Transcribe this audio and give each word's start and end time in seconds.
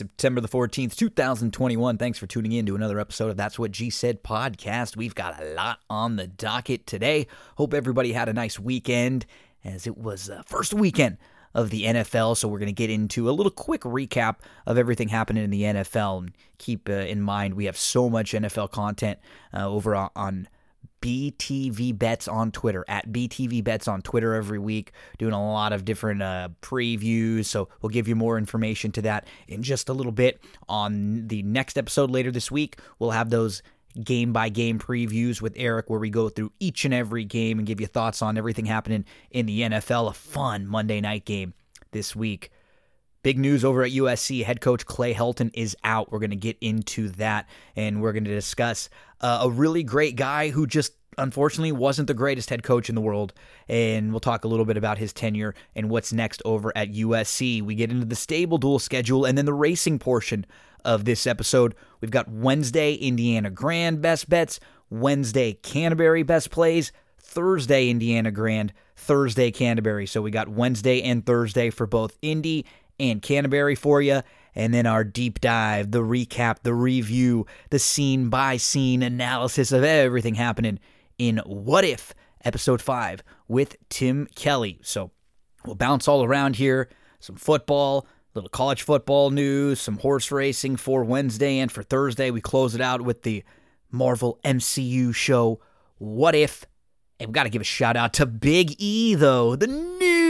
September 0.00 0.40
the 0.40 0.48
14th, 0.48 0.96
2021. 0.96 1.98
Thanks 1.98 2.18
for 2.18 2.26
tuning 2.26 2.52
in 2.52 2.64
to 2.64 2.74
another 2.74 2.98
episode 2.98 3.28
of 3.28 3.36
That's 3.36 3.58
What 3.58 3.70
G 3.70 3.90
Said 3.90 4.22
podcast. 4.22 4.96
We've 4.96 5.14
got 5.14 5.38
a 5.38 5.44
lot 5.52 5.80
on 5.90 6.16
the 6.16 6.26
docket 6.26 6.86
today. 6.86 7.26
Hope 7.56 7.74
everybody 7.74 8.14
had 8.14 8.26
a 8.26 8.32
nice 8.32 8.58
weekend 8.58 9.26
as 9.62 9.86
it 9.86 9.98
was 9.98 10.24
the 10.24 10.42
first 10.46 10.72
weekend 10.72 11.18
of 11.52 11.68
the 11.68 11.84
NFL. 11.84 12.38
So 12.38 12.48
we're 12.48 12.60
going 12.60 12.68
to 12.68 12.72
get 12.72 12.88
into 12.88 13.28
a 13.28 13.32
little 13.32 13.52
quick 13.52 13.82
recap 13.82 14.36
of 14.64 14.78
everything 14.78 15.08
happening 15.08 15.44
in 15.44 15.50
the 15.50 15.64
NFL. 15.64 16.20
And 16.20 16.32
keep 16.56 16.88
uh, 16.88 16.92
in 16.92 17.20
mind, 17.20 17.52
we 17.52 17.66
have 17.66 17.76
so 17.76 18.08
much 18.08 18.32
NFL 18.32 18.70
content 18.70 19.18
uh, 19.52 19.68
over 19.68 19.94
on 20.16 20.48
BTV 21.00 21.98
Bets 21.98 22.28
on 22.28 22.50
Twitter, 22.50 22.84
at 22.88 23.08
BTV 23.08 23.64
Bets 23.64 23.88
on 23.88 24.02
Twitter 24.02 24.34
every 24.34 24.58
week, 24.58 24.92
doing 25.18 25.32
a 25.32 25.52
lot 25.52 25.72
of 25.72 25.84
different 25.84 26.22
uh, 26.22 26.48
previews. 26.62 27.46
So 27.46 27.68
we'll 27.80 27.90
give 27.90 28.08
you 28.08 28.16
more 28.16 28.36
information 28.38 28.92
to 28.92 29.02
that 29.02 29.26
in 29.48 29.62
just 29.62 29.88
a 29.88 29.92
little 29.92 30.12
bit. 30.12 30.40
On 30.68 31.26
the 31.28 31.42
next 31.42 31.78
episode 31.78 32.10
later 32.10 32.30
this 32.30 32.50
week, 32.50 32.78
we'll 32.98 33.12
have 33.12 33.30
those 33.30 33.62
game 34.04 34.32
by 34.32 34.48
game 34.48 34.78
previews 34.78 35.40
with 35.40 35.52
Eric 35.56 35.90
where 35.90 35.98
we 35.98 36.10
go 36.10 36.28
through 36.28 36.52
each 36.60 36.84
and 36.84 36.94
every 36.94 37.24
game 37.24 37.58
and 37.58 37.66
give 37.66 37.80
you 37.80 37.86
thoughts 37.86 38.22
on 38.22 38.38
everything 38.38 38.66
happening 38.66 39.04
in 39.30 39.46
the 39.46 39.62
NFL. 39.62 40.10
A 40.10 40.12
fun 40.12 40.66
Monday 40.66 41.00
night 41.00 41.24
game 41.24 41.54
this 41.92 42.14
week. 42.14 42.50
Big 43.22 43.38
news 43.38 43.64
over 43.66 43.82
at 43.82 43.90
USC. 43.90 44.44
Head 44.44 44.62
coach 44.62 44.86
Clay 44.86 45.12
Helton 45.12 45.50
is 45.52 45.76
out. 45.84 46.10
We're 46.10 46.20
going 46.20 46.30
to 46.30 46.36
get 46.36 46.56
into 46.60 47.10
that 47.10 47.46
and 47.76 48.00
we're 48.00 48.12
going 48.12 48.24
to 48.24 48.34
discuss 48.34 48.88
uh, 49.20 49.40
a 49.42 49.50
really 49.50 49.82
great 49.82 50.16
guy 50.16 50.50
who 50.50 50.66
just 50.66 50.92
unfortunately 51.18 51.72
wasn't 51.72 52.08
the 52.08 52.14
greatest 52.14 52.50
head 52.50 52.62
coach 52.62 52.88
in 52.88 52.94
the 52.94 53.00
world. 53.00 53.32
And 53.68 54.10
we'll 54.10 54.20
talk 54.20 54.44
a 54.44 54.48
little 54.48 54.64
bit 54.64 54.76
about 54.76 54.98
his 54.98 55.12
tenure 55.12 55.54
and 55.74 55.90
what's 55.90 56.12
next 56.12 56.42
over 56.44 56.72
at 56.76 56.92
USC. 56.92 57.62
We 57.62 57.74
get 57.74 57.90
into 57.90 58.06
the 58.06 58.16
stable 58.16 58.58
dual 58.58 58.78
schedule 58.78 59.24
and 59.24 59.36
then 59.36 59.44
the 59.44 59.54
racing 59.54 59.98
portion 59.98 60.46
of 60.84 61.04
this 61.04 61.26
episode. 61.26 61.74
We've 62.00 62.10
got 62.10 62.28
Wednesday, 62.28 62.94
Indiana 62.94 63.50
Grand 63.50 64.00
best 64.00 64.28
bets, 64.28 64.60
Wednesday, 64.88 65.52
Canterbury 65.54 66.22
best 66.22 66.50
plays, 66.50 66.92
Thursday, 67.18 67.90
Indiana 67.90 68.30
Grand, 68.30 68.72
Thursday, 68.96 69.50
Canterbury. 69.50 70.06
So 70.06 70.22
we 70.22 70.30
got 70.30 70.48
Wednesday 70.48 71.02
and 71.02 71.24
Thursday 71.24 71.70
for 71.70 71.86
both 71.86 72.16
Indy 72.22 72.66
and 72.98 73.22
Canterbury 73.22 73.74
for 73.74 74.02
you. 74.02 74.22
And 74.54 74.74
then 74.74 74.86
our 74.86 75.04
deep 75.04 75.40
dive, 75.40 75.90
the 75.90 76.02
recap, 76.02 76.58
the 76.62 76.74
review, 76.74 77.46
the 77.70 77.78
scene 77.78 78.28
by 78.28 78.56
scene 78.56 79.02
analysis 79.02 79.72
of 79.72 79.84
everything 79.84 80.34
happening 80.34 80.78
in 81.18 81.38
What 81.46 81.84
If, 81.84 82.14
episode 82.44 82.82
5 82.82 83.22
with 83.48 83.76
Tim 83.88 84.26
Kelly. 84.34 84.78
So 84.82 85.10
we'll 85.64 85.74
bounce 85.76 86.08
all 86.08 86.24
around 86.24 86.56
here. 86.56 86.88
Some 87.20 87.36
football, 87.36 88.06
little 88.34 88.50
college 88.50 88.82
football 88.82 89.30
news, 89.30 89.80
some 89.80 89.98
horse 89.98 90.30
racing 90.30 90.76
for 90.76 91.04
Wednesday 91.04 91.58
and 91.58 91.70
for 91.70 91.82
Thursday. 91.82 92.30
We 92.30 92.40
close 92.40 92.74
it 92.74 92.80
out 92.80 93.02
with 93.02 93.22
the 93.22 93.44
Marvel 93.90 94.38
MCU 94.44 95.14
show, 95.14 95.60
What 95.98 96.34
If. 96.34 96.64
And 97.18 97.28
we've 97.28 97.34
got 97.34 97.42
to 97.42 97.50
give 97.50 97.60
a 97.60 97.64
shout 97.64 97.96
out 97.96 98.14
to 98.14 98.26
Big 98.26 98.74
E, 98.78 99.14
though, 99.14 99.54
the 99.54 99.66
new 99.66 100.29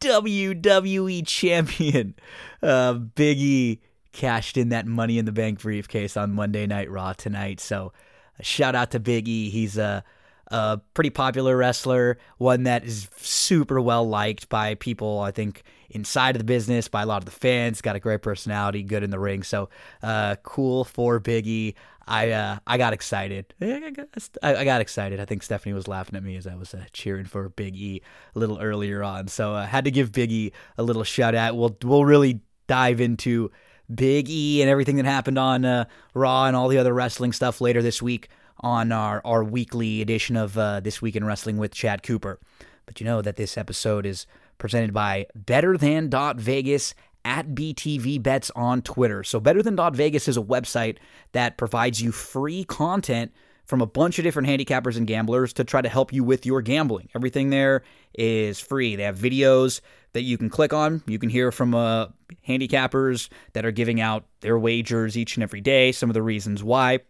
WWE 0.00 1.26
champion. 1.26 2.14
Uh, 2.60 2.94
Big 2.94 3.38
E 3.38 3.80
cashed 4.10 4.56
in 4.56 4.70
that 4.70 4.84
Money 4.84 5.16
in 5.16 5.26
the 5.26 5.30
Bank 5.30 5.60
briefcase 5.62 6.16
on 6.16 6.32
Monday 6.32 6.66
Night 6.66 6.90
Raw 6.90 7.12
tonight. 7.12 7.60
So, 7.60 7.92
shout 8.40 8.74
out 8.74 8.90
to 8.90 8.98
Big 8.98 9.28
E. 9.28 9.48
He's 9.48 9.78
a, 9.78 10.02
a 10.48 10.80
pretty 10.92 11.10
popular 11.10 11.56
wrestler, 11.56 12.18
one 12.38 12.64
that 12.64 12.82
is 12.82 13.08
super 13.16 13.80
well 13.80 14.08
liked 14.08 14.48
by 14.48 14.74
people, 14.74 15.20
I 15.20 15.30
think, 15.30 15.62
inside 15.88 16.34
of 16.34 16.40
the 16.40 16.44
business, 16.44 16.88
by 16.88 17.02
a 17.02 17.06
lot 17.06 17.18
of 17.18 17.26
the 17.26 17.30
fans. 17.30 17.80
Got 17.80 17.94
a 17.94 18.00
great 18.00 18.22
personality, 18.22 18.82
good 18.82 19.04
in 19.04 19.10
the 19.10 19.20
ring. 19.20 19.44
So, 19.44 19.68
uh, 20.02 20.34
cool 20.42 20.82
for 20.82 21.20
Big 21.20 21.46
E. 21.46 21.76
I 22.08 22.30
uh, 22.30 22.58
I 22.66 22.78
got 22.78 22.92
excited. 22.92 23.54
I 23.60 24.64
got 24.64 24.80
excited. 24.80 25.20
I 25.20 25.24
think 25.24 25.42
Stephanie 25.42 25.74
was 25.74 25.86
laughing 25.86 26.16
at 26.16 26.22
me 26.22 26.36
as 26.36 26.46
I 26.46 26.54
was 26.54 26.74
uh, 26.74 26.84
cheering 26.92 27.26
for 27.26 27.48
Big 27.50 27.76
E 27.76 28.02
a 28.34 28.38
little 28.38 28.58
earlier 28.60 29.02
on. 29.02 29.28
So 29.28 29.52
I 29.54 29.64
uh, 29.64 29.66
had 29.66 29.84
to 29.84 29.90
give 29.90 30.12
Big 30.12 30.32
E 30.32 30.52
a 30.78 30.82
little 30.82 31.04
shout 31.04 31.34
out. 31.34 31.56
We'll 31.56 31.76
we'll 31.84 32.04
really 32.04 32.40
dive 32.66 33.00
into 33.00 33.50
Big 33.94 34.28
E 34.30 34.62
and 34.62 34.70
everything 34.70 34.96
that 34.96 35.04
happened 35.04 35.38
on 35.38 35.64
uh, 35.64 35.84
Raw 36.14 36.46
and 36.46 36.56
all 36.56 36.68
the 36.68 36.78
other 36.78 36.94
wrestling 36.94 37.32
stuff 37.32 37.60
later 37.60 37.82
this 37.82 38.00
week 38.00 38.28
on 38.60 38.90
our 38.90 39.20
our 39.24 39.44
weekly 39.44 40.00
edition 40.00 40.36
of 40.36 40.56
uh, 40.56 40.80
this 40.80 41.02
week 41.02 41.14
in 41.14 41.24
wrestling 41.24 41.58
with 41.58 41.74
Chad 41.74 42.02
Cooper. 42.02 42.40
But 42.86 43.00
you 43.00 43.04
know 43.04 43.20
that 43.20 43.36
this 43.36 43.58
episode 43.58 44.06
is 44.06 44.26
presented 44.56 44.92
by 44.92 45.26
Better 45.34 45.76
Than 45.76 46.08
Dot 46.08 46.36
Vegas 46.36 46.94
at 47.28 47.48
BTV 47.48 48.22
Bets 48.22 48.50
on 48.56 48.80
Twitter. 48.80 49.22
So, 49.22 49.38
Better 49.38 49.62
Than 49.62 49.76
Vegas 49.94 50.28
is 50.28 50.38
a 50.38 50.42
website 50.42 50.96
that 51.32 51.58
provides 51.58 52.00
you 52.00 52.10
free 52.10 52.64
content 52.64 53.32
from 53.66 53.82
a 53.82 53.86
bunch 53.86 54.18
of 54.18 54.22
different 54.22 54.48
handicappers 54.48 54.96
and 54.96 55.06
gamblers 55.06 55.52
to 55.52 55.62
try 55.62 55.82
to 55.82 55.90
help 55.90 56.10
you 56.10 56.24
with 56.24 56.46
your 56.46 56.62
gambling. 56.62 57.10
Everything 57.14 57.50
there 57.50 57.82
is 58.14 58.58
free. 58.58 58.96
They 58.96 59.02
have 59.02 59.18
videos 59.18 59.82
that 60.14 60.22
you 60.22 60.38
can 60.38 60.48
click 60.48 60.72
on. 60.72 61.02
You 61.06 61.18
can 61.18 61.28
hear 61.28 61.52
from 61.52 61.74
uh, 61.74 62.06
handicappers 62.48 63.28
that 63.52 63.66
are 63.66 63.72
giving 63.72 64.00
out 64.00 64.24
their 64.40 64.58
wagers 64.58 65.18
each 65.18 65.36
and 65.36 65.42
every 65.42 65.60
day, 65.60 65.92
some 65.92 66.08
of 66.08 66.14
the 66.14 66.22
reasons 66.22 66.64
why. 66.64 67.00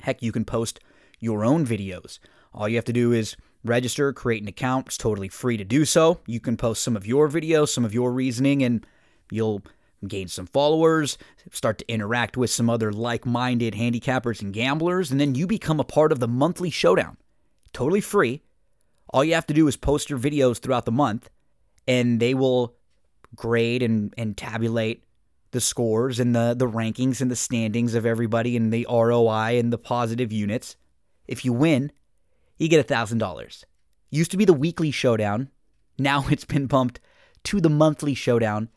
Heck, 0.00 0.22
you 0.22 0.32
can 0.32 0.46
post 0.46 0.80
your 1.18 1.44
own 1.44 1.66
videos. 1.66 2.18
All 2.54 2.66
you 2.66 2.76
have 2.76 2.86
to 2.86 2.94
do 2.94 3.12
is 3.12 3.36
register, 3.62 4.10
create 4.14 4.40
an 4.40 4.48
account. 4.48 4.86
It's 4.86 4.96
totally 4.96 5.28
free 5.28 5.58
to 5.58 5.64
do 5.64 5.84
so. 5.84 6.20
You 6.26 6.40
can 6.40 6.56
post 6.56 6.82
some 6.82 6.96
of 6.96 7.06
your 7.06 7.28
videos, 7.28 7.68
some 7.68 7.84
of 7.84 7.92
your 7.92 8.10
reasoning, 8.10 8.62
and 8.62 8.86
You'll 9.30 9.62
gain 10.06 10.28
some 10.28 10.46
followers, 10.46 11.18
start 11.52 11.78
to 11.78 11.92
interact 11.92 12.36
with 12.36 12.50
some 12.50 12.70
other 12.70 12.92
like 12.92 13.26
minded 13.26 13.74
handicappers 13.74 14.40
and 14.40 14.52
gamblers, 14.52 15.10
and 15.10 15.20
then 15.20 15.34
you 15.34 15.46
become 15.46 15.80
a 15.80 15.84
part 15.84 16.12
of 16.12 16.20
the 16.20 16.28
monthly 16.28 16.70
showdown. 16.70 17.16
Totally 17.72 18.00
free. 18.00 18.42
All 19.10 19.24
you 19.24 19.34
have 19.34 19.46
to 19.46 19.54
do 19.54 19.66
is 19.68 19.76
post 19.76 20.08
your 20.08 20.18
videos 20.18 20.58
throughout 20.58 20.84
the 20.84 20.92
month, 20.92 21.28
and 21.86 22.20
they 22.20 22.34
will 22.34 22.76
grade 23.34 23.82
and, 23.82 24.14
and 24.16 24.36
tabulate 24.36 25.04
the 25.50 25.60
scores 25.60 26.20
and 26.20 26.34
the, 26.34 26.54
the 26.56 26.68
rankings 26.68 27.20
and 27.20 27.30
the 27.30 27.36
standings 27.36 27.94
of 27.94 28.06
everybody 28.06 28.56
and 28.56 28.72
the 28.72 28.86
ROI 28.88 29.58
and 29.58 29.72
the 29.72 29.78
positive 29.78 30.32
units. 30.32 30.76
If 31.26 31.44
you 31.44 31.52
win, 31.52 31.92
you 32.56 32.68
get 32.68 32.86
$1,000. 32.86 33.64
Used 34.10 34.30
to 34.30 34.36
be 34.36 34.44
the 34.44 34.52
weekly 34.52 34.90
showdown. 34.90 35.50
Now 35.98 36.26
it's 36.30 36.44
been 36.44 36.66
bumped 36.66 37.00
to 37.44 37.60
the 37.60 37.70
monthly 37.70 38.14
showdown 38.14 38.68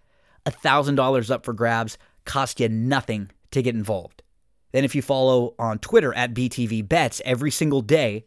$1,000 0.45 1.31
up 1.31 1.45
for 1.45 1.53
grabs, 1.53 1.97
cost 2.25 2.59
you 2.59 2.69
nothing 2.69 3.31
to 3.51 3.61
get 3.61 3.75
involved. 3.75 4.23
Then, 4.71 4.83
if 4.83 4.95
you 4.95 5.01
follow 5.01 5.53
on 5.59 5.79
Twitter 5.79 6.13
at 6.15 6.33
BTV 6.33 6.87
Bets 6.87 7.21
every 7.25 7.51
single 7.51 7.81
day, 7.81 8.25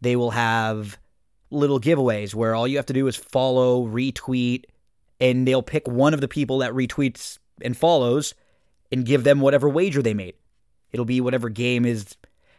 they 0.00 0.14
will 0.14 0.32
have 0.32 0.98
little 1.50 1.80
giveaways 1.80 2.34
where 2.34 2.54
all 2.54 2.68
you 2.68 2.76
have 2.76 2.86
to 2.86 2.92
do 2.92 3.06
is 3.06 3.16
follow, 3.16 3.86
retweet, 3.86 4.64
and 5.20 5.48
they'll 5.48 5.62
pick 5.62 5.88
one 5.88 6.12
of 6.12 6.20
the 6.20 6.28
people 6.28 6.58
that 6.58 6.72
retweets 6.72 7.38
and 7.62 7.76
follows 7.76 8.34
and 8.92 9.06
give 9.06 9.24
them 9.24 9.40
whatever 9.40 9.68
wager 9.68 10.02
they 10.02 10.12
made. 10.12 10.34
It'll 10.92 11.06
be 11.06 11.20
whatever 11.20 11.48
game 11.48 11.86
is 11.86 12.16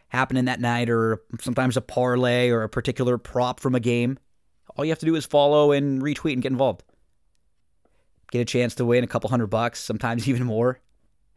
happening 0.08 0.46
that 0.46 0.60
night, 0.60 0.90
or 0.90 1.22
sometimes 1.40 1.76
a 1.76 1.80
parlay 1.80 2.50
or 2.50 2.62
a 2.62 2.68
particular 2.68 3.18
prop 3.18 3.60
from 3.60 3.74
a 3.74 3.80
game. 3.80 4.18
All 4.76 4.84
you 4.84 4.90
have 4.90 4.98
to 4.98 5.06
do 5.06 5.14
is 5.14 5.26
follow 5.26 5.70
and 5.70 6.02
retweet 6.02 6.32
and 6.32 6.42
get 6.42 6.52
involved 6.52 6.82
get 8.30 8.40
a 8.40 8.44
chance 8.44 8.74
to 8.76 8.84
win 8.84 9.04
a 9.04 9.06
couple 9.06 9.30
hundred 9.30 9.48
bucks, 9.48 9.80
sometimes 9.80 10.28
even 10.30 10.44
more. 10.44 10.80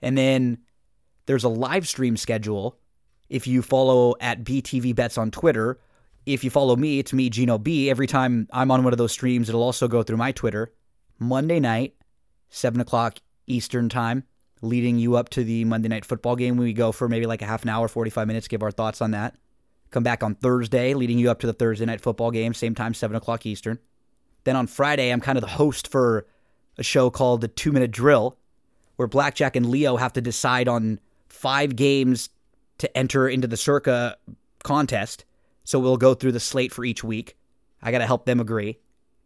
And 0.02 0.18
then 0.18 0.60
there's 1.26 1.44
a 1.44 1.50
live 1.50 1.88
stream 1.88 2.18
schedule. 2.18 2.78
If 3.30 3.48
you 3.48 3.62
follow 3.62 4.16
at 4.20 4.44
BTV 4.44 4.96
Bets 4.96 5.18
on 5.18 5.32
Twitter, 5.32 5.80
if 6.26 6.44
you 6.44 6.50
follow 6.50 6.76
me, 6.76 7.00
it's 7.00 7.14
me, 7.14 7.30
Gino 7.30 7.58
B. 7.58 7.90
Every 7.90 8.08
time 8.08 8.48
I'm 8.52 8.70
on 8.72 8.84
one 8.84 8.94
of 8.94 8.98
those 8.98 9.12
streams, 9.12 9.50
it'll 9.50 9.64
also 9.64 9.88
go 9.88 10.04
through 10.04 10.18
my 10.18 10.32
Twitter. 10.32 10.72
Monday 11.18 11.60
night, 11.60 11.96
7 12.50 12.80
o'clock 12.82 13.20
Eastern 13.48 13.90
Time, 13.90 14.24
leading 14.62 14.98
you 14.98 15.16
up 15.16 15.30
to 15.30 15.44
the 15.44 15.66
Monday 15.66 15.88
night 15.88 16.06
football 16.06 16.36
game. 16.36 16.58
We 16.58 16.74
go 16.74 16.92
for 16.92 17.08
maybe 17.08 17.26
like 17.26 17.42
a 17.42 17.46
half 17.46 17.64
an 17.64 17.70
hour, 17.70 17.88
45 17.88 18.28
minutes, 18.28 18.48
give 18.48 18.64
our 18.64 18.72
thoughts 18.72 19.02
on 19.02 19.12
that. 19.12 19.36
Come 19.90 20.04
back 20.04 20.24
on 20.24 20.36
Thursday, 20.36 20.94
leading 20.94 21.18
you 21.18 21.30
up 21.32 21.40
to 21.40 21.48
the 21.48 21.54
Thursday 21.54 21.86
night 21.86 22.02
football 22.02 22.32
game, 22.32 22.54
same 22.54 22.76
time, 22.76 22.94
7 22.94 23.16
o'clock 23.16 23.46
Eastern. 23.46 23.80
Then 24.44 24.56
on 24.56 24.68
Friday, 24.68 25.12
I'm 25.12 25.22
kind 25.22 25.38
of 25.38 25.42
the 25.42 25.50
host 25.50 25.88
for 25.88 26.26
a 26.78 26.84
show 26.84 27.10
called 27.10 27.42
The 27.42 27.48
Two 27.48 27.72
Minute 27.72 27.92
Drill, 27.92 28.38
where 28.96 29.08
Blackjack 29.08 29.56
and 29.56 29.70
Leo 29.70 29.98
have 29.98 30.14
to 30.14 30.22
decide 30.22 30.68
on 30.68 31.00
five 31.30 31.76
games 31.76 32.30
to 32.80 32.98
enter 32.98 33.28
into 33.28 33.48
the 33.48 33.58
Circa 33.58 34.18
contest. 34.64 35.26
So 35.64 35.80
we'll 35.80 35.98
go 35.98 36.14
through 36.14 36.32
the 36.34 36.40
slate 36.40 36.72
for 36.72 36.84
each 36.84 37.04
week. 37.04 37.38
I 37.82 37.92
got 37.92 38.00
to 38.00 38.06
help 38.06 38.26
them 38.26 38.40
agree. 38.40 38.80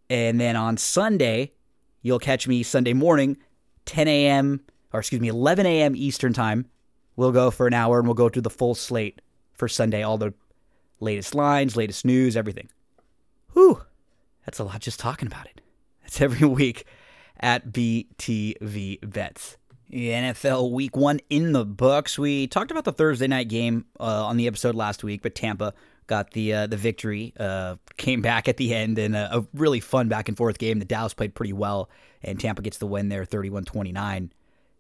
And 0.10 0.40
then 0.40 0.56
on 0.56 0.78
Sunday, 0.78 1.54
you'll 2.02 2.20
catch 2.20 2.48
me 2.48 2.64
Sunday 2.64 2.94
morning, 2.94 3.38
10 3.86 4.08
a.m., 4.08 4.62
or 4.94 5.00
excuse 5.00 5.22
me, 5.22 5.28
11 5.28 5.66
a.m. 5.66 5.96
Eastern 5.96 6.34
Time. 6.34 6.66
We'll 7.16 7.32
go 7.32 7.52
for 7.52 7.68
an 7.68 7.74
hour 7.74 7.98
and 7.98 8.08
we'll 8.08 8.14
go 8.14 8.30
through 8.30 8.44
the 8.44 8.50
full 8.50 8.76
slate 8.76 9.22
for 9.54 9.68
Sunday, 9.68 10.04
all 10.04 10.18
the 10.18 10.34
latest 11.00 11.34
lines, 11.34 11.76
latest 11.76 12.06
news, 12.06 12.38
everything. 12.38 12.70
Whew, 13.54 13.82
that's 14.46 14.60
a 14.60 14.64
lot 14.64 14.82
just 14.82 15.00
talking 15.00 15.28
about 15.28 15.48
it. 15.48 15.62
That's 16.02 16.22
every 16.22 16.48
week 16.48 16.86
at 17.40 17.72
BTV 17.72 19.10
Bets. 19.10 19.58
NFL 19.92 20.72
Week 20.72 20.96
One 20.96 21.20
in 21.30 21.52
the 21.52 21.66
books. 21.66 22.18
We 22.18 22.48
talked 22.48 22.72
about 22.72 22.86
the 22.86 22.92
Thursday 22.92 23.28
night 23.28 23.48
game 23.48 23.86
uh, 24.00 24.26
on 24.26 24.38
the 24.38 24.48
episode 24.48 24.76
last 24.76 25.04
week, 25.04 25.22
but 25.22 25.36
Tampa 25.36 25.74
got 26.08 26.32
the 26.32 26.54
uh, 26.54 26.68
the 26.68 26.78
victory. 26.78 27.34
Uh, 27.40 27.76
came 27.98 28.22
back 28.22 28.48
at 28.48 28.58
the 28.58 28.74
end 28.74 29.00
in 29.00 29.16
a, 29.16 29.30
a, 29.32 29.46
really 29.54 29.80
fun 29.80 30.08
back 30.10 30.28
and 30.28 30.38
forth 30.38 30.58
game. 30.58 30.80
The 30.80 30.86
Dallas 30.86 31.14
played 31.14 31.36
pretty 31.36 31.54
well, 31.54 31.90
and 32.24 32.40
Tampa 32.40 32.62
gets 32.62 32.78
the 32.78 32.88
win 32.88 33.10
there, 33.10 33.26
31-29. 33.26 34.30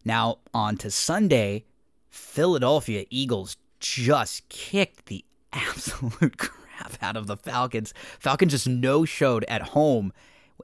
Now 0.03 0.39
on 0.53 0.77
to 0.77 0.91
Sunday, 0.91 1.65
Philadelphia 2.09 3.05
Eagles 3.09 3.57
just 3.79 4.47
kicked 4.49 5.07
the 5.07 5.23
absolute 5.53 6.37
crap 6.37 6.97
out 7.01 7.17
of 7.17 7.27
the 7.27 7.37
Falcons. 7.37 7.93
Falcons 8.19 8.51
just 8.51 8.67
no 8.67 9.05
showed 9.05 9.45
at 9.47 9.61
home, 9.61 10.13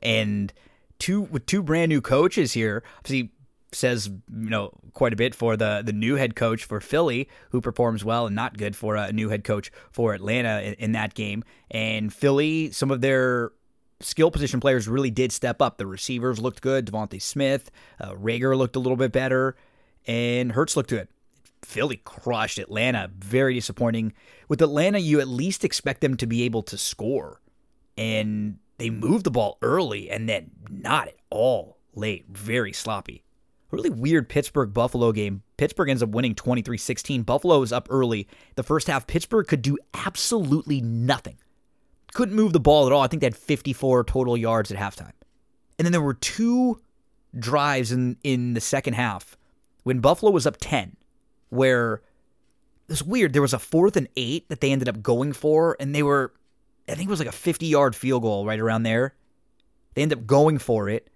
and 0.02 0.54
two 1.02 1.22
with 1.22 1.46
two 1.46 1.62
brand 1.62 1.90
new 1.90 2.00
coaches 2.00 2.54
here. 2.54 2.84
Obviously, 3.00 3.32
says 3.74 4.08
you 4.08 4.50
know 4.50 4.72
quite 4.94 5.14
a 5.14 5.16
bit 5.16 5.34
for 5.34 5.58
the 5.58 5.82
the 5.84 5.92
new 5.92 6.16
head 6.16 6.36
coach 6.36 6.64
for 6.64 6.80
Philly, 6.80 7.28
who 7.50 7.60
performs 7.60 8.06
well 8.06 8.28
and 8.28 8.36
not 8.36 8.58
good 8.58 8.76
for 8.76 8.96
a 8.96 9.12
new 9.12 9.30
head 9.30 9.44
coach 9.44 9.72
for 9.92 10.14
Atlanta 10.14 10.62
in, 10.62 10.74
in 10.76 10.92
that 10.94 11.14
game. 11.14 11.44
And 11.72 12.14
Philly, 12.14 12.72
some 12.72 12.92
of 12.92 13.02
their 13.02 13.52
skill 14.00 14.32
position 14.32 14.60
players 14.60 14.88
really 14.88 15.12
did 15.12 15.32
step 15.32 15.62
up. 15.62 15.78
The 15.78 15.88
receivers 15.88 16.40
looked 16.40 16.62
good. 16.62 16.86
DeVonta 16.86 17.22
Smith, 17.22 17.72
uh, 18.00 18.14
Reagor 18.14 18.56
looked 18.56 18.76
a 18.76 18.80
little 18.80 18.98
bit 18.98 19.12
better, 19.12 19.56
and 20.06 20.52
Hurts 20.52 20.78
looked 20.78 20.90
good. 20.90 21.08
Philly 21.64 21.98
crushed 21.98 22.58
Atlanta. 22.58 23.10
Very 23.18 23.54
disappointing. 23.54 24.14
With 24.48 24.62
Atlanta, 24.62 25.00
you 25.00 25.20
at 25.20 25.28
least 25.28 25.64
expect 25.64 26.02
them 26.02 26.18
to 26.18 26.28
be 26.28 26.44
able 26.44 26.64
to 26.64 26.78
score, 26.78 27.42
and 27.98 28.60
they 28.82 28.90
moved 28.90 29.24
the 29.24 29.32
ball 29.32 29.58
early 29.62 30.10
and 30.10 30.28
then 30.28 30.52
not 30.70 31.08
at 31.08 31.16
all 31.30 31.78
late. 31.94 32.26
Very 32.30 32.74
sloppy 32.74 33.24
really 33.72 33.90
weird 33.90 34.30
Pittsburgh 34.30 34.74
Buffalo 34.74 35.12
game. 35.12 35.44
Pittsburgh 35.58 35.90
ends 35.90 36.04
up 36.04 36.10
winning 36.10 36.36
23 36.36 36.78
16. 36.78 37.24
Buffalo 37.24 37.60
was 37.60 37.72
up 37.72 37.88
early. 37.90 38.28
The 38.56 38.64
first 38.64 38.88
half, 38.88 39.08
Pittsburgh 39.08 39.48
could 39.48 39.62
do 39.62 39.78
absolutely 39.94 40.82
nothing. 40.82 41.38
Couldn't 42.14 42.36
move 42.36 42.54
the 42.54 42.60
ball 42.60 42.86
at 42.86 42.92
all. 42.92 43.02
I 43.02 43.08
think 43.08 43.22
they 43.22 43.28
had 43.28 43.36
54 43.36 44.04
total 44.04 44.36
yards 44.36 44.72
at 44.72 44.78
halftime. 44.78 45.14
And 45.78 45.86
then 45.86 45.92
there 45.92 46.02
were 46.02 46.14
two 46.14 46.82
drives 47.38 47.92
in, 47.92 48.18
in 48.24 48.54
the 48.54 48.62
second 48.62 48.94
half 48.94 49.38
when 49.84 50.00
Buffalo 50.00 50.32
was 50.32 50.46
up 50.46 50.58
10, 50.60 50.98
where 51.50 51.96
it 51.96 52.90
was 52.90 53.04
weird. 53.04 53.34
There 53.34 53.42
was 53.42 53.54
a 53.54 53.60
fourth 53.60 53.96
and 53.96 54.10
eight 54.18 54.50
that 54.50 54.60
they 54.60 54.72
ended 54.72 54.90
up 54.90 55.02
going 55.02 55.32
for, 55.32 55.78
and 55.80 55.96
they 55.96 56.04
were, 56.04 56.34
I 56.92 56.96
think 56.96 57.08
it 57.08 57.12
was 57.12 57.20
like 57.20 57.30
a 57.30 57.34
50 57.34 57.66
yard 57.66 57.96
field 57.96 58.24
goal 58.24 58.46
right 58.46 58.60
around 58.60 58.84
there. 58.84 59.16
They 59.94 60.02
end 60.02 60.14
up 60.14 60.26
going 60.26 60.58
for 60.58 60.90
it 60.90 61.12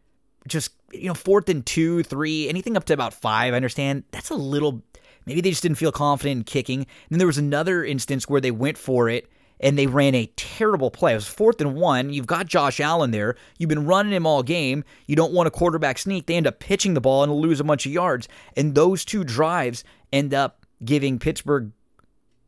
just 0.48 0.72
you 0.94 1.08
know 1.08 1.14
fourth 1.14 1.50
and 1.50 1.66
two, 1.66 2.04
three, 2.04 2.48
anything 2.50 2.78
up 2.78 2.86
to 2.86 2.94
about 2.94 3.14
five. 3.14 3.54
I 3.54 3.58
understand 3.58 4.04
that's 4.12 4.30
a 4.30 4.36
little. 4.36 4.84
Maybe 5.26 5.42
they 5.42 5.50
just 5.50 5.64
didn't 5.64 5.78
feel 5.78 5.92
confident 5.92 6.38
in 6.38 6.44
kicking. 6.44 6.80
And 6.80 6.88
then 7.10 7.18
there 7.18 7.28
was 7.28 7.40
another 7.40 7.84
instance 7.84 8.30
where 8.30 8.42
they 8.42 8.52
went 8.52 8.78
for 8.78 9.10
it 9.10 9.28
and 9.60 9.76
they 9.76 9.88
ran 9.88 10.14
a 10.14 10.32
terrible 10.36 10.92
play. 10.92 11.14
It 11.14 11.16
was 11.16 11.28
fourth 11.28 11.60
and 11.62 11.74
one. 11.74 12.14
You've 12.14 12.28
got 12.28 12.46
Josh 12.46 12.80
Allen 12.80 13.10
there. 13.10 13.36
You've 13.58 13.70
been 13.70 13.88
running 13.88 14.14
him 14.14 14.28
all 14.28 14.44
game. 14.44 14.84
You 15.08 15.16
don't 15.16 15.34
want 15.34 15.48
a 15.48 15.52
quarterback 15.52 15.98
sneak. 15.98 16.28
They 16.28 16.36
end 16.36 16.46
up 16.46 16.60
pitching 16.60 16.94
the 16.94 17.02
ball 17.02 17.24
and 17.24 17.34
lose 17.34 17.60
a 17.60 17.64
bunch 17.64 17.88
of 17.88 17.92
yards. 17.92 18.28
And 18.56 18.76
those 18.76 19.04
two 19.04 19.24
drives 19.24 19.84
end 20.14 20.32
up 20.32 20.64
giving 20.84 21.18
Pittsburgh, 21.18 21.72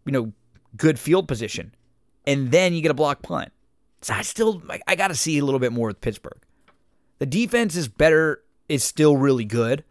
you 0.06 0.12
know, 0.12 0.34
good 0.76 1.00
field 1.00 1.28
position. 1.28 1.74
And 2.28 2.52
then 2.52 2.74
you 2.74 2.82
get 2.82 2.92
a 2.92 2.94
block 2.94 3.24
punt. 3.24 3.52
So 4.02 4.14
I 4.14 4.22
still, 4.22 4.62
I 4.86 4.96
got 4.96 5.08
to 5.08 5.16
see 5.16 5.40
a 5.40 5.46
little 5.46 5.60
bit 5.60 5.72
more 5.74 5.88
with 5.88 6.02
Pittsburgh. 6.02 6.40
The 7.18 7.26
defense 7.26 7.76
is 7.76 7.88
better, 7.88 8.44
is 8.70 8.84
still 8.84 9.18
really 9.18 9.46
good, 9.46 9.84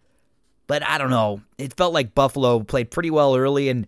but 0.69 0.87
I 0.87 0.99
don't 0.99 1.11
know. 1.11 1.41
It 1.59 1.75
felt 1.75 1.93
like 1.93 2.15
Buffalo 2.15 2.61
played 2.61 2.93
pretty 2.93 3.11
well 3.11 3.35
early, 3.35 3.69
and 3.69 3.87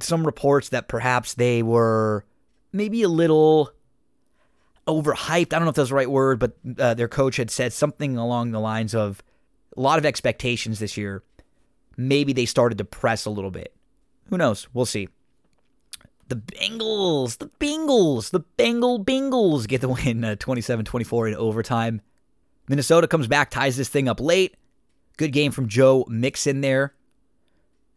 some 0.00 0.26
reports 0.26 0.68
that 0.70 0.88
perhaps 0.88 1.34
they 1.34 1.62
were 1.62 2.24
maybe 2.72 3.02
a 3.02 3.08
little 3.08 3.70
overhyped. 4.86 5.52
I 5.52 5.58
don't 5.58 5.64
know 5.64 5.70
if 5.70 5.76
that's 5.76 5.88
the 5.88 5.94
right 5.94 6.10
word, 6.10 6.38
but 6.38 6.52
uh, 6.78 6.94
their 6.94 7.08
coach 7.08 7.36
had 7.36 7.50
said 7.50 7.72
something 7.72 8.16
along 8.16 8.50
the 8.50 8.60
lines 8.60 8.94
of 8.94 9.22
a 9.76 9.80
lot 9.80 9.98
of 9.98 10.04
expectations 10.04 10.80
this 10.80 10.96
year. 10.96 11.22
Maybe 11.96 12.32
they 12.32 12.46
started 12.46 12.78
to 12.78 12.84
press 12.84 13.24
a 13.24 13.30
little 13.30 13.50
bit. 13.50 13.74
Who 14.28 14.36
knows? 14.36 14.68
We'll 14.74 14.86
see. 14.86 15.08
The 16.30 16.36
Bengals, 16.36 17.38
the 17.38 17.48
Bengals, 17.58 18.30
the 18.30 18.38
Bengal 18.38 19.04
Bengals 19.04 19.66
get 19.66 19.80
the 19.80 19.88
win 19.88 20.24
uh, 20.24 20.36
27 20.36 20.84
24 20.84 21.28
in 21.28 21.34
overtime. 21.34 22.00
Minnesota 22.68 23.08
comes 23.08 23.26
back, 23.26 23.50
ties 23.50 23.76
this 23.76 23.88
thing 23.88 24.08
up 24.08 24.20
late. 24.20 24.56
Good 25.16 25.32
game 25.32 25.50
from 25.50 25.66
Joe 25.66 26.06
Mixon 26.08 26.60
there. 26.60 26.94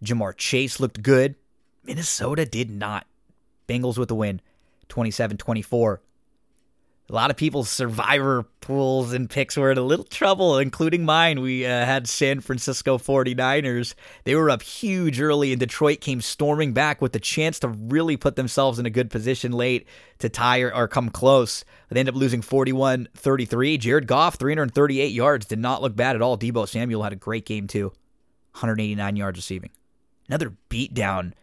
Ja'Marr 0.03 0.35
Chase 0.35 0.79
looked 0.79 1.03
good. 1.03 1.35
Minnesota 1.83 2.43
did 2.43 2.71
not. 2.71 3.05
Bengals 3.69 3.99
with 3.99 4.09
the 4.09 4.15
win, 4.15 4.41
27 4.89 5.37
24 5.37 6.01
a 7.09 7.13
lot 7.13 7.29
of 7.29 7.35
people's 7.35 7.69
survivor 7.69 8.43
pools 8.61 9.11
and 9.11 9.29
picks 9.29 9.57
were 9.57 9.71
in 9.71 9.77
a 9.77 9.81
little 9.81 10.05
trouble, 10.05 10.57
including 10.57 11.03
mine. 11.03 11.41
We 11.41 11.65
uh, 11.65 11.85
had 11.85 12.07
San 12.07 12.39
Francisco 12.39 12.97
49ers. 12.97 13.93
They 14.23 14.35
were 14.35 14.49
up 14.49 14.61
huge 14.61 15.19
early, 15.19 15.51
and 15.51 15.59
Detroit 15.59 15.99
came 15.99 16.21
storming 16.21 16.71
back 16.71 17.01
with 17.01 17.11
the 17.11 17.19
chance 17.19 17.59
to 17.59 17.67
really 17.67 18.15
put 18.15 18.37
themselves 18.37 18.79
in 18.79 18.85
a 18.85 18.89
good 18.89 19.09
position 19.09 19.51
late 19.51 19.85
to 20.19 20.29
tie 20.29 20.61
or, 20.61 20.73
or 20.73 20.87
come 20.87 21.09
close. 21.09 21.65
They 21.89 21.99
end 21.99 22.09
up 22.09 22.15
losing 22.15 22.41
41 22.41 23.09
33. 23.13 23.77
Jared 23.77 24.07
Goff, 24.07 24.35
338 24.35 25.11
yards, 25.11 25.45
did 25.45 25.59
not 25.59 25.81
look 25.81 25.95
bad 25.95 26.15
at 26.15 26.21
all. 26.21 26.37
Deebo 26.37 26.67
Samuel 26.67 27.03
had 27.03 27.13
a 27.13 27.17
great 27.17 27.45
game, 27.45 27.67
too. 27.67 27.87
189 28.53 29.15
yards 29.17 29.37
receiving. 29.37 29.71
Another 30.29 30.53
beatdown. 30.69 31.33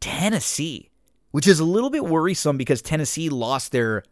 Tennessee, 0.00 0.90
which 1.30 1.46
is 1.46 1.60
a 1.60 1.64
little 1.64 1.90
bit 1.90 2.04
worrisome 2.04 2.58
because 2.58 2.82
Tennessee 2.82 3.30
lost 3.30 3.72
their 3.72 4.04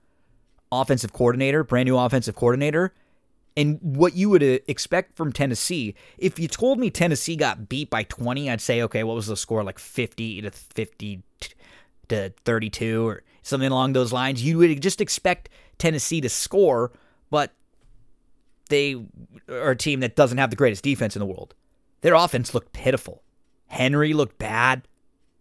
offensive 0.73 1.12
coordinator, 1.12 1.64
brand 1.64 1.87
new 1.88 1.96
offensive 1.96 2.35
coordinator, 2.35 2.92
and 3.56 3.78
what 3.80 4.14
you 4.14 4.28
would 4.30 4.42
uh, 4.42 4.58
expect 4.68 5.16
from 5.16 5.32
Tennessee. 5.32 5.94
If 6.18 6.38
you 6.38 6.49
told 6.49 6.78
me 6.78 6.90
Tennessee 6.90 7.37
got 7.37 7.68
beat 7.68 7.88
by 7.88 8.02
20, 8.04 8.50
I'd 8.50 8.61
say, 8.61 8.82
okay, 8.82 9.02
what 9.02 9.14
was 9.14 9.26
the 9.26 9.37
score? 9.37 9.64
Like 9.64 9.78
50 9.78 10.42
to 10.42 10.50
50 10.50 11.23
to 12.08 12.32
32 12.44 13.06
or 13.06 13.23
something 13.42 13.70
along 13.70 13.92
those 13.92 14.12
lines. 14.12 14.42
You 14.42 14.58
would 14.58 14.82
just 14.82 15.00
expect 15.00 15.49
Tennessee 15.78 16.20
to 16.20 16.28
score, 16.28 16.92
but 17.30 17.52
they 18.68 18.96
are 19.49 19.70
a 19.70 19.76
team 19.76 20.00
that 20.00 20.16
doesn't 20.16 20.38
have 20.38 20.50
the 20.50 20.56
greatest 20.56 20.85
defense 20.85 21.16
in 21.16 21.20
the 21.20 21.26
world. 21.26 21.54
Their 22.02 22.14
offense 22.14 22.52
looked 22.52 22.73
pitiful. 22.73 23.23
Henry 23.68 24.12
looked 24.12 24.38
bad. 24.38 24.87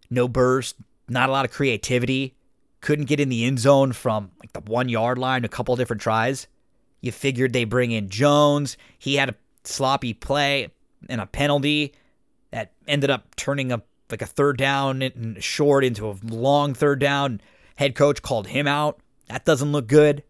No 0.10 0.28
burst, 0.28 0.76
not 1.10 1.30
a 1.30 1.32
lot 1.32 1.46
of 1.46 1.52
creativity 1.52 2.35
couldn't 2.86 3.06
get 3.06 3.20
in 3.20 3.30
the 3.30 3.46
end 3.46 3.58
zone 3.58 3.92
from 3.92 4.30
like 4.40 4.54
the 4.54 4.60
one 4.60 4.88
yard 4.90 5.18
line 5.18 5.44
a 5.44 5.50
couple 5.50 5.76
different 5.76 6.04
tries. 6.04 6.48
You 7.02 7.12
figured 7.12 7.52
they 7.52 7.64
bring 7.64 7.90
in 7.90 8.10
Jones. 8.10 8.78
He 9.00 9.16
had 9.16 9.30
a 9.30 9.36
sloppy 9.64 10.14
play 10.14 10.70
and 11.10 11.20
a 11.20 11.26
penalty 11.26 11.94
that 12.52 12.74
ended 12.88 13.10
up 13.10 13.36
turning 13.36 13.72
a 13.72 13.82
like 14.12 14.22
a 14.22 14.28
third 14.28 14.60
down 14.60 15.02
and 15.02 15.44
short 15.44 15.84
into 15.84 16.08
a 16.08 16.16
long 16.24 16.76
third 16.76 17.00
down. 17.00 17.42
Head 17.76 17.96
coach 17.96 18.22
called 18.22 18.46
him 18.46 18.68
out. 18.68 19.00
That 19.30 19.46
doesn't 19.46 19.72
look 19.72 19.88
good. 19.88 20.22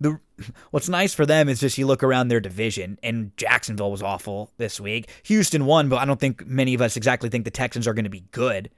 The 0.00 0.20
what's 0.70 0.88
nice 0.88 1.14
for 1.14 1.26
them 1.26 1.48
is 1.48 1.58
just 1.58 1.78
you 1.78 1.86
look 1.88 2.04
around 2.04 2.28
their 2.28 2.38
division 2.38 3.00
and 3.02 3.36
Jacksonville 3.36 3.90
was 3.90 4.04
awful 4.04 4.52
this 4.56 4.78
week. 4.78 5.08
Houston 5.24 5.66
won, 5.66 5.88
but 5.88 5.96
I 5.96 6.04
don't 6.04 6.20
think 6.20 6.46
many 6.46 6.74
of 6.74 6.80
us 6.80 6.96
exactly 6.96 7.28
think 7.28 7.44
the 7.44 7.50
Texans 7.50 7.88
are 7.88 7.94
going 7.94 8.04
to 8.04 8.08
be 8.08 8.24
good. 8.30 8.70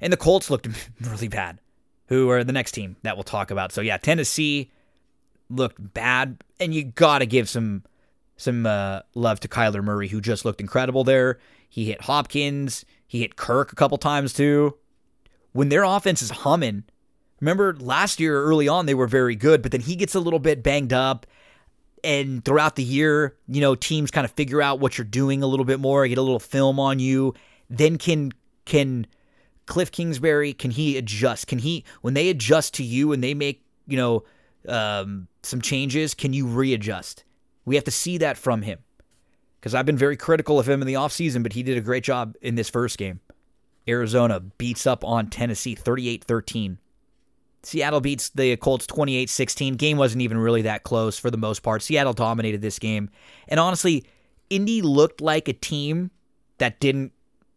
And 0.00 0.12
the 0.12 0.16
Colts 0.16 0.48
looked 0.48 0.68
really 1.00 1.26
bad 1.26 1.58
who 2.08 2.28
are 2.30 2.42
the 2.42 2.52
next 2.52 2.72
team 2.72 2.96
that 3.02 3.16
we'll 3.16 3.24
talk 3.24 3.50
about. 3.50 3.72
So 3.72 3.80
yeah, 3.80 3.96
Tennessee 3.96 4.70
looked 5.48 5.94
bad, 5.94 6.42
and 6.58 6.74
you 6.74 6.84
got 6.84 7.18
to 7.18 7.26
give 7.26 7.48
some 7.48 7.84
some 8.36 8.66
uh, 8.66 9.00
love 9.14 9.40
to 9.40 9.48
Kyler 9.48 9.82
Murray, 9.82 10.08
who 10.08 10.20
just 10.20 10.44
looked 10.44 10.60
incredible 10.60 11.04
there. 11.04 11.38
He 11.68 11.86
hit 11.86 12.02
Hopkins, 12.02 12.84
he 13.06 13.20
hit 13.20 13.36
Kirk 13.36 13.72
a 13.72 13.76
couple 13.76 13.98
times 13.98 14.32
too. 14.32 14.76
When 15.52 15.68
their 15.70 15.82
offense 15.82 16.22
is 16.22 16.30
humming, 16.30 16.84
remember 17.40 17.74
last 17.74 18.20
year 18.20 18.42
early 18.42 18.68
on 18.68 18.86
they 18.86 18.94
were 18.94 19.06
very 19.06 19.34
good, 19.34 19.62
but 19.62 19.72
then 19.72 19.80
he 19.80 19.96
gets 19.96 20.14
a 20.14 20.20
little 20.20 20.38
bit 20.38 20.62
banged 20.62 20.92
up. 20.92 21.26
And 22.04 22.44
throughout 22.44 22.76
the 22.76 22.84
year, 22.84 23.36
you 23.48 23.60
know, 23.60 23.74
teams 23.74 24.12
kind 24.12 24.24
of 24.24 24.30
figure 24.30 24.62
out 24.62 24.78
what 24.78 24.96
you're 24.96 25.04
doing 25.04 25.42
a 25.42 25.48
little 25.48 25.64
bit 25.64 25.80
more, 25.80 26.06
get 26.06 26.16
a 26.16 26.22
little 26.22 26.38
film 26.38 26.78
on 26.78 27.00
you, 27.00 27.34
then 27.68 27.98
can 27.98 28.32
can 28.64 29.06
Cliff 29.68 29.92
Kingsbury, 29.92 30.52
can 30.52 30.70
he 30.70 30.96
adjust? 30.96 31.46
Can 31.46 31.58
he, 31.58 31.84
when 32.00 32.14
they 32.14 32.30
adjust 32.30 32.74
to 32.74 32.82
you 32.82 33.12
and 33.12 33.22
they 33.22 33.34
make, 33.34 33.64
you 33.86 33.96
know, 33.96 34.24
um, 34.66 35.28
some 35.42 35.60
changes, 35.60 36.14
can 36.14 36.32
you 36.32 36.46
readjust? 36.46 37.24
We 37.64 37.74
have 37.74 37.84
to 37.84 37.90
see 37.90 38.18
that 38.18 38.36
from 38.36 38.62
him. 38.62 38.78
Because 39.60 39.74
I've 39.74 39.86
been 39.86 39.98
very 39.98 40.16
critical 40.16 40.58
of 40.58 40.68
him 40.68 40.80
in 40.80 40.86
the 40.86 40.94
offseason, 40.94 41.42
but 41.42 41.52
he 41.52 41.62
did 41.62 41.76
a 41.76 41.82
great 41.82 42.04
job 42.04 42.36
in 42.40 42.54
this 42.54 42.70
first 42.70 42.96
game. 42.96 43.20
Arizona 43.86 44.40
beats 44.40 44.86
up 44.86 45.04
on 45.04 45.28
Tennessee 45.28 45.74
38 45.74 46.24
13. 46.24 46.78
Seattle 47.62 48.00
beats 48.00 48.30
the 48.30 48.56
Colts 48.56 48.86
28 48.86 49.28
16. 49.28 49.74
Game 49.74 49.96
wasn't 49.98 50.22
even 50.22 50.38
really 50.38 50.62
that 50.62 50.84
close 50.84 51.18
for 51.18 51.30
the 51.30 51.36
most 51.36 51.62
part. 51.62 51.82
Seattle 51.82 52.12
dominated 52.12 52.62
this 52.62 52.78
game. 52.78 53.10
And 53.48 53.58
honestly, 53.58 54.04
Indy 54.48 54.80
looked 54.80 55.20
like 55.20 55.48
a 55.48 55.52
team 55.52 56.10
that 56.58 56.78
didn't 56.80 57.12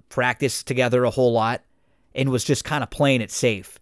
practice 0.10 0.64
together 0.64 1.04
a 1.04 1.12
whole 1.12 1.32
lot 1.32 1.62
and 2.16 2.30
was 2.30 2.44
just 2.44 2.64
kind 2.64 2.84
of 2.84 2.90
playing 2.90 3.22
it 3.22 3.32
safe. 3.32 3.80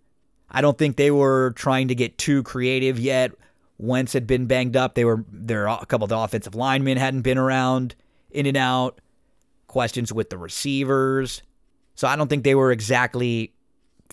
I 0.49 0.61
don't 0.61 0.77
think 0.77 0.95
they 0.95 1.11
were 1.11 1.51
trying 1.55 1.89
to 1.89 1.95
get 1.95 2.17
too 2.17 2.43
creative 2.43 2.99
yet. 2.99 3.31
Wentz 3.77 4.13
had 4.13 4.27
been 4.27 4.45
banged 4.45 4.75
up. 4.75 4.95
They 4.95 5.05
were 5.05 5.23
there. 5.31 5.67
A 5.67 5.85
couple 5.85 6.05
of 6.05 6.09
the 6.09 6.17
offensive 6.17 6.55
linemen 6.55 6.97
hadn't 6.97 7.21
been 7.21 7.37
around, 7.37 7.95
in 8.31 8.45
and 8.45 8.57
out. 8.57 8.99
Questions 9.67 10.11
with 10.11 10.29
the 10.29 10.37
receivers, 10.37 11.43
so 11.93 12.07
I 12.07 12.15
don't 12.15 12.27
think 12.27 12.43
they 12.43 12.55
were 12.55 12.71
exactly 12.71 13.53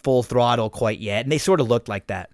full 0.02 0.22
throttle 0.22 0.68
quite 0.68 0.98
yet, 0.98 1.24
and 1.24 1.32
they 1.32 1.38
sort 1.38 1.60
of 1.60 1.68
looked 1.68 1.88
like 1.88 2.08
that. 2.08 2.30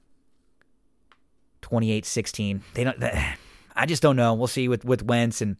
28-16. 1.63 2.61
They 2.75 2.85
don't. 2.85 3.03
I 3.77 3.87
just 3.87 4.03
don't 4.03 4.17
know. 4.17 4.35
We'll 4.35 4.49
see 4.49 4.69
with 4.69 4.85
with 4.85 5.03
Wentz 5.03 5.41
and 5.41 5.57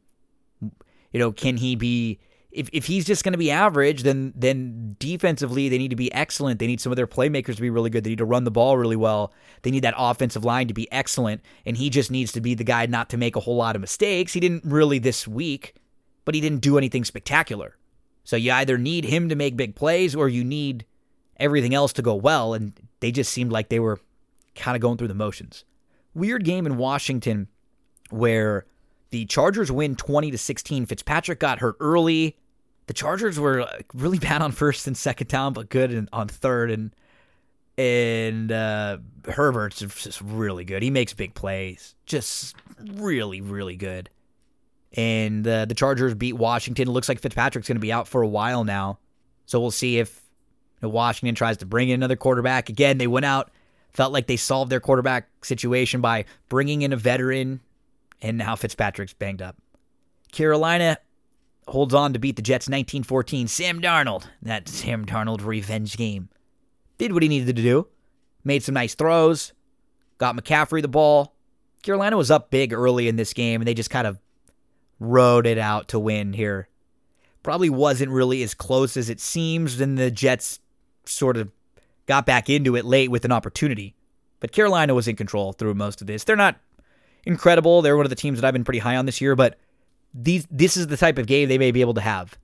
you 0.61 1.19
know 1.19 1.33
can 1.33 1.57
he 1.57 1.77
be 1.77 2.19
if, 2.53 2.69
if 2.73 2.87
he's 2.87 3.05
just 3.05 3.25
going 3.25 3.33
to 3.33 3.39
be 3.39 3.51
average, 3.51 4.03
then 4.03 4.33
then 4.37 4.97
defensively 4.99 5.69
they 5.69 5.79
need 5.79 5.91
to 5.91 5.97
be 5.97 6.13
excellent. 6.13 6.59
They 6.59 6.67
need 6.67 6.81
some 6.81 6.93
of 6.93 6.97
their 6.97 7.07
playmakers 7.07 7.57
to 7.57 7.63
be 7.63 7.71
really 7.71 7.91
good. 7.91 8.05
They 8.05 8.11
need 8.11 8.19
to 8.19 8.25
run 8.25 8.45
the 8.45 8.51
ball 8.51 8.77
really 8.77 8.97
well. 8.97 9.33
They 9.63 9.71
need 9.71 9.85
that 9.85 9.95
offensive 9.97 10.45
line 10.45 10.69
to 10.69 10.75
be 10.75 10.91
excellent, 10.93 11.41
and 11.65 11.77
he 11.77 11.91
just 11.91 12.11
needs 12.11 12.33
to 12.33 12.41
be 12.41 12.55
the 12.55 12.65
guy 12.65 12.87
not 12.87 13.09
to 13.11 13.17
make 13.17 13.37
a 13.37 13.41
whole 13.41 13.57
lot 13.57 13.75
of 13.75 13.81
mistakes. 13.81 14.35
He 14.35 14.41
didn't 14.41 14.65
really 14.65 14.99
this 14.99 15.27
week, 15.27 15.77
but 16.25 16.35
he 16.35 16.41
didn't 16.41 16.61
do 16.61 16.77
anything 16.79 17.05
spectacular. 17.05 17.77
So 18.25 18.37
you 18.37 18.53
either 18.53 18.79
need 18.79 19.07
him 19.07 19.29
to 19.31 19.35
make 19.35 19.57
big 19.57 19.75
plays 19.75 20.15
or 20.15 20.29
you 20.29 20.45
need 20.45 20.85
everything 21.39 21.75
else 21.75 21.93
to 21.95 22.03
go 22.03 22.15
well, 22.15 22.55
and 22.55 22.73
they 23.01 23.11
just 23.11 23.33
seemed 23.33 23.51
like 23.51 23.69
they 23.69 23.81
were 23.81 23.99
kind 24.55 24.77
of 24.77 24.83
going 24.83 24.99
through 24.99 25.09
the 25.09 25.15
motions. 25.15 25.65
Weird 26.15 26.45
game 26.45 26.67
in 26.67 26.77
Washington 26.77 27.49
where 28.11 28.67
the 29.11 29.25
Chargers 29.25 29.73
win 29.73 29.97
20 29.97 30.31
to 30.31 30.39
16. 30.39 30.87
Fitzpatrick 30.87 31.39
got 31.39 31.61
hurt 31.61 31.77
early 31.81 32.37
the 32.87 32.95
Chargers 32.95 33.39
were 33.39 33.69
really 33.95 34.19
bad 34.19 34.43
on 34.43 34.53
first 34.53 34.87
and 34.87 34.97
second 34.97 35.29
down, 35.29 35.53
but 35.53 35.69
good 35.69 36.09
on 36.13 36.29
third. 36.29 36.71
And 36.71 36.95
and 37.79 38.53
uh, 38.53 38.99
Herbert's 39.27 39.79
just 39.79 40.21
really 40.21 40.65
good. 40.65 40.83
He 40.83 40.91
makes 40.91 41.15
big 41.15 41.35
plays, 41.35 41.95
just 42.07 42.55
really, 42.79 43.41
really 43.41 43.77
good. 43.77 44.11
And 44.95 45.47
uh, 45.47 45.65
the 45.65 45.75
Chargers 45.75 46.15
beat 46.15 46.35
Washington. 46.35 46.89
It 46.89 46.93
looks 46.93 47.09
like 47.09 47.21
Fitzpatrick's 47.21 47.67
going 47.67 47.77
to 47.77 47.81
be 47.81 47.93
out 47.93 48.09
for 48.09 48.21
a 48.21 48.29
while 48.29 48.65
now, 48.65 48.99
so 49.47 49.59
we'll 49.59 49.71
see 49.71 49.99
if 49.99 50.21
you 50.81 50.89
know, 50.89 50.91
Washington 50.91 51.35
tries 51.35 51.57
to 51.59 51.67
bring 51.67 51.89
in 51.89 51.95
another 51.95 52.17
quarterback. 52.17 52.69
Again, 52.69 52.99
they 52.99 53.07
went 53.07 53.25
out, 53.25 53.51
felt 53.95 54.13
like 54.13 54.27
they 54.27 54.37
solved 54.37 54.71
their 54.71 54.81
quarterback 54.81 55.29
situation 55.43 56.03
by 56.03 56.27
bringing 56.51 56.83
in 56.83 56.93
a 56.93 56.97
veteran, 56.97 57.61
and 58.21 58.37
now 58.37 58.55
Fitzpatrick's 58.55 59.15
banged 59.15 59.41
up. 59.41 59.57
Carolina 60.31 60.99
holds 61.69 61.95
on 61.95 62.13
to 62.13 62.19
beat 62.19 62.37
the 62.37 62.43
Jets 62.43 62.67
1914. 62.67 63.49
Sam 63.49 63.81
Darnold, 63.81 64.25
that 64.43 64.69
Sam 64.69 65.05
Darnold 65.05 65.45
revenge 65.45 65.97
game, 65.97 66.29
did 66.99 67.13
what 67.13 67.23
he 67.23 67.29
needed 67.29 67.55
to 67.57 67.63
do. 67.63 67.89
Made 68.45 68.63
some 68.63 68.75
nice 68.75 68.95
throws, 68.95 69.53
got 70.19 70.37
McCaffrey 70.37 70.83
the 70.83 70.89
ball. 70.89 71.35
Carolina 71.83 72.17
was 72.17 72.31
up 72.31 72.51
big 72.51 72.73
early 72.73 73.09
in 73.09 73.17
this 73.17 73.33
game, 73.33 73.61
and 73.61 73.69
they 73.69 73.75
just 73.75 73.91
kind 73.91 74.07
of 74.07 74.19
rode 74.99 75.47
it 75.47 75.59
out 75.59 75.89
to 75.89 75.99
win 75.99 76.33
here. 76.33 76.69
Probably 77.43 77.71
wasn't 77.71 78.11
really 78.11 78.43
as 78.43 78.55
close 78.55 78.97
as 78.97 79.11
it 79.11 79.21
seems, 79.21 79.79
Then 79.79 79.97
the 79.97 80.11
Jets 80.11 80.61
sort 81.05 81.37
of 81.37 81.51
got 82.07 82.27
back 82.27 82.49
into 82.49 82.77
it 82.77 82.85
late 82.85 83.11
with 83.11 83.25
an 83.25 83.33
opportunity. 83.33 83.95
But 84.41 84.53
Carolina 84.53 84.95
was 84.95 85.09
in 85.09 85.17
control 85.17 85.53
through 85.53 85.75
most 85.75 86.01
of 86.01 86.07
this. 86.07 86.25
They're 86.25 86.37
not 86.37 86.57
incredible. 87.25 87.83
They're 87.83 87.97
one 87.97 88.07
of 88.07 88.11
the 88.11 88.17
teams 88.17 88.41
that 88.41 88.47
I've 88.47 88.53
been 88.53 88.65
pretty 88.65 88.81
high 88.81 88.97
on 88.97 89.07
this 89.07 89.21
year, 89.21 89.37
but 89.37 89.57
these 90.15 90.47
this 90.51 90.77
is 90.77 90.87
the 90.89 90.97
type 90.97 91.19
of 91.19 91.27
game 91.27 91.49
they 91.49 91.59
may 91.59 91.71
be 91.71 91.81
able 91.81 91.95
to 91.95 92.01
have. 92.01 92.39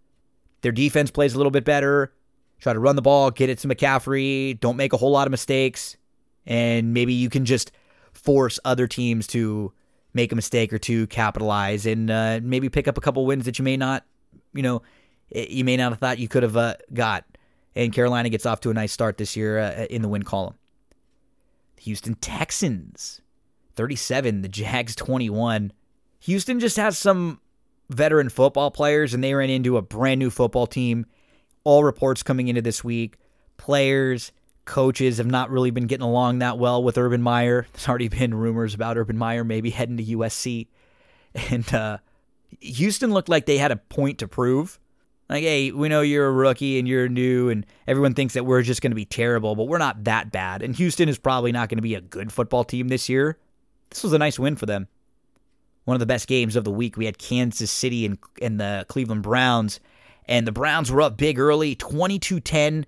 Their 0.62 0.72
defense 0.72 1.10
plays 1.10 1.34
a 1.34 1.37
little 1.37 1.50
bit 1.50 1.64
better. 1.64 2.12
Try 2.60 2.72
to 2.72 2.80
run 2.80 2.96
the 2.96 3.02
ball, 3.02 3.30
get 3.30 3.50
it 3.50 3.58
to 3.58 3.68
McCaffrey. 3.68 4.58
Don't 4.58 4.76
make 4.76 4.92
a 4.92 4.96
whole 4.96 5.12
lot 5.12 5.26
of 5.26 5.30
mistakes, 5.30 5.96
and 6.46 6.92
maybe 6.92 7.12
you 7.12 7.30
can 7.30 7.44
just 7.44 7.70
force 8.12 8.58
other 8.64 8.88
teams 8.88 9.28
to 9.28 9.72
make 10.12 10.32
a 10.32 10.37
mistake 10.37 10.72
or 10.72 10.78
two, 10.78 11.06
capitalize, 11.06 11.87
and 11.87 12.10
uh, 12.10 12.40
maybe 12.42 12.68
pick 12.68 12.88
up 12.88 12.98
a 12.98 13.00
couple 13.00 13.25
wins 13.25 13.44
that 13.44 13.58
you 13.58 13.62
may 13.62 13.76
not, 13.76 14.04
you 14.52 14.62
know, 14.62 14.82
eh, 15.32 15.46
you 15.48 15.64
may 15.64 15.76
not 15.76 15.92
have 15.92 16.00
thought 16.00 16.18
you 16.18 16.26
could 16.26 16.42
have 16.42 16.56
uh, 16.56 16.75
got. 16.92 17.25
And 17.76 17.92
Carolina 17.92 18.28
gets 18.28 18.44
off 18.44 18.60
to 18.60 18.70
a 18.70 18.75
nice 18.75 18.92
start 18.92 19.18
this 19.18 19.37
year 19.37 19.58
uh, 19.58 19.87
in 19.88 20.02
the 20.02 20.08
win 20.08 20.25
column. 20.25 20.54
Houston 21.76 22.14
Texans, 22.14 23.20
37. 23.76 24.42
The 24.42 24.48
Jags, 24.48 24.96
21. 24.96 25.72
Houston 26.20 26.58
just 26.58 26.76
has 26.76 26.98
some 26.98 27.40
veteran 27.90 28.28
football 28.28 28.71
players, 28.71 29.14
and 29.14 29.23
they 29.23 29.35
ran 29.35 29.50
into 29.50 29.76
a 29.76 29.83
brand 29.83 30.18
new 30.18 30.30
football 30.30 30.66
team. 30.66 31.07
All 31.64 31.85
reports 31.85 32.23
coming 32.23 32.49
into 32.49 32.62
this 32.62 32.83
week, 32.85 33.16
players, 33.57 34.33
coaches 34.64 35.18
have 35.18 35.26
not 35.26 35.50
really 35.50 35.71
been 35.71 35.87
getting 35.87 36.07
along 36.07 36.38
that 36.38 36.59
well 36.59 36.83
with 36.83 36.99
Urban 36.99 37.23
Meyer. 37.23 37.66
There's 37.73 37.88
already 37.88 38.09
been 38.09 38.35
rumors 38.35 38.75
about 38.75 38.97
Urban 38.97 39.18
Meyer 39.18 39.45
maybe 39.45 39.71
heading 39.71 39.97
to 39.97 40.04
USC. 40.04 40.68
And 41.50 41.73
uh, 41.75 41.99
Houston 42.61 43.12
looked 43.12 43.28
like 43.28 43.45
they 43.45 43.59
had 43.59 43.71
a 43.71 43.76
point 43.76 44.18
to 44.21 44.26
prove. 44.26 44.80
Like, 45.28 45.42
hey, 45.42 45.71
we 45.71 45.90
know 45.90 46.00
you're 46.00 46.26
a 46.26 46.33
rookie 46.33 46.78
and 46.78 46.88
you're 46.88 47.07
new, 47.07 47.50
and 47.50 47.66
everyone 47.87 48.14
thinks 48.14 48.33
that 48.33 48.47
we're 48.47 48.62
just 48.62 48.80
going 48.80 48.92
to 48.92 48.97
be 48.97 49.04
terrible, 49.04 49.54
but 49.54 49.64
we're 49.64 49.78
not 49.78 50.04
that 50.04 50.33
bad. 50.33 50.62
And 50.62 50.75
Houston 50.75 51.07
is 51.09 51.18
probably 51.18 51.52
not 51.52 51.68
going 51.68 51.76
to 51.76 51.83
be 51.83 51.95
a 51.95 52.00
good 52.00 52.33
football 52.33 52.64
team 52.64 52.88
this 52.88 53.11
year. 53.11 53.37
This 53.90 54.02
was 54.02 54.14
a 54.14 54.18
nice 54.18 54.38
win 54.38 54.57
for 54.57 54.64
them 54.64 54.88
one 55.88 55.95
of 55.95 56.00
the 56.00 56.07
best 56.07 56.28
games 56.28 56.54
of 56.54 56.64
the 56.64 56.71
week. 56.71 56.99
We 56.99 57.07
had 57.07 57.16
Kansas 57.16 57.71
City 57.71 58.04
and, 58.04 58.18
and 58.42 58.61
the 58.61 58.85
Cleveland 58.88 59.23
Browns, 59.23 59.80
and 60.26 60.47
the 60.47 60.52
Browns 60.52 60.92
were 60.92 61.00
up 61.00 61.16
big 61.16 61.38
early. 61.38 61.75
22 61.75 62.40
10 62.40 62.85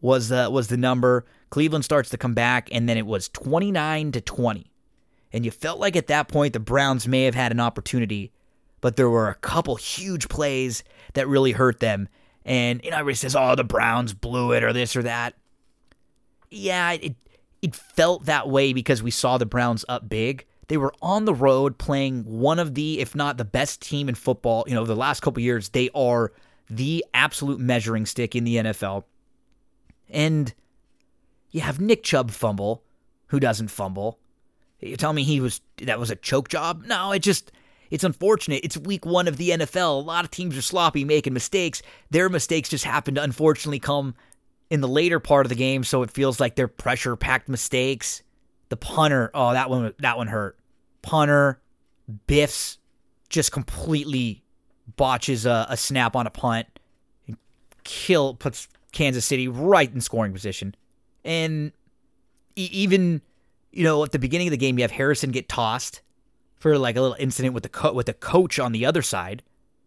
was, 0.00 0.28
the, 0.28 0.48
was 0.48 0.68
the 0.68 0.76
number. 0.76 1.26
Cleveland 1.50 1.84
starts 1.84 2.08
to 2.10 2.16
come 2.16 2.32
back, 2.32 2.68
and 2.70 2.88
then 2.88 2.96
it 2.96 3.04
was 3.04 3.28
29 3.30 4.12
to 4.12 4.20
20. 4.20 4.70
And 5.32 5.44
you 5.44 5.50
felt 5.50 5.80
like 5.80 5.96
at 5.96 6.06
that 6.06 6.28
point 6.28 6.52
the 6.52 6.60
Browns 6.60 7.08
may 7.08 7.24
have 7.24 7.34
had 7.34 7.50
an 7.50 7.58
opportunity, 7.58 8.30
but 8.80 8.94
there 8.94 9.10
were 9.10 9.28
a 9.28 9.34
couple 9.34 9.74
huge 9.74 10.28
plays 10.28 10.84
that 11.14 11.26
really 11.26 11.50
hurt 11.50 11.80
them. 11.80 12.08
And 12.44 12.80
you 12.84 12.92
know, 12.92 12.98
everybody 12.98 13.16
says, 13.16 13.34
"Oh, 13.34 13.56
the 13.56 13.64
Browns 13.64 14.14
blew 14.14 14.52
it," 14.52 14.62
or 14.62 14.72
this 14.72 14.94
or 14.94 15.02
that. 15.02 15.34
Yeah, 16.48 16.92
it 16.92 17.16
it 17.60 17.74
felt 17.74 18.26
that 18.26 18.48
way 18.48 18.72
because 18.72 19.02
we 19.02 19.10
saw 19.10 19.36
the 19.36 19.46
Browns 19.46 19.84
up 19.88 20.08
big, 20.08 20.46
they 20.70 20.76
were 20.76 20.94
on 21.02 21.24
the 21.24 21.34
road 21.34 21.78
playing 21.78 22.22
one 22.22 22.60
of 22.60 22.76
the, 22.76 23.00
if 23.00 23.16
not 23.16 23.36
the 23.36 23.44
best 23.44 23.82
team 23.82 24.08
in 24.08 24.14
football. 24.14 24.62
You 24.68 24.74
know, 24.74 24.86
the 24.86 24.94
last 24.94 25.18
couple 25.18 25.42
years, 25.42 25.70
they 25.70 25.90
are 25.96 26.30
the 26.70 27.04
absolute 27.12 27.58
measuring 27.58 28.06
stick 28.06 28.36
in 28.36 28.44
the 28.44 28.54
NFL. 28.54 29.02
And 30.08 30.54
you 31.50 31.60
have 31.62 31.80
Nick 31.80 32.04
Chubb 32.04 32.30
fumble, 32.30 32.84
who 33.26 33.40
doesn't 33.40 33.66
fumble. 33.66 34.20
You 34.78 34.96
tell 34.96 35.12
me 35.12 35.24
he 35.24 35.40
was 35.40 35.60
that 35.82 35.98
was 35.98 36.08
a 36.08 36.14
choke 36.14 36.48
job? 36.48 36.84
No, 36.86 37.10
it 37.10 37.18
just 37.18 37.50
it's 37.90 38.04
unfortunate. 38.04 38.60
It's 38.62 38.76
week 38.76 39.04
one 39.04 39.26
of 39.26 39.38
the 39.38 39.50
NFL. 39.50 40.00
A 40.00 40.06
lot 40.06 40.24
of 40.24 40.30
teams 40.30 40.56
are 40.56 40.62
sloppy, 40.62 41.04
making 41.04 41.32
mistakes. 41.32 41.82
Their 42.10 42.28
mistakes 42.28 42.68
just 42.68 42.84
happen 42.84 43.16
to 43.16 43.24
unfortunately 43.24 43.80
come 43.80 44.14
in 44.70 44.80
the 44.80 44.88
later 44.88 45.18
part 45.18 45.46
of 45.46 45.50
the 45.50 45.56
game, 45.56 45.82
so 45.82 46.04
it 46.04 46.12
feels 46.12 46.38
like 46.38 46.54
they're 46.54 46.68
pressure 46.68 47.16
packed 47.16 47.48
mistakes. 47.48 48.22
The 48.68 48.76
punter, 48.76 49.32
oh 49.34 49.52
that 49.52 49.68
one 49.68 49.92
that 49.98 50.16
one 50.16 50.28
hurt 50.28 50.56
punter 51.02 51.60
biffs 52.26 52.78
just 53.28 53.52
completely 53.52 54.42
botches 54.96 55.46
a, 55.46 55.66
a 55.68 55.76
snap 55.76 56.16
on 56.16 56.26
a 56.26 56.30
punt 56.30 56.66
and 57.26 57.36
kill 57.84 58.34
puts 58.34 58.68
Kansas 58.92 59.24
City 59.24 59.48
right 59.48 59.92
in 59.92 60.00
scoring 60.00 60.32
position. 60.32 60.74
And 61.24 61.72
even 62.56 63.22
you 63.72 63.84
know 63.84 64.02
at 64.02 64.12
the 64.12 64.18
beginning 64.18 64.48
of 64.48 64.52
the 64.52 64.56
game 64.56 64.78
you 64.78 64.82
have 64.82 64.90
Harrison 64.90 65.30
get 65.30 65.48
tossed 65.48 66.02
for 66.58 66.76
like 66.76 66.96
a 66.96 67.00
little 67.00 67.16
incident 67.18 67.54
with 67.54 67.62
the 67.62 67.68
co- 67.68 67.92
with 67.92 68.06
the 68.06 68.12
coach 68.12 68.58
on 68.58 68.72
the 68.72 68.84
other 68.84 69.02
side. 69.02 69.42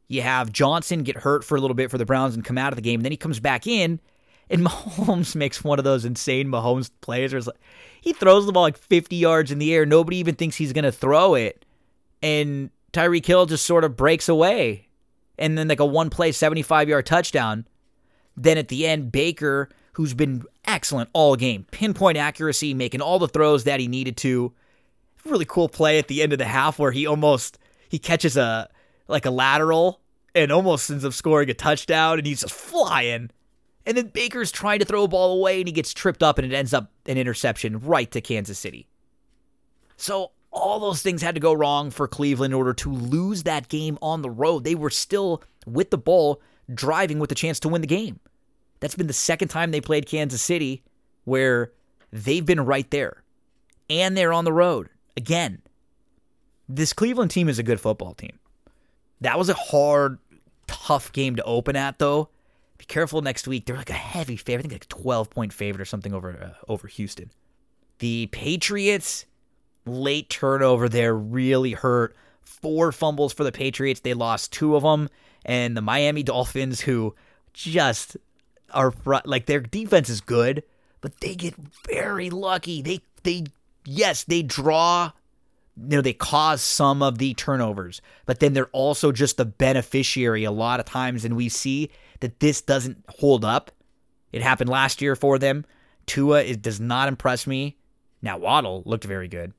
You 0.07 0.21
have 0.21 0.51
Johnson 0.51 1.03
get 1.03 1.17
hurt 1.17 1.43
for 1.43 1.55
a 1.55 1.61
little 1.61 1.75
bit 1.75 1.89
for 1.89 1.97
the 1.97 2.05
Browns 2.05 2.35
and 2.35 2.43
come 2.43 2.57
out 2.57 2.71
of 2.71 2.75
the 2.75 2.81
game. 2.81 3.01
Then 3.01 3.11
he 3.11 3.17
comes 3.17 3.39
back 3.39 3.65
in 3.65 3.99
and 4.49 4.61
Mahomes 4.65 5.35
makes 5.35 5.63
one 5.63 5.79
of 5.79 5.85
those 5.85 6.05
insane 6.05 6.47
Mahomes 6.47 6.89
plays 7.01 7.33
where 7.33 7.41
like, 7.41 7.55
he 8.01 8.13
throws 8.13 8.45
the 8.45 8.51
ball 8.51 8.63
like 8.63 8.77
50 8.77 9.15
yards 9.15 9.51
in 9.51 9.59
the 9.59 9.73
air. 9.73 9.85
Nobody 9.85 10.17
even 10.17 10.35
thinks 10.35 10.55
he's 10.55 10.73
going 10.73 10.83
to 10.83 10.91
throw 10.91 11.35
it. 11.35 11.65
And 12.21 12.69
Tyreek 12.91 13.25
Hill 13.25 13.45
just 13.45 13.65
sort 13.65 13.83
of 13.83 13.95
breaks 13.95 14.29
away. 14.29 14.87
And 15.37 15.57
then 15.57 15.67
like 15.67 15.79
a 15.79 15.85
one 15.85 16.09
play 16.09 16.31
75 16.31 16.89
yard 16.89 17.05
touchdown. 17.05 17.65
Then 18.35 18.57
at 18.57 18.67
the 18.67 18.85
end, 18.85 19.11
Baker, 19.11 19.69
who's 19.93 20.13
been 20.13 20.43
excellent 20.65 21.09
all 21.13 21.35
game, 21.35 21.65
pinpoint 21.71 22.17
accuracy, 22.17 22.73
making 22.73 23.01
all 23.01 23.19
the 23.19 23.27
throws 23.27 23.63
that 23.63 23.79
he 23.79 23.87
needed 23.87 24.17
to. 24.17 24.53
Really 25.25 25.45
cool 25.45 25.69
play 25.69 25.99
at 25.99 26.07
the 26.07 26.21
end 26.21 26.33
of 26.33 26.39
the 26.39 26.45
half 26.45 26.77
where 26.77 26.91
he 26.91 27.07
almost 27.07 27.57
he 27.87 27.97
catches 27.97 28.35
a 28.35 28.69
like 29.07 29.25
a 29.25 29.31
lateral 29.31 30.01
and 30.35 30.51
almost 30.51 30.89
ends 30.89 31.05
up 31.05 31.13
scoring 31.13 31.49
a 31.49 31.53
touchdown 31.53 32.17
and 32.17 32.27
he's 32.27 32.41
just 32.41 32.53
flying 32.53 33.29
And 33.85 33.97
then 33.97 34.07
Baker's 34.07 34.51
trying 34.51 34.79
to 34.79 34.85
throw 34.85 35.03
a 35.03 35.07
ball 35.07 35.33
away 35.33 35.59
and 35.59 35.67
he 35.67 35.73
gets 35.73 35.93
tripped 35.93 36.23
up 36.23 36.37
and 36.37 36.51
it 36.51 36.55
ends 36.55 36.73
up 36.73 36.91
an 37.05 37.17
interception 37.17 37.79
right 37.79 38.09
to 38.11 38.21
Kansas 38.21 38.57
City. 38.57 38.87
So 39.97 40.31
all 40.51 40.79
those 40.79 41.01
things 41.01 41.21
had 41.21 41.35
to 41.35 41.41
go 41.41 41.53
wrong 41.53 41.91
for 41.91 42.07
Cleveland 42.07 42.53
in 42.53 42.57
order 42.57 42.73
to 42.73 42.91
lose 42.91 43.43
that 43.43 43.67
game 43.67 43.97
on 44.01 44.21
the 44.21 44.29
road. 44.29 44.63
They 44.63 44.75
were 44.75 44.89
still 44.89 45.43
with 45.65 45.89
the 45.89 45.97
ball, 45.97 46.41
driving 46.73 47.19
with 47.19 47.31
a 47.31 47.35
chance 47.35 47.59
to 47.61 47.69
win 47.69 47.81
the 47.81 47.87
game. 47.87 48.19
That's 48.79 48.95
been 48.95 49.07
the 49.07 49.13
second 49.13 49.49
time 49.49 49.71
they 49.71 49.81
played 49.81 50.05
Kansas 50.05 50.41
City 50.41 50.83
where 51.25 51.71
they've 52.11 52.45
been 52.45 52.65
right 52.65 52.89
there. 52.91 53.23
And 53.89 54.15
they're 54.15 54.33
on 54.33 54.45
the 54.45 54.53
road. 54.53 54.89
Again, 55.17 55.61
this 56.69 56.93
Cleveland 56.93 57.31
team 57.31 57.49
is 57.49 57.59
a 57.59 57.63
good 57.63 57.79
football 57.79 58.13
team. 58.13 58.39
That 59.21 59.37
was 59.37 59.49
a 59.49 59.53
hard, 59.53 60.19
tough 60.67 61.11
game 61.11 61.35
to 61.35 61.43
open 61.43 61.75
at, 61.75 61.99
though. 61.99 62.29
Be 62.83 62.87
careful 62.87 63.21
next 63.21 63.47
week. 63.47 63.65
They're 63.65 63.77
like 63.77 63.89
a 63.89 63.93
heavy 63.93 64.35
favorite. 64.35 64.65
I 64.65 64.67
think 64.67 64.73
like 64.73 64.89
12 64.89 65.29
point 65.29 65.53
favorite 65.53 65.81
or 65.81 65.85
something 65.85 66.13
over 66.13 66.31
uh, 66.31 66.65
over 66.67 66.89
Houston. 66.89 67.31
The 67.99 68.27
Patriots 68.33 69.25
late 69.85 70.29
turnover 70.29 70.89
there 70.89 71.15
really 71.15 71.71
hurt. 71.71 72.13
Four 72.41 72.91
fumbles 72.91 73.31
for 73.31 73.45
the 73.45 73.53
Patriots. 73.53 74.01
They 74.01 74.13
lost 74.13 74.51
two 74.51 74.75
of 74.75 74.83
them. 74.83 75.07
And 75.45 75.77
the 75.77 75.81
Miami 75.81 76.23
Dolphins, 76.23 76.81
who 76.81 77.15
just 77.53 78.17
are 78.73 78.93
like 79.23 79.45
their 79.45 79.61
defense 79.61 80.09
is 80.09 80.19
good, 80.19 80.61
but 80.99 81.21
they 81.21 81.35
get 81.35 81.55
very 81.89 82.29
lucky. 82.29 82.81
They 82.81 82.99
they 83.23 83.45
yes, 83.85 84.25
they 84.25 84.41
draw 84.41 85.13
you 85.77 85.95
know 85.95 86.01
they 86.01 86.11
cause 86.11 86.61
some 86.61 87.01
of 87.01 87.17
the 87.17 87.33
turnovers, 87.33 88.01
but 88.25 88.41
then 88.41 88.51
they're 88.51 88.67
also 88.73 89.13
just 89.13 89.37
the 89.37 89.45
beneficiary 89.45 90.43
a 90.43 90.51
lot 90.51 90.81
of 90.81 90.85
times 90.85 91.23
and 91.23 91.37
we 91.37 91.47
see 91.47 91.89
that 92.23 92.39
this 92.39 92.61
doesn't 92.61 93.03
hold 93.09 93.43
up. 93.43 93.69
It 94.31 94.41
happened 94.41 94.69
last 94.69 95.01
year 95.01 95.13
for 95.13 95.37
them. 95.37 95.65
Tua 96.05 96.41
it 96.41 96.61
does 96.61 96.79
not 96.79 97.09
impress 97.09 97.45
me. 97.45 97.75
Now 98.21 98.37
Waddle 98.37 98.81
looked 98.85 99.03
very 99.03 99.27
good 99.27 99.51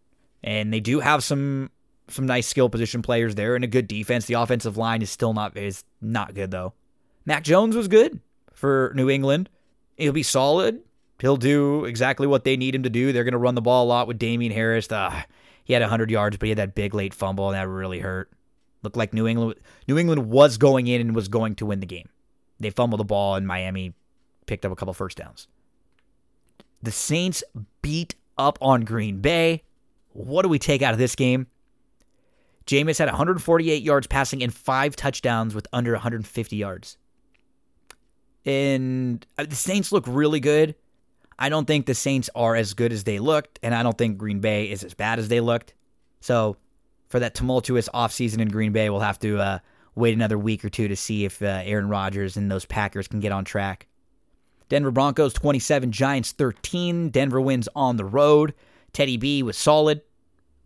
and 0.42 0.72
they 0.72 0.80
do 0.80 1.00
have 1.00 1.22
some 1.22 1.70
some 2.08 2.24
nice 2.24 2.46
skill 2.46 2.70
position 2.70 3.02
players 3.02 3.34
there 3.34 3.54
and 3.54 3.64
a 3.64 3.68
good 3.68 3.86
defense. 3.86 4.24
The 4.24 4.34
offensive 4.34 4.78
line 4.78 5.02
is 5.02 5.10
still 5.10 5.34
not 5.34 5.58
is 5.58 5.84
not 6.00 6.32
good 6.32 6.50
though. 6.50 6.72
Mac 7.26 7.44
Jones 7.44 7.76
was 7.76 7.86
good 7.86 8.18
for 8.54 8.94
New 8.96 9.10
England. 9.10 9.50
He'll 9.98 10.12
be 10.12 10.22
solid. 10.22 10.80
He'll 11.20 11.36
do 11.36 11.84
exactly 11.84 12.26
what 12.26 12.44
they 12.44 12.56
need 12.56 12.74
him 12.74 12.82
to 12.84 12.90
do. 12.90 13.12
They're 13.12 13.24
going 13.24 13.32
to 13.32 13.38
run 13.38 13.54
the 13.54 13.60
ball 13.60 13.84
a 13.84 13.88
lot 13.88 14.08
with 14.08 14.18
Damien 14.18 14.52
Harris. 14.52 14.90
Uh, 14.90 15.22
he 15.64 15.74
had 15.74 15.82
100 15.82 16.10
yards, 16.10 16.38
but 16.38 16.46
he 16.46 16.50
had 16.50 16.58
that 16.58 16.74
big 16.74 16.94
late 16.94 17.14
fumble, 17.14 17.48
and 17.48 17.56
that 17.56 17.68
really 17.68 18.00
hurt. 18.00 18.30
Looked 18.82 18.96
like 18.96 19.14
New 19.14 19.26
England 19.26 19.54
New 19.86 19.98
England 19.98 20.30
was 20.30 20.58
going 20.58 20.86
in 20.86 21.00
and 21.00 21.14
was 21.14 21.28
going 21.28 21.54
to 21.56 21.66
win 21.66 21.80
the 21.80 21.86
game. 21.86 22.08
They 22.60 22.70
fumbled 22.70 23.00
the 23.00 23.04
ball, 23.04 23.34
and 23.34 23.46
Miami 23.46 23.94
picked 24.46 24.64
up 24.64 24.72
a 24.72 24.76
couple 24.76 24.94
first 24.94 25.18
downs. 25.18 25.48
The 26.82 26.92
Saints 26.92 27.42
beat 27.82 28.14
up 28.36 28.58
on 28.60 28.82
Green 28.82 29.20
Bay. 29.20 29.62
What 30.12 30.42
do 30.42 30.48
we 30.48 30.58
take 30.58 30.82
out 30.82 30.92
of 30.92 30.98
this 30.98 31.16
game? 31.16 31.46
Jameis 32.66 32.98
had 32.98 33.08
148 33.08 33.82
yards 33.82 34.06
passing 34.06 34.42
and 34.42 34.52
five 34.52 34.96
touchdowns 34.96 35.54
with 35.54 35.66
under 35.72 35.92
150 35.92 36.56
yards. 36.56 36.96
And 38.44 39.26
uh, 39.38 39.44
the 39.44 39.56
Saints 39.56 39.92
look 39.92 40.04
really 40.06 40.40
good. 40.40 40.74
I 41.38 41.48
don't 41.48 41.66
think 41.66 41.86
the 41.86 41.94
Saints 41.94 42.30
are 42.34 42.54
as 42.54 42.74
good 42.74 42.92
as 42.92 43.04
they 43.04 43.18
looked, 43.18 43.58
and 43.62 43.74
I 43.74 43.82
don't 43.82 43.98
think 43.98 44.18
Green 44.18 44.40
Bay 44.40 44.70
is 44.70 44.84
as 44.84 44.94
bad 44.94 45.18
as 45.18 45.28
they 45.28 45.40
looked. 45.40 45.74
So, 46.20 46.56
for 47.08 47.18
that 47.20 47.34
tumultuous 47.34 47.88
offseason 47.92 48.38
in 48.38 48.48
Green 48.48 48.72
Bay, 48.72 48.88
we'll 48.88 49.00
have 49.00 49.18
to 49.20 49.38
uh, 49.38 49.58
wait 49.94 50.14
another 50.14 50.38
week 50.38 50.64
or 50.64 50.68
two 50.68 50.88
to 50.88 50.96
see 50.96 51.24
if 51.24 51.40
uh, 51.42 51.62
Aaron 51.64 51.88
Rodgers 51.88 52.36
and 52.36 52.50
those 52.50 52.64
Packers 52.64 53.08
can 53.08 53.20
get 53.20 53.32
on 53.32 53.44
track. 53.44 53.86
Denver 54.68 54.90
Broncos 54.90 55.32
27, 55.34 55.92
Giants 55.92 56.32
13. 56.32 57.10
Denver 57.10 57.40
wins 57.40 57.68
on 57.76 57.96
the 57.96 58.04
road. 58.04 58.54
Teddy 58.92 59.16
B 59.16 59.42
was 59.42 59.56
solid. 59.56 60.02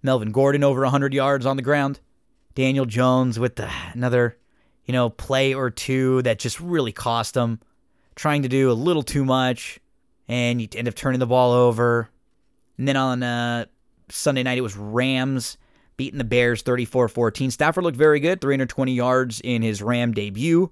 Melvin 0.02 0.32
Gordon 0.32 0.64
over 0.64 0.82
100 0.82 1.12
yards 1.12 1.44
on 1.44 1.56
the 1.56 1.62
ground. 1.62 2.00
Daniel 2.54 2.86
Jones 2.86 3.38
with 3.38 3.56
the, 3.56 3.70
another, 3.92 4.36
you 4.84 4.92
know, 4.92 5.10
play 5.10 5.54
or 5.54 5.70
two 5.70 6.22
that 6.22 6.38
just 6.38 6.60
really 6.60 6.92
cost 6.92 7.36
him. 7.36 7.60
Trying 8.14 8.42
to 8.42 8.48
do 8.48 8.70
a 8.70 8.72
little 8.72 9.04
too 9.04 9.24
much, 9.24 9.78
and 10.26 10.60
you 10.60 10.66
end 10.74 10.88
up 10.88 10.94
turning 10.94 11.20
the 11.20 11.26
ball 11.26 11.52
over. 11.52 12.08
And 12.76 12.88
then 12.88 12.96
on 12.96 13.22
uh, 13.22 13.66
Sunday 14.08 14.42
night, 14.42 14.58
it 14.58 14.62
was 14.62 14.76
Rams 14.76 15.56
beating 15.98 16.16
the 16.16 16.24
Bears 16.24 16.62
34 16.62 17.08
14. 17.08 17.50
Stafford 17.50 17.84
looked 17.84 17.98
very 17.98 18.20
good, 18.20 18.40
320 18.40 18.94
yards 18.94 19.42
in 19.44 19.60
his 19.60 19.82
Ram 19.82 20.14
debut. 20.14 20.70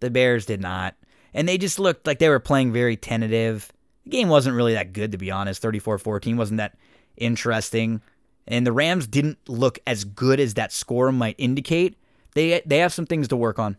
The 0.00 0.10
Bears 0.10 0.44
did 0.44 0.60
not. 0.60 0.94
And 1.32 1.48
they 1.48 1.56
just 1.56 1.78
looked 1.78 2.06
like 2.06 2.18
they 2.18 2.28
were 2.28 2.40
playing 2.40 2.72
very 2.72 2.96
tentative. 2.96 3.72
The 4.04 4.10
game 4.10 4.28
wasn't 4.28 4.56
really 4.56 4.74
that 4.74 4.92
good, 4.92 5.12
to 5.12 5.18
be 5.18 5.30
honest. 5.30 5.62
34 5.62 5.96
14 5.96 6.36
wasn't 6.36 6.58
that 6.58 6.76
interesting. 7.16 8.02
And 8.46 8.66
the 8.66 8.72
Rams 8.72 9.06
didn't 9.06 9.38
look 9.48 9.78
as 9.86 10.04
good 10.04 10.38
as 10.38 10.54
that 10.54 10.72
score 10.72 11.10
might 11.10 11.36
indicate. 11.38 11.96
They 12.34 12.60
they 12.66 12.78
have 12.78 12.92
some 12.92 13.06
things 13.06 13.28
to 13.28 13.36
work 13.36 13.58
on. 13.58 13.78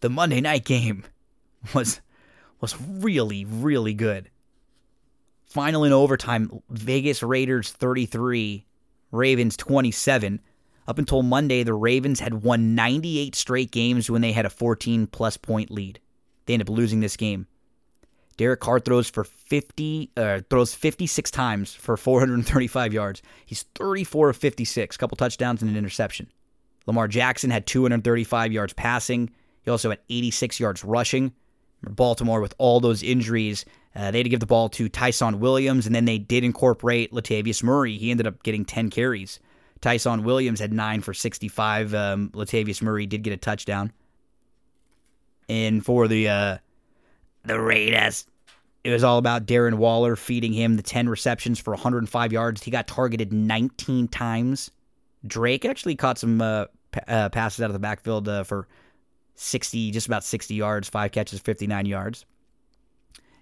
The 0.00 0.10
Monday 0.10 0.42
night 0.42 0.64
game 0.66 1.04
was 1.74 2.00
was 2.60 2.78
really 2.80 3.44
really 3.44 3.94
good. 3.94 4.28
Final 5.46 5.84
in 5.84 5.92
overtime, 5.92 6.62
Vegas 6.68 7.22
Raiders 7.22 7.70
33, 7.70 8.66
Ravens 9.14 9.56
27. 9.56 10.40
Up 10.86 10.98
until 10.98 11.22
Monday, 11.22 11.62
the 11.62 11.72
Ravens 11.72 12.20
had 12.20 12.42
won 12.42 12.74
98 12.74 13.34
straight 13.34 13.70
games 13.70 14.10
when 14.10 14.20
they 14.20 14.32
had 14.32 14.44
a 14.44 14.50
14 14.50 15.06
plus 15.06 15.36
point 15.36 15.70
lead. 15.70 16.00
They 16.46 16.54
ended 16.54 16.68
up 16.68 16.76
losing 16.76 17.00
this 17.00 17.16
game. 17.16 17.46
Derek 18.36 18.60
Carr 18.60 18.80
throws 18.80 19.08
for 19.08 19.24
50, 19.24 20.10
uh, 20.16 20.40
throws 20.50 20.74
56 20.74 21.30
times 21.30 21.72
for 21.72 21.96
435 21.96 22.92
yards. 22.92 23.22
He's 23.46 23.62
34 23.76 24.30
of 24.30 24.36
56, 24.36 24.96
couple 24.96 25.16
touchdowns 25.16 25.62
and 25.62 25.70
an 25.70 25.76
interception. 25.76 26.30
Lamar 26.86 27.08
Jackson 27.08 27.50
had 27.50 27.66
235 27.66 28.52
yards 28.52 28.72
passing. 28.72 29.30
He 29.62 29.70
also 29.70 29.90
had 29.90 30.00
86 30.10 30.60
yards 30.60 30.84
rushing. 30.84 31.32
Baltimore, 31.82 32.40
with 32.40 32.54
all 32.58 32.80
those 32.80 33.02
injuries, 33.02 33.64
uh, 33.96 34.10
they 34.10 34.18
had 34.18 34.24
to 34.24 34.30
give 34.30 34.40
the 34.40 34.46
ball 34.46 34.68
to 34.70 34.88
Ty'Son 34.88 35.38
Williams, 35.38 35.86
and 35.86 35.94
then 35.94 36.04
they 36.04 36.18
did 36.18 36.42
incorporate 36.44 37.12
Latavius 37.12 37.62
Murray. 37.62 37.96
He 37.96 38.10
ended 38.10 38.26
up 38.26 38.42
getting 38.42 38.64
10 38.64 38.90
carries. 38.90 39.38
Ty'Son 39.80 40.24
Williams 40.24 40.60
had 40.60 40.72
9 40.72 41.00
for 41.00 41.14
65. 41.14 41.94
Um, 41.94 42.30
Latavius 42.30 42.82
Murray 42.82 43.06
did 43.06 43.22
get 43.22 43.32
a 43.32 43.36
touchdown. 43.36 43.92
And 45.48 45.84
for 45.84 46.08
the 46.08 46.28
uh, 46.28 46.58
the 47.44 47.60
Raiders. 47.60 48.26
It 48.82 48.90
was 48.90 49.04
all 49.04 49.18
about 49.18 49.46
Darren 49.46 49.74
Waller 49.74 50.16
feeding 50.16 50.52
him 50.52 50.76
the 50.76 50.82
10 50.82 51.08
receptions 51.08 51.58
for 51.58 51.72
105 51.72 52.32
yards. 52.32 52.62
He 52.62 52.70
got 52.70 52.86
targeted 52.86 53.32
19 53.32 54.08
times. 54.08 54.70
Drake 55.26 55.64
actually 55.64 55.96
caught 55.96 56.18
some 56.18 56.40
uh, 56.40 56.66
p- 56.92 57.00
uh, 57.08 57.30
passes 57.30 57.62
out 57.62 57.70
of 57.70 57.72
the 57.72 57.78
backfield 57.78 58.28
uh, 58.28 58.44
for 58.44 58.68
60, 59.36 59.90
just 59.90 60.06
about 60.06 60.22
60 60.22 60.54
yards, 60.54 60.88
five 60.88 61.12
catches, 61.12 61.40
59 61.40 61.86
yards. 61.86 62.26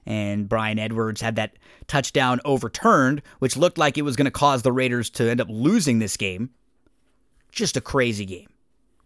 And 0.05 0.49
Bryan 0.49 0.79
Edwards 0.79 1.21
had 1.21 1.37
that 1.37 1.57
touchdown 1.87 2.41
overturned, 2.45 3.23
which 3.39 3.57
looked 3.57 3.79
like 3.79 3.97
it 3.97 4.03
was 4.03 4.17
going 4.17 4.25
to 4.25 4.31
cause 4.31 4.63
the 4.63 4.73
Raiders 4.73 5.11
to 5.11 5.31
end 5.31 5.41
up 5.41 5.49
losing 5.49 5.99
this 5.99 6.17
game. 6.17 6.51
Just 7.53 7.77
a 7.77 7.81
crazy 7.81 8.25
game 8.25 8.49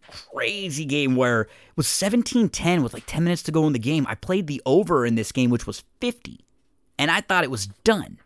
crazy 0.06 0.84
game 0.84 1.16
where 1.16 1.42
it 1.42 1.76
was 1.76 1.86
17-10 1.86 2.82
with 2.82 2.94
like 2.94 3.04
10 3.06 3.24
minutes 3.24 3.42
to 3.44 3.52
go 3.52 3.66
in 3.66 3.72
the 3.72 3.78
game. 3.78 4.06
I 4.08 4.14
played 4.14 4.46
the 4.46 4.62
over 4.66 5.04
in 5.04 5.14
this 5.14 5.32
game, 5.32 5.50
which 5.50 5.66
was 5.66 5.84
50, 6.00 6.44
and 6.98 7.10
I 7.10 7.20
thought 7.20 7.44
it 7.44 7.50
was 7.50 7.66
done. 7.66 8.18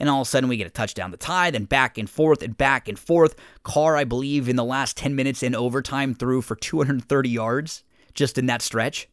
And 0.00 0.10
all 0.10 0.22
of 0.22 0.26
a 0.26 0.30
sudden, 0.30 0.48
we 0.48 0.56
get 0.56 0.66
a 0.66 0.70
touchdown 0.70 1.12
to 1.12 1.16
tie, 1.16 1.50
then 1.50 1.64
back 1.64 1.96
and 1.98 2.10
forth 2.10 2.42
and 2.42 2.56
back 2.56 2.88
and 2.88 2.98
forth. 2.98 3.36
Carr, 3.62 3.96
I 3.96 4.04
believe, 4.04 4.48
in 4.48 4.56
the 4.56 4.64
last 4.64 4.96
10 4.96 5.14
minutes 5.14 5.42
in 5.42 5.54
overtime, 5.54 6.14
threw 6.14 6.42
for 6.42 6.56
230 6.56 7.28
yards 7.28 7.84
just 8.12 8.36
in 8.36 8.46
that 8.46 8.60
stretch. 8.60 9.08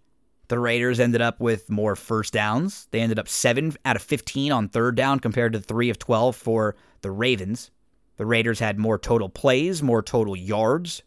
The 0.52 0.60
Raiders 0.60 1.00
ended 1.00 1.22
up 1.22 1.40
with 1.40 1.70
more 1.70 1.96
first 1.96 2.34
downs. 2.34 2.90
They 2.92 3.00
ended 3.00 3.18
up 3.18 3.30
7 3.30 3.74
out 3.86 3.96
of 3.96 4.02
15 4.02 4.52
on 4.52 4.68
third 4.68 4.96
down 4.96 5.22
compared 5.22 5.54
to 5.54 5.62
3 5.62 5.90
of 5.90 5.98
12 5.98 6.36
for 6.36 6.76
the 7.00 7.10
Ravens. 7.10 7.72
The 8.18 8.26
Raiders 8.26 8.60
had 8.60 8.78
more 8.78 9.00
total 9.00 9.30
plays, 9.30 9.82
more 9.82 10.02
total 10.02 10.36
yards, 10.36 11.04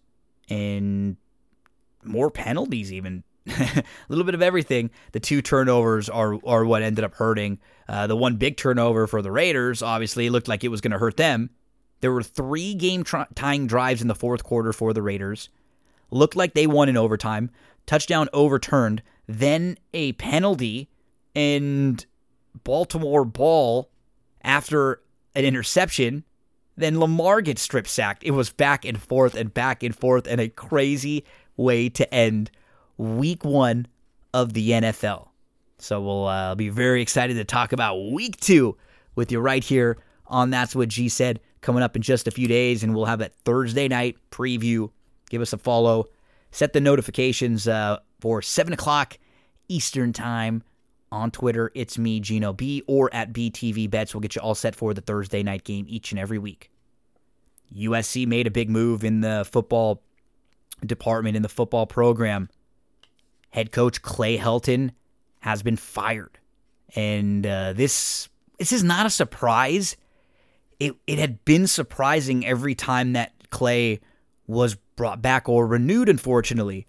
and 0.48 1.18
more 2.02 2.30
penalties 2.30 2.90
even. 2.90 3.22
a 3.46 3.84
little 4.08 4.24
bit 4.24 4.34
of 4.34 4.40
everything. 4.40 4.88
The 5.12 5.20
two 5.20 5.42
turnovers 5.42 6.08
are 6.08 6.38
are 6.46 6.64
what 6.64 6.80
ended 6.80 7.04
up 7.04 7.16
hurting. 7.16 7.58
Uh, 7.86 8.06
the 8.06 8.16
one 8.16 8.36
big 8.36 8.56
turnover 8.56 9.06
for 9.06 9.20
the 9.20 9.30
Raiders 9.30 9.82
obviously 9.82 10.30
looked 10.30 10.48
like 10.48 10.64
it 10.64 10.68
was 10.68 10.80
going 10.80 10.92
to 10.92 10.98
hurt 10.98 11.18
them. 11.18 11.50
There 12.00 12.12
were 12.12 12.22
three 12.22 12.72
game 12.72 13.04
tying 13.34 13.66
drives 13.66 14.00
in 14.00 14.08
the 14.08 14.14
fourth 14.14 14.42
quarter 14.42 14.72
for 14.72 14.94
the 14.94 15.02
Raiders. 15.02 15.50
Looked 16.10 16.34
like 16.34 16.54
they 16.54 16.66
won 16.66 16.88
in 16.88 16.96
overtime. 16.96 17.50
Touchdown 17.84 18.30
overturned. 18.32 19.02
Then 19.26 19.78
a 19.92 20.12
penalty 20.12 20.88
and 21.34 22.04
Baltimore 22.62 23.24
ball 23.24 23.90
after 24.42 25.00
an 25.34 25.44
interception 25.44 26.24
then 26.76 26.98
Lamar 26.98 27.40
gets 27.40 27.62
strip 27.62 27.86
sacked. 27.86 28.24
It 28.24 28.32
was 28.32 28.50
back 28.50 28.84
and 28.84 29.00
forth 29.00 29.34
and 29.34 29.52
back 29.52 29.82
and 29.82 29.96
forth 29.96 30.26
and 30.26 30.40
a 30.40 30.48
crazy 30.48 31.24
way 31.56 31.88
to 31.90 32.12
end 32.12 32.50
week 32.96 33.44
one 33.44 33.86
of 34.32 34.52
the 34.52 34.70
NFL. 34.70 35.28
So 35.78 36.00
we'll 36.00 36.26
uh, 36.26 36.54
be 36.54 36.68
very 36.68 37.02
excited 37.02 37.34
to 37.34 37.44
talk 37.44 37.72
about 37.72 38.10
week 38.10 38.38
two 38.40 38.76
with 39.14 39.30
you 39.30 39.40
right 39.40 39.62
here 39.62 39.98
on 40.26 40.50
That's 40.50 40.74
What 40.74 40.88
G 40.88 41.08
Said 41.08 41.40
coming 41.60 41.82
up 41.82 41.94
in 41.96 42.02
just 42.02 42.26
a 42.26 42.30
few 42.30 42.48
days. 42.48 42.82
And 42.82 42.94
we'll 42.94 43.04
have 43.04 43.20
that 43.20 43.34
Thursday 43.44 43.88
night 43.88 44.16
preview. 44.30 44.90
Give 45.30 45.42
us 45.42 45.52
a 45.52 45.58
follow. 45.58 46.06
Set 46.50 46.72
the 46.72 46.80
notifications 46.80 47.68
uh, 47.68 47.98
for 48.24 48.40
7 48.40 48.72
o'clock 48.72 49.18
Eastern 49.68 50.14
Time 50.14 50.62
on 51.12 51.30
Twitter. 51.30 51.70
It's 51.74 51.98
me, 51.98 52.20
Gino 52.20 52.54
B, 52.54 52.82
or 52.86 53.12
at 53.12 53.34
BTV 53.34 53.90
Bets. 53.90 54.14
We'll 54.14 54.22
get 54.22 54.34
you 54.34 54.40
all 54.40 54.54
set 54.54 54.74
for 54.74 54.94
the 54.94 55.02
Thursday 55.02 55.42
night 55.42 55.62
game 55.62 55.84
each 55.90 56.10
and 56.10 56.18
every 56.18 56.38
week. 56.38 56.70
USC 57.76 58.26
made 58.26 58.46
a 58.46 58.50
big 58.50 58.70
move 58.70 59.04
in 59.04 59.20
the 59.20 59.46
football 59.52 60.00
department, 60.86 61.36
in 61.36 61.42
the 61.42 61.50
football 61.50 61.84
program. 61.84 62.48
Head 63.50 63.72
coach 63.72 64.00
Clay 64.00 64.38
Helton 64.38 64.92
has 65.40 65.62
been 65.62 65.76
fired. 65.76 66.38
And 66.96 67.46
uh, 67.46 67.74
this 67.74 68.30
this 68.58 68.72
is 68.72 68.82
not 68.82 69.04
a 69.04 69.10
surprise. 69.10 69.98
It 70.80 70.94
it 71.06 71.18
had 71.18 71.44
been 71.44 71.66
surprising 71.66 72.46
every 72.46 72.74
time 72.74 73.12
that 73.12 73.34
Clay 73.50 74.00
was 74.46 74.76
brought 74.96 75.20
back 75.20 75.46
or 75.46 75.66
renewed, 75.66 76.08
unfortunately. 76.08 76.86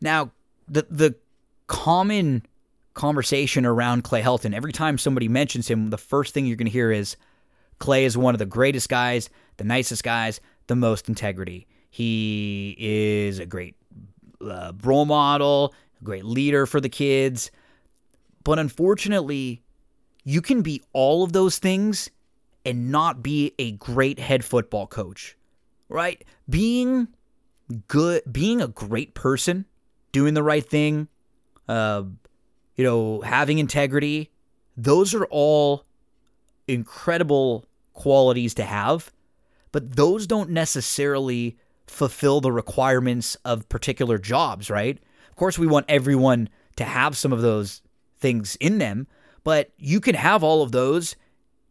Now, 0.00 0.30
the 0.68 0.86
the 0.90 1.14
common 1.66 2.44
conversation 2.94 3.66
around 3.66 4.04
Clay 4.04 4.22
Helton, 4.22 4.54
every 4.54 4.72
time 4.72 4.98
somebody 4.98 5.28
mentions 5.28 5.68
him, 5.68 5.90
the 5.90 5.98
first 5.98 6.32
thing 6.32 6.46
you're 6.46 6.56
going 6.56 6.66
to 6.66 6.72
hear 6.72 6.90
is 6.90 7.16
Clay 7.78 8.04
is 8.04 8.16
one 8.16 8.34
of 8.34 8.38
the 8.38 8.46
greatest 8.46 8.88
guys, 8.88 9.28
the 9.58 9.64
nicest 9.64 10.02
guys, 10.02 10.40
the 10.66 10.76
most 10.76 11.08
integrity. 11.08 11.66
He 11.90 12.74
is 12.78 13.38
a 13.38 13.46
great 13.46 13.76
uh, 14.40 14.72
role 14.82 15.04
model, 15.04 15.74
a 16.00 16.04
great 16.04 16.24
leader 16.24 16.66
for 16.66 16.80
the 16.80 16.88
kids. 16.88 17.50
But 18.44 18.58
unfortunately, 18.58 19.62
you 20.24 20.40
can 20.40 20.62
be 20.62 20.82
all 20.92 21.22
of 21.22 21.32
those 21.32 21.58
things 21.58 22.10
and 22.64 22.90
not 22.90 23.22
be 23.22 23.54
a 23.58 23.72
great 23.72 24.18
head 24.18 24.44
football 24.44 24.86
coach, 24.86 25.36
right? 25.88 26.24
Being 26.48 27.08
good, 27.88 28.22
being 28.30 28.60
a 28.60 28.68
great 28.68 29.14
person, 29.14 29.66
doing 30.16 30.32
the 30.32 30.42
right 30.42 30.66
thing, 30.66 31.08
uh, 31.68 32.02
you 32.74 32.82
know, 32.82 33.20
having 33.20 33.58
integrity, 33.58 34.30
those 34.74 35.14
are 35.14 35.26
all 35.26 35.84
incredible 36.66 37.66
qualities 37.92 38.54
to 38.54 38.64
have, 38.64 39.12
but 39.72 39.94
those 39.94 40.26
don't 40.26 40.48
necessarily 40.48 41.58
fulfill 41.86 42.40
the 42.40 42.50
requirements 42.50 43.36
of 43.44 43.68
particular 43.68 44.16
jobs, 44.16 44.70
right? 44.70 44.98
Of 45.28 45.36
course, 45.36 45.58
we 45.58 45.66
want 45.66 45.84
everyone 45.86 46.48
to 46.76 46.84
have 46.84 47.14
some 47.14 47.30
of 47.30 47.42
those 47.42 47.82
things 48.18 48.56
in 48.56 48.78
them, 48.78 49.08
but 49.44 49.70
you 49.76 50.00
can 50.00 50.14
have 50.14 50.42
all 50.42 50.62
of 50.62 50.72
those 50.72 51.14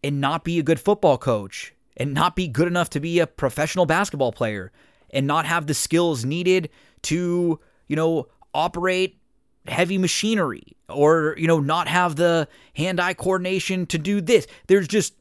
and 0.04 0.22
not 0.22 0.44
be 0.44 0.60
a 0.60 0.64
good 0.64 0.80
football 0.80 1.18
coach 1.18 1.74
and 1.98 2.14
not 2.14 2.36
be 2.36 2.48
good 2.48 2.68
enough 2.68 2.92
to 2.92 3.00
be 3.00 3.18
a 3.18 3.26
professional 3.26 3.88
basketball 3.88 4.32
player 4.32 4.72
and 5.10 5.26
not 5.26 5.48
have 5.48 5.66
the 5.66 5.74
skills 5.74 6.24
needed 6.24 6.70
to, 7.02 7.60
you 7.88 7.96
know, 7.96 8.28
operate 8.56 9.20
heavy 9.68 9.98
machinery 9.98 10.64
or 10.90 11.36
you 11.38 11.48
know 11.48 11.60
not 11.60 11.88
have 11.88 12.16
the 12.16 12.48
hand-eye 12.76 13.14
coordination 13.14 13.86
to 13.88 13.98
do 13.98 14.22
this. 14.22 14.48
There's 14.68 14.88
just 14.88 15.14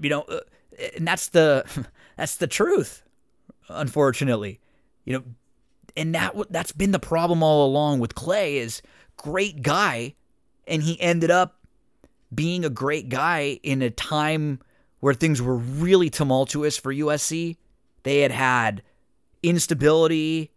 you 0.00 0.10
know 0.10 0.22
uh, 0.22 0.40
and 0.96 1.06
that's 1.06 1.28
the 1.28 1.64
that's 2.16 2.36
the 2.36 2.46
truth 2.46 3.02
unfortunately. 3.68 4.60
You 5.04 5.18
know 5.18 5.24
and 5.96 6.14
that 6.14 6.34
that's 6.50 6.72
been 6.72 6.92
the 6.92 6.98
problem 6.98 7.42
all 7.42 7.66
along 7.66 8.00
with 8.00 8.14
Clay 8.14 8.58
is 8.58 8.82
great 9.16 9.62
guy 9.62 10.14
and 10.66 10.82
he 10.82 11.00
ended 11.00 11.30
up 11.30 11.56
being 12.34 12.64
a 12.64 12.70
great 12.70 13.08
guy 13.08 13.58
in 13.62 13.80
a 13.80 13.90
time 13.90 14.60
where 15.00 15.14
things 15.14 15.40
were 15.40 15.56
really 15.56 16.10
tumultuous 16.10 16.76
for 16.76 16.92
USC 16.92 17.56
they 18.02 18.20
had 18.20 18.32
had 18.32 18.82
instability. 19.42 20.50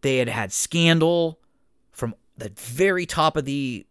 They 0.00 0.16
had 0.16 0.28
had 0.28 0.52
scandal 0.52 1.38
the 2.36 2.52
very 2.56 3.06
top 3.06 3.36
of 3.36 3.44
the 3.44 3.86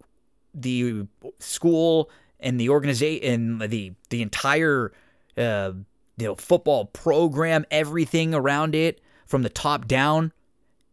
the 0.53 1.07
school 1.39 2.09
and 2.39 2.59
the 2.59 2.69
organization 2.69 3.57
the 3.59 3.93
the 4.09 4.21
entire 4.21 4.91
uh, 5.37 5.71
you 6.17 6.27
know 6.27 6.35
football 6.35 6.85
program, 6.85 7.65
everything 7.71 8.33
around 8.33 8.75
it 8.75 9.01
from 9.25 9.41
the 9.41 9.49
top 9.49 9.87
down. 9.87 10.31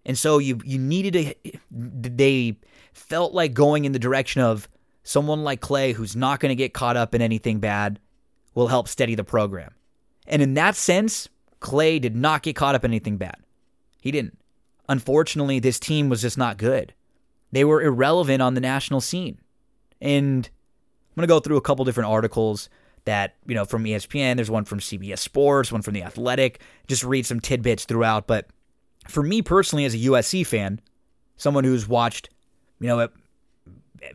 And 0.07 0.17
so 0.17 0.39
you 0.39 0.61
you 0.65 0.79
needed 0.79 1.13
to 1.13 1.59
they 1.71 2.57
felt 2.93 3.35
like 3.35 3.53
going 3.53 3.85
in 3.85 3.93
the 3.93 3.99
direction 3.99 4.41
of 4.43 4.69
someone 5.03 5.45
like 5.45 5.61
Clay 5.61 5.93
who's 5.93 6.17
not 6.17 6.41
going 6.41 6.51
to 6.51 6.57
get 6.57 6.73
caught 6.75 6.97
up 6.97 7.15
in 7.15 7.23
anything 7.23 7.61
bad 7.61 7.99
will 8.55 8.69
help 8.69 8.89
steady 8.89 9.15
the 9.15 9.25
program. 9.25 9.75
And 10.27 10.43
in 10.43 10.55
that 10.55 10.77
sense, 10.77 11.29
Clay 11.61 11.99
did 11.99 12.17
not 12.17 12.43
get 12.43 12.57
caught 12.57 12.75
up 12.75 12.85
in 12.85 12.91
anything 12.91 13.17
bad. 13.17 13.37
He 14.01 14.11
didn't. 14.11 14.39
Unfortunately, 14.89 15.59
this 15.59 15.79
team 15.79 16.09
was 16.09 16.23
just 16.23 16.39
not 16.39 16.57
good. 16.57 16.95
They 17.53 17.65
were 17.65 17.83
irrelevant 17.83 18.43
on 18.43 18.55
the 18.55 18.61
national 18.61 19.01
scene. 19.01 19.39
And 20.01 20.49
I'm 20.49 21.15
going 21.17 21.29
to 21.29 21.35
go 21.35 21.41
through 21.41 21.57
a 21.57 21.63
couple 21.63 21.85
different 21.85 22.11
articles 22.11 22.69
that, 23.05 23.37
you 23.47 23.55
know, 23.55 23.65
from 23.65 23.85
ESPN, 23.85 24.37
there's 24.37 24.51
one 24.51 24.65
from 24.65 24.79
CBS 24.79 25.19
Sports, 25.19 25.73
one 25.73 25.83
from 25.83 25.95
The 25.95 26.03
Athletic, 26.03 26.61
just 26.87 27.03
read 27.03 27.27
some 27.27 27.41
tidbits 27.41 27.85
throughout. 27.85 28.27
But 28.27 28.49
for 29.09 29.23
me 29.23 29.43
personally, 29.43 29.85
as 29.85 29.95
a 29.95 29.99
USC 29.99 30.47
fan, 30.47 30.81
someone 31.37 31.65
who's 31.65 31.89
watched, 31.89 32.31
you 32.79 32.89
know, 32.89 33.09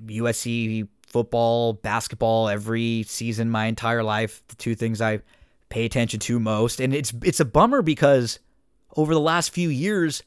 USC 0.05 0.87
football, 1.07 1.73
basketball 1.73 2.49
every 2.49 3.03
season 3.03 3.49
my 3.49 3.65
entire 3.65 4.03
life, 4.03 4.43
the 4.47 4.55
two 4.55 4.75
things 4.75 5.01
I 5.01 5.19
pay 5.69 5.85
attention 5.85 6.19
to 6.21 6.39
most. 6.39 6.79
And 6.79 6.93
it's 6.93 7.13
it's 7.23 7.39
a 7.39 7.45
bummer 7.45 7.81
because 7.81 8.39
over 8.95 9.13
the 9.13 9.19
last 9.19 9.51
few 9.51 9.69
years, 9.69 10.23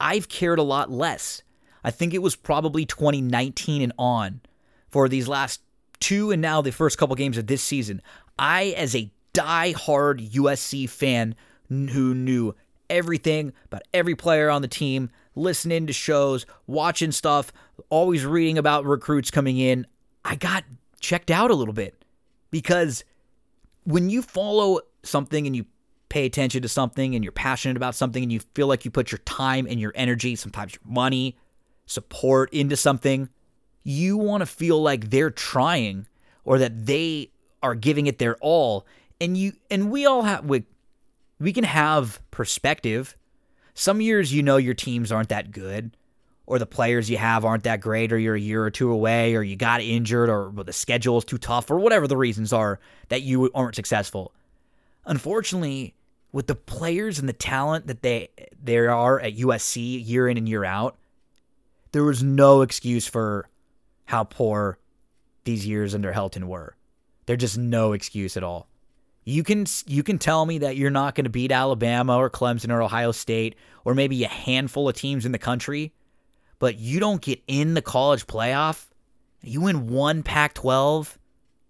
I've 0.00 0.28
cared 0.28 0.58
a 0.58 0.62
lot 0.62 0.90
less 0.90 1.42
I 1.88 1.90
think 1.90 2.12
it 2.12 2.20
was 2.20 2.36
probably 2.36 2.84
2019 2.84 3.80
and 3.80 3.94
on 3.98 4.42
for 4.90 5.08
these 5.08 5.26
last 5.26 5.62
two 6.00 6.30
and 6.30 6.42
now 6.42 6.60
the 6.60 6.70
first 6.70 6.98
couple 6.98 7.16
games 7.16 7.38
of 7.38 7.46
this 7.46 7.62
season. 7.62 8.02
I, 8.38 8.74
as 8.76 8.94
a 8.94 9.10
die-hard 9.32 10.20
USC 10.20 10.86
fan 10.86 11.34
who 11.70 12.14
knew 12.14 12.54
everything 12.90 13.54
about 13.64 13.84
every 13.94 14.14
player 14.14 14.50
on 14.50 14.60
the 14.60 14.68
team, 14.68 15.08
listening 15.34 15.86
to 15.86 15.94
shows, 15.94 16.44
watching 16.66 17.10
stuff, 17.10 17.54
always 17.88 18.26
reading 18.26 18.58
about 18.58 18.84
recruits 18.84 19.30
coming 19.30 19.56
in, 19.56 19.86
I 20.26 20.36
got 20.36 20.64
checked 21.00 21.30
out 21.30 21.50
a 21.50 21.54
little 21.54 21.72
bit 21.72 22.04
because 22.50 23.02
when 23.84 24.10
you 24.10 24.20
follow 24.20 24.80
something 25.04 25.46
and 25.46 25.56
you 25.56 25.64
pay 26.10 26.26
attention 26.26 26.60
to 26.60 26.68
something 26.68 27.14
and 27.14 27.24
you're 27.24 27.32
passionate 27.32 27.78
about 27.78 27.94
something 27.94 28.22
and 28.22 28.30
you 28.30 28.40
feel 28.54 28.66
like 28.66 28.84
you 28.84 28.90
put 28.90 29.10
your 29.10 29.20
time 29.20 29.66
and 29.66 29.80
your 29.80 29.92
energy, 29.94 30.36
sometimes 30.36 30.74
your 30.74 30.82
money, 30.84 31.34
support 31.88 32.52
into 32.52 32.76
something, 32.76 33.28
you 33.82 34.16
want 34.16 34.42
to 34.42 34.46
feel 34.46 34.80
like 34.80 35.10
they're 35.10 35.30
trying 35.30 36.06
or 36.44 36.58
that 36.58 36.86
they 36.86 37.30
are 37.62 37.74
giving 37.74 38.06
it 38.06 38.18
their 38.18 38.36
all. 38.36 38.86
And 39.20 39.36
you 39.36 39.54
and 39.70 39.90
we 39.90 40.06
all 40.06 40.22
have 40.22 40.44
we, 40.44 40.64
we 41.40 41.52
can 41.52 41.64
have 41.64 42.20
perspective. 42.30 43.16
Some 43.74 44.00
years 44.00 44.32
you 44.32 44.42
know 44.42 44.58
your 44.58 44.74
teams 44.74 45.10
aren't 45.10 45.30
that 45.30 45.50
good 45.50 45.96
or 46.46 46.58
the 46.58 46.66
players 46.66 47.10
you 47.10 47.16
have 47.16 47.44
aren't 47.44 47.64
that 47.64 47.80
great 47.80 48.12
or 48.12 48.18
you're 48.18 48.34
a 48.34 48.40
year 48.40 48.62
or 48.62 48.70
two 48.70 48.90
away 48.90 49.34
or 49.34 49.42
you 49.42 49.56
got 49.56 49.80
injured 49.80 50.28
or 50.28 50.52
the 50.64 50.72
schedule 50.72 51.18
is 51.18 51.24
too 51.24 51.38
tough 51.38 51.70
or 51.70 51.78
whatever 51.78 52.06
the 52.06 52.16
reasons 52.16 52.52
are 52.52 52.78
that 53.08 53.22
you 53.22 53.50
aren't 53.54 53.74
successful. 53.74 54.32
Unfortunately, 55.06 55.94
with 56.32 56.46
the 56.46 56.54
players 56.54 57.18
and 57.18 57.28
the 57.28 57.32
talent 57.32 57.86
that 57.86 58.02
they 58.02 58.28
there 58.62 58.90
are 58.90 59.18
at 59.20 59.36
USC 59.36 60.06
year 60.06 60.28
in 60.28 60.36
and 60.36 60.48
year 60.48 60.64
out, 60.64 60.96
there 61.92 62.04
was 62.04 62.22
no 62.22 62.62
excuse 62.62 63.06
for 63.06 63.48
how 64.06 64.24
poor 64.24 64.78
these 65.44 65.66
years 65.66 65.94
under 65.94 66.12
Helton 66.12 66.44
were. 66.44 66.76
There's 67.26 67.40
just 67.40 67.58
no 67.58 67.92
excuse 67.92 68.36
at 68.36 68.42
all. 68.42 68.68
You 69.24 69.44
can 69.44 69.66
you 69.86 70.02
can 70.02 70.18
tell 70.18 70.46
me 70.46 70.58
that 70.58 70.76
you're 70.76 70.90
not 70.90 71.14
going 71.14 71.24
to 71.24 71.30
beat 71.30 71.52
Alabama 71.52 72.16
or 72.16 72.30
Clemson 72.30 72.72
or 72.72 72.82
Ohio 72.82 73.12
State 73.12 73.56
or 73.84 73.94
maybe 73.94 74.24
a 74.24 74.28
handful 74.28 74.88
of 74.88 74.94
teams 74.94 75.26
in 75.26 75.32
the 75.32 75.38
country, 75.38 75.92
but 76.58 76.78
you 76.78 77.00
don't 77.00 77.20
get 77.20 77.42
in 77.46 77.74
the 77.74 77.82
college 77.82 78.26
playoff. 78.26 78.86
You 79.42 79.60
win 79.60 79.86
one 79.88 80.22
Pac-12. 80.22 81.18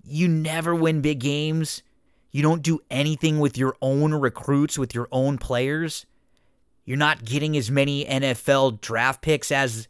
You 0.04 0.28
never 0.28 0.74
win 0.74 1.00
big 1.00 1.18
games. 1.18 1.82
You 2.30 2.42
don't 2.42 2.62
do 2.62 2.78
anything 2.90 3.40
with 3.40 3.58
your 3.58 3.76
own 3.82 4.14
recruits, 4.14 4.78
with 4.78 4.94
your 4.94 5.08
own 5.10 5.38
players. 5.38 6.06
You're 6.84 6.96
not 6.96 7.24
getting 7.24 7.56
as 7.56 7.70
many 7.70 8.04
NFL 8.04 8.80
draft 8.80 9.20
picks 9.20 9.50
as 9.50 9.88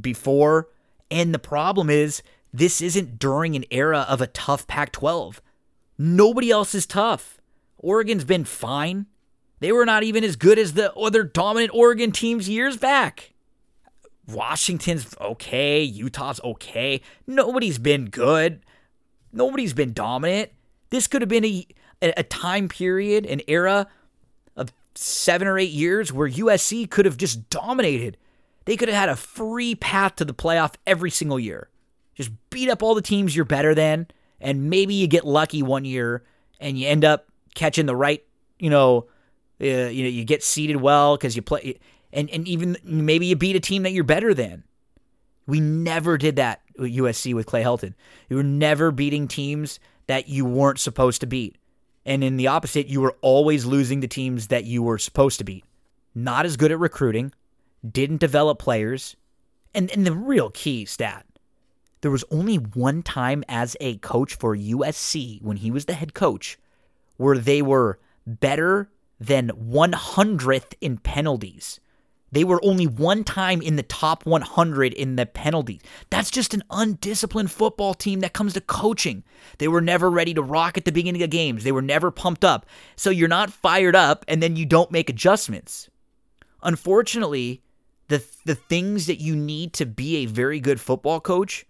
before. 0.00 0.68
And 1.10 1.34
the 1.34 1.38
problem 1.38 1.90
is, 1.90 2.22
this 2.52 2.80
isn't 2.80 3.18
during 3.18 3.56
an 3.56 3.64
era 3.70 4.06
of 4.08 4.20
a 4.20 4.26
tough 4.26 4.66
Pac 4.66 4.92
12. 4.92 5.42
Nobody 5.98 6.50
else 6.50 6.74
is 6.74 6.86
tough. 6.86 7.40
Oregon's 7.78 8.24
been 8.24 8.44
fine. 8.44 9.06
They 9.60 9.72
were 9.72 9.86
not 9.86 10.02
even 10.02 10.24
as 10.24 10.36
good 10.36 10.58
as 10.58 10.74
the 10.74 10.92
other 10.94 11.24
dominant 11.24 11.72
Oregon 11.74 12.12
teams 12.12 12.48
years 12.48 12.76
back. 12.76 13.32
Washington's 14.26 15.14
okay. 15.20 15.82
Utah's 15.82 16.40
okay. 16.44 17.00
Nobody's 17.26 17.78
been 17.78 18.06
good. 18.06 18.60
Nobody's 19.32 19.72
been 19.72 19.92
dominant. 19.92 20.50
This 20.90 21.06
could 21.06 21.22
have 21.22 21.28
been 21.28 21.44
a, 21.44 21.66
a 22.02 22.22
time 22.22 22.68
period, 22.68 23.26
an 23.26 23.40
era 23.48 23.88
of 24.56 24.72
seven 24.94 25.48
or 25.48 25.58
eight 25.58 25.70
years 25.70 26.12
where 26.12 26.28
USC 26.28 26.88
could 26.90 27.04
have 27.04 27.16
just 27.16 27.50
dominated. 27.50 28.16
They 28.68 28.76
could 28.76 28.90
have 28.90 28.98
had 28.98 29.08
a 29.08 29.16
free 29.16 29.74
path 29.74 30.16
to 30.16 30.26
the 30.26 30.34
playoff 30.34 30.74
every 30.86 31.10
single 31.10 31.40
year. 31.40 31.70
Just 32.14 32.30
beat 32.50 32.68
up 32.68 32.82
all 32.82 32.94
the 32.94 33.00
teams 33.00 33.34
you're 33.34 33.46
better 33.46 33.74
than, 33.74 34.08
and 34.42 34.68
maybe 34.68 34.92
you 34.92 35.06
get 35.06 35.24
lucky 35.24 35.62
one 35.62 35.86
year 35.86 36.22
and 36.60 36.78
you 36.78 36.86
end 36.86 37.02
up 37.02 37.28
catching 37.54 37.86
the 37.86 37.96
right, 37.96 38.22
you 38.58 38.68
know, 38.68 39.06
uh, 39.58 39.64
you 39.64 40.02
know, 40.02 40.10
you 40.10 40.22
get 40.22 40.42
seated 40.42 40.76
well 40.76 41.16
because 41.16 41.34
you 41.34 41.40
play, 41.40 41.80
and 42.12 42.28
and 42.28 42.46
even 42.46 42.76
maybe 42.84 43.24
you 43.24 43.36
beat 43.36 43.56
a 43.56 43.60
team 43.60 43.84
that 43.84 43.92
you're 43.92 44.04
better 44.04 44.34
than. 44.34 44.64
We 45.46 45.60
never 45.60 46.18
did 46.18 46.36
that 46.36 46.60
with 46.78 46.94
USC 46.94 47.34
with 47.34 47.46
Clay 47.46 47.62
Helton. 47.62 47.94
You 48.28 48.36
were 48.36 48.42
never 48.42 48.90
beating 48.90 49.28
teams 49.28 49.80
that 50.08 50.28
you 50.28 50.44
weren't 50.44 50.78
supposed 50.78 51.22
to 51.22 51.26
beat. 51.26 51.56
And 52.04 52.22
in 52.22 52.36
the 52.36 52.48
opposite, 52.48 52.86
you 52.86 53.00
were 53.00 53.16
always 53.22 53.64
losing 53.64 54.00
the 54.00 54.08
teams 54.08 54.48
that 54.48 54.64
you 54.64 54.82
were 54.82 54.98
supposed 54.98 55.38
to 55.38 55.44
beat. 55.44 55.64
Not 56.14 56.44
as 56.44 56.58
good 56.58 56.70
at 56.70 56.78
recruiting, 56.78 57.32
didn't 57.88 58.18
develop 58.18 58.58
players. 58.58 59.16
And, 59.74 59.90
and 59.90 60.06
the 60.06 60.12
real 60.12 60.50
key 60.50 60.84
stat 60.84 61.26
there 62.00 62.10
was 62.10 62.24
only 62.30 62.56
one 62.56 63.02
time 63.02 63.44
as 63.48 63.76
a 63.80 63.96
coach 63.98 64.36
for 64.36 64.56
USC 64.56 65.42
when 65.42 65.56
he 65.58 65.70
was 65.70 65.86
the 65.86 65.94
head 65.94 66.14
coach 66.14 66.58
where 67.16 67.36
they 67.36 67.62
were 67.62 67.98
better 68.26 68.90
than 69.18 69.48
100th 69.48 70.74
in 70.80 70.98
penalties. 70.98 71.80
They 72.30 72.44
were 72.44 72.60
only 72.62 72.86
one 72.86 73.24
time 73.24 73.62
in 73.62 73.76
the 73.76 73.82
top 73.82 74.26
100 74.26 74.92
in 74.92 75.16
the 75.16 75.24
penalties. 75.24 75.80
That's 76.10 76.30
just 76.30 76.52
an 76.52 76.62
undisciplined 76.70 77.50
football 77.50 77.94
team 77.94 78.20
that 78.20 78.34
comes 78.34 78.52
to 78.52 78.60
coaching. 78.60 79.24
They 79.56 79.66
were 79.66 79.80
never 79.80 80.10
ready 80.10 80.34
to 80.34 80.42
rock 80.42 80.76
at 80.76 80.84
the 80.84 80.92
beginning 80.92 81.22
of 81.22 81.30
games. 81.30 81.64
They 81.64 81.72
were 81.72 81.82
never 81.82 82.10
pumped 82.10 82.44
up. 82.44 82.66
So 82.96 83.08
you're 83.10 83.28
not 83.28 83.50
fired 83.50 83.96
up 83.96 84.26
and 84.28 84.42
then 84.42 84.56
you 84.56 84.66
don't 84.66 84.92
make 84.92 85.08
adjustments. 85.08 85.88
Unfortunately, 86.62 87.62
the 88.08 88.24
the 88.44 88.54
things 88.54 89.06
that 89.06 89.20
you 89.20 89.36
need 89.36 89.72
to 89.74 89.86
be 89.86 90.16
a 90.18 90.26
very 90.26 90.60
good 90.60 90.80
football 90.80 91.20
coach, 91.20 91.66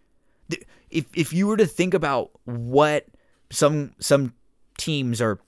if 0.90 1.06
if 1.14 1.32
you 1.32 1.46
were 1.46 1.56
to 1.56 1.66
think 1.66 1.94
about 1.94 2.30
what 2.44 3.06
some 3.50 3.92
some 3.98 4.34
teams 4.76 5.20
are 5.20 5.38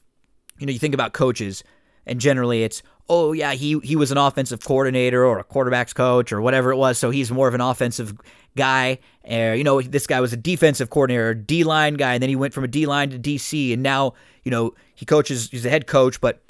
you 0.58 0.66
know, 0.66 0.72
you 0.72 0.78
think 0.78 0.94
about 0.94 1.12
coaches 1.12 1.64
and 2.06 2.20
generally 2.20 2.62
it's 2.64 2.82
oh 3.10 3.32
yeah, 3.32 3.52
he 3.52 3.78
he 3.80 3.96
was 3.96 4.10
an 4.12 4.18
offensive 4.18 4.64
coordinator 4.64 5.24
or 5.24 5.38
a 5.38 5.44
quarterbacks 5.44 5.94
coach 5.94 6.32
or 6.32 6.40
whatever 6.40 6.70
it 6.70 6.76
was, 6.76 6.96
so 6.96 7.10
he's 7.10 7.30
more 7.30 7.48
of 7.48 7.54
an 7.54 7.60
offensive 7.60 8.14
guy. 8.56 8.98
Or 9.28 9.54
you 9.54 9.64
know, 9.64 9.82
this 9.82 10.06
guy 10.06 10.20
was 10.20 10.32
a 10.32 10.36
defensive 10.36 10.88
coordinator, 10.88 11.34
D 11.34 11.64
line 11.64 11.94
guy, 11.94 12.14
and 12.14 12.22
then 12.22 12.30
he 12.30 12.36
went 12.36 12.54
from 12.54 12.64
a 12.64 12.68
D 12.68 12.86
line 12.86 13.10
to 13.10 13.18
DC, 13.18 13.72
and 13.72 13.82
now 13.82 14.14
you 14.44 14.50
know 14.50 14.74
he 14.94 15.04
coaches. 15.04 15.50
He's 15.50 15.66
a 15.66 15.70
head 15.70 15.86
coach, 15.86 16.20
but 16.20 16.42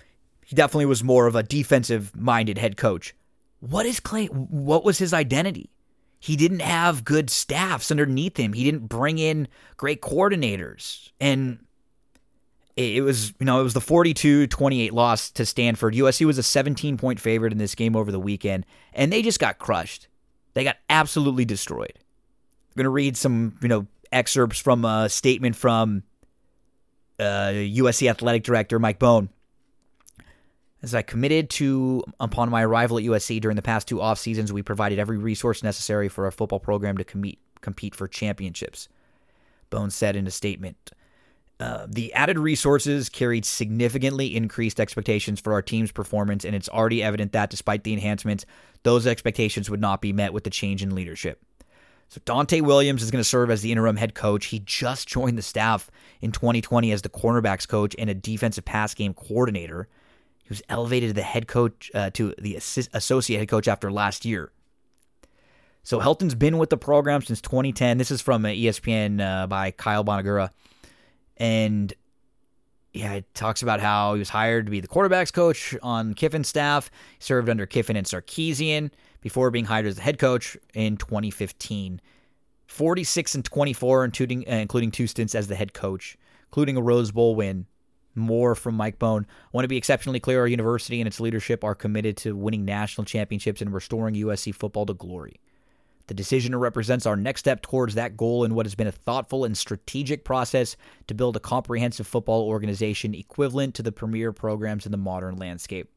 he 0.44 0.55
definitely 0.55 0.87
was 0.87 1.03
more 1.03 1.26
of 1.26 1.35
a 1.35 1.42
defensive 1.42 2.14
minded 2.14 2.59
head 2.59 2.76
coach. 2.76 3.14
What 3.61 3.87
is 3.87 4.01
Clay? 4.01 4.27
What 4.27 4.85
was 4.85 4.99
his 4.99 5.12
identity? 5.12 5.70
He 6.18 6.37
didn't 6.37 6.61
have 6.61 7.05
good 7.05 7.31
staffs 7.31 7.90
underneath 7.90 8.37
him. 8.37 8.53
He 8.53 8.64
didn't 8.64 8.88
bring 8.88 9.18
in 9.18 9.49
great 9.77 10.03
coordinators, 10.03 11.11
and 11.20 11.59
it 12.77 13.03
was 13.03 13.33
you 13.38 13.46
know 13.46 13.61
it 13.61 13.64
was 13.64 13.75
the 13.75 13.81
42-28 13.81 14.92
loss 14.92 15.31
to 15.33 15.44
Stanford. 15.44 15.94
USC 15.94 16.25
was 16.25 16.38
a 16.38 16.42
17 16.42 16.96
point 16.96 17.20
favorite 17.20 17.53
in 17.53 17.59
this 17.59 17.75
game 17.75 17.96
over 17.96 18.11
the 18.11 18.20
weekend 18.20 18.64
and 18.92 19.12
they 19.12 19.23
just 19.23 19.40
got 19.40 19.59
crushed. 19.59 20.09
They 20.55 20.64
got 20.64 20.77
absolutely 20.88 21.44
destroyed. 21.44 21.92
I'm 21.96 22.77
going 22.77 22.85
to 22.85 22.90
read 22.90 23.16
some, 23.16 23.59
you 23.62 23.68
know, 23.68 23.87
excerpts 24.12 24.59
from 24.59 24.85
a 24.85 25.09
statement 25.09 25.57
from 25.57 26.03
uh, 27.18 27.53
USC 27.53 28.09
athletic 28.09 28.44
director 28.44 28.79
Mike 28.79 28.99
Bohn. 28.99 29.29
As 30.83 30.95
I 30.95 31.03
committed 31.03 31.51
to 31.51 32.03
upon 32.19 32.49
my 32.49 32.64
arrival 32.64 32.99
at 32.99 33.05
USC 33.05 33.40
during 33.40 33.57
the 33.57 33.62
past 33.62 33.87
two 33.87 34.01
off 34.01 34.19
seasons, 34.19 34.53
we 34.53 34.62
provided 34.62 34.99
every 34.99 35.19
resource 35.19 35.62
necessary 35.62 36.09
for 36.09 36.25
our 36.25 36.31
football 36.31 36.61
program 36.61 36.97
to 36.97 37.05
compete 37.05 37.38
compete 37.61 37.95
for 37.95 38.09
championships. 38.09 38.88
Bohn 39.69 39.90
said 39.90 40.16
in 40.16 40.27
a 40.27 40.31
statement. 40.31 40.93
Uh, 41.61 41.87
the 41.87 42.11
added 42.14 42.38
resources 42.38 43.11
carried 43.11 43.45
significantly 43.45 44.35
increased 44.35 44.81
expectations 44.81 45.38
for 45.38 45.53
our 45.53 45.61
team's 45.61 45.93
performance, 45.93 46.47
and 46.47 46.57
it's 46.57 46.71
already 46.71 47.03
evident 47.03 47.33
that 47.33 47.51
despite 47.51 47.85
the 47.85 47.93
enhancements, 47.93 48.47
those 48.83 49.07
expectations 49.07 49.69
would 49.69 49.81
not 49.81 50.01
be 50.01 50.11
met 50.11 50.33
with 50.33 50.45
the 50.45 50.51
change 50.51 50.83
in 50.83 50.95
leadership. 50.95 51.43
So 52.09 52.19
Donte 52.25 52.62
Williams 52.62 53.03
is 53.03 53.11
going 53.11 53.23
to 53.23 53.29
serve 53.29 53.51
as 53.51 53.61
the 53.61 53.71
interim 53.71 53.97
head 53.97 54.14
coach. 54.14 54.47
He 54.47 54.61
just 54.61 55.07
joined 55.07 55.37
the 55.37 55.43
staff 55.43 55.90
in 56.23 56.33
2020 56.33 56.90
as 56.93 57.03
the 57.03 57.11
cornerbacks 57.11 57.69
coach 57.69 57.95
and 57.99 58.09
a 58.09 58.14
defensive 58.14 58.64
pass 58.64 58.95
game 58.95 59.12
coordinator. 59.12 59.87
He 60.51 60.55
was 60.55 60.63
elevated 60.69 61.11
to 61.11 61.15
the 61.15 61.23
head 61.23 61.47
coach 61.47 61.93
uh, 61.95 62.11
to 62.11 62.35
the 62.37 62.57
assist, 62.57 62.91
associate 62.93 63.39
head 63.39 63.49
coach 63.49 63.69
after 63.69 63.93
last 63.93 64.25
year. 64.25 64.51
So 65.85 66.01
Helton's 66.01 66.35
been 66.35 66.59
with 66.59 66.71
the 66.71 66.77
program 66.77 67.23
since 67.23 67.41
2010. 67.41 67.99
This 67.99 68.11
is 68.11 68.21
from 68.21 68.45
uh, 68.45 68.49
ESPN 68.49 69.21
uh, 69.21 69.47
by 69.47 69.71
Kyle 69.71 70.05
Bonagura. 70.05 70.51
And 71.37 71.95
yeah, 72.93 73.13
it 73.13 73.33
talks 73.33 73.63
about 73.63 73.79
how 73.79 74.15
he 74.15 74.19
was 74.19 74.29
hired 74.29 74.67
to 74.67 74.73
be 74.73 74.81
the 74.81 74.89
quarterbacks 74.89 75.33
coach 75.33 75.77
on 75.85 76.15
Kiffin's 76.15 76.49
staff. 76.49 76.91
He 77.21 77.23
served 77.23 77.49
under 77.49 77.65
Kiffin 77.65 77.95
and 77.95 78.05
Sarkisian 78.05 78.91
before 79.21 79.53
being 79.53 79.67
hired 79.67 79.87
as 79.87 79.95
the 79.95 80.03
head 80.03 80.19
coach 80.19 80.57
in 80.75 80.97
2015. 80.97 82.01
46 82.67 83.35
and 83.37 83.45
24, 83.45 84.05
including, 84.05 84.45
uh, 84.49 84.55
including 84.55 84.91
two 84.91 85.07
stints 85.07 85.37
as 85.37 85.47
the 85.47 85.55
head 85.55 85.75
coach, 85.75 86.19
including 86.49 86.77
a 86.77 86.83
Rose 86.83 87.13
Bowl 87.13 87.37
win. 87.37 87.67
More 88.14 88.55
from 88.55 88.75
Mike 88.75 88.99
Bohn. 88.99 89.27
I 89.29 89.49
want 89.53 89.64
to 89.64 89.68
be 89.68 89.77
exceptionally 89.77 90.20
clear 90.20 90.40
our 90.40 90.49
university 90.49 91.01
and 91.01 91.07
its 91.07 91.20
leadership 91.20 91.62
are 91.62 91.75
committed 91.75 92.16
to 92.18 92.37
winning 92.37 92.64
national 92.64 93.05
championships 93.05 93.61
and 93.61 93.73
restoring 93.73 94.14
USC 94.14 94.55
football 94.55 94.87
to 94.87 94.94
glory. 94.94 95.40
The 96.09 96.14
decision 96.14 96.57
represents 96.57 97.07
our 97.07 97.14
next 97.14 97.40
step 97.40 97.62
towards 97.62 97.94
that 97.94 98.16
goal 98.16 98.42
in 98.42 98.57
what 98.57 98.66
has 98.66 98.75
been 98.75 98.88
a 98.88 98.92
thoughtful 98.92 99.44
and 99.44 99.57
strategic 99.57 100.25
process 100.25 100.77
to 101.07 101.14
build 101.14 101.37
a 101.37 101.40
comprehensive 101.40 102.07
football 102.07 102.49
organization 102.49 103.14
equivalent 103.14 103.77
to 103.77 103.83
the 103.85 103.92
premier 103.92 104.33
programs 104.33 104.87
in 104.87 104.90
the 104.90 104.99
modern 104.99 105.37
landscape. 105.37 105.88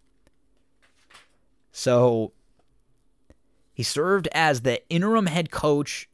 So, 1.71 2.31
he 3.73 3.81
served 3.81 4.27
as 4.33 4.61
the 4.61 4.87
interim 4.87 5.25
head 5.25 5.49
coach 5.49 6.07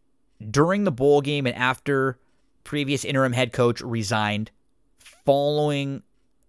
during 0.49 0.85
the 0.85 0.93
bowl 0.93 1.19
game 1.19 1.45
and 1.45 1.55
after 1.57 2.17
previous 2.63 3.03
interim 3.03 3.33
head 3.33 3.51
coach 3.51 3.81
resigned 3.81 4.51
following 5.25 6.03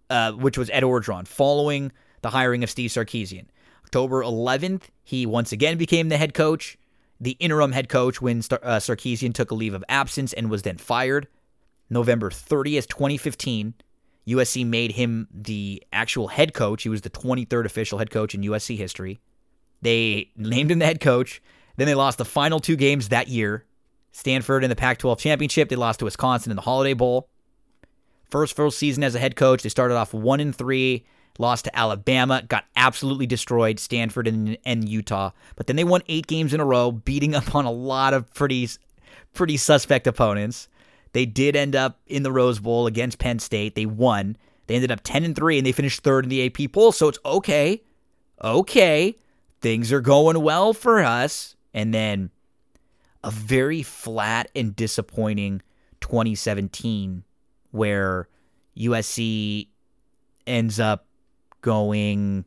uh, 0.09 0.33
which 0.33 0.57
was 0.57 0.69
Ed 0.71 0.83
Orgeron, 0.83 1.27
following 1.27 1.91
the 2.21 2.29
hiring 2.29 2.63
of 2.63 2.69
Steve 2.69 2.89
Sarkisian. 2.89 3.45
October 3.85 4.23
11th, 4.23 4.83
he 5.03 5.25
once 5.25 5.51
again 5.51 5.77
became 5.77 6.09
the 6.09 6.17
head 6.17 6.33
coach 6.33 6.77
the 7.21 7.37
interim 7.39 7.71
head 7.71 7.87
coach 7.87 8.19
when 8.19 8.39
uh, 8.39 8.79
Sarkisian 8.79 9.33
took 9.33 9.51
a 9.51 9.55
leave 9.55 9.75
of 9.75 9.83
absence 9.87 10.33
and 10.33 10.49
was 10.49 10.63
then 10.63 10.77
fired. 10.77 11.27
November 11.87 12.31
30th, 12.31 12.87
2015, 12.87 13.75
USC 14.27 14.65
made 14.65 14.93
him 14.93 15.27
the 15.31 15.83
actual 15.93 16.29
head 16.29 16.55
coach. 16.55 16.81
He 16.81 16.89
was 16.89 17.01
the 17.01 17.11
23rd 17.11 17.65
official 17.65 17.99
head 17.99 18.09
coach 18.09 18.33
in 18.33 18.41
USC 18.41 18.75
history. 18.75 19.19
They 19.83 20.31
named 20.35 20.71
him 20.71 20.79
the 20.79 20.85
head 20.85 20.99
coach. 20.99 21.43
Then 21.77 21.85
they 21.85 21.95
lost 21.95 22.17
the 22.17 22.25
final 22.25 22.59
two 22.59 22.75
games 22.75 23.09
that 23.09 23.27
year. 23.27 23.65
Stanford 24.11 24.63
in 24.63 24.69
the 24.69 24.75
Pac 24.75 24.97
12 24.97 25.19
championship. 25.19 25.69
They 25.69 25.75
lost 25.75 25.99
to 25.99 26.05
Wisconsin 26.05 26.51
in 26.51 26.55
the 26.55 26.63
Holiday 26.63 26.93
Bowl. 26.93 27.29
First 28.31 28.55
full 28.55 28.71
season 28.71 29.03
as 29.03 29.13
a 29.13 29.19
head 29.19 29.35
coach, 29.35 29.61
they 29.61 29.69
started 29.69 29.95
off 29.95 30.13
one 30.13 30.39
and 30.39 30.55
three 30.55 31.05
lost 31.37 31.65
to 31.65 31.77
Alabama, 31.77 32.41
got 32.47 32.65
absolutely 32.75 33.27
destroyed, 33.27 33.77
Stanford 33.79 34.27
and, 34.27 34.57
and 34.65 34.87
Utah. 34.87 35.31
But 35.55 35.67
then 35.67 35.75
they 35.75 35.83
won 35.83 36.01
eight 36.07 36.27
games 36.27 36.53
in 36.53 36.61
a 36.61 36.65
row, 36.65 36.91
beating 36.91 37.35
up 37.35 37.53
on 37.53 37.65
a 37.65 37.71
lot 37.71 38.13
of 38.13 38.33
pretty, 38.33 38.69
pretty 39.33 39.57
suspect 39.57 40.07
opponents. 40.07 40.69
They 41.13 41.25
did 41.25 41.57
end 41.57 41.75
up 41.75 41.99
in 42.07 42.23
the 42.23 42.31
Rose 42.31 42.59
Bowl 42.59 42.87
against 42.87 43.19
Penn 43.19 43.39
State. 43.39 43.75
They 43.75 43.85
won. 43.85 44.37
They 44.67 44.75
ended 44.75 44.91
up 44.91 45.01
10 45.03 45.25
and 45.25 45.35
3 45.35 45.57
and 45.57 45.67
they 45.67 45.73
finished 45.73 46.01
third 46.01 46.23
in 46.23 46.29
the 46.29 46.45
AP 46.45 46.71
poll. 46.71 46.93
So 46.93 47.09
it's 47.09 47.19
okay. 47.25 47.83
Okay. 48.41 49.17
Things 49.59 49.91
are 49.91 49.99
going 49.99 50.41
well 50.41 50.73
for 50.73 50.99
us. 50.99 51.57
And 51.73 51.93
then 51.93 52.29
a 53.23 53.31
very 53.31 53.83
flat 53.83 54.49
and 54.55 54.73
disappointing 54.73 55.61
2017 55.99 57.23
where 57.71 58.27
USC 58.77 59.67
ends 60.47 60.79
up 60.79 61.05
going 61.61 62.45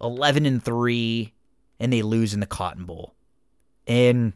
11 0.00 0.46
and 0.46 0.62
3 0.62 1.32
and 1.78 1.92
they 1.92 2.02
lose 2.02 2.34
in 2.34 2.40
the 2.40 2.46
Cotton 2.46 2.84
Bowl. 2.84 3.14
And 3.86 4.32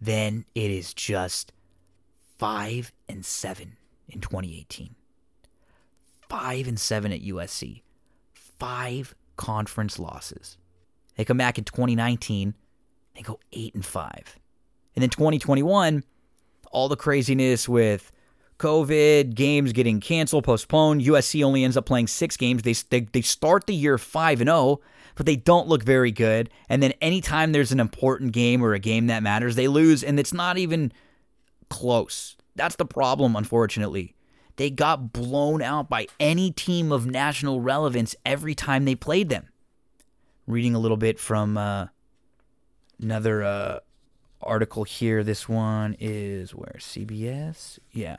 then 0.00 0.44
it 0.54 0.70
is 0.70 0.94
just 0.94 1.52
5 2.38 2.92
and 3.08 3.24
7 3.24 3.76
in 4.08 4.20
2018. 4.20 4.94
5 6.28 6.68
and 6.68 6.78
7 6.78 7.12
at 7.12 7.22
USC. 7.22 7.82
5 8.34 9.14
conference 9.36 9.98
losses. 9.98 10.56
They 11.16 11.24
come 11.24 11.36
back 11.36 11.58
in 11.58 11.64
2019. 11.64 12.54
They 13.14 13.22
go 13.22 13.40
eight 13.52 13.74
and 13.74 13.84
five. 13.84 14.38
And 14.94 15.02
then 15.02 15.10
2021, 15.10 16.04
all 16.72 16.88
the 16.88 16.96
craziness 16.96 17.68
with 17.68 18.12
COVID, 18.60 19.34
games 19.34 19.72
getting 19.72 20.00
canceled, 20.00 20.44
postponed. 20.44 21.00
USC 21.00 21.42
only 21.42 21.64
ends 21.64 21.78
up 21.78 21.86
playing 21.86 22.08
six 22.08 22.36
games. 22.36 22.62
They, 22.62 22.74
they, 22.90 23.00
they 23.10 23.22
start 23.22 23.66
the 23.66 23.74
year 23.74 23.96
5 23.96 24.42
and 24.42 24.48
0, 24.48 24.80
but 25.14 25.24
they 25.24 25.36
don't 25.36 25.66
look 25.66 25.82
very 25.82 26.12
good. 26.12 26.50
And 26.68 26.82
then 26.82 26.92
anytime 27.00 27.52
there's 27.52 27.72
an 27.72 27.80
important 27.80 28.32
game 28.32 28.62
or 28.62 28.74
a 28.74 28.78
game 28.78 29.06
that 29.06 29.22
matters, 29.22 29.56
they 29.56 29.66
lose, 29.66 30.04
and 30.04 30.20
it's 30.20 30.34
not 30.34 30.58
even 30.58 30.92
close. 31.70 32.36
That's 32.54 32.76
the 32.76 32.84
problem, 32.84 33.34
unfortunately. 33.34 34.14
They 34.56 34.68
got 34.68 35.10
blown 35.10 35.62
out 35.62 35.88
by 35.88 36.06
any 36.20 36.50
team 36.50 36.92
of 36.92 37.06
national 37.06 37.62
relevance 37.62 38.14
every 38.26 38.54
time 38.54 38.84
they 38.84 38.94
played 38.94 39.30
them. 39.30 39.48
Reading 40.46 40.74
a 40.74 40.78
little 40.78 40.98
bit 40.98 41.18
from 41.18 41.56
uh, 41.56 41.86
another 43.00 43.42
uh, 43.42 43.78
article 44.42 44.84
here. 44.84 45.24
This 45.24 45.48
one 45.48 45.96
is 45.98 46.54
where 46.54 46.76
CBS. 46.78 47.78
Yeah. 47.90 48.18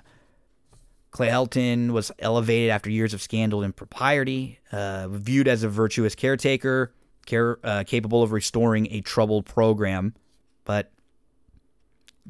Clay 1.11 1.27
Helton 1.27 1.91
was 1.91 2.11
elevated 2.19 2.69
after 2.69 2.89
years 2.89 3.13
of 3.13 3.21
scandal 3.21 3.63
and 3.63 3.75
propriety, 3.75 4.59
uh, 4.71 5.09
viewed 5.09 5.47
as 5.47 5.61
a 5.61 5.69
virtuous 5.69 6.15
caretaker, 6.15 6.93
care, 7.25 7.59
uh, 7.63 7.83
capable 7.85 8.23
of 8.23 8.31
restoring 8.31 8.87
a 8.91 9.01
troubled 9.01 9.45
program. 9.45 10.15
But 10.63 10.91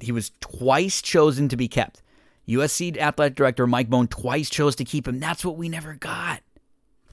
he 0.02 0.12
was 0.12 0.32
twice 0.40 1.02
chosen 1.02 1.48
to 1.50 1.58
be 1.58 1.68
kept. 1.68 2.02
USC 2.48 2.98
athletic 2.98 3.36
director 3.36 3.68
Mike 3.68 3.90
Bohn 3.90 4.08
twice 4.08 4.50
chose 4.50 4.76
to 4.78 4.84
keep 4.84 5.08
him. 5.08 5.20
That's 5.20 5.46
what 5.46 5.58
we 5.58 5.70
never 5.70 5.94
got. 5.94 6.42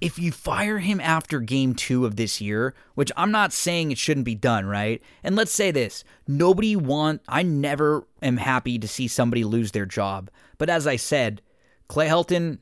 If 0.00 0.18
you 0.18 0.32
fire 0.32 0.78
him 0.78 1.00
after 1.00 1.40
game 1.40 1.74
two 1.74 2.06
of 2.06 2.16
this 2.16 2.40
year, 2.40 2.72
which 2.94 3.10
I'm 3.16 3.32
not 3.32 3.52
saying 3.52 3.90
it 3.90 3.98
shouldn't 3.98 4.24
be 4.24 4.36
done, 4.36 4.64
right? 4.64 5.02
And 5.22 5.36
let's 5.36 5.52
say 5.52 5.70
this 5.70 6.02
nobody 6.26 6.76
want, 6.76 7.20
I 7.28 7.42
never 7.42 8.06
am 8.22 8.38
happy 8.38 8.78
to 8.78 8.88
see 8.88 9.06
somebody 9.06 9.44
lose 9.44 9.72
their 9.72 9.86
job. 9.86 10.30
But 10.56 10.70
as 10.70 10.86
I 10.86 10.96
said, 10.96 11.42
Clay 11.88 12.06
Helton 12.06 12.58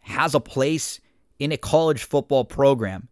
has 0.00 0.34
a 0.34 0.40
place 0.40 0.98
in 1.38 1.52
a 1.52 1.58
college 1.58 2.04
football 2.04 2.44
program. 2.44 3.08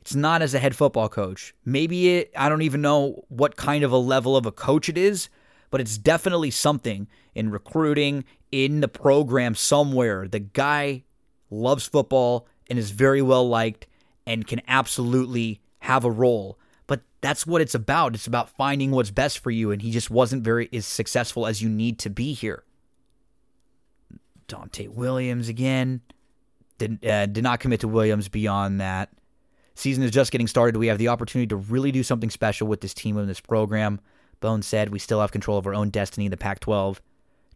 It's 0.00 0.14
not 0.14 0.40
as 0.40 0.54
a 0.54 0.58
head 0.58 0.76
football 0.76 1.08
coach. 1.08 1.52
Maybe 1.64 2.16
it, 2.16 2.32
I 2.36 2.48
don't 2.48 2.62
even 2.62 2.80
know 2.80 3.24
what 3.28 3.56
kind 3.56 3.84
of 3.84 3.92
a 3.92 3.98
level 3.98 4.36
of 4.36 4.46
a 4.46 4.52
coach 4.52 4.88
it 4.88 4.96
is, 4.96 5.28
but 5.70 5.80
it's 5.80 5.98
definitely 5.98 6.50
something 6.50 7.08
in 7.34 7.50
recruiting, 7.50 8.24
in 8.52 8.80
the 8.80 8.88
program 8.88 9.54
somewhere. 9.54 10.28
The 10.28 10.40
guy 10.40 11.04
loves 11.50 11.86
football 11.86 12.46
and 12.68 12.78
is 12.78 12.90
very 12.92 13.20
well 13.20 13.48
liked 13.48 13.86
and 14.26 14.46
can 14.46 14.62
absolutely 14.68 15.60
have 15.80 16.04
a 16.04 16.10
role. 16.10 16.58
But 16.86 17.02
that's 17.20 17.46
what 17.46 17.60
it's 17.60 17.74
about. 17.74 18.14
It's 18.14 18.26
about 18.26 18.50
finding 18.50 18.92
what's 18.92 19.10
best 19.10 19.40
for 19.40 19.50
you, 19.50 19.70
and 19.70 19.82
he 19.82 19.90
just 19.90 20.10
wasn't 20.10 20.44
very 20.44 20.68
as 20.72 20.86
successful 20.86 21.46
as 21.46 21.60
you 21.60 21.68
need 21.68 21.98
to 22.00 22.10
be 22.10 22.32
here. 22.32 22.64
Donte 24.50 24.88
Williams 24.88 25.48
again. 25.48 26.00
Did, 26.78 27.04
uh, 27.06 27.26
did 27.26 27.44
not 27.44 27.60
commit 27.60 27.80
to 27.80 27.88
Williams 27.88 28.28
beyond 28.28 28.80
that. 28.80 29.10
Season 29.74 30.02
is 30.02 30.10
just 30.10 30.32
getting 30.32 30.46
started. 30.46 30.78
We 30.78 30.88
have 30.88 30.98
the 30.98 31.08
opportunity 31.08 31.46
to 31.48 31.56
really 31.56 31.92
do 31.92 32.02
something 32.02 32.30
special 32.30 32.66
with 32.66 32.80
this 32.80 32.92
team 32.92 33.16
and 33.16 33.28
this 33.28 33.40
program. 33.40 34.00
Bohn 34.40 34.62
said 34.62 34.88
we 34.88 34.98
still 34.98 35.20
have 35.20 35.32
control 35.32 35.58
of 35.58 35.66
our 35.66 35.74
own 35.74 35.90
destiny 35.90 36.26
in 36.26 36.30
the 36.30 36.36
Pac 36.36 36.60
12. 36.60 37.00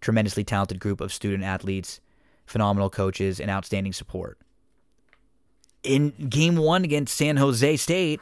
Tremendously 0.01 0.45
talented 0.45 0.79
group 0.79 1.01
of 1.01 1.13
student 1.13 1.43
athletes, 1.43 2.01
phenomenal 2.47 2.91
coaches, 2.91 3.41
and 3.41 3.51
outstanding 3.51 3.93
support. 3.93 4.39
In 5.83 6.11
game 6.29 6.57
one 6.57 6.85
against 6.85 7.17
San 7.17 7.37
Jose 7.37 7.77
State, 7.77 8.21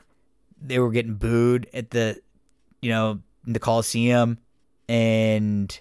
they 0.61 0.79
were 0.79 0.91
getting 0.91 1.15
booed 1.15 1.69
at 1.75 1.91
the, 1.91 2.21
you 2.81 2.91
know, 2.91 3.21
in 3.47 3.53
the 3.53 3.59
Coliseum. 3.59 4.39
And 4.89 5.79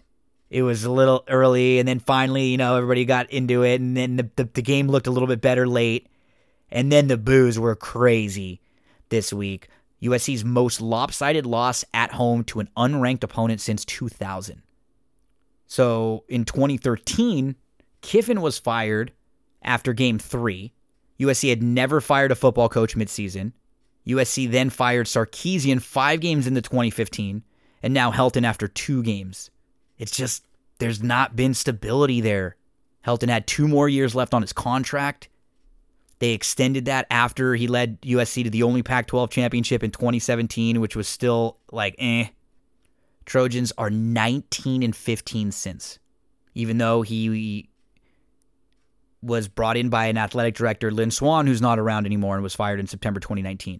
it 0.51 0.63
was 0.63 0.83
a 0.83 0.91
little 0.91 1.23
early, 1.29 1.79
and 1.79 1.87
then 1.87 1.99
finally, 1.99 2.47
you 2.47 2.57
know, 2.57 2.75
everybody 2.75 3.05
got 3.05 3.31
into 3.31 3.63
it, 3.63 3.79
and 3.79 3.95
then 3.95 4.17
the, 4.17 4.29
the, 4.35 4.43
the 4.43 4.61
game 4.61 4.89
looked 4.89 5.07
a 5.07 5.11
little 5.11 5.27
bit 5.27 5.39
better 5.39 5.65
late, 5.65 6.07
and 6.69 6.91
then 6.91 7.07
the 7.07 7.15
boos 7.15 7.57
were 7.57 7.73
crazy 7.73 8.59
this 9.07 9.31
week. 9.31 9.69
USC's 10.03 10.43
most 10.43 10.81
lopsided 10.81 11.45
loss 11.45 11.85
at 11.93 12.11
home 12.11 12.43
to 12.43 12.59
an 12.59 12.69
unranked 12.75 13.23
opponent 13.23 13.61
since 13.61 13.85
2000. 13.85 14.61
So 15.67 16.25
in 16.27 16.43
2013, 16.43 17.55
Kiffin 18.01 18.41
was 18.41 18.59
fired 18.59 19.13
after 19.63 19.93
game 19.93 20.19
three. 20.19 20.73
USC 21.17 21.49
had 21.49 21.63
never 21.63 22.01
fired 22.01 22.31
a 22.31 22.35
football 22.35 22.67
coach 22.67 22.97
midseason. 22.97 23.53
USC 24.05 24.51
then 24.51 24.69
fired 24.69 25.05
Sarkisian 25.05 25.81
five 25.81 26.19
games 26.19 26.45
into 26.45 26.61
2015, 26.61 27.41
and 27.81 27.93
now 27.93 28.11
Helton 28.11 28.43
after 28.43 28.67
two 28.67 29.01
games. 29.01 29.49
It's 30.01 30.17
just, 30.17 30.43
there's 30.79 31.03
not 31.03 31.35
been 31.35 31.53
stability 31.53 32.21
there. 32.21 32.55
Helton 33.05 33.29
had 33.29 33.45
two 33.45 33.67
more 33.67 33.87
years 33.87 34.15
left 34.15 34.33
on 34.33 34.41
his 34.41 34.51
contract. 34.51 35.29
They 36.17 36.31
extended 36.31 36.85
that 36.85 37.05
after 37.11 37.53
he 37.53 37.67
led 37.67 38.01
USC 38.01 38.43
to 38.43 38.49
the 38.49 38.63
only 38.63 38.81
Pac 38.81 39.05
12 39.05 39.29
championship 39.29 39.83
in 39.83 39.91
2017, 39.91 40.81
which 40.81 40.95
was 40.95 41.07
still 41.07 41.59
like 41.71 41.93
eh. 41.99 42.29
Trojans 43.25 43.71
are 43.77 43.91
19 43.91 44.81
and 44.81 44.95
15 44.95 45.51
since, 45.51 45.99
even 46.55 46.79
though 46.79 47.03
he 47.03 47.69
was 49.21 49.47
brought 49.47 49.77
in 49.77 49.89
by 49.89 50.07
an 50.07 50.17
athletic 50.17 50.55
director, 50.55 50.89
Lynn 50.89 51.11
Swann, 51.11 51.45
who's 51.45 51.61
not 51.61 51.77
around 51.77 52.07
anymore 52.07 52.33
and 52.33 52.41
was 52.41 52.55
fired 52.55 52.79
in 52.79 52.87
September 52.87 53.19
2019. 53.19 53.79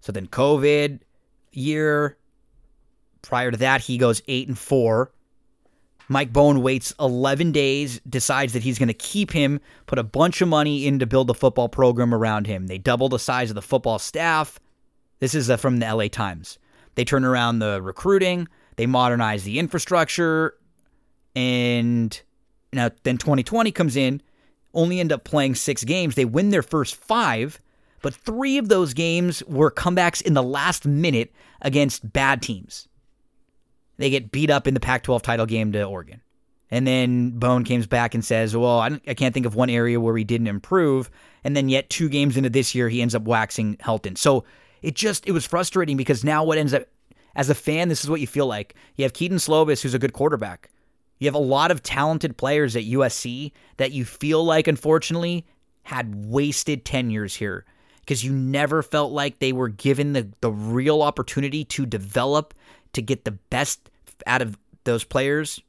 So 0.00 0.10
then 0.10 0.26
COVID 0.26 1.00
year. 1.52 2.16
Prior 3.20 3.50
to 3.50 3.58
that, 3.58 3.82
he 3.82 3.98
goes 3.98 4.22
eight 4.26 4.48
and 4.48 4.58
four. 4.58 5.12
Mike 6.10 6.32
Bohn 6.32 6.60
waits 6.60 6.92
11 6.98 7.52
days, 7.52 8.00
decides 8.00 8.52
that 8.52 8.64
he's 8.64 8.80
going 8.80 8.88
to 8.88 8.94
keep 8.94 9.30
him, 9.30 9.60
put 9.86 9.96
a 9.96 10.02
bunch 10.02 10.40
of 10.40 10.48
money 10.48 10.84
in 10.84 10.98
to 10.98 11.06
build 11.06 11.28
the 11.28 11.34
football 11.34 11.68
program 11.68 12.12
around 12.12 12.48
him. 12.48 12.66
They 12.66 12.78
double 12.78 13.08
the 13.08 13.20
size 13.20 13.48
of 13.48 13.54
the 13.54 13.62
football 13.62 14.00
staff. 14.00 14.58
This 15.20 15.36
is 15.36 15.48
uh, 15.48 15.56
from 15.56 15.78
the 15.78 15.86
LA 15.86 16.08
Times. 16.08 16.58
They 16.96 17.04
turn 17.04 17.24
around 17.24 17.60
the 17.60 17.80
recruiting, 17.80 18.48
they 18.74 18.86
modernize 18.86 19.44
the 19.44 19.60
infrastructure, 19.60 20.56
and 21.36 22.20
now 22.72 22.90
then 23.04 23.16
2020 23.16 23.70
comes 23.70 23.94
in, 23.94 24.20
only 24.74 24.98
end 24.98 25.12
up 25.12 25.22
playing 25.22 25.54
six 25.54 25.84
games. 25.84 26.16
They 26.16 26.24
win 26.24 26.50
their 26.50 26.62
first 26.62 26.96
five, 26.96 27.60
but 28.02 28.14
three 28.14 28.58
of 28.58 28.68
those 28.68 28.94
games 28.94 29.44
were 29.44 29.70
comebacks 29.70 30.20
in 30.20 30.34
the 30.34 30.42
last 30.42 30.84
minute 30.84 31.32
against 31.62 32.12
bad 32.12 32.42
teams 32.42 32.88
they 34.00 34.10
get 34.10 34.32
beat 34.32 34.50
up 34.50 34.66
in 34.66 34.74
the 34.74 34.80
Pac 34.80 35.02
12 35.02 35.22
title 35.22 35.46
game 35.46 35.72
to 35.72 35.84
Oregon. 35.84 36.20
And 36.70 36.86
then 36.86 37.30
Bohn 37.30 37.64
comes 37.64 37.86
back 37.86 38.14
and 38.14 38.24
says, 38.24 38.56
Well, 38.56 38.78
I, 38.78 39.00
I, 39.06 39.14
can't 39.14 39.34
think 39.34 39.46
of 39.46 39.56
one 39.56 39.70
area 39.70 40.00
where 40.00 40.14
we 40.14 40.24
didn't 40.24 40.46
improve. 40.46 41.10
And 41.42 41.56
then, 41.56 41.68
yet, 41.68 41.90
two 41.90 42.08
games 42.08 42.36
into 42.36 42.50
this 42.50 42.74
year, 42.74 42.88
he 42.88 43.02
ends 43.02 43.14
up 43.14 43.22
waxing 43.22 43.76
Helton. 43.78 44.16
So 44.16 44.44
it 44.82 44.94
just, 44.94 45.26
it 45.26 45.32
was 45.32 45.46
frustrating 45.46 45.96
because 45.96 46.22
now 46.22 46.44
what 46.44 46.58
ends 46.58 46.72
up, 46.72 46.84
as 47.34 47.50
a 47.50 47.54
fan, 47.54 47.88
this 47.88 48.04
is 48.04 48.10
what 48.10 48.20
you 48.20 48.26
feel 48.26 48.46
like. 48.46 48.74
You 48.96 49.04
have 49.04 49.12
Kedon 49.12 49.38
Slovis, 49.38 49.82
who's 49.82 49.94
a 49.94 49.98
good 49.98 50.12
quarterback. 50.12 50.70
You 51.18 51.26
have 51.26 51.34
a 51.34 51.38
lot 51.38 51.70
of 51.70 51.82
talented 51.82 52.36
players 52.36 52.76
at 52.76 52.84
USC 52.84 53.52
that 53.76 53.92
you 53.92 54.04
feel 54.04 54.44
like, 54.44 54.68
unfortunately, 54.68 55.46
had 55.82 56.26
wasted 56.26 56.84
10 56.84 57.10
years 57.10 57.34
here 57.34 57.64
because 58.00 58.24
you 58.24 58.32
never 58.32 58.82
felt 58.82 59.12
like 59.12 59.38
they 59.38 59.52
were 59.52 59.68
given 59.68 60.12
the, 60.12 60.28
the 60.40 60.50
real 60.50 61.02
opportunity 61.02 61.64
to 61.64 61.84
develop, 61.84 62.54
to 62.92 63.02
get 63.02 63.24
the 63.24 63.32
best 63.32 63.89
out 64.26 64.42
of 64.42 64.58
those 64.84 65.04
players 65.04 65.60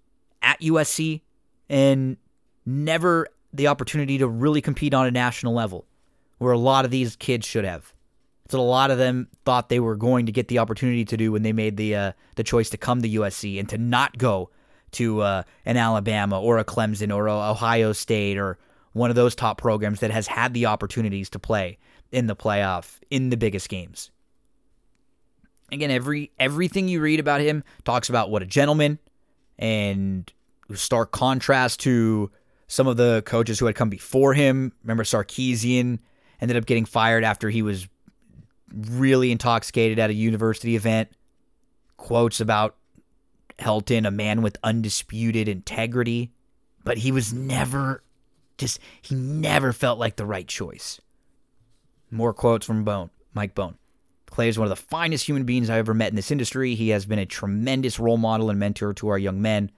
at 0.42 0.60
USC 0.62 1.22
and 1.70 2.18
never 2.66 3.28
the 3.54 3.68
opportunity 3.68 4.18
to 4.18 4.28
really 4.28 4.62
compete 4.62 4.94
on 4.94 5.06
a 5.06 5.12
national 5.12 5.54
level, 5.54 5.86
where 6.38 6.54
a 6.54 6.58
lot 6.58 6.86
of 6.86 6.92
these 6.92 7.16
kids 7.16 7.46
should 7.46 7.66
have. 7.66 7.94
So 8.50 8.60
a 8.60 8.62
lot 8.62 8.92
of 8.92 8.98
them 8.98 9.30
thought 9.46 9.70
they 9.70 9.80
were 9.80 9.96
going 9.96 10.26
to 10.26 10.32
get 10.32 10.50
the 10.50 10.60
opportunity 10.60 11.06
to 11.06 11.18
do 11.18 11.32
when 11.32 11.44
they 11.44 11.54
made 11.54 11.78
the 11.78 11.96
uh, 11.96 12.12
the 12.36 12.44
choice 12.44 12.70
to 12.72 12.78
come 12.78 13.02
to 13.02 13.10
USC 13.10 13.60
and 13.60 13.70
to 13.70 13.78
not 13.78 14.18
go 14.18 14.50
to 14.92 15.22
uh, 15.22 15.44
an 15.66 15.78
Alabama 15.78 16.42
or 16.42 16.58
a 16.58 16.66
Clemson 16.66 17.16
or 17.16 17.28
a 17.28 17.52
Ohio 17.52 17.94
State 17.94 18.38
or 18.38 18.58
one 18.94 19.10
of 19.10 19.16
those 19.16 19.36
top 19.36 19.58
programs 19.58 20.02
that 20.02 20.12
has 20.12 20.28
had 20.28 20.54
the 20.54 20.66
opportunities 20.66 21.30
to 21.30 21.40
play 21.40 21.78
in 22.12 22.28
the 22.28 22.36
playoff 22.36 23.00
in 23.10 23.30
the 23.30 23.38
biggest 23.38 23.70
games. 23.70 24.12
Again, 25.72 25.92
every 25.92 26.32
everything 26.40 26.88
you 26.88 27.02
read 27.02 27.20
about 27.20 27.42
him 27.42 27.64
talks 27.86 28.10
about 28.10 28.30
what 28.30 28.42
a 28.42 28.46
gentleman 28.46 29.00
and 29.58 30.32
stark 30.74 31.12
contrast 31.12 31.80
to 31.82 32.32
some 32.68 32.88
of 32.88 32.98
the 32.98 33.22
coaches 33.26 33.60
who 33.60 33.66
had 33.66 33.76
come 33.76 33.90
before 33.90 34.34
him. 34.34 34.74
Remember 34.84 35.04
Sarkisian 35.04 36.00
ended 36.40 36.58
up 36.58 36.66
getting 36.66 36.86
fired 36.86 37.24
after 37.24 37.50
he 37.50 37.62
was 37.62 37.88
really 38.74 39.32
intoxicated 39.32 40.00
at 40.00 40.10
a 40.10 40.14
university 40.14 40.76
event. 40.76 41.10
Quotes 41.98 42.40
about 42.40 42.76
Helton, 43.60 44.08
a 44.08 44.12
man 44.12 44.42
with 44.42 44.58
undisputed 44.64 45.48
integrity, 45.48 46.32
but 46.84 46.98
he 46.98 47.12
was 47.12 47.32
never 47.34 48.04
just 48.58 48.80
he 49.02 49.16
never 49.16 49.74
felt 49.74 50.00
like 50.00 50.16
the 50.16 50.26
right 50.26 50.48
choice. 50.48 51.00
More 52.10 52.34
quotes 52.34 52.66
from 52.66 52.84
Bohn, 52.84 53.10
Mike 53.34 53.56
Bohn. 53.56 53.78
Clay 54.32 54.48
is 54.48 54.58
one 54.58 54.66
of 54.66 54.70
the 54.70 54.84
finest 54.88 55.28
human 55.28 55.44
beings 55.44 55.70
I've 55.70 55.80
ever 55.80 55.94
met 55.94 56.10
in 56.10 56.16
this 56.16 56.32
industry. 56.32 56.74
He 56.74 56.90
has 56.90 57.06
been 57.06 57.20
a 57.20 57.26
tremendous 57.26 58.00
role 58.00 58.18
model 58.18 58.50
and 58.50 58.58
mentor 58.58 58.94
to 58.94 59.10
our 59.10 59.20
young 59.20 59.42
men. 59.42 59.70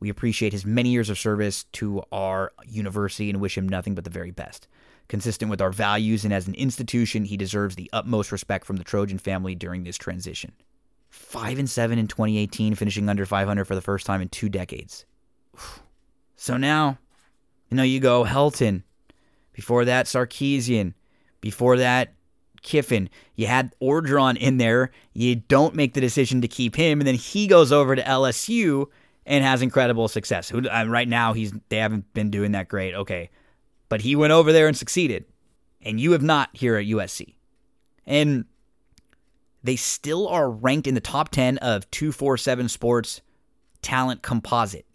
We 0.00 0.10
appreciate 0.10 0.52
his 0.52 0.66
many 0.66 0.90
years 0.90 1.08
of 1.08 1.18
service 1.18 1.64
to 1.72 2.02
our 2.12 2.52
university 2.68 3.30
and 3.30 3.40
wish 3.40 3.56
him 3.56 3.66
nothing 3.66 3.94
but 3.94 4.04
the 4.04 4.10
very 4.10 4.30
best. 4.30 4.68
Consistent 5.08 5.50
with 5.50 5.62
our 5.62 5.72
values 5.72 6.24
and 6.24 6.32
as 6.32 6.46
an 6.46 6.54
institution, 6.54 7.24
he 7.24 7.38
deserves 7.38 7.74
the 7.74 7.88
utmost 7.92 8.30
respect 8.32 8.66
from 8.66 8.76
the 8.76 8.84
Trojan 8.84 9.18
family 9.18 9.54
during 9.54 9.84
this 9.84 9.96
transition. 9.96 10.52
5 11.08 11.58
and 11.58 11.70
7 11.70 11.98
in 11.98 12.06
2018, 12.06 12.74
finishing 12.74 13.08
under 13.08 13.24
500 13.24 13.64
for 13.64 13.74
the 13.74 13.80
first 13.80 14.04
time 14.04 14.20
in 14.20 14.28
two 14.28 14.50
decades. 14.50 15.06
So 16.36 16.58
now, 16.58 16.98
you 17.70 17.76
know, 17.78 17.82
you 17.82 17.98
go 17.98 18.24
Helton. 18.24 18.82
Before 19.52 19.86
that, 19.86 20.06
Sarkisian. 20.06 20.92
Before 21.40 21.78
that, 21.78 22.12
Kiffin. 22.62 23.10
You 23.34 23.46
had 23.46 23.74
Orgeron 23.80 24.36
in 24.36 24.58
there. 24.58 24.90
You 25.12 25.36
don't 25.36 25.74
make 25.74 25.94
the 25.94 26.00
decision 26.00 26.40
to 26.40 26.48
keep 26.48 26.76
him, 26.76 27.00
and 27.00 27.06
then 27.06 27.16
he 27.16 27.46
goes 27.46 27.72
over 27.72 27.94
to 27.96 28.02
LSU 28.02 28.86
and 29.26 29.44
has 29.44 29.62
incredible 29.62 30.08
success. 30.08 30.48
Who 30.48 30.68
uh, 30.68 30.84
right 30.88 31.08
now 31.08 31.32
he's 31.32 31.52
they 31.68 31.78
haven't 31.78 32.12
been 32.14 32.30
doing 32.30 32.52
that 32.52 32.68
great. 32.68 32.94
Okay, 32.94 33.30
but 33.88 34.00
he 34.00 34.16
went 34.16 34.32
over 34.32 34.52
there 34.52 34.68
and 34.68 34.76
succeeded, 34.76 35.24
and 35.82 36.00
you 36.00 36.12
have 36.12 36.22
not 36.22 36.50
here 36.52 36.76
at 36.76 36.86
USC, 36.86 37.34
and 38.06 38.44
they 39.62 39.76
still 39.76 40.28
are 40.28 40.50
ranked 40.50 40.86
in 40.86 40.94
the 40.94 41.00
top 41.00 41.30
ten 41.30 41.58
of 41.58 41.90
two 41.90 42.12
four 42.12 42.36
seven 42.36 42.68
Sports 42.68 43.20
talent 43.82 44.22
composite, 44.22 44.86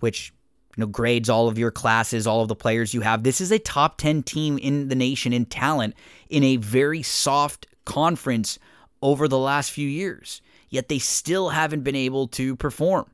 which 0.00 0.32
know 0.80 0.86
grades 0.86 1.28
all 1.28 1.48
of 1.48 1.58
your 1.58 1.70
classes, 1.70 2.26
all 2.26 2.42
of 2.42 2.48
the 2.48 2.56
players 2.56 2.92
you 2.92 3.00
have. 3.02 3.22
This 3.22 3.40
is 3.40 3.52
a 3.52 3.58
top 3.58 3.98
ten 3.98 4.22
team 4.22 4.58
in 4.58 4.88
the 4.88 4.94
nation 4.94 5.32
in 5.32 5.46
talent 5.46 5.94
in 6.28 6.42
a 6.42 6.56
very 6.56 7.02
soft 7.02 7.66
conference 7.84 8.58
over 9.02 9.28
the 9.28 9.38
last 9.38 9.70
few 9.70 9.88
years. 9.88 10.42
Yet 10.68 10.88
they 10.88 10.98
still 10.98 11.50
haven't 11.50 11.82
been 11.82 11.96
able 11.96 12.28
to 12.28 12.54
perform. 12.56 13.10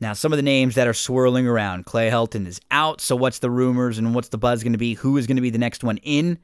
Now, 0.00 0.12
some 0.12 0.32
of 0.32 0.36
the 0.36 0.42
names 0.42 0.74
that 0.74 0.86
are 0.86 0.94
swirling 0.94 1.46
around 1.46 1.86
Clay 1.86 2.10
Helton 2.10 2.46
is 2.46 2.60
out. 2.70 3.00
So, 3.00 3.16
what's 3.16 3.38
the 3.38 3.50
rumors 3.50 3.96
and 3.96 4.14
what's 4.14 4.28
the 4.28 4.38
buzz 4.38 4.62
going 4.62 4.72
to 4.72 4.78
be? 4.78 4.94
Who 4.94 5.16
is 5.16 5.26
going 5.26 5.36
to 5.36 5.42
be 5.42 5.50
the 5.50 5.58
next 5.58 5.82
one 5.82 5.98
in? 5.98 6.38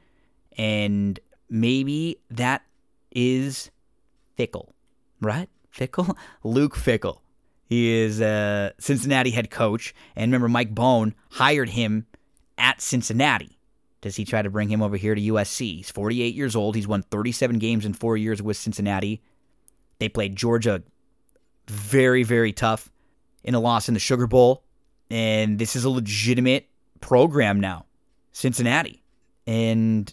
And 0.57 1.21
maybe 1.51 2.19
that 2.31 2.63
is 3.11 3.71
Fickell, 4.39 4.69
right? 5.21 5.49
Fickell? 5.77 6.17
Luke 6.45 6.77
Fickell. 6.77 7.19
He 7.71 7.89
is 7.89 8.21
a 8.21 8.73
Cincinnati 8.81 9.31
head 9.31 9.49
coach. 9.49 9.95
And 10.17 10.31
remember, 10.33 10.49
Mike 10.49 10.75
Bohn 10.75 11.15
hired 11.31 11.69
him 11.69 12.05
at 12.59 12.81
Cincinnati. 12.81 13.61
Does 14.01 14.17
he 14.17 14.25
try 14.25 14.43
to 14.43 14.51
bring 14.51 14.69
him 14.69 14.83
over 14.83 14.97
here 14.97 15.15
to 15.15 15.21
USC? 15.21 15.77
He's 15.77 15.91
48 15.91 16.35
years 16.35 16.57
old. 16.57 16.75
He's 16.75 16.89
won 16.89 17.05
37 17.05 17.61
games 17.61 17.85
in 17.85 17.93
four 17.93 18.17
years 18.17 18.43
with 18.43 18.57
Cincinnati. 18.57 19.23
They 20.01 20.09
played 20.09 20.35
Georgia 20.35 20.83
very, 21.69 22.25
very 22.25 22.53
tough 22.53 22.91
in 23.45 23.55
a 23.55 23.61
loss 23.61 23.87
in 23.87 23.95
the 23.95 24.01
Sugar 24.01 24.27
Bowl. 24.27 24.65
And 25.09 25.57
this 25.57 25.77
is 25.77 25.85
a 25.85 25.91
legitimate 25.91 26.69
program 27.01 27.61
now, 27.61 27.87
Cincinnati. 28.33 29.01
And, 29.47 30.13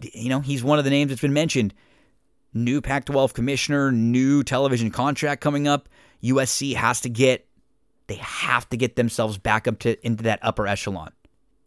you 0.00 0.30
know, 0.30 0.40
he's 0.40 0.64
one 0.64 0.80
of 0.80 0.84
the 0.84 0.90
names 0.90 1.10
that's 1.10 1.22
been 1.22 1.32
mentioned. 1.32 1.74
New 2.52 2.80
Pac 2.80 3.04
12 3.04 3.34
commissioner, 3.34 3.92
new 3.92 4.42
television 4.42 4.90
contract 4.90 5.40
coming 5.40 5.68
up. 5.68 5.88
USC 6.22 6.74
has 6.74 7.00
to 7.02 7.08
get, 7.08 7.46
they 8.06 8.16
have 8.16 8.68
to 8.70 8.76
get 8.76 8.96
themselves 8.96 9.38
back 9.38 9.66
up 9.66 9.78
to 9.80 10.06
into 10.06 10.24
that 10.24 10.38
upper 10.42 10.66
echelon. 10.66 11.12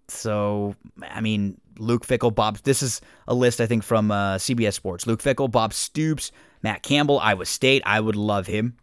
So, 0.08 0.76
I 1.01 1.22
mean, 1.22 1.60
Luke 1.78 2.06
Fickell, 2.06 2.34
Bob, 2.34 2.58
this 2.60 2.84
is 2.84 3.01
a 3.28 3.34
list, 3.34 3.60
I 3.60 3.66
think, 3.66 3.84
from 3.84 4.12
uh, 4.12 4.36
CBS 4.36 4.74
Sports. 4.74 5.08
Luke 5.08 5.22
Fickell, 5.22 5.49
Bob 5.49 5.74
Stoops, 5.74 6.32
Matt 6.62 6.84
Campbell, 6.84 7.20
Iowa 7.20 7.45
State. 7.45 7.82
I 7.86 7.99
would 7.99 8.16
love 8.16 8.47
him. 8.47 8.78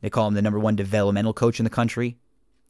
They 0.00 0.10
call 0.10 0.28
him 0.28 0.34
the 0.34 0.42
number 0.42 0.58
one 0.58 0.76
developmental 0.76 1.32
coach 1.32 1.58
in 1.58 1.64
the 1.64 1.70
country. 1.70 2.16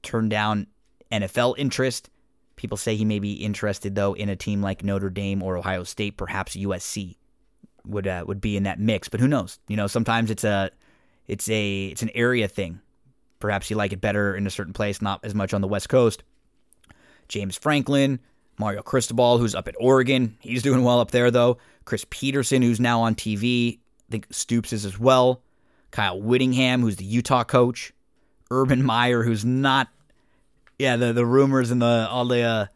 Turned 0.03 0.31
down 0.31 0.67
NFL 1.13 1.55
interest. 1.59 2.11
People 2.57 2.77
say 2.77 2.97
he 2.97 3.05
may 3.05 3.19
be 3.19 3.35
interested 3.35 3.95
though 3.95 4.15
in 4.15 4.29
a 4.29 4.37
team 4.37 4.63
like 4.63 4.83
Notre 4.83 5.11
Dame 5.11 5.43
or 5.43 5.57
Ohio 5.57 5.85
State, 5.85 6.17
perhaps 6.17 6.57
USC 6.57 7.17
would 7.87 8.07
uh, 8.07 8.25
would 8.27 8.41
be 8.41 8.57
in 8.57 8.65
that 8.65 8.81
mix. 8.81 9.09
But 9.09 9.21
who 9.21 9.29
knows? 9.29 9.59
You 9.69 9.77
know, 9.77 9.87
sometimes 9.87 10.31
it's 10.31 10.45
a 10.45 10.71
it's 11.29 11.49
a 11.49 11.87
it's 11.87 12.03
an 12.03 12.11
area 12.15 12.49
thing. 12.49 12.81
Perhaps 13.39 13.71
you 13.71 13.77
like 13.77 13.93
it 13.93 14.01
better 14.01 14.35
in 14.35 14.47
a 14.47 14.51
certain 14.51 14.73
place, 14.73 15.01
not 15.01 15.21
as 15.25 15.35
much 15.35 15.55
on 15.55 15.61
the 15.61 15.69
West 15.69 15.89
Coast. 15.89 16.25
James 17.29 17.57
Franklin, 17.57 18.19
Mario 18.59 18.83
Cristobal, 18.83 19.39
who's 19.39 19.55
up 19.55 19.69
at 19.69 19.77
Oregon, 19.79 20.37
he's 20.41 20.63
doing 20.63 20.83
well 20.83 21.01
up 21.01 21.13
there 21.13 21.31
though. 21.31 21.59
Chris 21.85 22.05
Petersen, 22.11 22.63
who's 22.63 22.81
now 22.81 23.03
on 23.03 23.15
TV, 23.15 23.79
I 23.79 24.11
think 24.11 24.27
Stoops 24.31 24.73
is 24.73 24.85
as 24.85 24.99
well. 24.99 25.43
Kyle 25.91 26.21
Whittingham, 26.21 26.81
who's 26.81 26.97
the 26.97 27.05
Utah 27.05 27.45
coach, 27.45 27.93
Urban 28.51 28.83
Meyer, 28.83 29.23
who's 29.23 29.45
not. 29.45 29.89
Yeah, 30.79 30.97
the 30.97 31.13
the 31.13 31.27
rumors 31.27 31.71
and 31.71 31.83
the 31.83 32.09
all 32.11 32.25
the 32.25 32.43
uh, 32.43 32.67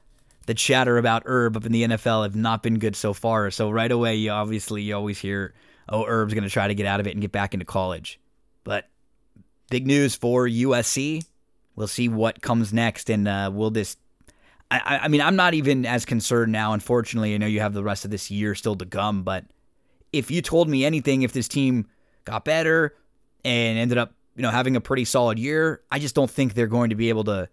the 0.46 0.54
chatter 0.54 0.98
about 0.98 1.22
Herb 1.26 1.56
up 1.56 1.66
in 1.66 1.72
the 1.72 1.82
NFL 1.84 2.24
have 2.24 2.36
not 2.36 2.62
been 2.62 2.78
good 2.78 2.96
so 2.96 3.12
far. 3.12 3.50
So 3.50 3.70
right 3.70 3.90
away, 3.90 4.16
you 4.16 4.30
obviously 4.30 4.82
you 4.82 4.94
always 4.94 5.18
hear, 5.18 5.54
oh, 5.88 6.04
Herb's 6.04 6.34
going 6.34 6.44
to 6.44 6.50
try 6.50 6.68
to 6.68 6.74
get 6.74 6.86
out 6.86 7.00
of 7.00 7.06
it 7.06 7.12
and 7.12 7.20
get 7.20 7.32
back 7.32 7.54
into 7.54 7.66
college. 7.66 8.18
But 8.64 8.88
big 9.70 9.86
news 9.86 10.14
for 10.14 10.46
USC. 10.46 11.24
We'll 11.74 11.88
see 11.88 12.08
what 12.08 12.42
comes 12.42 12.72
next, 12.72 13.08
and 13.08 13.26
uh, 13.26 13.50
will 13.52 13.70
this 13.70 13.96
I, 14.70 15.00
I, 15.02 15.08
mean, 15.08 15.20
I'm 15.20 15.36
not 15.36 15.54
even 15.54 15.84
as 15.84 16.04
concerned 16.04 16.52
now. 16.52 16.72
Unfortunately, 16.72 17.34
I 17.34 17.38
know 17.38 17.46
you 17.46 17.60
have 17.60 17.74
the 17.74 17.82
rest 17.82 18.04
of 18.06 18.10
this 18.10 18.30
year 18.30 18.54
still 18.54 18.76
to 18.76 18.86
come. 18.86 19.22
But 19.22 19.44
if 20.12 20.30
you 20.30 20.40
told 20.40 20.68
me 20.68 20.84
anything, 20.84 21.22
if 21.22 21.32
this 21.32 21.46
team 21.46 21.88
got 22.24 22.44
better, 22.44 22.94
and 23.44 23.78
ended 23.78 23.98
up, 23.98 24.12
you 24.36 24.42
know, 24.42 24.50
having 24.50 24.76
a 24.76 24.80
pretty 24.80 25.04
solid 25.04 25.38
year. 25.38 25.82
I 25.90 25.98
just 25.98 26.14
don't 26.14 26.30
think 26.30 26.54
they're 26.54 26.66
going 26.66 26.90
to 26.90 26.96
be 26.96 27.08
able 27.08 27.24
to, 27.24 27.48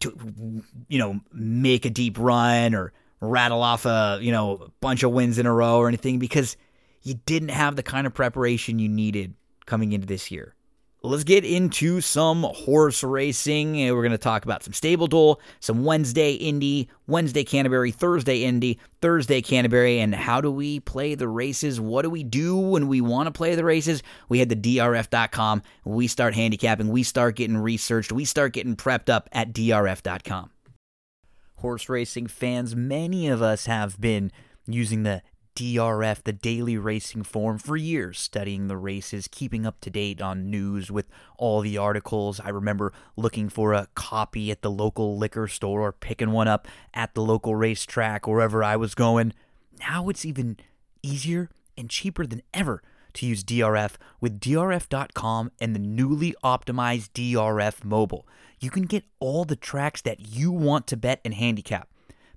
to 0.00 0.62
you 0.88 0.98
know, 0.98 1.20
make 1.32 1.84
a 1.84 1.90
deep 1.90 2.18
run 2.18 2.74
or 2.74 2.92
rattle 3.20 3.62
off 3.62 3.86
a, 3.86 4.18
you 4.20 4.32
know, 4.32 4.70
bunch 4.80 5.02
of 5.02 5.12
wins 5.12 5.38
in 5.38 5.46
a 5.46 5.52
row 5.52 5.78
or 5.78 5.88
anything 5.88 6.18
because 6.18 6.56
you 7.02 7.14
didn't 7.26 7.48
have 7.48 7.76
the 7.76 7.82
kind 7.82 8.06
of 8.06 8.14
preparation 8.14 8.78
you 8.78 8.88
needed 8.88 9.34
coming 9.66 9.92
into 9.92 10.06
this 10.06 10.30
year 10.30 10.56
let's 11.06 11.24
get 11.24 11.44
into 11.44 12.00
some 12.00 12.42
horse 12.42 13.02
racing. 13.02 13.80
Eh, 13.80 13.90
we're 13.90 14.02
going 14.02 14.10
to 14.12 14.18
talk 14.18 14.44
about 14.44 14.62
some 14.62 14.72
stable 14.72 15.06
duel, 15.06 15.40
some 15.60 15.84
Wednesday 15.84 16.32
Indy, 16.32 16.88
Wednesday 17.06 17.44
Canterbury, 17.44 17.90
Thursday 17.90 18.44
Indy, 18.44 18.78
Thursday 19.00 19.40
Canterbury, 19.40 20.00
and 20.00 20.14
how 20.14 20.40
do 20.40 20.50
we 20.50 20.80
play 20.80 21.14
the 21.14 21.28
races? 21.28 21.80
What 21.80 22.02
do 22.02 22.10
we 22.10 22.24
do 22.24 22.56
when 22.56 22.88
we 22.88 23.00
want 23.00 23.26
to 23.26 23.32
play 23.32 23.54
the 23.54 23.64
races? 23.64 24.02
We 24.28 24.38
head 24.38 24.50
to 24.50 24.56
drf.com. 24.56 25.62
We 25.84 26.06
start 26.06 26.34
handicapping. 26.34 26.88
We 26.88 27.02
start 27.02 27.36
getting 27.36 27.58
researched. 27.58 28.12
We 28.12 28.24
start 28.24 28.52
getting 28.52 28.76
prepped 28.76 29.08
up 29.08 29.28
at 29.32 29.52
drf.com. 29.52 30.50
Horse 31.58 31.88
racing 31.88 32.26
fans, 32.26 32.76
many 32.76 33.28
of 33.28 33.40
us 33.40 33.66
have 33.66 33.98
been 34.00 34.30
using 34.66 35.04
the 35.04 35.22
DRF, 35.56 36.22
the 36.22 36.34
daily 36.34 36.76
racing 36.76 37.22
form, 37.22 37.58
for 37.58 37.78
years, 37.78 38.18
studying 38.18 38.68
the 38.68 38.76
races, 38.76 39.26
keeping 39.26 39.64
up 39.64 39.80
to 39.80 39.90
date 39.90 40.20
on 40.20 40.50
news 40.50 40.90
with 40.90 41.08
all 41.38 41.62
the 41.62 41.78
articles. 41.78 42.38
I 42.40 42.50
remember 42.50 42.92
looking 43.16 43.48
for 43.48 43.72
a 43.72 43.88
copy 43.94 44.50
at 44.50 44.60
the 44.60 44.70
local 44.70 45.16
liquor 45.16 45.48
store 45.48 45.80
or 45.80 45.92
picking 45.92 46.30
one 46.30 46.46
up 46.46 46.68
at 46.92 47.14
the 47.14 47.22
local 47.22 47.56
racetrack, 47.56 48.26
wherever 48.26 48.62
I 48.62 48.76
was 48.76 48.94
going. 48.94 49.32
Now 49.80 50.10
it's 50.10 50.26
even 50.26 50.58
easier 51.02 51.48
and 51.76 51.88
cheaper 51.88 52.26
than 52.26 52.42
ever 52.52 52.82
to 53.14 53.26
use 53.26 53.42
DRF 53.42 53.94
with 54.20 54.38
DRF.com 54.38 55.52
and 55.58 55.74
the 55.74 55.80
newly 55.80 56.34
optimized 56.44 57.12
DRF 57.14 57.82
mobile. 57.82 58.28
You 58.60 58.70
can 58.70 58.82
get 58.82 59.04
all 59.20 59.46
the 59.46 59.56
tracks 59.56 60.02
that 60.02 60.20
you 60.20 60.52
want 60.52 60.86
to 60.88 60.98
bet 60.98 61.20
and 61.24 61.32
handicap 61.32 61.88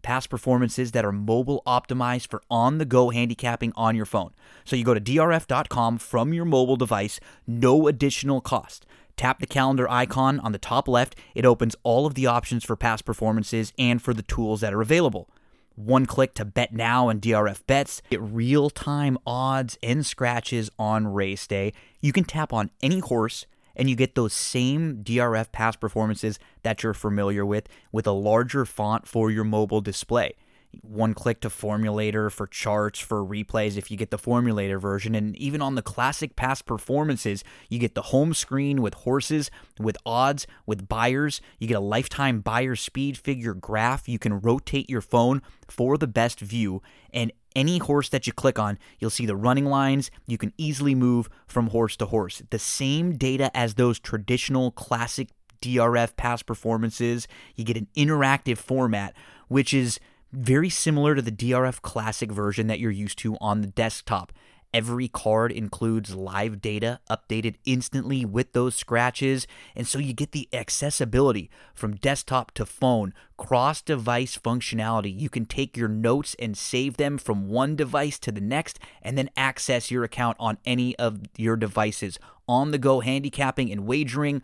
past 0.02 0.30
performances 0.30 0.92
that 0.92 1.06
are 1.06 1.12
mobile 1.12 1.62
optimized 1.66 2.30
for 2.30 2.42
on 2.50 2.78
the 2.78 2.86
go 2.86 3.10
handicapping 3.10 3.74
on 3.76 3.96
your 3.96 4.06
phone. 4.06 4.32
So 4.66 4.76
you 4.76 4.84
go 4.84 4.94
to 4.94 5.02
drf.com 5.02 5.98
from 5.98 6.34
your 6.34 6.46
mobile 6.46 6.76
device, 6.76 7.20
no 7.48 7.88
additional 7.88 8.42
cost. 8.42 8.86
Tap 9.18 9.40
the 9.40 9.48
calendar 9.48 9.90
icon 9.90 10.40
on 10.40 10.54
the 10.54 10.58
top 10.58 10.88
left. 10.88 11.16
It 11.36 11.46
opens 11.46 11.76
all 11.84 12.06
of 12.06 12.16
the 12.16 12.26
options 12.26 12.64
for 12.64 12.76
past 12.76 13.04
performances 13.04 13.74
and 13.78 14.02
for 14.02 14.14
the 14.14 14.24
tools 14.24 14.62
that 14.62 14.74
are 14.74 14.82
available. 14.82 15.30
One 15.76 16.06
click 16.06 16.34
to 16.36 16.46
bet 16.46 16.74
now 16.74 17.10
and 17.10 17.22
DRF 17.22 17.66
bets. 17.66 18.02
Get 18.10 18.22
real 18.22 18.70
time 18.70 19.18
odds 19.26 19.78
and 19.82 20.06
scratches 20.06 20.70
on 20.80 21.08
race 21.08 21.48
day. 21.48 21.74
You 22.02 22.12
can 22.12 22.24
tap 22.24 22.52
on 22.52 22.70
any 22.82 23.00
horse 23.00 23.46
and 23.80 23.90
you 23.90 23.96
get 23.96 24.14
those 24.14 24.34
same 24.34 24.98
DRF 25.04 25.54
past 25.54 25.80
performances 25.80 26.38
that 26.64 26.84
you're 26.84 26.94
familiar 26.94 27.46
with 27.46 27.70
with 27.94 28.06
a 28.06 28.12
larger 28.12 28.66
font 28.66 29.08
for 29.08 29.32
your 29.32 29.46
mobile 29.46 29.80
display. 29.80 30.34
One 30.82 31.14
click 31.14 31.40
to 31.42 31.50
formulator 31.50 32.30
for 32.30 32.46
charts, 32.46 33.00
for 33.00 33.26
replays 33.26 33.78
if 33.78 33.90
you 33.90 33.98
get 33.98 34.12
the 34.12 34.20
formulator 34.20 34.80
version. 34.80 35.16
And 35.16 35.36
even 35.38 35.62
on 35.62 35.76
the 35.76 35.82
classic 35.82 36.36
past 36.36 36.66
performances, 36.66 37.44
you 37.70 37.80
get 37.80 37.96
the 37.96 38.04
home 38.04 38.34
screen 38.34 38.82
with 38.82 38.94
horses, 38.94 39.50
with 39.80 39.98
odds, 40.06 40.46
with 40.68 40.88
Beyers. 40.88 41.42
You 41.58 41.68
get 41.68 41.78
a 41.78 41.80
lifetime 41.80 42.42
Beyer 42.42 42.76
speed 42.76 43.18
figure 43.18 43.54
graph. 43.54 44.08
You 44.10 44.20
can 44.20 44.42
rotate 44.42 44.90
your 44.90 45.02
phone 45.02 45.42
for 45.68 45.98
the 45.98 46.06
best 46.06 46.40
view. 46.42 46.84
And 47.12 47.32
any 47.56 47.78
horse 47.78 48.10
that 48.10 48.28
you 48.28 48.34
click 48.34 48.60
on, 48.60 48.78
you'll 49.00 49.10
see 49.10 49.26
the 49.26 49.36
running 49.36 49.66
lines. 49.66 50.12
You 50.28 50.38
can 50.38 50.54
easily 50.58 50.96
move 50.96 51.30
from 51.48 51.68
horse 51.68 51.96
to 51.98 52.06
horse. 52.08 52.42
The 52.50 52.60
same 52.60 53.18
data 53.18 53.56
as 53.56 53.76
those 53.76 54.00
traditional 54.00 54.72
classic 54.72 55.30
DRF 55.62 56.16
past 56.16 56.46
performances. 56.46 57.28
You 57.56 57.66
get 57.66 57.78
an 57.78 57.88
interactive 57.96 58.58
format, 58.58 59.16
which 59.48 59.74
is 59.74 60.00
very 60.32 60.70
similar 60.70 61.16
to 61.16 61.22
the 61.22 61.32
DRF 61.32 61.82
Classic 61.82 62.32
version 62.32 62.68
that 62.68 62.80
you're 62.80 62.92
used 62.92 63.18
to 63.20 63.36
on 63.42 63.62
the 63.62 63.68
desktop. 63.68 64.32
Every 64.72 65.08
card 65.08 65.52
includes 65.52 66.14
live 66.14 66.62
data 66.62 67.00
updated 67.10 67.56
instantly 67.66 68.24
with 68.24 68.54
those 68.54 68.76
scratches, 68.76 69.48
and 69.76 69.88
so 69.88 69.98
you 69.98 70.14
get 70.14 70.32
the 70.32 70.48
accessibility 70.54 71.50
from 71.74 71.96
desktop 71.96 72.52
to 72.52 72.68
phone, 72.68 73.16
cross 73.36 73.82
device 73.82 74.38
functionality. 74.38 75.20
You 75.20 75.28
can 75.28 75.48
take 75.48 75.76
your 75.76 75.88
notes 75.88 76.36
and 76.38 76.56
save 76.56 76.98
them 76.98 77.18
from 77.18 77.50
one 77.50 77.76
device 77.76 78.20
to 78.20 78.32
the 78.32 78.42
next, 78.42 78.78
and 79.02 79.18
then 79.18 79.32
access 79.36 79.90
your 79.90 80.04
account 80.04 80.38
on 80.40 80.60
any 80.68 80.96
of 81.00 81.22
your 81.36 81.56
devices. 81.56 82.20
On 82.48 82.70
the 82.70 82.78
go 82.78 83.00
handicapping 83.00 83.72
and 83.72 83.88
wagering 83.88 84.44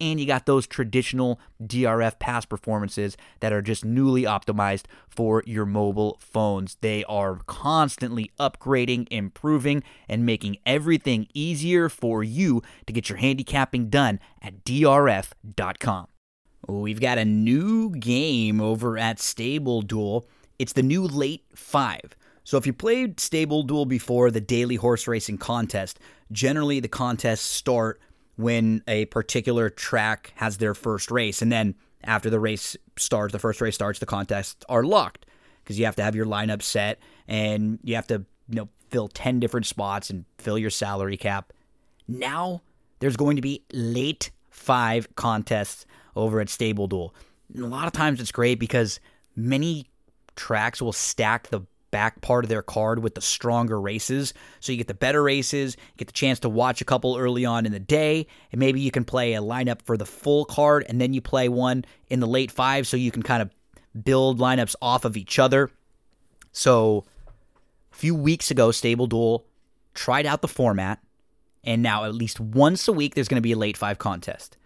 and 0.00 0.20
you 0.20 0.26
got 0.26 0.46
those 0.46 0.66
traditional 0.66 1.40
DRF 1.62 2.18
past 2.18 2.48
performances 2.48 3.16
that 3.40 3.52
are 3.52 3.62
just 3.62 3.84
newly 3.84 4.22
optimized 4.22 4.84
for 5.08 5.42
your 5.46 5.66
mobile 5.66 6.18
phones. 6.20 6.76
They 6.80 7.04
are 7.04 7.40
constantly 7.46 8.30
upgrading, 8.38 9.08
improving, 9.10 9.82
and 10.08 10.26
making 10.26 10.58
everything 10.66 11.28
easier 11.34 11.88
for 11.88 12.22
you 12.24 12.62
to 12.86 12.92
get 12.92 13.08
your 13.08 13.18
handicapping 13.18 13.88
done 13.88 14.20
at 14.42 14.64
drf.com. 14.64 16.06
We've 16.66 17.00
got 17.00 17.18
a 17.18 17.24
new 17.24 17.90
game 17.90 18.60
over 18.60 18.96
at 18.96 19.20
Stable 19.20 19.82
Duel. 19.82 20.26
It's 20.58 20.72
the 20.72 20.82
new 20.82 21.06
Late 21.06 21.44
5. 21.54 22.00
So 22.44 22.56
if 22.58 22.66
you 22.66 22.72
played 22.72 23.20
Stable 23.20 23.62
Duel 23.62 23.86
before 23.86 24.30
the 24.30 24.40
daily 24.40 24.76
horse 24.76 25.06
racing 25.06 25.38
contest, 25.38 25.98
generally 26.30 26.80
the 26.80 26.88
contests 26.88 27.40
start 27.40 28.00
when 28.36 28.82
a 28.88 29.04
particular 29.06 29.70
track 29.70 30.32
has 30.36 30.58
their 30.58 30.74
first 30.74 31.10
race. 31.10 31.42
And 31.42 31.52
then 31.52 31.74
after 32.02 32.30
the 32.30 32.40
race 32.40 32.76
starts, 32.96 33.32
the 33.32 33.38
first 33.38 33.60
race 33.60 33.74
starts, 33.74 33.98
the 33.98 34.06
contests 34.06 34.64
are 34.68 34.84
locked 34.84 35.26
because 35.62 35.78
you 35.78 35.84
have 35.84 35.96
to 35.96 36.02
have 36.02 36.14
your 36.14 36.26
lineup 36.26 36.62
set 36.62 36.98
and 37.28 37.78
you 37.82 37.94
have 37.94 38.06
to, 38.08 38.24
you 38.48 38.56
know, 38.56 38.68
fill 38.90 39.08
10 39.08 39.40
different 39.40 39.66
spots 39.66 40.10
and 40.10 40.24
fill 40.38 40.58
your 40.58 40.70
salary 40.70 41.16
cap. 41.16 41.52
Now 42.06 42.62
there's 43.00 43.16
going 43.16 43.36
to 43.36 43.42
be 43.42 43.62
late 43.72 44.30
five 44.50 45.14
contests 45.16 45.86
over 46.16 46.40
at 46.40 46.48
Stable 46.48 46.86
Duel. 46.86 47.14
And 47.52 47.64
a 47.64 47.68
lot 47.68 47.86
of 47.86 47.92
times 47.92 48.20
it's 48.20 48.32
great 48.32 48.58
because 48.58 49.00
many 49.36 49.86
tracks 50.36 50.80
will 50.80 50.92
stack 50.92 51.48
the 51.48 51.62
back 51.94 52.20
part 52.22 52.44
of 52.44 52.48
their 52.48 52.60
card 52.60 53.04
with 53.04 53.14
the 53.14 53.20
stronger 53.20 53.80
races. 53.80 54.34
So 54.58 54.72
you 54.72 54.78
get 54.78 54.88
the 54.88 54.94
better 54.94 55.22
races, 55.22 55.76
get 55.96 56.08
the 56.08 56.12
chance 56.12 56.40
to 56.40 56.48
watch 56.48 56.80
a 56.80 56.84
couple 56.84 57.16
early 57.16 57.44
on 57.44 57.66
in 57.66 57.70
the 57.70 57.78
day, 57.78 58.26
and 58.50 58.58
maybe 58.58 58.80
you 58.80 58.90
can 58.90 59.04
play 59.04 59.34
a 59.34 59.40
lineup 59.40 59.80
for 59.80 59.96
the 59.96 60.04
full 60.04 60.44
card 60.44 60.84
and 60.88 61.00
then 61.00 61.14
you 61.14 61.20
play 61.20 61.48
one 61.48 61.84
in 62.08 62.18
the 62.18 62.26
late 62.26 62.50
five 62.50 62.88
so 62.88 62.96
you 62.96 63.12
can 63.12 63.22
kind 63.22 63.42
of 63.42 63.50
build 64.02 64.40
lineups 64.40 64.74
off 64.82 65.04
of 65.04 65.16
each 65.16 65.38
other. 65.38 65.70
So 66.50 67.04
a 67.92 67.94
few 67.94 68.16
weeks 68.16 68.50
ago, 68.50 68.72
Stable 68.72 69.06
Duel 69.06 69.46
tried 69.94 70.26
out 70.26 70.42
the 70.42 70.48
format, 70.48 70.98
and 71.62 71.80
now 71.80 72.02
at 72.02 72.12
least 72.12 72.40
once 72.40 72.88
a 72.88 72.92
week 72.92 73.14
there's 73.14 73.28
going 73.28 73.40
to 73.40 73.40
be 73.40 73.52
a 73.52 73.56
late 73.56 73.76
five 73.76 73.98
contest. 73.98 74.56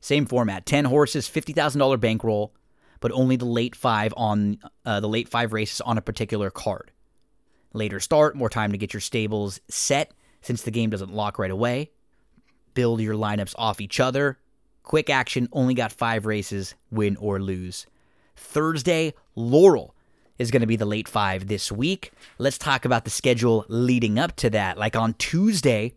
Same 0.00 0.24
format 0.24 0.64
10 0.64 0.86
horses, 0.86 1.28
$50,000 1.28 2.00
bankroll 2.00 2.54
but 3.00 3.12
only 3.12 3.36
the 3.36 3.44
late 3.44 3.76
five 3.76 4.12
on 4.16 4.58
uh, 4.84 5.00
the 5.00 5.08
late 5.08 5.28
five 5.28 5.52
races 5.52 5.80
on 5.80 5.98
a 5.98 6.02
particular 6.02 6.50
card. 6.50 6.90
Later 7.72 8.00
start, 8.00 8.36
more 8.36 8.48
time 8.48 8.72
to 8.72 8.78
get 8.78 8.92
your 8.92 9.00
stables 9.00 9.60
set 9.68 10.12
since 10.40 10.62
the 10.62 10.70
game 10.70 10.90
doesn't 10.90 11.12
lock 11.12 11.38
right 11.38 11.50
away. 11.50 11.90
Build 12.74 13.00
your 13.00 13.14
lineups 13.14 13.54
off 13.58 13.80
each 13.80 14.00
other. 14.00 14.38
Quick 14.82 15.10
action, 15.10 15.48
only 15.52 15.74
got 15.74 15.92
five 15.92 16.24
races, 16.24 16.74
win 16.90 17.16
or 17.16 17.38
lose. 17.40 17.86
Thursday, 18.36 19.12
Laurel 19.34 19.94
is 20.38 20.50
going 20.50 20.60
to 20.60 20.66
be 20.66 20.76
the 20.76 20.86
late 20.86 21.08
five 21.08 21.48
this 21.48 21.70
week. 21.70 22.12
Let's 22.38 22.56
talk 22.56 22.84
about 22.84 23.04
the 23.04 23.10
schedule 23.10 23.66
leading 23.68 24.18
up 24.18 24.36
to 24.36 24.50
that. 24.50 24.78
Like 24.78 24.96
on 24.96 25.14
Tuesday, 25.14 25.94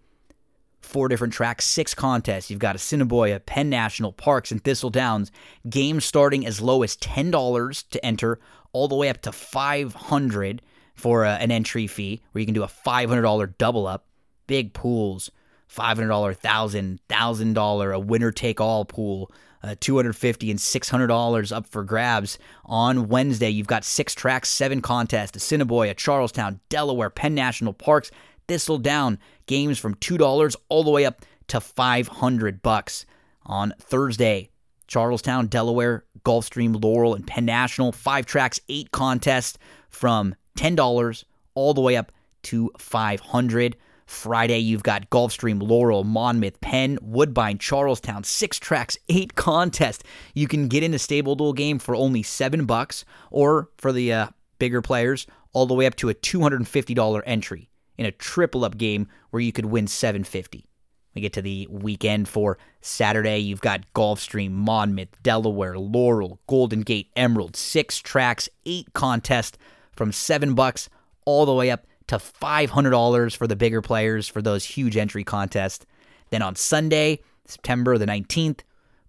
four 0.82 1.08
different 1.08 1.34
tracks, 1.34 1.66
six 1.66 1.94
contests. 1.94 2.50
You've 2.50 2.60
got 2.60 2.76
Assiniboia, 2.76 3.40
Penn 3.40 3.70
National, 3.70 4.14
Parx, 4.14 4.52
and 4.52 4.64
Thistle 4.64 4.90
Downs. 4.90 5.32
Games 5.70 6.06
starting 6.06 6.46
as 6.46 6.62
low 6.62 6.84
as 6.84 6.98
$10 6.98 7.90
to 7.90 8.06
enter, 8.06 8.40
all 8.74 8.88
the 8.88 8.96
way 8.96 9.10
up 9.10 9.22
to 9.22 9.32
500 9.32 10.62
for 10.96 11.26
a, 11.26 11.30
uh, 11.30 11.38
an 11.40 11.52
entry 11.52 11.88
fee, 11.88 12.22
where 12.32 12.40
you 12.40 12.46
can 12.46 12.54
do 12.54 12.64
a 12.64 12.68
$500 12.68 13.58
double 13.58 13.88
up. 13.88 14.08
Big 14.48 14.74
pools, 14.74 15.32
$500, 15.70 16.08
$1,000, 16.38 17.00
$1,000, 17.10 17.96
a 17.96 18.00
winner 18.00 18.32
take 18.32 18.60
all 18.60 18.86
pool. 18.86 19.32
Uh, 19.64 19.76
250 19.80 20.50
and 20.50 20.60
$600 20.60 21.56
up 21.56 21.68
for 21.68 21.84
grabs. 21.84 22.40
On 22.66 23.08
Wednesday, 23.08 23.50
you've 23.50 23.68
got 23.68 23.84
six 23.84 24.16
tracks, 24.16 24.50
seven 24.50 24.82
contests, 24.82 25.38
Assiniboia, 25.38 25.94
Charlestown, 25.94 26.60
Delaware, 26.70 27.12
Penn 27.12 27.36
National 27.36 27.72
Parx, 27.72 28.10
Thistledown, 28.48 29.20
games 29.46 29.80
from 29.80 29.96
$2 29.96 30.56
all 30.70 30.84
the 30.84 30.92
way 30.92 31.06
up 31.06 31.26
to 31.48 31.60
500 31.60 32.62
bucks. 32.62 33.06
On 33.44 33.74
Thursday, 33.80 34.52
Charlestown, 34.88 35.48
Delaware, 35.48 36.06
Gulfstream, 36.24 36.82
Laurel, 36.82 37.16
and 37.16 37.26
Penn 37.26 37.46
National, 37.46 37.92
five 37.92 38.26
tracks, 38.26 38.60
eight 38.70 38.92
contests 38.92 39.58
from 39.90 40.36
$10 40.58 41.24
all 41.56 41.74
the 41.74 41.82
way 41.82 41.96
up 41.96 42.12
to 42.44 42.72
500. 42.78 43.76
Friday, 44.06 44.60
you've 44.60 44.84
got 44.84 45.10
Gulfstream, 45.10 45.62
Laurel, 45.62 46.04
Monmouth, 46.04 46.60
Penn, 46.60 47.00
Woodbine, 47.02 47.58
Charlestown, 47.58 48.26
six 48.26 48.60
tracks, 48.60 48.98
eight 49.08 49.36
contests. 49.36 50.04
You 50.36 50.48
can 50.48 50.68
get 50.68 50.84
in 50.84 50.94
a 50.94 51.00
stable 51.00 51.36
duel 51.36 51.54
game 51.54 51.80
for 51.80 51.96
only 51.96 52.22
seven 52.22 52.66
bucks, 52.66 53.06
or 53.32 53.70
for 53.78 53.94
the 53.94 54.12
uh, 54.12 54.28
bigger 54.60 54.82
players, 54.82 55.26
all 55.54 55.66
the 55.66 55.74
way 55.74 55.86
up 55.86 55.96
to 55.96 56.10
a 56.10 56.14
$250 56.14 57.22
entry 57.26 57.71
in 58.02 58.08
a 58.08 58.12
triple 58.12 58.66
up 58.66 58.80
game 58.80 59.08
where 59.30 59.42
you 59.42 59.52
could 59.52 59.66
win 59.66 59.86
750. 59.86 60.66
We 61.14 61.22
get 61.22 61.34
to 61.34 61.42
the 61.44 61.68
weekend 61.70 62.28
for 62.28 62.58
Saturday. 62.82 63.38
You've 63.38 63.62
got 63.62 63.94
Gulfstream, 63.94 64.50
Monmouth, 64.50 65.22
Delaware, 65.22 65.78
Laurel, 65.78 66.40
Golden 66.48 66.82
Gate, 66.82 67.12
Emerald, 67.16 67.56
six 67.56 68.00
tracks, 68.00 68.50
eight 68.66 68.88
contests 68.94 69.60
from 69.96 70.12
seven 70.12 70.56
bucks 70.56 70.90
all 71.26 71.46
the 71.46 71.54
way 71.54 71.70
up 71.70 71.86
to 72.08 72.16
$500 72.16 73.38
for 73.38 73.46
the 73.46 73.56
bigger 73.56 73.84
players 73.84 74.28
for 74.28 74.42
those 74.42 74.66
huge 74.66 74.98
entry 74.98 75.24
contests. 75.24 75.86
Then 76.32 76.42
on 76.42 76.56
Sunday, 76.56 77.20
September 77.46 78.00
the 78.00 78.08
19th, 78.08 78.62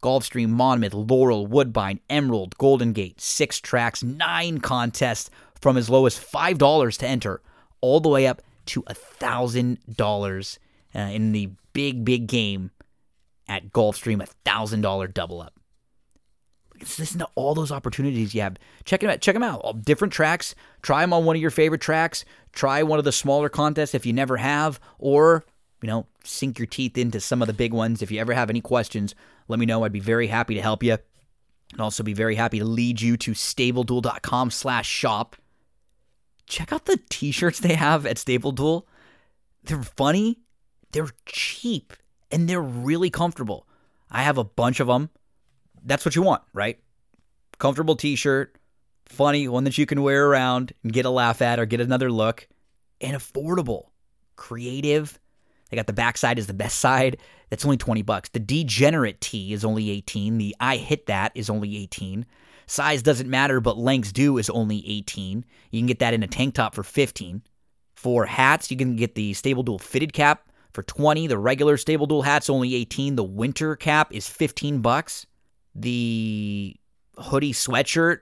Gulfstream, 0.02 0.50
Monmouth, 0.50 0.92
Laurel, 0.92 1.46
Woodbine, 1.46 2.00
Emerald, 2.10 2.58
Golden 2.58 2.92
Gate, 2.92 3.22
six 3.22 3.58
tracks, 3.58 4.02
nine 4.02 4.58
contests 4.58 5.30
from 5.62 5.78
as 5.78 5.88
low 5.88 6.04
as 6.04 6.18
$5 6.18 6.98
to 6.98 7.06
enter, 7.06 7.40
all 7.80 8.00
the 8.00 8.10
way 8.10 8.26
up 8.26 8.42
to 8.66 8.84
a 8.86 8.94
$1,000 8.94 10.58
uh, 10.94 10.98
in 10.98 11.32
the 11.32 11.50
big, 11.72 12.04
big 12.04 12.26
game 12.26 12.70
at 13.48 13.72
Gulfstream, 13.72 14.22
a 14.22 14.48
$1,000 14.48 15.14
double 15.14 15.40
up. 15.40 15.54
Listen 16.98 17.20
to 17.20 17.28
all 17.36 17.54
those 17.54 17.70
opportunities 17.70 18.34
you 18.34 18.40
have. 18.40 18.56
Check 18.84 19.00
them 19.00 19.10
out. 19.10 19.20
Check 19.20 19.34
them 19.34 19.42
out. 19.42 19.60
All 19.60 19.72
different 19.72 20.12
tracks. 20.12 20.54
Try 20.82 21.00
them 21.02 21.12
on 21.12 21.24
one 21.24 21.36
of 21.36 21.42
your 21.42 21.52
favorite 21.52 21.80
tracks. 21.80 22.24
Try 22.52 22.82
one 22.82 22.98
of 22.98 23.04
the 23.04 23.12
smaller 23.12 23.48
contests 23.48 23.94
if 23.94 24.04
you 24.04 24.12
never 24.12 24.36
have, 24.36 24.80
or 24.98 25.44
you 25.80 25.88
know, 25.88 26.06
sink 26.24 26.58
your 26.58 26.66
teeth 26.66 26.98
into 26.98 27.20
some 27.20 27.40
of 27.40 27.46
the 27.46 27.54
big 27.54 27.72
ones. 27.72 28.02
If 28.02 28.10
you 28.10 28.20
ever 28.20 28.32
have 28.32 28.50
any 28.50 28.60
questions, 28.60 29.14
let 29.48 29.58
me 29.58 29.66
know. 29.66 29.84
I'd 29.84 29.92
be 29.92 30.00
very 30.00 30.26
happy 30.26 30.54
to 30.54 30.62
help 30.62 30.82
you. 30.82 30.98
And 31.72 31.80
also 31.80 32.02
be 32.02 32.14
very 32.14 32.34
happy 32.34 32.58
to 32.58 32.64
lead 32.64 33.00
you 33.00 33.16
to 33.18 33.32
stableduel.com 33.32 34.50
slash 34.50 34.88
shop 34.88 35.36
check 36.52 36.72
out 36.72 36.84
the 36.84 37.00
t-shirts 37.08 37.60
they 37.60 37.74
have 37.74 38.04
at 38.04 38.18
Stable 38.18 38.52
Duel. 38.52 38.86
They're 39.64 39.82
funny, 39.82 40.40
they're 40.92 41.08
cheap, 41.24 41.94
and 42.30 42.48
they're 42.48 42.60
really 42.60 43.08
comfortable. 43.08 43.66
I 44.10 44.22
have 44.22 44.36
a 44.36 44.44
bunch 44.44 44.78
of 44.78 44.86
them. 44.86 45.08
That's 45.82 46.04
what 46.04 46.14
you 46.14 46.20
want, 46.20 46.42
right? 46.52 46.78
Comfortable 47.58 47.96
t-shirt, 47.96 48.56
funny, 49.06 49.48
one 49.48 49.64
that 49.64 49.78
you 49.78 49.86
can 49.86 50.02
wear 50.02 50.26
around 50.26 50.74
and 50.82 50.92
get 50.92 51.06
a 51.06 51.10
laugh 51.10 51.40
at 51.40 51.58
or 51.58 51.64
get 51.64 51.80
another 51.80 52.12
look, 52.12 52.46
and 53.00 53.16
affordable, 53.16 53.86
creative. 54.36 55.18
They 55.70 55.76
got 55.76 55.86
the 55.86 55.94
backside 55.94 56.38
is 56.38 56.48
the 56.48 56.52
best 56.52 56.78
side. 56.78 57.16
That's 57.48 57.64
only 57.64 57.78
20 57.78 58.02
bucks. 58.02 58.28
The 58.28 58.40
degenerate 58.40 59.22
tee 59.22 59.54
is 59.54 59.64
only 59.64 59.88
18. 59.90 60.36
The 60.36 60.54
I 60.60 60.76
hit 60.76 61.06
that 61.06 61.32
is 61.34 61.48
only 61.48 61.78
18. 61.78 62.26
Size 62.72 63.02
doesn't 63.02 63.28
matter, 63.28 63.60
but 63.60 63.76
lengths 63.76 64.12
do 64.12 64.38
is 64.38 64.48
only 64.48 64.82
18. 64.88 65.44
You 65.70 65.80
can 65.80 65.86
get 65.86 65.98
that 65.98 66.14
in 66.14 66.22
a 66.22 66.26
tank 66.26 66.54
top 66.54 66.74
for 66.74 66.82
15. 66.82 67.42
For 67.94 68.24
hats, 68.24 68.70
you 68.70 68.78
can 68.78 68.96
get 68.96 69.14
the 69.14 69.34
Stable 69.34 69.62
Duel 69.62 69.78
fitted 69.78 70.14
cap 70.14 70.48
for 70.72 70.82
20. 70.82 71.26
The 71.26 71.36
regular 71.36 71.76
Stable 71.76 72.06
Duel 72.06 72.22
hat's 72.22 72.48
only 72.48 72.74
18. 72.74 73.16
The 73.16 73.24
winter 73.24 73.76
cap 73.76 74.10
is 74.10 74.26
15 74.26 74.80
bucks. 74.80 75.26
The 75.74 76.74
hoodie 77.18 77.52
sweatshirt 77.52 78.20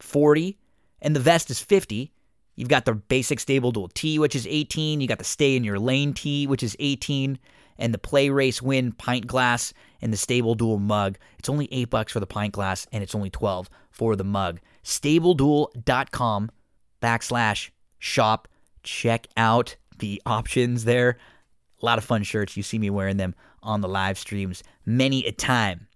40 0.00 0.58
and 1.00 1.14
the 1.14 1.20
vest 1.20 1.48
is 1.48 1.60
50. 1.60 2.12
You've 2.56 2.68
got 2.68 2.86
the 2.86 2.94
basic 2.94 3.38
Stable 3.38 3.70
Duel 3.70 3.86
tee 3.94 4.18
which 4.18 4.34
is 4.34 4.48
18. 4.50 5.00
You 5.00 5.06
got 5.06 5.18
the 5.18 5.24
stay 5.24 5.54
in 5.54 5.62
your 5.62 5.78
lane 5.78 6.12
tee 6.12 6.48
which 6.48 6.64
is 6.64 6.76
18 6.80 7.38
and 7.78 7.94
the 7.94 7.98
play 7.98 8.30
race 8.30 8.60
win 8.60 8.90
pint 8.90 9.28
glass 9.28 9.72
and 10.00 10.12
the 10.12 10.16
Stable 10.16 10.56
Duel 10.56 10.80
mug. 10.80 11.18
It's 11.38 11.48
only 11.48 11.68
8 11.70 11.88
bucks 11.88 12.12
for 12.12 12.18
the 12.18 12.26
pint 12.26 12.52
glass 12.52 12.88
and 12.90 13.04
it's 13.04 13.14
only 13.14 13.30
12 13.30 13.70
for 13.92 14.16
the 14.16 14.24
mug. 14.24 14.60
StableDuel.com 14.84 16.50
backslash 17.00 17.70
shop. 17.98 18.48
Check 18.82 19.28
out 19.36 19.76
the 19.98 20.20
options 20.26 20.84
there. 20.84 21.18
A 21.80 21.86
lot 21.86 21.98
of 21.98 22.04
fun 22.04 22.24
shirts. 22.24 22.56
You 22.56 22.62
see 22.62 22.78
me 22.78 22.90
wearing 22.90 23.16
them 23.16 23.34
on 23.62 23.80
the 23.80 23.88
live 23.88 24.18
streams 24.18 24.62
many 24.84 25.24
a 25.26 25.32
time. 25.32 25.86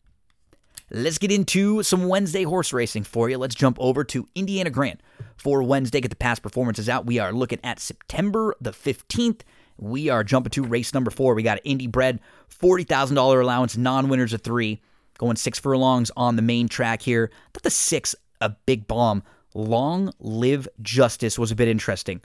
Let's 0.90 1.18
get 1.18 1.32
into 1.32 1.82
some 1.82 2.06
Wednesday 2.06 2.44
horse 2.44 2.72
racing 2.72 3.02
for 3.02 3.28
you. 3.28 3.38
Let's 3.38 3.56
jump 3.56 3.76
over 3.80 4.04
to 4.04 4.28
Indiana 4.36 4.70
Grand 4.70 5.02
for 5.36 5.62
Wednesday. 5.64 6.00
Get 6.00 6.10
the 6.10 6.16
past 6.16 6.42
performances 6.42 6.88
out. 6.88 7.06
We 7.06 7.18
are 7.18 7.32
looking 7.32 7.58
at 7.64 7.80
September 7.80 8.54
the 8.60 8.70
15th. 8.70 9.40
We 9.78 10.08
are 10.08 10.22
jumping 10.22 10.50
to 10.50 10.62
race 10.62 10.94
number 10.94 11.10
four. 11.10 11.34
We 11.34 11.42
got 11.42 11.58
Indy 11.64 11.88
Bred, 11.88 12.20
$40,000 12.50 13.42
allowance, 13.42 13.76
non 13.76 14.08
winners 14.08 14.32
of 14.32 14.42
three, 14.42 14.80
going 15.18 15.36
six 15.36 15.58
furlongs 15.58 16.10
on 16.16 16.36
the 16.36 16.42
main 16.42 16.68
track 16.68 17.02
here. 17.02 17.30
I 17.32 17.48
thought 17.52 17.62
the 17.62 17.70
six, 17.70 18.14
a 18.40 18.50
big 18.50 18.86
bomb. 18.86 19.22
Long 19.54 20.12
Live 20.18 20.68
Justice 20.82 21.38
was 21.38 21.50
a 21.50 21.56
bit 21.56 21.68
interesting. 21.68 22.20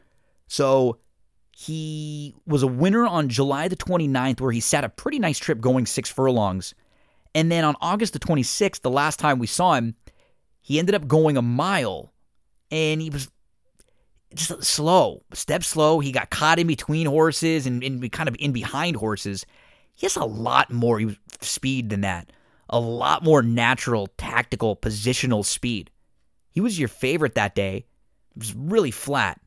So 0.48 0.98
he 1.56 2.36
was 2.46 2.64
a 2.64 2.68
winner 2.68 3.06
on 3.06 3.30
July 3.30 3.68
the 3.68 3.76
29th, 3.76 4.42
where 4.42 4.52
he 4.52 4.60
sat 4.60 4.84
a 4.84 4.90
pretty 4.90 5.20
nice 5.20 5.40
trip 5.40 5.62
going 5.62 5.86
six 5.86 6.10
furlongs. 6.10 6.74
And 7.34 7.52
then 7.52 7.64
on 7.64 7.76
August 7.82 8.14
the 8.14 8.20
26th, 8.20 8.82
the 8.82 8.90
last 8.90 9.20
time 9.20 9.40
we 9.40 9.48
saw 9.48 9.76
him, 9.76 9.96
he 10.60 10.80
ended 10.80 10.96
up 10.96 11.08
going 11.08 11.38
a 11.38 11.42
mile 11.42 12.14
and 12.70 13.02
he 13.02 13.10
was 13.10 13.30
just 14.34 14.64
slow, 14.64 15.24
step 15.34 15.64
slow. 15.64 16.00
He 16.00 16.12
got 16.12 16.30
caught 16.30 16.60
in 16.60 16.68
between 16.68 17.08
horses 17.08 17.66
and, 17.66 17.84
and 17.84 18.12
kind 18.12 18.30
of 18.30 18.36
in 18.40 18.52
behind 18.52 18.96
horses. 18.96 19.46
He 19.94 20.06
has 20.06 20.16
a 20.16 20.26
lot 20.26 20.72
more 20.72 21.02
speed 21.42 21.90
than 21.90 22.02
that, 22.02 22.32
a 22.72 22.80
lot 22.80 23.24
more 23.24 23.42
natural, 23.42 24.08
tactical, 24.18 24.76
positional 24.76 25.46
speed. 25.46 25.92
He 26.50 26.62
was 26.62 26.80
your 26.80 26.88
favorite 26.88 27.36
that 27.36 27.56
day. 27.56 27.86
It 28.36 28.40
was 28.40 28.56
really 28.56 28.92
flat, 28.92 29.42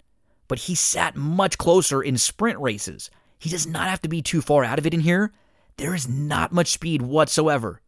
but 0.49 0.59
he 0.59 0.75
sat 0.75 1.17
much 1.17 1.59
closer 1.59 2.03
in 2.03 2.19
sprint 2.19 2.59
races. 2.59 3.11
He 3.39 3.51
does 3.51 3.67
not 3.67 3.89
have 3.89 4.03
to 4.03 4.09
be 4.09 4.23
too 4.23 4.41
far 4.41 4.65
out 4.65 4.79
of 4.79 4.87
it 4.87 4.95
in 4.95 5.01
here. 5.01 5.33
There 5.77 5.95
is 5.95 6.09
not 6.09 6.53
much 6.53 6.69
speed 6.73 7.03
whatsoever. 7.03 7.81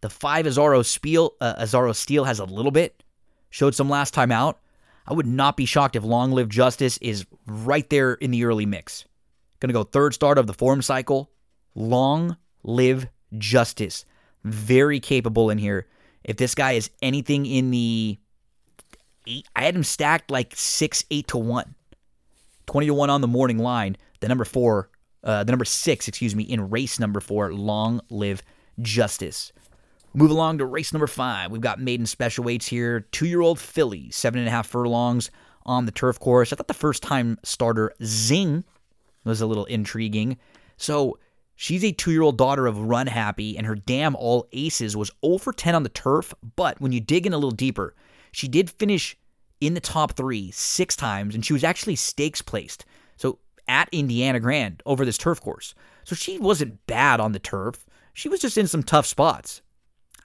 The 0.00 0.10
five 0.10 0.46
Azaro 0.46 0.84
Steel, 0.84 1.34
uh, 1.40 1.54
Azaro 1.62 1.94
Steel 1.94 2.24
has 2.24 2.40
a 2.40 2.44
little 2.44 2.72
bit. 2.72 3.04
Showed 3.50 3.74
some 3.74 3.88
last 3.88 4.12
time 4.14 4.32
out. 4.32 4.58
I 5.06 5.12
would 5.12 5.26
not 5.26 5.56
be 5.56 5.66
shocked 5.66 5.96
if 5.96 6.04
Long 6.04 6.32
Live 6.32 6.48
Justice 6.48 6.98
is 6.98 7.26
right 7.46 7.88
there 7.90 8.14
in 8.14 8.30
the 8.30 8.44
early 8.44 8.66
mix. 8.66 9.04
Gonna 9.60 9.72
go 9.72 9.84
third 9.84 10.14
start 10.14 10.38
of 10.38 10.46
the 10.46 10.54
form 10.54 10.82
cycle. 10.82 11.30
Long 11.74 12.36
Live 12.64 13.06
Justice. 13.38 14.04
Very 14.44 15.00
capable 15.00 15.50
in 15.50 15.58
here. 15.58 15.86
If 16.24 16.36
this 16.36 16.54
guy 16.54 16.72
is 16.72 16.90
anything 17.00 17.46
in 17.46 17.70
the 17.70 18.18
eight, 19.26 19.46
I 19.54 19.62
had 19.62 19.74
him 19.74 19.84
stacked 19.84 20.30
like 20.30 20.54
six, 20.56 21.04
eight 21.10 21.28
to 21.28 21.38
one. 21.38 21.74
20 22.66 22.86
to 22.86 22.94
1 22.94 23.10
on 23.10 23.20
the 23.20 23.28
morning 23.28 23.58
line. 23.58 23.96
The 24.20 24.28
number 24.28 24.44
four, 24.44 24.88
uh, 25.24 25.44
the 25.44 25.52
number 25.52 25.64
six, 25.64 26.08
excuse 26.08 26.34
me, 26.34 26.44
in 26.44 26.70
race 26.70 26.98
number 26.98 27.20
four, 27.20 27.52
Long 27.52 28.00
Live 28.08 28.42
Justice. 28.80 29.52
Move 30.14 30.30
along 30.30 30.58
to 30.58 30.64
race 30.64 30.92
number 30.92 31.06
five. 31.06 31.50
We've 31.50 31.60
got 31.60 31.80
maiden 31.80 32.06
special 32.06 32.44
weights 32.44 32.66
here. 32.66 33.00
Two 33.00 33.26
year 33.26 33.40
old 33.40 33.58
filly, 33.58 34.10
seven 34.10 34.38
and 34.38 34.48
a 34.48 34.50
half 34.50 34.66
furlongs 34.66 35.30
on 35.64 35.86
the 35.86 35.92
turf 35.92 36.18
course. 36.20 36.52
I 36.52 36.56
thought 36.56 36.68
the 36.68 36.74
first 36.74 37.02
time 37.02 37.38
starter, 37.42 37.92
Zing, 38.02 38.64
was 39.24 39.40
a 39.40 39.46
little 39.46 39.64
intriguing. 39.66 40.36
So 40.76 41.18
she's 41.62 41.84
a 41.84 41.92
two 41.92 42.10
year 42.10 42.22
old 42.22 42.36
daughter 42.36 42.66
of 42.66 42.80
Run 42.80 43.06
Happy, 43.06 43.56
and 43.56 43.64
her 43.66 43.76
dam 43.76 44.16
All 44.16 44.48
Aces 44.52 44.96
was 44.96 45.12
0 45.24 45.38
for 45.38 45.52
10 45.52 45.76
on 45.76 45.84
the 45.84 45.88
turf. 45.88 46.34
But 46.56 46.80
when 46.80 46.90
you 46.90 47.00
dig 47.00 47.24
in 47.24 47.32
a 47.32 47.36
little 47.36 47.52
deeper, 47.52 47.94
she 48.32 48.48
did 48.48 48.68
finish 48.68 49.16
in 49.60 49.74
the 49.74 49.80
top 49.80 50.16
three 50.16 50.50
six 50.50 50.96
times, 50.96 51.36
and 51.36 51.46
she 51.46 51.52
was 51.52 51.62
actually 51.62 51.94
stakes 51.94 52.42
placed. 52.42 52.84
So 53.16 53.38
at 53.68 53.88
Indiana 53.92 54.40
Grand 54.40 54.82
over 54.84 55.04
this 55.04 55.16
turf 55.16 55.40
course. 55.40 55.72
So 56.02 56.16
she 56.16 56.36
wasn't 56.36 56.84
bad 56.88 57.20
on 57.20 57.30
the 57.30 57.38
turf. 57.38 57.86
She 58.12 58.28
was 58.28 58.40
just 58.40 58.58
in 58.58 58.66
some 58.66 58.82
tough 58.82 59.06
spots. 59.06 59.62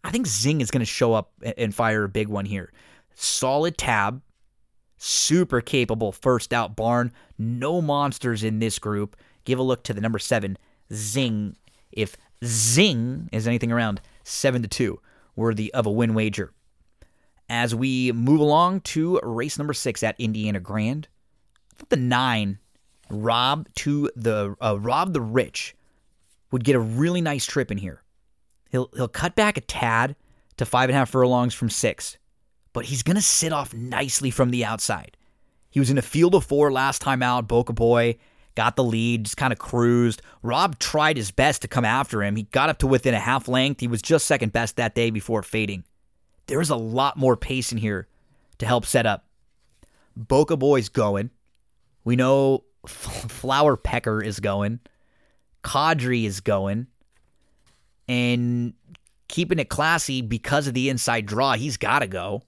I 0.04 0.10
think 0.10 0.26
Zing 0.26 0.60
is 0.60 0.72
going 0.72 0.82
to 0.82 0.86
show 0.86 1.14
up 1.14 1.34
and 1.56 1.74
fire 1.74 2.04
a 2.06 2.10
big 2.10 2.30
one 2.30 2.46
here. 2.46 2.74
Solid 3.14 3.78
tab, 3.78 4.24
super 4.98 5.62
capable 5.62 6.12
first 6.12 6.52
out 6.52 6.76
barn. 6.76 7.12
No 7.38 7.80
monsters 7.80 8.44
in 8.44 8.58
this 8.58 8.80
group. 8.80 9.16
Give 9.46 9.60
a 9.60 9.64
look 9.64 9.84
to 9.84 9.94
the 9.94 10.02
number 10.02 10.20
seven, 10.20 10.58
Zing. 10.94 11.56
If 11.92 12.18
Zing 12.44 13.30
is 13.32 13.48
anything 13.48 13.72
around 13.72 14.02
seven 14.24 14.62
to 14.62 14.68
two, 14.68 15.00
worthy 15.36 15.74
of 15.74 15.86
a 15.86 15.92
win 15.92 16.14
wager. 16.14 16.54
As 17.50 17.74
we 17.74 18.12
move 18.12 18.42
along 18.42 18.82
to 18.82 19.20
race 19.24 19.58
number 19.58 19.74
six 19.74 20.04
at 20.04 20.20
Indiana 20.20 20.60
Grand, 20.60 21.08
I 21.72 21.76
thought 21.78 21.90
the 21.90 21.96
nine, 21.96 22.60
Rob 23.10 23.68
to 23.76 24.12
the 24.16 24.56
uh, 24.62 24.78
Rob 24.80 25.14
the 25.14 25.22
Rich, 25.22 25.76
would 26.52 26.64
get 26.64 26.76
a 26.76 26.80
really 26.80 27.22
nice 27.22 27.46
trip 27.46 27.72
in 27.72 27.78
here. 27.78 28.04
He'll 28.70 28.90
he'll 28.96 29.08
cut 29.08 29.36
back 29.36 29.58
a 29.58 29.62
tad 29.62 30.16
to 30.58 30.66
five 30.66 30.90
and 30.90 30.96
a 30.96 31.00
half 31.00 31.10
furlongs 31.10 31.54
from 31.54 31.70
six, 31.70 32.18
but 32.74 32.86
he's 32.86 33.04
gonna 33.04 33.22
sit 33.22 33.54
off 33.54 33.74
nicely 33.74 34.30
from 34.30 34.50
the 34.50 34.66
outside. 34.66 35.16
He 35.70 35.80
was 35.80 35.90
in 35.90 35.98
a 35.98 36.02
field 36.02 36.36
of 36.36 36.44
four 36.44 36.72
last 36.72 37.02
time 37.02 37.24
out. 37.24 37.48
Boca 37.48 37.72
Boy 37.72 38.18
got 38.58 38.76
the 38.76 38.84
lead, 38.84 39.26
just 39.26 39.38
kind 39.38 39.54
of 39.54 39.60
cruised. 39.60 40.24
Rob 40.42 40.80
tried 40.80 41.16
his 41.16 41.30
best 41.30 41.62
to 41.62 41.68
come 41.68 41.86
after 41.86 42.24
him. 42.24 42.36
He 42.36 42.44
got 42.44 42.70
up 42.70 42.80
to 42.80 42.88
within 42.88 43.14
a 43.14 43.20
half 43.20 43.48
length. 43.48 43.80
He 43.80 43.88
was 43.88 44.02
just 44.02 44.26
second 44.26 44.52
best 44.52 44.78
that 44.78 44.96
day 44.96 45.12
before 45.12 45.44
fading. 45.44 45.84
There 46.48 46.60
is 46.60 46.72
a 46.72 46.76
lot 46.76 47.18
more 47.18 47.38
pace 47.38 47.72
in 47.72 47.78
here 47.78 48.08
to 48.58 48.66
help 48.66 48.88
set 48.88 49.06
up. 49.06 49.26
Boca 50.16 50.58
Boy's 50.58 50.90
going. 50.90 51.30
We 52.04 52.16
know 52.16 52.64
Flower 52.88 53.78
Pecker 53.78 54.24
is 54.24 54.40
going. 54.40 54.80
Cadre 55.64 56.26
is 56.26 56.40
going 56.40 56.88
and 58.08 58.74
keeping 59.28 59.60
it 59.60 59.70
classy 59.70 60.24
because 60.24 60.66
of 60.66 60.74
the 60.74 60.90
inside 60.90 61.28
draw, 61.28 61.54
he's 61.54 61.78
got 61.78 62.00
to 62.00 62.08
go. 62.08 62.42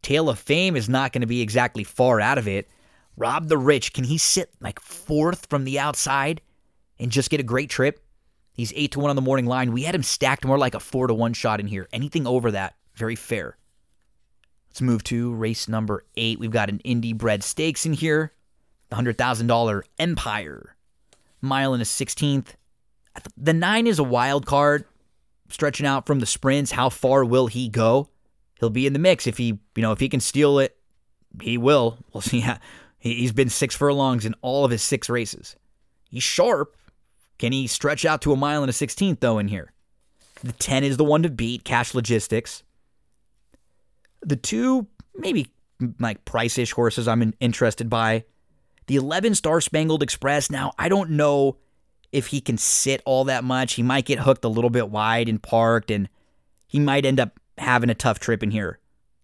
Tale 0.00 0.30
of 0.30 0.38
Fame 0.38 0.74
is 0.74 0.88
not 0.88 1.12
going 1.12 1.20
to 1.20 1.26
be 1.26 1.42
exactly 1.42 1.84
far 1.84 2.18
out 2.18 2.38
of 2.38 2.48
it. 2.48 2.68
Rob 3.20 3.48
the 3.48 3.58
Rich, 3.58 3.92
can 3.92 4.04
he 4.04 4.16
sit 4.16 4.50
like 4.60 4.80
fourth 4.80 5.46
from 5.50 5.64
the 5.64 5.78
outside 5.78 6.40
and 6.98 7.12
just 7.12 7.28
get 7.28 7.38
a 7.38 7.44
great 7.44 7.68
trip? 7.68 8.02
He's 8.54 8.72
8 8.74 8.92
to 8.92 9.00
1 9.00 9.10
on 9.10 9.16
the 9.16 9.22
morning 9.22 9.44
line. 9.44 9.72
We 9.72 9.82
had 9.82 9.94
him 9.94 10.02
stacked 10.02 10.46
more 10.46 10.56
like 10.56 10.74
a 10.74 10.80
4 10.80 11.06
to 11.06 11.14
1 11.14 11.34
shot 11.34 11.60
in 11.60 11.66
here. 11.66 11.86
Anything 11.92 12.26
over 12.26 12.50
that, 12.50 12.76
very 12.94 13.14
fair. 13.14 13.58
Let's 14.70 14.80
move 14.80 15.04
to 15.04 15.34
race 15.34 15.68
number 15.68 16.04
8. 16.16 16.40
We've 16.40 16.50
got 16.50 16.70
an 16.70 16.80
Indy 16.80 17.12
bred 17.12 17.44
stakes 17.44 17.84
in 17.84 17.92
here. 17.92 18.32
The 18.88 18.96
$100,000 18.96 19.82
Empire. 19.98 20.76
Mile 21.42 21.74
and 21.74 21.82
a 21.82 21.86
16th. 21.86 22.54
The 23.36 23.52
9 23.52 23.86
is 23.86 23.98
a 23.98 24.04
wild 24.04 24.46
card 24.46 24.86
stretching 25.50 25.84
out 25.84 26.06
from 26.06 26.20
the 26.20 26.26
sprints. 26.26 26.70
How 26.70 26.88
far 26.88 27.22
will 27.22 27.48
he 27.48 27.68
go? 27.68 28.08
He'll 28.60 28.70
be 28.70 28.86
in 28.86 28.94
the 28.94 28.98
mix 28.98 29.26
if 29.26 29.36
he, 29.36 29.58
you 29.74 29.82
know, 29.82 29.92
if 29.92 30.00
he 30.00 30.08
can 30.08 30.20
steal 30.20 30.58
it, 30.58 30.74
he 31.42 31.58
will. 31.58 31.98
We'll 32.14 32.22
see. 32.22 32.44
He's 33.00 33.32
been 33.32 33.48
six 33.48 33.74
furlongs 33.74 34.26
in 34.26 34.34
all 34.42 34.64
of 34.64 34.70
his 34.70 34.82
six 34.82 35.08
races. 35.08 35.56
He's 36.10 36.22
sharp. 36.22 36.76
Can 37.38 37.52
he 37.52 37.66
stretch 37.66 38.04
out 38.04 38.20
to 38.22 38.32
a 38.32 38.36
mile 38.36 38.62
and 38.62 38.70
a 38.70 38.74
sixteenth 38.74 39.20
though 39.20 39.38
in 39.38 39.48
here? 39.48 39.72
The 40.44 40.52
ten 40.52 40.84
is 40.84 40.98
the 40.98 41.04
one 41.04 41.22
to 41.22 41.30
beat. 41.30 41.64
Cash 41.64 41.94
Logistics. 41.94 42.62
The 44.22 44.36
two 44.36 44.86
maybe 45.14 45.50
like 45.98 46.24
price-ish 46.24 46.72
horses 46.72 47.08
I'm 47.08 47.32
interested 47.40 47.88
by. 47.88 48.24
The 48.86 48.96
11 48.96 49.34
Star 49.34 49.60
Spangled 49.60 50.02
Express. 50.02 50.50
Now 50.50 50.72
I 50.78 50.88
don't 50.88 51.10
know 51.10 51.56
if 52.12 52.26
he 52.28 52.40
can 52.40 52.58
sit 52.58 53.02
all 53.06 53.24
that 53.24 53.44
much. 53.44 53.74
He 53.74 53.82
might 53.82 54.04
get 54.04 54.18
hooked 54.18 54.44
a 54.44 54.48
little 54.48 54.70
bit 54.70 54.90
wide 54.90 55.28
and 55.28 55.42
parked, 55.42 55.90
and 55.90 56.08
he 56.66 56.80
might 56.80 57.06
end 57.06 57.20
up 57.20 57.38
having 57.56 57.90
a 57.90 57.94
tough 57.94 58.18
trip 58.18 58.42
in 58.42 58.50
here. 58.50 58.78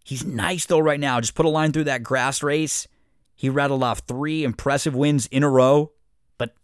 He's 0.05 0.25
nice 0.25 0.67
though 0.67 0.79
right 0.79 1.01
now. 1.01 1.21
Just 1.21 1.35
put 1.35 1.47
a 1.47 1.51
line 1.51 1.73
through 1.73 1.85
that 1.85 2.03
grass 2.03 2.43
race. 2.43 2.87
He 3.37 3.51
rattled 3.51 3.83
off 3.83 4.01
three 4.01 4.43
impressive 4.43 4.95
wins 4.95 5.27
in 5.27 5.43
a 5.43 5.49
row. 5.49 5.93
But 6.39 6.55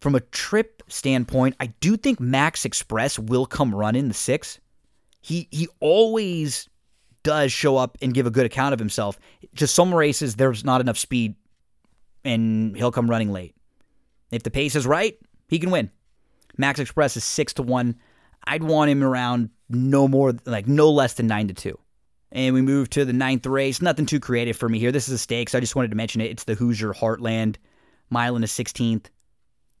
from 0.00 0.14
a 0.14 0.20
trip 0.20 0.82
standpoint, 0.88 1.54
I 1.60 1.66
do 1.80 1.96
think 1.96 2.18
Max 2.18 2.64
Express 2.64 3.18
will 3.18 3.46
come 3.46 3.74
run 3.74 3.94
in 3.94 4.08
the 4.08 4.14
six. 4.14 4.58
He 5.20 5.46
he 5.50 5.68
always 5.80 6.68
does 7.22 7.52
show 7.52 7.76
up 7.76 7.98
and 8.00 8.14
give 8.14 8.26
a 8.26 8.30
good 8.30 8.46
account 8.46 8.72
of 8.72 8.78
himself. 8.78 9.18
Just 9.54 9.74
some 9.74 9.94
races 9.94 10.36
there's 10.36 10.64
not 10.64 10.80
enough 10.80 10.96
speed 10.96 11.34
and 12.24 12.76
he'll 12.76 12.92
come 12.92 13.10
running 13.10 13.32
late. 13.32 13.54
If 14.30 14.42
the 14.42 14.50
pace 14.50 14.74
is 14.74 14.86
right, 14.86 15.16
he 15.48 15.58
can 15.58 15.70
win. 15.70 15.90
Max 16.56 16.80
Express 16.80 17.16
is 17.16 17.24
six 17.24 17.52
to 17.54 17.62
one. 17.62 17.96
I'd 18.44 18.62
want 18.62 18.90
him 18.90 19.02
around 19.02 19.50
no 19.68 20.08
more, 20.08 20.34
like 20.44 20.66
no 20.66 20.90
less 20.90 21.14
than 21.14 21.26
nine 21.26 21.48
to 21.48 21.54
two. 21.54 21.78
And 22.32 22.54
we 22.54 22.62
move 22.62 22.90
to 22.90 23.04
the 23.04 23.12
ninth 23.12 23.46
race. 23.46 23.80
Nothing 23.80 24.06
too 24.06 24.20
creative 24.20 24.56
for 24.56 24.68
me 24.68 24.78
here. 24.78 24.92
This 24.92 25.08
is 25.08 25.14
a 25.14 25.18
stakes. 25.18 25.54
I 25.54 25.60
just 25.60 25.76
wanted 25.76 25.90
to 25.90 25.96
mention 25.96 26.20
it. 26.20 26.30
It's 26.30 26.44
the 26.44 26.54
Hoosier 26.54 26.92
Heartland, 26.92 27.56
mile 28.10 28.34
and 28.34 28.44
a 28.44 28.48
16th. 28.48 29.06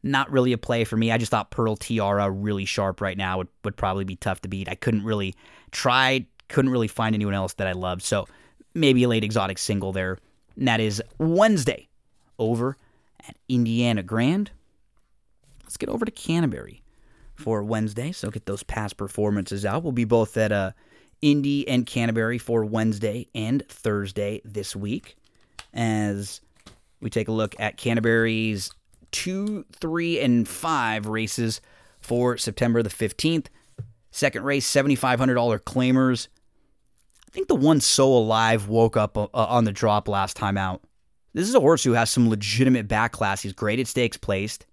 Not 0.02 0.30
really 0.30 0.52
a 0.52 0.58
play 0.58 0.84
for 0.84 0.96
me. 0.96 1.10
I 1.10 1.18
just 1.18 1.30
thought 1.30 1.50
Pearl 1.50 1.76
Tiara 1.76 2.30
really 2.30 2.64
sharp 2.64 3.00
right 3.00 3.16
now 3.16 3.38
would, 3.38 3.48
would 3.64 3.76
probably 3.76 4.04
be 4.04 4.16
tough 4.16 4.40
to 4.42 4.48
beat. 4.48 4.68
I 4.68 4.76
couldn't 4.76 5.04
really 5.04 5.34
try, 5.72 6.26
couldn't 6.48 6.70
really 6.70 6.88
find 6.88 7.14
anyone 7.14 7.34
else 7.34 7.54
that 7.54 7.66
I 7.66 7.72
loved. 7.72 8.02
So 8.02 8.26
maybe 8.74 9.02
a 9.02 9.08
late 9.08 9.24
exotic 9.24 9.58
single 9.58 9.92
there. 9.92 10.18
And 10.56 10.68
that 10.68 10.80
is 10.80 11.02
Wednesday 11.18 11.88
over 12.38 12.76
at 13.26 13.36
Indiana 13.48 14.02
Grand. 14.02 14.52
Let's 15.64 15.76
get 15.76 15.88
over 15.88 16.04
to 16.04 16.12
Canterbury 16.12 16.82
for 17.34 17.62
Wednesday. 17.62 18.12
So 18.12 18.30
get 18.30 18.46
those 18.46 18.62
past 18.62 18.96
performances 18.96 19.64
out. 19.64 19.82
We'll 19.82 19.92
be 19.92 20.04
both 20.04 20.36
at 20.36 20.52
uh, 20.52 20.72
Indy 21.22 21.66
and 21.68 21.86
Canterbury 21.86 22.38
for 22.38 22.64
Wednesday 22.64 23.28
and 23.34 23.66
Thursday 23.68 24.40
this 24.44 24.76
week 24.76 25.16
as 25.72 26.40
we 27.00 27.10
take 27.10 27.28
a 27.28 27.32
look 27.32 27.54
at 27.58 27.76
Canterbury's 27.76 28.70
two, 29.12 29.64
three, 29.72 30.20
and 30.20 30.46
five 30.46 31.06
races 31.06 31.60
for 32.00 32.36
September 32.36 32.82
the 32.82 32.90
15th. 32.90 33.46
Second 34.10 34.44
race, 34.44 34.70
$7,500 34.70 35.60
claimers. 35.60 36.28
I 37.26 37.30
think 37.30 37.48
the 37.48 37.54
one 37.54 37.80
so 37.80 38.06
alive 38.08 38.68
woke 38.68 38.96
up 38.96 39.16
uh, 39.18 39.28
on 39.32 39.64
the 39.64 39.72
drop 39.72 40.08
last 40.08 40.36
time 40.36 40.56
out. 40.56 40.82
This 41.34 41.48
is 41.48 41.54
a 41.54 41.60
horse 41.60 41.84
who 41.84 41.92
has 41.92 42.08
some 42.10 42.30
legitimate 42.30 42.88
back 42.88 43.12
class. 43.12 43.42
He's 43.42 43.52
at 43.52 43.86
stakes 43.86 44.16
placed. 44.16 44.64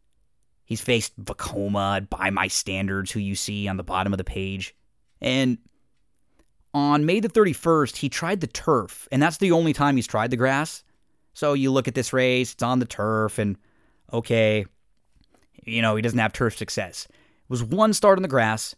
He's 0.65 0.79
faced 0.79 1.19
Vekoma 1.21 2.09
by 2.09 2.29
my 2.29 2.47
standards, 2.47 3.11
who 3.11 3.19
you 3.19 3.35
see 3.35 3.67
on 3.67 3.75
the 3.75 3.83
bottom 3.83 4.13
of 4.13 4.17
the 4.17 4.23
page. 4.23 4.73
And 5.19 5.57
on 6.73 7.05
May 7.05 7.19
the 7.19 7.29
31st, 7.29 7.97
he 7.97 8.09
tried 8.09 8.41
the 8.41 8.47
turf, 8.47 9.07
and 9.11 9.21
that's 9.21 9.37
the 9.37 9.51
only 9.51 9.73
time 9.73 9.95
he's 9.95 10.07
tried 10.07 10.31
the 10.31 10.37
grass. 10.37 10.83
So 11.33 11.53
you 11.53 11.71
look 11.71 11.87
at 11.87 11.95
this 11.95 12.13
race, 12.13 12.53
it's 12.53 12.63
on 12.63 12.79
the 12.79 12.85
turf, 12.85 13.37
and 13.37 13.57
okay, 14.11 14.65
you 15.63 15.81
know, 15.81 15.95
he 15.95 16.01
doesn't 16.01 16.19
have 16.19 16.33
turf 16.33 16.57
success. 16.57 17.07
It 17.09 17.49
was 17.49 17.63
one 17.63 17.93
start 17.93 18.17
on 18.17 18.23
the 18.23 18.27
grass, 18.27 18.75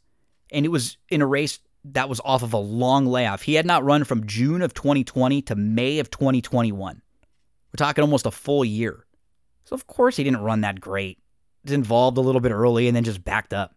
and 0.51 0.65
it 0.65 0.69
was 0.69 0.97
in 1.09 1.21
a 1.21 1.27
race 1.27 1.59
that 1.85 2.09
was 2.09 2.21
off 2.25 2.43
of 2.43 2.53
a 2.53 2.57
long 2.57 3.05
layoff. 3.05 3.43
He 3.43 3.53
had 3.53 3.65
not 3.65 3.83
run 3.83 4.03
from 4.03 4.25
June 4.25 4.61
of 4.61 4.73
2020 4.73 5.41
to 5.43 5.55
May 5.55 5.99
of 5.99 6.09
2021. 6.09 7.01
We're 7.01 7.77
talking 7.77 8.01
almost 8.01 8.25
a 8.25 8.31
full 8.31 8.65
year. 8.65 9.05
So, 9.65 9.73
of 9.73 9.87
course, 9.87 10.17
he 10.17 10.23
didn't 10.23 10.41
run 10.41 10.61
that 10.61 10.79
great. 10.79 11.19
Was 11.63 11.73
involved 11.73 12.17
a 12.17 12.21
little 12.21 12.41
bit 12.41 12.51
early 12.51 12.87
and 12.87 12.95
then 12.95 13.03
just 13.03 13.23
backed 13.23 13.53
up 13.53 13.75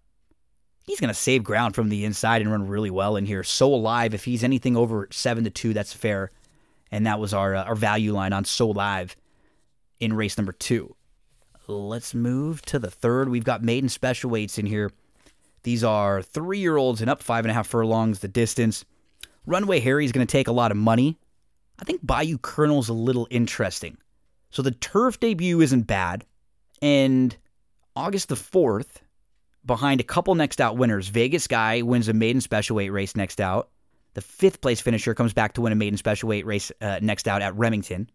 he's 0.88 1.00
going 1.00 1.08
to 1.08 1.14
save 1.14 1.44
ground 1.44 1.74
from 1.74 1.90
the 1.90 2.04
inside 2.04 2.40
and 2.42 2.50
run 2.50 2.66
really 2.66 2.90
well 2.90 3.16
in 3.16 3.26
here. 3.26 3.44
So 3.44 3.72
alive. 3.72 4.14
If 4.14 4.24
he's 4.24 4.42
anything 4.42 4.76
over 4.76 5.06
seven 5.12 5.44
to 5.44 5.50
two, 5.50 5.74
that's 5.74 5.92
fair. 5.92 6.30
And 6.90 7.06
that 7.06 7.20
was 7.20 7.34
our 7.34 7.54
uh, 7.54 7.64
our 7.64 7.74
value 7.74 8.12
line 8.12 8.32
on 8.32 8.44
so 8.44 8.68
live 8.68 9.14
in 10.00 10.14
race 10.14 10.38
number 10.38 10.52
two. 10.52 10.96
Let's 11.66 12.14
move 12.14 12.62
to 12.62 12.78
the 12.78 12.90
third. 12.90 13.28
We've 13.28 13.44
got 13.44 13.62
maiden 13.62 13.90
special 13.90 14.30
weights 14.30 14.58
in 14.58 14.64
here. 14.64 14.90
These 15.62 15.84
are 15.84 16.22
three 16.22 16.60
year 16.60 16.78
olds 16.78 17.02
and 17.02 17.10
up 17.10 17.22
five 17.22 17.44
and 17.44 17.50
a 17.50 17.54
half 17.54 17.66
furlongs 17.66 18.20
the 18.20 18.28
distance. 18.28 18.86
Runway 19.44 19.80
Harry 19.80 20.06
is 20.06 20.12
going 20.12 20.26
to 20.26 20.30
take 20.30 20.48
a 20.48 20.52
lot 20.52 20.70
of 20.70 20.78
money. 20.78 21.18
I 21.78 21.84
think 21.84 22.04
Bayou 22.04 22.38
Colonel's 22.38 22.88
a 22.88 22.94
little 22.94 23.28
interesting. 23.30 23.98
So 24.50 24.62
the 24.62 24.70
turf 24.70 25.20
debut 25.20 25.60
isn't 25.60 25.86
bad. 25.86 26.24
And 26.80 27.36
August 27.94 28.28
the 28.28 28.34
4th, 28.34 29.02
behind 29.68 30.00
a 30.00 30.04
couple 30.04 30.34
next 30.34 30.60
out 30.60 30.76
winners. 30.76 31.06
Vegas 31.06 31.46
Guy 31.46 31.82
wins 31.82 32.08
a 32.08 32.12
maiden 32.12 32.40
special 32.40 32.74
weight 32.74 32.90
race 32.90 33.14
next 33.14 33.40
out. 33.40 33.68
The 34.14 34.20
fifth 34.20 34.60
place 34.60 34.80
finisher 34.80 35.14
comes 35.14 35.32
back 35.32 35.52
to 35.52 35.60
win 35.60 35.72
a 35.72 35.76
maiden 35.76 35.96
special 35.96 36.28
weight 36.28 36.44
race 36.44 36.72
uh, 36.80 36.98
next 37.00 37.28
out 37.28 37.40
at 37.42 37.54
Remington. 37.54 38.10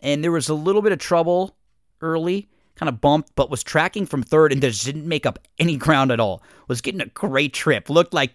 And 0.00 0.24
there 0.24 0.32
was 0.32 0.48
a 0.48 0.54
little 0.54 0.80
bit 0.80 0.92
of 0.92 0.98
trouble 0.98 1.54
early, 2.00 2.48
kind 2.76 2.88
of 2.88 3.02
bumped, 3.02 3.34
but 3.34 3.50
was 3.50 3.62
tracking 3.62 4.06
from 4.06 4.22
third 4.22 4.52
and 4.52 4.62
just 4.62 4.86
didn't 4.86 5.06
make 5.06 5.26
up 5.26 5.38
any 5.58 5.76
ground 5.76 6.10
at 6.10 6.20
all. 6.20 6.42
Was 6.68 6.80
getting 6.80 7.02
a 7.02 7.06
great 7.06 7.52
trip. 7.52 7.90
Looked 7.90 8.14
like, 8.14 8.32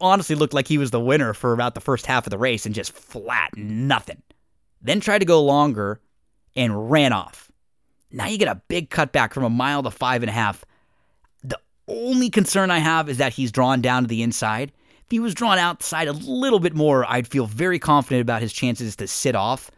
honestly, 0.00 0.36
looked 0.36 0.54
like 0.54 0.68
he 0.68 0.78
was 0.78 0.92
the 0.92 1.00
winner 1.00 1.34
for 1.34 1.52
about 1.52 1.74
the 1.74 1.80
first 1.80 2.06
half 2.06 2.26
of 2.26 2.30
the 2.30 2.38
race 2.38 2.64
and 2.64 2.74
just 2.74 2.92
flat, 2.92 3.50
nothing. 3.56 4.22
Then 4.80 5.00
tried 5.00 5.18
to 5.18 5.26
go 5.26 5.42
longer 5.42 6.00
and 6.56 6.90
ran 6.90 7.12
off. 7.12 7.50
Now 8.12 8.26
you 8.26 8.38
get 8.38 8.48
a 8.48 8.62
big 8.68 8.88
cutback 8.88 9.34
from 9.34 9.44
a 9.44 9.50
mile 9.50 9.82
to 9.82 9.90
five 9.90 10.22
and 10.22 10.30
a 10.30 10.32
half 10.32 10.64
only 11.90 12.30
concern 12.30 12.70
I 12.70 12.78
have 12.78 13.08
is 13.08 13.18
that 13.18 13.34
he's 13.34 13.52
drawn 13.52 13.80
down 13.80 14.04
to 14.04 14.08
the 14.08 14.22
inside. 14.22 14.72
If 15.04 15.10
he 15.10 15.20
was 15.20 15.34
drawn 15.34 15.58
outside 15.58 16.08
a 16.08 16.12
little 16.12 16.60
bit 16.60 16.74
more, 16.74 17.04
I'd 17.10 17.26
feel 17.26 17.46
very 17.46 17.78
confident 17.78 18.22
about 18.22 18.42
his 18.42 18.52
chances 18.52 18.96
to 18.96 19.06
sit 19.06 19.34
off. 19.34 19.70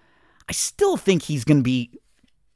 I 0.49 0.53
still 0.53 0.97
think 0.97 1.23
he's 1.23 1.45
going 1.45 1.59
to 1.59 1.63
be 1.63 1.99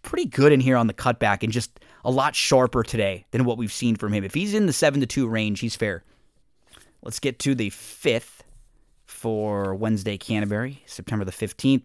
pretty 0.02 0.26
good 0.26 0.52
in 0.52 0.60
here 0.60 0.76
on 0.76 0.86
the 0.86 0.94
cutback 0.94 1.42
and 1.42 1.52
just 1.52 1.80
a 2.04 2.10
lot 2.10 2.36
sharper 2.36 2.82
today 2.82 3.26
than 3.30 3.44
what 3.44 3.58
we've 3.58 3.72
seen 3.72 3.96
from 3.96 4.12
him. 4.12 4.24
If 4.24 4.34
he's 4.34 4.54
in 4.54 4.66
the 4.66 4.72
7 4.72 5.00
to 5.00 5.06
2 5.06 5.26
range, 5.26 5.60
he's 5.60 5.74
fair. 5.74 6.04
Let's 7.02 7.18
get 7.18 7.38
to 7.40 7.54
the 7.54 7.70
5th 7.70 8.40
for 9.06 9.74
Wednesday 9.74 10.18
Canterbury, 10.18 10.82
September 10.86 11.24
the 11.24 11.32
15th. 11.32 11.82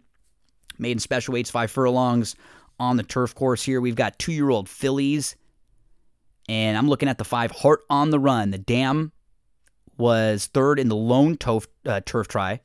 Maiden 0.78 1.00
special 1.00 1.34
weights, 1.34 1.50
five 1.50 1.72
furlongs 1.72 2.36
on 2.80 2.98
the 2.98 3.04
turf 3.04 3.34
course 3.36 3.64
here. 3.64 3.80
We've 3.80 3.96
got 3.96 4.20
two 4.20 4.32
year 4.32 4.50
old 4.50 4.68
fillies 4.68 5.36
and 6.52 6.78
I'm 6.78 6.90
looking 6.90 7.08
at 7.08 7.18
the 7.18 7.24
five 7.24 7.50
Heart 7.52 7.86
on 7.90 8.10
the 8.10 8.20
Run. 8.20 8.52
The 8.52 8.58
Dam 8.58 9.14
was 9.98 10.48
third 10.48 10.80
in 10.80 10.90
the 10.90 10.98
lone 10.98 11.38
turf, 11.38 11.66
uh, 11.86 12.02
turf 12.06 12.28
try. 12.28 12.60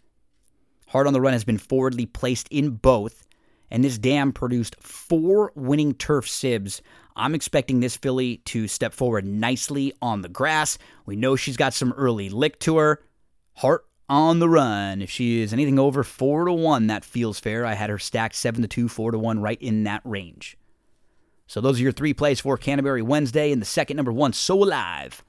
Heart 0.88 1.06
on 1.06 1.12
the 1.12 1.20
Run 1.20 1.34
has 1.34 1.44
been 1.44 1.56
forwardly 1.56 2.04
placed 2.04 2.48
in 2.50 2.70
both, 2.70 3.28
and 3.70 3.84
this 3.84 3.96
Dam 3.96 4.32
produced 4.32 4.74
four 4.80 5.52
winning 5.54 5.94
turf 5.94 6.28
sibs. 6.28 6.82
I'm 7.14 7.32
expecting 7.32 7.78
this 7.78 7.96
filly 7.96 8.38
to 8.46 8.66
step 8.66 8.92
forward 8.92 9.24
nicely 9.24 9.92
on 10.02 10.22
the 10.22 10.28
grass. 10.28 10.78
We 11.04 11.14
know 11.14 11.36
she's 11.36 11.56
got 11.56 11.72
some 11.72 11.92
early 11.92 12.28
lick 12.28 12.58
to 12.60 12.78
her. 12.78 13.04
Heart 13.54 13.84
on 14.08 14.40
the 14.40 14.48
run. 14.48 15.00
If 15.00 15.10
she 15.10 15.42
is 15.42 15.52
anything 15.52 15.78
over 15.78 16.02
four 16.02 16.46
to 16.46 16.52
one, 16.52 16.88
that 16.88 17.04
feels 17.04 17.38
fair. 17.38 17.64
I 17.64 17.74
had 17.74 17.90
her 17.90 18.00
stacked 18.00 18.34
seven 18.34 18.62
to 18.62 18.68
two, 18.68 18.88
four 18.88 19.12
to 19.12 19.18
one, 19.18 19.38
right 19.38 19.62
in 19.62 19.84
that 19.84 20.00
range. 20.04 20.58
So 21.46 21.60
those 21.60 21.78
are 21.78 21.82
your 21.82 21.92
three 21.92 22.14
plays 22.14 22.40
for 22.40 22.56
Canterbury 22.56 23.02
Wednesday. 23.02 23.52
And 23.52 23.60
the 23.60 23.66
second 23.66 23.96
number 23.96 24.12
one, 24.12 24.32
So 24.32 24.62
Alive. 24.62 25.22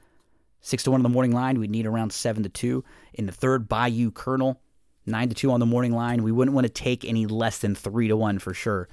Six 0.61 0.83
to 0.83 0.91
one 0.91 0.99
on 0.99 1.03
the 1.03 1.09
morning 1.09 1.31
line. 1.31 1.59
We'd 1.59 1.71
need 1.71 1.85
around 1.85 2.11
seven 2.11 2.43
to 2.43 2.49
two. 2.49 2.83
In 3.13 3.25
the 3.25 3.31
third, 3.31 3.69
Bayou 3.69 4.11
Colonel. 4.11 4.59
Nine 5.05 5.29
to 5.29 5.35
two 5.35 5.51
on 5.51 5.61
the 5.61 5.65
morning 5.65 5.93
line. 5.93 6.23
We 6.23 6.33
wouldn't 6.33 6.55
want 6.55 6.67
to 6.67 6.73
take 6.73 7.05
any 7.05 7.25
less 7.25 7.59
than 7.59 7.75
three 7.75 8.09
to 8.09 8.17
one 8.17 8.39
for 8.39 8.53
sure. 8.53 8.89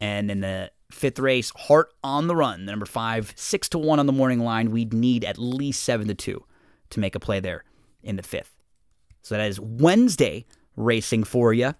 And 0.00 0.30
in 0.30 0.40
the 0.40 0.70
fifth 0.90 1.18
race, 1.18 1.50
Heart 1.54 1.92
on 2.02 2.26
the 2.26 2.36
Run, 2.36 2.64
the 2.64 2.72
number 2.72 2.86
five, 2.86 3.34
six 3.36 3.68
to 3.70 3.78
one 3.78 3.98
on 3.98 4.06
the 4.06 4.12
morning 4.12 4.40
line. 4.40 4.70
We'd 4.70 4.94
need 4.94 5.24
at 5.24 5.36
least 5.36 5.82
seven 5.82 6.08
to 6.08 6.14
two 6.14 6.44
to 6.90 7.00
make 7.00 7.14
a 7.14 7.20
play 7.20 7.40
there 7.40 7.64
in 8.02 8.16
the 8.16 8.22
fifth. 8.22 8.56
So 9.20 9.36
that 9.36 9.46
is 9.46 9.60
Wednesday 9.60 10.46
racing 10.76 11.24
for 11.24 11.52
you. 11.52 11.74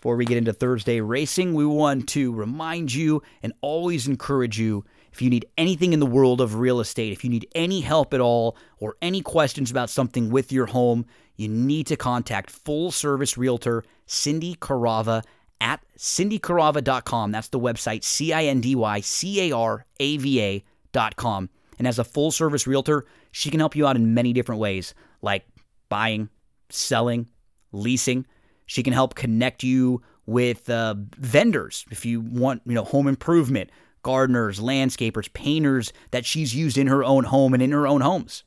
Before 0.00 0.16
we 0.16 0.24
get 0.24 0.38
into 0.38 0.54
Thursday 0.54 1.02
racing, 1.02 1.52
we 1.52 1.66
want 1.66 2.08
to 2.10 2.32
remind 2.32 2.94
you 2.94 3.22
and 3.42 3.52
always 3.60 4.08
encourage 4.08 4.58
you 4.58 4.82
if 5.12 5.20
you 5.20 5.28
need 5.28 5.44
anything 5.58 5.92
in 5.92 6.00
the 6.00 6.06
world 6.06 6.40
of 6.40 6.54
real 6.54 6.80
estate, 6.80 7.12
if 7.12 7.22
you 7.22 7.28
need 7.28 7.46
any 7.54 7.82
help 7.82 8.14
at 8.14 8.20
all, 8.20 8.56
or 8.78 8.96
any 9.02 9.20
questions 9.20 9.70
about 9.70 9.90
something 9.90 10.30
with 10.30 10.52
your 10.52 10.64
home, 10.64 11.04
you 11.36 11.48
need 11.48 11.86
to 11.88 11.96
contact 11.96 12.48
full 12.48 12.90
service 12.90 13.36
realtor 13.36 13.84
Cindy 14.06 14.54
Carava 14.54 15.22
at 15.60 15.84
cindycarava.com. 15.98 17.30
That's 17.30 17.48
the 17.48 17.60
website, 17.60 18.02
C 18.02 18.32
I 18.32 18.44
N 18.44 18.62
D 18.62 18.74
Y 18.74 19.00
C 19.00 19.50
A 19.50 19.54
R 19.54 19.84
A 19.98 20.16
V 20.16 20.64
A.com. 20.94 21.50
And 21.78 21.86
as 21.86 21.98
a 21.98 22.04
full 22.04 22.30
service 22.30 22.66
realtor, 22.66 23.04
she 23.32 23.50
can 23.50 23.60
help 23.60 23.76
you 23.76 23.86
out 23.86 23.96
in 23.96 24.14
many 24.14 24.32
different 24.32 24.62
ways, 24.62 24.94
like 25.20 25.46
buying, 25.90 26.30
selling, 26.70 27.28
leasing. 27.70 28.24
She 28.70 28.84
can 28.84 28.92
help 28.92 29.16
connect 29.16 29.64
you 29.64 30.00
with 30.26 30.70
uh, 30.70 30.94
vendors 31.16 31.84
if 31.90 32.06
you 32.06 32.20
want, 32.20 32.62
you 32.64 32.74
know, 32.74 32.84
home 32.84 33.08
improvement, 33.08 33.68
gardeners, 34.04 34.60
landscapers, 34.60 35.32
painters 35.32 35.92
that 36.12 36.24
she's 36.24 36.54
used 36.54 36.78
in 36.78 36.86
her 36.86 37.02
own 37.02 37.24
home 37.24 37.52
and 37.52 37.64
in 37.64 37.72
her 37.72 37.88
own 37.88 38.00
homes. 38.00 38.44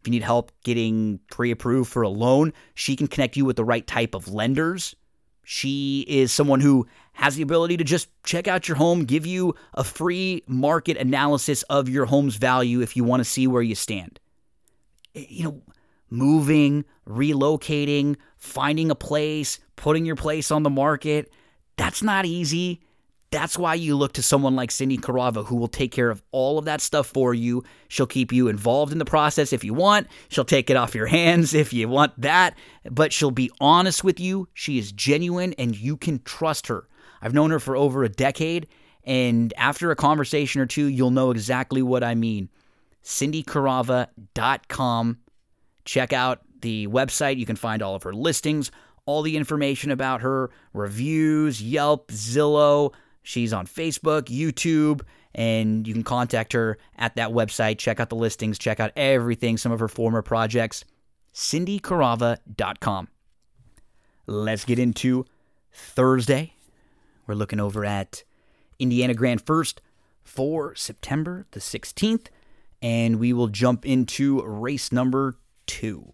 If 0.00 0.08
you 0.08 0.10
need 0.10 0.24
help 0.24 0.50
getting 0.64 1.20
pre 1.30 1.52
approved 1.52 1.92
for 1.92 2.02
a 2.02 2.08
loan, 2.08 2.54
she 2.74 2.96
can 2.96 3.06
connect 3.06 3.36
you 3.36 3.44
with 3.44 3.54
the 3.54 3.64
right 3.64 3.86
type 3.86 4.16
of 4.16 4.26
lenders. 4.26 4.96
She 5.44 6.04
is 6.08 6.32
someone 6.32 6.60
who 6.60 6.88
has 7.12 7.36
the 7.36 7.42
ability 7.42 7.76
to 7.76 7.84
just 7.84 8.08
check 8.24 8.48
out 8.48 8.66
your 8.66 8.78
home, 8.78 9.04
give 9.04 9.26
you 9.26 9.54
a 9.74 9.84
free 9.84 10.42
market 10.48 10.96
analysis 10.96 11.62
of 11.70 11.88
your 11.88 12.06
home's 12.06 12.34
value 12.34 12.80
if 12.80 12.96
you 12.96 13.04
want 13.04 13.20
to 13.20 13.24
see 13.24 13.46
where 13.46 13.62
you 13.62 13.76
stand. 13.76 14.18
You 15.14 15.44
know, 15.44 15.62
moving, 16.10 16.84
relocating, 17.08 18.16
finding 18.46 18.90
a 18.90 18.94
place, 18.94 19.58
putting 19.76 20.06
your 20.06 20.16
place 20.16 20.50
on 20.50 20.62
the 20.62 20.70
market. 20.70 21.30
That's 21.76 22.02
not 22.02 22.24
easy. 22.24 22.80
That's 23.30 23.58
why 23.58 23.74
you 23.74 23.96
look 23.96 24.14
to 24.14 24.22
someone 24.22 24.54
like 24.54 24.70
Cindy 24.70 24.96
Carava, 24.96 25.44
who 25.44 25.56
will 25.56 25.68
take 25.68 25.90
care 25.90 26.10
of 26.10 26.22
all 26.30 26.58
of 26.58 26.66
that 26.66 26.80
stuff 26.80 27.08
for 27.08 27.34
you. 27.34 27.64
She'll 27.88 28.06
keep 28.06 28.32
you 28.32 28.48
involved 28.48 28.92
in 28.92 28.98
the 28.98 29.04
process 29.04 29.52
if 29.52 29.64
you 29.64 29.74
want. 29.74 30.06
She'll 30.28 30.44
take 30.44 30.70
it 30.70 30.76
off 30.76 30.94
your 30.94 31.06
hands 31.06 31.52
if 31.54 31.72
you 31.72 31.88
want 31.88 32.18
that. 32.20 32.56
But 32.90 33.12
she'll 33.12 33.32
be 33.32 33.50
honest 33.60 34.04
with 34.04 34.20
you. 34.20 34.48
She 34.54 34.78
is 34.78 34.92
genuine 34.92 35.54
and 35.54 35.76
you 35.76 35.96
can 35.96 36.20
trust 36.20 36.68
her. 36.68 36.88
I've 37.20 37.34
known 37.34 37.50
her 37.50 37.60
for 37.60 37.76
over 37.76 38.04
a 38.04 38.08
decade. 38.08 38.68
And 39.02 39.52
after 39.56 39.90
a 39.90 39.96
conversation 39.96 40.60
or 40.60 40.66
two, 40.66 40.86
you'll 40.86 41.10
know 41.10 41.30
exactly 41.30 41.82
what 41.82 42.04
I 42.04 42.14
mean. 42.14 42.48
CindyCarava.com. 43.02 45.18
Check 45.84 46.12
out 46.12 46.40
the 46.66 46.88
website. 46.88 47.38
You 47.38 47.46
can 47.46 47.54
find 47.54 47.80
all 47.80 47.94
of 47.94 48.02
her 48.02 48.12
listings, 48.12 48.72
all 49.04 49.22
the 49.22 49.36
information 49.36 49.92
about 49.92 50.20
her, 50.22 50.50
reviews, 50.72 51.62
Yelp, 51.62 52.08
Zillow. 52.08 52.92
She's 53.22 53.52
on 53.52 53.68
Facebook, 53.68 54.22
YouTube, 54.22 55.02
and 55.32 55.86
you 55.86 55.94
can 55.94 56.02
contact 56.02 56.52
her 56.54 56.76
at 56.96 57.14
that 57.14 57.30
website. 57.30 57.78
Check 57.78 58.00
out 58.00 58.08
the 58.08 58.16
listings, 58.16 58.58
check 58.58 58.80
out 58.80 58.90
everything, 58.96 59.56
some 59.56 59.70
of 59.70 59.78
her 59.78 59.86
former 59.86 60.22
projects. 60.22 60.84
CindyCarava.com. 61.32 63.08
Let's 64.26 64.64
get 64.64 64.80
into 64.80 65.24
Thursday. 65.72 66.54
We're 67.28 67.34
looking 67.34 67.60
over 67.60 67.84
at 67.84 68.24
Indiana 68.80 69.14
Grand 69.14 69.46
First 69.46 69.80
for 70.24 70.74
September 70.74 71.46
the 71.52 71.60
16th, 71.60 72.26
and 72.82 73.20
we 73.20 73.32
will 73.32 73.46
jump 73.46 73.86
into 73.86 74.42
race 74.42 74.90
number 74.90 75.36
two. 75.66 76.12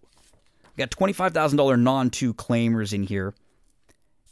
Got 0.77 0.89
$25,000 0.89 1.79
non 1.79 2.09
two 2.09 2.33
claimers 2.33 2.93
in 2.93 3.03
here, 3.03 3.35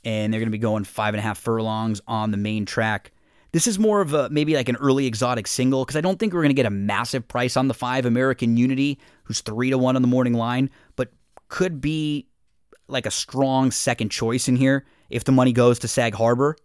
and 0.04 0.34
they're 0.34 0.39
going 0.39 0.48
to 0.48 0.52
be 0.52 0.58
going 0.58 0.84
five 0.84 1.14
and 1.14 1.20
a 1.20 1.22
half 1.22 1.38
furlongs 1.38 2.02
on 2.08 2.32
the 2.32 2.38
main 2.38 2.66
track. 2.66 3.12
This 3.52 3.68
is 3.68 3.78
more 3.78 4.02
of 4.02 4.14
a 4.14 4.30
maybe 4.30 4.56
like 4.56 4.70
an 4.70 4.78
early 4.78 5.06
exotic 5.06 5.46
single 5.46 5.84
because 5.84 5.98
I 5.98 6.02
don't 6.02 6.18
think 6.18 6.34
we're 6.34 6.42
going 6.42 6.52
to 6.52 6.56
get 6.56 6.66
a 6.66 6.72
massive 6.72 7.28
price 7.28 7.58
on 7.58 7.68
the 7.68 7.74
five 7.74 8.06
American 8.06 8.58
Unity, 8.58 8.98
who's 9.24 9.42
three 9.42 9.70
to 9.70 9.78
one 9.78 9.96
on 9.96 10.02
the 10.02 10.08
morning 10.08 10.34
line, 10.34 10.70
but 10.96 11.12
could 11.50 11.82
be 11.82 12.28
like 12.88 13.06
a 13.06 13.12
strong 13.12 13.72
second 13.72 14.10
choice 14.10 14.48
in 14.48 14.56
here 14.56 14.86
if 15.10 15.26
the 15.26 15.32
money 15.32 15.52
goes 15.52 15.80
to 15.80 15.88
Sag 15.88 16.16
Harbor. 16.16 16.56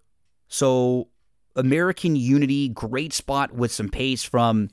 So 0.48 1.08
American 1.56 2.16
Unity, 2.16 2.68
great 2.68 3.12
spot 3.12 3.52
with 3.52 3.72
some 3.72 3.88
pace 3.88 4.22
from 4.22 4.70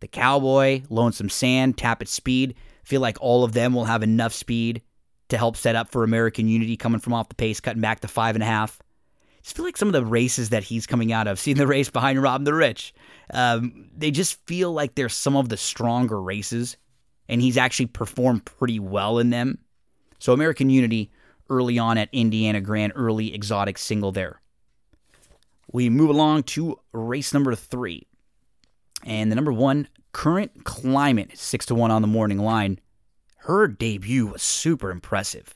the 0.00 0.08
Cowboy, 0.08 0.82
Lonesome 0.88 1.28
Sand, 1.28 1.76
Tapit 1.76 2.08
Speed. 2.08 2.54
Feel 2.88 3.02
like 3.02 3.18
all 3.20 3.44
of 3.44 3.52
them 3.52 3.74
will 3.74 3.84
have 3.84 4.02
enough 4.02 4.32
speed 4.32 4.80
to 5.28 5.36
help 5.36 5.58
set 5.58 5.76
up 5.76 5.90
for 5.90 6.04
American 6.04 6.48
Unity 6.48 6.74
coming 6.74 7.00
from 7.00 7.12
off 7.12 7.28
the 7.28 7.34
pace, 7.34 7.60
cutting 7.60 7.82
back 7.82 8.00
to 8.00 8.08
five 8.08 8.34
and 8.34 8.42
a 8.42 8.46
half. 8.46 8.80
Just 9.42 9.54
feel 9.54 9.66
like 9.66 9.76
some 9.76 9.90
of 9.90 9.92
the 9.92 10.06
races 10.06 10.48
that 10.48 10.64
he's 10.64 10.86
coming 10.86 11.12
out 11.12 11.26
of, 11.26 11.38
seeing 11.38 11.58
the 11.58 11.66
race 11.66 11.90
behind 11.90 12.22
Rob 12.22 12.46
the 12.46 12.54
Rich, 12.54 12.94
um, 13.34 13.90
they 13.94 14.10
just 14.10 14.42
feel 14.46 14.72
like 14.72 14.94
they're 14.94 15.10
some 15.10 15.36
of 15.36 15.50
the 15.50 15.58
stronger 15.58 16.18
races, 16.18 16.78
and 17.28 17.42
he's 17.42 17.58
actually 17.58 17.84
performed 17.84 18.46
pretty 18.46 18.80
well 18.80 19.18
in 19.18 19.28
them. 19.28 19.58
So 20.18 20.32
American 20.32 20.70
Unity 20.70 21.10
early 21.50 21.78
on 21.78 21.98
at 21.98 22.08
Indiana 22.10 22.62
Grand, 22.62 22.94
early 22.96 23.34
exotic 23.34 23.76
single 23.76 24.12
there. 24.12 24.40
We 25.70 25.90
move 25.90 26.08
along 26.08 26.44
to 26.44 26.80
race 26.92 27.34
number 27.34 27.54
three. 27.54 28.06
And 29.04 29.30
the 29.30 29.36
number 29.36 29.52
one, 29.52 29.88
Current 30.18 30.64
Climate, 30.64 31.38
six 31.38 31.64
to 31.66 31.76
one 31.76 31.92
on 31.92 32.02
the 32.02 32.08
morning 32.08 32.40
line. 32.40 32.80
Her 33.36 33.68
debut 33.68 34.26
was 34.26 34.42
super 34.42 34.90
impressive. 34.90 35.54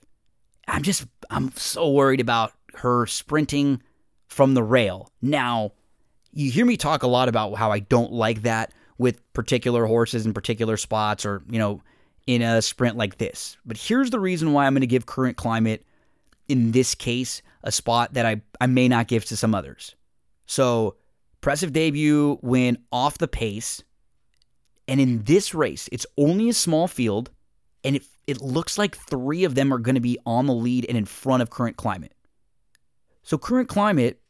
I'm 0.69 0.85
just, 0.85 1.05
I'm 1.31 1.51
so 1.57 1.91
worried 1.91 2.21
about 2.21 2.53
her 2.75 3.09
sprinting 3.09 3.83
from 4.29 4.55
the 4.55 4.63
rail. 4.63 5.11
Now, 5.21 5.73
you 6.31 6.49
hear 6.49 6.65
me 6.65 6.77
talk 6.77 7.03
a 7.03 7.09
lot 7.09 7.29
about 7.29 7.57
how 7.57 7.73
I 7.73 7.81
don't 7.81 8.13
like 8.13 8.43
that 8.43 8.73
with 8.99 9.21
particular 9.33 9.85
horses 9.85 10.27
in 10.27 10.33
particular 10.33 10.77
spots 10.77 11.27
or, 11.27 11.43
you 11.51 11.59
know, 11.59 11.83
in 12.29 12.41
a 12.41 12.63
sprint 12.63 12.97
like 12.97 13.19
this. 13.19 13.57
But 13.67 13.79
here's 13.79 14.11
the 14.11 14.21
reason 14.21 14.53
why 14.53 14.67
I'm 14.67 14.75
going 14.75 14.83
to 14.83 14.87
give 14.87 15.07
current 15.07 15.37
climate, 15.37 15.85
in 16.47 16.71
this 16.71 16.95
case, 16.95 17.43
a 17.65 17.73
spot 17.73 18.15
that 18.15 18.27
I, 18.27 18.43
I 18.61 18.69
may 18.69 18.87
not 18.87 19.09
give 19.09 19.25
to 19.25 19.37
some 19.37 19.57
others. 19.57 19.97
So, 20.47 20.95
impressive 21.39 21.73
debut 21.73 22.39
when 22.43 22.79
off 22.93 23.19
the 23.19 23.27
pace. 23.27 23.83
And 24.89 25.01
in 25.01 25.23
this 25.25 25.55
race, 25.55 25.89
it's 25.93 26.07
only 26.17 26.49
a 26.49 26.55
small 26.55 26.89
field, 26.89 27.31
and 27.85 27.97
it, 27.97 28.05
it 28.27 28.41
looks 28.41 28.79
like 28.79 28.97
three 28.97 29.45
of 29.45 29.55
them 29.55 29.73
are 29.73 29.79
going 29.79 29.95
to 29.95 30.01
be 30.01 30.19
on 30.27 30.47
the 30.47 30.55
lead 30.55 30.87
and 30.89 30.99
in 30.99 31.05
front 31.05 31.43
of 31.43 31.51
current 31.51 31.77
climate. 31.77 32.15
So, 33.23 33.39
current 33.39 33.69
climate 33.69 34.21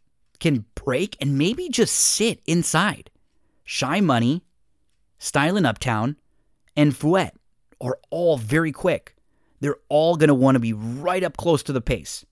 can 0.41 0.67
break 0.75 1.17
and 1.21 1.39
maybe 1.39 1.69
just 1.69 1.95
sit 1.95 2.41
inside. 2.47 3.11
Shy 3.65 4.01
Money, 4.01 4.43
Stylin' 5.19 5.67
Uptown, 5.67 6.17
and 6.77 6.97
Fouette 6.97 7.37
are 7.81 7.99
all 8.11 8.37
very 8.37 8.73
quick. 8.73 9.17
They're 9.61 9.79
all 9.89 10.17
going 10.17 10.29
to 10.29 10.35
want 10.35 10.57
to 10.57 10.61
be 10.61 10.73
right 10.73 11.23
up 11.23 11.37
close 11.37 11.63
to 11.65 11.73
the 11.73 11.81
pace. 11.81 12.25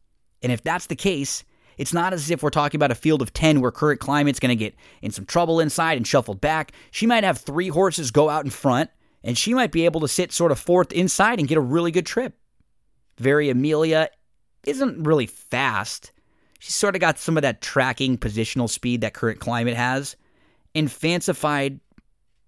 And 0.43 0.51
if 0.51 0.63
that's 0.63 0.87
the 0.87 0.97
case, 0.97 1.45
it's 1.81 1.95
not 1.95 2.13
as 2.13 2.31
if 2.31 2.43
we're 2.43 2.51
talking 2.51 2.77
about 2.77 2.91
a 2.91 2.95
field 2.95 3.23
of 3.23 3.33
10 3.33 3.63
where 3.63 3.71
current 3.71 4.01
climate's 4.01 4.39
going 4.39 4.51
to 4.51 4.55
get 4.55 4.75
in 5.01 5.13
some 5.13 5.25
trouble 5.25 5.61
inside 5.61 5.97
and 5.97 6.07
shuffled 6.07 6.39
back. 6.39 6.73
She 6.91 7.07
might 7.07 7.25
have 7.25 7.39
three 7.39 7.69
horses 7.69 8.11
go 8.11 8.29
out 8.29 8.45
in 8.45 8.51
front, 8.51 8.91
and 9.25 9.39
she 9.39 9.55
might 9.55 9.73
be 9.73 9.87
able 9.87 10.03
to 10.03 10.09
sit 10.09 10.31
sort 10.31 10.53
of 10.53 10.59
fourth 10.59 10.93
inside 10.93 11.39
and 11.39 11.49
get 11.49 11.57
a 11.57 11.63
really 11.63 11.91
good 11.91 12.05
trip. 12.05 12.35
Very 13.17 13.49
Amelia 13.49 14.11
isn't 14.67 15.03
really 15.03 15.25
fast. 15.25 16.13
She's 16.59 16.75
sort 16.75 16.97
of 16.97 17.01
got 17.01 17.19
some 17.19 17.39
of 17.39 17.45
that 17.45 17.63
tracking 17.63 18.19
positional 18.19 18.69
speed 18.69 19.01
that 19.01 19.15
current 19.15 19.41
climate 19.41 19.75
has. 19.75 20.17
And 20.75 20.93
Fancified 20.93 21.81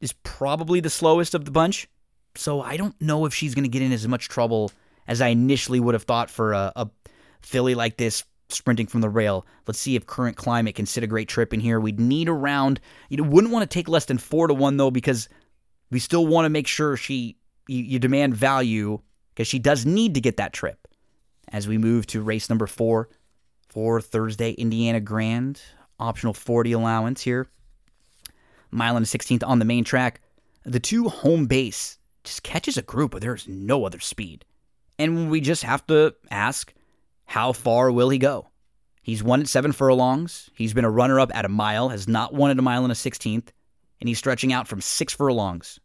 is 0.03 0.13
probably 0.25 0.81
the 0.81 0.91
slowest 0.91 1.35
of 1.35 1.47
the 1.47 1.51
bunch. 1.51 1.89
So 2.35 2.61
I 2.61 2.77
don't 2.77 3.01
know 3.01 3.25
if 3.25 3.33
she's 3.33 3.55
going 3.55 3.65
to 3.65 3.71
get 3.71 3.81
in 3.81 3.93
as 3.93 4.07
much 4.07 4.29
trouble 4.29 4.73
as 5.09 5.23
I 5.23 5.29
initially 5.29 5.81
would 5.81 5.95
have 5.95 6.03
thought 6.03 6.29
for 6.29 6.53
a, 6.53 6.71
a 6.77 6.91
filly 7.41 7.75
like 7.75 7.97
this 7.97 8.25
sprinting 8.53 8.87
from 8.87 9.01
the 9.01 9.09
rail. 9.09 9.47
Let's 9.67 9.79
see 9.79 9.97
if 9.97 10.07
current 10.07 10.37
climate 10.37 10.75
can 10.75 10.87
sit 10.87 11.05
a 11.05 11.07
great 11.07 11.29
trip 11.29 11.53
in 11.53 11.61
here. 11.61 11.81
We'd 11.81 12.01
need 12.01 12.29
around, 12.29 12.81
you 13.09 13.23
wouldn't 13.25 13.53
want 13.53 13.69
to 13.69 13.73
take 13.73 13.89
less 13.89 14.05
than 14.07 14.19
four 14.19 14.49
to 14.49 14.55
one 14.55 14.77
though, 14.77 14.91
because 14.91 15.29
we 15.91 15.99
still 15.99 16.27
want 16.27 16.45
to 16.45 16.51
make 16.51 16.67
sure 16.67 16.97
she, 16.97 17.37
you, 17.69 17.83
you 17.83 17.99
demand 17.99 18.35
value 18.35 19.01
because 19.35 19.49
she 19.49 19.59
does 19.59 19.87
need 19.87 20.15
to 20.15 20.21
get 20.21 20.37
that 20.37 20.53
trip. 20.53 20.89
As 21.49 21.69
we 21.69 21.79
move 21.79 22.07
to 22.09 22.23
race 22.23 22.49
number 22.49 22.67
four 22.67 23.09
for 23.69 24.01
Thursday, 24.01 24.53
Indiana 24.53 25.01
Grand, 25.01 25.61
optional 25.99 26.35
40 26.35 26.73
allowance 26.73 27.21
here. 27.21 27.49
Mile 28.71 28.97
and 28.97 29.05
a 29.05 29.09
16th 29.09 29.47
on 29.47 29.59
the 29.59 29.65
main 29.65 29.85
track. 29.85 30.21
The 30.65 30.81
two 30.81 31.09
home 31.09 31.47
base 31.47 31.99
just 32.25 32.43
catches 32.43 32.77
a 32.77 32.83
group, 32.83 33.13
but 33.13 33.21
there's 33.21 33.47
no 33.49 33.85
other 33.85 34.01
speed. 34.01 34.45
And 34.99 35.31
we 35.31 35.41
just 35.41 35.63
have 35.63 35.87
to 35.89 36.15
ask 36.31 36.73
how 37.27 37.53
far 37.53 37.91
will 37.91 38.11
he 38.11 38.19
go? 38.19 38.49
He's 39.03 39.23
won 39.23 39.41
at 39.41 39.49
seven 39.49 39.73
furlongs. 39.73 40.51
He's 40.55 40.75
been 40.75 40.85
a 40.85 40.91
runner 40.91 41.19
up 41.19 41.35
at 41.35 41.45
a 41.45 41.49
mile, 41.49 41.89
has 41.89 42.07
not 42.07 42.33
won 42.35 42.51
at 42.51 42.59
a 42.59 42.63
mile 42.63 42.85
and 42.85 42.93
a 42.93 42.97
16th, 42.97 43.49
and 44.01 44.09
he's 44.09 44.19
stretching 44.19 44.53
out 44.53 44.69
from 44.69 44.81
six 44.81 45.13
furlongs. 45.13 45.81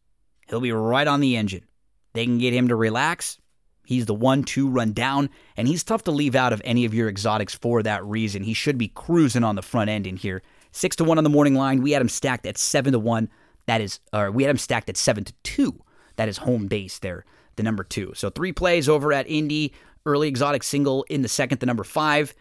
He'll 0.47 0.61
be 0.61 0.71
right 0.71 1.07
on 1.07 1.19
the 1.19 1.35
engine. 1.35 1.65
They 2.13 2.25
can 2.25 2.37
get 2.37 2.53
him 2.53 2.67
to 2.67 2.75
relax. 2.75 3.37
He's 3.85 4.05
the 4.05 4.13
one 4.13 4.43
two 4.43 4.67
run 4.67 4.91
down, 4.91 5.29
and 5.55 5.67
he's 5.67 5.83
tough 5.83 6.03
to 6.03 6.11
leave 6.11 6.35
out 6.35 6.53
of 6.53 6.61
any 6.65 6.85
of 6.85 6.93
your 6.93 7.07
exotics 7.07 7.55
for 7.55 7.81
that 7.83 8.03
reason. 8.03 8.43
He 8.43 8.53
should 8.53 8.77
be 8.77 8.89
cruising 8.89 9.43
on 9.43 9.55
the 9.55 9.61
front 9.61 9.89
end 9.89 10.05
in 10.05 10.17
here. 10.17 10.43
Six 10.71 10.95
to 10.97 11.03
one 11.03 11.17
on 11.17 11.23
the 11.23 11.29
morning 11.29 11.55
line. 11.55 11.81
We 11.81 11.91
had 11.91 12.01
him 12.01 12.09
stacked 12.09 12.45
at 12.45 12.57
seven 12.57 12.91
to 12.91 12.99
one. 12.99 13.29
That 13.65 13.81
is, 13.81 13.99
or 14.11 14.29
we 14.29 14.43
had 14.43 14.49
him 14.49 14.57
stacked 14.57 14.89
at 14.89 14.97
seven 14.97 15.23
to 15.23 15.33
two. 15.43 15.81
That 16.17 16.27
is 16.27 16.37
home 16.37 16.67
base 16.67 16.99
there, 16.99 17.23
the 17.55 17.63
number 17.63 17.83
two. 17.83 18.11
So 18.15 18.29
three 18.29 18.51
plays 18.51 18.89
over 18.89 19.13
at 19.13 19.29
Indy. 19.29 19.73
Early 20.07 20.29
Exotic 20.29 20.63
Single 20.63 21.03
in 21.09 21.21
the 21.21 21.27
second, 21.27 21.59
the 21.59 21.65
number 21.65 21.83
five. 21.83 22.33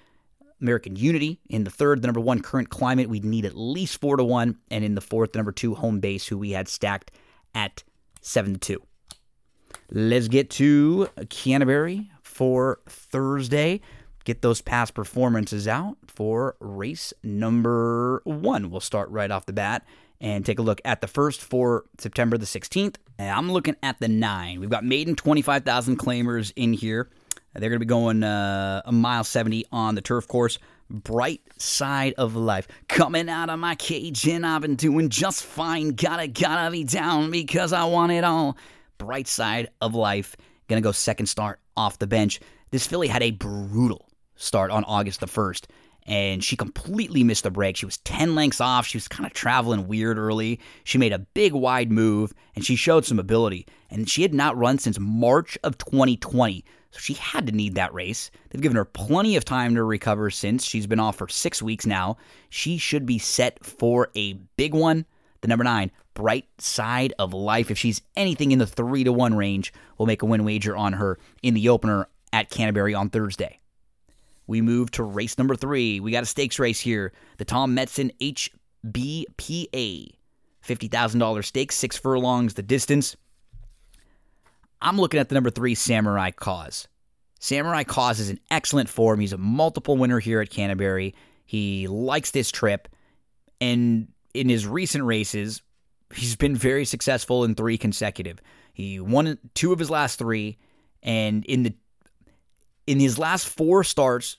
American 0.61 0.97
Unity 0.97 1.41
in 1.51 1.65
the 1.65 1.71
third, 1.71 2.01
the 2.01 2.07
number 2.07 2.21
one 2.21 2.41
current 2.41 2.71
climate. 2.71 3.11
We'd 3.11 3.25
need 3.25 3.45
at 3.45 3.57
least 3.57 4.01
four 4.01 4.17
to 4.17 4.25
one, 4.25 4.57
and 4.71 4.85
in 4.85 4.95
the 4.95 5.01
fourth, 5.03 5.33
the 5.33 5.39
number 5.39 5.53
two 5.53 5.75
home 5.75 6.01
base, 6.01 6.27
who 6.27 6.39
we 6.39 6.53
had 6.53 6.69
stacked 6.69 7.11
at 7.55 7.83
seven 8.23 8.55
to 8.55 8.61
two. 8.61 8.83
Let's 9.91 10.29
get 10.29 10.49
to 10.51 11.09
Canterbury 11.29 12.11
for 12.23 12.79
Thursday. 12.89 13.81
Get 14.25 14.43
those 14.43 14.61
past 14.61 14.95
performances 14.95 15.69
out 15.69 15.99
for 16.07 16.57
race 16.59 17.13
number 17.23 18.23
one. 18.25 18.71
We'll 18.71 18.81
start 18.81 19.11
right 19.11 19.31
off 19.31 19.47
the 19.47 19.53
bat 19.53 19.85
and 20.21 20.45
take 20.45 20.59
a 20.59 20.63
look 20.63 20.81
at 20.85 21.01
the 21.01 21.07
first 21.07 21.43
for 21.43 21.85
September 21.99 22.39
the 22.39 22.47
16th. 22.47 22.97
And 23.19 23.31
I'm 23.31 23.53
looking 23.53 23.77
at 23.83 24.01
the 24.01 24.09
nine. 24.09 24.61
We've 24.61 24.71
got 24.71 24.85
maiden 24.85 25.15
25,000 25.15 25.99
claimers 25.99 26.53
in 26.57 26.73
here. 26.73 27.11
They're 27.59 27.71
going 27.71 27.81
to 27.81 27.85
be 27.85 27.87
going 27.87 28.23
uh, 28.23 28.83
a 28.85 28.93
mile 28.93 29.25
70 29.25 29.67
on 29.73 29.95
the 29.95 30.01
turf 30.01 30.29
course. 30.29 30.59
Bright 30.89 31.41
side 31.59 32.15
of 32.17 32.37
life. 32.37 32.69
Coming 32.89 33.29
out 33.29 33.51
of 33.51 33.59
my 33.59 33.75
cage 33.75 34.27
and 34.29 34.47
I've 34.47 34.63
been 34.63 34.77
doing 34.77 35.09
just 35.09 35.45
fine. 35.45 35.91
Gotta, 35.91 36.29
gotta 36.29 36.71
be 36.71 36.85
down 36.85 37.31
because 37.31 37.73
I 37.73 37.85
want 37.85 38.13
it 38.13 38.25
all. 38.25 38.57
Bright 38.99 39.27
side 39.27 39.71
of 39.81 39.95
life. 39.95 40.37
Gonna 40.69 40.81
go 40.81 40.93
second 40.93 41.27
start 41.27 41.59
off 41.77 41.99
the 41.99 42.07
bench. 42.07 42.41
This 42.71 42.87
filly 42.87 43.09
had 43.09 43.23
a 43.23 43.33
brutal 43.33 44.09
start 44.37 44.71
on 44.71 44.85
August 44.85 45.21
the 45.21 45.27
1st. 45.27 45.65
And 46.07 46.43
she 46.43 46.57
completely 46.57 47.25
missed 47.25 47.43
the 47.43 47.51
break. 47.51 47.77
She 47.77 47.87
was 47.87 47.99
10 47.99 48.35
lengths 48.35 48.61
off. 48.61 48.87
She 48.87 48.97
was 48.97 49.09
kind 49.09 49.27
of 49.27 49.33
traveling 49.33 49.89
weird 49.89 50.19
early. 50.19 50.61
She 50.85 50.99
made 50.99 51.13
a 51.13 51.19
big 51.19 51.53
wide 51.53 51.91
move 51.91 52.33
and 52.55 52.65
she 52.65 52.77
showed 52.77 53.05
some 53.05 53.19
ability. 53.19 53.67
And 53.91 54.09
she 54.09 54.23
had 54.23 54.35
not 54.35 54.57
run 54.57 54.79
since 54.79 54.99
March 55.01 55.59
of 55.65 55.79
2020. 55.79 56.65
So 56.93 57.01
she 57.01 57.15
had 57.15 57.47
to 57.47 57.53
need 57.53 57.75
that 57.75 57.93
race. 57.93 58.31
They've 58.51 58.63
given 58.63 58.77
her 58.77 58.85
plenty 58.85 59.37
of 59.37 59.45
time 59.45 59.75
to 59.75 59.83
recover 59.83 60.31
since. 60.31 60.65
She's 60.65 60.87
been 60.87 61.01
off 61.01 61.17
for 61.17 61.29
six 61.29 61.61
weeks 61.61 61.87
now. 61.87 62.17
She 62.49 62.79
should 62.79 63.05
be 63.05 63.19
set 63.19 63.63
for 63.65 64.11
a 64.15 64.35
big 64.57 64.75
one. 64.75 65.07
The 65.41 65.49
number 65.49 65.65
nine, 65.65 65.91
Bright 66.15 66.47
Side 66.59 67.13
of 67.19 67.35
Life. 67.35 67.71
If 67.71 67.79
she's 67.79 68.01
anything 68.17 68.53
in 68.53 68.59
the 68.59 68.67
three 68.67 69.05
to 69.05 69.13
one 69.13 69.35
range, 69.35 69.73
we'll 69.99 70.07
make 70.07 70.23
a 70.23 70.27
win 70.27 70.45
wager 70.45 70.75
on 70.77 70.95
her 70.95 71.19
in 71.43 71.55
the 71.55 71.69
opener 71.69 72.09
at 72.33 72.49
Canterbury 72.49 72.95
on 72.95 73.11
Thursday. 73.11 73.61
We 74.47 74.61
move 74.61 74.91
to 74.93 75.03
race 75.03 75.39
number 75.39 75.57
three. 75.57 76.01
We 76.01 76.13
got 76.13 76.23
a 76.23 76.27
stakes 76.27 76.59
race 76.59 76.81
here. 76.81 77.13
The 77.39 77.45
Tom 77.45 77.77
Metzen 77.77 78.11
HBPA. 78.85 80.11
$50,000 80.67 81.45
stakes, 81.45 81.77
six 81.77 81.97
furlongs 81.97 82.55
the 82.55 82.63
distance. 82.63 83.17
I'm 84.83 84.99
looking 84.99 85.21
at 85.21 85.29
the 85.29 85.35
number 85.35 85.51
three, 85.51 85.75
Samurai 85.75 86.31
Cause. 86.33 86.89
Samurai 87.39 87.85
Cause 87.85 88.21
is 88.21 88.31
in 88.31 88.41
excellent 88.51 88.89
form. 88.89 89.21
He's 89.21 89.33
a 89.33 89.39
multiple 89.39 89.97
winner 89.97 90.19
here 90.19 90.41
at 90.41 90.51
Canterbury. 90.51 91.15
He 91.45 91.87
likes 91.87 92.31
this 92.33 92.51
trip. 92.51 92.89
And 93.61 94.09
in 94.35 94.49
his 94.49 94.67
recent 94.67 95.05
races, 95.05 95.63
he's 96.15 96.37
been 96.37 96.57
very 96.57 96.85
successful 96.85 97.45
in 97.45 97.55
three 97.55 97.79
consecutive. 97.79 98.41
He 98.73 99.01
won 99.01 99.39
two 99.55 99.73
of 99.73 99.79
his 99.79 99.91
last 99.91 100.19
three. 100.19 100.59
And 101.03 101.45
in 101.45 101.63
the 101.63 101.75
in 102.87 103.01
his 103.01 103.19
last 103.19 103.49
four 103.49 103.85
starts, 103.85 104.37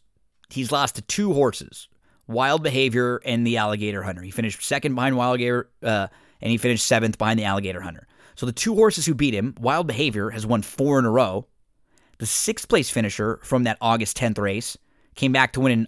he's 0.50 0.72
lost 0.72 0.96
to 0.96 1.02
two 1.02 1.34
horses, 1.34 1.88
Wild 2.28 2.64
Behavior 2.64 3.22
and 3.26 3.46
the 3.46 3.58
Alligator 3.58 4.04
Hunter. 4.04 4.22
He 4.22 4.32
finished 4.32 4.62
second 4.62 4.96
behind 4.96 5.18
Wild 5.18 5.38
Behavior, 5.38 5.70
uh, 5.84 6.08
and 6.42 6.52
he 6.52 6.58
finished 6.58 6.86
seventh 6.86 7.18
behind 7.18 7.40
the 7.40 7.46
Alligator 7.46 7.82
Hunter. 7.82 8.08
So 8.36 8.46
the 8.46 8.52
two 8.52 8.76
horses 8.76 9.06
who 9.06 9.14
beat 9.14 9.34
him, 9.34 9.56
Wild 9.60 9.88
Behavior 9.88 10.30
has 10.30 10.46
won 10.46 10.62
four 10.62 11.00
in 11.00 11.06
a 11.06 11.12
row. 11.12 11.48
The 12.20 12.26
sixth 12.26 12.68
place 12.70 12.90
finisher 12.90 13.40
from 13.44 13.64
that 13.64 13.78
August 13.82 14.18
10th 14.18 14.38
race 14.38 14.78
came 15.16 15.32
back 15.32 15.54
to 15.54 15.60
win 15.60 15.72
an 15.72 15.88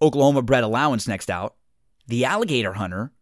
Oklahoma 0.00 0.42
bred 0.42 0.64
allowance 0.64 1.06
next 1.06 1.30
out. 1.30 1.56
The 2.06 2.24
Alligator 2.24 2.72
Hunter 2.72 3.12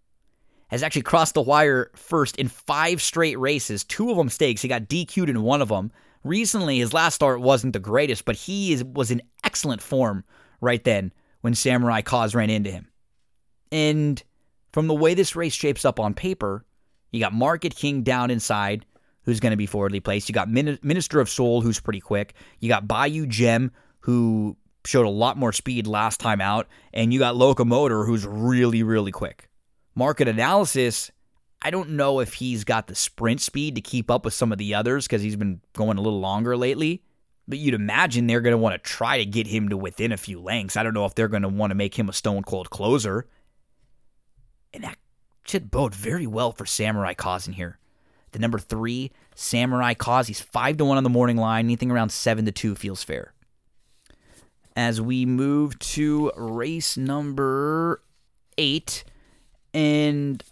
has 0.68 0.82
actually 0.82 1.02
crossed 1.02 1.34
the 1.34 1.42
wire 1.42 1.90
first 1.94 2.36
in 2.36 2.48
five 2.48 3.02
straight 3.02 3.38
races, 3.38 3.84
two 3.84 4.10
of 4.10 4.16
them 4.16 4.28
stakes. 4.28 4.62
He 4.62 4.68
got 4.68 4.82
DQ'd 4.82 5.28
in 5.28 5.42
one 5.42 5.62
of 5.62 5.68
them. 5.68 5.90
Recently, 6.28 6.78
his 6.78 6.92
last 6.92 7.14
start 7.14 7.40
wasn't 7.40 7.72
the 7.72 7.78
greatest, 7.78 8.26
but 8.26 8.36
he 8.36 8.74
is, 8.74 8.84
was 8.84 9.10
in 9.10 9.22
excellent 9.44 9.80
form 9.80 10.24
right 10.60 10.84
then 10.84 11.10
when 11.40 11.54
Samurai 11.54 12.02
Cause 12.02 12.34
ran 12.34 12.50
into 12.50 12.70
him. 12.70 12.86
And 13.72 14.22
from 14.74 14.88
the 14.88 14.94
way 14.94 15.14
this 15.14 15.34
race 15.34 15.54
shapes 15.54 15.86
up 15.86 15.98
on 15.98 16.12
paper, 16.12 16.66
you 17.12 17.20
got 17.20 17.32
Market 17.32 17.74
King 17.74 18.02
down 18.02 18.30
inside, 18.30 18.84
who's 19.22 19.40
going 19.40 19.52
to 19.52 19.56
be 19.56 19.64
forwardly 19.64 20.00
placed. 20.00 20.28
You 20.28 20.34
got 20.34 20.50
Minister 20.50 21.18
of 21.18 21.30
Soul, 21.30 21.62
who's 21.62 21.80
pretty 21.80 22.00
quick. 22.00 22.34
You 22.60 22.68
got 22.68 22.86
Bayou 22.86 23.26
Gem, 23.26 23.70
who 24.00 24.54
showed 24.84 25.06
a 25.06 25.10
lot 25.10 25.38
more 25.38 25.54
speed 25.54 25.86
last 25.86 26.20
time 26.20 26.42
out. 26.42 26.68
And 26.92 27.10
you 27.10 27.18
got 27.18 27.36
Locomotor, 27.36 28.04
who's 28.04 28.26
really, 28.26 28.82
really 28.82 29.12
quick. 29.12 29.48
Market 29.94 30.28
Analysis 30.28 31.10
I 31.60 31.70
don't 31.70 31.90
know 31.90 32.20
if 32.20 32.34
he's 32.34 32.64
got 32.64 32.86
the 32.86 32.94
sprint 32.94 33.40
speed 33.40 33.74
to 33.74 33.80
keep 33.80 34.10
up 34.10 34.24
with 34.24 34.34
some 34.34 34.52
of 34.52 34.58
the 34.58 34.74
others 34.74 35.06
because 35.06 35.22
he's 35.22 35.36
been 35.36 35.60
going 35.72 35.98
a 35.98 36.00
little 36.00 36.20
longer 36.20 36.56
lately. 36.56 37.02
But 37.48 37.58
you'd 37.58 37.74
imagine 37.74 38.26
they're 38.26 38.40
going 38.40 38.52
to 38.52 38.58
want 38.58 38.74
to 38.74 38.78
try 38.78 39.18
to 39.18 39.24
get 39.24 39.46
him 39.46 39.70
to 39.70 39.76
within 39.76 40.12
a 40.12 40.16
few 40.16 40.40
lengths. 40.40 40.76
I 40.76 40.82
don't 40.82 40.94
know 40.94 41.06
if 41.06 41.14
they're 41.14 41.28
going 41.28 41.42
to 41.42 41.48
want 41.48 41.70
to 41.70 41.74
make 41.74 41.98
him 41.98 42.08
a 42.08 42.12
stone 42.12 42.42
cold 42.42 42.70
closer. 42.70 43.26
And 44.72 44.84
that 44.84 44.98
should 45.46 45.70
bode 45.70 45.94
very 45.94 46.26
well 46.26 46.52
for 46.52 46.66
Samurai 46.66 47.14
Cause 47.14 47.46
in 47.48 47.54
here. 47.54 47.78
The 48.32 48.38
number 48.38 48.58
three, 48.58 49.12
Samurai 49.34 49.94
Cause, 49.94 50.26
he's 50.26 50.42
five 50.42 50.76
to 50.76 50.84
one 50.84 50.98
on 50.98 51.04
the 51.04 51.10
morning 51.10 51.38
line. 51.38 51.64
Anything 51.64 51.90
around 51.90 52.10
seven 52.10 52.44
to 52.44 52.52
two 52.52 52.74
feels 52.74 53.02
fair. 53.02 53.32
As 54.76 55.00
we 55.00 55.24
move 55.24 55.78
to 55.78 56.30
race 56.36 56.96
number 56.96 58.02
eight, 58.58 59.04
and 59.72 60.42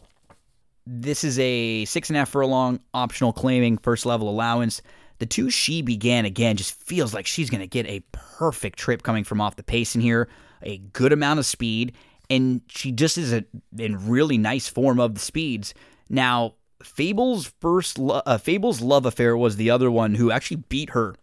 this 0.86 1.24
is 1.24 1.38
a 1.38 1.84
six 1.84 2.08
and 2.08 2.16
a 2.16 2.20
half 2.20 2.30
furlong 2.30 2.80
optional 2.94 3.32
claiming 3.32 3.76
first 3.78 4.06
level 4.06 4.28
allowance. 4.28 4.80
The 5.18 5.26
two 5.26 5.50
she 5.50 5.82
began 5.82 6.24
again 6.24 6.56
just 6.56 6.74
feels 6.74 7.12
like 7.12 7.26
she's 7.26 7.50
going 7.50 7.60
to 7.60 7.66
get 7.66 7.86
a 7.86 8.04
perfect 8.12 8.78
trip 8.78 9.02
coming 9.02 9.24
from 9.24 9.40
off 9.40 9.56
the 9.56 9.62
pace 9.62 9.94
in 9.94 10.00
here, 10.00 10.28
a 10.62 10.78
good 10.78 11.12
amount 11.12 11.38
of 11.38 11.46
speed, 11.46 11.96
and 12.28 12.60
she 12.68 12.92
just 12.92 13.18
is 13.18 13.32
a, 13.32 13.44
in 13.78 14.08
really 14.08 14.38
nice 14.38 14.68
form 14.68 15.00
of 15.00 15.14
the 15.14 15.20
speeds. 15.20 15.74
Now, 16.08 16.54
Fable's 16.82 17.52
first, 17.60 17.98
lo- 17.98 18.22
uh, 18.26 18.38
Fable's 18.38 18.80
love 18.80 19.06
affair 19.06 19.36
was 19.36 19.56
the 19.56 19.70
other 19.70 19.90
one 19.90 20.14
who 20.14 20.30
actually 20.30 20.58
beat 20.68 20.90
her 20.90 21.14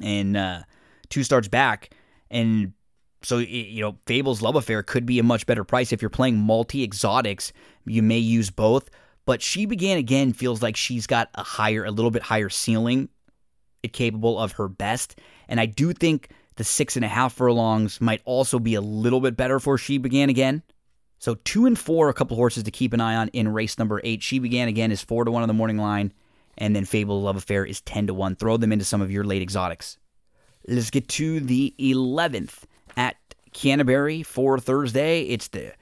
in 0.00 0.36
uh, 0.36 0.62
two 1.08 1.22
starts 1.22 1.48
back, 1.48 1.90
and 2.30 2.72
so, 3.22 3.38
you 3.38 3.82
know, 3.82 3.98
Fable's 4.06 4.42
Love 4.42 4.56
Affair 4.56 4.82
could 4.82 5.04
be 5.04 5.18
a 5.18 5.24
much 5.24 5.46
better 5.46 5.64
price. 5.64 5.92
If 5.92 6.00
you're 6.00 6.08
playing 6.08 6.38
multi 6.38 6.84
exotics, 6.84 7.52
you 7.84 8.02
may 8.02 8.18
use 8.18 8.50
both. 8.50 8.88
But 9.26 9.42
She 9.42 9.66
Began 9.66 9.98
Again 9.98 10.32
feels 10.32 10.62
like 10.62 10.76
she's 10.76 11.06
got 11.06 11.28
a 11.34 11.42
higher, 11.42 11.84
a 11.84 11.90
little 11.90 12.10
bit 12.10 12.22
higher 12.22 12.48
ceiling, 12.48 13.08
it 13.82 13.92
capable 13.92 14.38
of 14.38 14.52
her 14.52 14.68
best. 14.68 15.18
And 15.48 15.60
I 15.60 15.66
do 15.66 15.92
think 15.92 16.30
the 16.56 16.64
six 16.64 16.96
and 16.96 17.04
a 17.04 17.08
half 17.08 17.34
furlongs 17.34 18.00
might 18.00 18.22
also 18.24 18.58
be 18.58 18.74
a 18.74 18.80
little 18.80 19.20
bit 19.20 19.36
better 19.36 19.58
for 19.58 19.76
She 19.78 19.98
Began 19.98 20.28
Again. 20.28 20.62
So 21.18 21.34
two 21.34 21.66
and 21.66 21.76
four, 21.76 22.08
a 22.08 22.14
couple 22.14 22.36
horses 22.36 22.62
to 22.62 22.70
keep 22.70 22.92
an 22.92 23.00
eye 23.00 23.16
on 23.16 23.28
in 23.28 23.52
race 23.52 23.78
number 23.78 24.00
eight. 24.04 24.22
She 24.22 24.38
Began 24.38 24.68
Again 24.68 24.92
is 24.92 25.02
four 25.02 25.24
to 25.24 25.30
one 25.32 25.42
on 25.42 25.48
the 25.48 25.54
morning 25.54 25.78
line, 25.78 26.12
and 26.56 26.74
then 26.76 26.84
Fable 26.84 27.20
Love 27.20 27.36
Affair 27.36 27.64
is 27.64 27.80
ten 27.80 28.06
to 28.06 28.14
one. 28.14 28.36
Throw 28.36 28.56
them 28.56 28.70
into 28.70 28.84
some 28.84 29.02
of 29.02 29.10
your 29.10 29.24
late 29.24 29.42
exotics. 29.42 29.98
Let's 30.68 30.90
get 30.90 31.08
to 31.08 31.40
the 31.40 31.74
eleventh 31.78 32.64
at 32.64 32.67
Canterbury 33.58 34.22
for 34.22 34.60
Thursday. 34.60 35.22
It's 35.22 35.48
the 35.48 35.72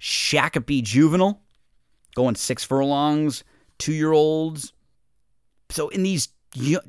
Shakopee 0.00 0.82
Juvenile 0.82 1.40
going 2.16 2.34
six 2.34 2.64
furlongs, 2.64 3.44
two 3.78 3.92
year 3.92 4.10
olds. 4.10 4.72
So, 5.68 5.90
in 5.90 6.02
these 6.02 6.30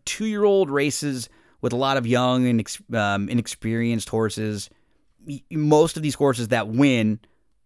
two 0.06 0.26
year 0.26 0.44
old 0.44 0.72
races 0.72 1.30
with 1.62 1.74
a 1.74 1.76
lot 1.76 1.98
of 1.98 2.08
young 2.08 2.48
and 2.48 2.78
um, 2.96 3.30
inexperienced 3.30 4.10
horses, 4.10 4.72
most 5.52 5.96
of 5.96 6.02
these 6.02 6.16
horses 6.16 6.48
that 6.48 6.68
win 6.68 7.20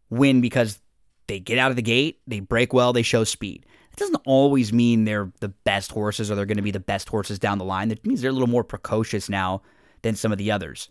win 0.09 0.41
because 0.41 0.81
they 1.27 1.39
get 1.39 1.57
out 1.57 1.69
of 1.69 1.77
the 1.77 1.81
gate, 1.81 2.19
they 2.27 2.41
break 2.41 2.73
well, 2.73 2.91
they 2.91 3.03
show 3.03 3.23
speed. 3.23 3.65
It 3.93 3.99
doesn't 3.99 4.21
always 4.25 4.73
mean 4.73 5.05
they're 5.05 5.31
the 5.39 5.47
best 5.47 5.93
horses 5.93 6.29
or 6.29 6.35
they're 6.35 6.45
going 6.45 6.57
to 6.57 6.61
be 6.61 6.71
the 6.71 6.81
best 6.81 7.07
horses 7.07 7.39
down 7.39 7.57
the 7.57 7.63
line. 7.63 7.87
That 7.87 8.05
means 8.05 8.21
they're 8.21 8.31
a 8.31 8.33
little 8.33 8.49
more 8.49 8.65
precocious 8.65 9.29
now 9.29 9.61
than 10.01 10.15
some 10.15 10.33
of 10.33 10.37
the 10.37 10.51
others 10.51 10.89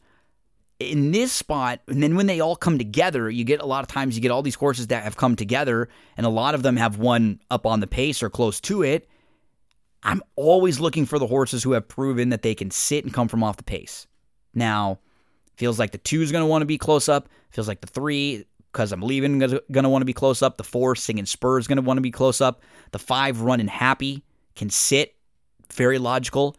in 0.80 1.12
this 1.12 1.32
spot, 1.32 1.80
and 1.86 2.02
then 2.02 2.16
when 2.16 2.26
they 2.26 2.40
all 2.40 2.56
come 2.56 2.78
together, 2.78 3.30
you 3.30 3.44
get 3.44 3.60
a 3.60 3.66
lot 3.66 3.82
of 3.82 3.88
times 3.88 4.16
you 4.16 4.22
get 4.22 4.30
all 4.30 4.42
these 4.42 4.56
horses 4.56 4.88
that 4.88 5.04
have 5.04 5.16
come 5.16 5.36
together, 5.36 5.88
and 6.16 6.26
a 6.26 6.30
lot 6.30 6.54
of 6.54 6.62
them 6.62 6.76
have 6.76 6.98
won 6.98 7.40
up 7.50 7.66
on 7.66 7.80
the 7.80 7.86
pace 7.86 8.22
or 8.22 8.30
close 8.30 8.60
to 8.62 8.82
it. 8.82 9.08
I'm 10.02 10.22
always 10.36 10.80
looking 10.80 11.06
for 11.06 11.18
the 11.18 11.26
horses 11.26 11.62
who 11.62 11.72
have 11.72 11.88
proven 11.88 12.28
that 12.30 12.42
they 12.42 12.54
can 12.54 12.70
sit 12.70 13.04
and 13.04 13.14
come 13.14 13.28
from 13.28 13.42
off 13.42 13.56
the 13.56 13.62
pace. 13.62 14.06
Now, 14.52 14.98
feels 15.56 15.78
like 15.78 15.92
the 15.92 15.98
two 15.98 16.20
is 16.20 16.32
going 16.32 16.42
to 16.42 16.46
want 16.46 16.62
to 16.62 16.66
be 16.66 16.78
close 16.78 17.08
up. 17.08 17.28
Feels 17.50 17.68
like 17.68 17.80
the 17.80 17.86
three, 17.86 18.44
because 18.72 18.92
I'm 18.92 19.00
leaving, 19.00 19.38
going 19.38 19.60
to 19.70 19.88
want 19.88 20.02
to 20.02 20.06
be 20.06 20.12
close 20.12 20.42
up. 20.42 20.58
The 20.58 20.64
four, 20.64 20.94
singing 20.96 21.26
spur, 21.26 21.58
is 21.58 21.66
going 21.66 21.76
to 21.76 21.82
want 21.82 21.96
to 21.96 22.02
be 22.02 22.10
close 22.10 22.40
up. 22.40 22.62
The 22.90 22.98
five, 22.98 23.40
running 23.40 23.68
happy, 23.68 24.24
can 24.56 24.68
sit. 24.68 25.14
Very 25.72 25.98
logical. 25.98 26.56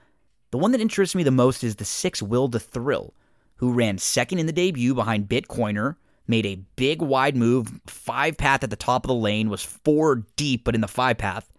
The 0.52 0.58
one 0.58 0.72
that 0.72 0.82
interests 0.82 1.16
me 1.16 1.24
the 1.24 1.32
most 1.32 1.64
is 1.64 1.76
the 1.76 1.86
six, 1.86 2.22
will 2.22 2.48
the 2.48 2.60
thrill 2.60 3.14
who 3.58 3.72
ran 3.72 3.98
second 3.98 4.40
in 4.40 4.46
the 4.46 4.54
debut 4.54 4.94
behind 4.94 5.30
Bitcoiner, 5.30 5.96
made 6.28 6.46
a 6.46 6.62
big 6.76 7.02
wide 7.02 7.36
move, 7.36 7.80
five 7.88 8.38
path 8.38 8.64
at 8.64 8.70
the 8.70 8.76
top 8.76 9.06
of 9.06 9.10
the 9.10 9.14
lane, 9.14 9.50
was 9.50 9.64
four 9.64 10.26
deep, 10.36 10.64
but 10.64 10.76
in 10.76 10.82
the 10.82 10.88
five 10.88 11.18
path, 11.18 11.52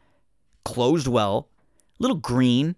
closed 0.64 1.06
well, 1.06 1.48
little 1.98 2.16
green 2.16 2.76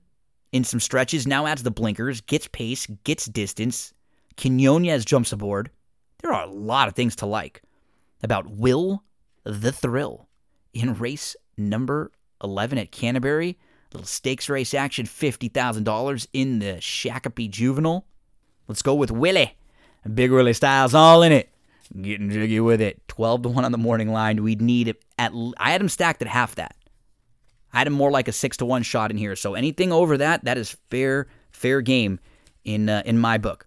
in 0.53 0.65
some 0.65 0.81
stretches, 0.81 1.27
now 1.27 1.47
adds 1.47 1.63
the 1.63 1.71
blinkers, 1.71 2.21
gets 2.21 2.49
pace, 2.49 2.87
gets 3.05 3.27
distance. 3.27 3.93
Quinonez 4.37 5.05
jumps 5.05 5.33
aboard. 5.33 5.71
There 6.23 6.33
are 6.33 6.45
a 6.45 6.51
lot 6.51 6.89
of 6.89 6.95
things 6.95 7.17
to 7.17 7.27
like 7.27 7.63
about 8.23 8.51
Will 8.51 9.05
the 9.45 9.73
Thrill 9.73 10.29
in 10.73 10.95
race 10.95 11.37
number 11.57 12.13
11 12.43 12.79
at 12.79 12.93
Canterbury. 12.93 13.59
Little 13.93 14.07
stakes 14.07 14.49
race 14.49 14.75
action, 14.75 15.07
$50,000 15.07 16.27
in 16.33 16.59
the 16.59 16.75
Shakopee 16.75 17.51
Juvenile. 17.51 18.07
Let's 18.69 18.83
go 18.83 18.95
with 18.95 19.11
Willie. 19.11 19.57
Big 20.15 20.31
Willie 20.31 20.53
Styles 20.53 20.95
all 20.95 21.23
in 21.23 21.33
it. 21.33 21.49
Getting 22.01 22.31
jiggy 22.31 22.61
with 22.61 22.83
it. 22.83 23.01
12 23.09 23.43
to 23.45 23.49
1 23.49 23.65
on 23.65 23.73
the 23.73 23.79
morning 23.79 24.13
line. 24.13 24.43
We'd 24.43 24.61
need 24.61 24.95
at 25.19 25.33
I 25.57 25.71
had 25.71 25.81
him 25.81 25.89
stacked 25.89 26.21
at 26.21 26.29
half 26.29 26.55
that. 26.57 26.77
I 27.73 27.79
had 27.79 27.87
him 27.87 27.95
more 27.95 28.11
like 28.11 28.29
a 28.29 28.33
6 28.33 28.57
to 28.59 28.67
1 28.67 28.83
shot 28.83 29.11
in 29.11 29.17
here. 29.17 29.37
So 29.37 29.55
anything 29.55 29.91
over 29.91 30.19
that, 30.19 30.45
that 30.45 30.59
is 30.59 30.77
fair 30.91 31.29
fair 31.51 31.81
game 31.81 32.21
in 32.65 32.91
uh, 32.91 33.03
in 33.07 33.19
my 33.19 33.39
book. 33.39 33.67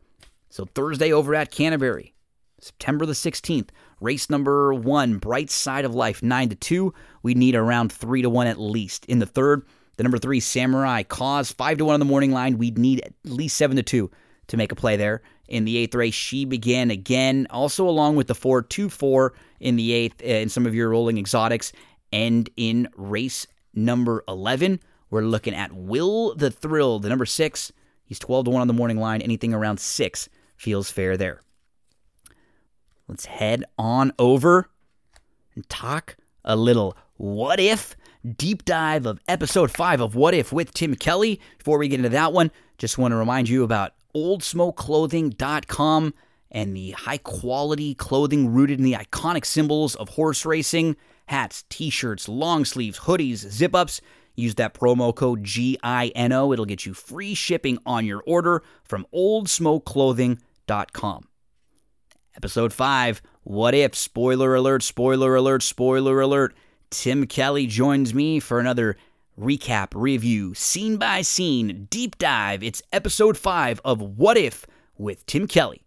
So 0.49 0.66
Thursday 0.66 1.12
over 1.12 1.34
at 1.34 1.52
Canterbury. 1.52 2.14
September 2.60 3.08
the 3.08 3.14
16th, 3.14 3.70
race 4.02 4.30
number 4.30 4.72
one, 4.72 5.18
Bright 5.18 5.49
Side 5.49 5.84
of 5.84 5.95
Life, 5.95 6.22
9 6.22 6.49
to 6.49 6.56
2. 6.56 6.93
We 7.24 7.34
need 7.34 7.56
around 7.56 7.91
3 7.91 8.22
to 8.22 8.30
1 8.30 8.45
at 8.45 8.60
least. 8.60 9.04
In 9.08 9.18
the 9.18 9.26
third, 9.26 9.66
the 9.97 10.04
number 10.04 10.20
three, 10.20 10.39
Samurai 10.39 11.02
Cause, 11.02 11.52
5 11.52 11.80
to 11.80 11.86
1 11.86 11.93
on 11.95 11.99
the 11.99 12.06
morning 12.06 12.32
line. 12.32 12.60
We'd 12.60 12.78
need 12.78 13.02
at 13.02 13.14
least 13.24 13.58
7 13.58 13.78
to 13.78 13.84
2 13.84 14.12
to 14.52 14.58
make 14.58 14.72
a 14.72 14.76
play 14.76 14.97
there. 14.97 15.22
In 15.47 15.66
the 15.66 15.78
eighth 15.78 15.95
race, 15.95 16.14
she 16.14 16.45
began 16.45 16.91
again, 16.91 17.47
also 17.49 17.88
along 17.88 18.18
with 18.18 18.28
the 18.28 18.36
4 18.36 18.62
2 18.62 18.89
4 18.89 19.34
in 19.62 19.78
the 19.78 19.93
eighth, 19.93 20.22
uh, 20.22 20.28
in 20.28 20.49
some 20.49 20.66
of 20.66 20.76
your 20.76 20.89
rolling 20.89 21.18
exotics. 21.18 21.72
And 22.14 22.49
in 22.58 22.89
race 22.95 23.47
number 23.74 24.24
11, 24.28 24.82
we're 25.10 25.24
looking 25.24 25.56
at 25.56 25.74
Will 25.74 26.36
the 26.36 26.52
Thrill, 26.52 26.99
the 26.99 27.10
number 27.10 27.26
six. 27.26 27.72
He's 28.04 28.20
12 28.20 28.45
to 28.45 28.52
1 28.52 28.62
on 28.62 28.68
the 28.68 28.74
morning 28.74 28.97
line. 28.97 29.22
Anything 29.22 29.54
around 29.54 29.80
six 29.80 30.28
feels 30.58 30.91
fair 30.91 31.16
there. 31.16 31.39
Let's 33.08 33.26
head 33.26 33.64
on 33.78 34.12
over 34.20 34.70
and 35.56 35.68
talk 35.70 36.18
a 36.43 36.56
little 36.56 36.97
what 37.16 37.60
if 37.60 37.95
deep 38.38 38.66
dive 38.66 39.06
of 39.06 39.20
episode 39.28 39.72
five 39.72 40.02
of 40.02 40.16
What 40.16 40.34
If 40.34 40.52
with 40.52 40.74
Tim 40.74 40.95
Kelly. 40.95 41.39
Before 41.58 41.78
we 41.78 41.88
get 41.88 41.99
into 41.99 42.10
that 42.10 42.34
one, 42.34 42.52
just 42.78 42.97
want 42.97 43.12
to 43.14 43.16
remind 43.16 43.49
you 43.49 43.64
about 43.64 43.93
oldsmokeclothing.com 44.16 46.14
and 46.51 46.76
the 46.76 46.91
high 46.91 47.18
quality 47.18 47.95
clothing 47.95 48.53
rooted 48.53 48.78
in 48.80 48.86
the 48.86 48.93
iconic 48.93 49.45
symbols 49.45 49.95
of 49.95 50.09
horse 50.09 50.45
racing 50.45 50.95
hats, 51.28 51.64
t 51.70 51.89
shirts, 51.89 52.28
long 52.28 52.66
sleeves, 52.66 52.99
hoodies, 52.99 53.38
zip 53.38 53.74
ups. 53.74 54.01
Use 54.36 54.55
that 54.55 54.74
promo 54.74 55.16
code 55.16 55.43
GINO. 55.43 56.51
It'll 56.53 56.66
get 56.66 56.86
you 56.86 56.93
free 56.93 57.34
shipping 57.34 57.78
on 57.86 58.05
your 58.05 58.22
order 58.26 58.64
from 58.84 59.05
oldsmokeclothing.com. 59.14 61.28
Episode 62.36 62.74
5 62.74 63.22
What 63.43 63.74
If? 63.74 63.95
Spoiler 63.95 64.53
alert, 64.55 64.84
spoiler 64.84 65.36
alert, 65.36 65.64
spoiler 65.64 66.20
alert. 66.22 66.53
Tim 66.89 67.28
Kelly 67.28 67.68
joins 67.68 68.14
me 68.14 68.39
for 68.39 68.57
another 68.59 68.97
recap, 69.39 69.89
review, 69.93 70.53
scene 70.53 70.97
by 70.97 71.21
scene, 71.21 71.88
deep 71.89 72.17
dive. 72.17 72.63
It's 72.63 72.82
episode 72.91 73.38
5 73.38 73.82
of 73.86 74.01
What 74.01 74.38
If 74.38 74.65
with 74.97 75.25
Tim 75.25 75.47
Kelly. 75.47 75.84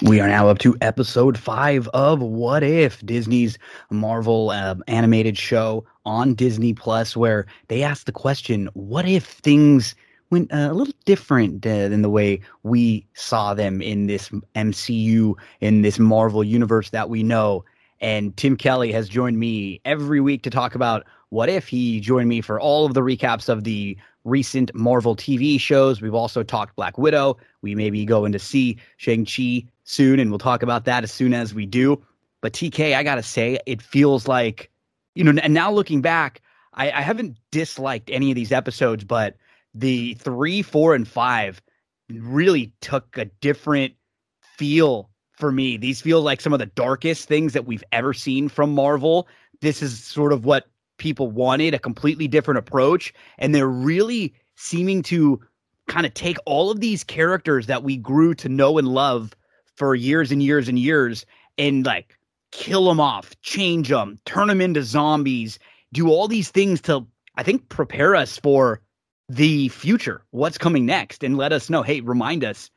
We 0.00 0.20
are 0.20 0.28
now 0.28 0.48
up 0.48 0.58
to 0.60 0.74
episode 0.80 1.36
five 1.36 1.86
of 1.88 2.22
What 2.22 2.62
If, 2.62 3.04
Disney's 3.04 3.58
Marvel 3.90 4.48
uh, 4.50 4.76
animated 4.86 5.36
show 5.36 5.84
on 6.06 6.34
Disney 6.34 6.72
Plus, 6.72 7.14
where 7.14 7.46
they 7.68 7.82
ask 7.82 8.06
the 8.06 8.12
question, 8.12 8.70
What 8.72 9.06
if 9.06 9.26
things 9.26 9.94
went 10.30 10.50
uh, 10.50 10.68
a 10.70 10.72
little 10.72 10.94
different 11.04 11.66
uh, 11.66 11.88
than 11.88 12.00
the 12.00 12.08
way 12.08 12.40
we 12.62 13.06
saw 13.12 13.52
them 13.52 13.82
in 13.82 14.06
this 14.06 14.30
MCU, 14.54 15.34
in 15.60 15.82
this 15.82 15.98
Marvel 15.98 16.42
universe 16.42 16.88
that 16.90 17.10
we 17.10 17.22
know? 17.22 17.64
And 18.00 18.34
Tim 18.36 18.56
Kelly 18.56 18.92
has 18.92 19.08
joined 19.08 19.38
me 19.38 19.80
every 19.84 20.20
week 20.20 20.42
to 20.44 20.50
talk 20.50 20.74
about 20.74 21.04
what 21.32 21.48
if. 21.48 21.66
He 21.66 21.98
joined 21.98 22.28
me 22.28 22.42
for 22.42 22.60
all 22.60 22.84
of 22.84 22.92
the 22.92 23.00
recaps 23.00 23.48
of 23.48 23.64
the 23.64 23.96
recent 24.24 24.72
Marvel 24.74 25.16
TV 25.16 25.58
shows. 25.58 26.02
We've 26.02 26.14
also 26.14 26.42
talked 26.42 26.76
Black 26.76 26.98
Widow. 26.98 27.38
We 27.62 27.74
may 27.74 27.88
be 27.88 28.04
going 28.04 28.32
to 28.32 28.38
see 28.38 28.76
Shang-Chi 28.98 29.64
soon, 29.84 30.20
and 30.20 30.30
we'll 30.30 30.38
talk 30.38 30.62
about 30.62 30.84
that 30.84 31.04
as 31.04 31.10
soon 31.10 31.32
as 31.32 31.54
we 31.54 31.64
do. 31.64 32.04
But 32.42 32.52
TK, 32.52 32.94
I 32.94 33.02
gotta 33.02 33.22
say, 33.22 33.58
it 33.64 33.80
feels 33.80 34.28
like, 34.28 34.70
you 35.14 35.24
know, 35.24 35.40
and 35.42 35.54
now 35.54 35.72
looking 35.72 36.02
back, 36.02 36.42
I, 36.74 36.90
I 36.90 37.00
haven't 37.00 37.38
disliked 37.50 38.10
any 38.10 38.30
of 38.30 38.34
these 38.34 38.52
episodes, 38.52 39.02
but 39.02 39.36
the 39.74 40.12
three, 40.14 40.60
four, 40.60 40.94
and 40.94 41.08
five 41.08 41.62
really 42.10 42.74
took 42.82 43.16
a 43.16 43.24
different 43.24 43.94
feel 44.42 45.08
for 45.38 45.50
me. 45.50 45.78
These 45.78 46.02
feel 46.02 46.20
like 46.20 46.42
some 46.42 46.52
of 46.52 46.58
the 46.58 46.66
darkest 46.66 47.26
things 47.26 47.54
that 47.54 47.64
we've 47.64 47.84
ever 47.90 48.12
seen 48.12 48.50
from 48.50 48.74
Marvel. 48.74 49.28
This 49.62 49.80
is 49.80 50.02
sort 50.04 50.34
of 50.34 50.44
what 50.44 50.66
people 51.02 51.28
wanted 51.28 51.74
a 51.74 51.78
completely 51.80 52.28
different 52.28 52.58
approach. 52.58 53.12
And 53.36 53.52
they're 53.52 53.66
really 53.66 54.32
seeming 54.54 55.02
to 55.02 55.40
kind 55.88 56.06
of 56.06 56.14
take 56.14 56.38
all 56.46 56.70
of 56.70 56.78
these 56.78 57.02
characters 57.02 57.66
that 57.66 57.82
we 57.82 57.96
grew 57.96 58.34
to 58.36 58.48
know 58.48 58.78
and 58.78 58.86
love 58.86 59.32
for 59.76 59.96
years 59.96 60.30
and 60.30 60.40
years 60.40 60.68
and 60.68 60.78
years 60.78 61.26
and 61.58 61.84
like 61.84 62.16
kill 62.52 62.84
them 62.84 63.00
off, 63.00 63.38
change 63.42 63.88
them, 63.88 64.20
turn 64.24 64.46
them 64.46 64.60
into 64.60 64.84
zombies, 64.84 65.58
do 65.92 66.08
all 66.08 66.28
these 66.28 66.50
things 66.50 66.80
to, 66.82 67.04
I 67.36 67.42
think, 67.42 67.68
prepare 67.68 68.14
us 68.14 68.38
for 68.38 68.80
the 69.28 69.68
future, 69.70 70.24
what's 70.30 70.58
coming 70.58 70.86
next, 70.86 71.24
and 71.24 71.36
let 71.36 71.52
us 71.52 71.68
know, 71.68 71.82
hey, 71.82 72.00
remind 72.00 72.44
us 72.44 72.70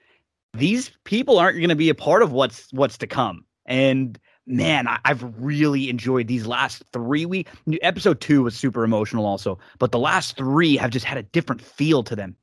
these 0.54 0.90
people 1.04 1.38
aren't 1.38 1.58
going 1.58 1.70
to 1.70 1.76
be 1.76 1.90
a 1.90 1.96
part 1.96 2.24
of 2.24 2.32
what's 2.32 2.72
what's 2.72 2.98
to 3.00 3.08
come. 3.08 3.46
And 3.66 4.18
man, 4.48 4.88
I, 4.88 5.00
have 5.06 5.24
really 5.38 5.90
enjoyed 5.90 6.28
these 6.28 6.46
last 6.46 6.84
three 6.92 7.26
weeks. 7.26 7.52
Episode 7.82 8.22
two 8.22 8.44
was 8.44 8.56
super 8.56 8.84
emotional, 8.84 9.26
also, 9.26 9.60
but 9.80 9.92
the 9.92 10.00
last 10.00 10.38
three 10.38 10.78
have 10.78 10.92
just 10.92 11.06
had 11.06 11.18
a 11.18 11.24
different 11.24 11.62
feel 11.62 12.04
to 12.04 12.16
them. 12.16 12.36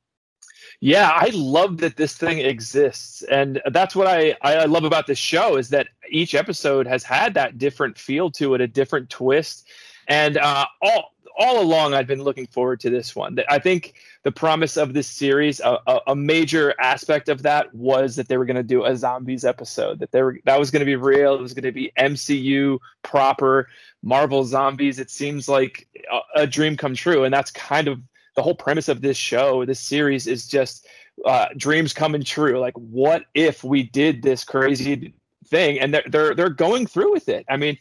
Yeah, 0.79 1.09
I 1.13 1.31
love 1.33 1.77
that 1.77 1.95
this 1.95 2.17
thing 2.17 2.39
exists, 2.39 3.21
and 3.23 3.61
that's 3.71 3.95
what 3.95 4.07
I 4.07 4.35
I 4.41 4.65
love 4.65 4.83
about 4.83 5.07
this 5.07 5.17
show 5.17 5.55
is 5.55 5.69
that 5.69 5.87
each 6.09 6.35
episode 6.35 6.87
has 6.87 7.03
had 7.03 7.35
that 7.35 7.57
different 7.57 7.97
feel 7.97 8.29
to 8.31 8.53
it, 8.53 8.59
a 8.59 8.67
different 8.67 9.09
twist, 9.09 9.65
and 10.09 10.37
uh, 10.37 10.65
all 10.81 11.12
all 11.37 11.61
along 11.61 11.93
I've 11.93 12.07
been 12.07 12.23
looking 12.23 12.47
forward 12.47 12.79
to 12.81 12.89
this 12.89 13.15
one. 13.15 13.37
I 13.49 13.59
think 13.59 13.95
the 14.23 14.31
promise 14.31 14.77
of 14.77 14.93
this 14.93 15.07
series, 15.07 15.59
a, 15.59 15.79
a, 15.87 15.99
a 16.07 16.15
major 16.15 16.73
aspect 16.79 17.29
of 17.29 17.43
that 17.43 17.73
was 17.73 18.15
that 18.15 18.27
they 18.27 18.37
were 18.37 18.45
going 18.45 18.57
to 18.57 18.63
do 18.63 18.85
a 18.85 18.95
zombies 18.95 19.45
episode. 19.45 19.99
That 19.99 20.11
they 20.11 20.21
were 20.21 20.39
that 20.45 20.59
was 20.59 20.71
going 20.71 20.81
to 20.81 20.85
be 20.85 20.95
real. 20.95 21.35
It 21.35 21.41
was 21.41 21.53
going 21.53 21.63
to 21.63 21.71
be 21.71 21.91
MCU 21.97 22.79
proper 23.01 23.67
Marvel 24.01 24.43
zombies. 24.45 24.99
It 24.99 25.09
seems 25.09 25.49
like 25.49 25.87
a, 26.11 26.41
a, 26.41 26.47
dream 26.47 26.77
come 26.77 26.95
true, 26.95 27.23
and 27.23 27.33
that's 27.33 27.51
kind 27.51 27.87
of 27.87 27.99
the 28.35 28.43
whole 28.43 28.55
premise 28.55 28.89
of 28.89 29.01
this 29.01 29.17
show. 29.17 29.65
This 29.65 29.79
series 29.79 30.27
is 30.27 30.47
just 30.47 30.87
uh, 31.25 31.47
dreams 31.57 31.93
coming 31.93 32.23
true. 32.23 32.59
Like, 32.59 32.75
what 32.75 33.25
if 33.33 33.63
we 33.63 33.83
did 33.83 34.21
this 34.21 34.43
crazy 34.43 35.13
thing? 35.47 35.79
And 35.79 35.93
they're 35.93 36.05
they're 36.07 36.35
they're 36.35 36.49
going 36.49 36.87
through 36.87 37.11
with 37.11 37.29
it. 37.29 37.45
I 37.49 37.57
mean 37.57 37.77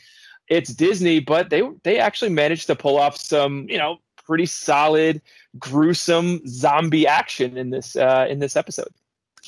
it's 0.52 0.74
Disney, 0.74 1.20
but 1.20 1.50
they 1.50 1.62
they 1.82 1.98
actually 1.98 2.30
managed 2.30 2.66
to 2.66 2.76
pull 2.76 2.98
off 2.98 3.16
some, 3.16 3.66
you 3.68 3.78
know, 3.78 3.98
pretty 4.26 4.46
solid, 4.46 5.22
gruesome 5.58 6.42
zombie 6.46 7.06
action 7.06 7.56
in 7.56 7.70
this 7.70 7.96
uh, 7.96 8.26
in 8.28 8.38
this 8.38 8.54
episode. 8.54 8.88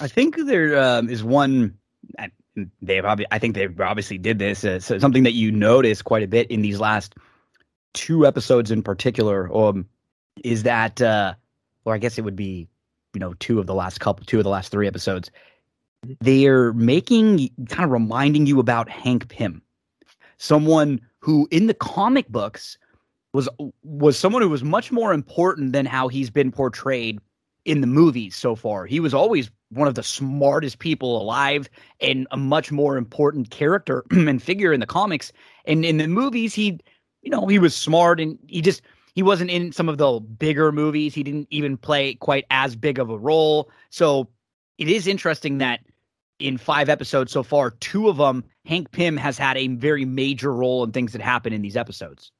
I 0.01 0.09
think 0.09 0.37
there 0.37 0.81
um, 0.81 1.09
is 1.11 1.23
one. 1.23 1.77
They've 2.81 3.03
obvi- 3.03 3.27
I 3.31 3.39
think 3.39 3.55
they 3.55 3.69
obviously 3.81 4.17
did 4.17 4.39
this. 4.39 4.65
Uh, 4.65 4.81
so 4.81 4.99
something 4.99 5.25
that 5.25 5.33
you 5.33 5.53
notice 5.53 6.01
quite 6.03 6.23
a 6.23 6.29
bit 6.29 6.51
in 6.51 6.63
these 6.63 6.81
last 6.81 7.15
two 7.93 8.27
episodes 8.27 8.71
in 8.71 8.83
particular, 8.83 9.55
um, 9.55 9.87
is 10.43 10.63
that, 10.63 11.03
uh, 11.03 11.35
or 11.85 11.95
I 11.95 11.99
guess 11.99 12.17
it 12.17 12.23
would 12.23 12.37
be, 12.37 12.69
you 13.13 13.21
know, 13.21 13.35
two 13.35 13.59
of 13.59 13.67
the 13.67 13.75
last 13.75 14.01
couple, 14.01 14.25
two 14.25 14.39
of 14.39 14.45
the 14.45 14.51
last 14.51 14.71
three 14.71 14.87
episodes. 14.87 15.31
They're 16.21 16.73
making 16.73 17.51
kind 17.69 17.85
of 17.85 17.91
reminding 17.91 18.47
you 18.47 18.61
about 18.61 18.89
Hank 18.89 19.29
Pym 19.29 19.64
someone 20.45 21.01
who 21.21 21.49
in 21.51 21.67
the 21.67 21.75
comic 21.75 22.29
books 22.29 22.77
was 23.33 23.49
was 23.83 24.19
someone 24.19 24.43
who 24.43 24.49
was 24.49 24.63
much 24.63 24.93
more 24.93 25.13
important 25.13 25.73
than 25.73 25.87
how 25.87 26.09
he's 26.09 26.31
been 26.31 26.53
portrayed 26.53 27.19
in 27.65 27.81
the 27.81 27.87
movies 27.87 28.37
so 28.37 28.55
far. 28.55 28.85
He 28.85 29.01
was 29.01 29.15
always 29.15 29.51
one 29.71 29.89
of 29.89 29.95
the 29.95 30.03
smartest 30.03 30.79
people 30.79 31.21
alive 31.21 31.69
and 32.01 32.29
a 32.31 32.37
much 32.37 32.71
more 32.71 32.97
important 32.97 33.51
character 33.51 34.05
and 34.11 34.43
figure 34.43 34.73
in 34.73 34.81
the 34.81 34.87
comics. 34.87 35.33
And 35.65 35.85
in 35.85 35.97
the 35.97 36.07
movies, 36.07 36.55
he, 36.55 36.79
you 37.23 37.31
know, 37.31 37.47
he 37.47 37.59
was 37.59 37.75
smart 37.75 38.21
and 38.21 38.39
he 38.47 38.61
just 38.61 38.83
he 39.15 39.23
wasn't 39.23 39.51
in 39.51 39.73
some 39.73 39.89
of 39.89 39.97
the 39.97 40.21
bigger 40.21 40.73
movies. 40.73 41.15
He 41.15 41.23
didn't 41.23 41.49
even 41.51 41.77
play 41.79 42.15
quite 42.15 42.45
as 42.51 42.77
big 42.77 42.99
of 42.99 43.09
a 43.09 43.19
role. 43.19 43.71
So 43.89 44.29
it 44.77 44.89
is 44.89 45.07
interesting 45.07 45.59
that 45.59 45.81
in 46.39 46.59
five 46.59 46.89
episodes 46.89 47.33
so 47.33 47.43
far, 47.43 47.71
two 47.71 48.09
of 48.09 48.17
them, 48.17 48.45
Hank 48.65 48.91
Pym 48.91 49.17
has 49.17 49.39
had 49.39 49.57
a 49.57 49.69
very 49.69 50.05
major 50.05 50.53
role 50.53 50.85
in 50.85 50.93
things 50.93 51.13
that 51.13 51.23
happen 51.23 51.53
in 51.53 51.63
these 51.63 51.77
episodes. 51.77 52.33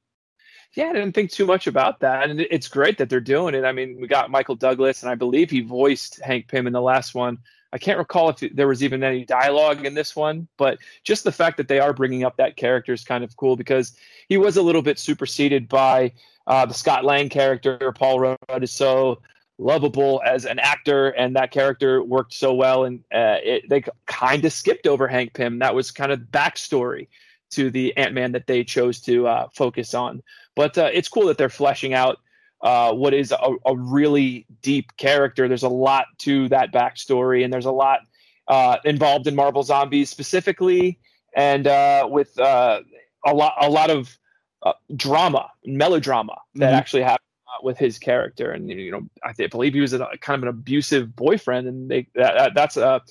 Yeah, 0.75 0.89
I 0.89 0.93
didn't 0.93 1.13
think 1.13 1.31
too 1.31 1.45
much 1.45 1.67
about 1.67 2.01
that. 2.01 2.29
And 2.29 2.41
it's 2.41 2.67
great 2.67 2.97
that 2.97 3.09
they're 3.09 3.21
doing 3.21 3.55
it. 3.55 3.63
I 3.63 3.71
mean, 3.71 3.97
we 4.01 4.07
got 4.07 4.29
Michael 4.29 4.55
Douglas, 4.55 5.03
and 5.03 5.09
I 5.09 5.15
believe 5.15 5.49
he 5.49 5.61
voiced 5.61 6.19
Hank 6.21 6.49
Pym 6.49 6.67
in 6.67 6.73
the 6.73 6.81
last 6.81 7.15
one. 7.15 7.37
I 7.71 7.77
can't 7.77 7.97
recall 7.97 8.29
if 8.29 8.37
there 8.53 8.67
was 8.67 8.83
even 8.83 9.03
any 9.03 9.25
dialogue 9.25 9.85
in 9.85 9.95
this 9.95 10.15
one, 10.15 10.47
but 10.57 10.77
just 11.03 11.23
the 11.23 11.31
fact 11.31 11.57
that 11.57 11.67
they 11.67 11.79
are 11.79 11.93
bringing 11.93 12.23
up 12.23 12.37
that 12.37 12.55
character 12.55 12.93
is 12.93 13.03
kind 13.03 13.23
of 13.23 13.35
cool 13.35 13.55
because 13.55 13.97
he 14.29 14.37
was 14.37 14.55
a 14.57 14.61
little 14.61 14.81
bit 14.81 14.99
superseded 14.99 15.67
by 15.67 16.13
uh, 16.47 16.65
the 16.65 16.73
Scott 16.73 17.03
Lang 17.03 17.29
character. 17.29 17.91
Paul 17.93 18.19
Rudd 18.19 18.69
so 18.69 19.19
lovable 19.57 20.21
as 20.25 20.45
an 20.45 20.59
actor, 20.59 21.09
and 21.09 21.35
that 21.35 21.51
character 21.51 22.03
worked 22.03 22.33
so 22.33 22.53
well. 22.53 22.83
And 22.85 22.99
uh, 23.13 23.37
it, 23.43 23.69
they 23.69 23.83
kind 24.05 24.43
of 24.45 24.51
skipped 24.51 24.87
over 24.87 25.07
Hank 25.07 25.33
Pym. 25.33 25.59
That 25.59 25.75
was 25.75 25.91
kind 25.91 26.11
of 26.11 26.19
backstory 26.19 27.07
to 27.51 27.69
the 27.69 27.95
Ant 27.97 28.13
Man 28.13 28.33
that 28.33 28.47
they 28.47 28.63
chose 28.63 28.99
to 29.01 29.27
uh, 29.27 29.47
focus 29.53 29.93
on. 29.93 30.21
But 30.55 30.77
uh, 30.77 30.89
it's 30.93 31.07
cool 31.07 31.27
that 31.27 31.37
they're 31.37 31.49
fleshing 31.49 31.93
out 31.93 32.19
uh, 32.61 32.93
what 32.93 33.13
is 33.13 33.31
a, 33.31 33.51
a, 33.65 33.75
really 33.75 34.45
deep 34.61 34.95
character. 34.97 35.47
There's 35.47 35.63
a 35.63 35.69
lot 35.69 36.07
to 36.19 36.49
that 36.49 36.71
backstory, 36.71 37.43
and 37.43 37.53
there's 37.53 37.65
a 37.65 37.71
lot 37.71 37.99
uh, 38.47 38.77
involved 38.85 39.27
in 39.27 39.35
Marvel 39.35 39.61
Zombies 39.63 40.09
specifically, 40.09 40.97
and 41.35 41.67
uh, 41.67 42.07
with 42.09 42.37
uh, 42.39 42.81
a 43.25 43.33
lot 43.33 43.53
a 43.61 43.69
lot 43.69 43.89
of 43.89 44.17
uh, 44.63 44.73
drama, 44.95 45.51
melodrama 45.65 46.37
that 46.55 46.67
mm-hmm. 46.67 46.75
actually 46.75 47.03
happened 47.03 47.24
with 47.63 47.77
his 47.77 47.99
character. 47.99 48.51
And 48.51 48.69
you 48.69 48.91
know, 48.91 49.07
I, 49.23 49.33
th- 49.33 49.51
believe 49.51 49.73
he 49.73 49.81
was 49.81 49.93
a, 49.93 50.07
kind 50.21 50.37
of 50.37 50.43
an 50.43 50.49
abusive 50.49 51.15
boyfriend, 51.15 51.67
and 51.67 51.89
they 51.89 52.07
that, 52.15 52.53
that's 52.53 52.77
a 52.77 53.01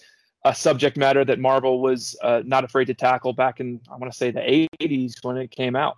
a 0.44 0.54
subject 0.54 0.96
matter 0.96 1.24
that 1.24 1.38
Marvel 1.38 1.80
was 1.80 2.16
uh, 2.22 2.42
not 2.44 2.64
afraid 2.64 2.84
to 2.86 2.94
tackle 2.94 3.32
back 3.32 3.60
in 3.60 3.80
I 3.90 3.96
want 3.96 4.12
to 4.12 4.16
say 4.16 4.30
the 4.30 4.68
80s 4.80 5.24
when 5.24 5.38
it 5.38 5.50
came 5.50 5.74
out. 5.74 5.96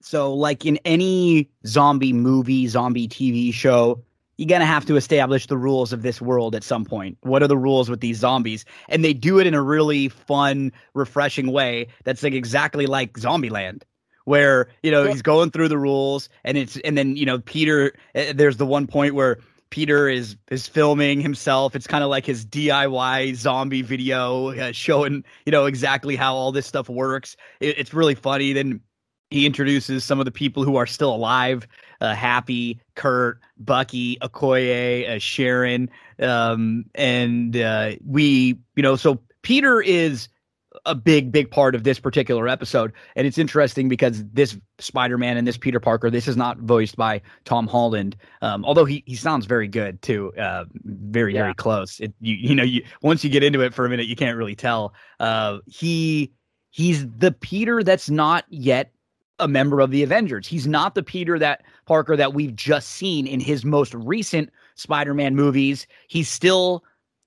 So, 0.00 0.34
like 0.34 0.66
in 0.66 0.78
any 0.84 1.48
zombie 1.66 2.12
movie, 2.12 2.66
zombie 2.66 3.08
TV 3.08 3.54
show, 3.54 4.02
you're 4.36 4.48
going 4.48 4.60
to 4.60 4.66
have 4.66 4.84
to 4.86 4.96
establish 4.96 5.46
the 5.46 5.56
rules 5.56 5.92
of 5.92 6.02
this 6.02 6.20
world 6.20 6.54
at 6.54 6.64
some 6.64 6.84
point. 6.84 7.16
What 7.22 7.42
are 7.42 7.48
the 7.48 7.56
rules 7.56 7.88
with 7.88 8.00
these 8.00 8.18
zombies? 8.18 8.64
And 8.88 9.04
they 9.04 9.14
do 9.14 9.38
it 9.38 9.46
in 9.46 9.54
a 9.54 9.62
really 9.62 10.08
fun, 10.08 10.72
refreshing 10.92 11.52
way 11.52 11.86
that's 12.04 12.22
like 12.22 12.34
exactly 12.34 12.86
like 12.86 13.14
Zombieland. 13.14 13.82
Where 14.24 14.68
you 14.82 14.90
know 14.90 15.04
he's 15.04 15.22
going 15.22 15.50
through 15.50 15.68
the 15.68 15.78
rules, 15.78 16.28
and 16.44 16.56
it's 16.56 16.76
and 16.78 16.96
then 16.96 17.16
you 17.16 17.26
know 17.26 17.40
Peter. 17.40 17.92
Uh, 18.14 18.32
there's 18.34 18.56
the 18.56 18.66
one 18.66 18.86
point 18.86 19.14
where 19.14 19.38
Peter 19.70 20.08
is 20.08 20.36
is 20.50 20.66
filming 20.66 21.20
himself. 21.20 21.76
It's 21.76 21.86
kind 21.86 22.02
of 22.02 22.10
like 22.10 22.24
his 22.24 22.46
DIY 22.46 23.34
zombie 23.34 23.82
video, 23.82 24.50
uh, 24.50 24.72
showing 24.72 25.24
you 25.44 25.52
know 25.52 25.66
exactly 25.66 26.16
how 26.16 26.34
all 26.34 26.52
this 26.52 26.66
stuff 26.66 26.88
works. 26.88 27.36
It, 27.60 27.78
it's 27.78 27.92
really 27.92 28.14
funny. 28.14 28.52
Then 28.54 28.80
he 29.30 29.46
introduces 29.46 30.04
some 30.04 30.20
of 30.20 30.24
the 30.24 30.30
people 30.30 30.64
who 30.64 30.76
are 30.76 30.86
still 30.86 31.14
alive 31.14 31.66
uh, 32.00 32.14
Happy, 32.14 32.80
Kurt, 32.94 33.40
Bucky, 33.58 34.18
Okoye, 34.18 35.08
uh, 35.08 35.18
Sharon. 35.18 35.90
Um, 36.18 36.84
and 36.94 37.56
uh, 37.56 37.92
we, 38.06 38.58
you 38.76 38.82
know, 38.82 38.96
so 38.96 39.20
Peter 39.42 39.80
is 39.80 40.28
a 40.86 40.94
big, 40.94 41.32
big 41.32 41.50
part 41.50 41.74
of 41.74 41.84
this 41.84 41.98
particular 41.98 42.48
episode. 42.48 42.92
And 43.16 43.26
it's 43.26 43.38
interesting 43.38 43.88
because 43.88 44.24
this 44.32 44.56
Spider 44.78 45.18
Man 45.18 45.36
and 45.36 45.46
this 45.46 45.56
Peter 45.56 45.80
Parker, 45.80 46.10
this 46.10 46.28
is 46.28 46.36
not 46.36 46.58
voiced 46.58 46.96
by 46.96 47.22
Tom 47.44 47.66
Holland, 47.66 48.16
um, 48.42 48.64
although 48.64 48.84
he, 48.84 49.02
he 49.06 49.14
sounds 49.14 49.46
very 49.46 49.68
good 49.68 50.00
too, 50.02 50.32
uh, 50.36 50.64
very, 50.84 51.34
yeah. 51.34 51.42
very 51.42 51.54
close. 51.54 52.00
It, 52.00 52.12
you, 52.20 52.34
you 52.34 52.54
know, 52.54 52.64
you 52.64 52.84
once 53.02 53.24
you 53.24 53.30
get 53.30 53.42
into 53.42 53.60
it 53.60 53.72
for 53.72 53.86
a 53.86 53.88
minute, 53.88 54.06
you 54.06 54.16
can't 54.16 54.36
really 54.36 54.56
tell. 54.56 54.94
Uh, 55.20 55.58
he 55.66 56.32
he's 56.70 57.08
the 57.08 57.32
Peter 57.32 57.82
that's 57.82 58.10
not 58.10 58.44
yet 58.48 58.90
a 59.38 59.48
member 59.48 59.80
of 59.80 59.90
the 59.90 60.02
Avengers. 60.02 60.46
He's 60.46 60.66
not 60.66 60.94
the 60.94 61.02
Peter 61.02 61.38
that 61.38 61.62
Parker 61.86 62.16
that 62.16 62.34
we've 62.34 62.54
just 62.54 62.90
seen 62.90 63.26
in 63.26 63.40
his 63.40 63.64
most 63.64 63.94
recent 63.94 64.50
Spider-Man 64.76 65.34
movies. 65.34 65.86
He's 66.08 66.28
still 66.28 66.84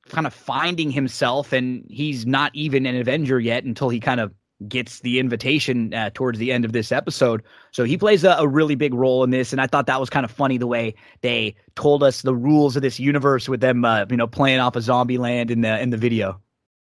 kind 0.10 0.28
of 0.28 0.34
finding 0.34 0.92
himself 0.92 1.54
and 1.54 1.86
he's 1.90 2.26
not 2.26 2.52
even 2.54 2.86
an 2.86 2.96
Avenger 2.96 3.40
yet 3.40 3.64
until 3.64 3.90
he 3.90 4.00
kind 4.00 4.20
of 4.20 4.34
gets 4.68 5.02
the 5.02 5.20
invitation 5.20 5.94
uh, 5.94 6.10
towards 6.14 6.40
the 6.40 6.52
end 6.52 6.66
of 6.66 6.72
this 6.72 6.92
episode. 6.92 7.44
So 7.72 7.84
he 7.84 7.98
plays 7.98 8.24
a, 8.24 8.32
a, 8.32 8.48
really 8.48 8.76
big 8.76 8.94
role 8.94 9.24
in 9.24 9.30
this, 9.30 9.52
and 9.52 9.62
I 9.62 9.68
thought 9.68 9.86
that 9.86 10.00
was 10.00 10.10
kind 10.10 10.24
of 10.24 10.32
funny 10.32 10.58
the 10.58 10.68
way 10.68 10.96
they 11.22 11.56
told 11.76 12.04
us 12.04 12.22
the 12.22 12.36
rules 12.36 12.76
of 12.76 12.82
this 12.82 13.00
universe 13.00 13.48
with 13.48 13.62
them, 13.62 13.86
uh, 13.86 14.06
you 14.10 14.18
know, 14.18 14.28
playing 14.28 14.60
off 14.60 14.76
a 14.76 14.80
of 14.80 14.84
zombie 14.84 15.18
land 15.18 15.52
in 15.52 15.62
the 15.62 15.80
in 15.80 15.92
the 15.92 15.98
video. 15.98 16.42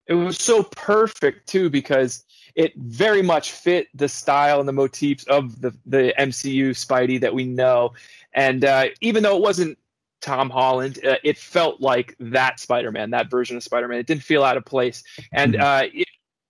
It 0.07 0.15
was 0.15 0.37
so 0.37 0.63
perfect 0.63 1.47
too 1.47 1.69
because 1.69 2.23
it 2.55 2.73
very 2.75 3.21
much 3.21 3.51
fit 3.51 3.87
the 3.95 4.09
style 4.09 4.59
and 4.59 4.67
the 4.67 4.73
motifs 4.73 5.23
of 5.25 5.61
the 5.61 5.75
the 5.85 6.13
MCU 6.19 6.71
Spidey 6.71 7.19
that 7.21 7.33
we 7.33 7.45
know. 7.45 7.93
And 8.33 8.65
uh, 8.65 8.87
even 9.01 9.23
though 9.23 9.35
it 9.35 9.41
wasn't 9.41 9.77
Tom 10.23 10.49
Holland, 10.49 10.99
uh, 11.05 11.17
it 11.23 11.37
felt 11.37 11.81
like 11.81 12.15
that 12.19 12.59
Spider-Man, 12.59 13.11
that 13.11 13.29
version 13.29 13.57
of 13.57 13.63
Spider-Man. 13.63 13.99
It 13.99 14.07
didn't 14.07 14.23
feel 14.23 14.43
out 14.43 14.57
of 14.57 14.65
place. 14.65 15.03
And 15.33 15.53
mm-hmm. 15.53 15.61
uh, 15.61 15.81
it, 15.93 16.07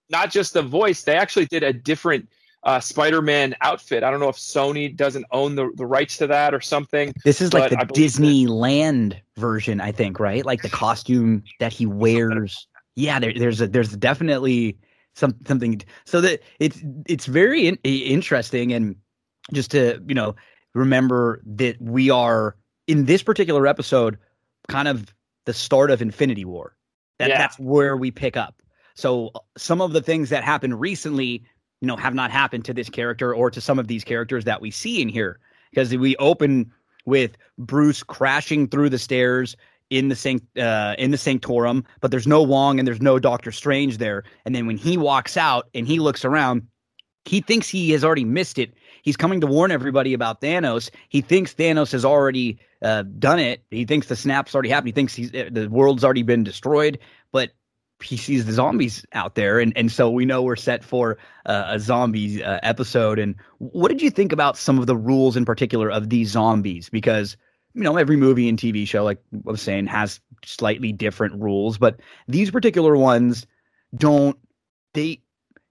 not 0.10 0.32
just 0.32 0.54
the 0.54 0.62
voice, 0.62 1.04
they 1.04 1.16
actually 1.16 1.48
did 1.48 1.64
a 1.64 1.74
different 1.74 2.30
uh, 2.64 2.80
Spider-Man 2.80 3.56
outfit. 3.62 4.04
I 4.04 4.12
don't 4.12 4.20
know 4.20 4.30
if 4.30 4.38
Sony 4.38 4.96
doesn't 4.96 5.26
own 5.32 5.56
the, 5.56 5.72
the 5.76 5.88
rights 5.88 6.18
to 6.18 6.28
that 6.28 6.54
or 6.54 6.62
something. 6.62 7.14
This 7.26 7.42
is 7.42 7.52
like 7.52 7.72
the 7.72 7.78
Disneyland 7.78 9.20
version, 9.38 9.82
I 9.82 9.92
think, 9.92 10.20
right? 10.20 10.46
Like 10.46 10.62
the 10.62 10.70
costume 10.70 11.44
that 11.60 11.74
he 11.74 11.86
wears. 11.86 12.68
Yeah, 12.96 13.20
there, 13.20 13.34
there's 13.34 13.60
a, 13.60 13.68
there's 13.68 13.96
definitely 13.98 14.78
some 15.16 15.36
something 15.48 15.82
so 16.06 16.22
that 16.22 16.42
it's 16.60 16.80
it's 17.06 17.28
very 17.28 17.68
in, 17.68 17.76
interesting 17.84 18.72
and 18.74 18.96
just 19.52 19.70
to 19.72 20.02
you 20.08 20.16
know 20.16 20.36
remember 20.74 21.42
that 21.46 21.80
we 21.80 22.10
are 22.10 22.56
in 22.88 23.06
this 23.06 23.24
particular 23.24 23.68
episode 23.68 24.18
kind 24.68 24.88
of 24.88 25.14
the 25.46 25.54
start 25.54 25.92
of 25.92 26.02
Infinity 26.02 26.46
War. 26.46 26.76
That 27.20 27.30
yeah. 27.30 27.38
that's 27.38 27.60
where 27.60 27.96
we 27.96 28.12
pick 28.12 28.38
up. 28.38 28.62
So 28.96 29.32
some 29.58 29.82
of 29.82 29.94
the 29.94 30.02
things 30.02 30.30
that 30.30 30.44
happened 30.44 30.80
recently, 30.80 31.44
you 31.82 31.88
know, 31.88 31.96
have 31.96 32.14
not 32.14 32.32
happened 32.32 32.66
to 32.66 32.74
this 32.74 32.90
character 32.90 33.34
or 33.34 33.50
to 33.52 33.62
some 33.62 33.80
of 33.80 33.88
these 33.88 34.04
characters 34.04 34.46
that 34.46 34.62
we 34.62 34.72
see 34.72 35.02
in 35.02 35.10
here 35.10 35.40
because 35.72 35.96
we 35.96 36.16
open 36.18 36.72
with 37.06 37.38
Bruce 37.58 38.04
crashing 38.04 38.68
through 38.68 38.90
the 38.90 39.00
stairs 39.00 39.56
in 39.90 40.10
the 40.10 40.16
sanct- 40.16 40.58
uh, 40.58 40.96
in 40.98 41.12
the 41.12 41.18
sanctorum, 41.18 41.84
but 42.02 42.10
there's 42.10 42.28
no 42.28 42.42
Wong 42.42 42.80
and 42.80 42.88
there's 42.88 43.02
no 43.02 43.20
Doctor 43.20 43.52
Strange 43.52 43.98
there. 43.98 44.24
And 44.46 44.56
then 44.56 44.66
when 44.66 44.78
he 44.78 44.98
walks 44.98 45.38
out 45.38 45.70
and 45.74 45.86
he 45.86 46.00
looks 46.00 46.26
around, 46.26 46.68
he 47.26 47.42
thinks 47.42 47.70
he 47.70 47.92
has 47.92 48.04
already 48.04 48.26
missed 48.26 48.58
it. 48.58 48.74
He's 49.04 49.18
coming 49.18 49.42
to 49.42 49.48
warn 49.48 49.70
everybody 49.70 50.14
about 50.14 50.42
Thanos. 50.42 50.90
He 51.10 51.22
thinks 51.22 51.54
Thanos 51.54 51.92
has 51.92 52.06
already 52.06 52.58
uh, 52.82 53.04
done 53.04 53.40
it. 53.40 53.64
He 53.70 53.86
thinks 53.86 54.08
the 54.08 54.16
snap's 54.16 54.56
already 54.56 54.70
happened. 54.70 54.88
He 54.88 54.94
thinks 54.94 55.14
he's, 55.14 55.34
uh, 55.36 55.50
the 55.52 55.70
world's 55.70 56.04
already 56.06 56.24
been 56.24 56.44
destroyed. 56.46 57.00
But 57.32 57.52
he 58.02 58.18
sees 58.18 58.46
the 58.46 58.54
zombies 58.54 59.06
out 59.14 59.36
there, 59.36 59.60
and 59.60 59.74
and 59.78 59.92
so 59.92 60.10
we 60.10 60.26
know 60.26 60.42
we're 60.42 60.56
set 60.56 60.84
for 60.84 61.18
uh, 61.46 61.66
a 61.68 61.80
zombie 61.80 62.44
uh, 62.44 62.60
episode. 62.64 63.20
And 63.20 63.36
what 63.60 63.90
did 63.90 64.02
you 64.02 64.10
think 64.10 64.32
about 64.32 64.58
some 64.58 64.80
of 64.80 64.88
the 64.88 64.98
rules 64.98 65.38
in 65.38 65.46
particular 65.46 65.92
of 65.92 66.10
these 66.10 66.30
zombies? 66.30 66.90
Because 66.90 67.38
you 67.74 67.82
know, 67.82 67.98
every 67.98 68.18
movie 68.18 68.50
and 68.50 68.58
TV 68.58 68.88
show, 68.88 69.04
like 69.04 69.20
I 69.34 69.52
was 69.52 69.62
saying, 69.62 69.88
has 69.88 70.20
slightly 70.46 70.92
different 70.92 71.42
rules, 71.42 71.78
but 71.78 72.00
these 72.28 72.52
particular 72.52 72.96
ones 72.96 73.48
don't. 73.96 74.38
They, 74.94 75.23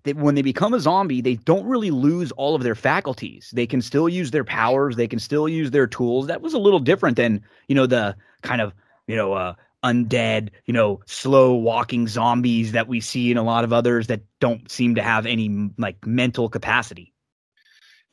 they 0.04 0.12
when 0.12 0.34
they 0.34 0.42
become 0.42 0.74
a 0.74 0.80
zombie, 0.80 1.20
they 1.20 1.36
don't 1.36 1.66
really 1.66 1.90
lose 1.90 2.32
all 2.32 2.54
of 2.54 2.62
their 2.62 2.74
faculties. 2.74 3.50
They 3.54 3.66
can 3.66 3.82
still 3.82 4.08
use 4.08 4.30
their 4.30 4.44
powers. 4.44 4.96
They 4.96 5.08
can 5.08 5.18
still 5.18 5.48
use 5.48 5.70
their 5.70 5.86
tools. 5.86 6.26
That 6.26 6.42
was 6.42 6.54
a 6.54 6.58
little 6.58 6.80
different 6.80 7.16
than 7.16 7.42
you 7.68 7.74
know 7.74 7.86
the 7.86 8.16
kind 8.42 8.60
of 8.60 8.74
you 9.06 9.16
know 9.16 9.32
uh, 9.32 9.54
undead, 9.84 10.50
you 10.66 10.74
know, 10.74 11.00
slow 11.06 11.54
walking 11.54 12.06
zombies 12.08 12.72
that 12.72 12.88
we 12.88 13.00
see 13.00 13.30
in 13.30 13.36
a 13.36 13.42
lot 13.42 13.64
of 13.64 13.72
others 13.72 14.06
that 14.06 14.22
don't 14.40 14.70
seem 14.70 14.94
to 14.94 15.02
have 15.02 15.26
any 15.26 15.70
like 15.78 16.06
mental 16.06 16.48
capacity. 16.48 17.11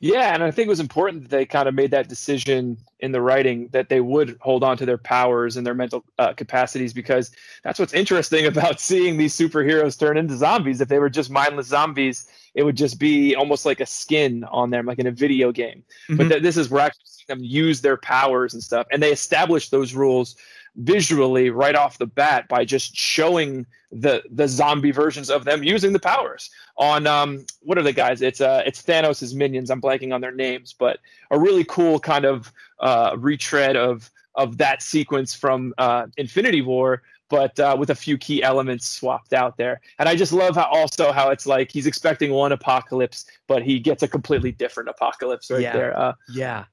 Yeah, 0.02 0.32
and 0.32 0.42
I 0.42 0.50
think 0.50 0.66
it 0.66 0.70
was 0.70 0.80
important 0.80 1.24
that 1.24 1.30
they 1.30 1.44
kind 1.44 1.68
of 1.68 1.74
made 1.74 1.90
that 1.90 2.08
decision 2.08 2.78
in 3.00 3.12
the 3.12 3.20
writing 3.20 3.68
that 3.72 3.90
they 3.90 4.00
would 4.00 4.38
hold 4.40 4.64
on 4.64 4.78
to 4.78 4.86
their 4.86 4.96
powers 4.96 5.58
and 5.58 5.66
their 5.66 5.74
mental 5.74 6.04
uh, 6.18 6.32
capacities 6.32 6.94
because 6.94 7.30
that's 7.62 7.78
what's 7.78 7.92
interesting 7.92 8.46
about 8.46 8.80
seeing 8.80 9.18
these 9.18 9.36
superheroes 9.36 9.98
turn 9.98 10.16
into 10.16 10.36
zombies. 10.36 10.80
If 10.80 10.88
they 10.88 10.98
were 10.98 11.10
just 11.10 11.30
mindless 11.30 11.66
zombies, 11.66 12.26
it 12.54 12.62
would 12.62 12.76
just 12.76 12.98
be 12.98 13.34
almost 13.36 13.66
like 13.66 13.80
a 13.80 13.86
skin 13.86 14.42
on 14.44 14.70
them, 14.70 14.86
like 14.86 14.98
in 14.98 15.06
a 15.06 15.12
video 15.12 15.52
game. 15.52 15.82
Mm-hmm. 16.08 16.16
But 16.16 16.28
th- 16.28 16.42
this 16.42 16.56
is 16.56 16.70
we're 16.70 16.80
actually 16.80 17.02
seeing 17.04 17.38
them 17.38 17.44
use 17.44 17.82
their 17.82 17.98
powers 17.98 18.54
and 18.54 18.62
stuff, 18.62 18.86
and 18.90 19.02
they 19.02 19.12
established 19.12 19.70
those 19.70 19.94
rules 19.94 20.34
visually 20.76 21.50
right 21.50 21.74
off 21.74 21.98
the 21.98 22.06
bat 22.06 22.48
by 22.48 22.64
just 22.64 22.96
showing 22.96 23.66
the 23.92 24.22
the 24.30 24.46
zombie 24.46 24.92
versions 24.92 25.28
of 25.28 25.44
them 25.44 25.64
using 25.64 25.92
the 25.92 25.98
powers 25.98 26.48
on 26.76 27.06
um 27.06 27.44
what 27.62 27.76
are 27.76 27.82
the 27.82 27.92
guys 27.92 28.22
it's 28.22 28.40
uh 28.40 28.62
it's 28.64 28.80
Thanos's 28.80 29.34
minions 29.34 29.70
I'm 29.70 29.80
blanking 29.80 30.14
on 30.14 30.20
their 30.20 30.32
names 30.32 30.72
but 30.72 30.98
a 31.30 31.38
really 31.38 31.64
cool 31.64 31.98
kind 31.98 32.24
of 32.24 32.52
uh 32.78 33.16
retread 33.18 33.76
of 33.76 34.10
of 34.36 34.58
that 34.58 34.80
sequence 34.80 35.34
from 35.34 35.74
uh 35.76 36.06
Infinity 36.16 36.62
War 36.62 37.02
but 37.30 37.58
uh, 37.60 37.76
with 37.78 37.88
a 37.90 37.94
few 37.94 38.18
key 38.18 38.42
elements 38.42 38.86
swapped 38.86 39.32
out 39.32 39.56
there. 39.56 39.80
And 40.00 40.08
I 40.08 40.16
just 40.16 40.32
love 40.32 40.56
how 40.56 40.64
also 40.64 41.12
how 41.12 41.30
it's 41.30 41.46
like 41.46 41.70
he's 41.70 41.86
expecting 41.86 42.32
one 42.32 42.52
apocalypse, 42.52 43.24
but 43.46 43.62
he 43.62 43.78
gets 43.78 44.02
a 44.02 44.08
completely 44.08 44.50
different 44.50 44.88
apocalypse 44.88 45.48
right 45.48 45.60
yeah. 45.60 45.72
there. 45.72 45.96
Uh, 45.98 46.12
yeah. 46.28 46.64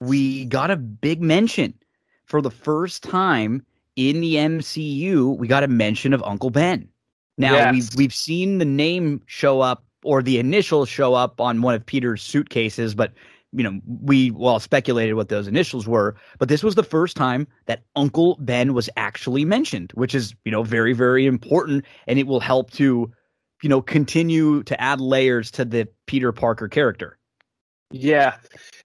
we 0.00 0.44
got 0.44 0.70
a 0.70 0.76
big 0.76 1.22
mention 1.22 1.74
for 2.24 2.40
the 2.40 2.50
first 2.50 3.02
time 3.02 3.64
in 3.96 4.20
the 4.20 4.34
MCU, 4.34 5.36
we 5.36 5.46
got 5.46 5.62
a 5.62 5.68
mention 5.68 6.12
of 6.12 6.22
Uncle 6.22 6.50
Ben. 6.50 6.88
Now 7.36 7.54
yes. 7.54 7.72
we've 7.72 7.90
we've 7.96 8.14
seen 8.14 8.58
the 8.58 8.64
name 8.64 9.22
show 9.26 9.60
up 9.60 9.84
or 10.04 10.22
the 10.22 10.38
initials 10.38 10.88
show 10.88 11.14
up 11.14 11.40
on 11.40 11.62
one 11.62 11.74
of 11.74 11.84
Peter's 11.84 12.22
suitcases, 12.22 12.94
but 12.94 13.12
you 13.54 13.62
know, 13.62 13.80
we 14.02 14.32
well 14.32 14.58
speculated 14.58 15.14
what 15.14 15.28
those 15.28 15.46
initials 15.46 15.86
were, 15.86 16.16
but 16.38 16.48
this 16.48 16.64
was 16.64 16.74
the 16.74 16.82
first 16.82 17.16
time 17.16 17.46
that 17.66 17.84
Uncle 17.94 18.36
Ben 18.40 18.74
was 18.74 18.90
actually 18.96 19.44
mentioned, 19.44 19.92
which 19.94 20.14
is, 20.14 20.34
you 20.44 20.50
know, 20.50 20.64
very, 20.64 20.92
very 20.92 21.24
important. 21.24 21.84
And 22.08 22.18
it 22.18 22.26
will 22.26 22.40
help 22.40 22.72
to, 22.72 23.12
you 23.62 23.68
know, 23.68 23.80
continue 23.80 24.64
to 24.64 24.80
add 24.80 25.00
layers 25.00 25.52
to 25.52 25.64
the 25.64 25.88
Peter 26.06 26.32
Parker 26.32 26.68
character. 26.68 27.16
Yeah. 27.92 28.36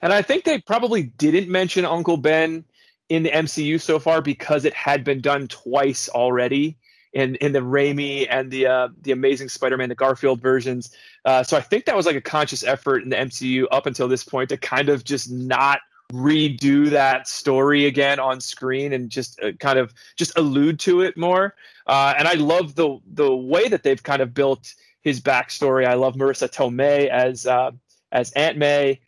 And 0.02 0.14
I 0.14 0.22
think 0.22 0.44
they 0.44 0.62
probably 0.62 1.04
didn't 1.04 1.50
mention 1.50 1.84
Uncle 1.84 2.18
Ben 2.18 2.64
in 3.10 3.24
the 3.24 3.32
MCU 3.32 3.82
so 3.82 4.00
far 4.00 4.22
because 4.22 4.66
it 4.66 4.74
had 4.74 5.04
been 5.04 5.20
done 5.20 5.48
twice 5.48 6.08
already 6.10 6.78
in 7.14 7.36
in 7.36 7.52
the 7.54 7.60
Raimi 7.60 8.28
and 8.30 8.52
the 8.52 8.68
uh, 8.68 8.90
the 9.02 9.12
Amazing 9.12 9.50
Spider-Man, 9.50 9.90
the 9.90 9.96
Garfield 9.96 10.42
versions. 10.42 10.96
Uh, 11.26 11.44
so 11.44 11.58
I 11.58 11.62
think 11.62 11.86
that 11.86 11.96
was 11.96 12.06
like 12.06 12.16
a 12.16 12.22
conscious 12.22 12.64
effort 12.64 13.04
in 13.04 13.10
the 13.10 13.16
MCU 13.16 13.66
up 13.72 13.86
until 13.86 14.08
this 14.08 14.24
point 14.24 14.50
to 14.50 14.58
kind 14.58 14.90
of 14.90 15.04
just 15.04 15.30
not 15.32 15.82
redo 16.14 16.90
that 16.90 17.28
story 17.28 17.86
again 17.86 18.20
on 18.20 18.42
screen 18.42 18.94
and 18.94 19.10
just 19.10 19.40
uh, 19.42 19.52
kind 19.54 19.78
of 19.78 19.94
just 20.16 20.38
allude 20.38 20.80
to 20.80 21.02
it 21.02 21.18
more. 21.18 21.56
Uh, 21.88 22.14
and 22.18 22.28
I 22.28 22.34
love 22.34 22.76
the 22.76 23.00
the 23.14 23.36
way 23.36 23.68
that 23.68 23.84
they've 23.84 24.02
kind 24.02 24.22
of 24.22 24.34
built 24.34 24.74
his 25.02 25.20
backstory. 25.20 25.86
I 25.88 25.96
love 25.96 26.16
Marisa 26.16 26.50
Tomei 26.50 27.08
as 27.08 27.46
uh, 27.48 27.72
as 28.12 28.32
Aunt 28.34 28.58
May. 28.58 29.00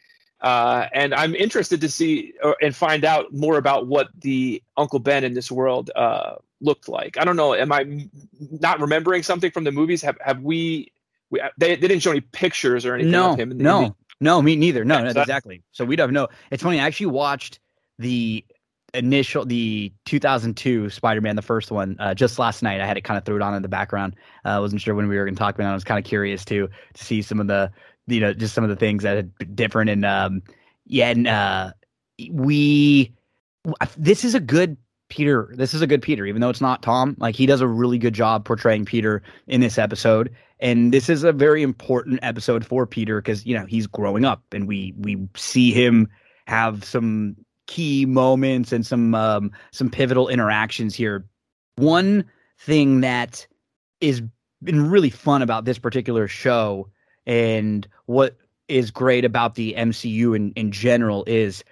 Uh, 0.41 0.87
and 0.93 1.13
I'm 1.13 1.35
interested 1.35 1.81
to 1.81 1.89
see 1.89 2.33
or, 2.43 2.57
and 2.61 2.75
find 2.75 3.05
out 3.05 3.31
more 3.33 3.57
about 3.57 3.87
what 3.87 4.09
the 4.19 4.61
Uncle 4.75 4.99
Ben 4.99 5.23
in 5.23 5.33
this 5.33 5.51
world 5.51 5.91
uh, 5.95 6.35
looked 6.61 6.89
like. 6.89 7.17
I 7.17 7.25
don't 7.25 7.35
know. 7.35 7.53
Am 7.53 7.71
I 7.71 8.07
not 8.39 8.79
remembering 8.79 9.23
something 9.23 9.51
from 9.51 9.63
the 9.63 9.71
movies? 9.71 10.01
Have 10.01 10.17
have 10.21 10.41
we? 10.41 10.91
we 11.29 11.41
they, 11.57 11.75
they 11.75 11.87
didn't 11.87 12.01
show 12.01 12.11
any 12.11 12.21
pictures 12.21 12.85
or 12.85 12.95
anything 12.95 13.11
no, 13.11 13.33
of 13.33 13.39
him. 13.39 13.51
In 13.51 13.57
the, 13.59 13.63
no, 13.63 13.83
in 13.83 13.95
no, 14.19 14.41
me 14.41 14.55
neither. 14.55 14.83
No, 14.83 15.03
no, 15.03 15.09
exactly. 15.09 15.61
So 15.71 15.85
we 15.85 15.95
don't 15.95 16.11
know. 16.11 16.27
It's 16.49 16.63
funny. 16.63 16.79
I 16.79 16.85
actually 16.87 17.07
watched 17.07 17.59
the 17.99 18.43
initial 18.93 19.45
the 19.45 19.91
2002 20.05 20.89
spider-man 20.89 21.35
the 21.35 21.41
first 21.41 21.71
one 21.71 21.95
uh, 21.99 22.13
just 22.13 22.37
last 22.37 22.61
night 22.61 22.81
i 22.81 22.85
had 22.85 22.97
it 22.97 23.05
kind 23.05 23.17
of 23.17 23.23
threw 23.23 23.37
it 23.37 23.41
on 23.41 23.53
in 23.53 23.61
the 23.61 23.69
background 23.69 24.15
i 24.43 24.55
uh, 24.55 24.61
wasn't 24.61 24.81
sure 24.81 24.93
when 24.93 25.07
we 25.07 25.15
were 25.15 25.23
going 25.23 25.33
to 25.33 25.39
talk 25.39 25.55
about 25.55 25.67
it 25.67 25.71
i 25.71 25.73
was 25.73 25.85
kind 25.85 25.97
of 25.97 26.03
curious 26.03 26.43
to 26.43 26.67
to 26.93 27.03
see 27.03 27.21
some 27.21 27.39
of 27.39 27.47
the 27.47 27.71
you 28.11 28.19
know 28.19 28.33
just 28.33 28.53
some 28.53 28.63
of 28.63 28.69
the 28.69 28.75
things 28.75 29.03
that 29.03 29.15
had 29.15 29.35
been 29.37 29.55
different. 29.55 29.89
And 29.89 30.05
um 30.05 30.43
yeah 30.85 31.09
and 31.09 31.27
uh 31.27 31.71
we 32.29 33.13
this 33.97 34.25
is 34.25 34.35
a 34.35 34.39
good 34.39 34.77
peter 35.09 35.51
this 35.55 35.73
is 35.73 35.81
a 35.81 35.87
good 35.87 36.01
peter 36.01 36.25
even 36.25 36.39
though 36.39 36.49
it's 36.49 36.61
not 36.61 36.81
tom 36.81 37.17
like 37.19 37.35
he 37.35 37.45
does 37.45 37.59
a 37.59 37.67
really 37.67 37.97
good 37.97 38.13
job 38.13 38.45
portraying 38.45 38.85
peter 38.85 39.21
in 39.47 39.61
this 39.61 39.77
episode. 39.77 40.33
And 40.59 40.93
this 40.93 41.09
is 41.09 41.23
a 41.23 41.33
very 41.33 41.63
important 41.63 42.19
episode 42.21 42.65
for 42.65 42.85
peter 42.85 43.21
because 43.21 43.45
you 43.45 43.57
know 43.57 43.65
he's 43.65 43.87
growing 43.87 44.25
up 44.25 44.43
and 44.51 44.67
we 44.67 44.93
we 44.97 45.17
see 45.35 45.71
him 45.71 46.07
have 46.47 46.83
some 46.83 47.35
key 47.67 48.05
moments 48.05 48.71
and 48.71 48.85
some 48.85 49.15
um 49.15 49.51
some 49.71 49.89
pivotal 49.89 50.27
interactions 50.27 50.95
here. 50.95 51.25
One 51.77 52.25
thing 52.59 53.01
that 53.01 53.47
is 54.01 54.21
been 54.63 54.89
really 54.89 55.09
fun 55.09 55.41
about 55.41 55.65
this 55.65 55.79
particular 55.79 56.27
show 56.27 56.89
and 57.25 57.87
what 58.05 58.37
is 58.67 58.91
great 58.91 59.25
about 59.25 59.55
the 59.55 59.73
MCU 59.77 60.35
in, 60.35 60.51
in 60.51 60.71
general 60.71 61.23
is 61.27 61.63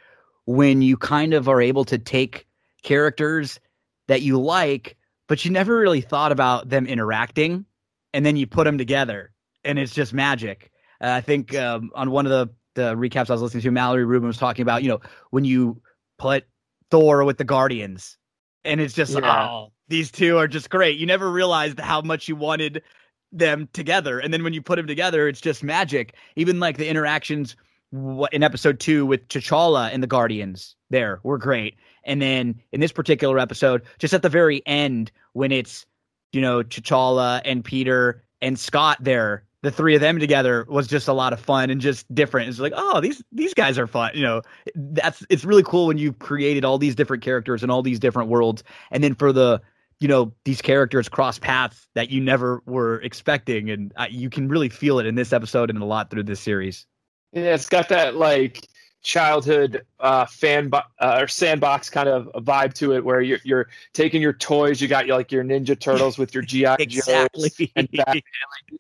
when 0.46 0.82
you 0.82 0.98
kind 0.98 1.34
of 1.34 1.48
are 1.48 1.62
able 1.62 1.86
to 1.86 1.98
take 1.98 2.48
characters 2.84 3.60
that 4.08 4.22
you 4.22 4.40
like, 4.40 4.98
but 5.28 5.46
you 5.46 5.52
never 5.52 5.78
really 5.78 6.02
thought 6.02 6.32
about 6.32 6.70
them 6.70 6.86
interacting, 6.88 7.66
and 8.14 8.26
then 8.26 8.36
you 8.36 8.48
put 8.48 8.66
them 8.66 8.78
together, 8.78 9.32
and 9.64 9.78
it's 9.80 9.94
just 9.94 10.14
magic. 10.14 10.72
Uh, 11.02 11.12
I 11.12 11.22
think 11.22 11.56
um, 11.56 11.92
on 11.96 12.12
one 12.12 12.26
of 12.26 12.32
the, 12.32 12.50
the 12.74 12.96
recaps 12.96 13.30
I 13.30 13.34
was 13.34 13.42
listening 13.42 13.64
to, 13.64 13.72
Mallory 13.72 14.06
Rubin 14.06 14.28
was 14.28 14.38
talking 14.38 14.64
about, 14.64 14.84
you 14.84 14.90
know, 14.90 15.00
when 15.30 15.46
you 15.46 15.82
put 16.18 16.46
Thor 16.90 17.24
with 17.24 17.38
the 17.38 17.44
Guardians, 17.44 18.18
and 18.66 18.82
it's 18.82 18.94
just, 18.94 19.14
yeah. 19.14 19.48
oh, 19.50 19.72
these 19.88 20.12
two 20.12 20.38
are 20.38 20.48
just 20.48 20.70
great. 20.70 20.98
You 20.98 21.06
never 21.06 21.32
realized 21.32 21.80
how 21.80 22.02
much 22.02 22.28
you 22.28 22.36
wanted 22.36 22.82
them 23.32 23.70
together. 23.74 24.20
And 24.20 24.34
then 24.34 24.44
when 24.44 24.54
you 24.54 24.62
put 24.62 24.78
them 24.78 24.88
together, 24.88 25.28
it's 25.28 25.42
just 25.42 25.64
magic. 25.64 26.16
Even 26.36 26.60
like 26.60 26.78
the 26.78 26.88
interactions 26.88 27.56
in 27.92 28.44
episode 28.44 28.80
two 28.80 29.06
with 29.06 29.28
T'Challa 29.30 29.92
and 29.92 30.04
the 30.04 30.08
Guardians 30.08 30.76
there 30.90 31.20
were 31.24 31.38
great. 31.38 31.76
And 32.04 32.22
then 32.22 32.60
in 32.72 32.80
this 32.80 32.92
particular 32.92 33.40
episode, 33.40 33.84
just 33.98 34.14
at 34.14 34.22
the 34.22 34.30
very 34.30 34.62
end, 34.66 35.12
when 35.34 35.52
it's, 35.52 35.86
you 36.32 36.42
know, 36.42 36.64
T'Challa 36.64 37.42
and 37.46 37.64
Peter 37.64 38.24
and 38.42 38.60
Scott 38.60 38.98
there, 39.02 39.44
the 39.62 39.72
three 39.72 39.94
of 39.96 40.02
them 40.02 40.20
together 40.20 40.66
was 40.70 40.88
just 40.88 41.08
a 41.08 41.14
lot 41.14 41.34
of 41.34 41.40
fun 41.40 41.70
and 41.70 41.82
just 41.82 42.14
different. 42.16 42.48
It's 42.48 42.60
like, 42.60 42.74
oh, 42.76 43.02
these 43.02 43.22
these 43.32 43.54
guys 43.54 43.78
are 43.78 43.88
fun. 43.88 44.12
You 44.14 44.24
know, 44.24 44.42
that's 44.76 45.26
it's 45.30 45.44
really 45.44 45.64
cool 45.64 45.88
when 45.88 45.98
you've 45.98 46.20
created 46.20 46.64
all 46.64 46.78
these 46.78 46.96
different 46.96 47.24
characters 47.24 47.62
and 47.62 47.72
all 47.72 47.82
these 47.82 48.00
different 48.00 48.30
worlds. 48.30 48.64
And 48.92 49.04
then 49.04 49.16
for 49.16 49.34
the 49.34 49.62
you 50.00 50.08
know 50.08 50.34
these 50.46 50.62
characters 50.62 51.10
cross 51.10 51.40
paths 51.40 51.88
that 51.96 52.10
you 52.10 52.22
never 52.22 52.62
were 52.66 53.02
expecting 53.02 53.70
and 53.70 53.94
uh, 53.98 54.08
you 54.10 54.30
can 54.30 54.48
really 54.48 54.70
feel 54.70 55.00
it 55.00 55.06
in 55.06 55.16
this 55.16 55.34
episode 55.34 55.70
and 55.70 55.82
a 55.82 55.86
lot 55.86 56.10
through 56.10 56.24
this 56.24 56.40
series. 56.40 56.86
Yeah 57.34 57.54
it's 57.54 57.68
got 57.68 57.90
that 57.90 58.16
like 58.16 58.68
childhood 59.02 59.86
uh, 60.02 60.26
fan 60.26 60.68
bo- 60.68 60.82
uh, 61.00 61.20
or 61.22 61.28
sandbox 61.28 61.90
kind 61.90 62.10
of 62.10 62.26
vibe 62.44 62.74
to 62.74 62.94
it 62.94 63.04
where 63.06 63.22
you're, 63.22 63.40
you're 63.44 63.68
taking 63.94 64.22
your 64.22 64.34
toys 64.34 64.82
you 64.82 64.90
got 64.90 65.08
your, 65.08 65.16
like 65.16 65.32
your 65.32 65.44
ninja 65.44 65.80
turtles 65.80 66.18
with 66.18 66.34
your 66.34 66.44
gi 66.44 66.66
exactly. 66.80 67.50
joes 67.50 67.70
and 67.78 67.88
like, 67.94 68.24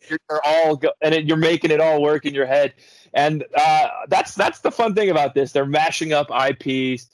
you're, 0.09 0.19
you're, 0.29 0.41
all 0.43 0.75
go- 0.75 0.91
and 1.01 1.15
it, 1.15 1.25
you're 1.25 1.37
making 1.37 1.71
it 1.71 1.79
all 1.79 2.01
work 2.01 2.25
in 2.25 2.33
your 2.33 2.45
head. 2.45 2.73
And 3.13 3.43
uh, 3.55 3.87
that's 4.07 4.35
that's 4.35 4.59
the 4.59 4.71
fun 4.71 4.93
thing 4.93 5.09
about 5.09 5.33
this. 5.33 5.51
They're 5.51 5.65
mashing 5.65 6.13
up 6.13 6.29
ips 6.29 7.09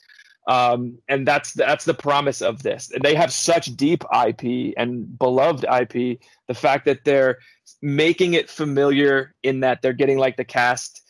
um, 0.46 0.98
and 1.08 1.26
that's 1.26 1.52
that's 1.52 1.84
the 1.84 1.94
promise 1.94 2.40
of 2.40 2.62
this. 2.62 2.90
They 3.02 3.14
have 3.14 3.32
such 3.32 3.76
deep 3.76 4.04
IP 4.26 4.74
and 4.76 5.18
beloved 5.18 5.64
IP. 5.64 6.20
The 6.46 6.54
fact 6.54 6.84
that 6.84 7.04
they're 7.04 7.38
making 7.82 8.34
it 8.34 8.48
familiar 8.48 9.34
in 9.42 9.60
that 9.60 9.82
they're 9.82 9.92
getting 9.92 10.18
like 10.18 10.36
the 10.36 10.44
cast 10.44 11.02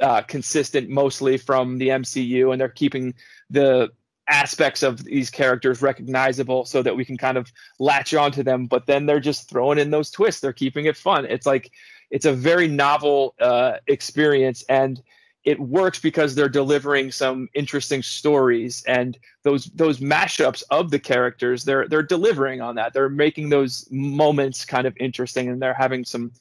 uh, 0.00 0.22
consistent 0.22 0.88
mostly 0.88 1.36
from 1.36 1.78
the 1.78 1.88
MCU, 1.88 2.50
and 2.50 2.60
they're 2.60 2.68
keeping 2.68 3.14
the 3.50 3.90
aspects 4.28 4.82
of 4.82 5.04
these 5.04 5.30
characters 5.30 5.82
recognizable 5.82 6.64
so 6.64 6.82
that 6.82 6.96
we 6.96 7.04
can 7.04 7.16
kind 7.16 7.36
of 7.36 7.52
latch 7.78 8.14
onto 8.14 8.42
them. 8.42 8.66
But 8.66 8.86
then 8.86 9.06
they're 9.06 9.20
just 9.20 9.48
throwing 9.48 9.78
in 9.78 9.90
those 9.90 10.10
twists. 10.10 10.40
They're 10.40 10.52
keeping 10.52 10.86
it 10.86 10.96
fun. 10.96 11.24
It's 11.26 11.46
like 11.46 11.70
it's 12.10 12.26
a 12.26 12.32
very 12.32 12.66
novel 12.66 13.36
uh, 13.40 13.74
experience 13.86 14.64
and 14.68 15.00
it 15.44 15.58
works 15.58 15.98
because 15.98 16.34
they're 16.34 16.48
delivering 16.48 17.10
some 17.10 17.48
interesting 17.54 18.02
stories 18.02 18.84
and 18.86 19.18
those 19.42 19.64
those 19.74 19.98
mashups 19.98 20.62
of 20.70 20.90
the 20.90 20.98
characters 20.98 21.64
they're 21.64 21.88
they're 21.88 22.02
delivering 22.02 22.60
on 22.60 22.76
that. 22.76 22.92
They're 22.92 23.08
making 23.08 23.48
those 23.48 23.88
moments 23.90 24.64
kind 24.64 24.86
of 24.86 24.96
interesting 24.98 25.48
and 25.48 25.60
they're 25.60 25.74
having 25.74 26.04
some 26.04 26.32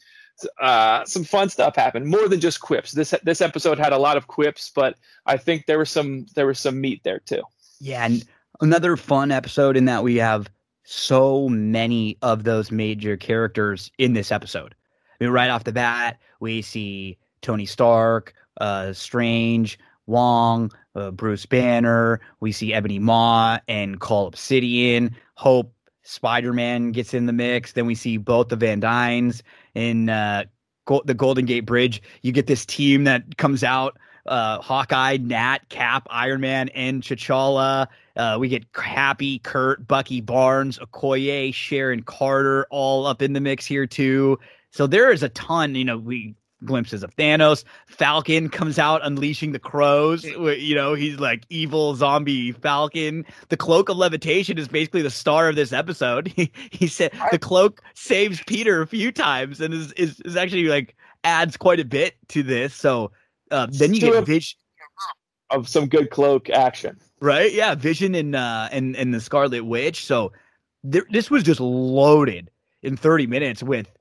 uh, 0.59 1.05
some 1.05 1.23
fun 1.23 1.49
stuff 1.49 1.75
happen. 1.75 2.07
More 2.07 2.27
than 2.27 2.39
just 2.39 2.61
quips. 2.61 2.91
This 2.91 3.13
this 3.23 3.41
episode 3.41 3.79
had 3.79 3.93
a 3.93 3.97
lot 3.97 4.17
of 4.17 4.27
quips 4.27 4.71
but 4.73 4.95
i 5.25 5.37
think 5.37 5.65
there 5.65 5.79
was 5.79 5.89
some 5.89 6.25
there 6.35 6.47
was 6.47 6.59
some 6.59 6.79
meat 6.79 7.01
there 7.03 7.19
too. 7.19 7.41
Yeah 7.79 8.05
and 8.05 8.23
another 8.61 8.97
fun 8.97 9.31
episode 9.31 9.77
in 9.77 9.85
that 9.85 10.03
we 10.03 10.17
have 10.17 10.49
so 10.83 11.47
many 11.49 12.17
of 12.21 12.43
those 12.43 12.71
major 12.71 13.15
characters 13.17 13.91
in 13.97 14.13
this 14.13 14.31
episode. 14.31 14.75
I 15.19 15.23
mean 15.23 15.33
right 15.33 15.49
off 15.49 15.63
the 15.63 15.71
bat 15.71 16.19
we 16.39 16.61
see 16.61 17.17
tony 17.41 17.65
stark 17.65 18.35
uh, 18.61 18.93
Strange, 18.93 19.77
Wong, 20.07 20.71
uh, 20.95 21.11
Bruce 21.11 21.45
Banner. 21.45 22.21
We 22.39 22.51
see 22.51 22.73
Ebony 22.73 22.99
Maw 22.99 23.59
and 23.67 23.99
Cull 23.99 24.27
Obsidian. 24.27 25.15
Hope 25.35 25.73
Spider 26.03 26.53
Man 26.53 26.91
gets 26.91 27.13
in 27.13 27.25
the 27.25 27.33
mix. 27.33 27.73
Then 27.73 27.85
we 27.85 27.95
see 27.95 28.17
both 28.17 28.49
the 28.49 28.55
Van 28.55 28.79
Dynes 28.79 29.43
in 29.75 30.09
uh, 30.09 30.45
Go- 30.85 31.03
the 31.05 31.13
Golden 31.13 31.45
Gate 31.45 31.65
Bridge. 31.65 32.01
You 32.21 32.31
get 32.31 32.47
this 32.47 32.65
team 32.65 33.03
that 33.05 33.37
comes 33.37 33.63
out. 33.63 33.97
Uh, 34.27 34.59
Hawkeye, 34.61 35.17
Nat, 35.17 35.69
Cap, 35.69 36.05
Iron 36.11 36.41
Man, 36.41 36.69
and 36.69 37.01
T'Challa. 37.01 37.87
Uh, 38.15 38.37
we 38.39 38.49
get 38.49 38.63
Happy, 38.75 39.39
Kurt, 39.39 39.87
Bucky 39.87 40.21
Barnes, 40.21 40.77
Okoye, 40.77 41.51
Sharon 41.51 42.03
Carter, 42.03 42.67
all 42.69 43.07
up 43.07 43.23
in 43.23 43.33
the 43.33 43.39
mix 43.39 43.65
here 43.65 43.87
too. 43.87 44.37
So 44.69 44.85
there 44.85 45.11
is 45.11 45.23
a 45.23 45.29
ton. 45.29 45.73
You 45.73 45.85
know, 45.85 45.97
we 45.97 46.35
glimpses 46.63 47.03
of 47.03 47.15
Thanos. 47.15 47.63
Falcon 47.87 48.49
comes 48.49 48.79
out 48.79 49.05
unleashing 49.05 49.51
the 49.51 49.59
crows. 49.59 50.23
You 50.23 50.75
know, 50.75 50.93
he's 50.93 51.19
like 51.19 51.45
evil 51.49 51.95
zombie 51.95 52.51
Falcon. 52.51 53.25
The 53.49 53.57
cloak 53.57 53.89
of 53.89 53.97
levitation 53.97 54.57
is 54.57 54.67
basically 54.67 55.01
the 55.01 55.09
star 55.09 55.49
of 55.49 55.55
this 55.55 55.73
episode. 55.73 56.33
He, 56.41 56.51
he 56.71 56.87
said 56.87 57.11
the 57.31 57.37
cloak 57.37 57.81
saves 57.93 58.41
Peter 58.47 58.81
a 58.81 58.87
few 58.87 59.11
times 59.11 59.59
and 59.59 59.73
is, 59.73 59.91
is, 59.93 60.19
is 60.21 60.35
actually 60.35 60.63
like 60.63 60.95
adds 61.23 61.57
quite 61.57 61.79
a 61.79 61.85
bit 61.85 62.15
to 62.29 62.41
this. 62.41 62.73
So 62.73 63.11
uh, 63.51 63.67
then 63.69 63.93
you 63.93 63.99
get 63.99 64.15
a 64.15 64.21
Vision 64.21 64.57
of 65.49 65.67
some 65.67 65.87
good 65.87 66.09
cloak 66.09 66.49
action. 66.49 66.97
Right? 67.19 67.51
Yeah, 67.53 67.75
Vision 67.75 68.15
and 68.15 68.35
uh 68.35 68.69
and 68.71 68.95
and 68.95 69.13
the 69.13 69.19
Scarlet 69.19 69.65
Witch. 69.65 70.05
So 70.05 70.31
th- 70.89 71.03
this 71.11 71.29
was 71.29 71.43
just 71.43 71.59
loaded 71.59 72.49
in 72.81 72.97
30 72.97 73.27
minutes 73.27 73.61
with 73.61 73.91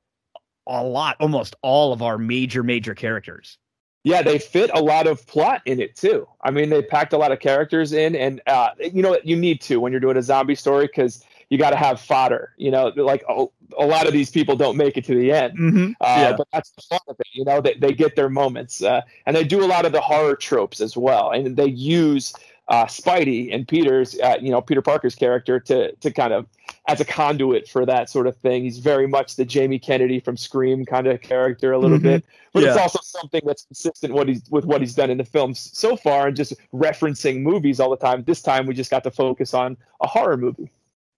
a 0.70 0.82
lot, 0.82 1.16
almost 1.20 1.56
all 1.62 1.92
of 1.92 2.00
our 2.00 2.16
major, 2.16 2.62
major 2.62 2.94
characters. 2.94 3.58
Yeah, 4.04 4.22
they 4.22 4.38
fit 4.38 4.70
a 4.72 4.80
lot 4.80 5.06
of 5.06 5.26
plot 5.26 5.60
in 5.66 5.78
it 5.78 5.94
too. 5.94 6.26
I 6.40 6.50
mean, 6.50 6.70
they 6.70 6.80
packed 6.80 7.12
a 7.12 7.18
lot 7.18 7.32
of 7.32 7.40
characters 7.40 7.92
in, 7.92 8.16
and 8.16 8.40
uh, 8.46 8.70
you 8.78 9.02
know 9.02 9.18
you 9.24 9.36
need 9.36 9.60
to 9.62 9.78
when 9.78 9.92
you're 9.92 10.00
doing 10.00 10.16
a 10.16 10.22
zombie 10.22 10.54
story 10.54 10.86
because 10.86 11.22
you 11.50 11.58
got 11.58 11.70
to 11.70 11.76
have 11.76 12.00
fodder. 12.00 12.54
You 12.56 12.70
know, 12.70 12.92
like 12.96 13.22
a, 13.28 13.44
a, 13.76 13.84
lot 13.84 14.06
of 14.06 14.14
these 14.14 14.30
people 14.30 14.56
don't 14.56 14.78
make 14.78 14.96
it 14.96 15.04
to 15.04 15.14
the 15.14 15.30
end, 15.32 15.58
mm-hmm. 15.58 15.92
uh, 16.00 16.06
yeah. 16.06 16.34
but 16.34 16.48
that's 16.50 16.70
the 16.70 16.82
fun 16.82 17.00
of 17.08 17.16
it. 17.20 17.26
You 17.32 17.44
know, 17.44 17.60
they, 17.60 17.74
they 17.74 17.92
get 17.92 18.16
their 18.16 18.30
moments, 18.30 18.82
uh, 18.82 19.02
and 19.26 19.36
they 19.36 19.44
do 19.44 19.62
a 19.62 19.66
lot 19.66 19.84
of 19.84 19.92
the 19.92 20.00
horror 20.00 20.36
tropes 20.36 20.80
as 20.80 20.96
well, 20.96 21.30
and 21.32 21.54
they 21.54 21.68
use 21.68 22.32
uh, 22.70 22.86
Spidey 22.86 23.52
and 23.52 23.66
Peter's, 23.66 24.18
uh, 24.20 24.36
you 24.40 24.50
know, 24.50 24.60
Peter 24.60 24.80
Parker's 24.80 25.16
character 25.16 25.58
to 25.60 25.92
to 25.96 26.10
kind 26.10 26.32
of 26.32 26.46
as 26.86 27.00
a 27.00 27.04
conduit 27.04 27.68
for 27.68 27.84
that 27.84 28.08
sort 28.08 28.28
of 28.28 28.36
thing. 28.36 28.62
He's 28.62 28.78
very 28.78 29.08
much 29.08 29.34
the 29.36 29.44
Jamie 29.44 29.80
Kennedy 29.80 30.20
from 30.20 30.36
Scream 30.36 30.86
kind 30.86 31.08
of 31.08 31.20
character 31.20 31.72
a 31.72 31.78
little 31.78 31.98
mm-hmm. 31.98 32.06
bit, 32.06 32.24
but 32.52 32.62
yeah. 32.62 32.70
it's 32.70 32.78
also 32.78 33.00
something 33.02 33.42
that's 33.44 33.64
consistent 33.64 34.14
what 34.14 34.28
he's 34.28 34.48
with 34.50 34.64
what 34.64 34.80
he's 34.80 34.94
done 34.94 35.10
in 35.10 35.18
the 35.18 35.24
films 35.24 35.70
so 35.74 35.96
far 35.96 36.28
and 36.28 36.36
just 36.36 36.54
referencing 36.72 37.42
movies 37.42 37.80
all 37.80 37.90
the 37.90 37.96
time. 37.96 38.22
This 38.22 38.40
time 38.40 38.66
we 38.66 38.74
just 38.74 38.90
got 38.90 39.02
to 39.04 39.10
focus 39.10 39.52
on 39.52 39.76
a 40.00 40.06
horror 40.06 40.36
movie. 40.36 40.70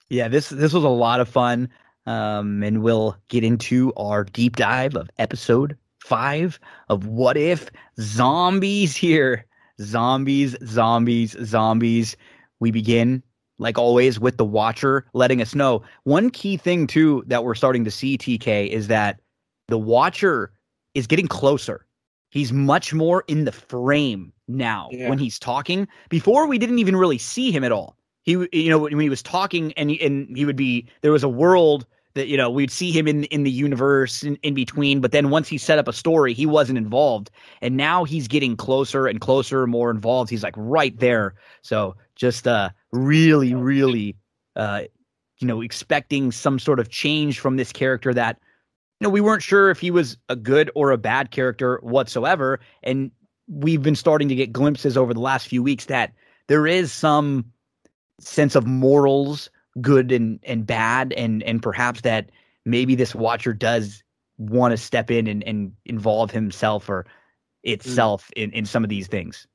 Yeah, 0.08 0.28
this 0.28 0.48
this 0.48 0.72
was 0.72 0.84
a 0.84 0.88
lot 0.88 1.20
of 1.20 1.28
fun. 1.28 1.68
Um, 2.04 2.64
and 2.64 2.82
we'll 2.82 3.16
get 3.28 3.44
into 3.44 3.92
our 3.96 4.24
deep 4.24 4.56
dive 4.56 4.96
of 4.96 5.08
episode 5.20 5.76
five 6.00 6.58
of 6.88 7.06
What 7.06 7.36
If 7.36 7.70
Zombies 8.00 8.96
here. 8.96 9.46
Zombies, 9.80 10.56
zombies, 10.64 11.36
zombies. 11.44 12.16
We 12.60 12.70
begin, 12.70 13.22
like 13.58 13.78
always, 13.78 14.20
with 14.20 14.36
the 14.36 14.44
Watcher 14.44 15.06
letting 15.14 15.40
us 15.42 15.54
know. 15.54 15.82
One 16.04 16.30
key 16.30 16.56
thing, 16.56 16.86
too, 16.86 17.24
that 17.26 17.44
we're 17.44 17.54
starting 17.54 17.84
to 17.84 17.90
see, 17.90 18.18
TK, 18.18 18.68
is 18.68 18.88
that 18.88 19.20
the 19.68 19.78
Watcher 19.78 20.52
is 20.94 21.06
getting 21.06 21.28
closer. 21.28 21.86
He's 22.30 22.52
much 22.52 22.94
more 22.94 23.24
in 23.28 23.44
the 23.44 23.52
frame 23.52 24.32
now 24.48 24.88
yeah. 24.90 25.08
when 25.08 25.18
he's 25.18 25.38
talking. 25.38 25.86
Before, 26.08 26.46
we 26.46 26.58
didn't 26.58 26.78
even 26.78 26.96
really 26.96 27.18
see 27.18 27.50
him 27.50 27.62
at 27.62 27.72
all. 27.72 27.96
He, 28.22 28.32
you 28.52 28.70
know, 28.70 28.78
when 28.78 29.00
he 29.00 29.10
was 29.10 29.22
talking 29.22 29.72
and, 29.74 29.90
and 29.90 30.34
he 30.36 30.44
would 30.44 30.56
be, 30.56 30.88
there 31.02 31.12
was 31.12 31.24
a 31.24 31.28
world 31.28 31.86
that 32.14 32.28
you 32.28 32.36
know 32.36 32.50
we'd 32.50 32.70
see 32.70 32.90
him 32.90 33.08
in 33.08 33.24
in 33.24 33.42
the 33.42 33.50
universe 33.50 34.22
in, 34.22 34.36
in 34.42 34.54
between 34.54 35.00
but 35.00 35.12
then 35.12 35.30
once 35.30 35.48
he 35.48 35.58
set 35.58 35.78
up 35.78 35.88
a 35.88 35.92
story 35.92 36.34
he 36.34 36.46
wasn't 36.46 36.78
involved. 36.78 37.30
And 37.60 37.76
now 37.76 38.04
he's 38.04 38.28
getting 38.28 38.56
closer 38.56 39.06
and 39.06 39.20
closer 39.20 39.66
more 39.66 39.90
involved. 39.90 40.30
He's 40.30 40.42
like 40.42 40.54
right 40.56 40.98
there. 40.98 41.34
So 41.62 41.96
just 42.16 42.46
uh 42.46 42.70
really 42.92 43.54
really 43.54 44.16
uh 44.56 44.82
you 45.38 45.46
know 45.46 45.60
expecting 45.60 46.32
some 46.32 46.58
sort 46.58 46.80
of 46.80 46.88
change 46.88 47.40
from 47.40 47.56
this 47.56 47.72
character 47.72 48.12
that 48.14 48.38
you 49.00 49.06
know 49.06 49.10
we 49.10 49.20
weren't 49.20 49.42
sure 49.42 49.70
if 49.70 49.80
he 49.80 49.90
was 49.90 50.16
a 50.28 50.36
good 50.36 50.70
or 50.74 50.90
a 50.90 50.98
bad 50.98 51.30
character 51.30 51.78
whatsoever. 51.82 52.60
And 52.82 53.10
we've 53.48 53.82
been 53.82 53.96
starting 53.96 54.28
to 54.28 54.34
get 54.34 54.52
glimpses 54.52 54.96
over 54.96 55.12
the 55.12 55.20
last 55.20 55.48
few 55.48 55.62
weeks 55.62 55.86
that 55.86 56.12
there 56.48 56.66
is 56.66 56.92
some 56.92 57.44
sense 58.20 58.54
of 58.54 58.66
morals 58.66 59.50
good 59.80 60.12
and 60.12 60.38
and 60.42 60.66
bad 60.66 61.12
and 61.14 61.42
and 61.42 61.62
perhaps 61.62 62.02
that 62.02 62.30
maybe 62.64 62.94
this 62.94 63.14
watcher 63.14 63.52
does 63.52 64.02
want 64.38 64.72
to 64.72 64.76
step 64.76 65.10
in 65.10 65.26
and, 65.26 65.42
and 65.44 65.72
involve 65.84 66.30
himself 66.30 66.88
or 66.88 67.06
itself 67.62 68.30
mm. 68.36 68.44
in, 68.44 68.50
in 68.52 68.66
some 68.66 68.84
of 68.84 68.90
these 68.90 69.06
things. 69.06 69.46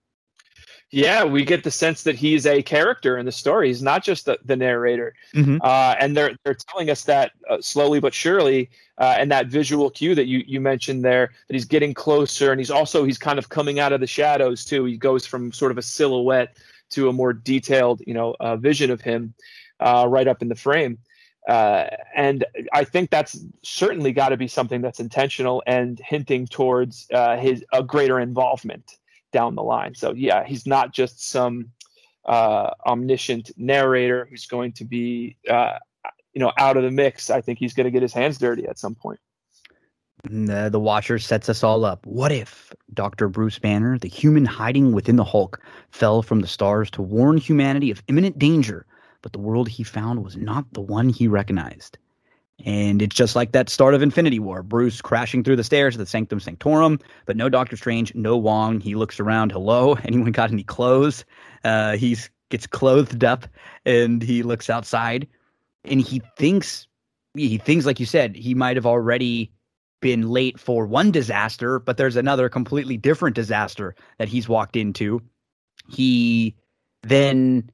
Yeah, 0.90 1.26
we 1.26 1.44
get 1.44 1.66
the 1.66 1.72
sense 1.72 2.04
that 2.04 2.16
he's 2.16 2.46
a 2.46 2.62
character 2.62 3.18
in 3.18 3.26
the 3.26 3.32
story. 3.32 3.68
He's 3.68 3.82
not 3.82 4.06
just 4.06 4.26
the, 4.26 4.40
the 4.46 4.56
narrator. 4.56 5.14
Mm-hmm. 5.36 5.58
Uh, 5.62 5.96
and 6.00 6.16
they're 6.16 6.38
they're 6.46 6.56
telling 6.70 6.90
us 6.90 7.04
that 7.04 7.34
uh, 7.50 7.58
slowly 7.60 8.00
but 8.00 8.14
surely, 8.14 8.70
uh, 8.98 9.16
and 9.18 9.30
that 9.30 9.48
visual 9.48 9.90
cue 9.90 10.16
that 10.16 10.28
you 10.28 10.46
you 10.48 10.62
mentioned 10.62 11.04
there, 11.04 11.32
that 11.48 11.54
he's 11.54 11.66
getting 11.66 11.94
closer, 11.94 12.52
and 12.52 12.62
he's 12.62 12.72
also 12.72 13.04
he's 13.04 13.18
kind 13.18 13.38
of 13.38 13.50
coming 13.50 13.80
out 13.80 13.92
of 13.92 14.00
the 14.00 14.08
shadows 14.08 14.64
too. 14.64 14.86
He 14.86 14.96
goes 14.96 15.26
from 15.26 15.52
sort 15.52 15.72
of 15.72 15.78
a 15.78 15.82
silhouette 15.82 16.56
to 16.92 17.10
a 17.10 17.14
more 17.14 17.34
detailed, 17.34 18.02
you 18.08 18.14
know, 18.14 18.34
uh, 18.40 18.56
vision 18.56 18.90
of 18.90 19.02
him 19.02 19.34
uh, 19.80 20.06
right 20.10 20.28
up 20.28 20.42
in 20.42 20.48
the 20.48 20.56
frame. 20.56 21.00
Uh, 21.48 21.88
and 22.14 22.46
I 22.74 22.84
think 22.84 23.10
that's 23.10 23.40
certainly 23.64 24.12
got 24.12 24.30
to 24.30 24.38
be 24.38 24.50
something 24.50 24.82
that's 24.82 25.00
intentional 25.00 25.64
and 25.66 26.00
hinting 26.06 26.46
towards 26.48 27.08
uh, 27.14 27.38
his 27.38 27.64
a 27.72 27.82
greater 27.82 28.20
involvement 28.20 28.98
down 29.32 29.56
the 29.56 29.64
line. 29.64 29.96
So 29.96 30.14
yeah, 30.14 30.44
he's 30.44 30.68
not 30.68 30.94
just 30.94 31.30
some 31.30 31.72
uh, 32.26 32.72
omniscient 32.86 33.52
narrator 33.56 34.28
who's 34.30 34.46
going 34.46 34.74
to 34.74 34.84
be 34.84 35.38
uh, 35.50 35.80
you 36.34 36.42
know 36.42 36.52
out 36.58 36.76
of 36.76 36.84
the 36.84 36.92
mix. 36.92 37.30
I 37.30 37.40
think 37.40 37.60
he's 37.60 37.74
going 37.74 37.86
to 37.86 37.92
get 37.92 38.02
his 38.02 38.14
hands 38.14 38.38
dirty 38.38 38.68
at 38.68 38.78
some 38.78 38.96
point. 38.96 39.20
The, 40.24 40.68
the 40.70 40.80
Watcher 40.80 41.20
sets 41.20 41.48
us 41.48 41.64
all 41.64 41.86
up. 41.86 42.06
What 42.06 42.32
if 42.34 42.74
Dr. 42.94 43.30
Bruce 43.30 43.60
Banner, 43.60 43.98
the 43.98 44.10
human 44.10 44.46
hiding 44.46 44.92
within 44.92 45.16
the 45.16 45.24
Hulk, 45.24 45.62
fell 45.92 46.22
from 46.22 46.42
the 46.42 46.48
stars 46.48 46.90
to 46.92 47.02
warn 47.02 47.38
humanity 47.38 47.92
of 47.92 48.04
imminent 48.08 48.38
danger 48.38 48.86
but 49.28 49.34
the 49.34 49.40
world 49.40 49.68
he 49.68 49.84
found 49.84 50.24
was 50.24 50.38
not 50.38 50.64
the 50.72 50.80
one 50.80 51.10
he 51.10 51.28
recognized. 51.28 51.98
And 52.64 53.02
it's 53.02 53.14
just 53.14 53.36
like 53.36 53.52
that 53.52 53.68
start 53.68 53.94
of 53.94 54.02
Infinity 54.02 54.40
War. 54.40 54.64
Bruce 54.64 55.02
crashing 55.02 55.44
through 55.44 55.58
the 55.58 55.66
stairs 55.66 55.96
of 55.96 56.00
the 56.00 56.06
Sanctum 56.06 56.40
Sanctorum, 56.40 56.98
but 57.26 57.36
no 57.36 57.50
Doctor 57.50 57.76
Strange, 57.76 58.16
no 58.16 58.38
Wong. 58.38 58.80
He 58.80 58.96
looks 58.96 59.20
around. 59.20 59.52
Hello, 59.52 59.98
anyone 60.06 60.32
got 60.32 60.50
any 60.50 60.64
clothes? 60.64 61.26
Uh, 61.66 61.98
he 61.98 62.16
gets 62.48 62.68
clothed 62.68 63.26
up 63.26 63.46
and 63.86 64.24
he 64.24 64.44
looks 64.44 64.70
outside, 64.70 65.28
and 65.84 66.00
he 66.00 66.22
thinks 66.38 66.88
he 67.34 67.58
thinks 67.58 67.86
like 67.86 68.00
you 68.00 68.06
said 68.06 68.34
he 68.34 68.56
might 68.56 68.78
have 68.78 68.86
already 68.86 69.52
been 70.00 70.30
late 70.30 70.58
for 70.58 70.86
one 70.86 71.12
disaster, 71.12 71.80
but 71.80 71.98
there's 71.98 72.16
another 72.16 72.48
completely 72.48 72.96
different 72.96 73.36
disaster 73.36 73.94
that 74.20 74.30
he's 74.30 74.48
walked 74.48 74.78
into. 74.78 75.22
He 75.90 76.56
then 77.04 77.72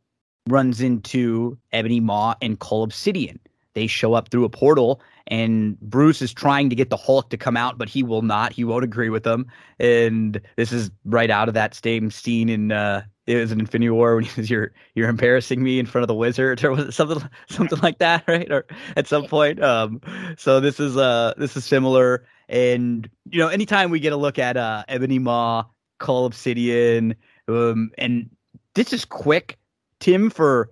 runs 0.48 0.82
into 0.82 1.58
Ebony 1.72 2.00
Maw 2.00 2.36
and 2.42 2.60
Cull 2.60 2.84
Obsidian. 2.84 3.40
They 3.74 3.88
show 3.88 4.14
up 4.14 4.30
through 4.30 4.46
a 4.46 4.50
portal, 4.50 5.02
and 5.28 5.80
Bruce 5.80 6.22
is 6.22 6.34
trying 6.34 6.70
to 6.70 6.76
get 6.76 6.90
the 6.90 6.98
Hulk 6.98 7.30
to 7.32 7.38
come 7.38 7.58
out, 7.58 7.78
but 7.78 7.90
he 7.90 8.04
will 8.04 8.22
not. 8.22 8.54
He 8.54 8.64
won't 8.64 8.84
agree 8.84 9.10
with 9.10 9.24
them. 9.24 9.48
And 9.80 10.40
this 10.58 10.72
is 10.72 10.92
right 11.06 11.32
out 11.32 11.48
of 11.48 11.56
that 11.56 11.74
same 11.74 12.12
scene 12.12 12.50
in 12.50 12.72
uh, 12.72 13.04
it 13.26 13.38
was 13.38 13.52
an 13.52 13.60
Infinity 13.60 13.90
War 13.90 14.16
when 14.16 14.24
he 14.26 14.42
was 14.42 14.50
you're 14.50 14.72
you're 14.96 15.10
embarrassing 15.10 15.64
me 15.64 15.80
in 15.80 15.86
front 15.86 16.04
of 16.04 16.08
the 16.08 16.14
wizard 16.14 16.64
or 16.64 16.72
was 16.72 16.86
it 16.86 16.92
something 16.92 17.28
something 17.50 17.80
like 17.80 18.00
that, 18.00 18.24
right? 18.28 18.52
Or 18.52 18.66
at 18.96 19.08
some 19.08 19.26
point. 19.26 19.62
Um, 19.64 20.02
so 20.38 20.60
this 20.60 20.80
is 20.80 20.98
uh 20.98 21.34
this 21.38 21.56
is 21.58 21.66
similar. 21.66 22.26
And 22.50 23.10
you 23.30 23.40
know, 23.40 23.48
anytime 23.48 23.90
we 23.90 24.00
get 24.00 24.14
a 24.14 24.18
look 24.18 24.38
at 24.38 24.58
uh 24.58 24.84
Ebony 24.88 25.20
Maw, 25.20 25.66
Cull 26.00 26.26
Obsidian, 26.26 27.16
um, 27.48 27.92
and 27.98 28.30
this 28.76 28.94
is 28.94 29.06
quick 29.06 29.58
Tim 30.04 30.30
for 30.30 30.70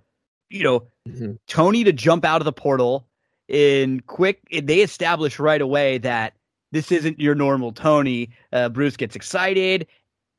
you 0.49 0.63
know 0.63 0.81
mm-hmm. 1.07 1.33
Tony 1.47 1.85
to 1.85 1.93
jump 1.93 2.25
out 2.25 2.41
of 2.41 2.45
the 2.45 2.51
portal 2.51 3.07
in 3.47 4.01
quick. 4.01 4.41
They 4.51 4.81
establish 4.81 5.39
right 5.39 5.61
away 5.61 5.97
that 5.99 6.33
this 6.73 6.91
isn't 6.91 7.19
your 7.19 7.33
normal 7.33 7.71
Tony. 7.71 8.29
Uh, 8.51 8.67
Bruce 8.67 8.97
gets 8.97 9.15
excited. 9.15 9.87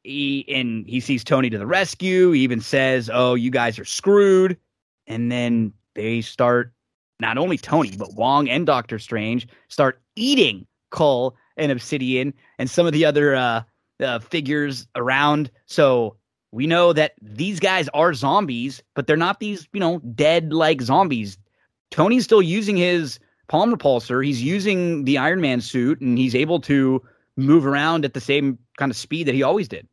He 0.05 0.44
and 0.48 0.86
he 0.86 1.01
sees 1.01 1.24
Tony 1.24 1.48
to 1.48 1.59
the 1.59 1.66
rescue. 1.66 2.32
He 2.32 2.40
even 2.43 2.60
says, 2.60 3.10
"Oh, 3.12 3.35
you 3.35 3.51
guys 3.51 3.78
are 3.78 3.85
screwed." 3.86 4.59
And 5.06 5.32
then 5.32 5.73
they 5.94 6.20
start 6.20 6.73
not 7.19 7.39
only 7.39 7.56
Tony 7.56 7.97
but 7.97 8.14
Wong 8.14 8.48
and 8.48 8.66
Doctor 8.66 8.98
Strange 8.98 9.48
start 9.69 10.02
eating 10.16 10.66
Cull 10.90 11.35
and 11.56 11.73
Obsidian 11.73 12.35
and 12.59 12.69
some 12.69 12.86
of 12.86 12.93
the 12.93 13.06
other 13.06 13.35
uh, 13.35 13.62
uh, 14.01 14.19
figures 14.19 14.86
around. 14.97 15.51
So 15.64 16.16
we 16.52 16.66
know 16.66 16.92
that 16.92 17.14
these 17.20 17.58
guys 17.58 17.88
are 17.94 18.14
zombies, 18.14 18.82
but 18.94 19.06
they're 19.06 19.16
not 19.16 19.40
these, 19.40 19.66
you 19.72 19.80
know, 19.80 19.98
dead 20.14 20.52
like 20.52 20.82
zombies. 20.82 21.38
Tony's 21.90 22.24
still 22.24 22.42
using 22.42 22.76
his 22.76 23.18
palm 23.48 23.74
repulsor. 23.74 24.24
He's 24.24 24.42
using 24.42 25.04
the 25.04 25.18
Iron 25.18 25.40
Man 25.40 25.60
suit 25.60 26.00
and 26.00 26.16
he's 26.16 26.34
able 26.34 26.60
to 26.60 27.02
move 27.36 27.66
around 27.66 28.04
at 28.04 28.14
the 28.14 28.20
same 28.20 28.58
kind 28.76 28.90
of 28.90 28.96
speed 28.96 29.26
that 29.26 29.34
he 29.34 29.42
always 29.42 29.66
did. 29.66 29.88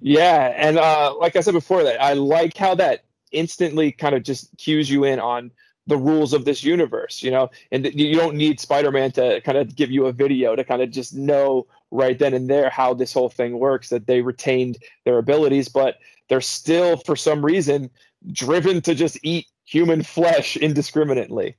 Yeah, 0.00 0.52
and 0.56 0.76
uh, 0.76 1.14
like 1.18 1.36
I 1.36 1.40
said 1.40 1.54
before, 1.54 1.82
that 1.84 2.02
I 2.02 2.12
like 2.12 2.56
how 2.56 2.74
that 2.74 3.04
instantly 3.32 3.92
kind 3.92 4.14
of 4.14 4.22
just 4.22 4.56
cues 4.58 4.90
you 4.90 5.04
in 5.04 5.18
on 5.18 5.50
the 5.86 5.96
rules 5.96 6.34
of 6.34 6.44
this 6.44 6.62
universe, 6.62 7.22
you 7.22 7.30
know, 7.30 7.50
and 7.72 7.86
you 7.94 8.14
don't 8.14 8.36
need 8.36 8.60
Spider-Man 8.60 9.12
to 9.12 9.40
kind 9.40 9.56
of 9.56 9.74
give 9.74 9.90
you 9.90 10.06
a 10.06 10.12
video 10.12 10.54
to 10.54 10.62
kind 10.62 10.82
of 10.82 10.90
just 10.90 11.14
know 11.14 11.66
right 11.90 12.18
then 12.18 12.34
and 12.34 12.48
there 12.48 12.70
how 12.70 12.92
this 12.92 13.12
whole 13.12 13.30
thing 13.30 13.58
works 13.58 13.88
that 13.88 14.06
they 14.06 14.20
retained 14.20 14.78
their 15.04 15.18
abilities 15.18 15.68
but 15.68 15.96
they're 16.28 16.40
still 16.40 16.96
for 16.96 17.16
some 17.16 17.44
reason 17.44 17.90
driven 18.32 18.80
to 18.82 18.94
just 18.94 19.18
eat 19.22 19.46
human 19.64 20.02
flesh 20.02 20.56
indiscriminately. 20.56 21.56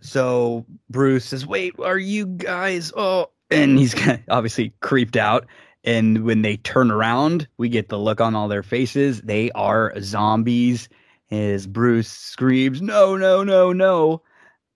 So 0.00 0.64
bruce 0.90 1.26
says 1.26 1.46
wait 1.46 1.74
are 1.78 1.98
you 1.98 2.26
guys 2.26 2.92
oh 2.96 3.30
and 3.50 3.78
he's 3.78 3.94
obviously 4.28 4.72
creeped 4.80 5.16
out. 5.16 5.46
And 5.84 6.24
when 6.24 6.42
they 6.42 6.56
turn 6.58 6.90
around 6.90 7.48
we 7.56 7.68
get 7.68 7.88
the 7.88 7.98
look 7.98 8.20
on 8.20 8.34
all 8.34 8.48
their 8.48 8.62
faces. 8.62 9.22
They 9.22 9.50
are 9.52 9.94
zombies. 10.00 10.88
As 11.30 11.66
bruce 11.66 12.08
screams 12.08 12.80
no 12.80 13.16
no 13.16 13.44
no 13.44 13.72
no. 13.72 14.22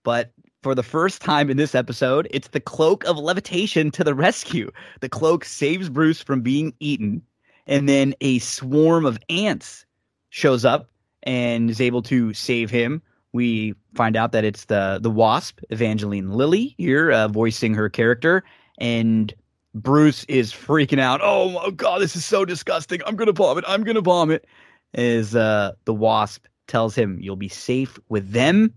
But 0.03 0.31
for 0.63 0.73
the 0.73 0.81
first 0.81 1.21
time 1.21 1.49
in 1.49 1.57
this 1.57 1.75
episode, 1.75 2.27
it's 2.31 2.47
the 2.47 2.59
cloak 2.59 3.03
of 3.03 3.17
levitation 3.17 3.91
to 3.91 4.03
the 4.03 4.15
rescue. 4.15 4.71
The 5.01 5.09
cloak 5.09 5.43
saves 5.43 5.89
Bruce 5.89 6.21
from 6.21 6.41
being 6.41 6.73
eaten, 6.79 7.21
and 7.67 7.87
then 7.87 8.15
a 8.21 8.39
swarm 8.39 9.05
of 9.05 9.19
ants 9.29 9.85
shows 10.29 10.65
up 10.65 10.89
and 11.21 11.69
is 11.69 11.81
able 11.81 12.01
to 12.03 12.33
save 12.33 12.71
him. 12.71 13.01
We 13.33 13.75
find 13.93 14.15
out 14.15 14.31
that 14.31 14.45
it's 14.45 14.65
the 14.65 14.99
the 15.01 15.09
wasp, 15.11 15.59
Evangeline 15.69 16.31
Lilly, 16.31 16.75
here 16.77 17.11
uh, 17.11 17.27
voicing 17.27 17.73
her 17.73 17.89
character, 17.89 18.43
and 18.77 19.33
Bruce 19.75 20.23
is 20.25 20.53
freaking 20.53 20.99
out. 20.99 21.19
Oh 21.21 21.49
my 21.49 21.71
god, 21.71 22.01
this 22.01 22.15
is 22.15 22.23
so 22.23 22.45
disgusting! 22.45 23.01
I'm 23.05 23.15
gonna 23.15 23.33
vomit. 23.33 23.65
I'm 23.67 23.83
gonna 23.83 24.01
vomit. 24.01 24.45
As 24.93 25.35
uh, 25.35 25.73
the 25.85 25.93
wasp 25.93 26.45
tells 26.67 26.95
him, 26.95 27.17
"You'll 27.19 27.35
be 27.35 27.49
safe 27.49 27.99
with 28.07 28.31
them." 28.31 28.73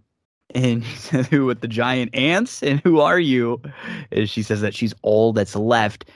And 0.56 0.82
he 0.84 0.96
says, 0.96 1.26
Who 1.28 1.46
with 1.46 1.60
the 1.60 1.68
giant 1.68 2.14
ants? 2.14 2.62
And 2.62 2.80
who 2.80 3.00
are 3.00 3.20
you? 3.20 3.60
And 4.10 4.28
she 4.28 4.42
says 4.42 4.60
that 4.62 4.74
she's 4.74 4.94
all 5.02 5.32
that's 5.32 5.54
left. 5.54 6.06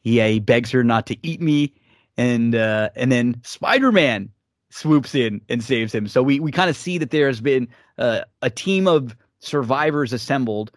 He, 0.00 0.20
uh, 0.20 0.26
he 0.26 0.40
begs 0.40 0.70
her 0.70 0.82
not 0.82 1.06
to 1.06 1.16
eat 1.22 1.40
me. 1.40 1.74
And 2.16 2.54
uh, 2.54 2.90
and 2.96 3.12
then 3.12 3.40
Spider 3.44 3.92
Man 3.92 4.30
swoops 4.70 5.14
in 5.14 5.40
and 5.48 5.62
saves 5.62 5.94
him. 5.94 6.08
So 6.08 6.22
we, 6.22 6.40
we 6.40 6.50
kind 6.52 6.70
of 6.70 6.76
see 6.76 6.98
that 6.98 7.10
there 7.10 7.26
has 7.26 7.40
been 7.40 7.68
uh, 7.98 8.22
a 8.42 8.50
team 8.50 8.86
of 8.86 9.16
survivors 9.38 10.12
assembled. 10.12 10.70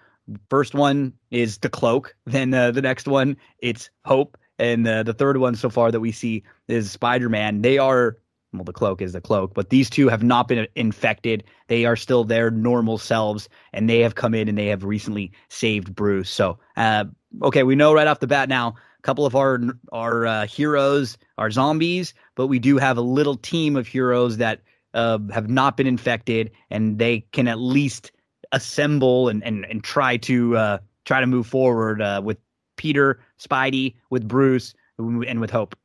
First 0.49 0.73
one 0.73 1.13
is 1.31 1.57
the 1.57 1.69
cloak. 1.69 2.15
Then 2.25 2.53
uh, 2.53 2.71
the 2.71 2.81
next 2.81 3.07
one, 3.07 3.37
it's 3.59 3.89
Hope. 4.05 4.37
And 4.59 4.87
uh, 4.87 5.03
the 5.03 5.13
third 5.13 5.37
one 5.37 5.55
so 5.55 5.69
far 5.69 5.91
that 5.91 5.99
we 5.99 6.11
see 6.11 6.43
is 6.67 6.91
Spider 6.91 7.29
Man. 7.29 7.61
They 7.61 7.77
are 7.77 8.17
well, 8.53 8.63
the 8.63 8.73
cloak 8.73 9.01
is 9.01 9.13
the 9.13 9.21
cloak, 9.21 9.53
but 9.53 9.69
these 9.69 9.89
two 9.89 10.07
have 10.09 10.23
not 10.23 10.47
been 10.47 10.67
infected. 10.75 11.43
They 11.67 11.85
are 11.85 11.95
still 11.95 12.23
their 12.23 12.51
normal 12.51 12.97
selves, 12.97 13.49
and 13.73 13.89
they 13.89 13.99
have 13.99 14.15
come 14.15 14.33
in 14.33 14.47
and 14.47 14.57
they 14.57 14.67
have 14.67 14.83
recently 14.83 15.31
saved 15.49 15.95
Bruce. 15.95 16.29
So, 16.29 16.59
uh, 16.77 17.05
okay, 17.41 17.63
we 17.63 17.75
know 17.75 17.93
right 17.93 18.07
off 18.07 18.19
the 18.19 18.27
bat 18.27 18.49
now 18.49 18.75
a 18.99 19.01
couple 19.01 19.25
of 19.25 19.35
our 19.35 19.59
our 19.91 20.25
uh, 20.25 20.47
heroes 20.47 21.17
are 21.37 21.51
zombies, 21.51 22.13
but 22.35 22.47
we 22.47 22.59
do 22.59 22.77
have 22.77 22.97
a 22.97 23.01
little 23.01 23.35
team 23.35 23.75
of 23.75 23.87
heroes 23.87 24.37
that 24.37 24.61
uh, 24.93 25.19
have 25.31 25.49
not 25.49 25.75
been 25.75 25.87
infected, 25.87 26.51
and 26.69 26.99
they 26.99 27.21
can 27.31 27.47
at 27.47 27.59
least 27.59 28.11
assemble 28.51 29.29
and 29.29 29.43
and 29.43 29.65
and 29.65 29.83
try 29.83 30.17
to 30.17 30.55
uh, 30.55 30.77
try 31.05 31.19
to 31.19 31.27
move 31.27 31.47
forward 31.47 32.01
uh, 32.01 32.21
with 32.23 32.37
Peter, 32.77 33.19
Spidey, 33.39 33.95
with 34.09 34.27
Bruce, 34.27 34.73
and 34.97 35.41
with 35.41 35.49
Hope. 35.49 35.75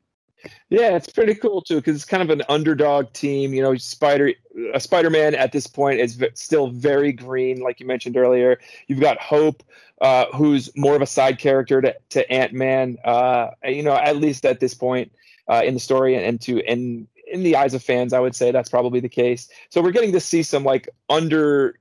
Yeah, 0.71 0.97
it's 0.97 1.09
pretty 1.09 1.35
cool 1.35 1.63
too 1.63 1.77
because 1.77 1.97
it's 1.97 2.05
kind 2.05 2.23
of 2.23 2.31
an 2.31 2.43
underdog 2.49 3.13
team. 3.13 3.53
You 3.53 3.63
know, 3.63 3.75
Spider 3.77 4.33
a 4.75 4.81
Spider-Man 4.81 5.35
at 5.35 5.53
this 5.53 5.67
point 5.67 6.01
is 6.01 6.15
v- 6.15 6.31
still 6.35 6.69
very 6.69 7.13
green, 7.13 7.61
like 7.61 7.81
you 7.81 7.87
mentioned 7.87 8.17
earlier. 8.17 8.59
You've 8.87 9.01
got 9.01 9.19
Hope, 9.19 9.63
uh, 10.01 10.27
who's 10.35 10.75
more 10.77 10.95
of 10.95 11.03
a 11.03 11.07
side 11.07 11.39
character 11.39 11.81
to, 11.81 11.95
to 12.11 12.31
Ant 12.31 12.53
Man. 12.53 12.99
Uh, 13.05 13.51
you 13.65 13.83
know, 13.83 13.95
at 13.95 14.17
least 14.17 14.45
at 14.45 14.61
this 14.61 14.75
point 14.75 15.13
uh, 15.49 15.63
in 15.65 15.75
the 15.75 15.81
story, 15.81 16.15
and, 16.15 16.25
and 16.25 16.41
to 16.43 16.65
and 16.67 17.07
in 17.31 17.43
the 17.43 17.57
eyes 17.57 17.75
of 17.75 17.83
fans, 17.83 18.13
I 18.13 18.21
would 18.21 18.35
say 18.35 18.51
that's 18.51 18.69
probably 18.69 19.01
the 19.01 19.09
case. 19.09 19.49
So 19.71 19.81
we're 19.81 19.93
getting 19.93 20.13
to 20.13 20.21
see 20.21 20.43
some 20.43 20.65
like 20.65 20.89
underused, 21.11 21.75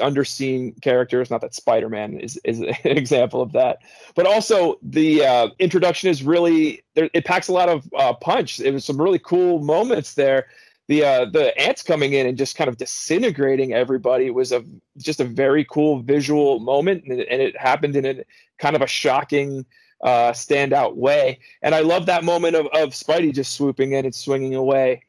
underseen 0.00 0.80
characters. 0.82 1.30
Not 1.30 1.40
that 1.40 1.54
Spider 1.54 1.88
Man 1.88 2.18
is 2.18 2.38
is 2.44 2.60
an 2.60 2.74
example 2.84 3.42
of 3.42 3.52
that, 3.52 3.78
but 4.14 4.26
also 4.26 4.78
the 4.82 5.24
uh, 5.24 5.48
introduction 5.58 6.10
is 6.10 6.22
really 6.22 6.82
it 6.94 7.24
packs 7.24 7.48
a 7.48 7.52
lot 7.52 7.68
of 7.68 7.88
uh, 7.96 8.12
punch. 8.14 8.60
It 8.60 8.72
was 8.72 8.84
some 8.84 9.00
really 9.00 9.18
cool 9.18 9.60
moments 9.60 10.14
there. 10.14 10.46
The 10.88 11.04
uh, 11.04 11.24
the 11.26 11.56
ants 11.60 11.82
coming 11.82 12.14
in 12.14 12.26
and 12.26 12.36
just 12.36 12.56
kind 12.56 12.68
of 12.68 12.76
disintegrating 12.76 13.72
everybody 13.72 14.30
was 14.30 14.50
a 14.50 14.64
just 14.98 15.20
a 15.20 15.24
very 15.24 15.64
cool 15.64 16.00
visual 16.02 16.58
moment, 16.58 17.04
and 17.04 17.20
it, 17.20 17.28
and 17.30 17.40
it 17.40 17.56
happened 17.56 17.94
in 17.94 18.04
a 18.04 18.24
kind 18.58 18.74
of 18.74 18.82
a 18.82 18.88
shocking 18.88 19.64
uh, 20.02 20.32
standout 20.32 20.96
way. 20.96 21.38
And 21.62 21.74
I 21.74 21.80
love 21.80 22.06
that 22.06 22.24
moment 22.24 22.56
of, 22.56 22.66
of 22.66 22.90
Spidey 22.90 23.34
just 23.34 23.54
swooping 23.54 23.92
in 23.92 24.04
and 24.04 24.14
swinging 24.14 24.54
away, 24.54 25.04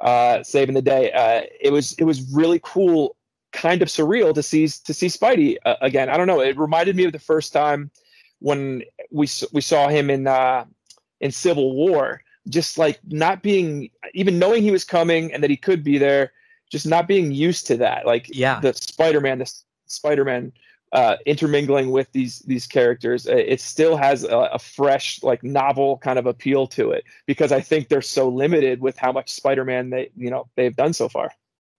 uh, 0.00 0.42
saving 0.42 0.74
the 0.74 0.82
day. 0.82 1.12
Uh, 1.12 1.42
it 1.60 1.72
was 1.72 1.94
it 1.94 2.04
was 2.04 2.32
really 2.32 2.60
cool, 2.62 3.16
kind 3.52 3.82
of 3.82 3.88
surreal 3.88 4.34
to 4.34 4.42
see 4.42 4.68
to 4.68 4.94
see 4.94 5.06
Spidey 5.06 5.56
uh, 5.64 5.76
again. 5.80 6.08
I 6.08 6.16
don't 6.16 6.26
know. 6.26 6.40
It 6.40 6.58
reminded 6.58 6.96
me 6.96 7.04
of 7.04 7.12
the 7.12 7.18
first 7.18 7.52
time 7.52 7.90
when 8.40 8.82
we 9.10 9.28
we 9.52 9.60
saw 9.60 9.88
him 9.88 10.10
in 10.10 10.26
uh, 10.26 10.64
in 11.20 11.30
Civil 11.32 11.74
War. 11.74 12.22
Just 12.48 12.78
like 12.78 13.00
not 13.08 13.42
being 13.42 13.90
even 14.14 14.38
knowing 14.38 14.62
he 14.62 14.70
was 14.70 14.84
coming 14.84 15.32
and 15.32 15.42
that 15.42 15.50
he 15.50 15.56
could 15.56 15.82
be 15.82 15.98
there, 15.98 16.32
just 16.70 16.86
not 16.86 17.08
being 17.08 17.32
used 17.32 17.66
to 17.66 17.76
that. 17.78 18.06
Like 18.06 18.28
yeah, 18.28 18.60
the 18.60 18.72
Spider 18.72 19.20
Man, 19.20 19.38
the 19.38 19.52
Spider 19.86 20.24
Man 20.24 20.52
uh, 20.96 21.18
intermingling 21.26 21.90
with 21.90 22.10
these 22.12 22.38
these 22.40 22.66
characters, 22.66 23.26
it 23.26 23.60
still 23.60 23.98
has 23.98 24.24
a, 24.24 24.48
a, 24.54 24.58
fresh, 24.58 25.22
like 25.22 25.44
novel 25.44 25.98
kind 25.98 26.18
of 26.18 26.24
appeal 26.24 26.66
to 26.68 26.90
it 26.90 27.04
because 27.26 27.52
I 27.52 27.60
think 27.60 27.88
they're 27.88 28.00
so 28.00 28.30
limited 28.30 28.80
with 28.80 28.96
how 28.96 29.12
much 29.12 29.30
Spider-Man 29.30 29.90
they 29.90 30.10
you 30.16 30.30
know 30.30 30.48
they've 30.56 30.74
done 30.74 30.94
so 30.94 31.10
far. 31.10 31.32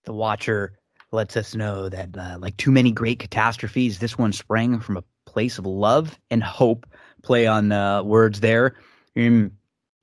The 0.04 0.14
Watcher 0.14 0.78
lets 1.12 1.36
us 1.36 1.56
know 1.56 1.90
that 1.90 2.16
uh, 2.16 2.38
like 2.40 2.58
too 2.58 2.70
many 2.70 2.92
great 2.92 3.18
catastrophes, 3.18 3.98
this 3.98 4.20
one 4.20 4.34
sprang 4.34 4.80
from 4.80 4.98
a 4.98 5.04
place 5.26 5.58
of 5.58 5.66
love 5.66 6.20
and 6.30 6.44
hope. 6.44 6.86
Play 7.24 7.48
on 7.48 7.72
uh, 7.72 8.04
words 8.04 8.42
there. 8.42 8.76
Um, 9.18 9.52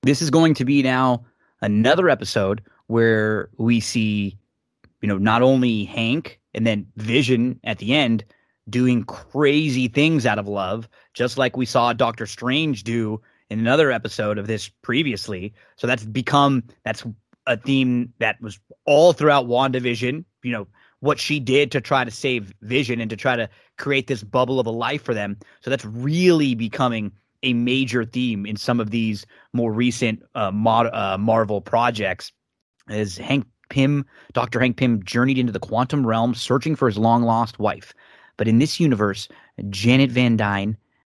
this 0.03 0.23
is 0.23 0.31
going 0.31 0.55
to 0.55 0.65
be 0.65 0.83
now 0.83 1.25
another 1.63 2.11
episode 2.11 2.63
where 2.89 3.49
we 3.59 3.79
see, 3.79 4.37
you 5.01 5.07
know, 5.07 5.19
not 5.19 5.41
only 5.41 5.85
Hank 5.85 6.41
and 6.53 6.67
then 6.67 6.89
Vision 6.97 7.61
at 7.63 7.79
the 7.79 7.95
end 7.95 8.25
doing 8.69 9.05
crazy 9.05 9.89
things 9.89 10.27
out 10.27 10.39
of 10.39 10.49
love, 10.49 10.89
just 11.13 11.39
like 11.39 11.57
we 11.57 11.67
saw 11.67 11.93
Doctor 11.93 12.27
Strange 12.27 12.85
do 12.85 13.21
in 13.51 13.59
another 13.59 13.93
episode 13.93 14.39
of 14.39 14.47
this 14.47 14.69
previously. 14.83 15.53
So 15.77 15.87
that's 15.87 16.05
become 16.05 16.65
that's 16.85 17.05
a 17.47 17.57
theme 17.57 18.13
that 18.19 18.41
was 18.41 18.59
all 18.87 19.13
throughout 19.13 19.47
WandaVision, 19.47 20.25
you 20.43 20.53
know, 20.53 20.67
what 21.01 21.19
she 21.19 21.39
did 21.39 21.71
to 21.73 21.81
try 21.81 22.05
to 22.05 22.11
save 22.11 22.55
Vision 22.63 23.01
and 23.01 23.11
to 23.11 23.17
try 23.17 23.37
to 23.37 23.49
create 23.77 24.07
this 24.07 24.23
bubble 24.23 24.59
of 24.59 24.67
a 24.67 24.71
life 24.71 25.03
for 25.03 25.13
them. 25.13 25.37
So 25.61 25.69
that's 25.69 25.85
really 25.85 26.55
becoming 26.55 27.13
a 27.43 27.53
major 27.53 28.05
theme 28.05 28.47
in 28.47 28.57
some 28.57 28.81
of 28.81 28.91
these 28.91 29.27
more 29.53 29.73
recent 29.73 30.23
uh, 30.35 30.51
mod, 30.51 30.87
uh, 30.93 31.19
Marvel 31.19 31.61
projects. 31.61 32.33
As 32.89 33.17
Hank 33.17 33.47
Pym, 33.71 34.05
Dr. 34.33 34.61
Hank 34.61 34.77
Pym 34.77 35.03
journeyed 35.05 35.39
into 35.39 35.53
the 35.53 35.61
quantum 35.61 36.07
realm 36.07 36.35
searching 36.35 36.77
for 36.77 36.87
his 36.87 36.99
long 36.99 37.23
lost 37.23 37.59
wife. 37.59 37.95
But 38.37 38.49
in 38.49 38.59
this 38.59 38.81
universe, 38.81 39.29
Janet 39.71 40.11
Van 40.11 40.37
Dyne 40.37 40.77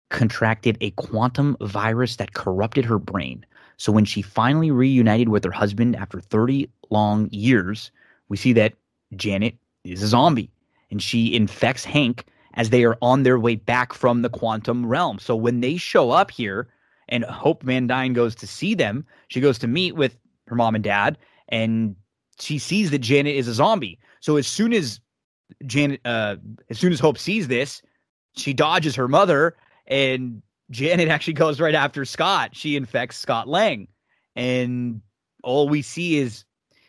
contracted 0.09 0.77
a 0.79 0.91
quantum 0.91 1.57
virus 1.61 2.15
that 2.17 2.33
corrupted 2.33 2.85
her 2.85 2.99
brain. 2.99 3.45
So 3.77 3.91
when 3.91 4.05
she 4.05 4.21
finally 4.21 4.71
reunited 4.71 5.29
with 5.29 5.43
her 5.43 5.51
husband 5.51 5.95
after 5.95 6.19
30 6.19 6.69
long 6.89 7.29
years, 7.31 7.91
we 8.29 8.37
see 8.37 8.53
that 8.53 8.73
Janet 9.15 9.55
is 9.83 10.01
a 10.01 10.07
zombie 10.07 10.51
and 10.89 11.01
she 11.01 11.35
infects 11.35 11.85
Hank 11.85 12.25
as 12.53 12.69
they 12.69 12.83
are 12.83 12.97
on 13.01 13.23
their 13.23 13.39
way 13.39 13.55
back 13.55 13.93
from 13.93 14.21
the 14.21 14.29
quantum 14.29 14.85
realm. 14.85 15.19
So 15.19 15.35
when 15.35 15.61
they 15.61 15.77
show 15.77 16.11
up 16.11 16.31
here 16.31 16.67
and 17.09 17.23
Hope 17.25 17.63
Van 17.63 17.87
Dyne 17.87 18.13
goes 18.13 18.35
to 18.35 18.47
see 18.47 18.73
them, 18.73 19.05
she 19.27 19.41
goes 19.41 19.59
to 19.59 19.67
meet 19.67 19.95
with 19.95 20.17
her 20.47 20.55
mom 20.55 20.75
and 20.75 20.83
dad 20.83 21.17
and 21.49 21.95
she 22.39 22.57
sees 22.57 22.91
that 22.91 22.99
Janet 22.99 23.35
is 23.35 23.47
a 23.47 23.53
zombie. 23.53 23.99
So 24.21 24.37
as 24.37 24.47
soon 24.47 24.73
as 24.73 24.99
Janet, 25.65 26.01
uh, 26.05 26.37
as 26.69 26.77
soon 26.77 26.93
as 26.93 26.99
Hope 26.99 27.17
sees 27.17 27.47
this, 27.47 27.81
she 28.35 28.53
dodges 28.53 28.95
her 28.95 29.07
mother, 29.07 29.55
and 29.87 30.41
Janet 30.71 31.07
actually 31.09 31.33
goes 31.33 31.59
right 31.59 31.75
after 31.75 32.05
Scott. 32.05 32.55
She 32.55 32.75
infects 32.75 33.17
Scott 33.17 33.47
Lang, 33.47 33.87
and 34.35 35.01
all 35.43 35.69
we 35.69 35.81
see 35.81 36.17
is 36.17 36.45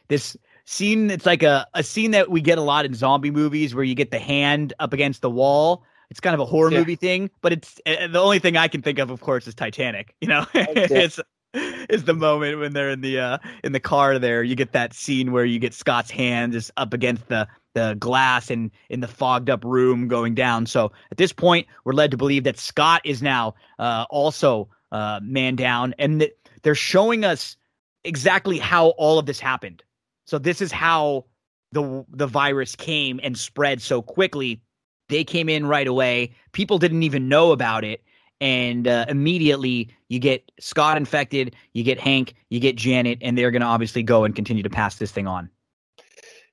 this 0.09 0.37
scene. 0.65 1.11
It's 1.11 1.27
like 1.27 1.43
a, 1.43 1.67
a 1.75 1.83
scene 1.83 2.13
that 2.13 2.31
we 2.31 2.41
get 2.41 2.59
a 2.59 2.63
lot 2.63 2.85
in 2.85 2.95
zombie 2.95 3.31
movies 3.31 3.75
where 3.75 3.85
you 3.85 3.95
get 3.95 4.11
the 4.11 4.19
hand 4.19 4.73
up 4.79 4.93
against 4.93 5.23
the 5.23 5.31
wall. 5.31 5.85
It's 6.11 6.21
kind 6.21 6.35
of 6.35 6.41
a 6.41 6.47
horror 6.47 6.73
yeah. 6.73 6.79
movie 6.79 6.97
thing, 6.97 7.31
but 7.43 7.53
it's 7.53 7.81
uh, 7.85 8.07
the 8.07 8.19
only 8.19 8.39
thing 8.39 8.57
I 8.57 8.69
can 8.69 8.81
think 8.81 8.99
of, 8.99 9.11
of 9.11 9.21
course, 9.21 9.47
is 9.47 9.55
Titanic. 9.55 10.15
You 10.21 10.29
know, 10.29 10.47
it's 10.55 11.21
is 11.55 12.05
the 12.05 12.15
moment 12.15 12.59
when 12.59 12.73
they're 12.73 12.91
in 12.91 13.01
the 13.01 13.19
uh 13.19 13.39
in 13.65 13.73
the 13.73 13.81
car 13.81 14.19
there 14.19 14.43
you 14.43 14.55
get 14.55 14.73
that 14.73 14.93
scene 14.93 15.33
where 15.33 15.47
you 15.47 15.59
get 15.59 15.73
Scott's 15.73 16.11
hand 16.11 16.53
just 16.53 16.71
up 16.77 16.93
against 16.93 17.27
the 17.29 17.49
the 17.79 17.95
glass 17.95 18.51
and 18.51 18.71
in 18.89 19.01
the 19.01 19.09
fogged 19.09 19.49
up 19.49 19.65
room 19.65 20.09
going 20.09 20.35
down. 20.35 20.67
So 20.67 20.93
at 21.11 21.17
this 21.17 21.33
point, 21.33 21.67
we're 21.85 21.93
led 21.93 22.11
to 22.11 22.17
believe 22.17 22.45
that 22.45 22.59
Scott 22.59 23.01
is 23.05 23.23
now 23.23 23.55
uh, 23.79 24.05
also 24.11 24.69
uh, 24.91 25.21
man 25.23 25.57
down, 25.57 25.95
and 25.99 26.21
that 26.21 26.37
they're 26.63 26.75
showing 26.75 27.25
us 27.25 27.57
exactly 28.05 28.59
how 28.59 28.89
all 28.91 29.19
of 29.19 29.27
this 29.27 29.39
happened. 29.41 29.83
So 30.27 30.39
this 30.39 30.61
is 30.61 30.73
how 30.73 31.27
the 31.73 32.05
the 32.11 32.27
virus 32.27 32.75
came 32.75 33.21
and 33.23 33.39
spread 33.39 33.81
so 33.81 34.03
quickly. 34.03 34.61
They 35.09 35.25
came 35.25 35.49
in 35.49 35.67
right 35.67 35.87
away. 35.87 36.35
People 36.53 36.79
didn't 36.79 37.03
even 37.03 37.29
know 37.29 37.53
about 37.53 37.85
it, 37.85 38.03
and 38.41 38.89
uh, 38.89 39.07
immediately 39.09 39.89
you 40.09 40.19
get 40.19 40.51
Scott 40.59 40.97
infected, 40.97 41.55
you 41.75 41.85
get 41.85 42.01
Hank, 42.01 42.35
you 42.51 42.61
get 42.61 42.77
Janet, 42.77 43.19
and 43.21 43.39
they're 43.39 43.51
going 43.51 43.63
to 43.63 43.69
obviously 43.69 44.03
go 44.03 44.25
and 44.25 44.35
continue 44.35 44.63
to 44.63 44.71
pass 44.71 44.97
this 44.97 45.13
thing 45.13 45.27
on. 45.27 45.49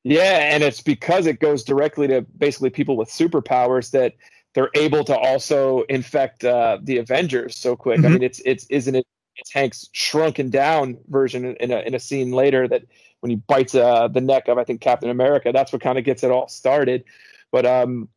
Yeah, 0.07 0.53
and 0.53 0.63
it's 0.63 0.81
because 0.81 1.25
it 1.25 1.39
goes 1.39 1.63
directly 1.63 2.07
to 2.09 2.21
basically 2.21 2.69
people 2.69 2.95
with 2.95 3.09
superpowers 3.09 3.89
that 3.89 4.13
they're 4.53 4.69
able 4.75 5.03
to 5.03 5.17
also 5.17 5.81
infect 5.89 6.45
uh, 6.45 6.77
the 6.79 6.99
Avengers 6.99 7.57
so 7.57 7.75
quick. 7.75 7.97
Mm-hmm. 7.97 8.05
I 8.05 8.09
mean, 8.09 8.23
it's 8.23 8.39
it's 8.45 8.67
isn't 8.67 8.93
it? 8.93 9.07
It's 9.35 9.51
Hank's 9.51 9.89
shrunken 9.93 10.51
down 10.51 10.99
version 11.07 11.55
in 11.59 11.71
a 11.71 11.79
in 11.79 11.95
a 11.95 11.99
scene 11.99 12.33
later 12.33 12.67
that 12.67 12.83
when 13.21 13.31
he 13.31 13.35
bites 13.35 13.73
uh, 13.73 14.07
the 14.07 14.21
neck 14.21 14.47
of 14.47 14.59
I 14.59 14.63
think 14.63 14.79
Captain 14.79 15.09
America. 15.09 15.51
That's 15.51 15.73
what 15.73 15.81
kind 15.81 15.97
of 15.97 16.03
gets 16.03 16.23
it 16.23 16.29
all 16.29 16.47
started. 16.49 17.03
But 17.51 17.65
um, 17.65 18.07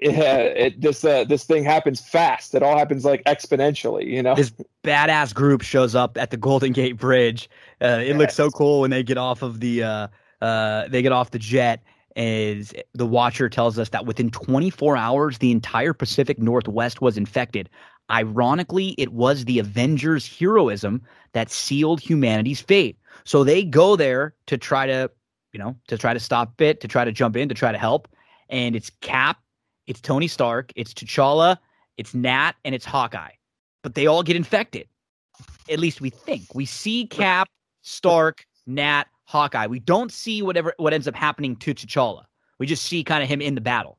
yeah, 0.00 0.36
it 0.36 0.80
this 0.80 1.04
uh, 1.04 1.24
this 1.24 1.42
thing 1.42 1.64
happens 1.64 2.00
fast. 2.00 2.54
It 2.54 2.62
all 2.62 2.78
happens 2.78 3.04
like 3.04 3.24
exponentially. 3.24 4.06
You 4.06 4.22
know, 4.22 4.36
this 4.36 4.52
badass 4.84 5.34
group 5.34 5.62
shows 5.62 5.96
up 5.96 6.16
at 6.16 6.30
the 6.30 6.36
Golden 6.36 6.72
Gate 6.72 6.96
Bridge. 6.96 7.50
Uh, 7.82 7.98
it 8.02 8.08
yes. 8.08 8.18
looks 8.18 8.34
so 8.36 8.50
cool 8.50 8.82
when 8.82 8.92
they 8.92 9.02
get 9.02 9.18
off 9.18 9.42
of 9.42 9.58
the. 9.58 9.82
Uh, 9.82 10.08
uh, 10.40 10.88
they 10.88 11.02
get 11.02 11.12
off 11.12 11.30
the 11.30 11.38
jet 11.38 11.82
Is 12.16 12.72
the 12.94 13.06
Watcher 13.06 13.48
tells 13.48 13.78
us 13.78 13.90
that 13.90 14.06
within 14.06 14.30
24 14.30 14.96
hours, 14.96 15.38
the 15.38 15.50
entire 15.50 15.92
Pacific 15.92 16.38
Northwest 16.38 17.00
was 17.00 17.16
infected. 17.16 17.68
Ironically, 18.10 18.94
it 18.98 19.12
was 19.12 19.44
the 19.44 19.58
Avengers' 19.58 20.26
heroism 20.26 21.02
that 21.32 21.50
sealed 21.50 22.00
humanity's 22.00 22.60
fate. 22.60 22.98
So 23.24 23.44
they 23.44 23.64
go 23.64 23.96
there 23.96 24.34
to 24.46 24.56
try 24.56 24.86
to, 24.86 25.10
you 25.52 25.58
know, 25.58 25.76
to 25.88 25.98
try 25.98 26.14
to 26.14 26.20
stop 26.20 26.60
it, 26.60 26.80
to 26.80 26.88
try 26.88 27.04
to 27.04 27.12
jump 27.12 27.36
in, 27.36 27.48
to 27.48 27.54
try 27.54 27.70
to 27.70 27.78
help. 27.78 28.08
And 28.48 28.74
it's 28.74 28.90
Cap, 29.02 29.38
it's 29.86 30.00
Tony 30.00 30.26
Stark, 30.26 30.72
it's 30.74 30.94
T'Challa, 30.94 31.58
it's 31.98 32.14
Nat, 32.14 32.52
and 32.64 32.74
it's 32.74 32.86
Hawkeye. 32.86 33.32
But 33.82 33.94
they 33.94 34.06
all 34.06 34.22
get 34.22 34.36
infected. 34.36 34.88
At 35.70 35.78
least 35.78 36.00
we 36.00 36.10
think. 36.10 36.54
We 36.54 36.64
see 36.64 37.06
Cap, 37.06 37.48
Stark, 37.82 38.46
Nat, 38.66 39.04
Hawkeye. 39.28 39.66
We 39.66 39.78
don't 39.78 40.10
see 40.10 40.40
whatever 40.40 40.72
what 40.78 40.94
ends 40.94 41.06
up 41.06 41.14
happening 41.14 41.54
to 41.56 41.74
T'Challa. 41.74 42.24
We 42.58 42.66
just 42.66 42.84
see 42.84 43.04
kind 43.04 43.22
of 43.22 43.28
him 43.28 43.42
in 43.42 43.54
the 43.54 43.60
battle. 43.60 43.98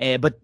Uh, 0.00 0.16
but 0.16 0.40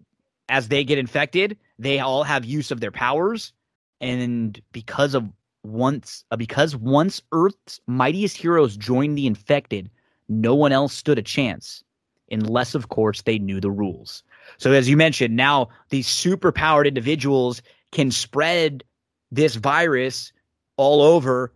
as 0.47 0.67
they 0.67 0.83
get 0.83 0.99
infected, 0.99 1.57
they 1.79 1.99
all 1.99 2.23
have 2.23 2.45
use 2.45 2.69
of 2.69 2.81
their 2.81 2.91
powers, 2.91 3.51
and 3.99 4.61
because 4.71 5.15
of 5.15 5.27
once 5.63 6.23
uh, 6.29 6.37
because 6.37 6.75
once 6.75 7.23
Earth's 7.31 7.81
mightiest 7.87 8.37
heroes 8.37 8.77
joined 8.77 9.17
the 9.17 9.25
infected, 9.25 9.89
no 10.27 10.53
one 10.53 10.71
else 10.71 10.93
stood 10.93 11.17
a 11.17 11.23
chance, 11.23 11.83
unless 12.29 12.75
of 12.75 12.89
course 12.89 13.23
they 13.23 13.39
knew 13.39 13.59
the 13.59 13.71
rules. 13.71 14.21
So 14.59 14.71
as 14.71 14.87
you 14.87 14.97
mentioned, 14.97 15.35
now 15.35 15.69
these 15.89 16.07
super 16.07 16.51
powered 16.51 16.85
individuals 16.85 17.63
can 17.91 18.11
spread 18.11 18.83
this 19.31 19.55
virus 19.55 20.31
all 20.77 21.01
over 21.01 21.51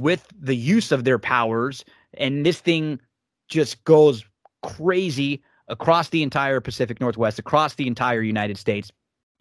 with 0.00 0.26
the 0.38 0.56
use 0.56 0.92
of 0.92 1.04
their 1.04 1.18
powers, 1.18 1.84
and 2.14 2.44
this 2.44 2.60
thing 2.60 3.00
just 3.48 3.82
goes 3.84 4.24
crazy 4.62 5.42
across 5.68 6.08
the 6.08 6.22
entire 6.22 6.60
Pacific 6.60 7.00
Northwest, 7.00 7.38
across 7.38 7.74
the 7.74 7.86
entire 7.86 8.22
United 8.22 8.58
States, 8.58 8.90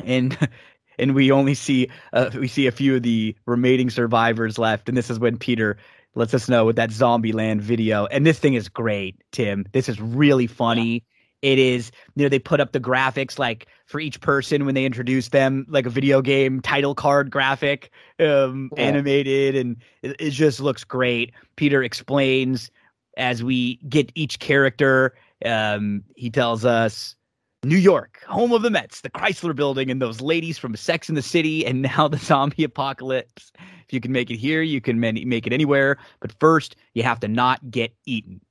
and 0.04 0.38
and 1.00 1.16
we 1.16 1.32
only 1.32 1.54
see 1.54 1.90
uh, 2.14 2.30
we 2.34 2.48
see 2.48 2.68
a 2.68 2.72
few 2.72 2.96
of 2.96 3.04
the 3.04 3.36
remaining 3.46 3.90
survivors 3.90 4.58
left, 4.58 4.90
and 4.90 4.98
this 4.98 5.10
is 5.10 5.20
when 5.20 5.38
Peter 5.38 5.78
lets 6.16 6.34
us 6.34 6.50
know 6.50 6.66
with 6.66 6.76
that 6.76 6.90
Zombieland 6.90 7.62
video, 7.62 8.06
and 8.08 8.26
this 8.26 8.40
thing 8.40 8.56
is 8.56 8.70
great, 8.70 9.22
Tim. 9.32 9.66
This 9.72 9.88
is 9.90 10.00
really 10.02 10.48
funny. 10.48 10.94
Yeah. 10.94 11.17
It 11.48 11.60
is, 11.60 11.94
you 12.16 12.24
know, 12.24 12.30
they 12.30 12.40
put 12.40 12.60
up 12.60 12.74
the 12.74 12.80
graphics 12.82 13.40
like 13.40 13.68
for 13.86 14.02
each 14.02 14.20
person 14.20 14.66
when 14.66 14.76
they 14.76 14.84
introduce 14.84 15.30
them, 15.30 15.66
like 15.70 15.86
a 15.86 15.90
video 15.90 16.22
game 16.22 16.60
title 16.60 16.94
card 16.94 17.32
graphic, 17.32 17.90
um, 18.20 18.70
yeah. 18.76 18.84
animated, 18.84 19.56
and 19.56 19.78
it, 20.02 20.18
it 20.20 20.30
just 20.32 20.60
looks 20.60 20.84
great. 20.84 21.32
Peter 21.56 21.82
explains 21.82 22.70
as 23.16 23.46
we 23.46 23.78
get 23.88 24.12
each 24.14 24.40
character. 24.40 25.16
Um, 25.46 26.04
he 26.18 26.30
tells 26.30 26.66
us 26.66 27.16
New 27.64 27.78
York, 27.78 28.22
home 28.28 28.52
of 28.52 28.62
the 28.62 28.70
Mets, 28.70 29.00
the 29.00 29.10
Chrysler 29.10 29.56
Building, 29.56 29.90
and 29.90 30.02
those 30.02 30.20
ladies 30.20 30.58
from 30.58 30.76
Sex 30.76 31.08
and 31.08 31.18
the 31.18 31.22
City, 31.22 31.66
and 31.66 31.82
now 31.82 32.10
the 32.10 32.18
zombie 32.18 32.66
apocalypse. 32.66 33.54
If 33.58 33.94
you 33.94 34.02
can 34.02 34.12
make 34.12 34.30
it 34.30 34.36
here, 34.36 34.62
you 34.62 34.82
can 34.82 35.00
make 35.00 35.48
it 35.48 35.54
anywhere. 35.54 35.98
But 36.20 36.34
first, 36.42 36.76
you 36.94 37.04
have 37.04 37.22
to 37.22 37.30
not 37.30 37.72
get 37.72 37.94
eaten. 38.06 38.42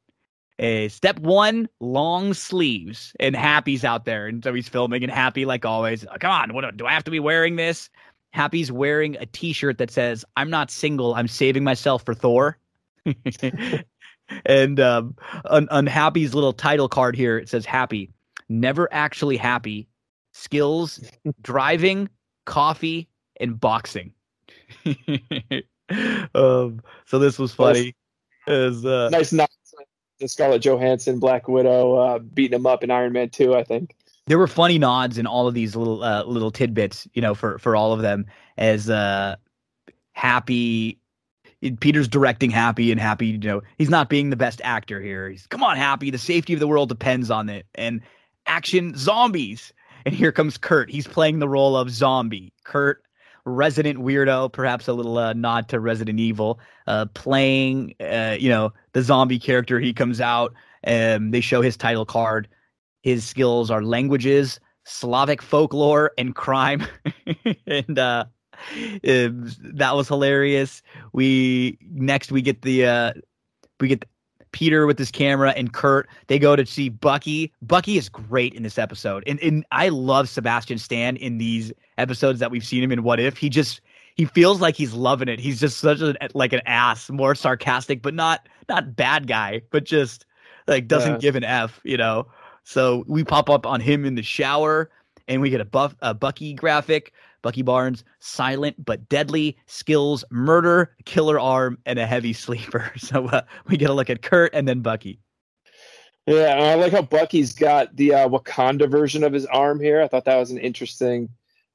Uh, 0.58 0.88
step 0.88 1.18
one, 1.18 1.68
long 1.80 2.32
sleeves, 2.32 3.12
and 3.20 3.36
Happy's 3.36 3.84
out 3.84 4.06
there, 4.06 4.26
and 4.26 4.42
so 4.42 4.54
he's 4.54 4.68
filming, 4.68 5.02
and 5.02 5.12
Happy, 5.12 5.44
like 5.44 5.66
always, 5.66 6.06
come 6.18 6.30
on, 6.30 6.54
what 6.54 6.76
do 6.76 6.86
I 6.86 6.92
have 6.92 7.04
to 7.04 7.10
be 7.10 7.20
wearing 7.20 7.56
this? 7.56 7.90
Happy's 8.32 8.72
wearing 8.72 9.16
a 9.16 9.26
T-shirt 9.26 9.78
that 9.78 9.90
says, 9.90 10.24
"I'm 10.36 10.48
not 10.48 10.70
single. 10.70 11.14
I'm 11.14 11.28
saving 11.28 11.62
myself 11.62 12.04
for 12.04 12.14
Thor." 12.14 12.58
and 14.46 14.80
um, 14.80 15.14
on, 15.44 15.68
on 15.68 15.86
Happy's 15.86 16.34
little 16.34 16.52
title 16.52 16.88
card 16.88 17.16
here, 17.16 17.36
it 17.38 17.48
says, 17.50 17.66
"Happy, 17.66 18.10
never 18.48 18.88
actually 18.92 19.36
happy. 19.36 19.88
Skills, 20.32 21.00
driving, 21.42 22.08
coffee, 22.46 23.08
and 23.38 23.60
boxing." 23.60 24.12
um, 26.34 26.80
so 27.04 27.18
this 27.18 27.38
was 27.38 27.52
funny. 27.52 27.94
Nice, 28.46 28.56
As, 28.56 28.86
uh, 28.86 29.10
nice 29.10 29.32
the 30.18 30.28
Scarlett 30.28 30.62
Johansson, 30.62 31.18
Black 31.18 31.48
Widow, 31.48 31.94
uh, 31.96 32.18
beating 32.18 32.56
him 32.56 32.66
up 32.66 32.82
in 32.82 32.90
Iron 32.90 33.12
Man 33.12 33.28
2, 33.28 33.54
I 33.54 33.64
think. 33.64 33.94
There 34.26 34.38
were 34.38 34.48
funny 34.48 34.78
nods 34.78 35.18
in 35.18 35.26
all 35.26 35.46
of 35.46 35.54
these 35.54 35.76
little 35.76 36.02
uh, 36.02 36.24
little 36.24 36.50
tidbits, 36.50 37.06
you 37.14 37.22
know, 37.22 37.34
for 37.34 37.58
for 37.58 37.76
all 37.76 37.92
of 37.92 38.00
them. 38.02 38.26
As 38.58 38.90
uh, 38.90 39.36
Happy, 40.14 40.98
Peter's 41.78 42.08
directing 42.08 42.50
Happy, 42.50 42.90
and 42.90 43.00
Happy, 43.00 43.26
you 43.28 43.38
know, 43.38 43.62
he's 43.78 43.90
not 43.90 44.08
being 44.08 44.30
the 44.30 44.36
best 44.36 44.60
actor 44.64 45.00
here. 45.00 45.30
He's 45.30 45.46
come 45.46 45.62
on, 45.62 45.76
Happy. 45.76 46.10
The 46.10 46.18
safety 46.18 46.54
of 46.54 46.60
the 46.60 46.66
world 46.66 46.88
depends 46.88 47.30
on 47.30 47.48
it. 47.48 47.66
And 47.76 48.00
action 48.46 48.96
zombies. 48.96 49.72
And 50.04 50.14
here 50.14 50.32
comes 50.32 50.56
Kurt. 50.56 50.90
He's 50.90 51.06
playing 51.06 51.38
the 51.40 51.48
role 51.48 51.76
of 51.76 51.90
zombie. 51.90 52.52
Kurt 52.64 53.02
resident 53.46 54.00
weirdo, 54.00 54.52
perhaps 54.52 54.88
a 54.88 54.92
little 54.92 55.16
uh, 55.16 55.32
nod 55.32 55.68
to 55.68 55.80
Resident 55.80 56.20
Evil, 56.20 56.58
uh, 56.86 57.06
playing, 57.14 57.94
uh, 58.00 58.36
you 58.38 58.50
know, 58.50 58.72
the 58.92 59.02
zombie 59.02 59.38
character. 59.38 59.80
He 59.80 59.94
comes 59.94 60.20
out 60.20 60.52
and 60.82 61.32
they 61.32 61.40
show 61.40 61.62
his 61.62 61.76
title 61.76 62.04
card. 62.04 62.48
His 63.02 63.24
skills 63.24 63.70
are 63.70 63.82
languages, 63.82 64.60
Slavic 64.84 65.40
folklore, 65.40 66.10
and 66.18 66.34
crime. 66.34 66.84
and 67.66 67.98
uh, 67.98 68.24
that 69.02 69.92
was 69.94 70.08
hilarious. 70.08 70.82
We 71.12 71.78
next 71.82 72.32
we 72.32 72.42
get 72.42 72.62
the 72.62 72.86
uh, 72.86 73.12
we 73.80 73.88
get 73.88 74.04
Peter 74.56 74.86
with 74.86 74.98
his 74.98 75.10
camera 75.10 75.50
and 75.50 75.74
Kurt. 75.74 76.08
They 76.28 76.38
go 76.38 76.56
to 76.56 76.64
see 76.64 76.88
Bucky. 76.88 77.52
Bucky 77.60 77.98
is 77.98 78.08
great 78.08 78.54
in 78.54 78.62
this 78.62 78.78
episode. 78.78 79.22
And, 79.26 79.38
and 79.40 79.66
I 79.70 79.90
love 79.90 80.30
Sebastian 80.30 80.78
Stan 80.78 81.18
in 81.18 81.36
these 81.36 81.74
episodes 81.98 82.40
that 82.40 82.50
we've 82.50 82.64
seen 82.64 82.82
him 82.82 82.90
in 82.90 83.02
What 83.02 83.20
If. 83.20 83.36
He 83.36 83.50
just 83.50 83.82
he 84.14 84.24
feels 84.24 84.62
like 84.62 84.74
he's 84.74 84.94
loving 84.94 85.28
it. 85.28 85.40
He's 85.40 85.60
just 85.60 85.76
such 85.76 86.00
a 86.00 86.16
like 86.32 86.54
an 86.54 86.62
ass, 86.64 87.10
more 87.10 87.34
sarcastic, 87.34 88.00
but 88.00 88.14
not 88.14 88.48
not 88.66 88.96
bad 88.96 89.26
guy, 89.26 89.60
but 89.70 89.84
just 89.84 90.24
like 90.66 90.88
doesn't 90.88 91.12
yeah. 91.12 91.18
give 91.18 91.36
an 91.36 91.44
F, 91.44 91.78
you 91.84 91.98
know. 91.98 92.26
So 92.64 93.04
we 93.06 93.24
pop 93.24 93.50
up 93.50 93.66
on 93.66 93.82
him 93.82 94.06
in 94.06 94.14
the 94.14 94.22
shower 94.22 94.88
and 95.28 95.42
we 95.42 95.50
get 95.50 95.60
a 95.60 95.66
buff 95.66 95.94
a 96.00 96.14
Bucky 96.14 96.54
graphic 96.54 97.12
Bucky 97.46 97.62
Barnes, 97.62 98.02
silent 98.18 98.84
but 98.84 99.08
deadly, 99.08 99.56
skills, 99.66 100.24
murder, 100.32 100.96
killer 101.04 101.38
arm, 101.38 101.78
and 101.86 101.96
a 101.96 102.04
heavy 102.04 102.32
sleeper. 102.32 102.90
So 102.98 103.28
uh, 103.28 103.42
we 103.68 103.76
get 103.76 103.88
a 103.88 103.92
look 103.92 104.10
at 104.10 104.20
Kurt 104.20 104.52
and 104.52 104.66
then 104.66 104.80
Bucky. 104.80 105.20
Yeah, 106.26 106.56
I 106.58 106.74
like 106.74 106.90
how 106.90 107.02
Bucky's 107.02 107.52
got 107.52 107.94
the 107.94 108.14
uh, 108.14 108.28
Wakanda 108.28 108.90
version 108.90 109.22
of 109.22 109.32
his 109.32 109.46
arm 109.46 109.78
here. 109.78 110.02
I 110.02 110.08
thought 110.08 110.24
that 110.24 110.38
was 110.38 110.50
an 110.50 110.58
interesting 110.58 111.28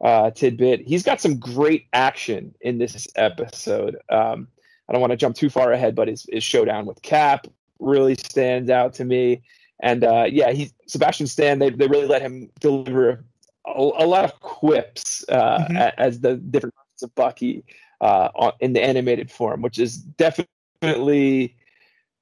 uh, 0.03 0.31
tidbit. 0.31 0.81
He's 0.85 1.03
got 1.03 1.21
some 1.21 1.39
great 1.39 1.85
action 1.93 2.53
in 2.59 2.77
this 2.77 3.07
episode. 3.15 3.95
Um, 4.09 4.49
I 4.89 4.91
don't 4.91 4.99
want 4.99 5.11
to 5.11 5.17
jump 5.17 5.37
too 5.37 5.49
far 5.49 5.71
ahead, 5.71 5.95
but 5.95 6.09
his, 6.09 6.25
his 6.29 6.43
showdown 6.43 6.85
with 6.85 7.01
Cap 7.01 7.47
really 7.79 8.15
stands 8.15 8.69
out 8.69 8.95
to 8.95 9.05
me. 9.05 9.41
And 9.79 10.03
uh, 10.03 10.25
yeah, 10.29 10.51
he's 10.51 10.73
Sebastian 10.85 11.27
Stan. 11.27 11.59
They 11.59 11.69
they 11.69 11.87
really 11.87 12.07
let 12.07 12.21
him 12.21 12.51
deliver 12.59 13.23
a, 13.65 13.71
a 13.71 14.05
lot 14.05 14.25
of 14.25 14.39
quips 14.39 15.23
uh, 15.29 15.59
mm-hmm. 15.59 15.77
as 15.97 16.19
the 16.21 16.35
different 16.35 16.75
parts 16.75 17.03
of 17.03 17.13
Bucky 17.15 17.63
uh, 18.01 18.51
in 18.59 18.73
the 18.73 18.83
animated 18.83 19.31
form, 19.31 19.61
which 19.61 19.79
is 19.79 19.97
definitely 19.97 21.55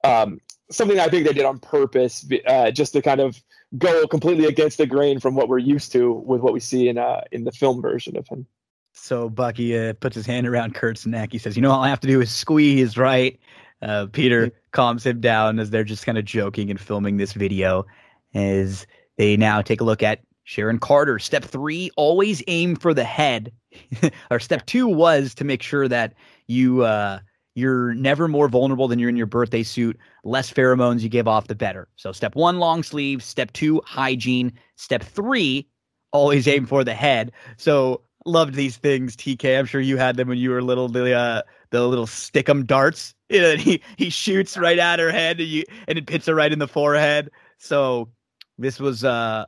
um, 0.03 0.40
something 0.72 0.99
I 0.99 1.07
think 1.07 1.26
they 1.26 1.34
did 1.34 1.45
on 1.45 1.60
purpose, 1.60 2.28
uh, 2.45 2.72
just 2.72 2.94
to 2.94 3.02
kind 3.02 3.20
of 3.20 3.41
go 3.78 4.07
completely 4.07 4.45
against 4.45 4.78
the 4.78 4.86
grain 4.86 5.20
from 5.20 5.36
what 5.36 5.48
we're 5.48 5.57
used 5.60 5.91
to 5.94 6.11
with 6.11 6.41
what 6.41 6.53
we 6.53 6.60
see 6.60 6.90
in 6.90 6.98
uh, 6.98 7.22
in 7.32 7.44
the 7.44 7.52
film 7.52 7.82
version 7.82 8.18
of 8.18 8.28
him. 8.28 8.45
So 8.94 9.30
Bucky 9.30 9.78
uh, 9.78 9.94
puts 9.94 10.16
his 10.16 10.26
hand 10.26 10.48
around 10.48 10.76
Kurt's 10.76 11.06
neck. 11.06 11.32
He 11.32 11.38
says, 11.38 11.56
"You 11.56 11.61
know, 11.61 11.72
all 11.72 11.84
I 11.84 11.90
have 11.90 11.99
to 12.02 12.07
do 12.07 12.22
is 12.22 12.32
squeeze, 12.32 12.98
right?" 12.98 13.40
Uh, 13.82 14.07
Peter 14.11 14.48
mm-hmm. 14.48 14.57
calms 14.72 15.06
him 15.06 15.22
down 15.22 15.60
as 15.60 15.70
they're 15.70 15.86
just 15.86 16.06
kind 16.06 16.18
of 16.18 16.26
joking 16.26 16.70
and 16.70 16.80
filming 16.80 17.18
this 17.18 17.34
video. 17.34 17.86
As 18.34 18.86
they 19.18 19.38
now 19.38 19.61
take 19.61 19.82
a 19.82 19.84
look 19.84 20.03
at 20.03 20.22
Sharon 20.50 20.80
Carter. 20.80 21.20
Step 21.20 21.46
three, 21.46 21.92
always 21.96 22.42
aim 22.48 22.76
for 22.76 22.92
the 22.92 23.04
head. 23.04 23.52
or 24.32 24.40
step 24.40 24.66
two 24.66 24.88
was 24.88 25.36
to 25.36 25.44
make 25.44 25.62
sure 25.62 25.88
that 25.88 26.16
you 26.48 26.82
uh, 26.82 27.20
you're 27.54 27.94
never 27.94 28.28
more 28.28 28.50
vulnerable 28.50 28.88
than 28.88 28.98
you're 28.98 29.10
in 29.10 29.16
your 29.16 29.28
birthday 29.28 29.62
suit. 29.62 29.96
Less 30.24 30.52
pheromones 30.52 31.02
you 31.02 31.10
give 31.10 31.28
off, 31.28 31.46
the 31.46 31.54
better. 31.54 31.88
So 31.98 32.12
step 32.12 32.36
one, 32.36 32.58
long 32.58 32.82
sleeve. 32.82 33.22
Step 33.22 33.54
two, 33.54 33.80
hygiene. 33.86 34.52
Step 34.76 35.04
three, 35.04 35.68
always 36.14 36.48
aim 36.48 36.66
for 36.66 36.84
the 36.84 36.96
head. 36.96 37.32
So 37.58 38.02
loved 38.26 38.56
these 38.56 38.76
things, 38.76 39.16
TK. 39.16 39.60
I'm 39.60 39.68
sure 39.68 39.82
you 39.82 39.98
had 39.98 40.18
them 40.18 40.30
when 40.30 40.40
you 40.40 40.50
were 40.50 40.64
little. 40.64 40.90
The 40.90 41.14
uh, 41.14 41.44
the 41.70 41.88
little 41.88 42.08
stickum 42.08 42.66
darts. 42.66 43.14
You 43.32 43.42
know, 43.42 43.56
he 43.58 43.84
he 43.98 44.10
shoots 44.10 44.58
right 44.58 44.80
at 44.80 44.98
her 44.98 45.12
head, 45.12 45.40
and 45.40 45.48
you 45.48 45.64
and 45.88 46.00
it 46.00 46.10
hits 46.10 46.26
her 46.26 46.34
right 46.34 46.52
in 46.52 46.58
the 46.58 46.68
forehead. 46.68 47.30
So 47.60 48.10
this 48.58 48.80
was 48.80 49.04
uh 49.04 49.46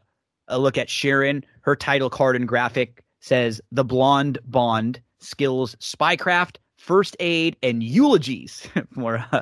a 0.52 0.60
look 0.60 0.78
at 0.78 0.90
Sharon. 0.90 1.44
Her 1.62 1.76
title 1.76 2.10
card 2.10 2.36
and 2.36 2.48
graphic 2.48 3.04
says 3.20 3.62
The 3.72 3.84
Blonde 3.84 4.38
Bond 4.46 5.02
Skills 5.20 5.76
Spycraft, 5.76 6.58
First 6.78 7.16
Aid, 7.20 7.56
and 7.64 7.82
Eulogies 7.82 8.68
for, 8.94 9.26
uh, 9.32 9.42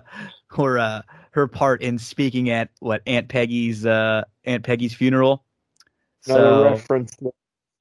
for 0.54 0.80
uh, 0.80 1.02
her 1.32 1.48
part 1.48 1.82
in 1.82 1.98
speaking 1.98 2.50
at 2.50 2.70
what 2.80 3.02
Aunt 3.08 3.28
Peggy's 3.28 3.86
uh, 3.86 4.24
Aunt 4.46 4.64
Peggy's 4.64 4.94
funeral. 4.94 5.44
Another 6.26 6.44
so, 6.44 6.64
reference. 6.64 7.18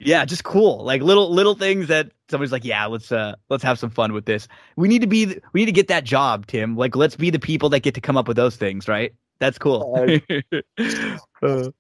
Yeah, 0.01 0.25
just 0.25 0.45
cool. 0.45 0.85
Like 0.85 1.03
little 1.03 1.33
little 1.33 1.57
things 1.57 1.89
that 1.89 2.13
somebody's 2.31 2.53
like, 2.53 2.65
yeah, 2.65 2.87
let's 2.87 3.11
uh 3.11 3.35
let's 3.49 3.65
have 3.65 3.81
some 3.81 3.91
fun 3.91 4.13
with 4.13 4.27
this. 4.27 4.47
We 4.77 4.87
need 4.87 5.01
to 5.01 5.09
be 5.09 5.41
we 5.53 5.61
need 5.61 5.67
to 5.67 5.73
get 5.73 5.89
that 5.89 6.05
job, 6.05 6.47
Tim. 6.47 6.77
Like 6.77 6.95
let's 6.95 7.17
be 7.17 7.31
the 7.31 7.41
people 7.41 7.71
that 7.71 7.81
get 7.81 7.95
to 7.95 8.01
come 8.01 8.17
up 8.17 8.29
with 8.29 8.37
those 8.37 8.55
things, 8.55 8.87
right? 8.87 9.13
That's 9.41 9.59
cool. 9.59 9.93
uh, 11.43 11.71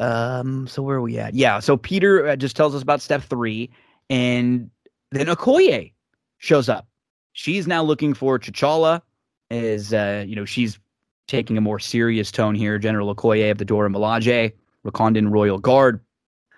um, 0.00 0.66
so 0.66 0.82
where 0.82 0.96
are 0.96 1.02
we 1.02 1.18
at? 1.18 1.34
Yeah, 1.34 1.60
so 1.60 1.76
Peter 1.76 2.28
uh, 2.28 2.36
just 2.36 2.56
tells 2.56 2.74
us 2.74 2.82
about 2.82 3.00
step 3.00 3.22
three, 3.22 3.70
and 4.10 4.70
then 5.10 5.26
Okoye 5.26 5.92
shows 6.38 6.68
up. 6.68 6.86
She's 7.32 7.66
now 7.66 7.82
looking 7.82 8.14
for 8.14 8.38
T'Challa. 8.38 9.02
Is 9.50 9.94
uh, 9.94 10.24
you 10.26 10.36
know, 10.36 10.44
she's 10.44 10.78
taking 11.26 11.56
a 11.56 11.60
more 11.60 11.78
serious 11.78 12.30
tone 12.30 12.54
here. 12.54 12.78
General 12.78 13.14
Okoye 13.14 13.50
of 13.50 13.58
the 13.58 13.64
Dora 13.64 13.88
Milaje, 13.88 14.52
Wakandan 14.86 15.30
Royal 15.30 15.58
Guard. 15.58 16.00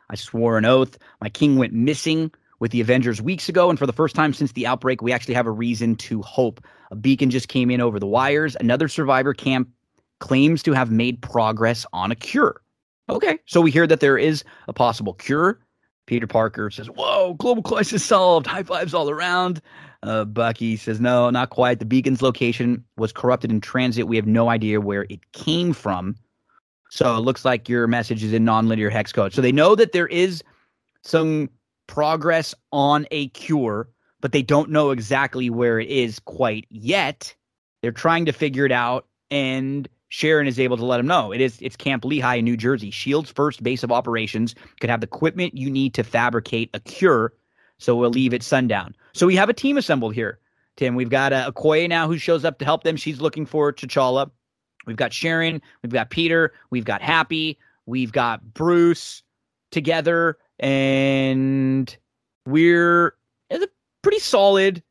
I 0.09 0.17
swore 0.17 0.59
an 0.59 0.65
oath. 0.65 0.99
My 1.21 1.29
king 1.29 1.57
went 1.57 1.73
missing 1.73 2.33
with 2.59 2.73
the 2.73 2.81
Avengers 2.81 3.23
weeks 3.23 3.49
ago, 3.49 3.71
and 3.71 3.79
for 3.79 3.87
the 3.87 3.93
first 3.93 4.15
time 4.15 4.33
since 4.35 4.53
the 4.53 4.67
outbreak, 4.67 5.03
we 5.03 5.13
actually 5.13 5.35
have 5.35 5.47
a 5.47 5.53
reason 5.53 5.97
to 5.97 6.21
hope. 6.23 6.65
A 6.91 6.97
beacon 6.97 7.31
just 7.31 7.49
came 7.49 7.71
in 7.71 7.81
over 7.81 7.99
the 7.99 8.07
wires. 8.07 8.57
Another 8.59 8.89
survivor 8.89 9.35
camp 9.35 9.69
claims 10.19 10.63
to 10.65 10.73
have 10.73 10.91
made 10.91 11.23
progress 11.23 11.87
on 11.93 12.11
a 12.11 12.17
cure. 12.17 12.61
Okay, 13.11 13.39
so 13.47 13.61
we 13.61 13.71
hear 13.71 13.87
that 13.87 14.01
there 14.01 14.17
is 14.17 14.45
a 14.69 14.73
possible 14.73 15.15
cure. 15.15 15.61
Peter 16.07 16.27
Parker 16.27 16.71
says, 16.71 16.89
Whoa, 16.89 17.35
global 17.35 17.63
crisis 17.63 18.05
solved. 18.05 18.47
High 18.47 18.63
fives 18.63 18.95
all 18.95 19.11
around. 19.11 19.61
Uh, 20.03 20.25
Bucky 20.25 20.77
says, 20.77 21.01
No, 21.01 21.31
not 21.31 21.51
quite. 21.51 21.79
The 21.79 21.85
beacon's 21.85 22.23
location 22.23 22.85
was 22.97 23.13
corrupted 23.13 23.51
in 23.51 23.61
transit. 23.61 24.09
We 24.09 24.17
have 24.17 24.27
no 24.27 24.49
idea 24.49 24.81
where 24.81 25.07
it 25.11 25.33
came 25.33 25.73
from. 25.73 26.17
So 26.91 27.17
it 27.17 27.21
looks 27.21 27.45
like 27.45 27.69
your 27.69 27.87
message 27.87 28.25
is 28.25 28.33
in 28.33 28.45
nonlinear 28.45 28.91
hex 28.91 29.13
code. 29.13 29.33
So 29.33 29.41
they 29.41 29.53
know 29.53 29.77
that 29.77 29.93
there 29.93 30.09
is 30.09 30.43
some 31.03 31.49
progress 31.87 32.55
on 32.73 33.07
a 33.11 33.29
cure, 33.29 33.89
but 34.21 34.33
they 34.33 34.43
don't 34.43 34.71
know 34.71 34.91
exactly 34.91 35.51
where 35.51 35.79
it 35.79 35.89
is 35.89 36.19
quite 36.19 36.67
yet. 36.71 37.35
They're 37.83 37.93
trying 37.93 38.27
to 38.27 38.33
figure 38.33 38.67
it 38.67 38.73
out, 38.73 39.07
and 39.31 39.89
Sharon 40.11 40.47
is 40.47 40.61
able 40.61 40.77
to 40.77 40.85
let 40.85 40.99
them 40.99 41.07
know. 41.07 41.33
It 41.33 41.41
is 41.41 41.59
it's 41.63 41.77
Camp 41.77 42.05
Lehigh 42.05 42.37
in 42.37 42.45
New 42.45 42.57
Jersey. 42.57 42.91
Shield's 42.91 43.31
first 43.31 43.63
base 43.63 43.83
of 43.83 43.91
operations 43.91 44.55
could 44.81 44.91
have 44.91 45.01
the 45.01 45.07
equipment 45.07 45.57
you 45.57 45.71
need 45.71 45.95
to 45.95 46.05
fabricate 46.05 46.69
a 46.75 46.81
cure. 46.81 47.33
So 47.79 47.97
we'll 47.97 48.11
leave 48.11 48.35
at 48.35 48.43
sundown. 48.43 48.95
So 49.15 49.27
we 49.27 49.37
have 49.37 49.49
a 49.49 49.55
team 49.55 49.79
assembled 49.79 50.15
here, 50.15 50.39
Tim. 50.77 50.97
We've 50.97 51.09
got 51.09 51.33
uh, 51.33 51.51
Okoye 51.51 51.89
now 51.89 52.09
who 52.09 52.19
shows 52.19 52.45
up 52.45 52.59
to 52.59 52.65
help 52.65 52.83
them. 52.83 52.97
She's 52.97 53.21
looking 53.21 53.47
for 53.47 53.73
T'Challa. 53.73 54.31
We've 54.87 54.97
got 54.97 55.13
Sharon, 55.13 55.63
we've 55.83 55.93
got 55.93 56.11
Peter, 56.11 56.53
we've 56.71 56.85
got 56.85 57.03
Happy, 57.03 57.59
we've 57.87 58.13
got 58.13 58.43
Bruce 58.55 59.23
together, 59.71 60.39
and 60.59 61.97
we're 62.47 63.15
it's 63.49 63.65
a 63.65 63.69
pretty 64.03 64.19
solid. 64.19 64.83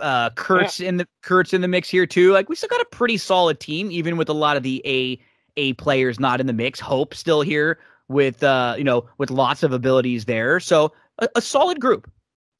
Uh, 0.00 0.30
Kurt's 0.30 0.80
yeah. 0.80 0.88
in 0.88 0.96
the 0.98 1.08
Kurt's 1.22 1.52
in 1.52 1.60
the 1.60 1.68
mix 1.68 1.88
here 1.88 2.06
too. 2.06 2.32
Like 2.32 2.48
we 2.48 2.56
still 2.56 2.68
got 2.68 2.80
a 2.80 2.86
pretty 2.86 3.16
solid 3.16 3.60
team, 3.60 3.90
even 3.90 4.16
with 4.16 4.28
a 4.28 4.32
lot 4.34 4.56
of 4.56 4.62
the 4.62 4.82
A 4.84 5.20
A 5.56 5.72
players 5.74 6.20
not 6.20 6.40
in 6.40 6.46
the 6.46 6.52
mix. 6.52 6.80
Hope 6.80 7.14
still 7.14 7.40
here 7.40 7.78
with 8.08 8.42
uh 8.42 8.74
you 8.76 8.84
know 8.84 9.08
with 9.18 9.30
lots 9.30 9.62
of 9.62 9.72
abilities 9.72 10.24
there. 10.24 10.60
So 10.60 10.92
a, 11.18 11.28
a 11.36 11.40
solid 11.40 11.80
group. 11.80 12.10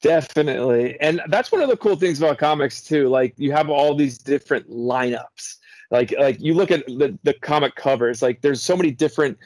Definitely. 0.01 0.99
And 0.99 1.21
that's 1.29 1.51
one 1.51 1.61
of 1.61 1.69
the 1.69 1.77
cool 1.77 1.95
things 1.95 2.19
about 2.19 2.37
comics 2.37 2.81
too. 2.81 3.07
Like 3.07 3.33
you 3.37 3.51
have 3.53 3.69
all 3.69 3.95
these 3.95 4.17
different 4.17 4.69
lineups 4.69 5.57
like 5.91 6.13
like 6.19 6.39
you 6.39 6.53
look 6.53 6.71
at 6.71 6.85
the, 6.87 7.17
the 7.23 7.33
comic 7.33 7.75
covers 7.75 8.21
like 8.21 8.41
there's 8.41 8.61
so 8.61 8.75
many 8.75 8.91
different 8.91 9.37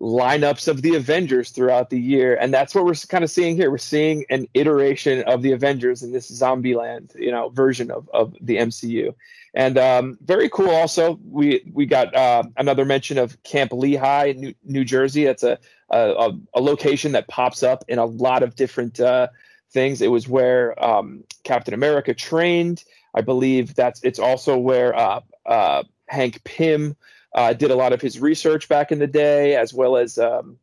lineups 0.00 0.66
of 0.66 0.82
the 0.82 0.94
avengers 0.94 1.50
throughout 1.50 1.90
the 1.90 2.00
year 2.00 2.34
and 2.36 2.54
that's 2.54 2.74
what 2.74 2.84
we're 2.84 2.94
kind 3.08 3.22
of 3.22 3.30
seeing 3.30 3.54
here. 3.54 3.70
We're 3.70 3.78
seeing 3.78 4.24
an 4.30 4.48
iteration 4.54 5.22
of 5.24 5.42
the 5.42 5.52
avengers 5.52 6.02
in 6.02 6.12
this 6.12 6.28
zombie 6.28 6.74
land 6.74 7.12
you 7.14 7.30
know 7.30 7.50
version 7.50 7.90
of, 7.90 8.08
of 8.12 8.34
the 8.40 8.56
mcu 8.56 9.14
and 9.54 9.78
um, 9.78 10.18
very 10.22 10.48
cool 10.48 10.70
also 10.70 11.18
we 11.28 11.62
we 11.72 11.86
got 11.86 12.14
uh, 12.14 12.44
another 12.56 12.84
mention 12.84 13.18
of 13.18 13.42
camp 13.42 13.72
lehigh 13.72 14.34
new, 14.36 14.54
new 14.64 14.84
jersey. 14.84 15.24
That's 15.24 15.42
a, 15.42 15.58
a, 15.90 16.32
a 16.54 16.60
location 16.60 17.12
that 17.12 17.28
pops 17.28 17.62
up 17.62 17.84
in 17.88 17.98
a 17.98 18.04
lot 18.04 18.42
of 18.42 18.54
different 18.54 19.00
uh, 19.00 19.28
things. 19.70 20.00
It 20.00 20.08
was 20.08 20.28
where 20.28 20.82
um, 20.82 21.24
captain 21.42 21.74
america 21.74 22.14
trained. 22.14 22.84
I 23.14 23.22
believe 23.22 23.74
that's 23.74 24.00
it's 24.04 24.20
also 24.20 24.56
where 24.56 24.94
uh, 24.94 25.20
uh, 25.46 25.82
Hank 26.06 26.44
Pym 26.44 26.96
uh, 27.34 27.52
did 27.52 27.70
a 27.70 27.76
lot 27.76 27.92
of 27.92 28.00
his 28.00 28.18
research 28.18 28.68
back 28.68 28.92
in 28.92 28.98
the 28.98 29.06
day, 29.06 29.56
as 29.56 29.72
well 29.72 29.96
as 29.96 30.18
um, 30.18 30.58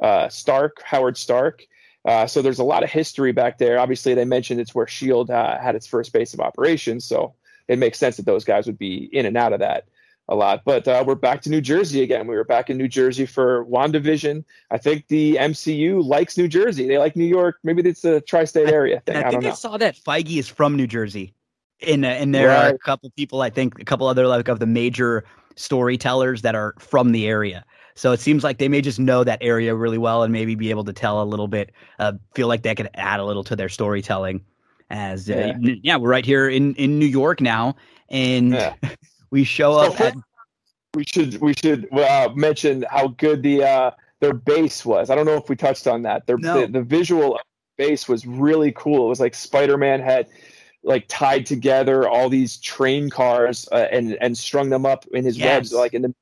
uh, 0.00 0.28
Stark, 0.28 0.82
Howard 0.84 1.16
Stark. 1.16 1.66
Uh, 2.04 2.26
so 2.26 2.42
there's 2.42 2.58
a 2.58 2.64
lot 2.64 2.82
of 2.82 2.90
history 2.90 3.32
back 3.32 3.58
there. 3.58 3.78
Obviously, 3.78 4.14
they 4.14 4.24
mentioned 4.24 4.60
it's 4.60 4.74
where 4.74 4.86
Shield 4.86 5.30
uh, 5.30 5.58
had 5.58 5.74
its 5.74 5.86
first 5.86 6.12
base 6.12 6.34
of 6.34 6.40
operations, 6.40 7.04
so 7.04 7.34
it 7.68 7.78
makes 7.78 7.98
sense 7.98 8.16
that 8.16 8.26
those 8.26 8.44
guys 8.44 8.66
would 8.66 8.78
be 8.78 9.08
in 9.12 9.24
and 9.24 9.36
out 9.36 9.52
of 9.52 9.60
that 9.60 9.86
a 10.28 10.34
lot. 10.34 10.62
But 10.64 10.88
uh, 10.88 11.04
we're 11.06 11.14
back 11.14 11.42
to 11.42 11.50
New 11.50 11.60
Jersey 11.60 12.02
again. 12.02 12.26
We 12.26 12.34
were 12.34 12.44
back 12.44 12.70
in 12.70 12.76
New 12.76 12.88
Jersey 12.88 13.26
for 13.26 13.64
WandaVision. 13.66 14.44
I 14.70 14.78
think 14.78 15.06
the 15.08 15.36
MCU 15.36 16.04
likes 16.04 16.36
New 16.36 16.48
Jersey. 16.48 16.88
They 16.88 16.98
like 16.98 17.14
New 17.14 17.24
York. 17.24 17.58
Maybe 17.62 17.88
it's 17.88 18.04
a 18.04 18.20
tri-state 18.20 18.68
area 18.68 19.00
thing. 19.00 19.16
I, 19.16 19.22
I, 19.22 19.26
I 19.28 19.30
think 19.30 19.44
I 19.44 19.50
saw 19.52 19.76
that 19.76 19.96
Feige 19.96 20.38
is 20.38 20.48
from 20.48 20.76
New 20.76 20.86
Jersey 20.86 21.34
and 21.86 22.04
and 22.04 22.34
there 22.34 22.48
right. 22.48 22.72
are 22.72 22.74
a 22.74 22.78
couple 22.78 23.10
people 23.10 23.42
I 23.42 23.50
think 23.50 23.80
a 23.80 23.84
couple 23.84 24.06
other 24.06 24.26
like 24.26 24.48
of 24.48 24.60
the 24.60 24.66
major 24.66 25.24
storytellers 25.56 26.42
that 26.42 26.54
are 26.54 26.74
from 26.78 27.12
the 27.12 27.26
area. 27.26 27.64
So 27.94 28.12
it 28.12 28.20
seems 28.20 28.42
like 28.42 28.58
they 28.58 28.68
may 28.68 28.80
just 28.80 28.98
know 28.98 29.22
that 29.24 29.38
area 29.42 29.74
really 29.74 29.98
well 29.98 30.22
and 30.22 30.32
maybe 30.32 30.54
be 30.54 30.70
able 30.70 30.84
to 30.84 30.92
tell 30.92 31.22
a 31.22 31.24
little 31.24 31.48
bit, 31.48 31.72
uh, 31.98 32.12
feel 32.34 32.48
like 32.48 32.62
they 32.62 32.74
could 32.74 32.88
add 32.94 33.20
a 33.20 33.24
little 33.24 33.44
to 33.44 33.56
their 33.56 33.68
storytelling. 33.68 34.42
As 34.90 35.28
uh, 35.28 35.54
yeah. 35.60 35.74
yeah. 35.82 35.96
we're 35.96 36.10
right 36.10 36.24
here 36.24 36.48
in 36.48 36.74
in 36.74 36.98
New 36.98 37.06
York 37.06 37.40
now, 37.40 37.76
and 38.10 38.52
yeah. 38.52 38.74
we 39.30 39.44
show 39.44 39.72
up 39.72 39.98
at. 40.00 40.14
We 40.94 41.04
should 41.04 41.40
we 41.40 41.54
should 41.54 41.90
uh, 41.92 42.28
mention 42.34 42.84
how 42.90 43.08
good 43.08 43.42
the 43.42 43.64
uh, 43.64 43.90
their 44.20 44.34
base 44.34 44.84
was. 44.84 45.08
I 45.08 45.14
don't 45.14 45.24
know 45.24 45.36
if 45.36 45.48
we 45.48 45.56
touched 45.56 45.86
on 45.86 46.02
that. 46.02 46.26
Their 46.26 46.36
no. 46.36 46.60
the, 46.60 46.66
the 46.66 46.82
visual 46.82 47.40
base 47.78 48.06
was 48.06 48.26
really 48.26 48.72
cool. 48.72 49.06
It 49.06 49.08
was 49.08 49.20
like 49.20 49.34
Spider 49.34 49.78
Man 49.78 50.00
had 50.00 50.28
like 50.84 51.06
tied 51.08 51.46
together 51.46 52.08
all 52.08 52.28
these 52.28 52.56
train 52.58 53.10
cars 53.10 53.68
uh, 53.72 53.86
and 53.90 54.16
and 54.20 54.36
strung 54.36 54.70
them 54.70 54.84
up 54.84 55.06
in 55.12 55.24
his 55.24 55.38
yes. 55.38 55.46
webs 55.46 55.72
like 55.72 55.94
in 55.94 56.02
the 56.02 56.14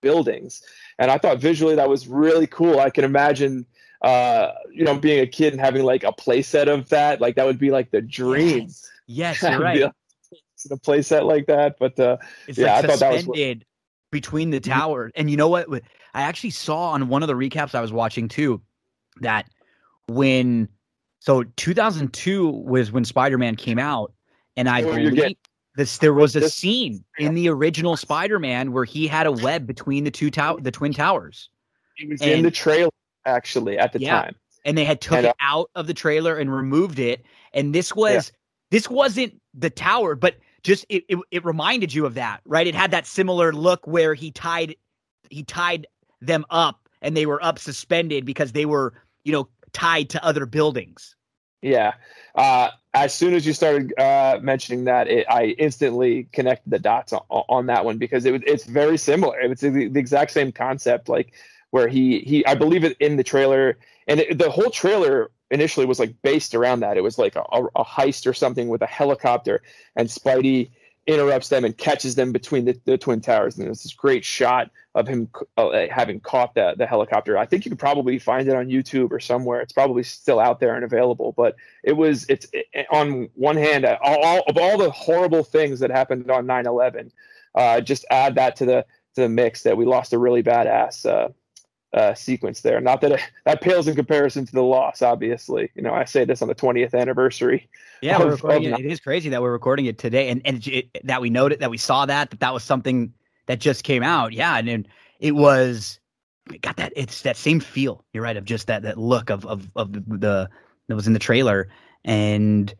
buildings. 0.00 0.62
And 0.98 1.10
i 1.10 1.18
thought 1.18 1.38
visually 1.38 1.74
that 1.74 1.88
was 1.88 2.06
really 2.06 2.46
cool. 2.46 2.80
I 2.80 2.90
can 2.90 3.04
imagine 3.04 3.66
uh 4.02 4.52
you 4.70 4.84
know 4.84 4.98
being 4.98 5.20
a 5.20 5.26
kid 5.26 5.52
and 5.52 5.60
having 5.60 5.82
like 5.82 6.04
a 6.04 6.12
playset 6.12 6.68
of 6.68 6.88
that 6.90 7.20
like 7.20 7.36
that 7.36 7.46
would 7.46 7.58
be 7.58 7.70
like 7.70 7.90
the 7.90 8.00
dream. 8.00 8.68
Yes, 9.06 9.42
yes 9.42 9.42
you're 9.50 9.60
right. 9.60 9.82
a 9.82 10.76
playset 10.76 11.24
like 11.26 11.46
that 11.46 11.76
but 11.78 11.98
uh 12.00 12.16
it's 12.46 12.56
yeah 12.56 12.76
like 12.76 12.84
i 12.84 12.88
thought 12.88 13.00
that 13.00 13.26
was 13.26 13.56
between 14.14 14.50
the 14.50 14.60
mm-hmm. 14.60 14.72
towers. 14.72 15.12
And 15.16 15.28
you 15.28 15.36
know 15.36 15.48
what? 15.48 15.68
I 16.14 16.22
actually 16.22 16.50
saw 16.50 16.90
on 16.90 17.08
one 17.08 17.22
of 17.22 17.26
the 17.26 17.34
recaps 17.34 17.74
i 17.74 17.80
was 17.82 17.92
watching 17.92 18.28
too 18.28 18.62
that 19.20 19.50
when 20.06 20.68
so 21.24 21.42
2002 21.56 22.50
was 22.50 22.92
when 22.92 23.02
Spider-Man 23.02 23.56
came 23.56 23.78
out, 23.78 24.12
and 24.58 24.68
I 24.68 24.82
believe 24.82 25.36
this 25.74 25.96
there 25.96 26.12
was 26.12 26.36
a 26.36 26.50
scene 26.50 27.02
in 27.18 27.32
the 27.32 27.48
original 27.48 27.96
Spider-Man 27.96 28.72
where 28.72 28.84
he 28.84 29.06
had 29.06 29.26
a 29.26 29.32
web 29.32 29.66
between 29.66 30.04
the 30.04 30.10
two 30.10 30.30
tower, 30.30 30.60
the 30.60 30.70
twin 30.70 30.92
towers. 30.92 31.48
It 31.96 32.10
was 32.10 32.20
and, 32.20 32.30
in 32.30 32.42
the 32.42 32.50
trailer 32.50 32.90
actually 33.24 33.78
at 33.78 33.94
the 33.94 34.00
yeah, 34.00 34.20
time, 34.20 34.34
and 34.66 34.76
they 34.76 34.84
had 34.84 35.00
took 35.00 35.16
and, 35.16 35.28
uh, 35.28 35.30
it 35.30 35.36
out 35.40 35.70
of 35.74 35.86
the 35.86 35.94
trailer 35.94 36.36
and 36.36 36.54
removed 36.54 36.98
it. 36.98 37.24
And 37.54 37.74
this 37.74 37.94
was 37.94 38.30
yeah. 38.30 38.36
this 38.70 38.90
wasn't 38.90 39.40
the 39.54 39.70
tower, 39.70 40.16
but 40.16 40.36
just 40.62 40.84
it, 40.90 41.04
it 41.08 41.18
it 41.30 41.42
reminded 41.42 41.94
you 41.94 42.04
of 42.04 42.12
that, 42.16 42.42
right? 42.44 42.66
It 42.66 42.74
had 42.74 42.90
that 42.90 43.06
similar 43.06 43.50
look 43.50 43.86
where 43.86 44.12
he 44.12 44.30
tied 44.30 44.76
he 45.30 45.42
tied 45.42 45.86
them 46.20 46.44
up 46.50 46.86
and 47.00 47.16
they 47.16 47.24
were 47.24 47.42
up 47.42 47.58
suspended 47.58 48.26
because 48.26 48.52
they 48.52 48.66
were 48.66 48.92
you 49.24 49.32
know 49.32 49.48
tied 49.74 50.10
to 50.10 50.24
other 50.24 50.46
buildings. 50.46 51.14
Yeah. 51.60 51.94
Uh, 52.34 52.70
as 52.92 53.14
soon 53.14 53.32
as 53.32 53.46
you 53.46 53.52
started 53.52 53.98
uh, 53.98 54.38
mentioning 54.42 54.84
that, 54.84 55.08
it, 55.08 55.26
I 55.28 55.54
instantly 55.58 56.28
connected 56.32 56.70
the 56.70 56.78
dots 56.78 57.12
on, 57.12 57.22
on 57.30 57.66
that 57.66 57.84
one 57.84 57.98
because 57.98 58.24
it, 58.24 58.42
it's 58.46 58.64
very 58.64 58.96
similar. 58.98 59.38
It's 59.40 59.62
the, 59.62 59.88
the, 59.88 59.98
exact 59.98 60.30
same 60.30 60.52
concept, 60.52 61.08
like 61.08 61.32
where 61.70 61.88
he 61.88 62.20
he 62.20 62.44
I 62.46 62.54
believe 62.54 62.84
it 62.84 62.96
in 63.00 63.16
the 63.16 63.24
trailer, 63.24 63.78
and 64.06 64.20
it, 64.20 64.38
the 64.38 64.50
whole 64.50 64.70
trailer 64.70 65.30
initially 65.50 65.86
was 65.86 65.98
like 65.98 66.20
based 66.22 66.54
around 66.54 66.80
that. 66.80 66.96
It 66.98 67.02
was 67.02 67.18
like 67.18 67.34
a, 67.34 67.40
a, 67.40 67.84
heist 67.84 68.26
or 68.26 68.34
something 68.34 68.68
with 68.68 68.82
a 68.82 68.86
helicopter, 68.86 69.62
and 69.96 70.08
Spidey 70.08 70.70
interrupts 71.06 71.48
them 71.48 71.64
and 71.64 71.76
catches 71.76 72.14
them 72.14 72.32
between 72.32 72.64
the, 72.64 72.78
the 72.84 72.96
twin 72.96 73.20
towers. 73.20 73.56
And 73.56 73.66
there's 73.66 73.82
this 73.82 73.92
great 73.92 74.24
shot 74.24 74.70
of 74.94 75.06
him 75.06 75.28
uh, 75.56 75.86
having 75.90 76.20
caught 76.20 76.54
the, 76.54 76.74
the 76.78 76.86
helicopter. 76.86 77.36
I 77.36 77.46
think 77.46 77.64
you 77.64 77.70
could 77.70 77.78
probably 77.78 78.18
find 78.18 78.48
it 78.48 78.54
on 78.54 78.68
YouTube 78.68 79.10
or 79.10 79.20
somewhere. 79.20 79.60
It's 79.60 79.72
probably 79.72 80.02
still 80.02 80.40
out 80.40 80.60
there 80.60 80.74
and 80.74 80.84
available. 80.84 81.32
But 81.36 81.56
it 81.82 81.92
was 81.92 82.24
it's 82.28 82.46
it, 82.52 82.86
on 82.90 83.28
one 83.34 83.56
hand, 83.56 83.84
all, 83.84 84.24
all, 84.24 84.42
of 84.48 84.56
all 84.56 84.78
the 84.78 84.90
horrible 84.90 85.44
things 85.44 85.80
that 85.80 85.90
happened 85.90 86.30
on 86.30 86.46
9/11, 86.46 87.10
uh, 87.54 87.80
just 87.80 88.04
add 88.10 88.36
that 88.36 88.56
to 88.56 88.64
the 88.64 88.86
to 89.14 89.22
the 89.22 89.28
mix 89.28 89.62
that 89.62 89.76
we 89.76 89.84
lost 89.84 90.12
a 90.12 90.18
really 90.18 90.42
badass 90.42 91.06
uh, 91.06 91.28
uh, 91.94 92.12
sequence 92.14 92.60
there. 92.60 92.80
Not 92.80 93.00
that 93.02 93.12
it, 93.12 93.20
that 93.44 93.60
pales 93.60 93.86
in 93.86 93.94
comparison 93.94 94.44
to 94.44 94.52
the 94.52 94.62
loss, 94.62 95.00
obviously. 95.00 95.70
You 95.74 95.82
know, 95.82 95.94
I 95.94 96.04
say 96.04 96.24
this 96.24 96.42
on 96.42 96.48
the 96.48 96.54
20th 96.54 96.92
anniversary. 96.92 97.68
Yeah, 98.02 98.20
of, 98.20 98.44
it. 98.44 98.64
it 98.64 98.86
is 98.86 99.00
crazy 99.00 99.28
that 99.30 99.40
we're 99.40 99.52
recording 99.52 99.86
it 99.86 99.96
today, 99.96 100.28
and 100.28 100.42
and 100.44 100.66
it, 100.66 100.88
that 101.04 101.22
we 101.22 101.30
noted 101.30 101.60
that 101.60 101.70
we 101.70 101.78
saw 101.78 102.04
that 102.06 102.30
that 102.30 102.40
that 102.40 102.52
was 102.52 102.64
something 102.64 103.14
that 103.46 103.60
just 103.60 103.84
came 103.84 104.02
out. 104.02 104.32
Yeah, 104.32 104.58
and, 104.58 104.68
and 104.68 104.88
it 105.20 105.32
was 105.32 106.00
it 106.52 106.60
got 106.60 106.76
that 106.76 106.92
it's 106.96 107.22
that 107.22 107.36
same 107.36 107.60
feel. 107.60 108.04
You're 108.12 108.24
right 108.24 108.36
of 108.36 108.44
just 108.44 108.66
that 108.66 108.82
that 108.82 108.98
look 108.98 109.30
of 109.30 109.46
of 109.46 109.70
of 109.76 109.92
the, 109.92 110.00
the 110.00 110.50
that 110.88 110.96
was 110.96 111.06
in 111.06 111.12
the 111.12 111.18
trailer, 111.18 111.68
and 112.04 112.74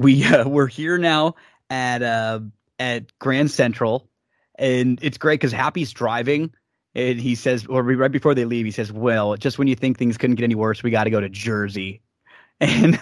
we 0.00 0.24
uh, 0.26 0.48
we're 0.48 0.66
here 0.66 0.98
now 0.98 1.36
at 1.70 2.02
uh 2.02 2.40
at 2.78 3.16
Grand 3.20 3.50
Central, 3.50 4.10
and 4.58 4.98
it's 5.02 5.18
great 5.18 5.40
because 5.40 5.52
Happy's 5.52 5.92
driving 5.92 6.52
and 6.96 7.20
he 7.20 7.34
says, 7.34 7.66
or 7.66 7.82
right 7.82 8.10
before 8.10 8.34
they 8.34 8.46
leave, 8.46 8.64
he 8.64 8.70
says, 8.70 8.90
"Well, 8.90 9.36
just 9.36 9.58
when 9.58 9.68
you 9.68 9.76
think 9.76 9.98
things 9.98 10.16
couldn't 10.16 10.36
get 10.36 10.44
any 10.44 10.54
worse, 10.54 10.82
we 10.82 10.90
got 10.90 11.04
to 11.04 11.10
go 11.10 11.20
to 11.20 11.28
Jersey." 11.28 12.00
And 12.58 12.98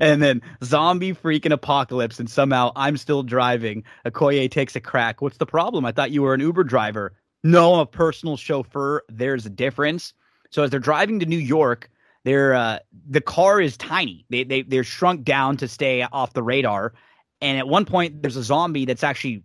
and 0.00 0.20
then 0.20 0.42
zombie 0.64 1.14
freaking 1.14 1.52
apocalypse, 1.52 2.18
and 2.18 2.28
somehow 2.28 2.72
I'm 2.74 2.96
still 2.96 3.22
driving. 3.22 3.84
Okoye 4.04 4.50
takes 4.50 4.74
a 4.74 4.80
crack. 4.80 5.22
What's 5.22 5.36
the 5.36 5.46
problem? 5.46 5.84
I 5.84 5.92
thought 5.92 6.10
you 6.10 6.22
were 6.22 6.34
an 6.34 6.40
Uber 6.40 6.64
driver. 6.64 7.12
No, 7.44 7.74
I'm 7.74 7.80
a 7.82 7.86
personal 7.86 8.36
chauffeur. 8.36 9.04
There's 9.08 9.46
a 9.46 9.48
difference. 9.48 10.12
So 10.50 10.64
as 10.64 10.70
they're 10.70 10.80
driving 10.80 11.20
to 11.20 11.26
New 11.26 11.38
York, 11.38 11.88
they're 12.24 12.52
uh, 12.54 12.80
the 13.08 13.20
car 13.20 13.60
is 13.60 13.76
tiny. 13.76 14.26
They 14.28 14.42
they 14.42 14.62
they're 14.62 14.82
shrunk 14.82 15.22
down 15.22 15.56
to 15.58 15.68
stay 15.68 16.02
off 16.02 16.32
the 16.32 16.42
radar. 16.42 16.92
And 17.40 17.58
at 17.58 17.68
one 17.68 17.84
point, 17.84 18.22
there's 18.22 18.36
a 18.36 18.42
zombie 18.42 18.86
that's 18.86 19.04
actually 19.04 19.44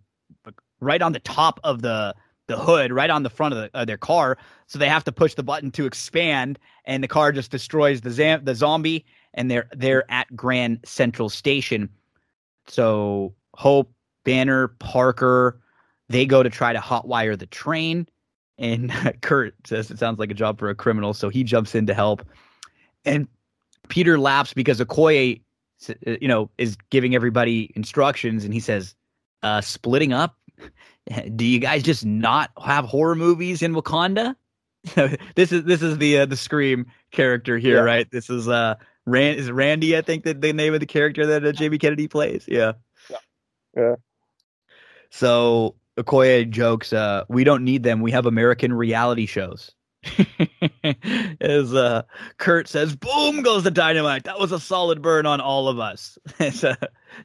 right 0.80 1.02
on 1.02 1.12
the 1.12 1.20
top 1.20 1.60
of 1.62 1.82
the 1.82 2.16
the 2.46 2.58
hood 2.58 2.92
right 2.92 3.10
on 3.10 3.22
the 3.22 3.30
front 3.30 3.54
of, 3.54 3.70
the, 3.72 3.84
their 3.84 3.96
car. 3.96 4.38
So 4.66 4.78
they 4.78 4.88
have 4.88 5.04
to 5.04 5.12
push 5.12 5.34
the 5.34 5.42
button 5.42 5.70
to 5.72 5.86
expand, 5.86 6.58
and 6.84 7.02
the 7.02 7.08
car 7.08 7.32
just 7.32 7.50
destroys 7.50 8.00
the 8.00 8.10
zam- 8.10 8.44
the 8.44 8.54
zombie. 8.54 9.04
And 9.34 9.50
they're 9.50 9.68
they're 9.72 10.10
at 10.10 10.34
Grand 10.36 10.80
Central 10.84 11.28
Station. 11.28 11.88
So 12.66 13.34
Hope, 13.54 13.92
Banner, 14.24 14.68
Parker, 14.68 15.60
they 16.08 16.26
go 16.26 16.42
to 16.42 16.50
try 16.50 16.72
to 16.72 16.78
hotwire 16.78 17.38
the 17.38 17.46
train. 17.46 18.06
And 18.58 18.92
Kurt 19.22 19.54
says 19.66 19.90
it 19.90 19.98
sounds 19.98 20.18
like 20.18 20.30
a 20.30 20.34
job 20.34 20.58
for 20.58 20.68
a 20.68 20.74
criminal, 20.74 21.14
so 21.14 21.28
he 21.28 21.44
jumps 21.44 21.74
in 21.74 21.86
to 21.86 21.94
help. 21.94 22.26
And 23.04 23.26
Peter 23.88 24.18
laughs 24.18 24.54
because 24.54 24.80
Okoye, 24.80 25.40
you 26.04 26.28
know, 26.28 26.50
is 26.58 26.76
giving 26.90 27.14
everybody 27.14 27.72
instructions, 27.74 28.44
and 28.44 28.54
he 28.54 28.60
says, 28.60 28.94
uh, 29.42 29.60
"Splitting 29.60 30.12
up 30.12 30.36
do 31.36 31.44
you 31.44 31.58
guys 31.58 31.82
just 31.82 32.04
not 32.04 32.50
have 32.62 32.84
horror 32.84 33.14
movies 33.14 33.62
in 33.62 33.74
Wakanda? 33.74 34.36
this 35.36 35.52
is 35.52 35.64
this 35.64 35.82
is 35.82 35.98
the 35.98 36.18
uh, 36.18 36.26
the 36.26 36.36
Scream 36.36 36.86
character 37.12 37.58
here, 37.58 37.76
yeah. 37.76 37.82
right? 37.82 38.10
This 38.10 38.28
is 38.30 38.48
uh 38.48 38.74
Rand 39.06 39.38
is 39.38 39.50
Randy, 39.50 39.96
I 39.96 40.02
think 40.02 40.24
that 40.24 40.40
the 40.40 40.52
name 40.52 40.74
of 40.74 40.80
the 40.80 40.86
character 40.86 41.26
that 41.26 41.44
uh, 41.44 41.52
Jamie 41.52 41.78
Kennedy 41.78 42.08
plays. 42.08 42.44
Yeah. 42.46 42.72
Yeah. 43.10 43.16
Yeah. 43.76 43.94
So 45.10 45.76
Okoye 45.98 46.48
jokes, 46.48 46.92
uh, 46.92 47.24
we 47.28 47.44
don't 47.44 47.64
need 47.64 47.82
them. 47.82 48.00
We 48.00 48.12
have 48.12 48.26
American 48.26 48.72
reality 48.72 49.26
shows. 49.26 49.72
As 51.40 51.74
uh, 51.74 52.02
Kurt 52.38 52.68
says, 52.68 52.96
"Boom 52.96 53.42
goes 53.42 53.62
the 53.62 53.70
dynamite." 53.70 54.24
That 54.24 54.38
was 54.38 54.52
a 54.52 54.58
solid 54.58 55.00
burn 55.00 55.26
on 55.26 55.40
all 55.40 55.68
of 55.68 55.78
us. 55.78 56.18
uh, 56.40 56.74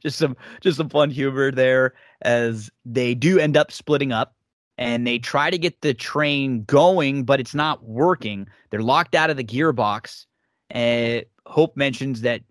just 0.02 0.18
some 0.18 0.38
just 0.62 0.78
some 0.78 0.90
fun 0.90 1.10
humor 1.10 1.52
there 1.52 1.94
as 2.22 2.70
they 2.86 3.16
do 3.16 3.40
end 3.40 3.58
up 3.58 3.72
splitting 3.72 4.12
up 4.12 4.36
and 4.78 5.08
they 5.08 5.18
try 5.18 5.50
to 5.50 5.58
get 5.58 5.82
the 5.82 5.94
train 5.94 6.64
going, 6.64 7.24
but 7.24 7.40
it's 7.40 7.56
not 7.56 7.84
working. 7.84 8.48
They're 8.70 8.82
locked 8.82 9.16
out 9.16 9.30
of 9.30 9.38
the 9.38 9.44
gearbox. 9.44 10.26
And 10.70 11.26
Hope 11.46 11.76
mentions 11.76 12.22
that 12.22 12.42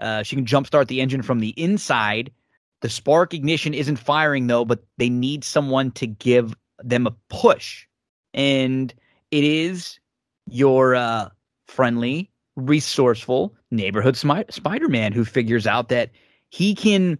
uh, 0.00 0.22
she 0.22 0.36
can 0.36 0.46
jumpstart 0.46 0.88
the 0.88 1.00
engine 1.00 1.22
from 1.22 1.40
the 1.40 1.50
inside. 1.50 2.32
The 2.80 2.88
spark 2.88 3.34
ignition 3.34 3.72
isn't 3.72 3.96
firing 3.96 4.46
though, 4.46 4.64
but 4.64 4.84
they 4.98 5.08
need 5.08 5.44
someone 5.44 5.92
to 5.92 6.06
give 6.06 6.54
them 6.82 7.06
a 7.06 7.14
push. 7.28 7.86
And 8.34 8.92
it 9.30 9.44
is 9.44 9.98
your 10.46 10.94
uh, 10.94 11.28
friendly, 11.66 12.30
resourceful 12.56 13.54
neighborhood 13.70 14.16
Spider 14.16 14.88
Man 14.88 15.12
who 15.12 15.24
figures 15.24 15.66
out 15.66 15.88
that 15.88 16.10
he 16.50 16.74
can 16.74 17.18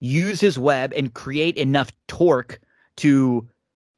use 0.00 0.40
his 0.40 0.58
web 0.58 0.92
and 0.94 1.14
create 1.14 1.56
enough 1.56 1.90
torque 2.08 2.60
to 2.96 3.48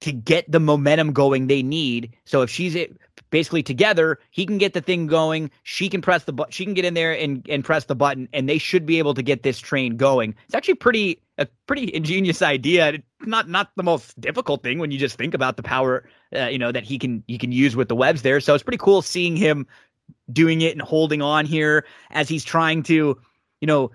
to 0.02 0.12
get 0.12 0.51
the 0.51 0.60
momentum 0.60 1.12
going 1.12 1.47
they 1.47 1.62
need. 1.62 2.14
So 2.27 2.43
if 2.43 2.51
she's 2.51 2.74
it, 2.74 2.97
basically 3.31 3.62
together, 3.62 4.18
he 4.31 4.44
can 4.44 4.59
get 4.59 4.74
the 4.74 4.81
thing 4.81 5.06
going. 5.06 5.51
She 5.62 5.89
can 5.89 6.02
press 6.02 6.24
the 6.24 6.32
button. 6.32 6.52
She 6.52 6.64
can 6.64 6.74
get 6.74 6.85
in 6.85 6.94
there 6.94 7.12
and 7.12 7.44
and 7.48 7.64
press 7.64 7.85
the 7.85 7.94
button, 7.94 8.28
and 8.32 8.48
they 8.48 8.59
should 8.59 8.86
be 8.86 8.98
able 8.98 9.14
to 9.14 9.23
get 9.23 9.43
this 9.43 9.59
train 9.59 9.97
going. 9.97 10.35
It's 10.47 10.55
actually 10.55 10.74
pretty 10.74 11.20
a 11.38 11.46
pretty 11.66 11.92
ingenious 11.94 12.42
idea. 12.42 12.98
Not 13.22 13.48
not 13.48 13.70
the 13.76 13.82
most 13.82 14.18
difficult 14.20 14.62
thing 14.62 14.78
when 14.78 14.90
you 14.90 14.98
just 14.98 15.16
think 15.16 15.34
about 15.34 15.56
the 15.56 15.62
power, 15.62 16.08
uh, 16.34 16.46
you 16.46 16.58
know, 16.58 16.72
that 16.72 16.84
he 16.84 16.98
can 16.98 17.22
he 17.26 17.38
can 17.38 17.52
use 17.52 17.76
with 17.76 17.88
the 17.88 17.96
webs 17.96 18.22
there. 18.22 18.40
So 18.40 18.54
it's 18.54 18.64
pretty 18.64 18.78
cool 18.78 19.02
seeing 19.02 19.36
him 19.36 19.66
doing 20.32 20.60
it 20.60 20.72
and 20.72 20.82
holding 20.82 21.22
on 21.22 21.46
here 21.46 21.84
as 22.10 22.28
he's 22.28 22.44
trying 22.44 22.82
to, 22.84 23.18
you 23.60 23.66
know, 23.66 23.90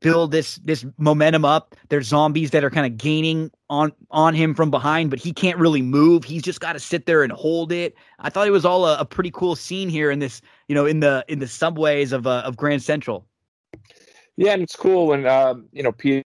build 0.00 0.32
this 0.32 0.56
this 0.56 0.84
momentum 0.98 1.44
up. 1.44 1.74
There's 1.88 2.08
zombies 2.08 2.50
that 2.50 2.64
are 2.64 2.70
kind 2.70 2.86
of 2.86 2.98
gaining 2.98 3.50
on 3.70 3.92
on 4.10 4.34
him 4.34 4.54
from 4.54 4.70
behind, 4.70 5.10
but 5.10 5.18
he 5.18 5.32
can't 5.32 5.58
really 5.58 5.82
move. 5.82 6.24
He's 6.24 6.42
just 6.42 6.60
got 6.60 6.74
to 6.74 6.80
sit 6.80 7.06
there 7.06 7.22
and 7.22 7.32
hold 7.32 7.72
it. 7.72 7.94
I 8.18 8.28
thought 8.28 8.46
it 8.46 8.52
was 8.52 8.64
all 8.64 8.86
a, 8.86 8.98
a, 8.98 9.04
pretty 9.04 9.30
cool 9.30 9.56
scene 9.56 9.88
here 9.88 10.10
in 10.10 10.18
this, 10.18 10.42
you 10.68 10.74
know, 10.74 10.84
in 10.84 11.00
the 11.00 11.24
in 11.28 11.38
the 11.38 11.46
subways 11.46 12.12
of 12.12 12.26
uh, 12.26 12.42
of 12.44 12.56
Grand 12.56 12.82
Central. 12.82 13.26
Yeah, 14.36 14.52
and 14.52 14.62
it's 14.62 14.76
cool 14.76 15.06
when 15.06 15.26
um, 15.26 15.66
you 15.72 15.82
know 15.82 15.92
Peter 15.92 16.22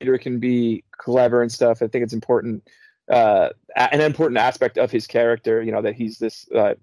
can 0.00 0.38
be 0.38 0.84
clever 0.92 1.42
and 1.42 1.50
stuff. 1.50 1.82
I 1.82 1.88
think 1.88 2.04
it's 2.04 2.12
important, 2.12 2.68
uh, 3.10 3.50
an 3.76 4.00
important 4.00 4.38
aspect 4.38 4.78
of 4.78 4.90
his 4.90 5.06
character. 5.06 5.62
You 5.62 5.72
know 5.72 5.82
that 5.82 5.94
he's 5.94 6.18
this 6.18 6.48
uh, 6.54 6.74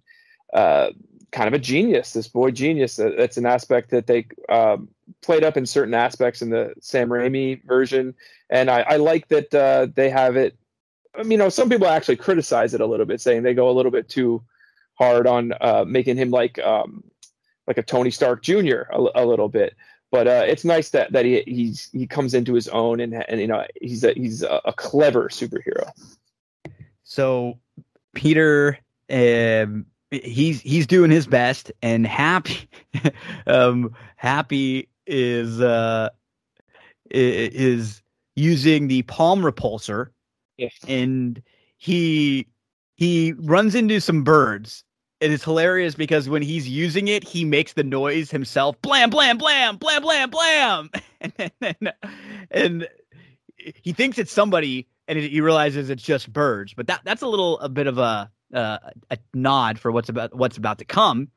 uh, 0.54 0.92
kind 1.32 1.48
of 1.48 1.54
a 1.54 1.60
genius, 1.60 2.14
this 2.14 2.28
boy 2.28 2.52
genius. 2.52 2.96
That's 2.96 3.38
an 3.38 3.46
aspect 3.46 3.90
that 3.92 4.08
they 4.08 4.28
um, 4.50 4.90
played 5.22 5.44
up 5.44 5.58
in 5.58 5.66
certain 5.66 5.94
aspects 5.94 6.42
in 6.42 6.50
the 6.50 6.74
Sam 6.80 7.10
Raimi 7.10 7.64
version, 7.66 8.14
and 8.50 8.70
I, 8.70 8.82
I 8.82 8.96
like 8.98 9.28
that 9.30 9.54
uh, 9.54 9.88
they 9.96 10.10
have 10.10 10.36
it. 10.36 10.56
Mean, 11.18 11.32
you 11.32 11.38
know, 11.38 11.50
some 11.50 11.70
people 11.70 11.88
actually 11.88 12.18
criticize 12.18 12.76
it 12.76 12.82
a 12.82 12.86
little 12.86 13.06
bit, 13.06 13.20
saying 13.22 13.42
they 13.42 13.56
go 13.56 13.70
a 13.70 13.74
little 13.74 13.92
bit 13.92 14.08
too 14.08 14.44
hard 14.94 15.26
on 15.26 15.54
uh, 15.62 15.84
making 15.88 16.18
him 16.18 16.30
like 16.30 16.60
um, 16.60 17.04
like 17.68 17.78
a 17.78 17.84
Tony 17.84 18.12
Stark 18.12 18.42
Jr. 18.42 18.84
a, 18.92 19.10
a 19.16 19.26
little 19.26 19.50
bit. 19.50 19.76
But 20.12 20.28
uh, 20.28 20.44
it's 20.48 20.64
nice 20.64 20.90
that 20.92 21.12
that 21.12 21.26
he 21.26 21.44
he's 21.46 21.90
he 21.92 22.08
comes 22.08 22.34
into 22.34 22.54
his 22.54 22.68
own 22.70 23.00
and 23.00 23.14
and 23.14 23.42
you 23.42 23.48
know 23.48 23.66
he's 23.82 24.04
a, 24.04 24.14
he's 24.14 24.42
a, 24.42 24.62
a 24.66 24.74
clever 24.74 25.30
superhero. 25.30 25.90
So 27.04 27.60
Peter 28.14 28.78
um, 29.10 29.86
he's 30.12 30.62
he's 30.62 30.88
doing 30.88 31.12
his 31.12 31.28
best 31.28 31.72
and 31.82 32.08
happy 32.08 32.70
um 33.48 33.94
happy 34.16 34.90
is 35.06 35.62
uh 35.62 36.10
is 37.10 38.02
using 38.36 38.88
the 38.88 39.02
palm 39.04 39.42
repulsor 39.42 40.10
and 40.88 41.42
he 41.78 42.48
he 42.96 43.34
runs 43.34 43.76
into 43.76 44.00
some 44.00 44.24
birds 44.24 44.84
it 45.20 45.32
is 45.32 45.44
hilarious 45.44 45.96
because 45.96 46.30
when 46.30 46.42
he's 46.42 46.68
using 46.68 47.08
it 47.08 47.24
he 47.24 47.46
makes 47.46 47.74
the 47.74 47.84
noise 47.84 48.32
himself 48.32 48.80
blam 48.82 49.10
blam 49.10 49.38
blam 49.38 49.78
blam 49.78 50.02
blam 50.02 50.30
blam 50.30 50.90
and, 51.62 51.94
and, 52.52 52.88
he 53.84 53.92
thinks 53.92 54.18
it's 54.18 54.32
somebody 54.32 54.88
and 55.10 55.20
he 55.20 55.42
realizes 55.42 55.90
it's 55.90 56.04
just 56.04 56.32
birds 56.32 56.74
but 56.74 56.88
that 56.88 57.02
that's 57.04 57.22
a 57.22 57.28
little 57.28 57.60
a 57.60 57.68
bit 57.68 57.88
of 57.88 57.98
a 57.98 58.32
uh, 58.54 58.78
a 59.10 59.18
nod 59.34 59.80
for 59.80 59.92
what's 59.92 60.10
about 60.10 60.36
what's 60.36 60.58
about 60.58 60.78
to 60.80 60.86
come. 60.86 61.30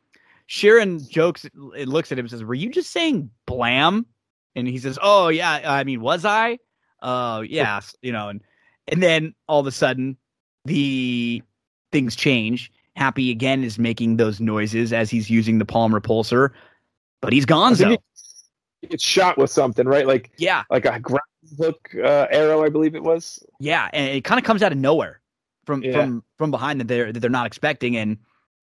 Sharon 0.46 1.00
jokes 1.08 1.44
and 1.44 1.88
looks 1.88 2.10
at 2.12 2.18
him 2.18 2.24
and 2.24 2.30
says, 2.30 2.44
"Were 2.44 2.54
you 2.54 2.70
just 2.70 2.90
saying 2.90 3.30
blam?" 3.46 4.06
And 4.56 4.66
he 4.66 4.78
says, 4.78 4.98
"Oh 5.00 5.28
yeah, 5.28 5.60
I 5.64 5.84
mean, 5.84 6.00
was 6.00 6.24
I? 6.24 6.58
Oh 7.02 7.38
uh, 7.38 7.40
yeah, 7.42 7.80
you 8.02 8.12
know." 8.12 8.28
And 8.28 8.42
and 8.88 9.02
then 9.02 9.34
all 9.48 9.60
of 9.60 9.66
a 9.66 9.72
sudden, 9.72 10.16
the 10.64 11.42
things 11.92 12.16
change. 12.16 12.72
Happy 12.96 13.30
again 13.30 13.64
is 13.64 13.78
making 13.78 14.16
those 14.16 14.40
noises 14.40 14.92
as 14.92 15.10
he's 15.10 15.30
using 15.30 15.58
the 15.58 15.64
palm 15.64 15.92
repulsor, 15.92 16.50
but 17.20 17.32
he's 17.32 17.46
gonzo. 17.46 17.96
It's 18.82 19.04
shot 19.04 19.38
with 19.38 19.50
something, 19.50 19.86
right? 19.86 20.06
Like 20.06 20.30
yeah, 20.38 20.64
like 20.70 20.86
a 20.86 20.98
ground 20.98 21.20
hook 21.58 21.90
uh, 21.96 22.26
arrow, 22.30 22.64
I 22.64 22.68
believe 22.68 22.94
it 22.94 23.02
was. 23.02 23.44
Yeah, 23.58 23.88
and 23.92 24.08
it 24.08 24.24
kind 24.24 24.38
of 24.38 24.44
comes 24.44 24.62
out 24.62 24.72
of 24.72 24.78
nowhere 24.78 25.20
from 25.66 25.82
yeah. 25.82 25.92
from 25.92 26.24
from 26.36 26.50
behind 26.50 26.80
that 26.80 26.88
they're 26.88 27.12
that 27.12 27.20
they're 27.20 27.30
not 27.30 27.46
expecting, 27.46 27.96
and 27.96 28.18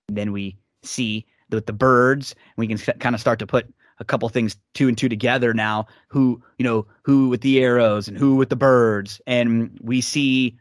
then 0.08 0.32
we 0.32 0.58
see 0.84 1.26
with 1.50 1.66
the 1.66 1.74
birds, 1.74 2.36
we 2.58 2.68
can 2.68 2.78
kind 2.78 3.16
of 3.16 3.22
start 3.22 3.40
to 3.40 3.48
put 3.48 3.72
a 4.00 4.06
couple 4.06 4.28
things 4.30 4.58
two 4.74 4.88
and 4.88 4.98
two 4.98 5.10
together 5.10 5.54
now. 5.54 5.88
Who 6.10 6.42
you 6.58 6.64
know 6.64 6.86
who 7.04 7.30
with 7.30 7.42
the 7.42 7.60
arrows 7.60 8.08
and 8.08 8.18
who 8.18 8.36
with 8.36 8.50
the 8.50 8.56
birds, 8.56 9.22
and 9.28 9.78
we 9.82 10.02
see 10.02 10.58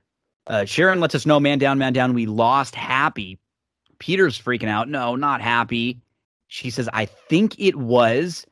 uh, 0.47 0.65
Sharon 0.65 1.01
lets 1.01 1.15
us 1.15 1.27
know, 1.27 1.41
man 1.41 1.59
down, 1.59 1.79
man 1.79 1.93
down. 1.93 2.15
We 2.15 2.27
lost 2.27 2.75
Happy. 2.75 3.39
Peter's 3.99 4.41
freaking 4.41 4.69
out. 4.69 4.89
No, 4.89 5.17
not 5.17 5.41
Happy. 5.41 6.01
She 6.49 6.71
says, 6.71 6.89
I 6.93 7.07
think 7.07 7.59
it 7.59 7.77
was 7.77 8.47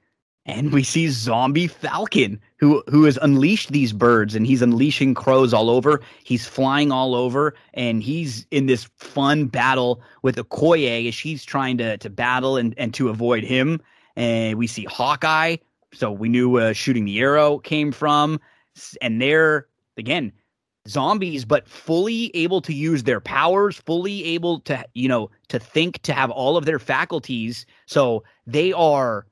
and 0.47 0.73
we 0.73 0.83
see 0.83 1.09
zombie 1.09 1.67
falcon 1.67 2.41
who 2.59 2.83
who 2.89 3.05
has 3.05 3.19
unleashed 3.23 3.73
these 3.73 3.93
birds 3.93 4.35
and 4.35 4.47
he's 4.47 4.63
unleashing 4.63 5.15
crows 5.15 5.55
all 5.55 5.71
over 5.71 6.01
he's 6.23 6.47
flying 6.47 6.93
all 6.93 7.15
over 7.15 7.55
and 7.73 8.03
he's 8.03 8.47
in 8.51 8.67
this 8.67 8.85
fun 8.99 9.47
battle 9.47 10.03
with 10.23 10.37
okoye 10.37 11.09
as 11.09 11.15
she's 11.15 11.45
trying 11.45 11.79
to 11.79 11.97
to 11.99 12.11
battle 12.11 12.57
and 12.57 12.75
and 12.77 12.93
to 12.95 13.09
avoid 13.09 13.45
him 13.45 13.81
and 14.17 14.59
we 14.59 14.67
see 14.67 14.85
hawkeye 14.85 15.57
so 15.93 16.11
we 16.11 16.29
knew 16.29 16.57
uh, 16.57 16.73
shooting 16.73 17.05
the 17.05 17.21
arrow 17.21 17.59
came 17.59 17.93
from 17.93 18.41
and 19.01 19.21
they're 19.21 19.67
again 19.97 20.33
zombies 20.87 21.45
but 21.45 21.67
fully 21.67 22.31
able 22.35 22.61
to 22.61 22.75
use 22.75 23.05
their 23.05 23.21
powers 23.21 23.79
fully 23.87 24.23
able 24.25 24.61
to 24.61 24.85
you 24.93 25.09
know 25.09 25.31
to 25.49 25.59
think 25.59 26.01
to 26.03 26.13
have 26.13 26.31
all 26.31 26.59
of 26.59 26.67
their 26.67 26.79
faculties 26.79 27.65
so 27.87 28.23
they 28.47 28.73
are 28.73 29.27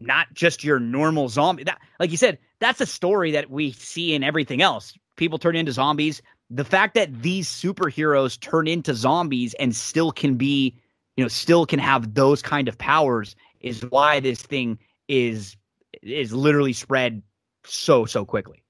not 0.00 0.32
just 0.32 0.64
your 0.64 0.80
normal 0.80 1.28
zombie. 1.28 1.64
That, 1.64 1.80
like 2.00 2.10
you 2.10 2.16
said, 2.16 2.38
that's 2.58 2.80
a 2.80 2.86
story 2.86 3.30
that 3.32 3.50
we 3.50 3.72
see 3.72 4.14
in 4.14 4.24
everything 4.24 4.62
else. 4.62 4.94
People 5.16 5.38
turn 5.38 5.56
into 5.56 5.72
zombies. 5.72 6.22
The 6.48 6.64
fact 6.64 6.94
that 6.94 7.22
these 7.22 7.48
superheroes 7.48 8.40
turn 8.40 8.66
into 8.66 8.94
zombies 8.94 9.54
and 9.54 9.76
still 9.76 10.10
can 10.10 10.36
be, 10.36 10.74
you 11.16 11.24
know, 11.24 11.28
still 11.28 11.66
can 11.66 11.78
have 11.78 12.14
those 12.14 12.42
kind 12.42 12.66
of 12.66 12.76
powers 12.76 13.36
is 13.60 13.82
why 13.90 14.20
this 14.20 14.42
thing 14.42 14.78
is 15.06 15.56
is 16.02 16.32
literally 16.32 16.72
spread 16.72 17.22
so 17.64 18.06
so 18.06 18.24
quickly. 18.24 18.62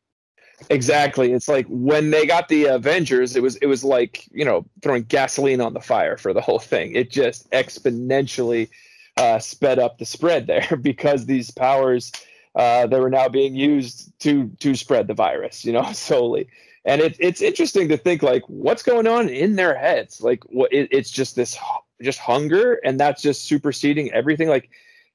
Exactly. 0.68 1.32
It's 1.32 1.48
like 1.48 1.66
when 1.68 2.10
they 2.10 2.26
got 2.26 2.48
the 2.48 2.66
Avengers, 2.66 3.34
it 3.34 3.42
was 3.42 3.56
it 3.56 3.66
was 3.66 3.82
like, 3.82 4.28
you 4.32 4.44
know, 4.44 4.66
throwing 4.82 5.04
gasoline 5.04 5.60
on 5.60 5.72
the 5.72 5.80
fire 5.80 6.16
for 6.16 6.32
the 6.32 6.40
whole 6.40 6.58
thing. 6.58 6.94
It 6.94 7.10
just 7.10 7.50
exponentially 7.50 8.68
uh, 9.16 9.38
sped 9.38 9.78
up 9.78 9.98
the 9.98 10.04
spread 10.04 10.46
there 10.46 10.76
because 10.82 11.26
these 11.26 11.50
powers 11.50 12.12
uh, 12.54 12.86
they 12.86 12.98
were 12.98 13.10
now 13.10 13.28
being 13.28 13.54
used 13.54 14.12
to 14.20 14.48
to 14.60 14.74
spread 14.74 15.06
the 15.06 15.14
virus, 15.14 15.64
you 15.64 15.72
know, 15.72 15.92
solely. 15.92 16.48
And 16.84 17.00
it, 17.00 17.16
it's 17.20 17.42
interesting 17.42 17.88
to 17.88 17.96
think 17.96 18.22
like 18.22 18.42
what's 18.46 18.82
going 18.82 19.06
on 19.06 19.28
in 19.28 19.56
their 19.56 19.76
heads. 19.76 20.20
Like 20.20 20.42
what 20.46 20.72
it, 20.72 20.88
it's 20.90 21.10
just 21.10 21.36
this 21.36 21.58
just 22.02 22.18
hunger, 22.18 22.74
and 22.84 22.98
that's 22.98 23.22
just 23.22 23.44
superseding 23.44 24.10
everything. 24.12 24.48
Like 24.48 24.70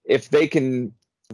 if 0.05 0.30
they 0.30 0.47
can 0.47 0.93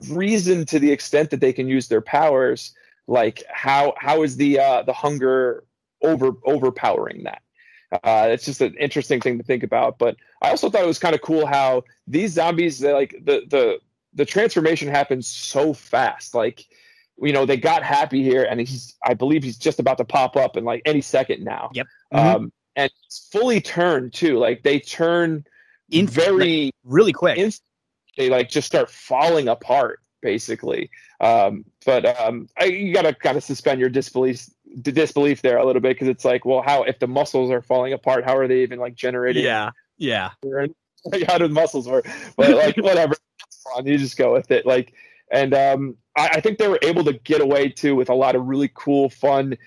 reason 0.09 0.65
to 0.65 0.79
the 0.79 0.91
extent 0.91 1.29
that 1.31 1.41
they 1.41 1.53
can 1.53 1.67
use 1.67 1.89
their 1.89 2.01
powers, 2.01 2.73
like 3.07 3.43
how 3.49 3.93
how 3.97 4.23
is 4.23 4.37
the 4.37 4.59
uh, 4.59 4.83
the 4.83 4.93
hunger 4.93 5.63
over 6.01 6.31
overpowering 6.45 7.23
that? 7.23 7.41
Uh, 7.91 8.27
it's 8.29 8.45
just 8.45 8.61
an 8.61 8.75
interesting 8.79 9.19
thing 9.19 9.37
to 9.37 9.43
think 9.43 9.63
about. 9.63 9.97
But 9.97 10.15
I 10.41 10.49
also 10.49 10.69
thought 10.69 10.83
it 10.83 10.87
was 10.87 10.99
kind 10.99 11.15
of 11.15 11.21
cool 11.21 11.45
how 11.45 11.83
these 12.07 12.33
zombies, 12.33 12.81
like 12.81 13.11
the 13.11 13.43
the 13.49 13.79
the 14.13 14.25
transformation 14.25 14.87
happens 14.87 15.27
so 15.27 15.73
fast. 15.73 16.33
Like, 16.33 16.65
you 17.21 17.33
know, 17.33 17.45
they 17.45 17.57
got 17.57 17.83
happy 17.83 18.23
here, 18.23 18.43
and 18.43 18.59
he's 18.59 18.95
I 19.05 19.13
believe 19.13 19.43
he's 19.43 19.57
just 19.57 19.79
about 19.79 19.97
to 19.97 20.05
pop 20.05 20.35
up 20.35 20.57
in 20.57 20.63
like 20.63 20.81
any 20.85 21.01
second 21.01 21.43
now. 21.43 21.69
Yep. 21.73 21.87
Mm-hmm. 22.13 22.35
Um, 22.35 22.53
and 22.75 22.91
it's 23.05 23.27
fully 23.31 23.59
turned 23.61 24.13
too. 24.13 24.37
Like 24.37 24.63
they 24.63 24.79
turn 24.79 25.45
in 25.89 26.07
very 26.07 26.65
like, 26.65 26.75
really 26.85 27.13
quick. 27.13 27.37
Inst- 27.37 27.63
they 28.17 28.29
like 28.29 28.49
just 28.49 28.67
start 28.67 28.89
falling 28.89 29.47
apart 29.47 30.00
basically. 30.21 30.89
Um, 31.19 31.65
but 31.85 32.05
um, 32.19 32.47
I, 32.59 32.65
you 32.65 32.93
gotta 32.93 33.13
kind 33.13 33.37
of 33.37 33.43
suspend 33.43 33.79
your 33.79 33.89
disbelief 33.89 34.49
disbelief 34.81 35.41
there 35.41 35.57
a 35.57 35.65
little 35.65 35.81
bit 35.81 35.95
because 35.95 36.07
it's 36.07 36.25
like, 36.25 36.45
well, 36.45 36.61
how 36.61 36.83
if 36.83 36.99
the 36.99 37.07
muscles 37.07 37.51
are 37.51 37.61
falling 37.61 37.93
apart, 37.93 38.23
how 38.23 38.37
are 38.37 38.47
they 38.47 38.61
even 38.63 38.79
like 38.79 38.95
generating? 38.95 39.43
Yeah, 39.43 39.71
yeah. 39.97 40.31
Like, 40.43 40.71
how 41.27 41.37
do 41.37 41.47
the 41.47 41.53
muscles 41.53 41.87
work? 41.87 42.07
But 42.35 42.51
like 42.51 42.77
whatever, 42.77 43.15
you 43.83 43.97
just 43.97 44.17
go 44.17 44.33
with 44.33 44.51
it. 44.51 44.65
Like, 44.65 44.93
and 45.31 45.53
um, 45.53 45.97
I, 46.15 46.29
I 46.33 46.41
think 46.41 46.57
they 46.57 46.67
were 46.67 46.79
able 46.81 47.03
to 47.05 47.13
get 47.13 47.41
away 47.41 47.69
too 47.69 47.95
with 47.95 48.09
a 48.09 48.15
lot 48.15 48.35
of 48.35 48.45
really 48.45 48.71
cool, 48.73 49.09
fun, 49.09 49.57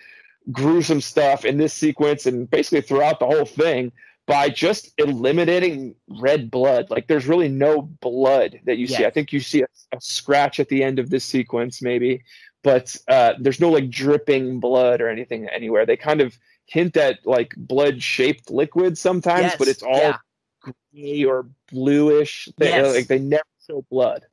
gruesome 0.52 1.00
stuff 1.00 1.44
in 1.44 1.56
this 1.56 1.72
sequence 1.72 2.26
and 2.26 2.48
basically 2.50 2.82
throughout 2.82 3.18
the 3.18 3.26
whole 3.26 3.46
thing 3.46 3.92
by 4.26 4.48
just 4.48 4.92
eliminating 4.98 5.94
red 6.08 6.50
blood. 6.50 6.90
Like 6.90 7.08
there's 7.08 7.26
really 7.26 7.48
no 7.48 7.82
blood 7.82 8.60
that 8.64 8.78
you 8.78 8.86
see. 8.86 9.04
I 9.04 9.10
think 9.10 9.32
you 9.32 9.40
see 9.40 9.62
a, 9.62 9.66
a, 9.92 10.00
scratch 10.00 10.58
at 10.60 10.68
the 10.68 10.82
end 10.82 10.98
of 10.98 11.10
this 11.10 11.24
sequence, 11.24 11.82
maybe, 11.82 12.22
but 12.62 12.96
uh, 13.08 13.34
there's 13.38 13.60
no 13.60 13.70
like 13.70 13.90
dripping 13.90 14.60
blood 14.60 15.00
or 15.00 15.08
anything 15.08 15.48
anywhere. 15.48 15.84
They 15.84 15.96
kind 15.96 16.20
of 16.20 16.38
hint 16.66 16.96
at 16.96 17.18
like 17.26 17.54
blood 17.56 18.02
shaped 18.02 18.50
liquid 18.50 18.96
sometimes, 18.96 19.42
yes. 19.42 19.56
but 19.58 19.68
it's 19.68 19.82
all 19.82 19.98
yeah. 19.98 20.16
gray 20.60 21.24
or 21.24 21.46
bluish. 21.70 22.48
They, 22.56 22.70
yes. 22.70 22.94
Like 22.94 23.06
they 23.06 23.18
never 23.18 23.44
show 23.66 23.84
blood. 23.90 24.24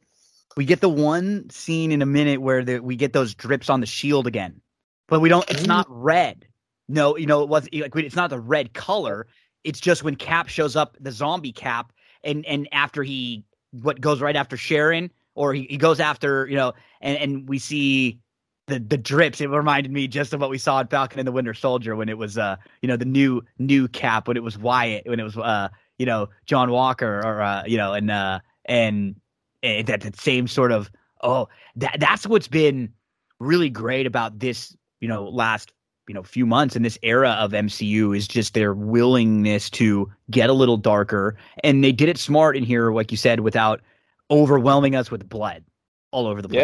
We 0.56 0.66
get 0.66 0.82
the 0.82 0.90
one 0.90 1.50
scene 1.50 1.92
in 1.92 2.02
a 2.02 2.06
minute 2.06 2.42
where 2.42 2.64
the, 2.64 2.80
we 2.80 2.96
get 2.96 3.14
those 3.14 3.36
drips 3.36 3.70
on 3.70 3.80
the 3.80 3.86
shield 3.86 4.28
again, 4.28 4.62
but 5.08 5.20
we 5.20 5.30
don't. 5.30 5.50
It's 5.50 5.66
not 5.66 5.86
red. 5.90 6.48
No, 6.88 7.18
you 7.18 7.26
know 7.26 7.44
it 7.44 7.50
was 7.50 7.70
like 7.74 7.96
it's 7.96 8.16
not 8.16 8.30
the 8.30 8.40
red 8.40 8.74
color. 8.74 9.28
It's 9.64 9.80
just 9.80 10.04
when 10.04 10.16
Cap 10.16 10.48
shows 10.48 10.76
up, 10.76 10.98
the 11.00 11.12
zombie 11.12 11.52
Cap, 11.52 11.92
and 12.24 12.46
and 12.46 12.68
after 12.72 13.04
he 13.04 13.44
what 13.72 14.02
goes 14.02 14.22
right 14.22 14.36
after 14.36 14.58
Sharon, 14.58 15.12
or 15.36 15.54
he, 15.54 15.64
he 15.70 15.78
goes 15.78 16.00
after 16.00 16.48
you 16.48 16.56
know, 16.56 16.74
and 17.02 17.18
and 17.18 17.50
we 17.50 17.60
see 17.60 18.20
the 18.68 18.80
the 18.80 18.98
drips. 18.98 19.42
It 19.42 19.50
reminded 19.50 19.92
me 19.92 20.08
just 20.08 20.34
of 20.34 20.42
what 20.42 20.50
we 20.50 20.58
saw 20.58 20.80
in 20.80 20.88
Falcon 20.88 21.20
and 21.20 21.28
the 21.28 21.32
Winter 21.32 21.54
Soldier 21.54 21.96
when 21.96 22.10
it 22.10 22.18
was 22.18 22.38
uh 22.38 22.56
you 22.82 22.88
know 22.88 22.98
the 22.98 23.06
new 23.06 23.44
new 23.60 23.88
Cap 23.88 24.28
when 24.28 24.38
it 24.38 24.44
was 24.44 24.58
Wyatt 24.58 25.06
when 25.06 25.20
it 25.20 25.24
was 25.24 25.38
uh 25.38 25.70
you 25.98 26.06
know 26.06 26.30
John 26.46 26.72
Walker 26.72 27.22
or 27.24 27.42
uh 27.42 27.64
you 27.66 27.78
know 27.78 27.94
and 27.94 28.10
uh 28.10 28.40
and, 28.66 29.16
and 29.64 29.88
that, 29.88 30.02
that 30.02 30.20
same 30.20 30.48
sort 30.48 30.72
of 30.72 30.90
oh 31.22 31.50
that 31.76 31.98
that's 32.00 32.26
what's 32.26 32.48
been 32.48 32.94
really 33.40 33.70
great 33.70 34.06
about 34.06 34.40
this 34.40 34.76
you 35.00 35.08
know 35.08 35.28
last 35.28 35.72
you 36.08 36.14
know 36.14 36.24
few 36.24 36.46
months 36.46 36.76
in 36.76 36.84
this 36.84 36.98
era 37.04 37.32
of 37.32 37.52
MCU 37.52 38.16
is 38.16 38.28
just 38.28 38.54
their 38.54 38.74
willingness 38.74 39.70
to 39.72 40.12
get 40.30 40.50
a 40.50 40.54
little 40.54 40.78
darker 40.78 41.38
and 41.64 41.84
they 41.84 41.92
did 41.92 42.10
it 42.10 42.18
smart 42.18 42.58
in 42.58 42.64
here 42.64 42.92
like 42.92 43.12
you 43.12 43.18
said 43.18 43.42
without 43.42 43.82
overwhelming 44.30 44.96
us 44.96 45.12
with 45.12 45.28
blood 45.28 45.64
all 46.12 46.28
over 46.28 46.42
the 46.42 46.50
place. 46.50 46.62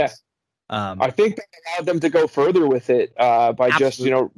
Yeah. 0.69 0.89
Um, 0.91 1.01
I 1.01 1.11
think 1.11 1.37
that 1.37 1.45
allowed 1.75 1.85
them 1.85 1.99
to 2.01 2.09
go 2.09 2.27
further 2.27 2.67
with 2.67 2.89
it 2.89 3.13
uh, 3.17 3.53
by 3.53 3.67
absolutely. 3.67 3.87
just 3.87 3.99
you 3.99 4.11
know 4.11 4.31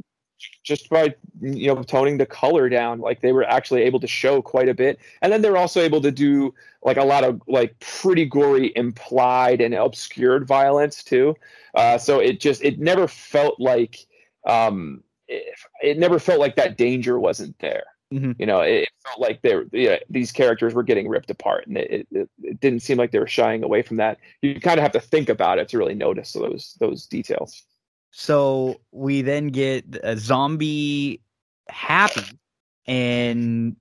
just 0.63 0.89
by 0.89 1.15
you 1.41 1.67
know 1.67 1.81
toning 1.83 2.17
the 2.17 2.25
color 2.25 2.69
down 2.69 2.99
like 2.99 3.21
they 3.21 3.31
were 3.31 3.43
actually 3.43 3.81
able 3.81 3.99
to 3.99 4.07
show 4.07 4.41
quite 4.41 4.69
a 4.69 4.73
bit 4.73 4.99
and 5.21 5.33
then 5.33 5.41
they're 5.41 5.57
also 5.57 5.81
able 5.81 6.01
to 6.01 6.11
do 6.11 6.53
like 6.83 6.97
a 6.97 7.03
lot 7.03 7.23
of 7.23 7.41
like 7.47 7.77
pretty 7.79 8.25
gory 8.25 8.71
implied 8.75 9.59
and 9.59 9.73
obscured 9.73 10.47
violence 10.47 11.03
too 11.03 11.35
uh, 11.75 11.97
so 11.97 12.19
it 12.19 12.39
just 12.39 12.63
it 12.63 12.79
never 12.79 13.07
felt 13.07 13.59
like 13.59 14.05
um, 14.49 15.03
it, 15.27 15.55
it 15.81 15.97
never 15.97 16.19
felt 16.19 16.39
like 16.39 16.55
that 16.55 16.77
danger 16.77 17.19
wasn't 17.19 17.57
there. 17.59 17.83
Mm-hmm. 18.13 18.31
You 18.39 18.45
know, 18.47 18.61
it, 18.61 18.89
felt 19.05 19.21
like 19.21 19.41
they 19.43 19.51
you 19.71 19.89
know, 19.89 19.97
these 20.09 20.31
characters 20.31 20.73
were 20.73 20.83
getting 20.83 21.07
ripped 21.07 21.29
apart, 21.29 21.67
and 21.67 21.77
it, 21.77 22.07
it, 22.11 22.29
it, 22.41 22.59
didn't 22.59 22.81
seem 22.81 22.97
like 22.97 23.11
they 23.11 23.19
were 23.19 23.27
shying 23.27 23.63
away 23.63 23.83
from 23.83 23.97
that. 23.97 24.17
You 24.41 24.59
kind 24.59 24.79
of 24.79 24.83
have 24.83 24.91
to 24.93 24.99
think 24.99 25.29
about 25.29 25.59
it 25.59 25.69
to 25.69 25.77
really 25.77 25.93
notice 25.93 26.33
those 26.33 26.75
those 26.79 27.05
details. 27.05 27.63
So 28.11 28.81
we 28.91 29.21
then 29.21 29.49
get 29.49 29.85
a 30.03 30.17
zombie 30.17 31.21
happy 31.69 32.39
and 32.87 33.75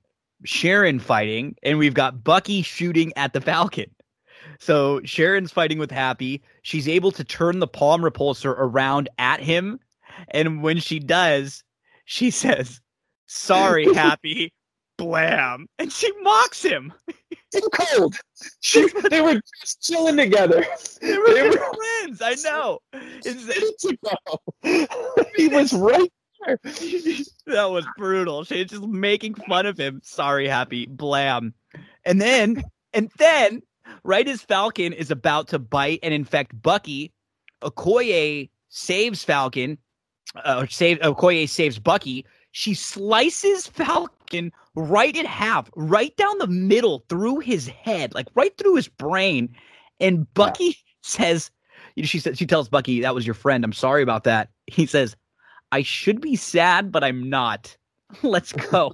Sharon 0.45 0.99
fighting, 0.99 1.57
and 1.63 1.79
we've 1.79 1.95
got 1.95 2.23
Bucky 2.23 2.61
shooting 2.61 3.13
at 3.17 3.33
the 3.33 3.41
Falcon. 3.41 3.91
So 4.61 5.01
Sharon's 5.05 5.53
fighting 5.53 5.79
with 5.79 5.91
Happy. 5.91 6.43
She's 6.63 6.87
able 6.87 7.13
to 7.13 7.25
turn 7.25 7.61
the 7.61 7.67
palm 7.67 8.03
repulsor 8.03 8.51
around 8.51 9.09
at 9.19 9.41
him 9.41 9.81
and 10.29 10.63
when 10.63 10.79
she 10.79 10.99
does, 10.99 11.63
she 12.05 12.31
says, 12.43 12.81
Sorry, 13.27 13.93
Happy. 13.95 14.53
Blam. 14.97 15.69
And 15.79 15.93
she 15.93 16.11
mocks 16.23 16.63
him. 16.63 16.93
It's 17.51 17.67
cold. 17.69 18.15
She, 18.61 18.87
they 19.09 19.23
were 19.23 19.41
just 19.63 19.83
chilling 19.83 20.19
together. 20.19 20.67
They 21.01 21.17
were, 21.17 21.33
they 21.33 21.49
were 21.49 21.57
friends. 21.57 22.21
I 22.23 22.37
know. 22.45 22.81
he 25.35 25.49
was 25.49 25.73
right 25.73 26.13
there. 26.45 26.59
that 27.47 27.71
was 27.71 27.87
brutal. 27.97 28.45
She's 28.45 28.67
just 28.69 28.83
making 28.83 29.33
fun 29.35 29.65
of 29.65 29.79
him. 29.79 30.03
Sorry, 30.05 30.47
Happy. 30.47 30.85
Blam. 30.85 31.55
And 32.05 32.21
then, 32.21 32.63
and 32.93 33.11
then, 33.17 33.63
right 34.05 34.29
as 34.29 34.43
Falcon 34.43 34.93
is 34.93 35.11
about 35.11 35.49
to 35.49 35.59
bite 35.59 36.01
and 36.03 36.13
infect 36.13 36.61
Bucky, 36.61 37.13
Okoye 37.63 38.51
saves 38.69 39.25
Falcon, 39.25 39.79
uh, 40.37 40.67
save 40.69 40.99
Okoye 40.99 41.49
saves 41.49 41.79
Bucky. 41.79 42.25
She 42.53 42.75
slices 42.75 43.67
Falcon 43.67 44.53
right 44.75 45.15
in 45.15 45.27
half, 45.27 45.71
right 45.77 46.17
down 46.17 46.39
the 46.39 46.47
middle 46.47 47.05
through 47.09 47.41
his 47.41 47.69
head, 47.69 48.15
like 48.15 48.27
right 48.35 48.57
through 48.57 48.77
his 48.77 48.89
brain. 48.89 49.55
And 50.01 50.33
Bucky 50.35 50.65
yeah. 50.65 50.73
says, 51.03 51.51
you 51.95 52.03
know, 52.03 52.07
she 52.07 52.21
says, 52.21 52.39
she 52.39 52.47
tells 52.47 52.69
Bucky, 52.69 53.01
that 53.01 53.15
was 53.15 53.27
your 53.27 53.35
friend. 53.35 53.65
I'm 53.65 53.73
sorry 53.73 54.03
about 54.03 54.25
that. 54.25 54.51
He 54.67 54.87
says, 54.87 55.17
I 55.73 55.83
should 55.83 56.21
be 56.21 56.37
sad, 56.37 56.91
but 56.91 57.05
I'm 57.05 57.29
not. 57.29 57.77
Let's 58.23 58.53
go. 58.53 58.93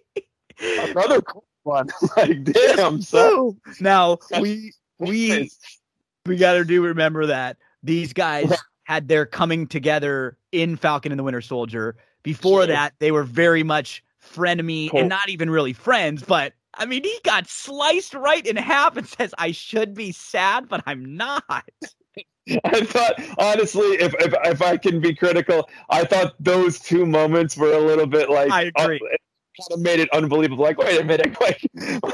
Another 0.60 1.22
cool 1.22 1.44
one. 1.62 1.88
like, 2.16 2.44
damn, 2.44 3.00
so 3.00 3.56
now 3.80 4.18
we 4.40 4.72
we 4.98 5.50
we 6.26 6.36
gotta 6.36 6.64
do 6.64 6.82
remember 6.82 7.26
that 7.26 7.56
these 7.82 8.12
guys 8.12 8.52
had 8.92 9.08
their 9.08 9.24
coming 9.24 9.66
together 9.66 10.36
in 10.52 10.76
Falcon 10.76 11.12
and 11.12 11.18
the 11.18 11.22
Winter 11.22 11.40
Soldier. 11.40 11.96
Before 12.22 12.66
that, 12.66 12.92
they 12.98 13.10
were 13.10 13.24
very 13.24 13.62
much 13.62 14.04
frenemy 14.22 14.90
cool. 14.90 15.00
and 15.00 15.08
not 15.08 15.28
even 15.30 15.48
really 15.48 15.72
friends, 15.72 16.22
but 16.22 16.52
I 16.74 16.84
mean, 16.86 17.02
he 17.02 17.18
got 17.24 17.48
sliced 17.48 18.14
right 18.14 18.46
in 18.46 18.56
half 18.56 18.96
and 18.96 19.08
says, 19.18 19.34
I 19.38 19.52
should 19.52 19.94
be 19.94 20.12
sad, 20.12 20.68
but 20.68 20.82
I'm 20.86 21.16
not. 21.16 21.42
I 22.64 22.84
thought, 22.84 23.14
honestly, 23.38 23.86
if, 24.00 24.14
if 24.18 24.34
if 24.44 24.62
I 24.62 24.76
can 24.76 25.00
be 25.00 25.14
critical, 25.14 25.70
I 25.90 26.04
thought 26.04 26.34
those 26.40 26.80
two 26.80 27.06
moments 27.06 27.56
were 27.56 27.72
a 27.72 27.80
little 27.80 28.06
bit 28.06 28.28
like 28.28 28.50
I 28.50 28.72
agree. 28.76 29.00
Uh, 29.00 29.16
kind 29.58 29.72
of 29.72 29.80
made 29.80 30.00
it 30.00 30.08
unbelievable. 30.10 30.64
Like, 30.64 30.78
wait 30.78 31.00
a 31.00 31.04
minute, 31.04 31.36
like, 31.40 31.60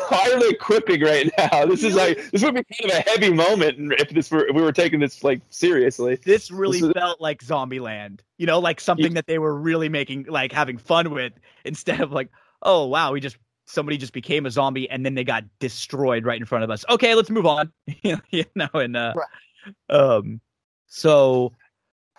why 0.08 0.30
are 0.32 0.40
they 0.40 0.54
quipping 0.54 1.02
right 1.02 1.30
now? 1.38 1.66
This 1.66 1.84
is 1.84 1.94
like 1.94 2.18
this 2.30 2.42
would 2.42 2.54
be 2.54 2.64
kind 2.64 2.92
of 2.92 2.98
a 2.98 3.10
heavy 3.10 3.32
moment 3.32 3.92
if 3.98 4.10
this 4.10 4.30
were 4.30 4.46
if 4.46 4.54
we 4.54 4.62
were 4.62 4.72
taking 4.72 5.00
this 5.00 5.22
like 5.22 5.40
seriously. 5.50 6.18
This 6.24 6.50
really 6.50 6.80
this 6.80 6.92
felt 6.92 7.20
like 7.20 7.42
Zombieland, 7.42 8.20
you 8.38 8.46
know, 8.46 8.58
like 8.58 8.80
something 8.80 9.12
yeah. 9.12 9.16
that 9.16 9.26
they 9.26 9.38
were 9.38 9.54
really 9.54 9.88
making 9.88 10.26
like 10.28 10.52
having 10.52 10.78
fun 10.78 11.10
with 11.10 11.32
instead 11.64 12.00
of 12.00 12.12
like, 12.12 12.28
oh 12.62 12.86
wow, 12.86 13.12
we 13.12 13.20
just 13.20 13.36
somebody 13.66 13.98
just 13.98 14.12
became 14.12 14.46
a 14.46 14.50
zombie 14.50 14.88
and 14.88 15.04
then 15.04 15.14
they 15.14 15.24
got 15.24 15.44
destroyed 15.58 16.24
right 16.24 16.40
in 16.40 16.46
front 16.46 16.64
of 16.64 16.70
us. 16.70 16.84
Okay, 16.88 17.14
let's 17.14 17.30
move 17.30 17.46
on. 17.46 17.70
you 18.02 18.44
know, 18.54 18.68
and 18.74 18.96
uh, 18.96 19.14
right. 19.14 19.96
um, 19.96 20.40
so 20.86 21.52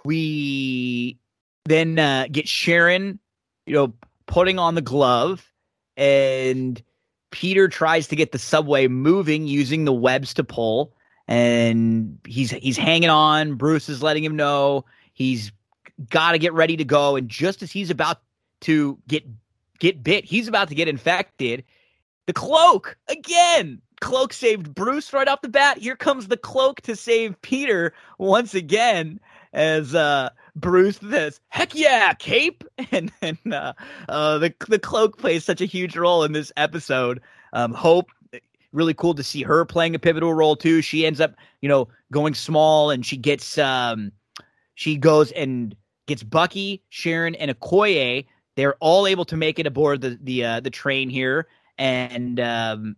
we 0.06 1.18
then 1.66 2.00
uh, 2.00 2.28
get 2.32 2.48
Sharon, 2.48 3.20
you 3.66 3.74
know 3.74 3.94
putting 4.30 4.60
on 4.60 4.76
the 4.76 4.82
glove, 4.82 5.52
and 5.98 6.82
Peter 7.32 7.68
tries 7.68 8.08
to 8.08 8.16
get 8.16 8.32
the 8.32 8.40
subway 8.40 8.88
moving 8.88 9.48
using 9.48 9.84
the 9.86 9.92
webs 9.92 10.36
to 10.36 10.44
pull, 10.44 10.94
and 11.28 12.18
he's 12.26 12.52
he's 12.52 12.78
hanging 12.78 13.10
on. 13.10 13.56
Bruce 13.56 13.90
is 13.90 14.02
letting 14.02 14.24
him 14.24 14.36
know 14.36 14.86
he's 15.14 15.52
got 16.10 16.32
to 16.32 16.40
get 16.40 16.54
ready 16.54 16.78
to 16.78 16.86
go, 16.86 17.16
and 17.16 17.28
just 17.28 17.62
as 17.64 17.72
he's 17.72 17.90
about 17.90 18.22
to 18.62 18.98
get 19.08 19.24
get 19.80 20.04
bit, 20.04 20.24
he's 20.24 20.48
about 20.48 20.70
to 20.70 20.76
get 20.76 20.88
infected. 20.88 21.66
The 22.28 22.34
cloak 22.34 22.98
again. 23.10 23.82
Cloak 24.00 24.32
saved 24.32 24.74
Bruce 24.74 25.12
right 25.12 25.28
off 25.28 25.42
the 25.42 25.50
bat. 25.50 25.80
Here 25.80 25.98
comes 25.98 26.28
the 26.28 26.38
cloak 26.38 26.80
to 26.82 26.96
save 26.96 27.42
Peter 27.42 27.94
once 28.18 28.54
again 28.54 29.20
as 29.52 29.94
uh 29.94 30.30
Bruce 30.60 30.98
this 31.00 31.40
heck 31.50 31.76
yeah 31.76 32.14
cape 32.14 32.64
and 32.92 33.12
then 33.22 33.38
uh, 33.52 33.74
uh, 34.08 34.38
the 34.38 34.54
the 34.68 34.80
cloak 34.80 35.18
plays 35.18 35.46
such 35.46 35.62
a 35.62 35.66
huge 35.66 35.96
role 35.96 36.24
in 36.24 36.32
this 36.32 36.52
episode. 36.58 37.22
Um, 37.54 37.74
Hope 37.74 38.12
really 38.72 38.94
cool 38.94 39.16
to 39.16 39.24
see 39.24 39.42
her 39.42 39.66
playing 39.66 39.96
a 39.96 40.00
pivotal 40.00 40.34
role 40.34 40.56
too. 40.56 40.82
She 40.82 41.06
ends 41.06 41.20
up 41.20 41.36
you 41.62 41.70
know 41.70 41.88
going 42.12 42.34
small 42.34 42.90
and 42.92 43.06
she 43.06 43.18
gets 43.18 43.58
um 43.58 44.12
she 44.76 44.96
goes 44.96 45.32
and 45.34 45.76
gets 46.10 46.24
Bucky, 46.24 46.84
Sharon, 46.90 47.36
and 47.36 47.52
Okoye. 47.52 48.26
They're 48.56 48.76
all 48.76 49.08
able 49.08 49.26
to 49.26 49.38
make 49.38 49.60
it 49.60 49.68
aboard 49.68 50.02
the 50.02 50.18
the 50.22 50.44
uh, 50.44 50.60
the 50.60 50.70
train 50.70 51.10
here, 51.10 51.48
and 51.78 52.40
um, 52.40 52.96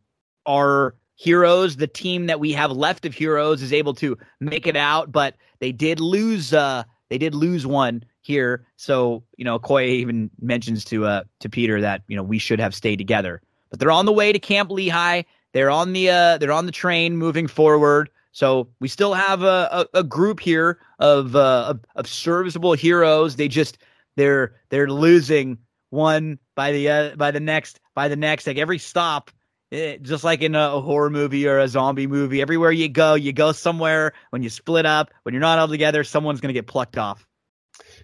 our 0.47 0.95
heroes, 1.15 1.75
the 1.75 1.87
team 1.87 2.25
that 2.27 2.39
we 2.39 2.51
have 2.53 2.71
left 2.71 3.05
of 3.05 3.13
heroes, 3.13 3.61
is 3.61 3.73
able 3.73 3.93
to 3.95 4.17
make 4.39 4.65
it 4.65 4.75
out. 4.75 5.11
But 5.11 5.35
they 5.59 5.71
did 5.71 5.99
lose 5.99 6.53
uh, 6.53 6.83
they 7.11 7.17
did 7.17 7.35
lose 7.35 7.67
one 7.67 8.05
here. 8.21 8.65
So, 8.77 9.21
you 9.35 9.43
know, 9.43 9.59
Koye 9.59 9.89
even 9.89 10.31
mentions 10.39 10.85
to 10.85 11.05
uh 11.05 11.23
to 11.41 11.49
Peter 11.49 11.81
that, 11.81 12.03
you 12.07 12.15
know, 12.15 12.23
we 12.23 12.39
should 12.39 12.59
have 12.61 12.73
stayed 12.73 12.95
together. 12.95 13.41
But 13.69 13.79
they're 13.79 13.91
on 13.91 14.05
the 14.05 14.13
way 14.13 14.31
to 14.31 14.39
Camp 14.39 14.71
Lehigh. 14.71 15.23
They're 15.51 15.69
on 15.69 15.91
the 15.91 16.09
uh 16.09 16.37
they're 16.37 16.53
on 16.53 16.67
the 16.67 16.71
train 16.71 17.17
moving 17.17 17.47
forward. 17.47 18.09
So 18.31 18.69
we 18.79 18.87
still 18.87 19.13
have 19.13 19.43
a, 19.43 19.87
a, 19.93 19.99
a 19.99 20.03
group 20.03 20.39
here 20.39 20.79
of, 20.99 21.35
uh, 21.35 21.65
of 21.67 21.81
of 21.97 22.07
serviceable 22.07 22.71
heroes. 22.71 23.35
They 23.35 23.49
just 23.49 23.77
they're 24.15 24.55
they're 24.69 24.89
losing 24.89 25.57
one 25.89 26.39
by 26.55 26.71
the 26.71 26.89
uh, 26.89 27.15
by 27.17 27.31
the 27.31 27.41
next 27.41 27.81
by 27.93 28.07
the 28.07 28.15
next. 28.15 28.47
Like 28.47 28.57
every 28.57 28.77
stop, 28.77 29.31
it, 29.71 30.03
just 30.03 30.23
like 30.23 30.41
in 30.41 30.53
a, 30.53 30.75
a, 30.75 30.81
horror 30.81 31.09
movie 31.09 31.47
or 31.47 31.59
a 31.59 31.67
zombie 31.67 32.07
movie, 32.07 32.41
everywhere 32.41 32.71
you 32.71 32.89
go, 32.89 33.15
you 33.15 33.31
go 33.31 33.53
somewhere. 33.53 34.13
When 34.29 34.43
you 34.43 34.49
split 34.49 34.85
up, 34.85 35.11
when 35.23 35.33
you're 35.33 35.41
not 35.41 35.59
all 35.59 35.69
together, 35.69 36.03
someone's 36.03 36.41
going 36.41 36.49
to 36.49 36.53
get 36.53 36.67
plucked 36.67 36.97
off. 36.97 37.25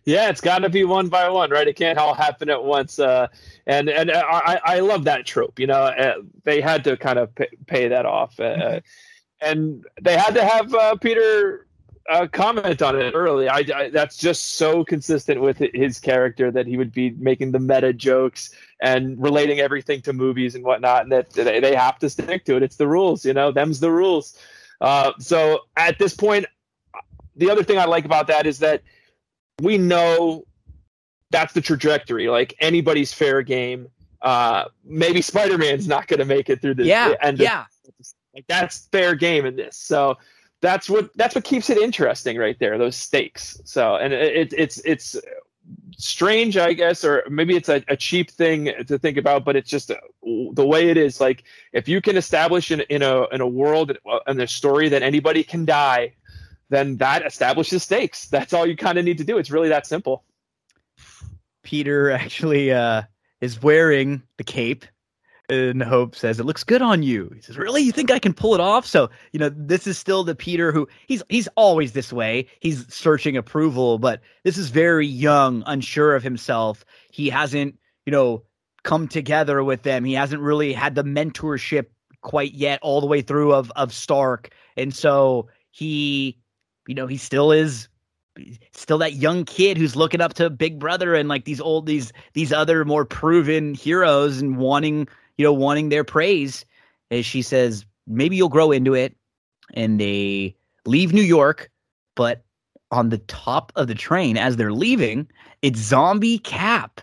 Yeah, 0.06 0.30
it's 0.30 0.40
got 0.40 0.60
to 0.60 0.70
be 0.70 0.86
one 0.86 1.10
by 1.10 1.28
one, 1.30 1.52
right? 1.52 1.68
It 1.68 1.76
can't 1.76 1.98
all 1.98 2.14
happen 2.14 2.50
at 2.50 2.64
once. 2.64 2.98
Uh, 2.98 3.28
and 3.66 3.90
and 3.90 4.10
I, 4.10 4.60
I 4.64 4.80
love 4.80 5.04
that 5.04 5.26
trope. 5.26 5.60
You 5.60 5.68
know, 5.68 5.82
uh, 5.82 6.16
they 6.44 6.62
had 6.62 6.86
to 6.86 6.96
kind 6.96 7.20
of 7.20 7.36
pay, 7.36 7.50
pay 7.66 7.88
that 7.90 8.06
off, 8.06 8.40
uh, 8.40 8.44
mm-hmm. 8.44 8.78
and 9.42 9.86
they 10.02 10.18
had 10.18 10.36
to 10.36 10.46
have 10.46 10.74
uh, 10.74 10.96
Peter 10.96 11.67
uh, 12.10 12.28
comment 12.28 12.82
on 12.82 13.00
it 13.00 13.12
early. 13.14 13.50
I, 13.50 13.64
I, 13.76 13.90
that's 13.90 14.18
just 14.18 14.56
so 14.56 14.84
consistent 14.84 15.42
with 15.42 15.58
his 15.74 16.00
character 16.00 16.52
that 16.52 16.66
he 16.66 16.78
would 16.78 16.92
be 16.92 17.12
making 17.12 17.52
the 17.52 17.60
meta 17.60 17.94
jokes 17.94 18.52
and 18.82 19.22
relating 19.22 19.60
everything 19.60 20.02
to 20.04 20.14
movies 20.14 20.56
and 20.56 20.64
whatnot, 20.64 21.04
and 21.04 21.12
that 21.12 21.32
they, 21.32 21.60
they 21.60 21.76
have 21.76 22.00
to 22.00 22.10
stick 22.10 22.46
to 22.46 22.56
it. 22.56 22.64
It's 22.64 22.78
the 22.78 22.88
rules, 22.88 23.26
you 23.26 23.34
know. 23.34 23.52
Them's 23.52 23.80
the 23.80 23.92
rules. 23.92 24.38
Uh, 24.80 25.14
so 25.20 25.62
at 25.76 26.00
this 26.00 26.14
point, 26.14 26.46
the 27.36 27.50
other 27.50 27.64
thing 27.64 27.80
I 27.80 27.86
like 27.86 28.06
about 28.06 28.28
that 28.28 28.46
is 28.46 28.60
that 28.60 28.82
we 29.62 29.78
know 29.78 30.46
that's 31.32 31.54
the 31.54 31.62
trajectory. 31.62 32.30
Like 32.30 32.54
anybody's 32.60 33.12
fair 33.12 33.42
game. 33.42 33.88
Uh, 34.22 34.66
maybe 34.84 35.22
Spider 35.22 35.58
Man's 35.58 35.88
not 35.88 36.08
going 36.08 36.20
to 36.20 36.26
make 36.26 36.50
it 36.50 36.62
through 36.62 36.76
the, 36.76 36.86
yeah, 36.86 37.10
the 37.10 37.26
end. 37.26 37.40
Yeah, 37.40 37.66
of, 37.88 38.08
like 38.34 38.46
that's 38.48 38.88
fair 38.92 39.16
game 39.16 39.46
in 39.46 39.56
this. 39.56 39.76
So 39.78 40.18
that's 40.62 40.90
what 40.90 41.10
that's 41.16 41.36
what 41.36 41.44
keeps 41.44 41.70
it 41.70 41.78
interesting 41.78 42.38
right 42.38 42.58
there 42.60 42.78
those 42.78 42.96
stakes. 42.96 43.60
So 43.66 43.96
and 43.96 44.14
it, 44.14 44.54
it's 44.54 44.80
it's 44.86 45.16
strange 45.98 46.56
i 46.56 46.72
guess 46.72 47.04
or 47.04 47.24
maybe 47.30 47.54
it's 47.54 47.68
a, 47.68 47.84
a 47.90 47.98
cheap 47.98 48.32
thing 48.32 48.72
to 48.88 48.98
think 48.98 49.18
about 49.18 49.44
but 49.44 49.58
it's 49.58 49.70
just 49.70 49.92
uh, 49.92 49.96
the 50.54 50.66
way 50.66 50.90
it 50.90 50.96
is 50.96 51.20
like 51.20 51.44
if 51.74 51.90
you 51.90 52.00
can 52.00 52.16
establish 52.16 52.72
in, 52.72 52.80
in 52.82 53.02
a 53.02 53.28
in 53.34 53.42
a 53.42 53.48
world 53.48 53.98
and 54.28 54.40
a 54.40 54.48
story 54.48 54.88
that 54.88 55.04
anybody 55.04 55.44
can 55.44 55.66
die 55.66 56.14
then 56.70 56.98
that 56.98 57.26
establishes 57.26 57.84
stakes. 57.84 58.28
That's 58.28 58.54
all 58.54 58.66
you 58.66 58.76
kind 58.76 58.98
of 58.98 59.06
need 59.06 59.18
to 59.20 59.24
do. 59.24 59.38
It's 59.38 59.52
really 59.52 59.70
that 59.70 59.88
simple. 59.88 60.24
Peter 61.64 62.12
actually 62.12 62.72
uh 62.72 63.04
is 63.42 63.62
wearing 63.62 64.24
the 64.38 64.44
cape 64.44 64.86
and 65.50 65.82
Hope 65.82 66.16
says, 66.16 66.40
It 66.40 66.46
looks 66.46 66.64
good 66.64 66.82
on 66.82 67.04
you. 67.04 67.32
He 67.34 67.42
says, 67.42 67.58
Really? 67.58 67.82
You 67.82 67.92
think 67.92 68.12
I 68.12 68.20
can 68.20 68.34
pull 68.34 68.54
it 68.54 68.60
off? 68.60 68.86
So, 68.86 69.10
you 69.32 69.40
know, 69.40 69.50
this 69.50 69.88
is 69.88 69.98
still 69.98 70.24
the 70.24 70.36
Peter 70.36 70.72
who 70.72 70.88
he's 71.08 71.24
he's 71.30 71.48
always 71.56 71.94
this 71.94 72.12
way. 72.12 72.48
He's 72.60 72.92
searching 72.94 73.38
approval, 73.38 73.98
but 74.00 74.22
this 74.44 74.58
is 74.58 74.70
very 74.70 75.08
young, 75.08 75.64
unsure 75.66 76.16
of 76.16 76.24
himself. 76.24 76.84
He 77.12 77.30
hasn't, 77.30 77.78
you 78.06 78.12
know, 78.12 78.44
come 78.84 79.08
together 79.08 79.64
with 79.64 79.84
them. 79.84 80.04
He 80.04 80.14
hasn't 80.14 80.42
really 80.42 80.74
had 80.74 80.96
the 80.96 81.04
mentorship 81.04 81.86
quite 82.22 82.54
yet 82.54 82.80
all 82.82 83.00
the 83.00 83.08
way 83.08 83.22
through 83.22 83.54
of 83.54 83.72
of 83.76 83.94
Stark. 83.94 84.50
And 84.76 84.94
so 84.94 85.48
he, 85.72 86.38
you 86.88 86.96
know, 86.96 87.08
he 87.08 87.18
still 87.18 87.52
is 87.52 87.88
still 88.74 89.00
that 89.00 89.14
young 89.14 89.46
kid 89.46 89.78
who's 89.78 89.96
looking 89.96 90.22
up 90.22 90.34
to 90.36 90.50
Big 90.50 90.78
Brother 90.78 91.16
and 91.16 91.30
like 91.30 91.46
these 91.46 91.62
old 91.62 91.86
these 91.86 92.12
these 92.34 92.52
other 92.52 92.84
more 92.84 93.06
proven 93.06 93.74
heroes 93.74 94.42
and 94.42 94.58
wanting 94.58 95.08
you 95.38 95.46
know, 95.46 95.54
wanting 95.54 95.90
their 95.90 96.04
praise. 96.04 96.66
As 97.12 97.26
she 97.26 97.42
says, 97.42 97.86
maybe 98.06 98.36
you'll 98.36 98.50
grow 98.50 98.72
into 98.72 98.94
it. 98.94 99.16
And 99.74 100.00
they 100.00 100.56
leave 100.86 101.14
New 101.14 101.22
York, 101.22 101.70
but 102.16 102.44
on 102.92 103.10
the 103.10 103.18
top 103.18 103.72
of 103.76 103.88
the 103.88 103.96
train 103.96 104.38
as 104.38 104.56
they're 104.56 104.72
leaving, 104.72 105.28
it's 105.62 105.80
zombie 105.80 106.40
Cap. 106.40 107.02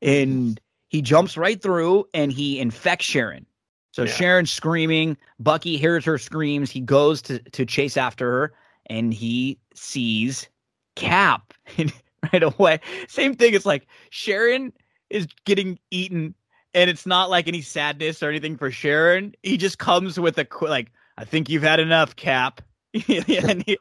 And 0.00 0.60
he 0.88 1.02
jumps 1.02 1.36
right 1.36 1.60
through 1.60 2.06
and 2.14 2.32
he 2.32 2.58
infects 2.58 3.04
Sharon. 3.04 3.44
So 3.92 4.04
yeah. 4.04 4.12
Sharon's 4.12 4.50
screaming. 4.50 5.16
Bucky 5.38 5.76
hears 5.76 6.04
her 6.04 6.18
screams. 6.18 6.70
He 6.70 6.80
goes 6.80 7.22
to, 7.22 7.38
to 7.38 7.66
chase 7.66 7.96
after 7.96 8.30
her 8.30 8.54
and 8.86 9.12
he 9.12 9.58
sees 9.74 10.48
Cap 10.94 11.52
right 12.32 12.42
away. 12.42 12.80
Same 13.08 13.34
thing. 13.34 13.54
It's 13.54 13.66
like 13.66 13.86
Sharon 14.10 14.72
is 15.10 15.26
getting 15.44 15.78
eaten 15.90 16.34
and 16.76 16.90
it's 16.90 17.06
not 17.06 17.30
like 17.30 17.48
any 17.48 17.62
sadness 17.62 18.22
or 18.22 18.28
anything 18.28 18.58
for 18.58 18.70
Sharon. 18.70 19.34
He 19.42 19.56
just 19.56 19.78
comes 19.78 20.20
with 20.20 20.38
a 20.38 20.46
like, 20.60 20.92
I 21.16 21.24
think 21.24 21.48
you've 21.48 21.62
had 21.62 21.80
enough, 21.80 22.14
Cap. 22.14 22.60
and 23.08 23.64
he, 23.66 23.78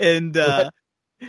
and 0.00 0.36
uh, 0.36 0.70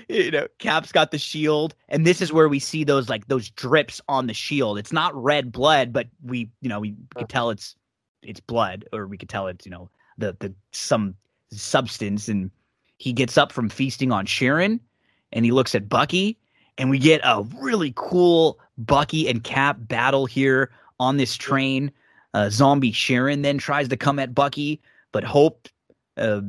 you 0.10 0.32
know, 0.32 0.48
Cap's 0.58 0.92
got 0.92 1.12
the 1.12 1.20
shield, 1.20 1.76
and 1.90 2.08
this 2.08 2.22
is 2.22 2.34
where 2.34 2.50
we 2.50 2.58
see 2.58 2.84
those 2.84 3.08
like 3.08 3.28
those 3.28 3.52
drips 3.52 4.02
on 4.10 4.26
the 4.26 4.34
shield. 4.34 4.80
It's 4.80 4.92
not 4.92 5.16
red 5.16 5.52
blood, 5.52 5.94
but 5.94 6.08
we, 6.24 6.50
you 6.62 6.70
know, 6.70 6.80
we 6.80 6.96
could 7.16 7.30
tell 7.30 7.52
it's 7.52 7.76
it's 8.24 8.40
blood, 8.40 8.86
or 8.92 9.06
we 9.06 9.18
could 9.18 9.30
tell 9.30 9.48
it's 9.48 9.66
you 9.66 9.72
know 9.72 9.90
the 10.18 10.36
the 10.40 10.54
some 10.72 11.16
substance. 11.52 12.28
And 12.28 12.50
he 12.98 13.14
gets 13.14 13.38
up 13.38 13.52
from 13.52 13.70
feasting 13.70 14.12
on 14.12 14.26
Sharon, 14.26 14.80
and 15.32 15.46
he 15.46 15.52
looks 15.52 15.76
at 15.76 15.88
Bucky, 15.88 16.40
and 16.80 16.90
we 16.90 16.98
get 16.98 17.22
a 17.24 17.46
really 17.60 17.94
cool 17.96 18.60
Bucky 18.78 19.30
and 19.30 19.44
Cap 19.44 19.78
battle 19.80 20.26
here 20.26 20.72
on 21.00 21.18
this 21.18 21.36
train. 21.36 21.92
Uh, 22.34 22.50
zombie 22.50 22.92
Sharon 22.92 23.42
then 23.42 23.58
tries 23.58 23.88
to 23.88 23.98
come 23.98 24.20
at 24.20 24.36
Bucky, 24.36 24.82
but 25.12 25.24
Hope 25.24 25.70
uh, 26.18 26.42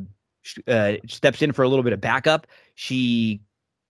uh, 0.67 0.95
steps 1.07 1.43
in 1.43 1.53
for 1.53 1.63
a 1.63 1.69
little 1.69 1.83
bit 1.83 1.93
of 1.93 2.01
backup. 2.01 2.47
She 2.75 3.41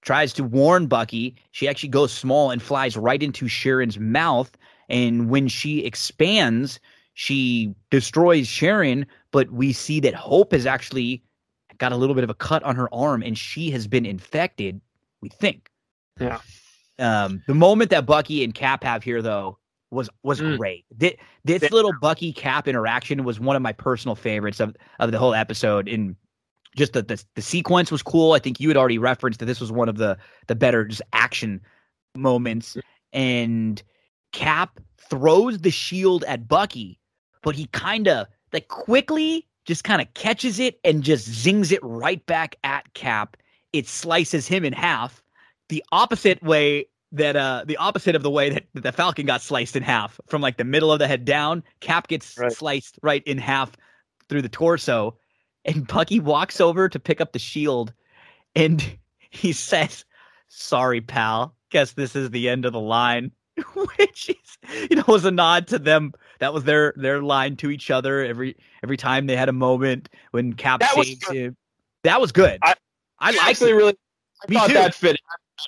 tries 0.02 0.32
to 0.34 0.44
warn 0.44 0.86
Bucky. 0.86 1.34
She 1.50 1.68
actually 1.68 1.88
goes 1.88 2.12
small 2.12 2.50
and 2.50 2.62
flies 2.62 2.96
right 2.96 3.22
into 3.22 3.48
Sharon's 3.48 3.98
mouth. 3.98 4.56
And 4.88 5.28
when 5.28 5.48
she 5.48 5.84
expands, 5.84 6.78
she 7.14 7.74
destroys 7.90 8.46
Sharon. 8.46 9.06
But 9.32 9.50
we 9.50 9.72
see 9.72 10.00
that 10.00 10.14
Hope 10.14 10.52
has 10.52 10.66
actually 10.66 11.22
got 11.78 11.92
a 11.92 11.96
little 11.96 12.14
bit 12.14 12.24
of 12.24 12.30
a 12.30 12.34
cut 12.34 12.62
on 12.62 12.76
her 12.76 12.92
arm 12.94 13.22
and 13.22 13.36
she 13.36 13.70
has 13.70 13.86
been 13.86 14.06
infected, 14.06 14.80
we 15.20 15.28
think. 15.28 15.70
Yeah. 16.20 16.40
Um, 16.98 17.42
the 17.46 17.54
moment 17.54 17.90
that 17.90 18.06
Bucky 18.06 18.42
and 18.42 18.54
Cap 18.54 18.82
have 18.84 19.02
here, 19.02 19.20
though, 19.20 19.58
was 19.90 20.08
was 20.22 20.40
mm. 20.40 20.56
great. 20.58 20.84
This, 20.90 21.14
this 21.44 21.70
little 21.70 21.92
Bucky 22.00 22.32
Cap 22.32 22.68
interaction 22.68 23.24
was 23.24 23.38
one 23.38 23.56
of 23.56 23.62
my 23.62 23.72
personal 23.72 24.14
favorites 24.14 24.60
of 24.60 24.76
of 25.00 25.12
the 25.12 25.18
whole 25.18 25.34
episode. 25.34 25.88
In 25.88 26.16
just 26.76 26.92
the, 26.92 27.02
the 27.02 27.22
the 27.34 27.42
sequence 27.42 27.90
was 27.90 28.02
cool. 28.02 28.32
I 28.32 28.38
think 28.38 28.60
you 28.60 28.68
had 28.68 28.76
already 28.76 28.98
referenced 28.98 29.40
that 29.40 29.46
this 29.46 29.60
was 29.60 29.72
one 29.72 29.88
of 29.88 29.96
the 29.96 30.18
the 30.46 30.54
better 30.54 30.84
just 30.84 31.02
action 31.12 31.60
moments. 32.16 32.76
And 33.12 33.82
Cap 34.32 34.80
throws 34.98 35.58
the 35.58 35.70
shield 35.70 36.24
at 36.24 36.48
Bucky, 36.48 36.98
but 37.42 37.54
he 37.54 37.66
kind 37.66 38.08
of 38.08 38.26
like 38.52 38.68
quickly 38.68 39.46
just 39.64 39.84
kind 39.84 40.00
of 40.00 40.12
catches 40.14 40.58
it 40.58 40.78
and 40.84 41.02
just 41.02 41.26
zings 41.28 41.72
it 41.72 41.80
right 41.82 42.24
back 42.26 42.56
at 42.64 42.92
Cap. 42.94 43.36
It 43.72 43.88
slices 43.88 44.46
him 44.46 44.64
in 44.64 44.72
half, 44.72 45.22
the 45.68 45.84
opposite 45.92 46.42
way 46.42 46.86
that 47.16 47.36
uh 47.36 47.64
the 47.66 47.76
opposite 47.76 48.14
of 48.14 48.22
the 48.22 48.30
way 48.30 48.50
that, 48.50 48.66
that 48.74 48.82
the 48.82 48.92
Falcon 48.92 49.26
got 49.26 49.42
sliced 49.42 49.76
in 49.76 49.82
half 49.82 50.20
from 50.26 50.40
like 50.40 50.56
the 50.56 50.64
middle 50.64 50.92
of 50.92 50.98
the 50.98 51.08
head 51.08 51.24
down. 51.24 51.62
Cap 51.80 52.08
gets 52.08 52.36
right. 52.38 52.52
sliced 52.52 52.98
right 53.02 53.22
in 53.24 53.38
half 53.38 53.72
through 54.28 54.42
the 54.42 54.48
torso, 54.48 55.16
and 55.64 55.86
Bucky 55.86 56.20
walks 56.20 56.60
over 56.60 56.88
to 56.88 56.98
pick 56.98 57.20
up 57.20 57.32
the 57.32 57.38
shield, 57.38 57.92
and 58.54 58.98
he 59.30 59.52
says, 59.52 60.04
"Sorry, 60.48 61.00
pal. 61.00 61.54
Guess 61.70 61.92
this 61.92 62.14
is 62.14 62.30
the 62.30 62.48
end 62.48 62.64
of 62.64 62.72
the 62.72 62.80
line." 62.80 63.32
Which 63.72 64.28
is, 64.28 64.88
you 64.90 64.96
know, 64.96 65.04
was 65.08 65.24
a 65.24 65.30
nod 65.30 65.66
to 65.68 65.78
them. 65.78 66.12
That 66.40 66.52
was 66.52 66.64
their 66.64 66.92
their 66.96 67.22
line 67.22 67.56
to 67.56 67.70
each 67.70 67.90
other 67.90 68.22
every 68.22 68.56
every 68.82 68.98
time 68.98 69.26
they 69.26 69.36
had 69.36 69.48
a 69.48 69.52
moment 69.52 70.10
when 70.32 70.52
Cap 70.52 70.80
that 70.80 70.92
saved 70.92 71.30
him. 71.30 71.56
That 72.02 72.20
was 72.20 72.32
good. 72.32 72.58
I, 72.62 72.74
I 73.18 73.36
actually 73.40 73.70
it. 73.70 73.74
really 73.74 73.96
I 74.46 74.50
Me 74.50 74.56
thought 74.56 74.68
too. 74.68 74.74
that 74.74 74.94
fit 74.94 75.16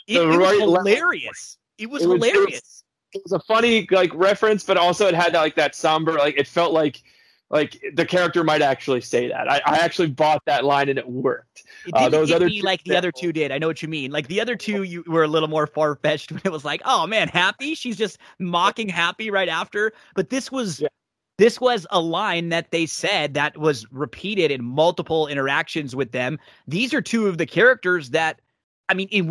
it, 0.06 0.16
it 0.16 0.27
was 0.27 0.59
hilarious. 0.59 1.59
It 1.78 1.90
was 1.90 2.02
it 2.02 2.09
hilarious. 2.09 2.35
Was, 2.35 2.47
it, 2.47 2.52
was, 2.55 2.85
it 3.15 3.23
was 3.24 3.32
a 3.32 3.40
funny 3.40 3.86
like 3.90 4.12
reference, 4.15 4.65
but 4.65 4.77
also 4.77 5.06
it 5.06 5.15
had 5.15 5.35
like 5.35 5.55
that 5.56 5.74
somber 5.74 6.12
like 6.15 6.36
it 6.36 6.47
felt 6.47 6.73
like 6.73 7.02
like 7.51 7.82
the 7.94 8.05
character 8.05 8.44
might 8.44 8.60
actually 8.60 9.01
say 9.01 9.28
that. 9.28 9.51
I, 9.51 9.60
I 9.65 9.78
actually 9.78 10.09
bought 10.09 10.43
that 10.44 10.65
line 10.65 10.89
and 10.89 10.98
it 10.98 11.09
worked. 11.09 11.65
It 11.86 11.94
uh, 11.94 12.09
those 12.09 12.31
other 12.31 12.48
two, 12.48 12.60
like 12.60 12.85
the 12.85 12.97
other 12.97 13.10
two 13.10 13.32
did. 13.32 13.51
I 13.51 13.59
know 13.59 13.66
what 13.66 13.81
you 13.81 13.89
mean. 13.89 14.10
Like 14.10 14.28
the 14.28 14.40
other 14.40 14.55
two, 14.55 14.82
you 14.82 15.02
were 15.06 15.24
a 15.24 15.28
little 15.28 15.48
more 15.48 15.66
far 15.66 15.97
fetched 15.97 16.31
when 16.32 16.43
it 16.44 16.52
was 16.52 16.65
like, 16.65 16.82
oh 16.85 17.06
man, 17.06 17.28
happy. 17.28 17.74
She's 17.74 17.97
just 17.97 18.19
mocking 18.39 18.89
happy 18.89 19.31
right 19.31 19.48
after. 19.48 19.93
But 20.15 20.28
this 20.28 20.52
was 20.52 20.81
yeah. 20.81 20.89
this 21.39 21.59
was 21.59 21.86
a 21.90 22.01
line 22.01 22.51
that 22.51 22.70
they 22.70 22.85
said 22.85 23.32
that 23.35 23.56
was 23.56 23.90
repeated 23.90 24.51
in 24.51 24.62
multiple 24.62 25.27
interactions 25.27 25.97
with 25.97 26.12
them. 26.12 26.39
These 26.66 26.93
are 26.93 27.01
two 27.01 27.28
of 27.28 27.39
the 27.39 27.47
characters 27.47 28.10
that, 28.10 28.40
I 28.90 28.94
mean, 28.94 29.09
in 29.09 29.27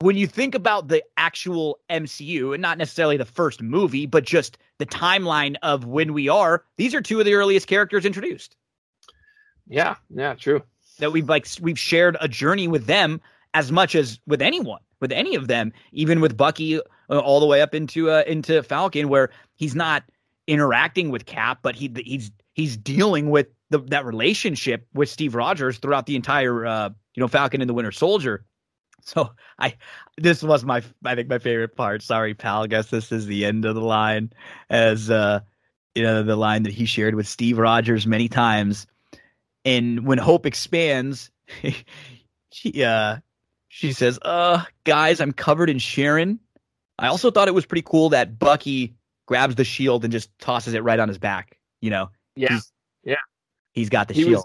when 0.00 0.16
you 0.16 0.26
think 0.26 0.54
about 0.54 0.88
the 0.88 1.02
actual 1.16 1.78
MCU 1.88 2.52
and 2.52 2.60
not 2.60 2.78
necessarily 2.78 3.16
the 3.16 3.24
first 3.24 3.62
movie, 3.62 4.06
but 4.06 4.24
just 4.24 4.58
the 4.78 4.86
timeline 4.86 5.56
of 5.62 5.84
when 5.84 6.12
we 6.12 6.28
are, 6.28 6.64
these 6.76 6.94
are 6.94 7.00
two 7.00 7.18
of 7.18 7.24
the 7.24 7.34
earliest 7.34 7.66
characters 7.66 8.04
introduced. 8.04 8.56
Yeah, 9.66 9.96
yeah, 10.10 10.34
true. 10.34 10.62
That 10.98 11.12
we've 11.12 11.28
like 11.28 11.46
we've 11.60 11.78
shared 11.78 12.16
a 12.20 12.28
journey 12.28 12.68
with 12.68 12.86
them 12.86 13.20
as 13.54 13.72
much 13.72 13.94
as 13.94 14.18
with 14.26 14.40
anyone, 14.40 14.80
with 15.00 15.12
any 15.12 15.34
of 15.34 15.48
them, 15.48 15.72
even 15.92 16.20
with 16.20 16.36
Bucky 16.36 16.78
uh, 16.78 16.80
all 17.18 17.40
the 17.40 17.46
way 17.46 17.60
up 17.60 17.74
into 17.74 18.10
uh, 18.10 18.22
into 18.26 18.62
Falcon, 18.62 19.08
where 19.08 19.30
he's 19.56 19.74
not 19.74 20.04
interacting 20.46 21.10
with 21.10 21.26
Cap, 21.26 21.58
but 21.62 21.74
he 21.74 21.92
he's 22.04 22.30
he's 22.54 22.76
dealing 22.76 23.30
with 23.30 23.48
the, 23.70 23.78
that 23.78 24.06
relationship 24.06 24.86
with 24.94 25.08
Steve 25.08 25.34
Rogers 25.34 25.78
throughout 25.78 26.06
the 26.06 26.16
entire 26.16 26.64
uh, 26.64 26.90
you 27.14 27.20
know 27.20 27.28
Falcon 27.28 27.60
and 27.60 27.68
the 27.68 27.74
Winter 27.74 27.92
Soldier 27.92 28.44
so 29.06 29.30
I 29.58 29.76
this 30.18 30.42
was 30.42 30.64
my 30.64 30.82
I 31.04 31.14
think 31.14 31.28
my 31.28 31.38
favorite 31.38 31.76
part. 31.76 32.02
Sorry, 32.02 32.34
pal. 32.34 32.64
I 32.64 32.66
guess 32.66 32.90
this 32.90 33.12
is 33.12 33.26
the 33.26 33.44
end 33.44 33.64
of 33.64 33.76
the 33.76 33.80
line 33.80 34.32
as 34.68 35.10
uh 35.10 35.40
you 35.94 36.02
know 36.02 36.24
the 36.24 36.36
line 36.36 36.64
that 36.64 36.72
he 36.72 36.86
shared 36.86 37.14
with 37.14 37.28
Steve 37.28 37.58
Rogers 37.58 38.06
many 38.06 38.28
times. 38.28 38.86
And 39.64 40.06
when 40.06 40.18
Hope 40.18 40.44
expands, 40.44 41.30
she 42.52 42.84
uh 42.84 43.18
she 43.68 43.92
says, 43.92 44.18
"Uh, 44.22 44.64
guys, 44.84 45.20
I'm 45.20 45.32
covered 45.32 45.70
in 45.70 45.78
Sharon." 45.78 46.40
I 46.98 47.08
also 47.08 47.30
thought 47.30 47.46
it 47.46 47.54
was 47.54 47.66
pretty 47.66 47.82
cool 47.82 48.08
that 48.08 48.38
Bucky 48.38 48.96
grabs 49.26 49.54
the 49.54 49.64
shield 49.64 50.02
and 50.02 50.12
just 50.12 50.36
tosses 50.38 50.74
it 50.74 50.82
right 50.82 50.98
on 50.98 51.08
his 51.08 51.18
back. 51.18 51.58
You 51.80 51.90
know, 51.90 52.10
yeah, 52.34 52.54
he's, 52.54 52.72
yeah, 53.04 53.16
he's 53.72 53.88
got 53.88 54.08
the 54.08 54.14
he 54.14 54.22
shield. 54.22 54.34
Was, 54.34 54.44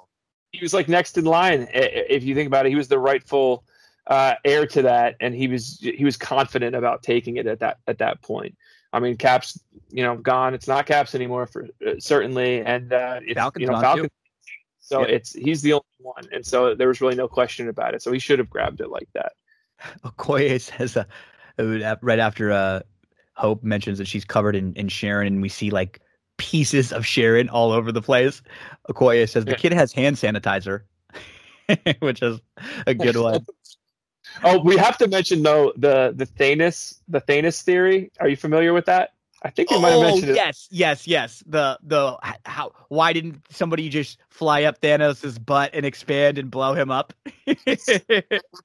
he 0.51 0.59
was 0.61 0.73
like 0.73 0.87
next 0.87 1.17
in 1.17 1.25
line. 1.25 1.67
If 1.73 2.23
you 2.23 2.35
think 2.35 2.47
about 2.47 2.67
it, 2.67 2.69
he 2.69 2.75
was 2.75 2.89
the 2.89 2.99
rightful 2.99 3.63
uh, 4.11 4.35
heir 4.43 4.67
to 4.67 4.81
that, 4.81 5.15
and 5.21 5.33
he 5.33 5.47
was 5.47 5.79
he 5.79 6.03
was 6.03 6.17
confident 6.17 6.75
about 6.75 7.01
taking 7.01 7.37
it 7.37 7.47
at 7.47 7.59
that 7.59 7.77
at 7.87 7.97
that 7.99 8.21
point. 8.21 8.57
I 8.91 8.99
mean, 8.99 9.15
Cap's 9.15 9.57
you 9.89 10.03
know 10.03 10.17
gone. 10.17 10.53
It's 10.53 10.67
not 10.67 10.85
Cap's 10.85 11.15
anymore 11.15 11.47
for 11.47 11.63
uh, 11.87 11.93
certainly, 11.97 12.59
and 12.59 12.91
uh, 12.91 13.21
it's, 13.23 13.39
Falcon's 13.39 13.61
you 13.61 13.67
know 13.67 13.79
Falcon. 13.79 14.09
So 14.81 15.01
yeah. 15.01 15.15
it's 15.15 15.31
he's 15.31 15.61
the 15.61 15.73
only 15.73 15.85
one, 15.99 16.25
and 16.33 16.45
so 16.45 16.75
there 16.75 16.89
was 16.89 16.99
really 16.99 17.15
no 17.15 17.29
question 17.29 17.69
about 17.69 17.95
it. 17.95 18.01
So 18.01 18.11
he 18.11 18.19
should 18.19 18.37
have 18.39 18.49
grabbed 18.49 18.81
it 18.81 18.89
like 18.89 19.07
that. 19.13 19.31
Okoye 20.03 20.59
says 20.59 20.97
uh, 20.97 21.95
right 22.01 22.19
after 22.19 22.51
uh, 22.51 22.81
Hope 23.35 23.63
mentions 23.63 23.97
that 23.97 24.09
she's 24.09 24.25
covered 24.25 24.57
in, 24.57 24.73
in 24.73 24.89
Sharon, 24.89 25.27
and 25.27 25.41
we 25.41 25.47
see 25.47 25.69
like 25.69 26.01
pieces 26.35 26.91
of 26.91 27.05
Sharon 27.05 27.47
all 27.47 27.71
over 27.71 27.93
the 27.93 28.01
place. 28.01 28.41
Okoye 28.89 29.29
says 29.29 29.45
the 29.45 29.55
kid 29.55 29.71
has 29.71 29.93
hand 29.93 30.17
sanitizer, 30.17 30.81
which 31.99 32.21
is 32.21 32.41
a 32.85 32.93
good 32.93 33.15
one. 33.15 33.45
Oh, 34.43 34.59
we 34.59 34.77
have 34.77 34.97
to 34.97 35.07
mention 35.07 35.43
though 35.43 35.73
the 35.75 36.13
the 36.15 36.25
Thanos 36.25 36.99
the 37.07 37.21
Thanos 37.21 37.61
theory. 37.61 38.11
Are 38.19 38.27
you 38.27 38.35
familiar 38.35 38.73
with 38.73 38.85
that? 38.85 39.13
I 39.43 39.49
think 39.49 39.71
you 39.71 39.79
might 39.79 39.89
have 39.89 39.99
oh, 39.99 40.03
mentioned 40.03 40.31
it. 40.31 40.35
Yes, 40.35 40.67
yes, 40.69 41.07
yes. 41.07 41.43
The 41.47 41.79
the 41.81 42.17
how 42.45 42.73
why 42.89 43.13
didn't 43.13 43.41
somebody 43.49 43.89
just 43.89 44.19
fly 44.29 44.63
up 44.63 44.79
Thanos's 44.81 45.39
butt 45.39 45.71
and 45.73 45.85
expand 45.85 46.37
and 46.37 46.51
blow 46.51 46.73
him 46.73 46.91
up? 46.91 47.13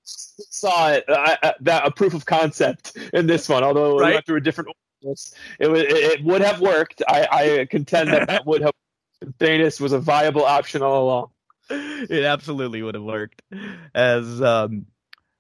Saw 0.03 0.91
it 0.91 1.05
uh, 1.09 1.53
that 1.61 1.87
a 1.87 1.91
proof 1.91 2.13
of 2.13 2.27
concept 2.27 2.97
in 3.15 3.27
this 3.27 3.49
one, 3.49 3.65
although 3.65 3.99
right? 3.99 4.09
we 4.09 4.15
went 4.15 4.27
through 4.27 4.37
a 4.37 4.41
different. 4.41 4.71
It 5.59 5.69
would 5.69 5.87
it 5.87 6.25
would 6.25 6.43
have 6.43 6.61
worked. 6.61 7.03
I, 7.09 7.29
I 7.31 7.67
contend 7.71 8.13
that 8.13 8.29
that 8.29 8.47
would 8.47 8.63
have. 8.63 8.73
Thanos 9.39 9.81
was 9.81 9.93
a 9.93 9.99
viable 9.99 10.45
option 10.45 10.83
all 10.83 11.05
along. 11.05 11.31
It 11.71 12.25
absolutely 12.25 12.83
would 12.83 12.95
have 12.95 13.03
worked. 13.03 13.41
As 13.95 14.43
um, 14.43 14.87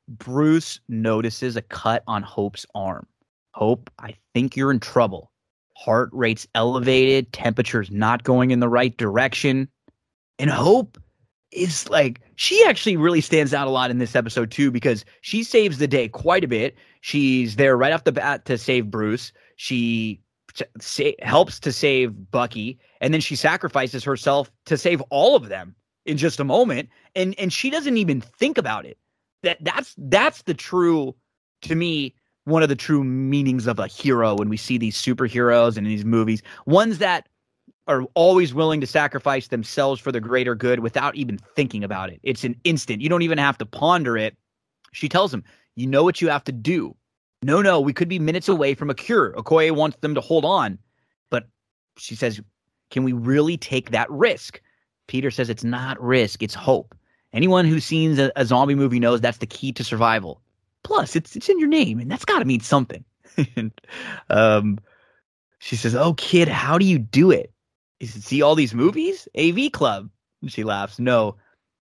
Bruce 0.08 0.80
notices 0.88 1.56
a 1.56 1.62
cut 1.62 2.02
on 2.06 2.22
Hope's 2.22 2.66
arm. 2.74 3.06
Hope, 3.52 3.90
I 3.98 4.14
think 4.34 4.56
you're 4.56 4.70
in 4.70 4.80
trouble. 4.80 5.32
Heart 5.76 6.10
rate's 6.12 6.46
elevated, 6.54 7.32
temperature's 7.32 7.90
not 7.90 8.22
going 8.22 8.50
in 8.50 8.60
the 8.60 8.68
right 8.68 8.96
direction. 8.96 9.68
And 10.38 10.50
Hope 10.50 10.98
is 11.52 11.88
like, 11.88 12.20
she 12.36 12.64
actually 12.66 12.96
really 12.96 13.20
stands 13.20 13.54
out 13.54 13.66
a 13.66 13.70
lot 13.70 13.90
in 13.90 13.98
this 13.98 14.14
episode, 14.14 14.50
too, 14.50 14.70
because 14.70 15.04
she 15.22 15.42
saves 15.42 15.78
the 15.78 15.88
day 15.88 16.08
quite 16.08 16.44
a 16.44 16.48
bit. 16.48 16.76
She's 17.00 17.56
there 17.56 17.76
right 17.76 17.92
off 17.92 18.04
the 18.04 18.12
bat 18.12 18.44
to 18.46 18.58
save 18.58 18.90
Bruce. 18.90 19.32
She 19.56 20.20
sa- 20.80 21.04
helps 21.20 21.58
to 21.60 21.72
save 21.72 22.30
Bucky, 22.30 22.78
and 23.00 23.12
then 23.12 23.20
she 23.20 23.36
sacrifices 23.36 24.04
herself 24.04 24.50
to 24.66 24.76
save 24.76 25.00
all 25.10 25.36
of 25.36 25.48
them 25.48 25.74
in 26.04 26.16
just 26.16 26.40
a 26.40 26.44
moment. 26.44 26.88
And, 27.14 27.34
and 27.38 27.52
she 27.52 27.70
doesn't 27.70 27.96
even 27.96 28.20
think 28.20 28.58
about 28.58 28.86
it 28.86 28.98
that 29.46 29.58
that's 29.64 29.94
that's 29.98 30.42
the 30.42 30.54
true 30.54 31.16
to 31.62 31.74
me 31.74 32.14
one 32.44 32.62
of 32.62 32.68
the 32.68 32.76
true 32.76 33.04
meanings 33.04 33.66
of 33.66 33.78
a 33.80 33.88
hero 33.88 34.36
when 34.36 34.50
we 34.50 34.58
see 34.58 34.78
these 34.78 35.00
superheroes 35.00 35.78
and 35.78 35.86
in 35.86 35.92
these 35.94 36.04
movies 36.06 36.42
ones 36.66 36.98
that 36.98 37.28
are 37.88 38.02
always 38.14 38.54
willing 38.54 38.80
to 38.80 38.86
sacrifice 38.86 39.48
themselves 39.48 40.00
for 40.00 40.12
the 40.12 40.20
greater 40.20 40.54
good 40.56 40.80
without 40.80 41.16
even 41.16 41.38
thinking 41.56 41.84
about 41.84 42.10
it 42.10 42.20
it's 42.24 42.44
an 42.44 42.56
instant 42.64 43.02
you 43.02 43.08
don't 43.10 43.22
even 43.22 43.38
have 43.38 43.58
to 43.58 43.66
ponder 43.66 44.16
it 44.18 44.36
She 44.92 45.08
tells 45.08 45.34
him, 45.34 45.44
You 45.76 45.88
know 45.88 46.04
what 46.04 46.22
you 46.22 46.30
have 46.30 46.44
to 46.44 46.52
do. 46.52 46.96
No, 47.42 47.62
no, 47.62 47.80
we 47.80 47.94
could 47.94 48.08
be 48.08 48.20
minutes 48.20 48.48
away 48.48 48.74
from 48.74 48.90
a 48.90 48.94
cure. 48.94 49.34
Okoye 49.34 49.72
wants 49.72 49.98
them 50.02 50.14
to 50.16 50.22
hold 50.22 50.44
on. 50.44 50.78
But 51.30 51.48
she 51.98 52.16
says, 52.16 52.40
Can 52.90 53.04
we 53.04 53.12
really 53.14 53.58
take 53.58 53.90
that 53.92 54.10
risk? 54.10 54.60
Peter 55.08 55.30
says 55.32 55.50
it's 55.50 55.64
not 55.64 56.00
risk, 56.02 56.42
it's 56.42 56.54
hope. 56.54 56.94
Anyone 57.36 57.66
who's 57.66 57.84
seen 57.84 58.18
a, 58.18 58.32
a 58.34 58.46
zombie 58.46 58.74
movie 58.74 58.98
knows 58.98 59.20
that's 59.20 59.38
the 59.38 59.46
key 59.46 59.70
to 59.72 59.84
survival. 59.84 60.40
Plus, 60.82 61.14
it's 61.14 61.36
it's 61.36 61.50
in 61.50 61.58
your 61.58 61.68
name, 61.68 62.00
and 62.00 62.10
that's 62.10 62.24
got 62.24 62.38
to 62.38 62.46
mean 62.46 62.60
something. 62.60 63.04
um, 64.30 64.78
she 65.58 65.76
says, 65.76 65.94
"Oh, 65.94 66.14
kid, 66.14 66.48
how 66.48 66.78
do 66.78 66.86
you 66.86 66.98
do 66.98 67.30
it? 67.30 67.52
Is 68.00 68.16
it 68.16 68.22
see 68.22 68.40
all 68.40 68.54
these 68.54 68.74
movies? 68.74 69.28
AV 69.38 69.70
Club." 69.70 70.08
And 70.40 70.50
she 70.50 70.64
laughs. 70.64 70.98
No, 70.98 71.36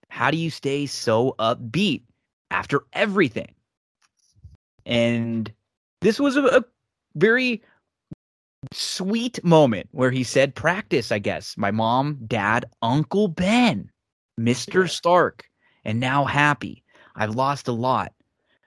how 0.07 0.31
do 0.31 0.37
you 0.37 0.49
stay 0.49 0.85
so 0.85 1.35
upbeat 1.37 2.03
after 2.49 2.83
everything? 2.93 3.53
And 4.85 5.51
this 5.99 6.19
was 6.19 6.37
a, 6.37 6.43
a 6.45 6.63
very 7.15 7.61
sweet 8.71 9.43
moment 9.43 9.89
where 9.91 10.11
he 10.11 10.23
said, 10.23 10.55
Practice, 10.55 11.11
I 11.11 11.19
guess. 11.19 11.57
My 11.57 11.71
mom, 11.71 12.19
dad, 12.27 12.65
Uncle 12.81 13.27
Ben, 13.27 13.89
Mr. 14.45 14.89
Stark, 14.89 15.45
and 15.83 15.99
now 15.99 16.25
happy. 16.25 16.83
I've 17.15 17.35
lost 17.35 17.67
a 17.67 17.73
lot. 17.73 18.13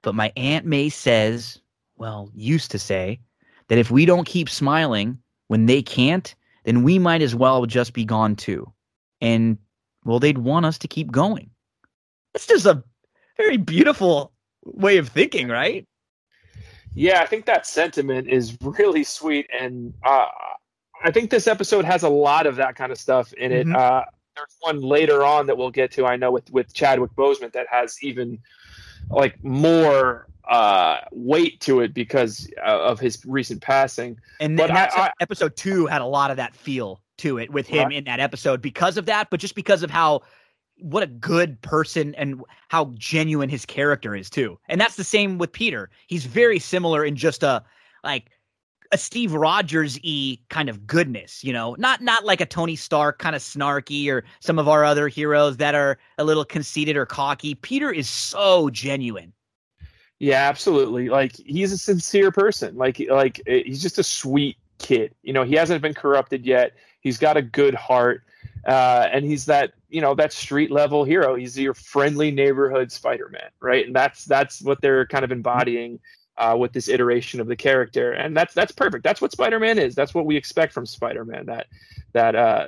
But 0.02 0.14
my 0.14 0.32
Aunt 0.36 0.66
May 0.66 0.88
says, 0.88 1.60
well, 1.96 2.30
used 2.34 2.70
to 2.72 2.78
say, 2.78 3.20
that 3.68 3.78
if 3.78 3.90
we 3.90 4.04
don't 4.04 4.26
keep 4.26 4.48
smiling 4.48 5.18
when 5.48 5.66
they 5.66 5.82
can't, 5.82 6.34
then 6.64 6.82
we 6.82 6.98
might 6.98 7.22
as 7.22 7.34
well 7.34 7.66
just 7.66 7.92
be 7.92 8.04
gone 8.04 8.36
too. 8.36 8.70
And, 9.20 9.58
well, 10.04 10.18
they'd 10.18 10.38
want 10.38 10.66
us 10.66 10.78
to 10.78 10.88
keep 10.88 11.10
going. 11.10 11.50
It's 12.34 12.46
just 12.46 12.66
a 12.66 12.82
very 13.36 13.56
beautiful 13.56 14.32
way 14.64 14.98
of 14.98 15.08
thinking, 15.08 15.48
right? 15.48 15.86
Yeah, 16.94 17.22
I 17.22 17.26
think 17.26 17.46
that 17.46 17.66
sentiment 17.66 18.28
is 18.28 18.56
really 18.60 19.02
sweet, 19.02 19.48
and 19.58 19.92
uh, 20.04 20.26
I 21.02 21.10
think 21.10 21.30
this 21.30 21.48
episode 21.48 21.84
has 21.84 22.04
a 22.04 22.08
lot 22.08 22.46
of 22.46 22.56
that 22.56 22.76
kind 22.76 22.92
of 22.92 22.98
stuff 22.98 23.32
in 23.32 23.50
it. 23.50 23.66
Mm-hmm. 23.66 23.76
Uh, 23.76 24.02
there's 24.36 24.56
one 24.60 24.80
later 24.80 25.24
on 25.24 25.46
that 25.46 25.56
we'll 25.56 25.70
get 25.70 25.92
to. 25.92 26.06
I 26.06 26.16
know 26.16 26.30
with 26.30 26.50
with 26.50 26.72
Chadwick 26.74 27.12
Boseman 27.12 27.52
that 27.52 27.66
has 27.70 28.02
even 28.02 28.38
like 29.10 29.42
more 29.44 30.26
uh, 30.48 30.98
weight 31.12 31.60
to 31.60 31.80
it 31.80 31.94
because 31.94 32.50
uh, 32.64 32.80
of 32.80 33.00
his 33.00 33.24
recent 33.24 33.62
passing. 33.62 34.18
And 34.40 34.58
then 34.58 34.70
I, 34.70 34.88
I, 34.92 35.10
episode 35.20 35.56
two 35.56 35.86
had 35.86 36.02
a 36.02 36.06
lot 36.06 36.30
of 36.30 36.36
that 36.36 36.54
feel 36.54 37.00
to 37.18 37.38
it 37.38 37.50
with 37.50 37.66
him 37.66 37.88
right. 37.88 37.96
in 37.96 38.04
that 38.04 38.20
episode 38.20 38.60
because 38.60 38.96
of 38.96 39.06
that, 39.06 39.30
but 39.30 39.40
just 39.40 39.54
because 39.54 39.82
of 39.82 39.90
how 39.90 40.22
what 40.78 41.02
a 41.02 41.06
good 41.06 41.60
person 41.62 42.14
and 42.16 42.42
how 42.68 42.92
genuine 42.98 43.48
his 43.48 43.64
character 43.64 44.14
is 44.14 44.28
too. 44.28 44.58
And 44.68 44.80
that's 44.80 44.96
the 44.96 45.04
same 45.04 45.38
with 45.38 45.52
Peter. 45.52 45.88
He's 46.08 46.26
very 46.26 46.58
similar 46.58 47.04
in 47.04 47.16
just 47.16 47.42
a 47.42 47.62
like 48.02 48.30
a 48.94 48.96
Steve 48.96 49.34
Rogers 49.34 49.98
e 50.04 50.38
kind 50.50 50.68
of 50.68 50.86
goodness, 50.86 51.42
you 51.42 51.52
know, 51.52 51.74
not 51.80 52.00
not 52.00 52.24
like 52.24 52.40
a 52.40 52.46
Tony 52.46 52.76
Stark 52.76 53.18
kind 53.18 53.34
of 53.34 53.42
snarky 53.42 54.08
or 54.08 54.22
some 54.38 54.56
of 54.56 54.68
our 54.68 54.84
other 54.84 55.08
heroes 55.08 55.56
that 55.56 55.74
are 55.74 55.98
a 56.16 56.22
little 56.22 56.44
conceited 56.44 56.96
or 56.96 57.04
cocky. 57.04 57.56
Peter 57.56 57.90
is 57.90 58.08
so 58.08 58.70
genuine. 58.70 59.32
Yeah, 60.20 60.48
absolutely. 60.48 61.08
Like 61.08 61.34
he's 61.34 61.72
a 61.72 61.76
sincere 61.78 62.30
person. 62.30 62.76
Like 62.76 63.04
like 63.10 63.40
eh, 63.48 63.64
he's 63.66 63.82
just 63.82 63.98
a 63.98 64.04
sweet 64.04 64.56
kid. 64.78 65.12
You 65.24 65.32
know, 65.32 65.42
he 65.42 65.56
hasn't 65.56 65.82
been 65.82 65.94
corrupted 65.94 66.46
yet. 66.46 66.74
He's 67.00 67.18
got 67.18 67.36
a 67.36 67.42
good 67.42 67.74
heart. 67.74 68.22
Uh, 68.64 69.08
and 69.12 69.24
he's 69.24 69.44
that 69.46 69.72
you 69.88 70.00
know 70.00 70.14
that 70.14 70.32
street 70.32 70.70
level 70.70 71.02
hero. 71.02 71.34
He's 71.34 71.58
your 71.58 71.74
friendly 71.74 72.30
neighborhood 72.30 72.92
Spider-Man, 72.92 73.50
right? 73.60 73.86
And 73.86 73.94
that's 73.94 74.24
that's 74.24 74.62
what 74.62 74.80
they're 74.80 75.04
kind 75.04 75.24
of 75.24 75.32
embodying 75.32 75.98
uh, 76.36 76.56
with 76.58 76.72
this 76.72 76.88
iteration 76.88 77.40
of 77.40 77.46
the 77.46 77.56
character, 77.56 78.12
and 78.12 78.36
that's 78.36 78.54
that's 78.54 78.72
perfect. 78.72 79.04
That's 79.04 79.20
what 79.20 79.32
Spider-Man 79.32 79.78
is. 79.78 79.94
That's 79.94 80.14
what 80.14 80.26
we 80.26 80.36
expect 80.36 80.72
from 80.72 80.86
Spider-Man. 80.86 81.46
That 81.46 81.66
that 82.12 82.34
uh, 82.34 82.66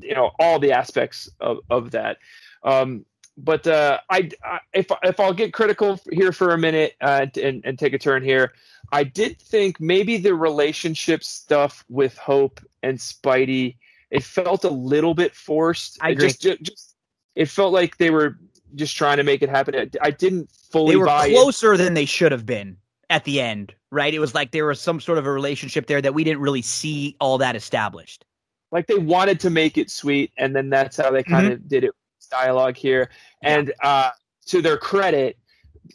you 0.00 0.14
know 0.14 0.30
all 0.38 0.58
the 0.58 0.72
aspects 0.72 1.28
of 1.40 1.58
of 1.70 1.90
that. 1.92 2.18
Um, 2.62 3.04
but 3.36 3.66
uh, 3.66 3.98
I, 4.10 4.30
I, 4.44 4.60
if 4.72 4.86
if 5.02 5.20
I'll 5.20 5.32
get 5.34 5.52
critical 5.52 6.00
here 6.10 6.32
for 6.32 6.52
a 6.52 6.58
minute 6.58 6.94
uh, 7.00 7.26
and 7.42 7.62
and 7.64 7.78
take 7.78 7.94
a 7.94 7.98
turn 7.98 8.22
here, 8.22 8.52
I 8.92 9.04
did 9.04 9.40
think 9.40 9.80
maybe 9.80 10.16
the 10.18 10.34
relationship 10.34 11.24
stuff 11.24 11.84
with 11.88 12.16
Hope 12.16 12.60
and 12.82 12.98
Spidey 12.98 13.76
it 14.12 14.22
felt 14.22 14.64
a 14.64 14.70
little 14.70 15.14
bit 15.14 15.34
forced. 15.34 15.96
I 16.02 16.10
agree. 16.10 16.26
It 16.26 16.38
just, 16.38 16.62
just, 16.62 16.94
it 17.34 17.46
felt 17.46 17.72
like 17.72 17.96
they 17.96 18.10
were 18.10 18.38
just 18.74 18.94
trying 18.94 19.16
to 19.16 19.22
make 19.22 19.42
it 19.42 19.48
happen. 19.48 19.90
I 20.02 20.10
didn't 20.10 20.50
fully. 20.70 20.92
They 20.92 20.96
were 20.98 21.06
closer 21.06 21.72
it. 21.72 21.78
than 21.78 21.94
they 21.94 22.04
should 22.04 22.30
have 22.30 22.44
been 22.44 22.76
at 23.12 23.24
the 23.24 23.40
end, 23.40 23.74
right? 23.90 24.12
It 24.12 24.18
was 24.18 24.34
like 24.34 24.52
there 24.52 24.64
was 24.64 24.80
some 24.80 24.98
sort 24.98 25.18
of 25.18 25.26
a 25.26 25.30
relationship 25.30 25.86
there 25.86 26.00
that 26.00 26.14
we 26.14 26.24
didn't 26.24 26.40
really 26.40 26.62
see 26.62 27.14
all 27.20 27.36
that 27.38 27.54
established. 27.54 28.24
Like 28.72 28.86
they 28.86 28.98
wanted 28.98 29.38
to 29.40 29.50
make 29.50 29.76
it 29.76 29.90
sweet, 29.90 30.32
and 30.38 30.56
then 30.56 30.70
that's 30.70 30.96
how 30.96 31.10
they 31.10 31.22
kind 31.22 31.44
mm-hmm. 31.44 31.54
of 31.54 31.68
did 31.68 31.84
it. 31.84 31.92
Dialogue 32.30 32.78
here, 32.78 33.10
and 33.42 33.74
yeah. 33.82 33.88
uh, 33.88 34.10
to 34.46 34.62
their 34.62 34.78
credit, 34.78 35.36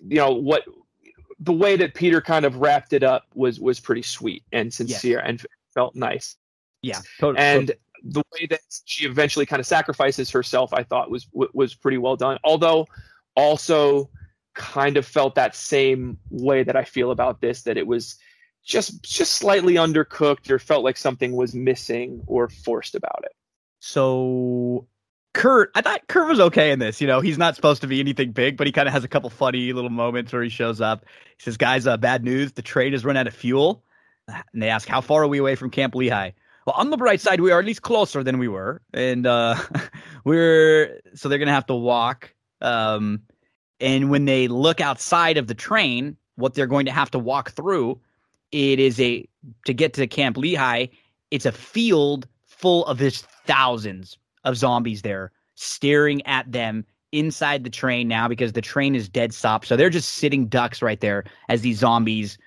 you 0.07 0.17
know 0.17 0.33
what 0.33 0.65
the 1.39 1.53
way 1.53 1.75
that 1.75 1.95
Peter 1.95 2.21
kind 2.21 2.45
of 2.45 2.57
wrapped 2.57 2.93
it 2.93 3.01
up 3.01 3.23
was 3.33 3.59
was 3.59 3.79
pretty 3.79 4.03
sweet 4.03 4.43
and 4.51 4.71
sincere 4.71 5.17
yes. 5.17 5.25
and 5.27 5.45
felt 5.73 5.95
nice. 5.95 6.35
Yeah, 6.83 6.99
totally. 7.19 7.43
And 7.43 7.71
the 8.03 8.21
way 8.33 8.45
that 8.51 8.59
she 8.85 9.07
eventually 9.07 9.47
kind 9.47 9.59
of 9.59 9.65
sacrifices 9.65 10.29
herself, 10.29 10.73
I 10.73 10.83
thought 10.83 11.09
was 11.09 11.25
was 11.33 11.73
pretty 11.73 11.97
well 11.97 12.15
done. 12.15 12.37
Although, 12.43 12.87
also 13.35 14.11
kind 14.57 14.97
of 14.97 15.05
felt 15.05 15.35
that 15.35 15.55
same 15.55 16.17
way 16.29 16.63
that 16.63 16.75
I 16.75 16.83
feel 16.83 17.11
about 17.11 17.39
this 17.39 17.61
that 17.63 17.77
it 17.77 17.87
was 17.87 18.17
just 18.65 19.01
just 19.03 19.33
slightly 19.33 19.75
undercooked 19.75 20.49
or 20.49 20.59
felt 20.59 20.83
like 20.83 20.97
something 20.97 21.33
was 21.35 21.53
missing 21.53 22.23
or 22.27 22.49
forced 22.49 22.95
about 22.95 23.21
it. 23.23 23.31
So 23.79 24.87
Kurt, 25.33 25.71
I 25.75 25.81
thought 25.81 26.07
Kurt 26.07 26.27
was 26.27 26.39
okay 26.39 26.71
in 26.71 26.79
this. 26.79 26.99
You 26.99 27.05
know, 27.05 27.21
he's 27.21 27.37
not 27.37 27.55
supposed 27.55 27.81
to 27.81 27.87
be 27.87 27.99
anything 27.99 28.31
big, 28.31 28.57
but 28.57 28.65
he 28.65 28.73
kind 28.73 28.87
of 28.87 28.93
has 28.93 29.03
a 29.03 29.07
couple 29.07 29.29
funny 29.29 29.71
little 29.71 29.91
moments 29.91 30.33
where 30.33 30.41
he 30.41 30.49
shows 30.49 30.81
up. 30.81 31.05
He 31.37 31.43
says, 31.43 31.57
"Guys, 31.57 31.85
uh, 31.85 31.95
bad 31.97 32.23
news. 32.23 32.53
The 32.53 32.63
train 32.63 32.93
has 32.93 33.05
run 33.05 33.15
out 33.15 33.27
of 33.27 33.33
fuel." 33.33 33.83
And 34.53 34.61
they 34.61 34.67
ask, 34.67 34.87
"How 34.89 34.99
far 34.99 35.23
are 35.23 35.27
we 35.27 35.37
away 35.37 35.55
from 35.55 35.69
Camp 35.69 35.95
Lehigh?" 35.95 36.31
Well, 36.65 36.75
on 36.75 36.89
the 36.89 36.97
bright 36.97 37.21
side, 37.21 37.39
we 37.39 37.51
are 37.51 37.59
at 37.59 37.65
least 37.65 37.81
closer 37.81 38.23
than 38.23 38.39
we 38.39 38.49
were, 38.49 38.81
and 38.93 39.25
uh, 39.25 39.55
we're 40.25 40.99
so 41.13 41.29
they're 41.29 41.39
gonna 41.39 41.51
have 41.51 41.67
to 41.67 41.75
walk. 41.75 42.33
Um, 42.59 43.21
and 43.79 44.09
when 44.09 44.25
they 44.25 44.47
look 44.47 44.81
outside 44.81 45.37
of 45.37 45.47
the 45.47 45.53
train, 45.53 46.17
what 46.35 46.53
they're 46.53 46.67
going 46.67 46.85
to 46.85 46.91
have 46.91 47.11
to 47.11 47.19
walk 47.19 47.51
through, 47.51 47.99
it 48.51 48.79
is 48.79 48.99
a 48.99 49.27
to 49.65 49.73
get 49.73 49.93
to 49.93 50.07
Camp 50.07 50.37
Lehigh. 50.37 50.87
It's 51.31 51.45
a 51.45 51.51
field 51.51 52.27
full 52.45 52.85
of 52.85 52.97
just 52.97 53.25
thousands 53.45 54.17
of 54.43 54.57
zombies 54.57 55.01
there, 55.01 55.31
staring 55.55 56.25
at 56.25 56.51
them 56.51 56.85
inside 57.11 57.63
the 57.63 57.69
train 57.69 58.07
now 58.07 58.27
because 58.27 58.53
the 58.53 58.61
train 58.61 58.95
is 58.95 59.07
dead 59.07 59.33
stop. 59.33 59.65
So 59.65 59.75
they're 59.75 59.89
just 59.89 60.15
sitting 60.15 60.47
ducks 60.47 60.81
right 60.81 60.99
there 60.99 61.23
as 61.49 61.61
these 61.61 61.79
zombies. 61.79 62.37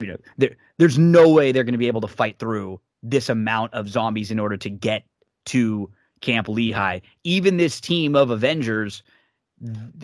You 0.00 0.18
know, 0.38 0.48
there's 0.78 0.98
no 0.98 1.28
way 1.28 1.52
they're 1.52 1.64
going 1.64 1.72
to 1.72 1.78
be 1.78 1.86
able 1.86 2.00
to 2.02 2.08
fight 2.08 2.38
through 2.38 2.80
this 3.02 3.28
amount 3.28 3.74
of 3.74 3.88
zombies 3.88 4.30
in 4.30 4.38
order 4.38 4.56
to 4.56 4.70
get 4.70 5.04
to 5.46 5.90
Camp 6.20 6.48
Lehigh. 6.48 7.00
Even 7.24 7.56
this 7.56 7.80
team 7.80 8.14
of 8.16 8.30
Avengers, 8.30 9.02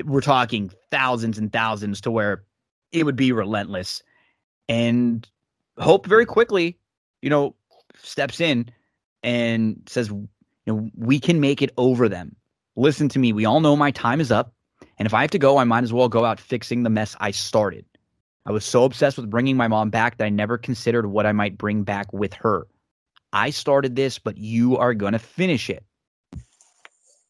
we're 0.04 0.20
talking 0.20 0.70
thousands 0.90 1.38
and 1.38 1.52
thousands 1.52 2.00
to 2.02 2.10
where 2.10 2.44
it 2.92 3.04
would 3.04 3.16
be 3.16 3.32
relentless. 3.32 4.02
And 4.68 5.28
Hope 5.78 6.06
very 6.06 6.26
quickly, 6.26 6.78
you 7.20 7.30
know, 7.30 7.54
steps 8.00 8.40
in 8.40 8.70
and 9.22 9.82
says, 9.86 10.08
you 10.08 10.28
know, 10.66 10.90
we 10.96 11.18
can 11.18 11.40
make 11.40 11.62
it 11.62 11.72
over 11.76 12.08
them. 12.08 12.36
Listen 12.76 13.08
to 13.10 13.18
me. 13.18 13.32
We 13.32 13.44
all 13.44 13.60
know 13.60 13.76
my 13.76 13.90
time 13.90 14.20
is 14.20 14.30
up. 14.30 14.52
And 14.98 15.06
if 15.06 15.14
I 15.14 15.22
have 15.22 15.30
to 15.30 15.38
go, 15.38 15.58
I 15.58 15.64
might 15.64 15.84
as 15.84 15.92
well 15.92 16.08
go 16.08 16.24
out 16.24 16.38
fixing 16.38 16.82
the 16.82 16.90
mess 16.90 17.16
I 17.20 17.32
started. 17.32 17.84
I 18.46 18.52
was 18.52 18.64
so 18.64 18.84
obsessed 18.84 19.16
with 19.16 19.30
bringing 19.30 19.56
my 19.56 19.68
mom 19.68 19.90
back 19.90 20.18
that 20.18 20.24
I 20.24 20.28
never 20.28 20.58
considered 20.58 21.06
what 21.06 21.26
I 21.26 21.32
might 21.32 21.58
bring 21.58 21.82
back 21.82 22.12
with 22.12 22.34
her. 22.34 22.66
I 23.32 23.50
started 23.50 23.96
this, 23.96 24.18
but 24.18 24.38
you 24.38 24.76
are 24.76 24.94
going 24.94 25.14
to 25.14 25.18
finish 25.18 25.70
it. 25.70 25.84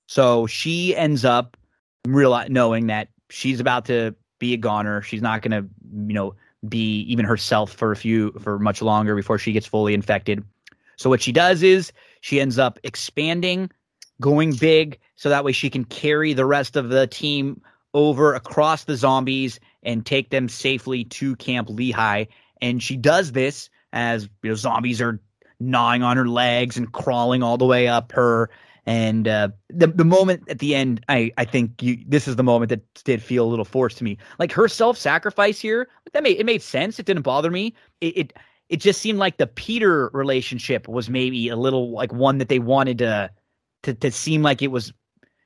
So 0.06 0.46
she 0.46 0.94
ends 0.94 1.24
up 1.24 1.56
real 2.06 2.44
knowing 2.48 2.88
that 2.88 3.08
she's 3.30 3.60
about 3.60 3.86
to 3.86 4.14
be 4.38 4.54
a 4.54 4.56
goner. 4.56 5.02
She's 5.02 5.22
not 5.22 5.42
going 5.42 5.62
to, 5.62 5.68
you 6.06 6.14
know, 6.14 6.34
be 6.68 7.00
even 7.02 7.24
herself 7.24 7.72
for 7.72 7.92
a 7.92 7.96
few 7.96 8.32
for 8.40 8.58
much 8.58 8.82
longer 8.82 9.14
before 9.14 9.38
she 9.38 9.52
gets 9.52 9.66
fully 9.66 9.94
infected. 9.94 10.44
So 10.96 11.10
what 11.10 11.22
she 11.22 11.32
does 11.32 11.62
is 11.62 11.92
she 12.20 12.40
ends 12.40 12.58
up 12.58 12.78
expanding, 12.82 13.70
going 14.20 14.54
big, 14.54 14.98
so 15.16 15.28
that 15.28 15.44
way 15.44 15.52
she 15.52 15.70
can 15.70 15.84
carry 15.84 16.32
the 16.32 16.46
rest 16.46 16.76
of 16.76 16.88
the 16.88 17.06
team 17.06 17.60
over 17.92 18.34
across 18.34 18.84
the 18.84 18.96
zombies 18.96 19.60
and 19.82 20.04
take 20.04 20.30
them 20.30 20.48
safely 20.48 21.04
to 21.04 21.36
Camp 21.36 21.68
Lehigh. 21.68 22.24
And 22.60 22.82
she 22.82 22.96
does 22.96 23.32
this 23.32 23.70
as 23.92 24.28
you 24.42 24.50
know 24.50 24.56
zombies 24.56 25.00
are 25.00 25.20
gnawing 25.60 26.02
on 26.02 26.16
her 26.16 26.28
legs 26.28 26.76
and 26.76 26.92
crawling 26.92 27.42
all 27.42 27.56
the 27.56 27.66
way 27.66 27.88
up 27.88 28.12
her. 28.12 28.50
And 28.86 29.26
uh, 29.26 29.48
the 29.70 29.86
the 29.86 30.04
moment 30.04 30.42
at 30.48 30.58
the 30.58 30.74
end, 30.74 31.04
I 31.08 31.32
I 31.38 31.44
think 31.44 31.82
you 31.82 31.98
this 32.06 32.28
is 32.28 32.36
the 32.36 32.42
moment 32.42 32.68
that 32.68 32.82
did 33.04 33.22
feel 33.22 33.44
a 33.44 33.48
little 33.48 33.64
forced 33.64 33.98
to 33.98 34.04
me. 34.04 34.18
Like 34.38 34.52
her 34.52 34.68
self 34.68 34.98
sacrifice 34.98 35.58
here, 35.58 35.88
that 36.12 36.22
made 36.22 36.38
it 36.38 36.44
made 36.44 36.62
sense. 36.62 36.98
It 36.98 37.06
didn't 37.06 37.22
bother 37.22 37.50
me. 37.50 37.74
It, 38.00 38.16
it 38.16 38.32
it 38.68 38.80
just 38.80 39.00
seemed 39.00 39.18
like 39.18 39.38
the 39.38 39.46
Peter 39.46 40.10
relationship 40.12 40.86
was 40.88 41.08
maybe 41.08 41.48
a 41.48 41.56
little 41.56 41.92
like 41.92 42.12
one 42.12 42.38
that 42.38 42.48
they 42.48 42.58
wanted 42.58 42.98
to 42.98 43.30
to 43.84 43.94
to 43.94 44.10
seem 44.10 44.42
like 44.42 44.60
it 44.60 44.68
was 44.68 44.92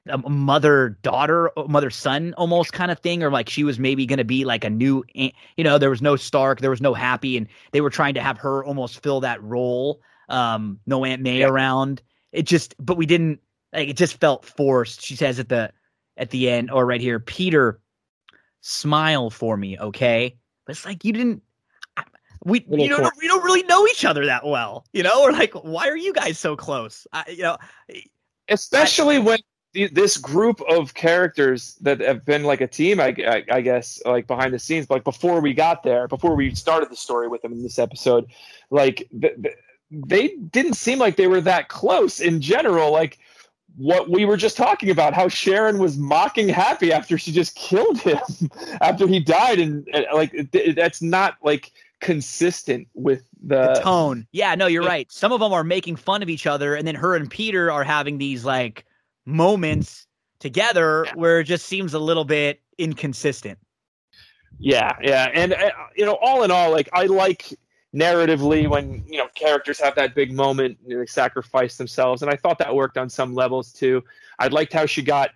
a 0.08 0.18
mother 0.18 0.98
daughter, 1.02 1.50
mother 1.68 1.90
son 1.90 2.34
almost 2.36 2.72
kind 2.72 2.90
of 2.90 2.98
thing, 2.98 3.22
or 3.22 3.30
like 3.30 3.48
she 3.48 3.64
was 3.64 3.78
maybe 3.78 4.06
going 4.06 4.18
to 4.18 4.24
be 4.24 4.44
like 4.44 4.64
a 4.64 4.70
new, 4.70 5.04
you 5.14 5.64
know, 5.64 5.78
there 5.78 5.90
was 5.90 6.02
no 6.02 6.16
Stark, 6.16 6.60
there 6.60 6.70
was 6.70 6.80
no 6.80 6.94
Happy, 6.94 7.36
and 7.36 7.46
they 7.72 7.80
were 7.80 7.90
trying 7.90 8.14
to 8.14 8.22
have 8.22 8.38
her 8.38 8.64
almost 8.64 9.02
fill 9.02 9.20
that 9.20 9.42
role. 9.42 10.00
Um, 10.28 10.78
no 10.86 11.04
Aunt 11.04 11.22
May 11.22 11.40
yeah. 11.40 11.46
around. 11.46 12.02
It 12.32 12.42
just, 12.42 12.74
but 12.78 12.96
we 12.96 13.06
didn't. 13.06 13.40
Like 13.72 13.88
it 13.88 13.96
just 13.96 14.18
felt 14.18 14.44
forced. 14.44 15.02
She 15.02 15.14
says 15.14 15.38
at 15.38 15.48
the 15.48 15.70
at 16.16 16.30
the 16.30 16.48
end, 16.48 16.70
or 16.70 16.86
right 16.86 17.00
here, 17.00 17.20
Peter, 17.20 17.80
smile 18.60 19.30
for 19.30 19.56
me, 19.56 19.78
okay? 19.78 20.36
But 20.66 20.76
it's 20.76 20.84
like 20.84 21.04
you 21.04 21.12
didn't. 21.12 21.42
We 22.44 22.64
you 22.70 22.88
don't 22.88 23.12
we 23.20 23.26
don't 23.26 23.44
really 23.44 23.64
know 23.64 23.86
each 23.88 24.04
other 24.04 24.24
that 24.26 24.46
well, 24.46 24.86
you 24.92 25.02
know. 25.02 25.22
Or 25.22 25.32
like, 25.32 25.52
why 25.54 25.88
are 25.88 25.96
you 25.96 26.12
guys 26.12 26.38
so 26.38 26.56
close? 26.56 27.06
I, 27.12 27.24
you 27.28 27.42
know, 27.42 27.58
especially 28.48 29.16
I, 29.16 29.18
when 29.18 29.38
this 29.74 30.16
group 30.16 30.60
of 30.68 30.94
characters 30.94 31.74
that 31.80 32.00
have 32.00 32.24
been 32.24 32.44
like 32.44 32.60
a 32.60 32.66
team, 32.66 33.00
I, 33.00 33.14
I, 33.26 33.44
I, 33.50 33.60
guess, 33.60 34.00
like 34.04 34.26
behind 34.26 34.54
the 34.54 34.58
scenes, 34.58 34.88
like 34.88 35.04
before 35.04 35.40
we 35.40 35.52
got 35.52 35.82
there, 35.82 36.08
before 36.08 36.34
we 36.34 36.54
started 36.54 36.90
the 36.90 36.96
story 36.96 37.28
with 37.28 37.42
them 37.42 37.52
in 37.52 37.62
this 37.62 37.78
episode, 37.78 38.26
like 38.70 39.08
th- 39.20 39.34
th- 39.42 39.56
they 39.90 40.28
didn't 40.28 40.74
seem 40.74 40.98
like 40.98 41.16
they 41.16 41.26
were 41.26 41.40
that 41.40 41.68
close 41.68 42.20
in 42.20 42.40
general. 42.40 42.92
Like 42.92 43.18
what 43.76 44.10
we 44.10 44.24
were 44.24 44.36
just 44.36 44.56
talking 44.56 44.90
about, 44.90 45.14
how 45.14 45.28
Sharon 45.28 45.78
was 45.78 45.96
mocking 45.96 46.48
Happy 46.48 46.92
after 46.92 47.16
she 47.16 47.32
just 47.32 47.54
killed 47.54 47.98
him 48.00 48.18
after 48.80 49.06
he 49.06 49.20
died, 49.20 49.58
and, 49.58 49.88
and 49.92 50.06
like 50.12 50.32
it, 50.34 50.76
that's 50.76 51.00
not 51.00 51.36
like 51.42 51.72
consistent 52.00 52.88
with 52.94 53.22
the, 53.42 53.74
the 53.74 53.80
tone. 53.80 54.26
Yeah, 54.32 54.54
no, 54.54 54.66
you're 54.66 54.84
right. 54.84 55.10
Some 55.10 55.32
of 55.32 55.40
them 55.40 55.52
are 55.52 55.64
making 55.64 55.96
fun 55.96 56.22
of 56.22 56.28
each 56.28 56.46
other, 56.46 56.74
and 56.74 56.86
then 56.86 56.94
her 56.94 57.16
and 57.16 57.30
Peter 57.30 57.70
are 57.70 57.84
having 57.84 58.18
these 58.18 58.44
like 58.44 58.84
moments 59.26 60.06
together 60.40 61.04
yeah. 61.06 61.14
where 61.14 61.40
it 61.40 61.44
just 61.44 61.66
seems 61.66 61.94
a 61.94 61.98
little 61.98 62.24
bit 62.24 62.60
inconsistent. 62.78 63.58
Yeah, 64.58 64.96
yeah, 65.00 65.30
and 65.32 65.52
uh, 65.52 65.70
you 65.96 66.04
know, 66.04 66.18
all 66.20 66.42
in 66.42 66.50
all, 66.50 66.72
like 66.72 66.88
I 66.92 67.04
like 67.04 67.56
narratively 67.94 68.68
when 68.68 69.04
you 69.06 69.18
know 69.18 69.28
characters 69.34 69.80
have 69.80 69.94
that 69.96 70.14
big 70.14 70.32
moment, 70.32 70.78
they 70.86 71.06
sacrifice 71.06 71.76
themselves, 71.76 72.22
and 72.22 72.30
I 72.30 72.36
thought 72.36 72.58
that 72.58 72.74
worked 72.74 72.98
on 72.98 73.08
some 73.08 73.34
levels 73.34 73.72
too. 73.72 74.04
I 74.38 74.48
liked 74.48 74.72
how 74.72 74.86
she 74.86 75.02
got 75.02 75.30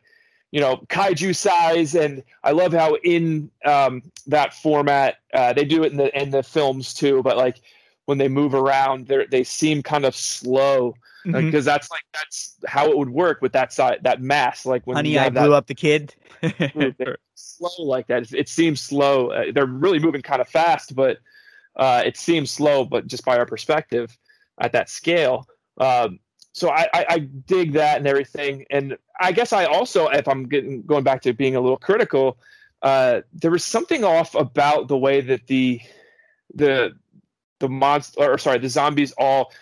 you 0.53 0.61
know 0.61 0.77
kaiju 0.89 1.35
size 1.35 1.95
and 1.95 2.23
i 2.45 2.53
love 2.53 2.73
how 2.73 2.95
in 3.03 3.51
um, 3.65 4.03
that 4.27 4.55
format 4.55 5.17
uh, 5.35 5.53
they 5.53 5.65
do 5.65 5.83
it 5.83 5.91
in 5.91 5.99
the 5.99 6.21
in 6.21 6.31
the 6.31 6.43
films 6.43 6.95
too 6.95 7.23
but 7.23 7.37
like 7.37 7.61
when 8.05 8.19
they 8.19 8.29
move 8.29 8.55
around 8.55 9.09
they 9.09 9.27
they 9.31 9.43
seem 9.45 9.83
kind 9.83 10.05
of 10.05 10.15
slow. 10.15 10.95
Because 11.25 11.45
mm-hmm. 11.45 11.61
that's 11.61 11.89
like 11.89 12.03
that's 12.13 12.57
how 12.67 12.91
it 12.91 12.99
would 12.99 13.11
work 13.11 13.41
with 13.43 13.53
that 13.53 13.73
side 13.73 14.01
that 14.03 14.21
mass 14.21 14.67
like 14.67 14.85
when 14.89 14.97
honey 14.97 15.17
i 15.17 15.31
blew 15.31 15.51
that, 15.51 15.53
up 15.53 15.67
the 15.69 15.75
kid. 15.75 16.15
Slow 17.37 17.85
like 17.85 18.09
that. 18.09 18.23
It, 18.25 18.33
it 18.35 18.49
seems 18.49 18.81
slow. 18.81 19.31
Uh, 19.31 19.45
they're 19.55 19.67
really 19.67 20.01
moving 20.01 20.21
kind 20.21 20.41
of 20.41 20.49
fast 20.49 20.97
but 20.97 21.19
uh, 21.77 22.03
it 22.05 22.17
seems 22.17 22.51
slow 22.51 22.85
but 22.85 23.07
just 23.07 23.25
by 23.25 23.39
our 23.39 23.47
perspective 23.47 24.17
at 24.61 24.73
that 24.73 24.89
scale 24.89 25.47
um, 25.79 26.19
so 26.53 26.69
I, 26.71 26.89
I, 26.93 27.07
I 27.09 27.19
dig 27.19 27.73
that 27.73 27.99
and 27.99 28.07
everything 28.07 28.67
and 28.71 28.97
i 29.21 29.33
guess 29.33 29.53
i 29.53 29.65
also 29.65 30.09
if 30.09 30.29
i'm 30.29 30.49
getting 30.49 30.83
going 30.83 31.05
back 31.05 31.23
to 31.23 31.33
being 31.33 31.57
a 31.57 31.61
little 31.61 31.79
critical 31.79 32.39
uh, 32.83 33.21
there 33.33 33.53
was 33.53 33.65
something 33.65 34.03
off 34.03 34.35
about 34.35 34.89
the 34.89 34.99
way 34.99 35.21
that 35.21 35.47
the 35.47 35.81
the 36.55 36.93
the 37.61 37.69
monster 37.69 38.21
or 38.21 38.39
sorry 38.39 38.59
the 38.59 38.69
zombies 38.69 39.13
all 39.17 39.53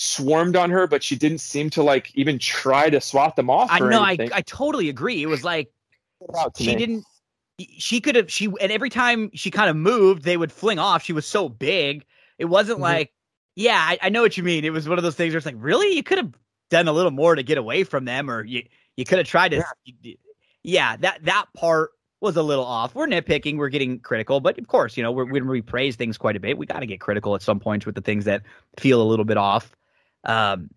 swarmed 0.00 0.56
on 0.56 0.70
her, 0.70 0.86
but 0.86 1.02
she 1.02 1.14
didn't 1.14 1.42
seem 1.42 1.68
to 1.68 1.82
like 1.82 2.10
even 2.14 2.38
try 2.38 2.88
to 2.88 3.00
swat 3.02 3.36
them 3.36 3.50
off. 3.50 3.68
I 3.70 3.80
know. 3.80 4.00
I, 4.00 4.16
I 4.32 4.40
totally 4.40 4.88
agree. 4.88 5.22
It 5.22 5.26
was 5.26 5.44
like 5.44 5.70
she 6.56 6.68
me. 6.68 6.76
didn't. 6.76 7.04
She 7.78 8.00
could 8.00 8.16
have. 8.16 8.30
She 8.30 8.48
and 8.60 8.72
every 8.72 8.90
time 8.90 9.30
she 9.34 9.50
kind 9.50 9.70
of 9.70 9.76
moved, 9.76 10.22
they 10.22 10.36
would 10.36 10.52
fling 10.52 10.78
off. 10.78 11.02
She 11.02 11.12
was 11.12 11.26
so 11.26 11.48
big. 11.48 12.04
It 12.38 12.46
wasn't 12.46 12.76
mm-hmm. 12.76 12.84
like, 12.84 13.12
yeah, 13.54 13.78
I, 13.78 13.98
I, 14.02 14.08
know 14.08 14.22
what 14.22 14.36
you 14.36 14.42
mean. 14.42 14.64
It 14.64 14.72
was 14.72 14.88
one 14.88 14.98
of 14.98 15.04
those 15.04 15.14
things 15.14 15.32
where 15.32 15.38
it's 15.38 15.46
like, 15.46 15.56
really, 15.58 15.94
you 15.94 16.02
could 16.02 16.18
have 16.18 16.32
done 16.70 16.88
a 16.88 16.92
little 16.92 17.10
more 17.10 17.34
to 17.34 17.42
get 17.42 17.58
away 17.58 17.84
from 17.84 18.04
them, 18.04 18.30
or 18.30 18.44
you 18.44 18.62
you 18.96 19.04
could 19.04 19.18
have 19.18 19.26
tried 19.26 19.50
to. 19.50 19.64
Yeah. 19.84 20.14
yeah, 20.62 20.96
that 20.96 21.24
that 21.24 21.46
part 21.54 21.90
was 22.20 22.36
a 22.36 22.42
little 22.42 22.64
off. 22.64 22.94
We're 22.94 23.06
nitpicking, 23.06 23.56
we're 23.56 23.70
getting 23.70 23.98
critical, 23.98 24.40
but 24.40 24.58
of 24.58 24.68
course, 24.68 24.96
you 24.96 25.02
know, 25.02 25.10
we're, 25.10 25.24
when 25.24 25.48
we 25.48 25.62
praise 25.62 25.96
things 25.96 26.18
quite 26.18 26.36
a 26.36 26.40
bit, 26.40 26.58
we 26.58 26.66
got 26.66 26.80
to 26.80 26.86
get 26.86 27.00
critical 27.00 27.34
at 27.34 27.42
some 27.42 27.58
points 27.58 27.86
with 27.86 27.94
the 27.94 28.02
things 28.02 28.26
that 28.26 28.42
feel 28.78 29.00
a 29.00 29.04
little 29.04 29.24
bit 29.24 29.38
off. 29.38 29.74
Um, 30.24 30.70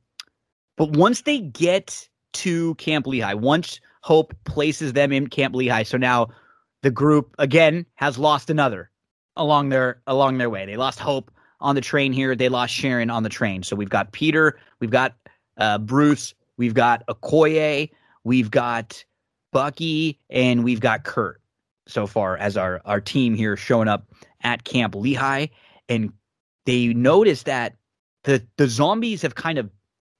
but 0.77 0.91
once 0.91 1.22
they 1.23 1.39
get 1.39 2.07
to 2.34 2.76
Camp 2.76 3.05
Lehigh, 3.07 3.34
once 3.34 3.80
Hope 4.01 4.34
places 4.43 4.93
them 4.93 5.11
in 5.11 5.27
Camp 5.27 5.55
Lehigh, 5.55 5.84
so 5.84 5.97
now 5.97 6.27
the 6.84 6.91
group 6.91 7.34
again 7.39 7.85
has 7.95 8.18
lost 8.19 8.49
another 8.51 8.91
along 9.35 9.69
their 9.69 10.01
along 10.05 10.38
their 10.38 10.49
way. 10.49 10.65
They 10.65 10.77
lost 10.77 10.99
Hope 10.99 11.31
on 11.60 11.76
the 11.76 11.81
train 11.81 12.14
here. 12.14 12.35
They 12.35 12.49
lost 12.49 12.73
Sharon 12.73 13.10
on 13.10 13.23
the 13.23 13.30
train. 13.30 13.64
So 13.64 13.76
we've 13.76 13.89
got 13.89 14.11
Peter, 14.11 14.60
we've 14.80 14.91
got 14.91 15.15
uh, 15.57 15.80
Bruce, 15.80 16.35
we've 16.57 16.73
got 16.73 17.05
Okoye, 17.07 17.89
we've 18.23 18.51
got 18.51 19.03
Bucky, 19.51 20.19
and 20.30 20.64
we've 20.64 20.81
got 20.81 21.05
Kurt 21.05 21.41
so 21.88 22.05
far 22.05 22.38
as 22.38 22.57
our 22.57 22.81
our 22.85 23.01
team 23.01 23.34
here 23.34 23.57
showing 23.57 23.88
up 23.88 24.05
at 24.41 24.65
Camp 24.65 24.93
Lehigh, 24.93 25.47
and 25.89 26.11
they 26.65 26.88
notice 26.88 27.43
that 27.43 27.76
the 28.23 28.45
the 28.57 28.68
zombies 28.68 29.22
have 29.22 29.35
kind 29.35 29.57
of 29.57 29.69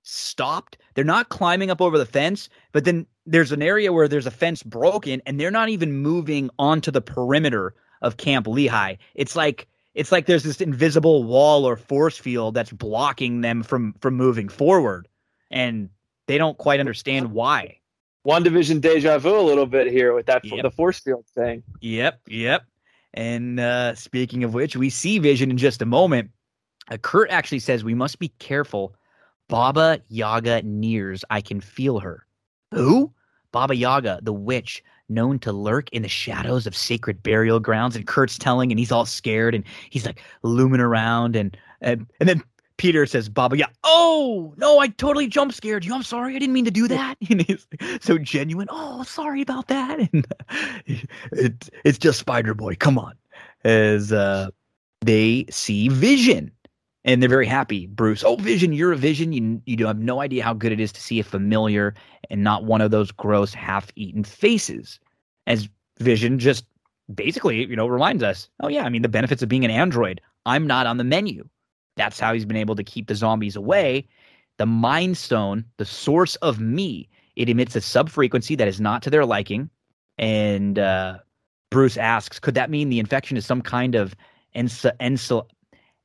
stopped. 0.04 0.78
They're 0.94 1.04
not 1.04 1.30
climbing 1.30 1.72
up 1.72 1.82
over 1.82 1.98
the 1.98 2.06
fence, 2.06 2.48
but 2.72 2.86
then 2.86 3.06
there's 3.26 3.52
an 3.52 3.62
area 3.62 3.94
where 3.94 4.08
there's 4.08 4.26
a 4.26 4.32
fence 4.32 4.64
broken 4.64 5.22
and 5.26 5.40
they're 5.40 5.52
not 5.52 5.70
even 5.70 5.94
moving 5.94 6.50
onto 6.60 6.92
the 6.92 7.02
perimeter 7.02 7.74
of 8.02 8.18
Camp 8.18 8.48
Lehigh. 8.48 8.96
It's 9.16 9.36
like 9.36 9.68
it's 9.94 10.12
like 10.12 10.26
there's 10.26 10.44
this 10.44 10.60
invisible 10.60 11.24
wall 11.24 11.66
or 11.66 11.78
force 11.78 12.18
field 12.18 12.56
that's 12.56 12.72
blocking 12.72 13.42
them 13.42 13.64
from 13.64 13.94
from 14.00 14.16
moving 14.16 14.50
forward 14.50 15.08
and 15.52 15.90
they 16.28 16.38
don't 16.38 16.58
quite 16.58 16.80
understand 16.80 17.32
why. 17.32 17.78
WandaVision 18.26 18.82
deja 18.82 19.18
vu 19.20 19.38
a 19.38 19.42
little 19.42 19.66
bit 19.66 19.92
here 19.92 20.14
with 20.14 20.26
that 20.28 20.44
yep. 20.46 20.64
the 20.64 20.72
force 20.72 21.00
field 21.00 21.26
thing. 21.36 21.62
Yep, 21.82 22.22
yep. 22.28 22.64
And 23.14 23.60
uh, 23.60 23.96
speaking 23.96 24.44
of 24.44 24.54
which, 24.54 24.76
we 24.76 24.90
see 24.90 25.20
Vision 25.20 25.52
in 25.52 25.58
just 25.58 25.82
a 25.82 25.86
moment. 25.86 26.32
Uh, 26.90 26.98
Kurt 26.98 27.30
actually 27.30 27.60
says 27.60 27.84
we 27.84 27.94
must 27.94 28.20
be 28.20 28.30
careful. 28.40 28.96
Baba 29.50 30.00
Yaga 30.08 30.64
nears. 30.64 31.24
I 31.30 31.42
can 31.42 31.60
feel 31.62 32.00
her. 32.00 32.26
Who? 32.74 33.12
Baba 33.52 33.76
Yaga, 33.76 34.20
the 34.24 34.34
witch, 34.34 34.84
known 35.10 35.40
to 35.40 35.52
lurk 35.52 35.90
in 35.92 36.02
the 36.02 36.08
shadows 36.08 36.66
of 36.66 36.76
sacred 36.76 37.22
burial 37.22 37.60
grounds. 37.60 37.96
And 37.96 38.08
Kurt's 38.08 38.38
telling, 38.38 38.72
and 38.72 38.80
he's 38.80 38.92
all 38.92 39.06
scared, 39.06 39.56
and 39.56 39.64
he's 39.90 40.06
like 40.06 40.22
looming 40.42 40.82
around, 40.82 41.36
and 41.36 41.56
and, 41.82 42.08
and 42.20 42.30
then 42.30 42.42
Peter 42.78 43.06
says, 43.06 43.30
Baba 43.30 43.58
Yaga. 43.58 43.72
Oh 43.84 44.54
no, 44.58 44.80
I 44.80 44.88
totally 44.88 45.28
jump 45.28 45.54
scared 45.54 45.86
you. 45.86 45.94
I'm 45.94 46.04
sorry, 46.04 46.36
I 46.36 46.40
didn't 46.40 46.54
mean 46.54 46.66
to 46.66 46.72
do 46.72 46.88
that. 46.88 47.16
And 47.30 47.42
he's 47.42 47.68
so 48.02 48.18
genuine. 48.18 48.68
Oh, 48.70 49.04
sorry 49.04 49.42
about 49.42 49.68
that. 49.68 50.00
And 50.14 50.28
it, 51.32 51.70
it's 51.86 51.98
just 51.98 52.20
Spider 52.20 52.54
Boy. 52.54 52.76
Come 52.76 52.98
on, 52.98 53.14
as 53.64 54.12
uh, 54.12 54.50
they 55.02 55.46
see 55.50 55.90
Vision 55.90 56.52
and 57.06 57.22
they're 57.22 57.30
very 57.30 57.46
happy. 57.46 57.88
Bruce, 57.88 58.24
oh, 58.24 58.36
Vision, 58.38 58.74
you're 58.74 58.92
a 58.92 58.98
Vision. 58.98 59.34
You 59.34 59.62
you 59.66 59.76
do 59.76 59.86
have 59.86 60.00
no 60.00 60.22
idea 60.22 60.44
how 60.44 60.54
good 60.54 60.72
it 60.72 60.80
is 60.80 60.92
to 60.94 61.02
see 61.02 61.20
a 61.20 61.24
familiar 61.24 61.94
and 62.30 62.44
not 62.44 62.66
one 62.66 62.82
of 62.82 62.92
those 62.92 63.12
gross, 63.12 63.54
half-eaten 63.54 64.24
faces. 64.24 65.00
As 65.48 65.68
Vision 66.00 66.40
just 66.40 66.66
basically, 67.14 67.66
you 67.66 67.76
know, 67.76 67.88
reminds 67.88 68.24
us, 68.24 68.50
oh 68.62 68.70
yeah, 68.70 68.84
I 68.84 68.90
mean 68.90 69.02
the 69.02 69.10
benefits 69.10 69.42
of 69.42 69.50
being 69.50 69.66
an 69.66 69.72
android. 69.72 70.22
I'm 70.46 70.68
not 70.68 70.88
on 70.88 70.98
the 70.98 71.04
menu. 71.04 71.48
That's 71.96 72.20
how 72.20 72.34
he's 72.34 72.46
been 72.46 72.58
able 72.58 72.76
to 72.76 72.84
keep 72.84 73.08
the 73.08 73.16
zombies 73.16 73.56
away. 73.56 74.08
The 74.58 74.66
Mind 74.66 75.18
Stone, 75.18 75.66
the 75.78 75.86
source 75.86 76.36
of 76.38 76.60
me, 76.60 77.10
it 77.36 77.50
emits 77.50 77.76
a 77.76 77.80
subfrequency 77.80 78.58
that 78.58 78.68
is 78.68 78.80
not 78.80 79.02
to 79.04 79.10
their 79.10 79.26
liking. 79.26 79.70
And 80.18 80.80
uh, 80.80 81.20
Bruce 81.72 81.98
asks, 81.98 82.40
could 82.40 82.56
that 82.56 82.70
mean 82.70 82.90
the 82.90 83.00
infection 83.00 83.36
is 83.36 83.46
some 83.46 83.62
kind 83.62 83.96
of 83.96 84.16
ens- 84.54 84.86
ens- 85.00 85.32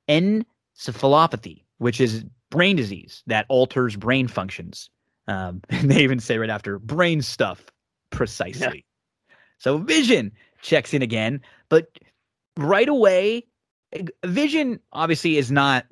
en- 0.08 0.44
encephalopathy, 0.78 1.64
which 1.78 2.00
is 2.00 2.24
brain 2.50 2.76
disease 2.76 3.22
that 3.26 3.46
alters 3.48 3.96
brain 3.96 4.28
functions. 4.28 4.90
Um, 5.26 5.62
and 5.68 5.90
they 5.90 6.02
even 6.02 6.20
say 6.20 6.38
right 6.38 6.50
after 6.50 6.78
brain 6.78 7.22
stuff 7.22 7.64
precisely. 8.10 8.84
Yeah. 9.28 9.34
So 9.59 9.78
Vision 9.78 10.32
checks 10.62 10.94
in 10.94 11.02
again, 11.02 11.40
but 11.68 11.88
right 12.56 12.88
away, 12.88 13.44
Vision 14.24 14.80
obviously 14.92 15.36
is 15.36 15.50
not 15.50 15.86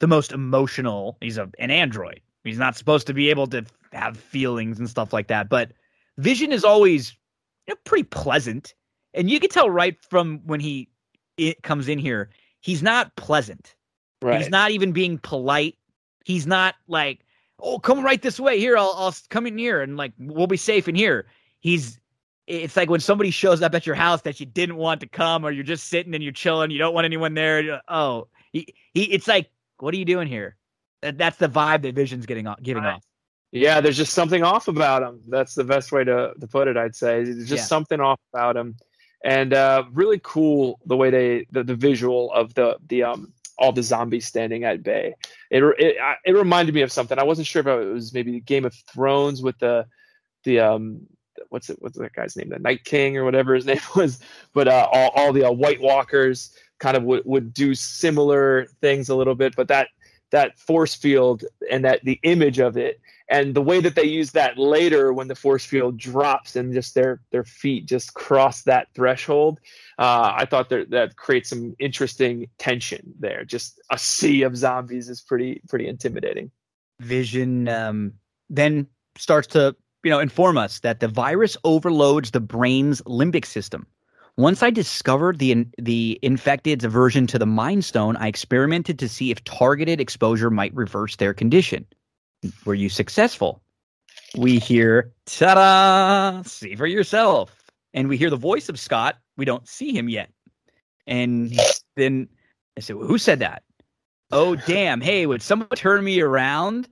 the 0.00 0.06
most 0.06 0.32
emotional. 0.32 1.16
He's 1.20 1.38
a, 1.38 1.48
an 1.58 1.70
android. 1.70 2.20
He's 2.44 2.58
not 2.58 2.76
supposed 2.76 3.06
to 3.06 3.14
be 3.14 3.30
able 3.30 3.46
to 3.48 3.64
have 3.92 4.16
feelings 4.16 4.78
and 4.78 4.88
stuff 4.88 5.12
like 5.12 5.28
that. 5.28 5.48
But 5.48 5.72
Vision 6.18 6.52
is 6.52 6.64
always 6.64 7.16
you 7.66 7.74
know, 7.74 7.78
pretty 7.84 8.04
pleasant, 8.04 8.74
and 9.14 9.30
you 9.30 9.40
can 9.40 9.50
tell 9.50 9.70
right 9.70 9.96
from 10.08 10.40
when 10.46 10.60
he 10.60 10.88
it 11.36 11.62
comes 11.62 11.88
in 11.88 11.98
here, 11.98 12.30
he's 12.60 12.82
not 12.82 13.14
pleasant. 13.16 13.75
Right. 14.22 14.40
He's 14.40 14.50
not 14.50 14.70
even 14.70 14.92
being 14.92 15.18
polite. 15.18 15.76
He's 16.24 16.46
not 16.46 16.74
like, 16.88 17.20
oh, 17.60 17.78
come 17.78 18.04
right 18.04 18.20
this 18.20 18.40
way. 18.40 18.58
Here, 18.58 18.76
I'll, 18.76 18.94
I'll 18.96 19.14
come 19.28 19.46
in 19.46 19.58
here 19.58 19.82
and 19.82 19.96
like 19.96 20.12
we'll 20.18 20.46
be 20.46 20.56
safe 20.56 20.88
in 20.88 20.94
here. 20.94 21.26
He's 21.60 22.00
it's 22.46 22.76
like 22.76 22.88
when 22.88 23.00
somebody 23.00 23.30
shows 23.30 23.60
up 23.60 23.74
at 23.74 23.86
your 23.86 23.96
house 23.96 24.22
that 24.22 24.38
you 24.38 24.46
didn't 24.46 24.76
want 24.76 25.00
to 25.00 25.08
come, 25.08 25.44
or 25.44 25.50
you're 25.50 25.64
just 25.64 25.88
sitting 25.88 26.14
and 26.14 26.22
you're 26.22 26.32
chilling, 26.32 26.70
you 26.70 26.78
don't 26.78 26.94
want 26.94 27.04
anyone 27.04 27.34
there. 27.34 27.82
Oh, 27.88 28.28
he, 28.52 28.74
he 28.94 29.04
it's 29.04 29.26
like, 29.26 29.50
what 29.78 29.92
are 29.94 29.96
you 29.96 30.04
doing 30.04 30.28
here? 30.28 30.56
That's 31.02 31.38
the 31.38 31.48
vibe 31.48 31.82
that 31.82 31.94
Vision's 31.94 32.26
getting 32.26 32.46
off, 32.46 32.62
giving 32.62 32.84
right. 32.84 32.94
off. 32.94 33.04
Yeah, 33.52 33.80
there's 33.80 33.96
just 33.96 34.12
something 34.12 34.42
off 34.42 34.68
about 34.68 35.02
him. 35.02 35.20
That's 35.28 35.54
the 35.54 35.64
best 35.64 35.92
way 35.92 36.04
to, 36.04 36.32
to 36.38 36.46
put 36.46 36.68
it. 36.68 36.76
I'd 36.76 36.96
say 36.96 37.24
there's 37.24 37.48
just 37.48 37.62
yeah. 37.62 37.66
something 37.66 38.00
off 38.00 38.20
about 38.32 38.56
him, 38.56 38.76
and 39.24 39.52
uh, 39.52 39.84
really 39.92 40.20
cool 40.22 40.78
the 40.86 40.96
way 40.96 41.10
they 41.10 41.46
the, 41.50 41.64
the 41.64 41.74
visual 41.74 42.32
of 42.32 42.54
the 42.54 42.76
the 42.88 43.02
um 43.02 43.32
all 43.58 43.72
the 43.72 43.82
zombies 43.82 44.26
standing 44.26 44.64
at 44.64 44.82
bay. 44.82 45.14
It 45.50 45.62
it 45.78 45.96
it 46.24 46.32
reminded 46.32 46.74
me 46.74 46.82
of 46.82 46.92
something. 46.92 47.18
I 47.18 47.24
wasn't 47.24 47.46
sure 47.46 47.60
if 47.60 47.66
it 47.66 47.92
was 47.92 48.12
maybe 48.12 48.40
Game 48.40 48.64
of 48.64 48.74
Thrones 48.92 49.42
with 49.42 49.58
the 49.58 49.86
the 50.44 50.60
um 50.60 51.06
what's 51.50 51.70
it 51.70 51.76
what's 51.80 51.98
that 51.98 52.12
guy's 52.12 52.36
name 52.36 52.48
the 52.48 52.58
Night 52.58 52.84
King 52.84 53.16
or 53.16 53.24
whatever 53.24 53.54
his 53.54 53.66
name 53.66 53.80
was, 53.94 54.20
but 54.52 54.68
uh, 54.68 54.88
all 54.92 55.10
all 55.14 55.32
the 55.32 55.44
uh, 55.44 55.52
White 55.52 55.80
Walkers 55.80 56.54
kind 56.78 56.96
of 56.96 57.04
would, 57.04 57.22
would 57.24 57.54
do 57.54 57.74
similar 57.74 58.66
things 58.82 59.08
a 59.08 59.14
little 59.14 59.34
bit, 59.34 59.56
but 59.56 59.68
that 59.68 59.88
that 60.30 60.58
force 60.58 60.94
field 60.94 61.44
and 61.70 61.84
that 61.84 62.04
the 62.04 62.18
image 62.22 62.58
of 62.58 62.76
it. 62.76 63.00
And 63.28 63.54
the 63.54 63.62
way 63.62 63.80
that 63.80 63.96
they 63.96 64.04
use 64.04 64.32
that 64.32 64.56
later 64.56 65.12
when 65.12 65.28
the 65.28 65.34
force 65.34 65.64
field 65.64 65.96
drops 65.96 66.54
and 66.54 66.72
just 66.72 66.94
their 66.94 67.20
their 67.30 67.44
feet 67.44 67.86
just 67.86 68.14
cross 68.14 68.62
that 68.62 68.86
threshold 68.94 69.58
uh, 69.98 70.32
i 70.36 70.44
thought 70.44 70.68
that 70.68 70.90
that 70.90 71.16
creates 71.16 71.50
some 71.50 71.74
interesting 71.78 72.48
tension 72.58 73.14
there. 73.18 73.44
Just 73.44 73.80
a 73.90 73.98
sea 73.98 74.42
of 74.42 74.56
zombies 74.56 75.08
is 75.08 75.20
pretty 75.20 75.60
pretty 75.68 75.88
intimidating. 75.88 76.50
Vision 77.00 77.68
um, 77.68 78.14
then 78.48 78.86
starts 79.18 79.48
to 79.48 79.74
you 80.04 80.10
know 80.10 80.20
inform 80.20 80.56
us 80.56 80.80
that 80.80 81.00
the 81.00 81.08
virus 81.08 81.56
overloads 81.64 82.30
the 82.30 82.40
brain's 82.40 83.02
limbic 83.02 83.44
system 83.44 83.86
once 84.36 84.62
I 84.62 84.70
discovered 84.70 85.38
the 85.38 85.66
the 85.78 86.18
infected's 86.22 86.84
aversion 86.84 87.26
to 87.28 87.38
the 87.38 87.46
Mind 87.46 87.84
Stone, 87.84 88.16
I 88.16 88.28
experimented 88.28 88.98
to 88.98 89.08
see 89.08 89.30
if 89.30 89.42
targeted 89.44 90.00
exposure 90.00 90.50
might 90.50 90.74
reverse 90.74 91.16
their 91.16 91.32
condition. 91.32 91.86
Were 92.64 92.74
you 92.74 92.88
successful? 92.88 93.62
We 94.36 94.58
hear 94.58 95.12
ta-da, 95.24 96.42
see 96.42 96.74
for 96.74 96.86
yourself, 96.86 97.64
and 97.94 98.08
we 98.08 98.18
hear 98.18 98.28
the 98.28 98.36
voice 98.36 98.68
of 98.68 98.78
Scott. 98.78 99.16
We 99.36 99.46
don't 99.46 99.66
see 99.66 99.96
him 99.96 100.08
yet, 100.08 100.30
and 101.06 101.58
then 101.96 102.28
I 102.76 102.80
said, 102.80 102.96
well, 102.96 103.06
"Who 103.06 103.18
said 103.18 103.38
that?" 103.38 103.62
Oh 104.32 104.56
damn! 104.56 105.00
Hey, 105.00 105.24
would 105.24 105.40
someone 105.40 105.68
turn 105.70 106.04
me 106.04 106.20
around? 106.20 106.88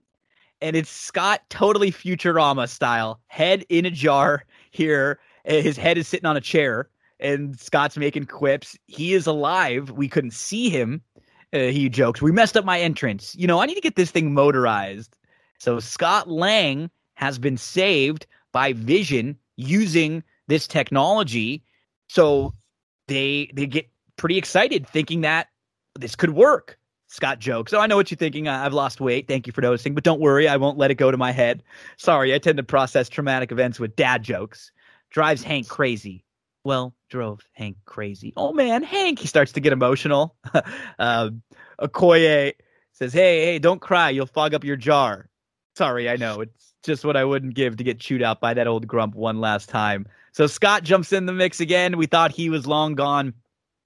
And 0.63 0.77
it's 0.77 0.89
Scott, 0.89 1.43
totally 1.51 1.91
Futurama 1.91 2.71
style, 2.71 3.21
head 3.27 3.67
in 3.69 3.85
a 3.85 3.91
jar 3.91 4.45
here. 4.71 5.19
His 5.45 5.77
head 5.77 5.99
is 5.99 6.09
sitting 6.09 6.25
on 6.25 6.39
a 6.39 6.41
chair 6.41 6.89
and 7.25 7.59
Scott's 7.59 7.97
making 7.97 8.27
quips. 8.27 8.77
He 8.87 9.15
is 9.15 9.27
alive. 9.27 9.91
We 9.91 10.09
couldn't 10.09 10.33
see 10.33 10.69
him. 10.69 11.03
Uh, 11.53 11.59
he 11.59 11.89
jokes, 11.89 12.21
"We 12.21 12.31
messed 12.31 12.57
up 12.57 12.65
my 12.65 12.81
entrance. 12.81 13.35
You 13.35 13.47
know, 13.47 13.61
I 13.61 13.67
need 13.67 13.75
to 13.75 13.81
get 13.81 13.97
this 13.97 14.11
thing 14.11 14.35
motorized." 14.35 15.17
So 15.59 15.81
Scott 15.81 16.29
Lang 16.29 16.91
has 17.15 17.39
been 17.39 17.57
saved 17.57 18.27
by 18.53 18.73
Vision 18.75 19.39
using 19.57 20.23
this 20.47 20.67
technology. 20.67 21.63
So 22.09 22.53
they 23.09 23.51
they 23.55 23.67
get 23.67 23.89
pretty 24.17 24.37
excited, 24.37 24.87
thinking 24.87 25.23
that 25.23 25.49
this 25.99 26.15
could 26.15 26.31
work. 26.31 26.79
Scott 27.07 27.39
jokes. 27.39 27.71
So 27.71 27.79
I 27.79 27.87
know 27.87 27.97
what 27.97 28.11
you're 28.11 28.19
thinking. 28.19 28.49
I've 28.49 28.73
lost 28.73 29.01
weight. 29.01 29.29
Thank 29.29 29.47
you 29.47 29.53
for 29.53 29.61
noticing. 29.61 29.95
But 29.95 30.03
don't 30.03 30.21
worry, 30.21 30.49
I 30.49 30.57
won't 30.57 30.79
let 30.79 30.91
it 30.91 30.97
go 30.97 31.13
to 31.13 31.17
my 31.17 31.31
head. 31.31 31.63
Sorry, 31.97 32.35
I 32.35 32.39
tend 32.39 32.57
to 32.57 32.65
process 32.65 33.09
traumatic 33.09 33.53
events 33.53 33.79
with 33.79 33.95
dad 33.95 34.25
jokes. 34.25 34.73
Drives 35.11 35.45
Hank 35.45 35.69
crazy 35.69 36.24
well, 36.65 36.95
drove 37.11 37.41
Hank 37.53 37.77
crazy. 37.85 38.33
Oh 38.37 38.53
man, 38.53 38.83
Hank! 38.83 39.19
He 39.19 39.27
starts 39.27 39.53
to 39.53 39.61
get 39.61 39.73
emotional. 39.73 40.35
uh, 40.99 41.31
Okoye 41.81 42.55
says, 42.93 43.13
"Hey, 43.13 43.45
hey, 43.45 43.59
don't 43.59 43.81
cry. 43.81 44.11
You'll 44.11 44.27
fog 44.27 44.55
up 44.55 44.65
your 44.65 44.77
jar." 44.77 45.29
Sorry, 45.77 46.09
I 46.09 46.17
know 46.17 46.41
it's 46.41 46.75
just 46.85 47.05
what 47.05 47.17
I 47.17 47.25
wouldn't 47.25 47.55
give 47.55 47.77
to 47.77 47.85
get 47.85 48.01
chewed 48.01 48.23
out 48.23 48.41
by 48.41 48.55
that 48.55 48.67
old 48.67 48.87
grump 48.87 49.15
one 49.15 49.41
last 49.41 49.69
time. 49.69 50.07
So 50.33 50.47
Scott 50.47 50.85
jumps 50.85 51.13
in 51.13 51.27
the 51.27 51.33
mix 51.33 51.61
again. 51.61 51.97
We 51.97 52.07
thought 52.07 52.31
he 52.31 52.49
was 52.49 52.67
long 52.67 52.95
gone, 52.95 53.35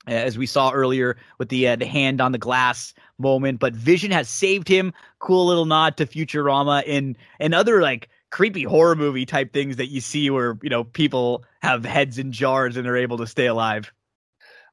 as 0.07 0.39
we 0.39 0.47
saw 0.47 0.71
earlier 0.71 1.17
with 1.39 1.49
the 1.49 1.69
uh, 1.69 1.77
the 1.77 1.87
hand 1.87 2.21
on 2.21 2.33
the 2.33 2.39
glass 2.39 2.95
moment, 3.19 3.59
but 3.59 3.75
Vision 3.75 4.11
has 4.11 4.29
saved 4.29 4.69
him. 4.69 4.93
Cool 5.19 5.47
little 5.47 5.65
nod 5.65 5.97
to 5.97 6.07
Futurama 6.07 6.85
and 6.87 7.17
and 7.41 7.55
other 7.55 7.83
like 7.83 8.09
creepy 8.31 8.65
horror 8.65 8.95
movie 8.95 9.27
type 9.27 9.53
things 9.53 9.77
that 9.77 9.87
you 9.87 10.01
see 10.01 10.31
where 10.31 10.59
you 10.63 10.71
know 10.71 10.85
people 10.85 11.45
have 11.61 11.85
heads 11.85 12.19
in 12.19 12.33
jars 12.33 12.77
and 12.77 12.87
are 12.87 12.97
able 12.97 13.19
to 13.19 13.27
stay 13.27 13.47
alive. 13.47 13.93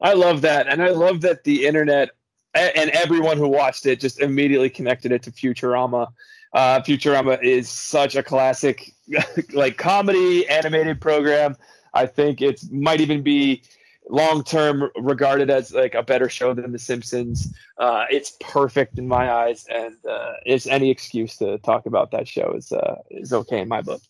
I 0.01 0.13
love 0.13 0.41
that, 0.41 0.67
and 0.67 0.83
I 0.83 0.89
love 0.89 1.21
that 1.21 1.43
the 1.43 1.65
internet 1.65 2.09
and 2.55 2.89
everyone 2.91 3.37
who 3.37 3.47
watched 3.47 3.85
it 3.85 3.99
just 3.99 4.21
immediately 4.21 4.69
connected 4.69 5.11
it 5.11 5.23
to 5.23 5.31
Futurama. 5.31 6.07
Uh, 6.53 6.79
Futurama 6.79 7.41
is 7.43 7.69
such 7.69 8.15
a 8.15 8.23
classic, 8.23 8.93
like 9.53 9.77
comedy 9.77 10.47
animated 10.47 11.01
program. 11.01 11.55
I 11.93 12.05
think 12.05 12.41
it 12.41 12.61
might 12.71 13.01
even 13.01 13.23
be 13.23 13.63
long 14.09 14.43
term 14.43 14.89
regarded 14.95 15.49
as 15.49 15.73
like 15.73 15.95
a 15.95 16.03
better 16.03 16.29
show 16.29 16.53
than 16.53 16.71
The 16.71 16.79
Simpsons. 16.79 17.53
Uh, 17.77 18.05
it's 18.09 18.37
perfect 18.39 18.97
in 18.97 19.07
my 19.07 19.31
eyes, 19.31 19.65
and 19.69 19.95
uh, 20.09 20.33
it's 20.45 20.67
any 20.67 20.89
excuse 20.89 21.37
to 21.37 21.57
talk 21.59 21.85
about 21.85 22.11
that 22.11 22.27
show 22.27 22.53
is 22.53 22.71
uh, 22.71 23.01
is 23.09 23.33
okay 23.33 23.59
in 23.59 23.67
my 23.67 23.81
book. 23.81 24.01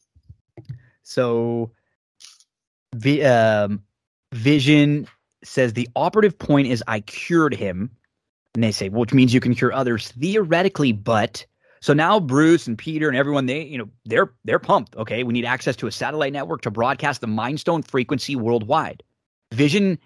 So, 1.04 1.72
the 2.92 3.26
um, 3.26 3.84
Vision 4.34 5.08
says 5.44 5.74
the 5.74 5.90
operative 5.96 6.38
point 6.38 6.68
is 6.68 6.84
I 6.88 7.02
cured 7.02 7.54
him, 7.54 7.92
and 8.56 8.64
they 8.64 8.72
say, 8.72 8.90
which 8.90 9.14
means 9.14 9.34
you 9.34 9.40
can 9.40 9.56
cure 9.56 9.74
others 9.74 10.12
theoretically, 10.12 10.92
but. 10.92 11.46
So 11.82 11.94
now 11.94 12.20
Bruce 12.20 12.66
and 12.66 12.76
Peter 12.76 13.08
and 13.08 13.16
everyone 13.16 13.46
they 13.46 13.62
you 13.62 13.78
know 13.78 13.88
they're 14.06 14.34
they're 14.44 14.58
pumped. 14.58 14.96
Okay, 14.96 15.24
we 15.24 15.34
need 15.34 15.46
access 15.46 15.76
to 15.76 15.86
a 15.86 15.92
satellite 15.92 16.34
network 16.34 16.62
to 16.62 16.72
broadcast 16.72 17.22
the 17.22 17.28
Mind 17.28 17.60
Stone 17.60 17.84
frequency 17.84 18.36
worldwide. 18.36 19.04
Vision, 19.56 19.98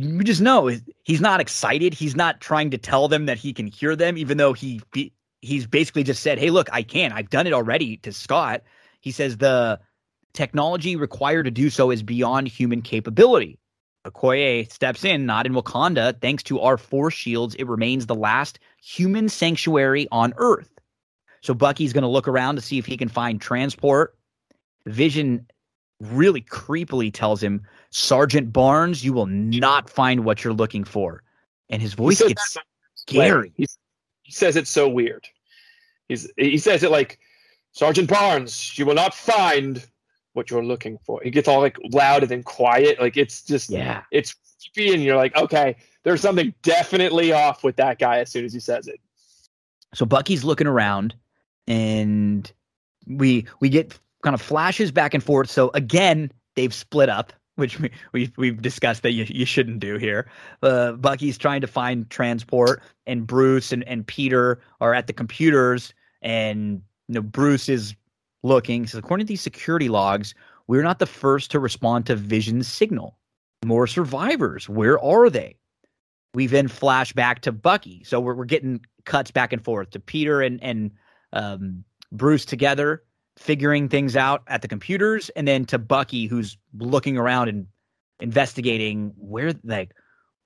you 0.00 0.22
just 0.22 0.40
know 0.40 0.70
he's 1.02 1.20
not 1.20 1.40
excited. 1.40 1.92
He's 1.92 2.16
not 2.16 2.40
trying 2.40 2.70
to 2.70 2.78
tell 2.78 3.08
them 3.08 3.26
that 3.26 3.38
he 3.38 3.52
can 3.52 3.66
hear 3.66 3.96
them, 3.96 4.16
even 4.16 4.38
though 4.38 4.52
he 4.52 4.80
he's 5.42 5.66
basically 5.66 6.04
just 6.04 6.22
said, 6.22 6.38
"Hey, 6.38 6.50
look, 6.50 6.68
I 6.72 6.82
can. 6.82 7.12
I've 7.12 7.30
done 7.30 7.46
it 7.46 7.52
already." 7.52 7.96
To 7.98 8.12
Scott, 8.12 8.62
he 9.00 9.10
says 9.10 9.36
the 9.36 9.80
technology 10.32 10.94
required 10.94 11.44
to 11.44 11.50
do 11.50 11.68
so 11.68 11.90
is 11.90 12.02
beyond 12.02 12.48
human 12.48 12.82
capability. 12.82 13.58
Okoye 14.06 14.70
steps 14.70 15.04
in, 15.04 15.26
not 15.26 15.46
in 15.46 15.52
Wakanda. 15.52 16.18
Thanks 16.20 16.42
to 16.44 16.60
our 16.60 16.78
force 16.78 17.14
shields, 17.14 17.54
it 17.56 17.66
remains 17.66 18.06
the 18.06 18.14
last 18.14 18.58
human 18.82 19.28
sanctuary 19.28 20.06
on 20.12 20.32
Earth. 20.36 20.70
So 21.40 21.54
Bucky's 21.54 21.92
going 21.92 22.02
to 22.02 22.08
look 22.08 22.28
around 22.28 22.56
to 22.56 22.62
see 22.62 22.78
if 22.78 22.86
he 22.86 22.96
can 22.96 23.08
find 23.08 23.40
transport. 23.40 24.16
Vision 24.86 25.46
really 26.00 26.42
creepily 26.42 27.12
tells 27.12 27.42
him, 27.42 27.62
Sergeant 27.90 28.52
Barnes, 28.52 29.04
you 29.04 29.12
will 29.12 29.26
not 29.26 29.88
find 29.88 30.24
what 30.24 30.44
you're 30.44 30.52
looking 30.52 30.84
for. 30.84 31.22
And 31.70 31.80
his 31.82 31.94
voice 31.94 32.20
gets 32.20 32.56
scary. 32.94 33.52
he 33.56 34.32
says 34.32 34.56
it's 34.56 34.70
so 34.70 34.88
weird. 34.88 35.26
He's 36.08 36.30
he 36.36 36.58
says 36.58 36.82
it 36.82 36.90
like, 36.90 37.18
Sergeant 37.72 38.08
Barnes, 38.08 38.78
you 38.78 38.86
will 38.86 38.94
not 38.94 39.14
find 39.14 39.86
what 40.32 40.50
you're 40.50 40.64
looking 40.64 40.98
for. 41.04 41.20
He 41.22 41.30
gets 41.30 41.48
all 41.48 41.60
like 41.60 41.76
loud 41.92 42.22
and 42.22 42.30
then 42.30 42.42
quiet. 42.42 43.00
Like 43.00 43.16
it's 43.16 43.42
just 43.42 43.70
yeah, 43.70 44.02
it's 44.10 44.34
creepy, 44.74 44.94
and 44.94 45.02
you're 45.02 45.16
like, 45.16 45.36
okay, 45.36 45.76
there's 46.04 46.20
something 46.20 46.54
definitely 46.62 47.32
off 47.32 47.62
with 47.62 47.76
that 47.76 47.98
guy 47.98 48.18
as 48.18 48.30
soon 48.30 48.44
as 48.44 48.52
he 48.52 48.60
says 48.60 48.88
it. 48.88 49.00
So 49.94 50.06
Bucky's 50.06 50.44
looking 50.44 50.66
around, 50.66 51.14
and 51.66 52.50
we 53.06 53.46
we 53.60 53.68
get 53.68 53.98
kind 54.22 54.34
of 54.34 54.40
flashes 54.40 54.90
back 54.90 55.14
and 55.14 55.22
forth. 55.22 55.50
So 55.50 55.70
again, 55.74 56.32
they've 56.54 56.72
split 56.72 57.08
up, 57.08 57.32
which 57.58 57.80
we, 57.80 57.90
we 58.12 58.32
we've 58.36 58.62
discussed 58.62 59.02
that 59.02 59.12
you, 59.12 59.26
you 59.28 59.44
shouldn't 59.44 59.80
do 59.80 59.96
here. 59.96 60.30
Uh, 60.62 60.92
Bucky's 60.92 61.36
trying 61.36 61.60
to 61.60 61.66
find 61.66 62.08
transport, 62.08 62.82
and 63.06 63.26
Bruce 63.26 63.72
and, 63.72 63.86
and 63.88 64.06
Peter 64.06 64.60
are 64.80 64.94
at 64.94 65.08
the 65.08 65.12
computers, 65.12 65.92
and 66.22 66.82
you 67.08 67.14
know 67.14 67.22
Bruce 67.22 67.68
is 67.68 67.94
looking. 68.42 68.86
So 68.86 68.98
according 68.98 69.26
to 69.26 69.28
these 69.28 69.40
security 69.40 69.88
logs, 69.88 70.34
we're 70.68 70.84
not 70.84 71.00
the 71.00 71.06
first 71.06 71.50
to 71.50 71.58
respond 71.58 72.06
to 72.06 72.16
Vision's 72.16 72.68
signal. 72.68 73.18
More 73.64 73.88
survivors. 73.88 74.68
Where 74.68 75.02
are 75.02 75.28
they? 75.28 75.56
We 76.34 76.46
then 76.46 76.68
flash 76.68 77.12
back 77.12 77.40
to 77.42 77.52
Bucky. 77.52 78.04
So 78.04 78.20
we're, 78.20 78.34
we're 78.34 78.44
getting 78.44 78.84
cuts 79.04 79.32
back 79.32 79.52
and 79.52 79.64
forth 79.64 79.90
to 79.90 80.00
Peter 80.00 80.40
and 80.40 80.62
and 80.62 80.92
um, 81.32 81.84
Bruce 82.12 82.44
together, 82.44 83.02
figuring 83.38 83.88
things 83.88 84.16
out 84.16 84.42
at 84.48 84.62
the 84.62 84.68
computers, 84.68 85.30
and 85.30 85.46
then 85.46 85.64
to 85.66 85.78
Bucky, 85.78 86.26
who's 86.26 86.58
looking 86.78 87.16
around 87.16 87.48
and 87.48 87.66
investigating 88.20 89.12
where, 89.16 89.54
like, 89.64 89.94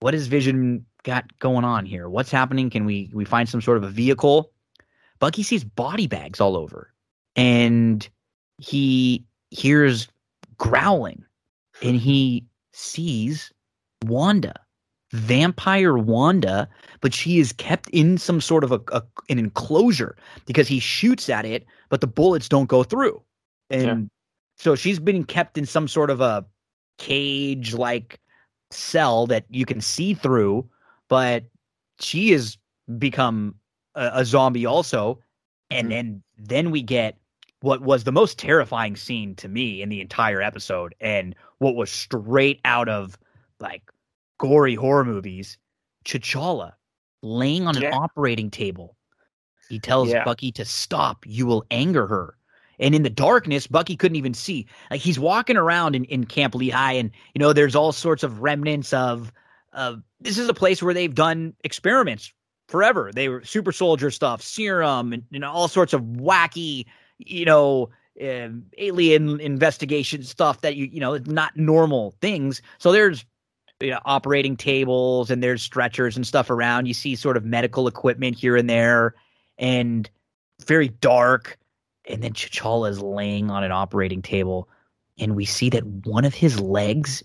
what 0.00 0.14
is 0.14 0.26
Vision 0.26 0.84
got 1.02 1.38
going 1.38 1.64
on 1.64 1.86
here? 1.86 2.08
What's 2.08 2.30
happening? 2.30 2.70
Can 2.70 2.84
we 2.84 3.10
we 3.14 3.24
find 3.24 3.48
some 3.48 3.60
sort 3.60 3.78
of 3.78 3.84
a 3.84 3.88
vehicle? 3.88 4.52
Bucky 5.18 5.42
sees 5.42 5.64
body 5.64 6.06
bags 6.06 6.40
all 6.40 6.56
over, 6.56 6.92
and 7.34 8.08
he 8.58 9.24
hears 9.50 10.08
growling, 10.58 11.24
and 11.82 11.96
he 11.96 12.44
sees 12.72 13.52
Wanda 14.04 14.54
vampire 15.12 15.96
Wanda, 15.96 16.68
but 17.00 17.14
she 17.14 17.38
is 17.38 17.52
kept 17.52 17.88
in 17.90 18.18
some 18.18 18.40
sort 18.40 18.64
of 18.64 18.72
a, 18.72 18.80
a, 18.92 19.02
an 19.28 19.38
enclosure 19.38 20.16
because 20.46 20.68
he 20.68 20.80
shoots 20.80 21.28
at 21.28 21.44
it, 21.44 21.66
but 21.88 22.00
the 22.00 22.06
bullets 22.06 22.48
don't 22.48 22.68
go 22.68 22.82
through. 22.82 23.22
And 23.70 23.82
yeah. 23.84 24.00
so 24.56 24.74
she's 24.74 24.98
been 24.98 25.24
kept 25.24 25.58
in 25.58 25.66
some 25.66 25.88
sort 25.88 26.10
of 26.10 26.20
a 26.20 26.44
cage 26.98 27.74
like 27.74 28.20
cell 28.70 29.26
that 29.26 29.44
you 29.50 29.66
can 29.66 29.80
see 29.80 30.14
through, 30.14 30.68
but 31.08 31.44
she 32.00 32.30
has 32.30 32.56
become 32.98 33.54
a, 33.94 34.10
a 34.14 34.24
zombie 34.24 34.66
also. 34.66 35.18
And 35.70 35.88
mm-hmm. 35.88 35.90
then 35.90 36.22
then 36.38 36.70
we 36.70 36.82
get 36.82 37.18
what 37.60 37.82
was 37.82 38.04
the 38.04 38.12
most 38.12 38.38
terrifying 38.38 38.96
scene 38.96 39.34
to 39.36 39.48
me 39.48 39.82
in 39.82 39.88
the 39.88 40.00
entire 40.00 40.42
episode 40.42 40.94
and 41.00 41.34
what 41.58 41.76
was 41.76 41.90
straight 41.90 42.60
out 42.64 42.88
of 42.88 43.16
like 43.60 43.82
gory 44.42 44.74
horror 44.74 45.04
movies, 45.04 45.56
T'Challa 46.04 46.72
laying 47.22 47.68
on 47.68 47.76
an 47.76 47.92
operating 47.92 48.50
table. 48.50 48.96
He 49.68 49.78
tells 49.78 50.08
yeah. 50.08 50.24
Bucky 50.24 50.50
to 50.52 50.64
stop. 50.64 51.24
You 51.24 51.46
will 51.46 51.64
anger 51.70 52.08
her. 52.08 52.36
And 52.80 52.92
in 52.92 53.04
the 53.04 53.10
darkness, 53.10 53.68
Bucky 53.68 53.94
couldn't 53.94 54.16
even 54.16 54.34
see. 54.34 54.66
Like 54.90 55.00
he's 55.00 55.18
walking 55.18 55.56
around 55.56 55.94
in, 55.94 56.04
in 56.06 56.24
Camp 56.24 56.56
Lehigh, 56.56 56.94
and 56.94 57.12
you 57.34 57.38
know, 57.38 57.52
there's 57.52 57.76
all 57.76 57.92
sorts 57.92 58.24
of 58.24 58.40
remnants 58.40 58.92
of 58.92 59.32
uh, 59.74 59.94
this 60.20 60.38
is 60.38 60.48
a 60.48 60.54
place 60.54 60.82
where 60.82 60.92
they've 60.92 61.14
done 61.14 61.54
experiments 61.62 62.32
forever. 62.66 63.12
They 63.14 63.28
were 63.28 63.44
super 63.44 63.70
soldier 63.70 64.10
stuff, 64.10 64.42
serum, 64.42 65.14
and 65.32 65.44
all 65.44 65.68
sorts 65.68 65.92
of 65.92 66.02
wacky, 66.02 66.86
you 67.18 67.44
know, 67.44 67.90
uh, 68.20 68.48
alien 68.78 69.38
investigation 69.40 70.24
stuff 70.24 70.62
that 70.62 70.74
you 70.74 70.86
you 70.86 70.98
know, 70.98 71.18
not 71.26 71.56
normal 71.56 72.16
things. 72.20 72.60
So 72.78 72.90
there's 72.90 73.24
you 73.82 73.90
know, 73.90 74.00
operating 74.04 74.56
tables 74.56 75.30
and 75.30 75.42
there's 75.42 75.62
stretchers 75.62 76.16
and 76.16 76.26
stuff 76.26 76.50
around. 76.50 76.86
You 76.86 76.94
see 76.94 77.16
sort 77.16 77.36
of 77.36 77.44
medical 77.44 77.86
equipment 77.86 78.38
here 78.38 78.56
and 78.56 78.70
there, 78.70 79.14
and 79.58 80.08
very 80.66 80.88
dark. 80.88 81.58
And 82.08 82.22
then 82.22 82.32
T'Challa 82.32 82.90
is 82.90 83.00
laying 83.00 83.50
on 83.50 83.62
an 83.62 83.72
operating 83.72 84.22
table, 84.22 84.68
and 85.18 85.36
we 85.36 85.44
see 85.44 85.70
that 85.70 85.84
one 85.86 86.24
of 86.24 86.34
his 86.34 86.58
legs 86.58 87.22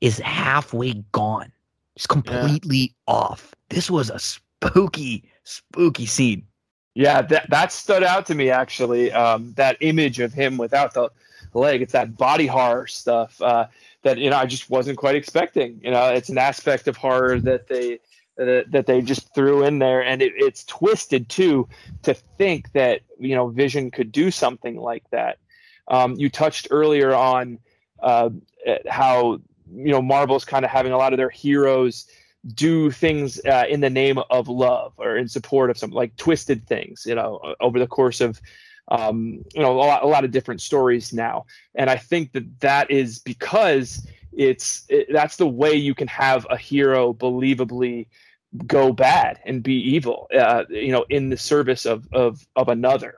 is 0.00 0.18
halfway 0.18 0.94
gone. 1.12 1.52
It's 1.96 2.06
completely 2.06 2.78
yeah. 2.78 3.14
off. 3.14 3.54
This 3.68 3.90
was 3.90 4.10
a 4.10 4.18
spooky, 4.18 5.24
spooky 5.44 6.06
scene. 6.06 6.46
Yeah, 6.94 7.22
that 7.22 7.48
that 7.50 7.72
stood 7.72 8.02
out 8.02 8.26
to 8.26 8.34
me 8.34 8.50
actually. 8.50 9.12
Um, 9.12 9.52
that 9.56 9.76
image 9.80 10.20
of 10.20 10.32
him 10.32 10.56
without 10.56 10.94
the 10.94 11.10
leg. 11.54 11.82
It's 11.82 11.92
that 11.92 12.16
body 12.16 12.46
horror 12.46 12.86
stuff. 12.86 13.40
Uh, 13.40 13.66
that 14.02 14.18
you 14.18 14.30
know 14.30 14.36
I 14.36 14.46
just 14.46 14.70
wasn't 14.70 14.98
quite 14.98 15.14
expecting. 15.14 15.80
You 15.82 15.90
know, 15.90 16.08
it's 16.08 16.28
an 16.28 16.38
aspect 16.38 16.88
of 16.88 16.96
horror 16.96 17.38
that 17.40 17.68
they 17.68 18.00
that, 18.36 18.70
that 18.70 18.86
they 18.86 19.02
just 19.02 19.34
threw 19.34 19.64
in 19.64 19.78
there, 19.78 20.02
and 20.02 20.22
it, 20.22 20.32
it's 20.36 20.64
twisted 20.64 21.28
too 21.28 21.68
to 22.02 22.14
think 22.14 22.72
that 22.72 23.02
you 23.18 23.34
know 23.34 23.48
Vision 23.48 23.90
could 23.90 24.12
do 24.12 24.30
something 24.30 24.76
like 24.76 25.04
that. 25.10 25.38
Um, 25.88 26.14
you 26.14 26.30
touched 26.30 26.68
earlier 26.70 27.14
on 27.14 27.58
uh, 28.02 28.30
how 28.88 29.40
you 29.72 29.92
know 29.92 30.02
Marvel's 30.02 30.44
kind 30.44 30.64
of 30.64 30.70
having 30.70 30.92
a 30.92 30.96
lot 30.96 31.12
of 31.12 31.18
their 31.18 31.30
heroes 31.30 32.06
do 32.54 32.90
things 32.90 33.38
uh, 33.44 33.64
in 33.68 33.80
the 33.80 33.90
name 33.90 34.18
of 34.30 34.48
love 34.48 34.94
or 34.96 35.16
in 35.16 35.28
support 35.28 35.68
of 35.68 35.76
something 35.76 35.96
like 35.96 36.16
twisted 36.16 36.66
things 36.66 37.04
you 37.04 37.14
know 37.14 37.54
over 37.60 37.78
the 37.78 37.86
course 37.86 38.22
of 38.22 38.40
um, 38.90 39.44
you 39.54 39.62
know 39.62 39.72
a 39.72 39.78
lot, 39.78 40.02
a 40.02 40.06
lot 40.06 40.24
of 40.24 40.30
different 40.30 40.60
stories 40.60 41.12
now. 41.12 41.46
And 41.74 41.88
i 41.88 41.96
think 41.96 42.32
that 42.32 42.60
that 42.60 42.90
is 42.90 43.18
because 43.18 44.06
it's 44.32 44.84
it, 44.88 45.08
that's 45.12 45.36
the 45.36 45.46
way 45.46 45.74
you 45.74 45.94
can 45.94 46.08
have 46.08 46.46
a 46.50 46.56
hero 46.56 47.12
believably 47.12 48.06
go 48.66 48.92
bad 48.92 49.38
and 49.44 49.62
be 49.62 49.74
evil 49.74 50.28
uh, 50.36 50.64
you 50.68 50.92
know 50.92 51.04
in 51.08 51.28
the 51.28 51.36
service 51.36 51.86
of 51.86 52.08
of 52.12 52.46
of 52.56 52.68
another. 52.68 53.14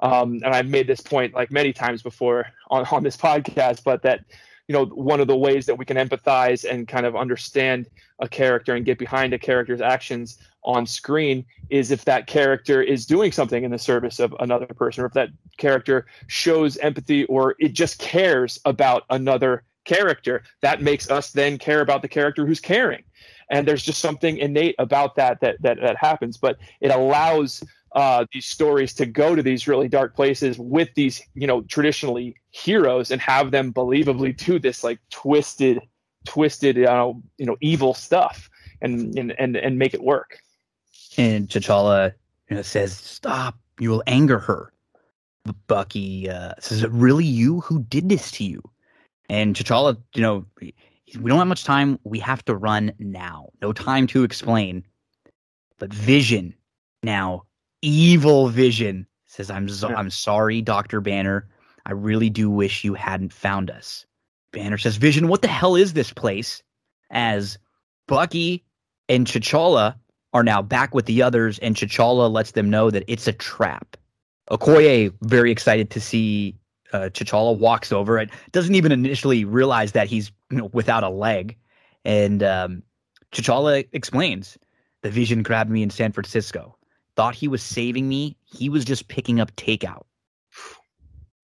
Um, 0.00 0.40
and 0.44 0.46
i've 0.46 0.68
made 0.68 0.86
this 0.86 1.00
point 1.00 1.34
like 1.34 1.50
many 1.50 1.72
times 1.72 2.02
before 2.02 2.46
on 2.68 2.84
on 2.90 3.02
this 3.02 3.16
podcast 3.28 3.84
but 3.84 4.02
that 4.02 4.24
you 4.68 4.72
know 4.72 4.86
one 4.86 5.20
of 5.20 5.28
the 5.28 5.36
ways 5.36 5.66
that 5.66 5.76
we 5.76 5.84
can 5.84 5.96
empathize 5.96 6.68
and 6.68 6.88
kind 6.88 7.06
of 7.06 7.14
understand 7.16 7.88
a 8.18 8.28
character 8.28 8.74
and 8.74 8.84
get 8.84 8.98
behind 8.98 9.32
a 9.32 9.38
character's 9.38 9.80
actions 9.80 10.38
on 10.64 10.86
screen 10.86 11.44
is 11.70 11.90
if 11.90 12.04
that 12.04 12.26
character 12.26 12.82
is 12.82 13.06
doing 13.06 13.32
something 13.32 13.64
in 13.64 13.70
the 13.70 13.78
service 13.78 14.18
of 14.18 14.34
another 14.40 14.66
person 14.66 15.02
or 15.02 15.06
if 15.06 15.12
that 15.12 15.28
character 15.56 16.06
shows 16.26 16.76
empathy 16.78 17.24
or 17.26 17.54
it 17.58 17.72
just 17.72 17.98
cares 17.98 18.58
about 18.64 19.04
another 19.10 19.64
character. 19.84 20.42
That 20.62 20.82
makes 20.82 21.10
us 21.10 21.30
then 21.32 21.58
care 21.58 21.80
about 21.80 22.02
the 22.02 22.08
character 22.08 22.46
who's 22.46 22.60
caring. 22.60 23.04
And 23.50 23.68
there's 23.68 23.82
just 23.82 24.00
something 24.00 24.38
innate 24.38 24.74
about 24.78 25.16
that 25.16 25.40
that 25.40 25.60
that, 25.60 25.78
that 25.80 25.96
happens. 25.96 26.36
But 26.36 26.56
it 26.80 26.90
allows 26.90 27.62
uh, 27.94 28.24
these 28.32 28.46
stories 28.46 28.92
to 28.94 29.06
go 29.06 29.34
to 29.34 29.42
these 29.42 29.68
really 29.68 29.88
dark 29.88 30.16
places 30.16 30.58
with 30.58 30.88
these, 30.94 31.22
you 31.34 31.46
know, 31.46 31.62
traditionally 31.62 32.34
heroes 32.50 33.10
and 33.10 33.20
have 33.20 33.50
them 33.50 33.72
believably 33.72 34.36
do 34.36 34.58
this 34.58 34.82
like 34.82 34.98
twisted, 35.10 35.80
twisted, 36.26 36.82
uh, 36.84 37.12
you 37.38 37.46
know, 37.46 37.56
evil 37.60 37.94
stuff 37.94 38.50
and 38.80 39.16
and 39.18 39.34
and, 39.38 39.56
and 39.56 39.78
make 39.78 39.94
it 39.94 40.02
work. 40.02 40.38
And 41.16 41.48
T'Challa 41.48 42.12
you 42.48 42.56
know, 42.56 42.62
says, 42.62 42.96
"Stop! 42.96 43.58
You 43.78 43.90
will 43.90 44.02
anger 44.06 44.38
her." 44.38 44.72
Bucky 45.66 46.28
uh, 46.28 46.54
says, 46.58 46.78
"Is 46.78 46.84
it 46.84 46.90
really 46.90 47.24
you 47.24 47.60
who 47.60 47.82
did 47.82 48.08
this 48.08 48.30
to 48.32 48.44
you?" 48.44 48.62
And 49.28 49.54
T'Challa, 49.54 49.96
you 50.14 50.22
know, 50.22 50.46
we 50.60 50.74
don't 51.14 51.38
have 51.38 51.46
much 51.46 51.64
time. 51.64 51.98
We 52.04 52.18
have 52.20 52.44
to 52.46 52.54
run 52.54 52.92
now. 52.98 53.50
No 53.62 53.72
time 53.72 54.06
to 54.08 54.24
explain. 54.24 54.84
But 55.78 55.92
Vision 55.92 56.54
now 57.04 57.44
evil 57.82 58.48
vision 58.48 59.06
says 59.26 59.50
i'm 59.50 59.68
so, 59.68 59.88
i'm 59.88 60.10
sorry 60.10 60.62
dr 60.62 61.00
banner 61.02 61.46
i 61.86 61.92
really 61.92 62.30
do 62.30 62.50
wish 62.50 62.82
you 62.82 62.94
hadn't 62.94 63.32
found 63.32 63.70
us 63.70 64.06
banner 64.52 64.78
says 64.78 64.96
vision 64.96 65.28
what 65.28 65.42
the 65.42 65.48
hell 65.48 65.76
is 65.76 65.92
this 65.92 66.12
place 66.12 66.62
as 67.10 67.58
bucky 68.08 68.64
and 69.08 69.26
T'Challa 69.26 69.94
are 70.34 70.42
now 70.42 70.60
back 70.60 70.94
with 70.94 71.06
the 71.06 71.22
others 71.22 71.58
and 71.60 71.76
T'Challa 71.76 72.30
lets 72.30 72.52
them 72.52 72.68
know 72.68 72.90
that 72.90 73.04
it's 73.08 73.26
a 73.26 73.32
trap 73.32 73.96
okoye 74.50 75.12
very 75.22 75.50
excited 75.50 75.88
to 75.90 76.00
see 76.00 76.54
uh, 76.92 77.08
T'Challa 77.12 77.56
walks 77.56 77.92
over 77.92 78.18
it 78.18 78.30
doesn't 78.52 78.74
even 78.74 78.92
initially 78.92 79.44
realize 79.44 79.92
that 79.92 80.08
he's 80.08 80.30
you 80.50 80.58
know, 80.58 80.70
without 80.72 81.02
a 81.02 81.08
leg 81.08 81.56
and 82.04 82.42
um, 82.42 82.82
T'Challa 83.32 83.88
explains 83.92 84.58
the 85.00 85.10
vision 85.10 85.42
grabbed 85.42 85.70
me 85.70 85.82
in 85.82 85.88
san 85.88 86.12
francisco 86.12 86.76
thought 87.16 87.34
he 87.34 87.48
was 87.48 87.62
saving 87.62 88.08
me. 88.08 88.36
He 88.44 88.68
was 88.68 88.84
just 88.84 89.08
picking 89.08 89.40
up 89.40 89.54
takeout. 89.56 90.04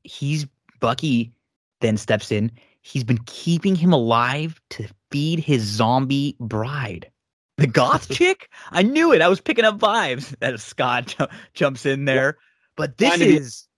He's 0.03 0.47
Bucky 0.81 1.33
then 1.81 1.97
steps 1.97 2.33
in. 2.33 2.51
He's 2.83 3.05
been 3.05 3.21
keeping 3.27 3.75
him 3.75 3.93
alive 3.93 4.61
to 4.71 4.89
feed 5.11 5.39
his 5.39 5.63
zombie 5.63 6.37
bride. 6.41 7.10
The 7.61 7.67
goth 7.67 8.09
chick? 8.09 8.49
I 8.71 8.81
knew 8.81 9.13
it. 9.13 9.21
I 9.21 9.29
was 9.29 9.39
picking 9.39 9.67
up 9.67 9.79
vibes. 9.79 10.35
That 10.41 10.59
Scott 10.61 11.15
jumps 11.53 11.85
in 11.85 12.07
there. 12.07 12.39
But 12.75 12.97
this 12.97 13.21
is 13.21 13.69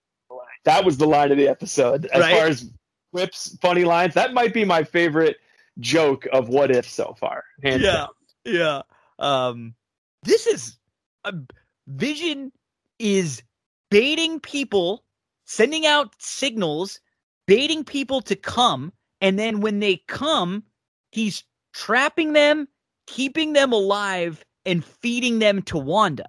that 0.64 0.84
was 0.84 0.98
the 0.98 1.06
line 1.06 1.32
of 1.32 1.36
the 1.36 1.48
episode. 1.48 2.06
As 2.06 2.20
right? 2.20 2.36
far 2.36 2.46
as 2.46 2.70
whips, 3.10 3.58
funny 3.60 3.84
lines, 3.84 4.14
that 4.14 4.34
might 4.34 4.54
be 4.54 4.64
my 4.64 4.84
favorite 4.84 5.38
joke 5.80 6.28
of 6.32 6.48
what 6.48 6.70
if 6.70 6.88
so 6.88 7.16
far. 7.18 7.42
yeah. 7.62 7.78
Down. 7.78 8.08
Yeah. 8.44 8.82
Um 9.18 9.74
this 10.22 10.46
is 10.46 10.78
a 11.24 11.34
Vision 11.88 12.52
is 13.00 13.42
baiting 13.90 14.38
people, 14.38 15.02
sending 15.44 15.86
out 15.86 16.14
signals, 16.20 17.00
baiting 17.48 17.82
people 17.82 18.22
to 18.22 18.36
come. 18.36 18.92
And 19.20 19.36
then 19.36 19.60
when 19.60 19.80
they 19.80 19.96
come, 20.06 20.62
he's 21.10 21.42
trapping 21.72 22.32
them, 22.32 22.68
keeping 23.06 23.52
them 23.52 23.72
alive, 23.72 24.44
and 24.64 24.84
feeding 24.84 25.38
them 25.38 25.62
to 25.62 25.78
Wanda. 25.78 26.28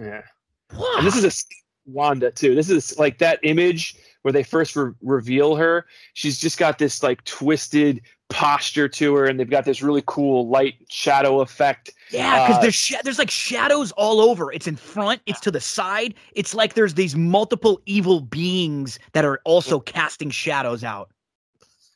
Yeah. 0.00 0.22
And 0.70 1.06
this 1.06 1.16
is 1.16 1.24
a 1.24 1.90
Wanda 1.90 2.30
too. 2.30 2.54
This 2.54 2.70
is 2.70 2.98
like 2.98 3.18
that 3.18 3.38
image 3.42 3.96
where 4.22 4.32
they 4.32 4.42
first 4.42 4.76
re- 4.76 4.92
reveal 5.00 5.56
her. 5.56 5.86
She's 6.14 6.38
just 6.38 6.58
got 6.58 6.78
this 6.78 7.02
like 7.02 7.24
twisted 7.24 8.02
posture 8.28 8.88
to 8.88 9.14
her, 9.14 9.24
and 9.24 9.40
they've 9.40 9.48
got 9.48 9.64
this 9.64 9.82
really 9.82 10.02
cool 10.06 10.48
light 10.48 10.74
shadow 10.90 11.40
effect. 11.40 11.90
Yeah, 12.10 12.46
because 12.46 12.58
uh, 12.58 12.60
there's 12.62 12.74
sh- 12.74 12.94
there's 13.04 13.18
like 13.18 13.30
shadows 13.30 13.92
all 13.92 14.20
over. 14.20 14.52
It's 14.52 14.66
in 14.66 14.76
front. 14.76 15.22
It's 15.26 15.40
to 15.40 15.50
the 15.50 15.60
side. 15.60 16.14
It's 16.34 16.54
like 16.54 16.74
there's 16.74 16.94
these 16.94 17.16
multiple 17.16 17.80
evil 17.86 18.20
beings 18.20 18.98
that 19.12 19.24
are 19.24 19.40
also 19.44 19.80
casting 19.80 20.30
shadows 20.30 20.84
out. 20.84 21.10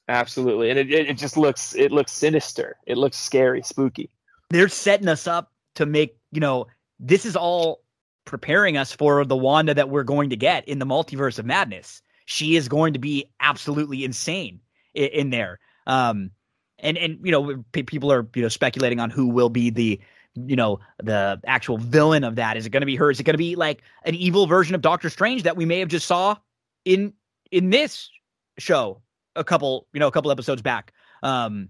Absolutely, 0.08 0.70
and 0.70 0.78
it, 0.78 0.90
it 0.90 1.16
just 1.16 1.36
looks 1.36 1.74
it 1.74 1.92
looks 1.92 2.12
sinister. 2.12 2.76
It 2.86 2.98
looks 2.98 3.16
scary, 3.16 3.62
spooky. 3.62 4.10
They're 4.50 4.68
setting 4.68 5.08
us 5.08 5.26
up 5.26 5.52
to 5.76 5.86
make 5.86 6.16
you 6.32 6.40
know 6.40 6.66
this 6.98 7.24
is 7.24 7.36
all 7.36 7.82
preparing 8.24 8.76
us 8.76 8.92
for 8.92 9.24
the 9.24 9.36
Wanda 9.36 9.74
that 9.74 9.90
we're 9.90 10.02
going 10.02 10.30
to 10.30 10.36
get 10.36 10.66
in 10.68 10.78
the 10.78 10.86
multiverse 10.86 11.38
of 11.38 11.46
madness. 11.46 12.02
She 12.26 12.56
is 12.56 12.68
going 12.68 12.92
to 12.92 12.98
be 12.98 13.30
absolutely 13.40 14.04
insane 14.04 14.60
in, 14.94 15.08
in 15.08 15.30
there. 15.30 15.58
Um, 15.86 16.30
and 16.78 16.98
and 16.98 17.18
you 17.22 17.30
know 17.30 17.64
people 17.72 18.12
are 18.12 18.26
you 18.34 18.42
know 18.42 18.48
speculating 18.48 19.00
on 19.00 19.10
who 19.10 19.28
will 19.28 19.50
be 19.50 19.70
the 19.70 20.00
you 20.34 20.56
know 20.56 20.80
the 21.02 21.40
actual 21.46 21.78
villain 21.78 22.24
of 22.24 22.36
that. 22.36 22.56
Is 22.56 22.66
it 22.66 22.70
going 22.70 22.82
to 22.82 22.86
be 22.86 22.96
her? 22.96 23.10
Is 23.10 23.20
it 23.20 23.24
going 23.24 23.34
to 23.34 23.38
be 23.38 23.56
like 23.56 23.82
an 24.04 24.14
evil 24.14 24.46
version 24.46 24.74
of 24.74 24.82
Doctor 24.82 25.08
Strange 25.08 25.44
that 25.44 25.56
we 25.56 25.64
may 25.64 25.78
have 25.78 25.88
just 25.88 26.06
saw 26.06 26.36
in 26.84 27.12
in 27.50 27.70
this 27.70 28.10
show 28.58 29.00
a 29.36 29.44
couple 29.44 29.86
you 29.92 30.00
know 30.00 30.08
a 30.08 30.12
couple 30.12 30.30
episodes 30.30 30.62
back? 30.62 30.92
Um, 31.22 31.68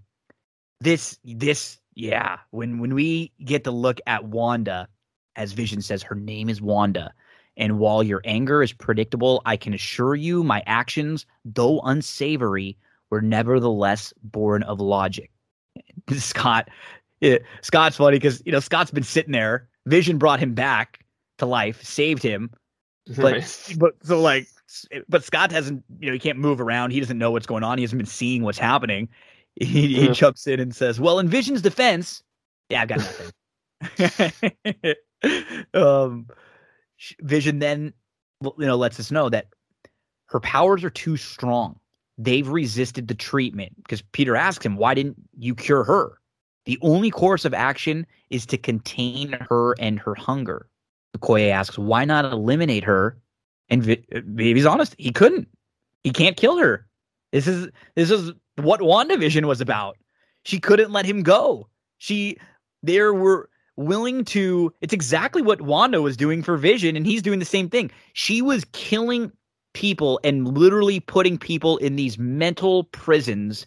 this 0.79 1.17
this 1.23 1.79
yeah 1.95 2.39
when 2.51 2.79
when 2.79 2.93
we 2.93 3.31
get 3.43 3.63
to 3.65 3.71
look 3.71 3.99
at 4.07 4.25
Wanda 4.25 4.87
as 5.35 5.53
Vision 5.53 5.81
says, 5.81 6.03
her 6.03 6.15
name 6.15 6.49
is 6.49 6.61
Wanda. 6.61 7.13
And 7.55 7.77
while 7.79 8.01
your 8.01 8.21
anger 8.25 8.63
is 8.63 8.73
predictable, 8.73 9.41
I 9.45 9.57
can 9.57 9.73
assure 9.73 10.15
you 10.15 10.43
my 10.43 10.63
actions, 10.65 11.25
though 11.45 11.79
unsavory, 11.81 12.77
were 13.09 13.21
nevertheless 13.21 14.13
born 14.23 14.63
of 14.63 14.79
logic. 14.79 15.29
Scott, 16.11 16.69
yeah, 17.21 17.37
Scott's 17.61 17.97
funny 17.97 18.17
because 18.17 18.41
you 18.45 18.51
know 18.51 18.59
Scott's 18.59 18.91
been 18.91 19.03
sitting 19.03 19.31
there. 19.31 19.67
Vision 19.85 20.17
brought 20.17 20.39
him 20.39 20.53
back 20.53 21.05
to 21.37 21.45
life, 21.45 21.83
saved 21.83 22.23
him, 22.23 22.49
but 23.17 23.33
right. 23.33 23.75
but 23.77 23.93
so 24.03 24.19
like, 24.19 24.47
but 25.09 25.23
Scott 25.23 25.51
hasn't. 25.51 25.83
You 25.99 26.07
know, 26.07 26.13
he 26.13 26.19
can't 26.19 26.37
move 26.37 26.61
around. 26.61 26.91
He 26.91 26.99
doesn't 26.99 27.17
know 27.17 27.31
what's 27.31 27.45
going 27.45 27.63
on. 27.63 27.77
He 27.77 27.83
hasn't 27.83 27.99
been 27.99 28.05
seeing 28.05 28.43
what's 28.43 28.57
happening. 28.57 29.09
He, 29.55 29.65
he 29.65 30.03
mm-hmm. 30.03 30.13
jumps 30.13 30.47
in 30.47 30.59
and 30.59 30.75
says, 30.75 30.99
"Well, 30.99 31.19
in 31.19 31.27
Vision's 31.27 31.61
defense, 31.61 32.23
yeah, 32.69 32.81
I've 32.81 32.87
got 32.87 32.99
nothing." 32.99 34.95
um, 35.73 36.27
Vision 37.21 37.59
then, 37.59 37.93
you 38.43 38.65
know, 38.65 38.75
lets 38.75 38.99
us 38.99 39.11
know 39.11 39.29
that 39.29 39.47
her 40.27 40.39
powers 40.39 40.83
are 40.83 40.89
too 40.89 41.17
strong. 41.17 41.79
They've 42.17 42.47
resisted 42.47 43.07
the 43.07 43.15
treatment 43.15 43.73
because 43.83 44.01
Peter 44.01 44.35
asks 44.35 44.65
him, 44.65 44.77
"Why 44.77 44.93
didn't 44.93 45.17
you 45.37 45.55
cure 45.55 45.83
her?" 45.83 46.19
The 46.65 46.79
only 46.81 47.11
course 47.11 47.45
of 47.45 47.53
action 47.53 48.07
is 48.29 48.45
to 48.47 48.57
contain 48.57 49.33
her 49.49 49.73
and 49.79 49.99
her 49.99 50.15
hunger. 50.15 50.67
Okoye 51.17 51.49
asks, 51.49 51.77
"Why 51.77 52.05
not 52.05 52.25
eliminate 52.25 52.83
her?" 52.83 53.17
And 53.69 53.83
v- 53.83 54.05
Baby's 54.35 54.65
honest, 54.65 54.95
he 54.97 55.11
couldn't. 55.11 55.47
He 56.03 56.11
can't 56.11 56.37
kill 56.37 56.57
her. 56.57 56.85
This 57.31 57.47
is 57.47 57.69
this 57.95 58.11
is 58.11 58.31
what 58.57 58.81
WandaVision 58.81 59.45
was 59.45 59.61
about. 59.61 59.97
She 60.43 60.59
couldn't 60.59 60.91
let 60.91 61.05
him 61.05 61.23
go. 61.23 61.67
She 61.97 62.37
there 62.83 63.13
were 63.13 63.49
willing 63.75 64.23
to 64.25 64.71
it's 64.81 64.93
exactly 64.93 65.41
what 65.41 65.61
Wanda 65.61 66.01
was 66.01 66.15
doing 66.15 66.43
for 66.43 66.57
Vision 66.57 66.95
and 66.95 67.05
he's 67.05 67.21
doing 67.21 67.39
the 67.39 67.45
same 67.45 67.69
thing. 67.69 67.89
She 68.13 68.41
was 68.41 68.65
killing 68.71 69.31
people 69.73 70.19
and 70.23 70.55
literally 70.55 70.99
putting 70.99 71.37
people 71.37 71.77
in 71.77 71.95
these 71.95 72.19
mental 72.19 72.83
prisons 72.85 73.65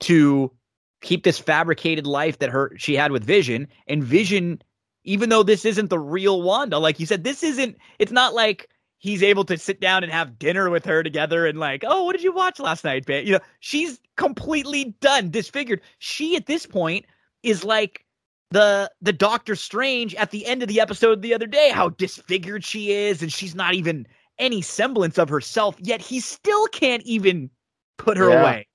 to 0.00 0.52
keep 1.00 1.24
this 1.24 1.38
fabricated 1.38 2.06
life 2.06 2.38
that 2.38 2.50
her 2.50 2.72
she 2.76 2.94
had 2.94 3.10
with 3.10 3.24
Vision 3.24 3.66
and 3.88 4.04
Vision 4.04 4.62
even 5.04 5.28
though 5.28 5.42
this 5.42 5.64
isn't 5.64 5.90
the 5.90 5.98
real 5.98 6.42
Wanda 6.42 6.78
like 6.78 7.00
you 7.00 7.06
said 7.06 7.24
this 7.24 7.42
isn't 7.42 7.76
it's 7.98 8.12
not 8.12 8.34
like 8.34 8.68
he's 8.98 9.22
able 9.22 9.44
to 9.44 9.56
sit 9.56 9.80
down 9.80 10.02
and 10.02 10.12
have 10.12 10.38
dinner 10.38 10.70
with 10.70 10.84
her 10.84 11.02
together 11.02 11.46
and 11.46 11.58
like 11.58 11.84
oh 11.86 12.04
what 12.04 12.12
did 12.12 12.22
you 12.22 12.32
watch 12.32 12.58
last 12.58 12.84
night 12.84 13.06
babe 13.06 13.26
you 13.26 13.32
know 13.32 13.40
she's 13.60 14.00
completely 14.16 14.96
done 15.00 15.30
disfigured 15.30 15.80
she 15.98 16.36
at 16.36 16.46
this 16.46 16.66
point 16.66 17.04
is 17.42 17.64
like 17.64 18.04
the 18.50 18.90
the 19.02 19.12
Doctor 19.12 19.54
Strange 19.54 20.14
at 20.14 20.30
the 20.30 20.46
end 20.46 20.62
of 20.62 20.68
the 20.68 20.80
episode 20.80 21.22
the 21.22 21.34
other 21.34 21.46
day, 21.46 21.70
how 21.70 21.90
disfigured 21.90 22.64
she 22.64 22.92
is, 22.92 23.22
and 23.22 23.32
she's 23.32 23.54
not 23.54 23.74
even 23.74 24.06
any 24.38 24.62
semblance 24.62 25.18
of 25.18 25.28
herself, 25.28 25.76
yet 25.80 26.00
he 26.00 26.20
still 26.20 26.66
can't 26.68 27.02
even 27.02 27.50
put 27.96 28.16
her 28.16 28.30
yeah. 28.30 28.40
away. 28.40 28.68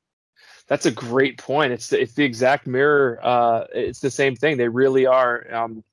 That's 0.68 0.86
a 0.86 0.92
great 0.92 1.38
point. 1.38 1.74
It's 1.74 1.90
the, 1.90 2.02
it's 2.02 2.14
the 2.14 2.24
exact 2.24 2.68
mirror. 2.68 3.20
Uh, 3.22 3.66
it's 3.74 4.00
the 4.00 4.12
same 4.12 4.36
thing. 4.36 4.58
They 4.58 4.68
really 4.70 5.06
are 5.06 5.54
um, 5.54 5.84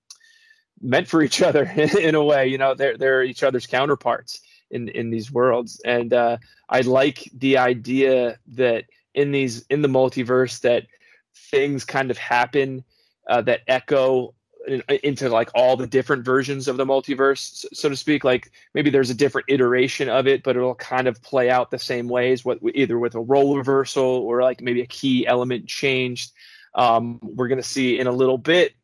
meant 0.81 1.09
for 1.09 1.23
each 1.23 1.43
other 1.43 1.65
in, 1.77 2.15
a 2.15 2.25
way. 2.25 2.47
You 2.47 2.59
know, 2.59 2.75
they're 2.75 2.97
they're 2.97 3.23
each 3.23 3.43
other's 3.43 3.67
counterparts 3.67 4.41
in 4.71 4.89
in 4.89 5.11
these 5.11 5.31
worlds. 5.31 5.81
And 5.85 6.13
uh, 6.13 6.39
I 6.69 6.81
like 6.81 7.31
the 7.35 7.59
idea 7.59 8.39
that 8.55 8.85
in 9.15 9.33
these 9.33 9.65
in 9.71 9.83
the 9.83 9.89
multiverse 9.89 10.61
that 10.61 10.87
things 11.35 11.85
kind 11.85 12.11
of 12.11 12.19
happen 12.19 12.85
uh, 13.29 13.43
that 13.43 13.61
echo 13.67 14.35
in, 14.67 14.83
into 15.03 15.29
like 15.29 15.51
all 15.55 15.77
the 15.77 15.87
different 15.87 16.25
versions 16.25 16.69
of 16.69 16.77
the 16.77 16.85
multiverse, 16.85 17.65
so 17.73 17.89
to 17.89 17.97
speak. 17.97 18.25
Like 18.25 18.51
maybe 18.75 18.91
there's 18.91 19.11
a 19.11 19.15
different 19.15 19.47
iteration 19.49 20.09
of 20.09 20.27
it, 20.27 20.43
but 20.43 20.57
it'll 20.57 20.75
kind 20.75 21.09
of 21.09 21.23
play 21.23 21.51
out 21.51 21.71
the 21.71 21.79
same 21.79 22.09
ways. 22.09 22.45
What 22.45 22.59
either 22.75 22.99
with 22.99 23.15
a 23.15 23.21
role 23.21 23.57
reversal 23.57 24.05
or 24.05 24.43
like 24.43 24.61
maybe 24.61 24.81
a 24.81 24.87
key 24.87 25.27
element 25.27 25.67
changed. 25.67 26.33
Um, 26.75 27.19
we're 27.21 27.49
going 27.49 27.61
to 27.61 27.67
see 27.67 27.99
in 27.99 28.07
a 28.07 28.13
little 28.13 28.39
bit. 28.39 28.75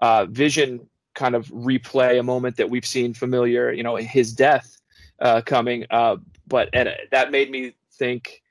Uh, 0.00 0.26
Vision 0.26 0.88
kind 1.18 1.34
of 1.34 1.46
replay 1.48 2.18
a 2.18 2.22
moment 2.22 2.56
that 2.56 2.70
we've 2.70 2.86
seen 2.86 3.12
familiar, 3.12 3.72
you 3.72 3.82
know, 3.82 3.96
his 3.96 4.32
death 4.32 4.78
uh, 5.20 5.40
coming. 5.44 5.84
Uh, 5.90 6.16
but 6.46 6.70
and 6.72 6.88
that 7.10 7.30
made 7.30 7.50
me 7.50 7.74
think 7.92 8.42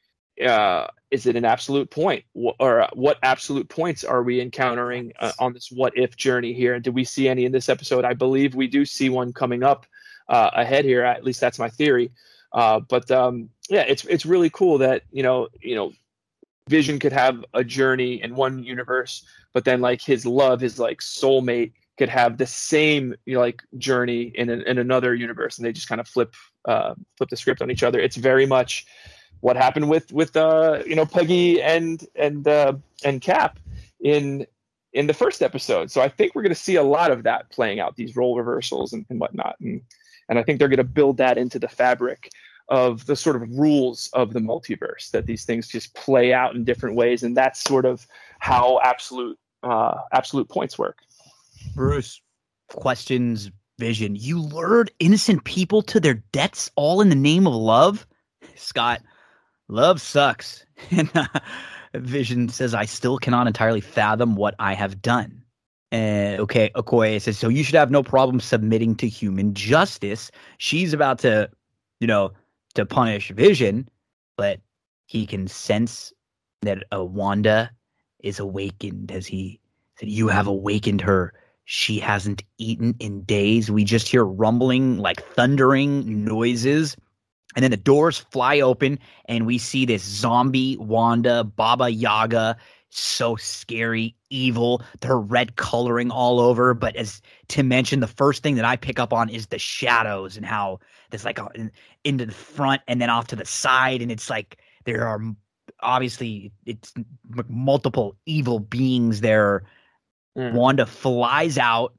uh, 0.46 0.88
is 1.10 1.26
it 1.26 1.36
an 1.36 1.46
absolute 1.46 1.90
point? 1.90 2.24
Or 2.60 2.88
what 2.94 3.18
absolute 3.24 3.70
points 3.70 4.04
are 4.04 4.22
we 4.22 4.42
encountering 4.42 5.14
uh, 5.20 5.32
on 5.40 5.54
this 5.54 5.72
what 5.72 5.98
if 5.98 6.16
journey 6.16 6.54
here? 6.54 6.76
And 6.76 6.84
do 6.84 6.92
we 6.92 7.06
see 7.06 7.28
any 7.28 7.46
in 7.46 7.52
this 7.52 7.70
episode? 7.70 8.06
I 8.06 8.14
believe 8.14 8.54
we 8.54 8.68
do 8.68 8.86
see 8.86 9.10
one 9.10 9.34
coming 9.34 9.64
up 9.64 9.86
uh, 10.30 10.52
ahead 10.54 10.86
here. 10.86 11.04
At 11.04 11.24
least 11.24 11.40
that's 11.40 11.58
my 11.58 11.70
theory. 11.70 12.12
Uh, 12.52 12.80
but 12.82 13.10
um, 13.12 13.50
yeah 13.70 13.82
it's 13.82 14.06
it's 14.06 14.26
really 14.26 14.50
cool 14.50 14.78
that 14.78 15.04
you 15.12 15.24
know 15.24 15.48
you 15.62 15.76
know 15.76 15.92
vision 16.70 17.00
could 17.00 17.14
have 17.14 17.44
a 17.54 17.64
journey 17.64 18.22
in 18.22 18.36
one 18.36 18.64
universe 18.64 19.26
but 19.54 19.66
then 19.66 19.82
like 19.82 20.02
his 20.02 20.26
love 20.26 20.60
his 20.60 20.80
like 20.80 21.00
soulmate 21.00 21.74
could 21.98 22.10
have 22.10 22.38
the 22.38 22.46
same 22.46 23.16
you 23.26 23.34
know, 23.34 23.40
like 23.40 23.64
journey 23.78 24.32
in, 24.36 24.50
an, 24.50 24.62
in 24.62 24.78
another 24.78 25.16
universe 25.16 25.58
and 25.58 25.66
they 25.66 25.72
just 25.72 25.90
kind 25.90 26.02
of 26.02 26.08
flip 26.08 26.36
uh, 26.66 26.94
flip 27.18 27.30
the 27.30 27.38
script 27.38 27.62
on 27.62 27.72
each 27.72 27.84
other 27.84 28.00
it's 28.00 28.18
very 28.18 28.46
much 28.46 28.86
what 29.42 29.56
happened 29.56 29.90
with 29.90 30.12
with 30.12 30.36
uh, 30.36 30.82
you 30.86 30.96
know 30.96 31.06
Peggy 31.06 31.62
and 31.62 32.06
and 32.16 32.48
uh, 32.48 32.74
and 33.04 33.22
Cap 33.22 33.60
in 34.00 34.46
in 34.94 35.08
the 35.08 35.14
first 35.14 35.42
episode. 35.42 35.92
So 35.92 36.02
I 36.02 36.10
think 36.10 36.34
we're 36.34 36.42
going 36.42 36.54
to 36.54 36.60
see 36.60 36.76
a 36.76 36.84
lot 36.84 37.12
of 37.12 37.24
that 37.24 37.50
playing 37.52 37.80
out, 37.80 37.96
these 37.96 38.16
role 38.16 38.38
reversals 38.38 38.94
and, 38.94 39.06
and 39.10 39.20
whatnot, 39.20 39.56
and 39.60 39.82
and 40.30 40.40
I 40.40 40.44
think 40.44 40.60
they're 40.60 40.68
going 40.68 40.78
to 40.78 40.84
build 40.84 41.18
that 41.18 41.38
into 41.38 41.60
the 41.60 41.68
fabric 41.68 42.30
of 42.70 43.06
the 43.06 43.16
sort 43.16 43.38
of 43.38 43.50
rules 43.58 44.10
of 44.12 44.34
the 44.34 44.42
multiverse 44.42 45.10
that 45.12 45.26
these 45.26 45.46
things 45.46 45.70
just 45.70 45.94
play 45.94 46.34
out 46.34 46.56
in 46.56 46.66
different 46.66 46.96
ways, 46.96 47.24
and 47.24 47.36
that's 47.36 47.64
sort 47.64 47.86
of 47.86 48.08
how 48.40 48.80
absolute 48.84 49.38
uh, 49.64 49.96
absolute 50.12 50.50
points 50.50 50.78
work. 50.78 51.00
Bruce, 51.76 52.22
questions, 52.70 53.52
vision. 53.80 54.16
You 54.16 54.42
lured 54.42 54.92
innocent 55.00 55.44
people 55.44 55.82
to 55.84 56.00
their 56.00 56.16
deaths 56.32 56.72
all 56.76 57.02
in 57.02 57.10
the 57.10 57.16
name 57.16 57.48
of 57.48 57.54
love. 57.54 58.08
Scott, 58.56 59.02
Love 59.70 60.02
sucks. 60.02 60.66
And 60.92 61.10
uh, 61.16 61.28
Vision 61.96 62.50
says, 62.50 62.76
I 62.76 62.86
still 62.86 63.18
cannot 63.18 63.48
entirely 63.48 63.82
fathom 63.82 64.36
what 64.36 64.54
I 64.60 64.76
have 64.76 65.02
done. 65.02 65.44
Uh, 65.92 66.38
okay, 66.40 66.70
Okoye 66.76 67.20
says, 67.20 67.38
so 67.38 67.50
you 67.50 67.64
should 67.64 67.76
have 67.76 67.90
no 67.90 68.04
problem 68.04 68.40
submitting 68.40 68.94
to 68.98 69.08
human 69.08 69.56
justice. 69.56 70.30
She's 70.60 70.94
about 70.94 71.18
to, 71.20 71.50
you 72.00 72.06
know, 72.06 72.32
to 72.76 72.86
punish 72.86 73.32
Vision, 73.32 73.90
but 74.38 74.60
he 75.08 75.26
can 75.26 75.48
sense 75.48 76.14
that 76.62 76.84
a 76.92 77.04
Wanda 77.04 77.72
is 78.20 78.38
awakened 78.38 79.12
as 79.12 79.26
he 79.26 79.60
said, 79.98 80.10
You 80.10 80.28
have 80.28 80.46
awakened 80.46 81.02
her. 81.02 81.34
She 81.70 82.00
hasn't 82.00 82.44
eaten 82.58 82.96
in 83.00 83.24
days. 83.24 83.70
We 83.70 83.84
just 83.84 84.08
hear 84.08 84.24
rumbling, 84.24 84.98
like 84.98 85.22
thundering 85.34 86.24
noises 86.24 86.96
and 87.58 87.64
then 87.64 87.72
the 87.72 87.78
doors 87.78 88.20
fly 88.20 88.60
open, 88.60 89.00
and 89.26 89.48
we 89.48 89.58
see 89.58 89.86
this 89.88 90.04
zombie 90.04 90.78
Wanda, 90.78 91.44
Baba 91.44 91.90
Yaga, 91.90 92.56
so 92.92 93.36
scary, 93.36 94.16
evil, 94.30 94.84
her 95.04 95.20
red 95.20 95.56
coloring 95.56 96.12
all 96.12 96.40
over. 96.40 96.76
But 96.76 96.96
as 96.96 97.20
Tim 97.48 97.68
mentioned, 97.68 98.04
the 98.04 98.08
first 98.08 98.44
thing 98.44 98.58
that 98.58 98.66
I 98.66 98.76
pick 98.76 99.00
up 99.00 99.12
on 99.12 99.30
is 99.30 99.48
the 99.48 99.58
shadows 99.58 100.38
and 100.38 100.46
how 100.46 100.82
there's 101.10 101.26
like 101.26 101.40
uh, 101.40 101.50
a, 101.56 101.72
into 102.04 102.28
the 102.28 102.32
front 102.32 102.84
and 102.88 103.02
then 103.02 103.10
off 103.10 103.26
to 103.28 103.36
the 103.36 103.46
side. 103.46 104.04
And 104.04 104.12
it's 104.12 104.30
like 104.30 104.60
there 104.86 105.08
are 105.08 105.20
obviously 105.80 106.52
it's 106.68 106.94
multiple 107.50 108.16
evil 108.28 108.60
beings 108.60 109.22
there. 109.22 109.64
Mm. 110.38 110.54
Wanda 110.54 110.86
flies 110.86 111.58
out. 111.58 111.94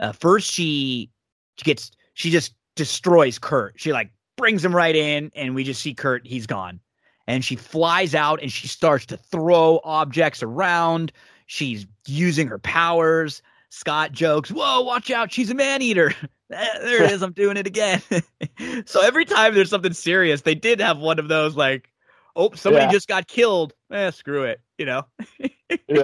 Uh, 0.00 0.12
first, 0.12 0.50
she 0.50 1.10
gets 1.58 1.90
she 2.14 2.30
just 2.30 2.54
destroys 2.74 3.38
Kurt. 3.38 3.74
She 3.76 3.92
like 3.92 4.10
brings 4.36 4.64
him 4.64 4.74
right 4.74 4.94
in, 4.94 5.30
and 5.34 5.54
we 5.54 5.64
just 5.64 5.80
see 5.80 5.94
Kurt. 5.94 6.26
He's 6.26 6.46
gone. 6.46 6.80
And 7.28 7.44
she 7.44 7.56
flies 7.56 8.14
out 8.14 8.40
and 8.40 8.52
she 8.52 8.68
starts 8.68 9.06
to 9.06 9.16
throw 9.16 9.80
objects 9.82 10.44
around. 10.44 11.10
She's 11.46 11.86
using 12.06 12.46
her 12.46 12.58
powers. 12.58 13.42
Scott 13.70 14.12
jokes, 14.12 14.50
Whoa, 14.50 14.80
watch 14.82 15.10
out. 15.10 15.32
She's 15.32 15.50
a 15.50 15.54
man 15.54 15.82
eater. 15.82 16.14
there 16.48 17.02
it 17.02 17.10
is. 17.10 17.22
I'm 17.22 17.32
doing 17.32 17.56
it 17.56 17.66
again. 17.66 18.00
so 18.86 19.02
every 19.02 19.24
time 19.24 19.54
there's 19.54 19.70
something 19.70 19.92
serious, 19.92 20.42
they 20.42 20.54
did 20.54 20.80
have 20.80 20.98
one 20.98 21.18
of 21.18 21.28
those 21.28 21.56
like, 21.56 21.90
oh, 22.36 22.52
somebody 22.54 22.84
yeah. 22.84 22.92
just 22.92 23.08
got 23.08 23.26
killed. 23.26 23.74
Eh, 23.90 24.10
screw 24.12 24.44
it. 24.44 24.60
You 24.78 24.86
know? 24.86 25.02
yeah. 25.88 26.02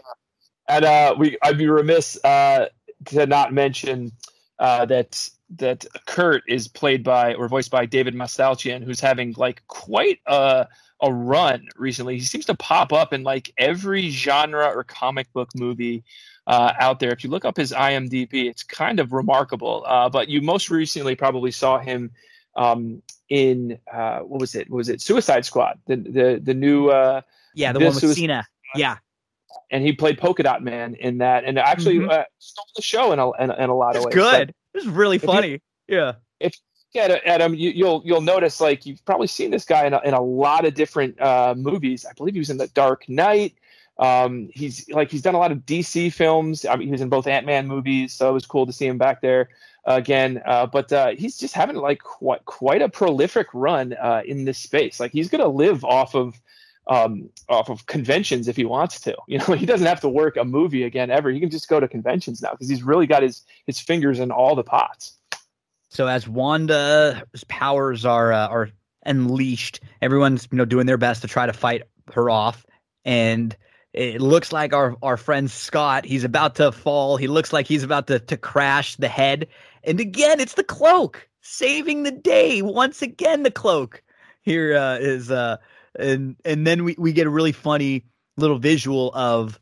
And 0.68 0.84
uh, 0.84 1.14
we, 1.18 1.36
I'd 1.42 1.58
be 1.58 1.68
remiss 1.68 2.22
uh, 2.24 2.68
to 3.06 3.26
not 3.26 3.52
mention 3.52 4.12
uh, 4.58 4.86
that 4.86 5.28
that 5.56 5.84
Kurt 6.06 6.44
is 6.48 6.66
played 6.66 7.04
by 7.04 7.34
or 7.34 7.48
voiced 7.48 7.70
by 7.70 7.84
David 7.84 8.14
Dastmalchian, 8.14 8.82
who's 8.82 9.00
having 9.00 9.34
like 9.36 9.62
quite 9.66 10.20
a 10.26 10.66
a 11.02 11.12
run 11.12 11.68
recently. 11.76 12.14
He 12.14 12.24
seems 12.24 12.46
to 12.46 12.54
pop 12.54 12.92
up 12.92 13.12
in 13.12 13.24
like 13.24 13.52
every 13.58 14.10
genre 14.10 14.66
or 14.66 14.84
comic 14.84 15.30
book 15.32 15.50
movie 15.54 16.04
uh, 16.46 16.72
out 16.78 17.00
there. 17.00 17.10
If 17.10 17.24
you 17.24 17.30
look 17.30 17.44
up 17.44 17.56
his 17.56 17.72
IMDb, 17.72 18.44
it's 18.48 18.62
kind 18.62 19.00
of 19.00 19.12
remarkable. 19.12 19.84
Uh, 19.86 20.08
but 20.08 20.28
you 20.28 20.40
most 20.40 20.70
recently 20.70 21.16
probably 21.16 21.50
saw 21.50 21.78
him 21.78 22.12
um, 22.56 23.02
in 23.28 23.78
uh, 23.92 24.20
what 24.20 24.40
was 24.40 24.54
it? 24.54 24.70
What 24.70 24.78
was 24.78 24.88
it 24.88 25.00
Suicide 25.00 25.44
Squad? 25.44 25.78
The 25.86 25.96
the 25.96 26.40
the 26.42 26.54
new 26.54 26.88
uh, 26.88 27.22
yeah, 27.54 27.72
the 27.72 27.80
one 27.80 27.94
with 27.94 28.14
Cena. 28.14 28.46
Yeah, 28.74 28.98
and 29.70 29.84
he 29.84 29.92
played 29.92 30.18
Polka 30.18 30.42
Dot 30.42 30.62
Man 30.62 30.94
in 30.94 31.18
that, 31.18 31.44
and 31.44 31.58
actually 31.58 31.96
mm-hmm. 31.96 32.10
uh, 32.10 32.24
stole 32.38 32.66
the 32.76 32.82
show 32.82 33.12
in 33.12 33.18
a 33.18 33.30
in, 33.42 33.50
in 33.50 33.70
a 33.70 33.74
lot 33.74 33.96
it's 33.96 34.04
of 34.04 34.06
ways. 34.06 34.14
Good. 34.14 34.54
But 34.72 34.80
it 34.80 34.86
was 34.86 34.94
really 34.94 35.18
funny. 35.18 35.48
You, 35.48 35.58
yeah. 35.88 36.12
If 36.40 36.54
you 36.94 37.00
at, 37.00 37.10
at 37.10 37.40
him, 37.40 37.54
you, 37.54 37.70
will 37.70 37.76
you'll, 37.76 38.02
you'll 38.04 38.20
notice 38.20 38.60
like 38.60 38.84
you've 38.84 39.04
probably 39.04 39.26
seen 39.26 39.50
this 39.50 39.64
guy 39.64 39.86
in 39.86 39.94
a, 39.94 40.00
in 40.04 40.14
a 40.14 40.20
lot 40.20 40.64
of 40.64 40.74
different 40.74 41.20
uh, 41.20 41.54
movies. 41.56 42.04
I 42.04 42.12
believe 42.12 42.34
he 42.34 42.40
was 42.40 42.50
in 42.50 42.58
The 42.58 42.68
Dark 42.68 43.08
Knight. 43.08 43.54
Um, 43.98 44.50
he's 44.52 44.88
like 44.90 45.10
he's 45.10 45.22
done 45.22 45.34
a 45.34 45.38
lot 45.38 45.52
of 45.52 45.58
DC 45.58 46.12
films. 46.12 46.64
I 46.64 46.76
mean, 46.76 46.88
he 46.88 46.92
was 46.92 47.00
in 47.00 47.08
both 47.08 47.26
Ant 47.26 47.46
Man 47.46 47.66
movies, 47.66 48.12
so 48.12 48.28
it 48.28 48.32
was 48.32 48.46
cool 48.46 48.66
to 48.66 48.72
see 48.72 48.86
him 48.86 48.98
back 48.98 49.20
there 49.20 49.50
again. 49.84 50.42
Uh, 50.44 50.66
but 50.66 50.92
uh, 50.92 51.10
he's 51.16 51.36
just 51.36 51.54
having 51.54 51.76
like 51.76 52.02
quite 52.02 52.44
quite 52.44 52.82
a 52.82 52.88
prolific 52.88 53.46
run 53.52 53.94
uh, 53.94 54.22
in 54.24 54.44
this 54.44 54.58
space. 54.58 54.98
Like 54.98 55.12
he's 55.12 55.28
gonna 55.28 55.48
live 55.48 55.84
off 55.84 56.14
of 56.14 56.40
um, 56.88 57.30
off 57.48 57.68
of 57.68 57.86
conventions 57.86 58.48
if 58.48 58.56
he 58.56 58.64
wants 58.64 59.00
to. 59.00 59.16
You 59.28 59.38
know, 59.38 59.54
he 59.54 59.66
doesn't 59.66 59.86
have 59.86 60.00
to 60.00 60.08
work 60.08 60.36
a 60.36 60.44
movie 60.44 60.82
again 60.82 61.10
ever. 61.10 61.30
He 61.30 61.40
can 61.40 61.48
just 61.48 61.68
go 61.68 61.80
to 61.80 61.88
conventions 61.88 62.42
now 62.42 62.50
because 62.50 62.68
he's 62.68 62.82
really 62.82 63.06
got 63.06 63.22
his 63.22 63.42
his 63.66 63.80
fingers 63.80 64.18
in 64.18 64.30
all 64.30 64.54
the 64.54 64.64
pots. 64.64 65.16
So 65.88 66.06
as 66.06 66.28
Wanda's 66.28 67.44
powers 67.48 68.04
are 68.04 68.32
uh, 68.32 68.48
are 68.48 68.70
unleashed, 69.06 69.80
everyone's 70.00 70.48
you 70.50 70.58
know 70.58 70.64
doing 70.64 70.86
their 70.86 70.98
best 70.98 71.22
to 71.22 71.28
try 71.28 71.46
to 71.46 71.52
fight 71.52 71.82
her 72.12 72.28
off, 72.28 72.66
and 73.04 73.56
it 73.92 74.20
looks 74.20 74.52
like 74.52 74.72
our 74.72 74.96
our 75.02 75.16
friend 75.16 75.50
Scott, 75.50 76.04
he's 76.04 76.24
about 76.24 76.56
to 76.56 76.72
fall. 76.72 77.16
He 77.16 77.28
looks 77.28 77.52
like 77.52 77.66
he's 77.66 77.82
about 77.82 78.06
to 78.08 78.18
to 78.18 78.36
crash 78.36 78.96
the 78.96 79.08
head. 79.08 79.46
And 79.84 80.00
again, 80.00 80.40
it's 80.40 80.54
the 80.54 80.64
cloak 80.64 81.28
saving 81.42 82.02
the 82.02 82.12
day. 82.12 82.62
Once 82.62 83.02
again, 83.02 83.42
the 83.42 83.50
cloak 83.50 84.02
here 84.42 84.76
uh, 84.76 84.96
is 84.96 85.30
uh 85.30 85.56
and 85.98 86.36
and 86.44 86.66
then 86.66 86.84
we 86.84 86.94
we 86.98 87.12
get 87.12 87.26
a 87.26 87.30
really 87.30 87.52
funny 87.52 88.04
little 88.36 88.58
visual 88.58 89.12
of 89.14 89.58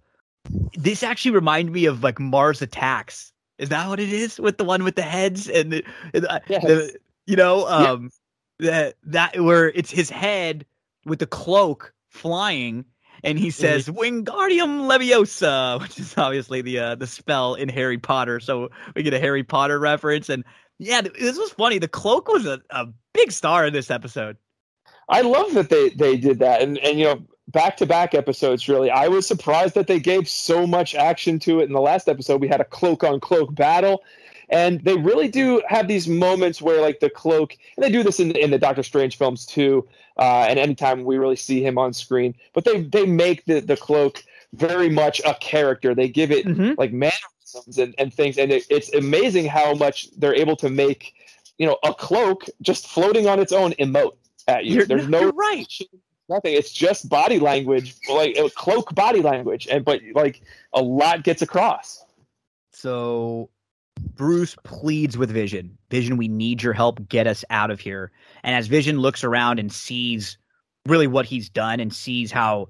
this 0.74 1.02
actually 1.02 1.32
reminded 1.32 1.72
me 1.72 1.86
of 1.86 2.02
like 2.02 2.18
Mars 2.18 2.62
Attacks. 2.62 3.32
Is 3.58 3.68
that 3.68 3.88
what 3.88 4.00
it 4.00 4.12
is 4.12 4.40
with 4.40 4.56
the 4.56 4.64
one 4.64 4.84
with 4.84 4.96
the 4.96 5.02
heads 5.02 5.48
and 5.48 5.70
the, 5.70 5.84
the, 6.12 6.42
yes. 6.48 6.62
the 6.62 6.96
you 7.26 7.36
know 7.36 7.66
um 7.68 8.10
yes. 8.58 8.70
that 8.70 8.96
that 9.34 9.40
where 9.40 9.68
it's 9.68 9.90
his 9.90 10.08
head 10.08 10.64
with 11.04 11.18
the 11.18 11.26
cloak 11.26 11.92
flying 12.08 12.84
and 13.22 13.38
he 13.38 13.48
mm-hmm. 13.48 13.60
says. 13.60 13.88
Wingardium 13.88 14.88
Leviosa, 14.88 15.80
which 15.82 15.98
is 15.98 16.16
obviously 16.16 16.62
the 16.62 16.78
uh, 16.78 16.94
the 16.94 17.06
spell 17.06 17.54
in 17.54 17.68
Harry 17.68 17.98
Potter. 17.98 18.40
So 18.40 18.70
we 18.94 19.02
get 19.02 19.14
a 19.14 19.20
Harry 19.20 19.44
Potter 19.44 19.78
reference, 19.78 20.28
and 20.28 20.44
yeah, 20.78 21.02
this 21.02 21.38
was 21.38 21.50
funny. 21.50 21.78
The 21.78 21.88
cloak 21.88 22.28
was 22.28 22.46
a, 22.46 22.60
a 22.70 22.86
big 23.12 23.32
star 23.32 23.66
in 23.66 23.72
this 23.72 23.90
episode. 23.90 24.36
I 25.10 25.20
love 25.22 25.52
that 25.54 25.68
they 25.68 25.90
they 25.90 26.16
did 26.16 26.38
that, 26.38 26.62
and 26.62 26.78
and 26.78 26.98
you 26.98 27.04
know 27.04 27.22
back 27.48 27.76
to 27.78 27.86
back 27.86 28.14
episodes. 28.14 28.68
Really, 28.68 28.90
I 28.90 29.08
was 29.08 29.26
surprised 29.26 29.74
that 29.74 29.86
they 29.86 30.00
gave 30.00 30.28
so 30.28 30.66
much 30.66 30.94
action 30.94 31.38
to 31.40 31.60
it. 31.60 31.64
In 31.64 31.72
the 31.72 31.80
last 31.80 32.08
episode, 32.08 32.40
we 32.40 32.48
had 32.48 32.60
a 32.60 32.64
cloak 32.64 33.04
on 33.04 33.20
cloak 33.20 33.54
battle, 33.54 34.02
and 34.50 34.80
they 34.80 34.96
really 34.96 35.28
do 35.28 35.62
have 35.68 35.88
these 35.88 36.08
moments 36.08 36.60
where 36.60 36.80
like 36.80 37.00
the 37.00 37.10
cloak 37.10 37.56
and 37.76 37.84
they 37.84 37.90
do 37.90 38.02
this 38.02 38.20
in, 38.20 38.32
in 38.32 38.50
the 38.50 38.58
doctor 38.58 38.82
strange 38.82 39.16
films 39.16 39.46
too 39.46 39.88
uh, 40.18 40.46
and 40.48 40.58
anytime 40.58 41.04
we 41.04 41.18
really 41.18 41.36
see 41.36 41.64
him 41.64 41.78
on 41.78 41.92
screen 41.92 42.34
but 42.52 42.64
they 42.64 42.82
they 42.82 43.06
make 43.06 43.44
the, 43.46 43.60
the 43.60 43.76
cloak 43.76 44.22
very 44.52 44.88
much 44.88 45.20
a 45.24 45.34
character 45.34 45.94
they 45.94 46.08
give 46.08 46.30
it 46.30 46.44
mm-hmm. 46.44 46.72
like 46.76 46.92
mannerisms 46.92 47.78
and, 47.78 47.94
and 47.98 48.12
things 48.12 48.36
and 48.36 48.50
it, 48.50 48.64
it's 48.68 48.92
amazing 48.94 49.46
how 49.46 49.74
much 49.74 50.10
they're 50.18 50.34
able 50.34 50.56
to 50.56 50.68
make 50.68 51.14
you 51.58 51.66
know 51.66 51.78
a 51.84 51.94
cloak 51.94 52.44
just 52.60 52.88
floating 52.88 53.26
on 53.26 53.38
its 53.38 53.52
own 53.52 53.72
emote 53.72 54.14
at 54.50 54.64
you 54.64 54.76
you're, 54.76 54.86
there's 54.86 55.08
no 55.08 55.30
right 55.30 55.78
nothing 56.28 56.54
it's 56.54 56.72
just 56.72 57.08
body 57.08 57.38
language 57.38 57.96
like 58.08 58.36
cloak 58.54 58.94
body 58.94 59.20
language 59.20 59.66
and 59.70 59.84
but 59.84 60.00
like 60.14 60.42
a 60.74 60.82
lot 60.82 61.24
gets 61.24 61.42
across 61.42 62.04
so 62.72 63.48
Bruce 64.14 64.56
pleads 64.64 65.16
with 65.18 65.30
Vision. 65.30 65.76
Vision, 65.90 66.16
we 66.16 66.28
need 66.28 66.62
your 66.62 66.72
help. 66.72 67.06
Get 67.08 67.26
us 67.26 67.44
out 67.50 67.70
of 67.70 67.80
here. 67.80 68.10
And 68.42 68.54
as 68.54 68.66
Vision 68.66 68.98
looks 68.98 69.24
around 69.24 69.58
and 69.58 69.72
sees 69.72 70.38
really 70.86 71.06
what 71.06 71.26
he's 71.26 71.48
done 71.48 71.80
and 71.80 71.92
sees 71.92 72.32
how 72.32 72.68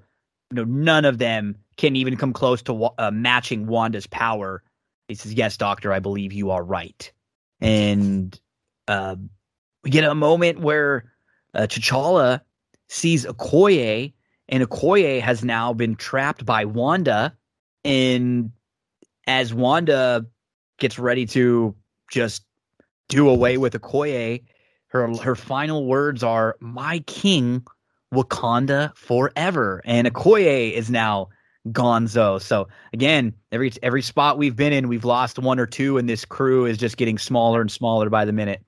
you 0.50 0.56
know 0.56 0.64
none 0.64 1.04
of 1.04 1.18
them 1.18 1.56
can 1.76 1.96
even 1.96 2.16
come 2.16 2.32
close 2.32 2.62
to 2.62 2.90
uh, 2.98 3.10
matching 3.12 3.66
Wanda's 3.66 4.06
power, 4.06 4.62
he 5.08 5.14
says, 5.14 5.34
"Yes, 5.34 5.56
Doctor, 5.56 5.92
I 5.92 6.00
believe 6.00 6.32
you 6.32 6.50
are 6.50 6.62
right." 6.62 7.10
And 7.60 8.38
uh, 8.88 9.16
we 9.84 9.90
get 9.90 10.04
a 10.04 10.14
moment 10.14 10.60
where 10.60 11.12
uh, 11.54 11.66
T'Challa 11.66 12.40
sees 12.88 13.26
Okoye, 13.26 14.12
and 14.48 14.68
Okoye 14.68 15.20
has 15.20 15.44
now 15.44 15.72
been 15.72 15.96
trapped 15.96 16.44
by 16.44 16.64
Wanda. 16.64 17.36
And 17.84 18.50
as 19.26 19.54
Wanda 19.54 20.26
gets 20.78 20.98
ready 20.98 21.26
to 21.26 21.74
just 22.10 22.42
do 23.08 23.28
away 23.28 23.58
with 23.58 23.74
Okoye. 23.74 24.42
Her 24.88 25.14
her 25.18 25.36
final 25.36 25.86
words 25.86 26.24
are 26.24 26.56
"My 26.60 27.00
king, 27.00 27.64
Wakanda 28.12 28.96
forever," 28.96 29.82
and 29.84 30.08
Okoye 30.08 30.72
is 30.72 30.90
now 30.90 31.28
Gonzo. 31.68 32.40
So 32.40 32.68
again, 32.92 33.34
every 33.52 33.72
every 33.82 34.02
spot 34.02 34.38
we've 34.38 34.56
been 34.56 34.72
in, 34.72 34.88
we've 34.88 35.04
lost 35.04 35.38
one 35.38 35.60
or 35.60 35.66
two, 35.66 35.98
and 35.98 36.08
this 36.08 36.24
crew 36.24 36.64
is 36.66 36.78
just 36.78 36.96
getting 36.96 37.18
smaller 37.18 37.60
and 37.60 37.70
smaller 37.70 38.08
by 38.08 38.24
the 38.24 38.32
minute. 38.32 38.64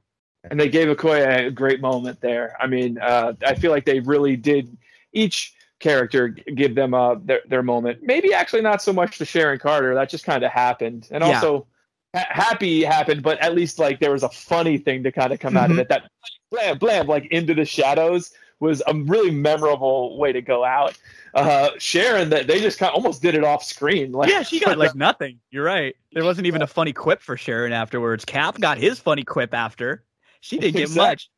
And 0.51 0.59
they 0.59 0.69
gave 0.69 0.89
Okoye 0.89 1.47
a 1.47 1.51
great 1.51 1.81
moment 1.81 2.21
there. 2.21 2.57
I 2.61 2.67
mean, 2.67 2.99
uh, 2.99 3.35
I 3.47 3.55
feel 3.55 3.71
like 3.71 3.85
they 3.85 4.01
really 4.01 4.37
did 4.37 4.77
each 5.13 5.55
character 5.79 6.29
give 6.29 6.75
them 6.75 6.95
uh, 6.95 7.17
their 7.17 7.41
their 7.47 7.63
moment. 7.63 8.01
Maybe 8.03 8.35
actually 8.35 8.63
not 8.63 8.83
so 8.83 8.93
much 8.93 9.19
to 9.19 9.25
Sharon 9.25 9.59
Carter. 9.59 9.95
That 9.95 10.09
just 10.09 10.25
kind 10.25 10.43
of 10.43 10.51
happened, 10.51 11.09
and 11.11 11.23
yeah. 11.23 11.35
also 11.35 11.67
happy 12.15 12.83
happened, 12.83 13.23
but 13.23 13.39
at 13.41 13.55
least 13.55 13.79
like 13.79 14.01
there 14.01 14.13
was 14.13 14.23
a 14.23 14.29
funny 14.29 14.79
thing 14.79 15.03
to 15.03 15.13
kind 15.13 15.33
of 15.33 15.41
come 15.41 15.55
mm-hmm. 15.55 15.59
out 15.59 15.71
of 15.71 15.71
mm-hmm. 15.73 15.81
it. 15.81 15.89
That 15.89 16.11
blam 16.51 16.79
blam 16.79 17.07
like 17.07 17.27
into 17.27 17.55
the 17.55 17.65
shadows 17.65 18.33
was 18.61 18.83
a 18.87 18.95
really 18.95 19.33
memorable 19.33 20.17
way 20.19 20.33
to 20.33 20.41
go 20.41 20.65
out. 20.65 20.97
Uh, 21.35 21.71
Sharon, 21.79 22.31
that 22.31 22.47
they 22.47 22.61
just 22.61 22.79
kind 22.79 22.91
of 22.91 22.95
almost 22.95 23.21
did 23.21 23.35
it 23.35 23.43
off 23.43 23.65
screen. 23.65 24.13
Like, 24.13 24.31
yeah, 24.31 24.43
she 24.43 24.61
got 24.61 24.79
like 24.79 24.95
nothing. 24.97 25.41
You're 25.51 25.65
right. 25.65 25.97
There 26.13 26.25
wasn't 26.25 26.47
even 26.47 26.63
a 26.63 26.67
funny 26.67 26.93
quip 26.93 27.21
for 27.21 27.37
Sharon 27.37 27.73
afterwards. 27.73 28.25
Cap 28.25 28.61
got 28.61 28.79
his 28.79 29.01
funny 29.01 29.25
quip 29.25 29.53
after. 29.53 30.05
She 30.43 30.59
didn't 30.59 30.75
get 30.75 30.83
exactly. 30.83 31.09
much. 31.09 31.31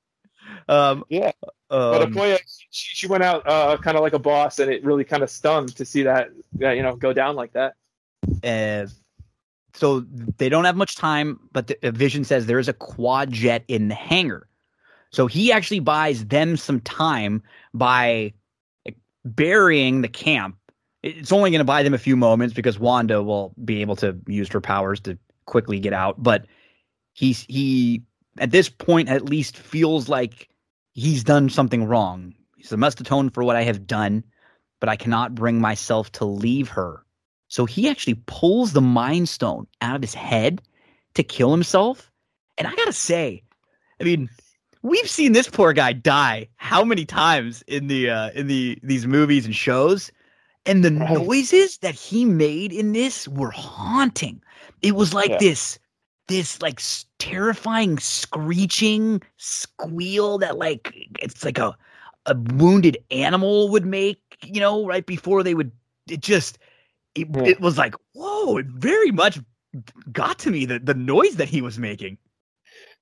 Um, 0.68 1.04
yeah, 1.08 1.32
um, 1.70 1.92
but 1.92 2.10
Okoye, 2.10 2.38
she, 2.70 2.96
she 2.96 3.06
went 3.06 3.22
out 3.22 3.46
uh, 3.46 3.76
kind 3.76 3.96
of 3.96 4.02
like 4.02 4.14
a 4.14 4.18
boss, 4.18 4.58
and 4.58 4.70
it 4.72 4.82
really 4.82 5.04
kind 5.04 5.22
of 5.22 5.30
stung 5.30 5.66
to 5.66 5.84
see 5.84 6.02
that, 6.02 6.30
that 6.54 6.76
you 6.76 6.82
know 6.82 6.96
go 6.96 7.12
down 7.12 7.36
like 7.36 7.52
that. 7.52 7.74
And 8.42 8.90
so 9.74 10.00
they 10.38 10.48
don't 10.48 10.64
have 10.64 10.76
much 10.76 10.96
time, 10.96 11.38
but 11.52 11.66
the, 11.66 11.92
Vision 11.92 12.24
says 12.24 12.46
there 12.46 12.58
is 12.58 12.68
a 12.68 12.72
Quinjet 12.72 13.64
in 13.68 13.88
the 13.88 13.94
hangar. 13.94 14.48
So 15.10 15.26
he 15.26 15.52
actually 15.52 15.80
buys 15.80 16.24
them 16.26 16.56
some 16.56 16.80
time 16.80 17.42
by 17.74 18.32
burying 19.24 20.00
the 20.00 20.08
camp. 20.08 20.56
It's 21.02 21.32
only 21.32 21.50
going 21.50 21.60
to 21.60 21.64
buy 21.64 21.82
them 21.82 21.94
a 21.94 21.98
few 21.98 22.16
moments 22.16 22.54
because 22.54 22.78
Wanda 22.78 23.22
will 23.22 23.54
be 23.64 23.82
able 23.82 23.96
to 23.96 24.18
use 24.26 24.48
her 24.48 24.60
powers 24.60 25.00
to 25.00 25.18
quickly 25.44 25.78
get 25.78 25.92
out. 25.92 26.22
But 26.22 26.46
he's 27.12 27.44
he 27.48 28.02
at 28.38 28.50
this 28.50 28.68
point 28.68 29.08
at 29.08 29.28
least 29.28 29.56
feels 29.56 30.08
like 30.08 30.48
he's 30.92 31.24
done 31.24 31.48
something 31.48 31.84
wrong. 31.84 32.34
He 32.56 32.76
"Must 32.76 33.00
atone 33.00 33.30
for 33.30 33.44
what 33.44 33.56
I 33.56 33.62
have 33.62 33.86
done." 33.86 34.24
but 34.84 34.90
I 34.90 34.96
cannot 34.96 35.34
bring 35.34 35.62
myself 35.62 36.12
to 36.12 36.26
leave 36.26 36.68
her. 36.68 37.06
So 37.48 37.64
he 37.64 37.88
actually 37.88 38.20
pulls 38.26 38.74
the 38.74 38.82
Mind 38.82 39.30
Stone 39.30 39.66
out 39.80 39.96
of 39.96 40.02
his 40.02 40.12
head 40.12 40.60
to 41.14 41.22
kill 41.22 41.50
himself. 41.50 42.12
And 42.58 42.68
I 42.68 42.74
gotta 42.74 42.92
say, 42.92 43.42
I 43.98 44.04
mean, 44.04 44.28
we've 44.82 45.08
seen 45.08 45.32
this 45.32 45.48
poor 45.48 45.72
guy 45.72 45.94
die 45.94 46.48
how 46.56 46.84
many 46.84 47.06
times 47.06 47.62
in 47.66 47.86
the 47.86 48.10
uh, 48.10 48.30
in 48.32 48.46
the 48.46 48.78
these 48.82 49.06
movies 49.06 49.46
and 49.46 49.54
shows, 49.54 50.12
and 50.66 50.84
the 50.84 50.92
right. 50.92 51.12
noises 51.12 51.78
that 51.78 51.94
he 51.94 52.26
made 52.26 52.70
in 52.70 52.92
this 52.92 53.26
were 53.26 53.52
haunting. 53.52 54.42
It 54.82 54.96
was 54.96 55.14
like 55.14 55.30
yeah. 55.30 55.38
this 55.38 55.78
this 56.28 56.60
like 56.60 56.78
terrifying 57.24 57.98
screeching 57.98 59.22
squeal 59.38 60.36
that 60.36 60.58
like 60.58 60.92
it's 61.20 61.42
like 61.42 61.56
a 61.56 61.74
a 62.26 62.34
wounded 62.54 62.98
animal 63.10 63.70
would 63.70 63.86
make, 63.86 64.20
you 64.42 64.60
know, 64.60 64.86
right 64.86 65.06
before 65.06 65.42
they 65.42 65.54
would 65.54 65.72
it 66.10 66.20
just 66.20 66.58
it, 67.14 67.28
yeah. 67.34 67.44
it 67.44 67.60
was 67.60 67.78
like, 67.78 67.94
whoa, 68.12 68.58
it 68.58 68.66
very 68.66 69.10
much 69.10 69.38
got 70.12 70.38
to 70.40 70.50
me 70.50 70.66
the, 70.66 70.78
the 70.78 70.92
noise 70.92 71.36
that 71.36 71.48
he 71.48 71.62
was 71.62 71.78
making. 71.78 72.18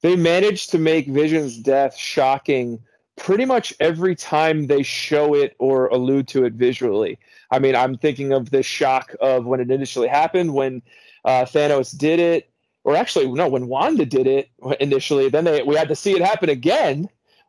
They 0.02 0.14
managed 0.14 0.70
to 0.70 0.78
make 0.78 1.08
Vision's 1.08 1.58
death 1.58 1.96
shocking 1.96 2.78
pretty 3.16 3.44
much 3.44 3.74
every 3.80 4.14
time 4.14 4.68
they 4.68 4.84
show 4.84 5.34
it 5.34 5.56
or 5.58 5.86
allude 5.88 6.28
to 6.28 6.44
it 6.44 6.52
visually. 6.52 7.18
I 7.50 7.58
mean, 7.58 7.74
I'm 7.74 7.96
thinking 7.96 8.32
of 8.32 8.50
the 8.50 8.62
shock 8.62 9.16
of 9.20 9.46
when 9.46 9.58
it 9.58 9.70
initially 9.70 10.08
happened, 10.08 10.54
when 10.54 10.80
uh, 11.24 11.44
Thanos 11.44 11.96
did 11.96 12.20
it, 12.20 12.51
or 12.84 12.96
actually, 12.96 13.30
no, 13.30 13.48
when 13.48 13.68
Wanda 13.68 14.04
did 14.04 14.26
it 14.26 14.50
initially. 14.80 15.28
Then 15.28 15.44
they 15.44 15.62
we 15.62 15.76
had 15.76 15.88
to 15.88 15.96
see 15.96 16.12
it 16.12 16.22
happen 16.22 16.48
again 16.48 17.08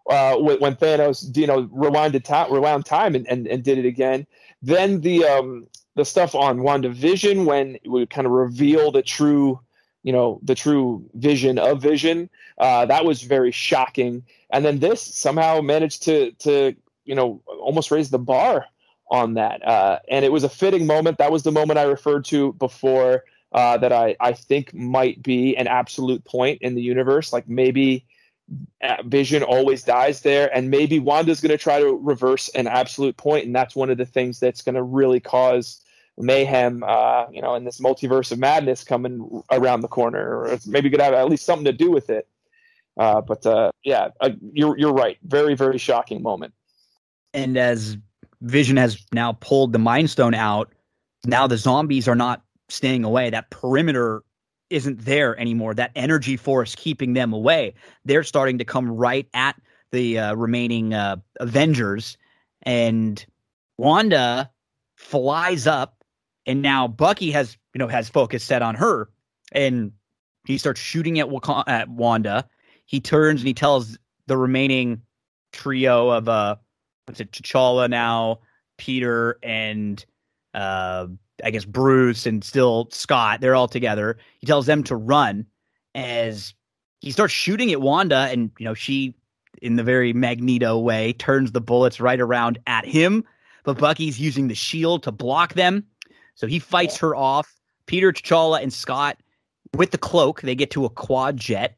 uh, 0.09 0.35
when, 0.37 0.75
Thanos, 0.75 1.35
you 1.35 1.47
know, 1.47 1.63
rewinded 1.67 2.23
time, 2.23 2.51
rewound 2.51 2.85
time, 2.85 3.15
and, 3.15 3.27
and, 3.27 3.47
and 3.47 3.63
did 3.63 3.77
it 3.77 3.85
again. 3.85 4.27
Then 4.61 5.01
the 5.01 5.25
um, 5.25 5.67
the 5.95 6.05
stuff 6.05 6.35
on 6.35 6.59
WandaVision 6.59 7.45
when 7.45 7.77
we 7.87 8.05
kind 8.05 8.25
of 8.25 8.33
reveal 8.33 8.91
the 8.91 9.01
true, 9.01 9.59
you 10.03 10.11
know, 10.11 10.39
the 10.43 10.55
true 10.55 11.03
vision 11.15 11.57
of 11.57 11.81
Vision. 11.81 12.29
Uh, 12.57 12.85
that 12.85 13.05
was 13.05 13.21
very 13.23 13.51
shocking. 13.51 14.23
And 14.49 14.63
then 14.63 14.79
this 14.79 15.01
somehow 15.01 15.61
managed 15.61 16.03
to 16.03 16.31
to 16.39 16.75
you 17.05 17.15
know 17.15 17.41
almost 17.47 17.91
raise 17.91 18.09
the 18.09 18.19
bar 18.19 18.65
on 19.09 19.35
that. 19.35 19.65
Uh, 19.65 19.99
and 20.09 20.25
it 20.25 20.31
was 20.31 20.43
a 20.43 20.49
fitting 20.49 20.87
moment. 20.87 21.17
That 21.17 21.31
was 21.31 21.43
the 21.43 21.51
moment 21.51 21.79
I 21.79 21.83
referred 21.83 22.25
to 22.25 22.53
before. 22.53 23.23
Uh, 23.53 23.77
that 23.77 23.93
I, 23.93 24.15
I 24.19 24.33
think 24.33 24.73
might 24.73 25.21
be 25.21 25.55
an 25.55 25.67
absolute 25.67 26.25
point 26.25 26.63
in 26.63 26.73
the 26.73 26.81
universe. 26.81 27.31
Like 27.31 27.47
maybe 27.47 28.03
uh, 28.81 29.03
Vision 29.05 29.43
always 29.43 29.83
dies 29.83 30.21
there, 30.21 30.49
and 30.55 30.71
maybe 30.71 30.99
Wanda's 30.99 31.39
going 31.39 31.51
to 31.51 31.57
try 31.57 31.79
to 31.79 31.93
reverse 31.93 32.49
an 32.49 32.67
absolute 32.67 33.15
point, 33.15 33.45
and 33.45 33.55
that's 33.55 33.75
one 33.75 33.89
of 33.89 33.97
the 33.97 34.05
things 34.05 34.39
that's 34.39 34.61
going 34.63 34.75
to 34.75 34.83
really 34.83 35.19
cause 35.19 35.81
mayhem, 36.17 36.83
uh, 36.85 37.25
you 37.31 37.41
know, 37.41 37.55
in 37.55 37.63
this 37.63 37.79
multiverse 37.79 38.31
of 38.31 38.39
madness 38.39 38.83
coming 38.83 39.43
around 39.51 39.81
the 39.81 39.87
corner, 39.87 40.39
or 40.39 40.57
maybe 40.67 40.89
could 40.89 41.01
have 41.01 41.13
at 41.13 41.29
least 41.29 41.45
something 41.45 41.65
to 41.65 41.73
do 41.73 41.91
with 41.91 42.09
it. 42.09 42.27
Uh, 42.97 43.21
but 43.21 43.45
uh, 43.45 43.71
yeah, 43.83 44.09
uh, 44.19 44.29
you're 44.51 44.77
you're 44.77 44.93
right. 44.93 45.17
Very 45.23 45.55
very 45.55 45.77
shocking 45.77 46.21
moment. 46.21 46.53
And 47.33 47.57
as 47.57 47.97
Vision 48.41 48.77
has 48.77 49.03
now 49.11 49.33
pulled 49.33 49.73
the 49.73 49.79
Mind 49.79 50.09
Stone 50.09 50.35
out, 50.35 50.71
now 51.25 51.47
the 51.47 51.57
zombies 51.57 52.07
are 52.07 52.15
not 52.15 52.43
staying 52.73 53.03
away. 53.03 53.29
That 53.29 53.49
perimeter 53.49 54.23
isn't 54.69 55.05
there 55.05 55.39
anymore. 55.39 55.73
That 55.73 55.91
energy 55.95 56.37
force 56.37 56.75
keeping 56.75 57.13
them 57.13 57.33
away. 57.33 57.73
They're 58.05 58.23
starting 58.23 58.57
to 58.57 58.65
come 58.65 58.89
right 58.89 59.27
at 59.33 59.55
the 59.91 60.19
uh, 60.19 60.35
remaining 60.35 60.93
uh, 60.93 61.17
Avengers, 61.39 62.17
and 62.63 63.23
Wanda 63.77 64.49
flies 64.95 65.67
up 65.67 66.03
and 66.45 66.61
now 66.61 66.87
Bucky 66.87 67.31
has 67.31 67.57
you 67.73 67.79
know 67.79 67.87
has 67.87 68.09
focus 68.09 68.43
set 68.43 68.61
on 68.61 68.75
her, 68.75 69.09
and 69.51 69.91
he 70.45 70.57
starts 70.57 70.79
shooting 70.79 71.19
at, 71.19 71.29
Wak- 71.29 71.67
at 71.67 71.89
Wanda. 71.89 72.47
He 72.85 72.99
turns 72.99 73.41
and 73.41 73.47
he 73.47 73.53
tells 73.53 73.97
the 74.27 74.37
remaining 74.37 75.01
trio 75.51 76.09
of 76.09 76.27
uh, 76.27 76.57
what's 77.05 77.19
it, 77.19 77.31
T'Challa 77.31 77.89
now, 77.89 78.39
Peter, 78.77 79.39
and 79.41 80.03
uh, 80.53 81.07
I 81.43 81.51
guess 81.51 81.65
Bruce 81.65 82.25
and 82.25 82.43
still 82.43 82.87
Scott. 82.91 83.41
They're 83.41 83.55
all 83.55 83.67
together. 83.67 84.17
He 84.39 84.47
tells 84.47 84.65
them 84.65 84.83
to 84.85 84.95
run 84.95 85.45
as 85.93 86.53
he 87.01 87.11
starts 87.11 87.33
shooting 87.33 87.71
at 87.71 87.81
Wanda, 87.81 88.29
and 88.31 88.51
you 88.57 88.65
know 88.65 88.73
she, 88.73 89.15
in 89.61 89.75
the 89.75 89.83
very 89.83 90.13
Magneto 90.13 90.79
way, 90.79 91.13
turns 91.13 91.51
the 91.51 91.61
bullets 91.61 91.99
right 91.99 92.19
around 92.19 92.59
at 92.65 92.85
him. 92.85 93.25
But 93.63 93.77
Bucky's 93.77 94.19
using 94.19 94.47
the 94.47 94.55
shield 94.55 95.03
to 95.03 95.11
block 95.11 95.53
them. 95.53 95.85
So 96.35 96.47
he 96.47 96.59
fights 96.59 96.97
her 96.97 97.15
off. 97.15 97.53
Peter 97.85 98.11
T'Challa 98.11 98.61
and 98.61 98.73
Scott 98.73 99.17
with 99.73 99.91
the 99.91 99.97
cloak, 99.97 100.41
they 100.41 100.55
get 100.55 100.71
to 100.71 100.85
a 100.85 100.89
quad 100.89 101.37
jet 101.37 101.77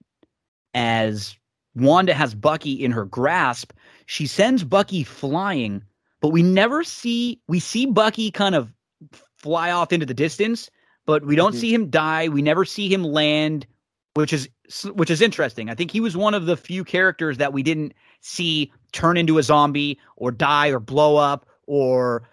as 0.74 1.36
Wanda 1.76 2.14
has 2.14 2.36
Bucky 2.36 2.74
in 2.74 2.92
her 2.92 3.06
grasp. 3.06 3.74
She 4.06 4.28
sends 4.28 4.64
Bucky 4.64 5.04
flying, 5.04 5.84
but 6.22 6.30
we 6.30 6.44
never 6.44 6.84
see 6.84 7.42
we 7.48 7.60
see 7.60 7.86
Bucky 7.86 8.32
kind 8.32 8.56
of 8.56 8.72
fly 9.46 9.70
off 9.70 9.94
into 9.94 10.08
the 10.08 10.14
distance, 10.16 10.72
but 11.06 11.24
we 11.24 11.36
don't 11.36 11.52
mm-hmm. 11.52 11.60
see 11.60 11.72
him 11.72 11.90
die. 11.92 12.30
We 12.30 12.42
never 12.42 12.66
see 12.66 12.92
him 12.92 13.04
land, 13.04 13.68
which 14.16 14.34
is 14.34 14.50
which 14.94 15.12
is 15.12 15.22
interesting. 15.22 15.70
I 15.70 15.76
think 15.76 15.92
he 15.92 16.00
was 16.00 16.18
one 16.18 16.34
of 16.34 16.48
the 16.48 16.58
few 16.58 16.84
characters 16.84 17.38
that 17.38 17.54
we 17.54 17.62
didn't 17.62 17.94
see 18.22 18.74
turn 18.92 19.18
into 19.18 19.38
a 19.38 19.44
zombie 19.44 20.00
or 20.16 20.32
die 20.32 20.70
or 20.70 20.80
blow 20.80 21.18
up 21.18 21.46
or 21.68 22.28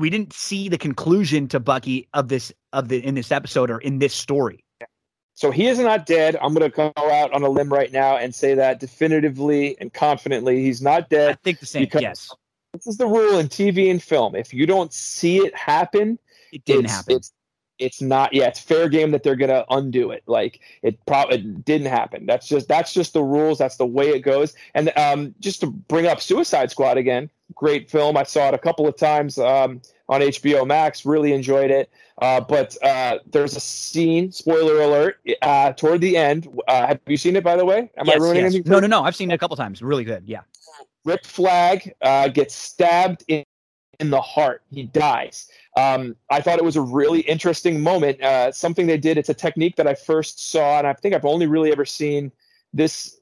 we 0.00 0.10
didn't 0.10 0.32
see 0.32 0.68
the 0.68 0.78
conclusion 0.78 1.46
to 1.48 1.60
Bucky 1.60 2.08
of 2.14 2.26
this 2.26 2.52
of 2.72 2.88
the 2.88 3.04
in 3.04 3.14
this 3.14 3.30
episode 3.30 3.70
or 3.70 3.78
in 3.78 4.00
this 4.00 4.12
story. 4.12 4.64
So 5.34 5.52
he 5.52 5.68
is 5.68 5.78
not 5.78 6.04
dead. 6.04 6.36
I'm 6.42 6.52
going 6.52 6.70
to 6.70 6.76
go 6.76 6.92
out 6.96 7.32
on 7.32 7.42
a 7.44 7.48
limb 7.48 7.72
right 7.72 7.90
now 7.92 8.16
and 8.16 8.34
say 8.34 8.54
that 8.54 8.80
definitively 8.80 9.78
and 9.80 9.90
confidently 9.90 10.62
he's 10.62 10.82
not 10.82 11.08
dead. 11.08 11.30
I 11.30 11.34
think 11.44 11.60
the 11.60 11.66
same. 11.66 11.88
Yes. 11.94 12.34
This 12.74 12.86
is 12.86 12.98
the 12.98 13.06
rule 13.06 13.38
in 13.38 13.48
TV 13.48 13.90
and 13.90 14.02
film. 14.02 14.34
If 14.34 14.54
you 14.54 14.66
don't 14.66 14.92
see 14.92 15.38
it 15.38 15.54
happen, 15.56 16.18
it 16.52 16.64
didn't 16.64 16.86
it's, 16.86 16.94
happen. 16.94 17.16
It's, 17.16 17.32
it's 17.78 18.02
not. 18.02 18.32
Yeah, 18.32 18.46
it's 18.46 18.60
fair 18.60 18.88
game 18.88 19.10
that 19.12 19.22
they're 19.22 19.36
going 19.36 19.50
to 19.50 19.64
undo 19.70 20.10
it. 20.10 20.22
Like 20.26 20.60
it 20.82 20.98
probably 21.06 21.38
didn't 21.38 21.88
happen. 21.88 22.26
That's 22.26 22.46
just 22.46 22.68
that's 22.68 22.92
just 22.92 23.14
the 23.14 23.22
rules. 23.22 23.58
That's 23.58 23.76
the 23.76 23.86
way 23.86 24.10
it 24.10 24.20
goes. 24.20 24.54
And 24.74 24.92
um, 24.96 25.34
just 25.40 25.60
to 25.62 25.66
bring 25.66 26.06
up 26.06 26.20
Suicide 26.20 26.70
Squad 26.70 26.98
again, 26.98 27.30
great 27.54 27.90
film. 27.90 28.16
I 28.16 28.24
saw 28.24 28.48
it 28.48 28.54
a 28.54 28.58
couple 28.58 28.86
of 28.86 28.96
times 28.96 29.38
um, 29.38 29.80
on 30.08 30.20
HBO 30.20 30.66
Max. 30.66 31.04
Really 31.06 31.32
enjoyed 31.32 31.70
it. 31.70 31.90
Uh, 32.20 32.40
but 32.40 32.76
uh, 32.84 33.18
there's 33.30 33.56
a 33.56 33.60
scene, 33.60 34.30
spoiler 34.30 34.82
alert, 34.82 35.20
uh, 35.40 35.72
toward 35.72 36.02
the 36.02 36.16
end. 36.16 36.48
Uh, 36.68 36.86
have 36.86 37.00
you 37.06 37.16
seen 37.16 37.34
it, 37.34 37.42
by 37.42 37.56
the 37.56 37.64
way? 37.64 37.90
Am 37.96 38.06
yes, 38.06 38.16
I 38.16 38.18
ruining 38.18 38.42
yes. 38.44 38.54
anything? 38.54 38.70
No, 38.70 38.80
no, 38.80 38.86
no. 38.86 39.02
I've 39.02 39.16
seen 39.16 39.30
it 39.30 39.34
a 39.34 39.38
couple 39.38 39.56
times. 39.56 39.80
Really 39.82 40.04
good. 40.04 40.24
Yeah. 40.26 40.40
Rick 41.06 41.24
Flag 41.24 41.94
uh, 42.02 42.28
gets 42.28 42.54
stabbed 42.54 43.24
in, 43.28 43.42
in 44.00 44.10
the 44.10 44.20
heart. 44.20 44.62
He 44.70 44.82
dies. 44.82 45.48
Um, 45.76 46.16
I 46.28 46.40
thought 46.40 46.58
it 46.58 46.64
was 46.64 46.76
a 46.76 46.80
really 46.80 47.20
interesting 47.20 47.80
moment. 47.80 48.20
Uh, 48.22 48.52
something 48.52 48.86
they 48.86 48.98
did. 48.98 49.18
It's 49.18 49.28
a 49.28 49.34
technique 49.34 49.76
that 49.76 49.86
I 49.86 49.94
first 49.94 50.50
saw, 50.50 50.78
and 50.78 50.86
I 50.86 50.92
think 50.94 51.14
I've 51.14 51.24
only 51.24 51.46
really 51.46 51.72
ever 51.72 51.84
seen 51.84 52.32
this 52.72 53.20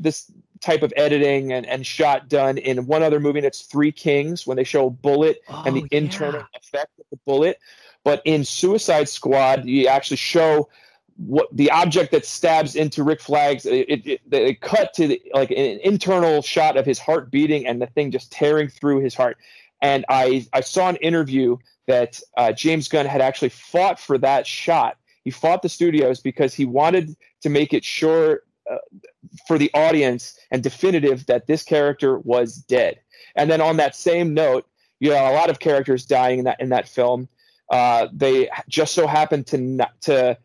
this 0.00 0.30
type 0.60 0.82
of 0.82 0.92
editing 0.96 1.52
and, 1.52 1.66
and 1.66 1.86
shot 1.86 2.28
done 2.28 2.58
in 2.58 2.86
one 2.86 3.02
other 3.02 3.20
movie, 3.20 3.38
and 3.38 3.46
it's 3.46 3.62
Three 3.62 3.92
Kings 3.92 4.46
when 4.46 4.56
they 4.56 4.64
show 4.64 4.86
a 4.86 4.90
bullet 4.90 5.40
oh, 5.48 5.62
and 5.66 5.76
the 5.76 5.86
yeah. 5.90 5.98
internal 5.98 6.44
effect 6.54 6.98
of 6.98 7.06
the 7.10 7.18
bullet. 7.24 7.58
But 8.04 8.22
in 8.24 8.44
Suicide 8.44 9.08
Squad, 9.08 9.66
you 9.66 9.88
actually 9.88 10.16
show 10.16 10.68
what 11.16 11.48
the 11.50 11.70
object 11.70 12.12
that 12.12 12.26
stabs 12.26 12.76
into 12.76 13.02
Rick 13.02 13.20
Flag's 13.20 13.64
it, 13.64 14.06
it, 14.06 14.20
it 14.30 14.60
cut 14.60 14.92
to 14.94 15.08
the, 15.08 15.22
like 15.32 15.50
an 15.50 15.80
internal 15.82 16.42
shot 16.42 16.76
of 16.76 16.84
his 16.84 16.98
heart 16.98 17.30
beating 17.30 17.66
and 17.66 17.80
the 17.80 17.86
thing 17.86 18.10
just 18.10 18.30
tearing 18.30 18.68
through 18.68 19.00
his 19.00 19.14
heart. 19.14 19.38
And 19.80 20.04
I 20.08 20.46
I 20.52 20.60
saw 20.60 20.88
an 20.88 20.96
interview 20.96 21.56
that 21.86 22.20
uh, 22.36 22.52
James 22.52 22.88
Gunn 22.88 23.06
had 23.06 23.20
actually 23.20 23.48
fought 23.50 23.98
for 23.98 24.18
that 24.18 24.46
shot. 24.46 24.96
He 25.24 25.30
fought 25.30 25.62
the 25.62 25.68
studios 25.68 26.20
because 26.20 26.54
he 26.54 26.64
wanted 26.64 27.16
to 27.42 27.48
make 27.48 27.72
it 27.72 27.84
sure 27.84 28.42
uh, 28.70 28.78
for 29.46 29.58
the 29.58 29.70
audience 29.74 30.38
and 30.50 30.62
definitive 30.62 31.26
that 31.26 31.46
this 31.46 31.62
character 31.62 32.18
was 32.18 32.56
dead. 32.56 33.00
And 33.34 33.50
then 33.50 33.60
on 33.60 33.76
that 33.76 33.94
same 33.94 34.34
note, 34.34 34.66
you 35.00 35.10
know, 35.10 35.16
a 35.16 35.34
lot 35.34 35.50
of 35.50 35.58
characters 35.58 36.06
dying 36.06 36.40
in 36.40 36.44
that 36.46 36.60
in 36.60 36.70
that 36.70 36.88
film. 36.88 37.28
Uh, 37.70 38.06
they 38.12 38.48
just 38.68 38.94
so 38.94 39.06
happened 39.06 39.46
to 39.48 39.58
not, 39.58 40.00
to 40.02 40.38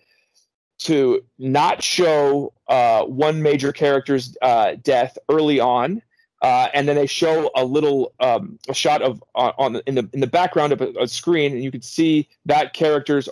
to 0.80 1.24
not 1.38 1.84
show 1.84 2.53
uh, 2.68 3.03
one 3.03 3.42
major 3.42 3.72
character's 3.72 4.36
uh, 4.42 4.76
death 4.82 5.18
early 5.30 5.60
on, 5.60 6.02
uh, 6.42 6.70
and 6.74 6.88
then 6.88 6.95
they 6.95 7.06
show 7.06 7.52
a 7.56 7.64
little 7.64 8.14
um, 8.20 8.58
a 8.68 8.74
shot 8.74 9.02
of 9.02 9.24
uh, 9.36 9.52
on 9.58 9.74
the, 9.74 9.84
in 9.88 9.95
the 9.95 10.10
in 10.14 10.20
the 10.20 10.28
background 10.28 10.74
of 10.74 10.82
a, 10.82 10.92
a 11.00 11.08
screen, 11.08 11.53
and 11.53 11.64
you 11.64 11.72
can 11.72 11.82
see 11.82 12.28
that 12.45 12.74
character's 12.74 13.30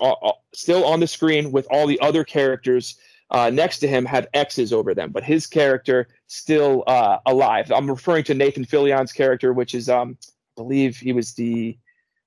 still 0.53 0.85
on 0.85 0.99
the 0.99 1.07
screen 1.07 1.51
with 1.51 1.67
all 1.71 1.87
the 1.87 1.99
other 2.01 2.23
characters 2.23 2.95
uh, 3.31 3.49
next 3.49 3.79
to 3.79 3.87
him 3.87 4.05
had 4.05 4.27
X's 4.33 4.73
over 4.73 4.93
them, 4.93 5.11
but 5.11 5.23
his 5.23 5.47
character 5.47 6.07
still 6.27 6.83
alive. 7.25 7.71
I'm 7.71 7.89
referring 7.89 8.23
to 8.25 8.33
Nathan 8.33 8.65
Fillion's 8.65 9.11
character, 9.11 9.53
which 9.53 9.73
is 9.73 9.89
um, 9.89 10.17
I 10.21 10.61
believe 10.61 10.97
he 10.97 11.13
was 11.13 11.33
the 11.33 11.77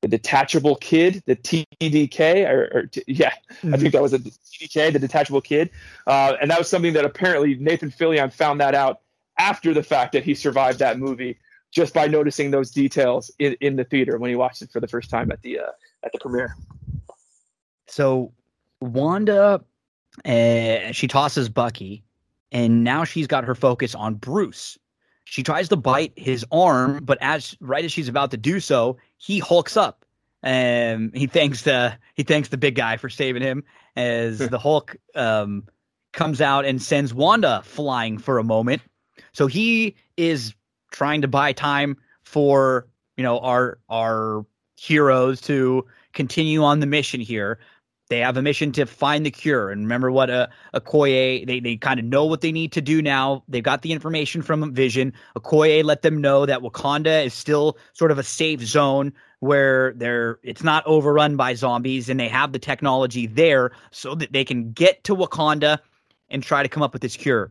the 0.03 0.09
detachable 0.09 0.75
kid, 0.75 1.23
the 1.27 1.37
TDK, 1.37 2.49
or, 2.51 2.71
or 2.75 2.91
yeah, 3.07 3.31
mm-hmm. 3.31 3.73
I 3.73 3.77
think 3.77 3.93
that 3.93 4.03
was 4.03 4.13
a 4.13 4.19
TDK, 4.19 4.93
the 4.93 4.99
detachable 4.99 5.41
kid, 5.41 5.71
uh, 6.09 6.35
and 6.41 6.51
that 6.51 6.59
was 6.59 6.69
something 6.69 6.93
that 6.95 7.05
apparently 7.05 7.55
Nathan 7.55 7.91
Fillion 7.91 8.33
found 8.33 8.61
that 8.61 8.75
out 8.75 9.02
after 9.43 9.75
the 9.75 9.83
fact 9.83 10.13
that 10.13 10.25
he 10.25 10.35
survived 10.35 10.79
that 10.79 10.99
movie 10.99 11.39
just 11.73 11.93
by 11.95 12.07
noticing 12.07 12.51
those 12.51 12.71
details 12.71 13.31
in, 13.39 13.57
in 13.61 13.77
the 13.77 13.85
theater 13.85 14.19
when 14.19 14.31
he 14.31 14.37
watched 14.37 14.63
it 14.63 14.71
for 14.71 14.79
the 14.79 14.87
first 14.87 15.11
time 15.11 15.33
at 15.33 15.43
the 15.43 15.59
uh, 15.59 15.73
at 16.05 16.13
the 16.13 16.19
premiere. 16.19 16.55
So 17.89 18.33
Wanda, 18.81 19.61
uh, 20.25 20.93
she 20.93 21.09
tosses 21.09 21.49
Bucky, 21.49 22.05
and 22.53 22.85
now 22.85 23.05
she's 23.05 23.27
got 23.27 23.45
her 23.45 23.55
focus 23.55 23.95
on 23.95 24.15
Bruce. 24.15 24.79
She 25.25 25.43
tries 25.43 25.69
to 25.71 25.77
bite 25.77 26.13
his 26.17 26.45
arm, 26.53 27.01
but 27.03 27.19
as 27.21 27.57
right 27.61 27.85
as 27.85 27.93
she's 27.93 28.09
about 28.09 28.31
to 28.33 28.37
do 28.37 28.61
so, 28.61 28.99
he 29.19 29.39
hulks 29.39 29.77
up. 29.77 30.05
and 30.45 31.15
he 31.15 31.27
thanks 31.27 31.63
the 31.63 31.95
he 32.15 32.23
thanks 32.23 32.49
the 32.49 32.59
big 32.59 32.75
guy 32.75 32.97
for 32.97 33.09
saving 33.09 33.43
him 33.43 33.65
as 33.97 34.39
the 34.55 34.59
Hulk 34.59 34.97
um, 35.15 35.65
comes 36.13 36.41
out 36.41 36.65
and 36.65 36.81
sends 36.83 37.13
Wanda 37.15 37.63
flying 37.65 38.19
for 38.19 38.39
a 38.39 38.45
moment. 38.45 38.83
So 39.33 39.47
he 39.47 39.97
is 40.17 40.55
trying 40.91 41.23
to 41.23 41.29
buy 41.29 41.53
time 41.53 41.97
for 42.23 42.87
you 43.17 43.25
know 43.25 43.39
our 43.41 43.79
our 43.89 44.45
heroes 44.77 45.41
to 45.43 45.87
continue 46.13 46.63
on 46.63 46.81
the 46.81 46.87
mission 46.87 47.21
here. 47.21 47.59
They 48.09 48.19
have 48.19 48.37
a 48.37 48.43
mission 48.43 48.73
to 48.73 48.85
find 48.85 49.25
the 49.25 49.31
cure. 49.31 49.71
And 49.71 49.83
remember 49.83 50.11
what 50.11 50.29
a 50.29 50.51
Okoye, 50.75 51.47
they, 51.47 51.61
they 51.61 51.77
kind 51.77 51.99
of 51.99 52.05
know 52.05 52.27
what 52.27 52.43
they 52.43 52.53
need 52.53 52.73
to 52.73 52.83
do 52.83 53.01
now. 53.01 53.43
They've 53.49 53.63
got 53.63 53.81
the 53.81 53.93
information 53.93 54.43
from 54.43 54.75
Vision. 54.75 55.15
Okoye 55.35 55.83
let 55.83 56.03
them 56.03 56.21
know 56.21 56.45
that 56.45 56.61
Wakanda 56.61 57.25
is 57.25 57.33
still 57.33 57.79
sort 57.95 58.11
of 58.11 58.19
a 58.19 58.23
safe 58.23 58.61
zone 58.61 59.15
where 59.41 59.95
they're 59.95 60.39
it's 60.43 60.63
not 60.63 60.87
overrun 60.87 61.37
by 61.37 61.55
zombies 61.55 62.11
and 62.11 62.21
they 62.21 62.29
have 62.29 62.53
the 62.53 62.59
technology 62.59 63.27
there 63.27 63.73
so 63.93 64.15
that 64.15 64.33
they 64.33 64.45
can 64.45 64.73
get 64.73 65.03
to 65.05 65.17
Wakanda 65.17 65.79
and 66.29 66.43
try 66.43 66.63
to 66.63 66.69
come 66.69 66.83
up 66.83 66.93
with 66.93 67.01
this 67.01 67.17
cure. 67.17 67.51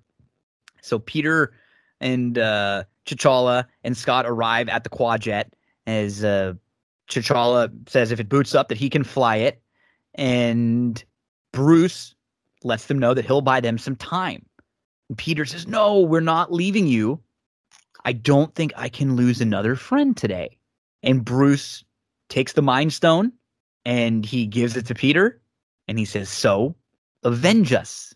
So 0.81 0.99
Peter 0.99 1.53
and 2.01 2.37
uh 2.37 2.83
T'Challa 3.05 3.65
and 3.83 3.95
Scott 3.95 4.25
arrive 4.25 4.67
at 4.67 4.83
the 4.83 4.89
Quadjet 4.89 5.45
as 5.87 6.23
uh 6.23 6.53
T'Challa 7.09 7.71
says 7.89 8.11
if 8.11 8.19
it 8.19 8.27
boots 8.27 8.53
up 8.53 8.67
that 8.67 8.77
he 8.77 8.89
can 8.89 9.03
fly 9.05 9.37
it 9.37 9.61
and 10.15 11.03
Bruce 11.51 12.15
lets 12.63 12.85
them 12.85 12.99
know 12.99 13.13
that 13.13 13.25
he'll 13.25 13.41
buy 13.41 13.59
them 13.59 13.77
some 13.77 13.95
time. 13.95 14.45
And 15.09 15.17
Peter 15.17 15.45
says, 15.45 15.67
No, 15.67 15.99
we're 15.99 16.19
not 16.19 16.51
leaving 16.51 16.87
you. 16.87 17.19
I 18.05 18.13
don't 18.13 18.53
think 18.55 18.73
I 18.75 18.89
can 18.89 19.15
lose 19.15 19.41
another 19.41 19.75
friend 19.75 20.15
today. 20.15 20.57
And 21.03 21.23
Bruce 21.23 21.83
takes 22.29 22.53
the 22.53 22.61
Mind 22.61 22.93
Stone 22.93 23.31
and 23.85 24.25
he 24.25 24.45
gives 24.45 24.77
it 24.77 24.85
to 24.87 24.95
Peter 24.95 25.41
and 25.87 25.99
he 25.99 26.05
says, 26.05 26.29
So 26.29 26.75
avenge 27.23 27.73
us. 27.73 28.13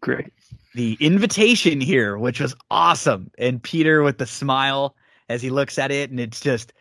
Great. 0.00 0.32
The 0.74 0.96
invitation 1.00 1.80
here, 1.80 2.18
which 2.18 2.40
was 2.40 2.54
awesome. 2.70 3.30
And 3.38 3.62
Peter 3.62 4.02
with 4.02 4.18
the 4.18 4.26
smile 4.26 4.96
as 5.28 5.40
he 5.40 5.50
looks 5.50 5.78
at 5.78 5.90
it, 5.90 6.10
and 6.10 6.20
it's 6.20 6.40
just, 6.40 6.72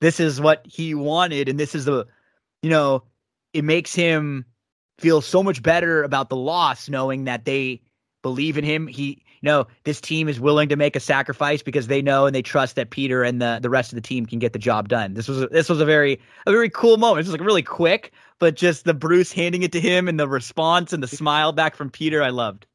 this 0.00 0.18
is 0.18 0.40
what 0.40 0.66
he 0.66 0.94
wanted. 0.94 1.48
And 1.48 1.60
this 1.60 1.74
is 1.74 1.84
the, 1.84 2.06
you 2.62 2.70
know, 2.70 3.02
it 3.52 3.64
makes 3.64 3.94
him 3.94 4.44
feel 4.98 5.20
so 5.20 5.42
much 5.42 5.62
better 5.62 6.02
about 6.02 6.28
the 6.28 6.36
loss 6.36 6.88
knowing 6.88 7.24
that 7.24 7.44
they 7.44 7.82
believe 8.22 8.56
in 8.56 8.64
him. 8.64 8.86
He 8.86 9.22
you 9.42 9.48
know, 9.48 9.66
this 9.82 10.00
team 10.00 10.28
is 10.28 10.38
willing 10.38 10.68
to 10.68 10.76
make 10.76 10.94
a 10.94 11.00
sacrifice 11.00 11.62
because 11.62 11.88
they 11.88 12.00
know 12.00 12.26
and 12.26 12.34
they 12.34 12.42
trust 12.42 12.76
that 12.76 12.90
Peter 12.90 13.24
and 13.24 13.42
the, 13.42 13.58
the 13.60 13.68
rest 13.68 13.92
of 13.92 13.96
the 13.96 14.00
team 14.00 14.24
can 14.24 14.38
get 14.38 14.52
the 14.52 14.58
job 14.58 14.88
done. 14.88 15.14
This 15.14 15.26
was 15.26 15.42
a, 15.42 15.48
this 15.48 15.68
was 15.68 15.80
a 15.80 15.84
very 15.84 16.20
a 16.46 16.52
very 16.52 16.70
cool 16.70 16.96
moment. 16.96 17.26
It's 17.26 17.30
like 17.30 17.40
really 17.40 17.62
quick, 17.62 18.12
but 18.38 18.54
just 18.54 18.84
the 18.84 18.94
Bruce 18.94 19.32
handing 19.32 19.64
it 19.64 19.72
to 19.72 19.80
him 19.80 20.06
and 20.06 20.18
the 20.18 20.28
response 20.28 20.92
and 20.92 21.02
the 21.02 21.08
smile 21.08 21.50
back 21.50 21.74
from 21.74 21.90
Peter, 21.90 22.22
I 22.22 22.30
loved. 22.30 22.66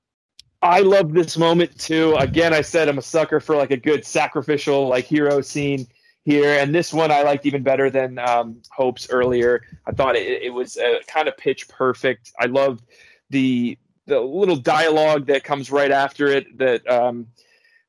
I 0.67 0.81
love 0.81 1.13
this 1.13 1.37
moment 1.37 1.79
too. 1.79 2.13
Again, 2.15 2.53
I 2.53 2.61
said 2.61 2.89
I'm 2.89 2.97
a 2.97 3.01
sucker 3.01 3.39
for 3.39 3.55
like 3.55 3.71
a 3.71 3.77
good 3.77 4.05
sacrificial 4.05 4.89
like 4.89 5.05
hero 5.05 5.39
scene 5.39 5.87
here. 6.25 6.59
And 6.59 6.75
this 6.75 6.93
one 6.93 7.09
I 7.09 7.21
liked 7.21 7.45
even 7.45 7.63
better 7.63 7.89
than 7.89 8.19
um, 8.19 8.61
Hope's 8.71 9.09
earlier. 9.09 9.63
I 9.85 9.93
thought 9.93 10.17
it, 10.17 10.43
it 10.43 10.49
was 10.49 10.75
uh, 10.75 10.99
kind 11.07 11.29
of 11.29 11.37
pitch 11.37 11.69
perfect. 11.69 12.33
I 12.37 12.47
love 12.47 12.81
the 13.29 13.77
the 14.07 14.19
little 14.19 14.57
dialogue 14.57 15.27
that 15.27 15.45
comes 15.45 15.71
right 15.71 15.91
after 15.91 16.27
it. 16.27 16.57
That 16.57 16.85
um, 16.89 17.27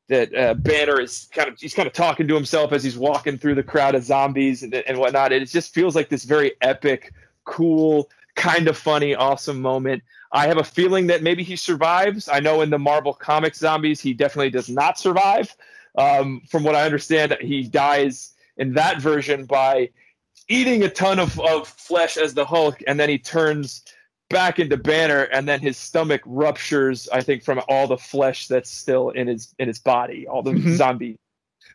that 0.07 0.33
uh, 0.33 0.55
Banner 0.55 1.01
is 1.01 1.29
kind 1.33 1.49
of 1.49 1.59
he's 1.59 1.75
kind 1.75 1.89
of 1.89 1.93
talking 1.93 2.29
to 2.29 2.35
himself 2.37 2.73
as 2.73 2.85
he's 2.85 2.97
walking 2.97 3.39
through 3.39 3.57
the 3.57 3.63
crowd 3.65 3.97
of 3.97 4.05
zombies 4.05 4.63
and, 4.63 4.73
and 4.73 4.99
whatnot. 4.99 5.33
it 5.33 5.45
just 5.49 5.75
feels 5.75 5.97
like 5.97 6.09
this 6.11 6.23
very 6.23 6.53
epic, 6.61 7.13
cool, 7.45 8.09
kind 8.39 8.69
of 8.69 8.79
funny, 8.79 9.15
awesome 9.15 9.61
moment. 9.61 10.03
I 10.33 10.47
have 10.47 10.59
a 10.59 10.65
feeling 10.65 11.09
that 11.09 11.23
maybe 11.23 11.43
he 11.43 11.57
survives. 11.57 12.29
I 12.29 12.41
know 12.41 12.63
in 12.63 12.71
the 12.71 12.79
Marvel 12.79 13.13
Comics 13.13 13.59
zombies, 13.59 14.01
he 14.01 14.15
definitely 14.15 14.51
does 14.51 14.69
not 14.69 14.99
survive. 14.99 15.55
Um, 15.97 16.43
from 16.49 16.63
what 16.63 16.75
I 16.77 16.85
understand, 16.85 17.37
he 17.41 17.65
dies 17.65 18.35
in 18.57 18.75
that 18.75 19.01
version 19.01 19.45
by 19.45 19.91
eating 20.49 20.85
a 20.85 20.89
ton 20.89 21.19
of, 21.19 21.39
of 21.41 21.67
flesh 21.67 22.17
as 22.17 22.35
the 22.35 22.45
Hulk, 22.45 22.81
and 22.87 22.99
then 22.99 23.09
he 23.09 23.19
turns 23.19 23.85
back 24.31 24.59
into 24.59 24.77
Banner, 24.77 25.23
and 25.25 25.49
then 25.49 25.61
his 25.61 25.77
stomach 25.77 26.21
ruptures. 26.25 27.09
I 27.13 27.23
think 27.23 27.43
from 27.43 27.61
all 27.69 27.89
the 27.89 27.99
flesh 27.99 28.47
that's 28.47 28.71
still 28.71 29.11
in 29.11 29.27
his 29.27 29.55
in 29.59 29.67
his 29.67 29.79
body, 29.79 30.29
all 30.29 30.43
the 30.43 30.53
mm-hmm. 30.53 30.75
zombie. 30.77 31.17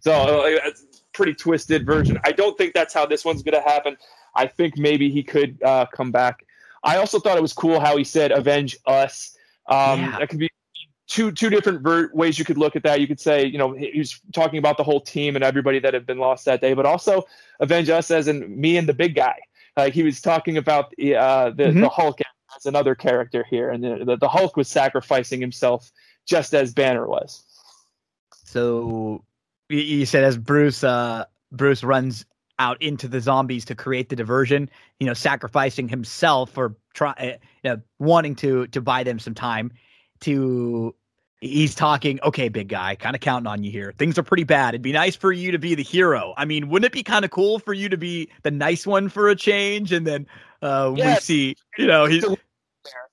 So 0.01 0.11
uh, 0.13 0.43
it's 0.45 1.03
pretty 1.13 1.33
twisted 1.33 1.85
version. 1.85 2.19
I 2.23 2.31
don't 2.31 2.57
think 2.57 2.73
that's 2.73 2.93
how 2.93 3.05
this 3.05 3.25
one's 3.25 3.43
going 3.43 3.61
to 3.61 3.69
happen. 3.69 3.97
I 4.35 4.47
think 4.47 4.77
maybe 4.77 5.09
he 5.09 5.23
could 5.23 5.61
uh, 5.63 5.85
come 5.87 6.11
back. 6.11 6.45
I 6.83 6.97
also 6.97 7.19
thought 7.19 7.37
it 7.37 7.41
was 7.41 7.53
cool 7.53 7.79
how 7.79 7.97
he 7.97 8.03
said 8.03 8.31
"avenge 8.31 8.77
us." 8.85 9.35
Um, 9.67 10.01
yeah. 10.01 10.19
That 10.19 10.29
could 10.29 10.39
be 10.39 10.49
two 11.07 11.31
two 11.31 11.49
different 11.49 11.81
ver- 11.81 12.11
ways 12.13 12.39
you 12.39 12.45
could 12.45 12.57
look 12.57 12.75
at 12.75 12.83
that. 12.83 12.99
You 12.99 13.07
could 13.07 13.19
say, 13.19 13.45
you 13.45 13.57
know, 13.57 13.73
he's 13.73 14.19
talking 14.33 14.57
about 14.57 14.77
the 14.77 14.83
whole 14.83 15.01
team 15.01 15.35
and 15.35 15.43
everybody 15.43 15.79
that 15.79 15.93
had 15.93 16.05
been 16.05 16.17
lost 16.17 16.45
that 16.45 16.61
day, 16.61 16.73
but 16.73 16.85
also 16.85 17.23
avenge 17.59 17.89
us 17.89 18.11
as 18.11 18.27
in 18.27 18.59
me 18.59 18.77
and 18.77 18.87
the 18.87 18.93
big 18.93 19.15
guy. 19.15 19.39
Like 19.77 19.93
he 19.93 20.03
was 20.03 20.21
talking 20.21 20.57
about 20.57 20.85
uh, 20.85 20.89
the 20.91 21.63
mm-hmm. 21.63 21.81
the 21.81 21.89
Hulk 21.89 22.19
as 22.55 22.65
another 22.65 22.95
character 22.95 23.45
here, 23.49 23.69
and 23.69 23.83
the, 23.83 24.05
the, 24.05 24.17
the 24.17 24.27
Hulk 24.27 24.55
was 24.57 24.67
sacrificing 24.67 25.41
himself 25.41 25.91
just 26.27 26.53
as 26.53 26.73
Banner 26.73 27.07
was. 27.07 27.43
So 28.45 29.23
you 29.69 30.05
said 30.05 30.23
as 30.23 30.37
Bruce 30.37 30.83
uh, 30.83 31.25
Bruce 31.51 31.83
runs 31.83 32.25
out 32.63 32.81
into 32.81 33.07
the 33.07 33.19
zombies 33.19 33.65
to 33.65 33.75
create 33.75 34.07
the 34.09 34.15
diversion, 34.15 34.69
you 34.99 35.05
know, 35.05 35.13
sacrificing 35.13 35.89
himself 35.89 36.57
or 36.57 36.75
try, 36.93 37.11
uh, 37.19 37.25
you 37.63 37.69
know, 37.69 37.81
wanting 37.99 38.35
to 38.35 38.67
to 38.67 38.81
buy 38.81 39.03
them 39.03 39.19
some 39.19 39.33
time 39.33 39.71
to 40.21 40.95
he's 41.41 41.75
talking, 41.75 42.19
okay, 42.23 42.47
big 42.47 42.69
guy, 42.69 42.95
kind 42.95 43.15
of 43.15 43.21
counting 43.21 43.47
on 43.47 43.63
you 43.63 43.71
here. 43.71 43.93
Things 43.97 44.17
are 44.17 44.23
pretty 44.23 44.45
bad. 44.45 44.69
It'd 44.69 44.81
be 44.81 44.93
nice 44.93 45.15
for 45.15 45.33
you 45.33 45.51
to 45.51 45.59
be 45.59 45.75
the 45.75 45.83
hero. 45.83 46.33
I 46.37 46.45
mean, 46.45 46.69
wouldn't 46.69 46.85
it 46.85 46.93
be 46.93 47.03
kind 47.03 47.25
of 47.25 47.31
cool 47.31 47.59
for 47.59 47.73
you 47.73 47.89
to 47.89 47.97
be 47.97 48.29
the 48.43 48.51
nice 48.51 48.87
one 48.87 49.09
for 49.09 49.27
a 49.27 49.35
change? 49.35 49.91
And 49.91 50.07
then 50.07 50.25
uh, 50.61 50.93
yes. 50.95 51.17
we 51.17 51.21
see, 51.21 51.55
you 51.77 51.85
know, 51.85 52.05
he's 52.05 52.23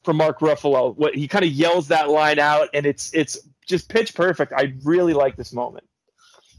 from 0.05 0.17
Mark 0.17 0.39
Ruffalo. 0.39 0.97
What 0.97 1.15
he 1.17 1.27
kind 1.27 1.45
of 1.45 1.51
yells 1.51 1.89
that 1.89 2.09
line 2.09 2.39
out, 2.39 2.69
and 2.73 2.87
it's 2.87 3.13
it's 3.13 3.37
just 3.67 3.89
pitch 3.89 4.15
perfect. 4.15 4.53
I 4.53 4.75
really 4.85 5.13
like 5.13 5.37
this 5.37 5.53
moment. 5.53 5.85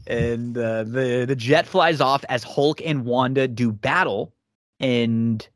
And 0.06 0.56
uh, 0.56 0.84
the 0.84 1.24
the 1.26 1.36
jet 1.36 1.66
flies 1.66 2.00
off 2.00 2.24
as 2.28 2.42
Hulk 2.42 2.80
and 2.84 3.04
Wanda 3.04 3.46
do 3.46 3.70
battle, 3.72 4.34
and 4.80 5.46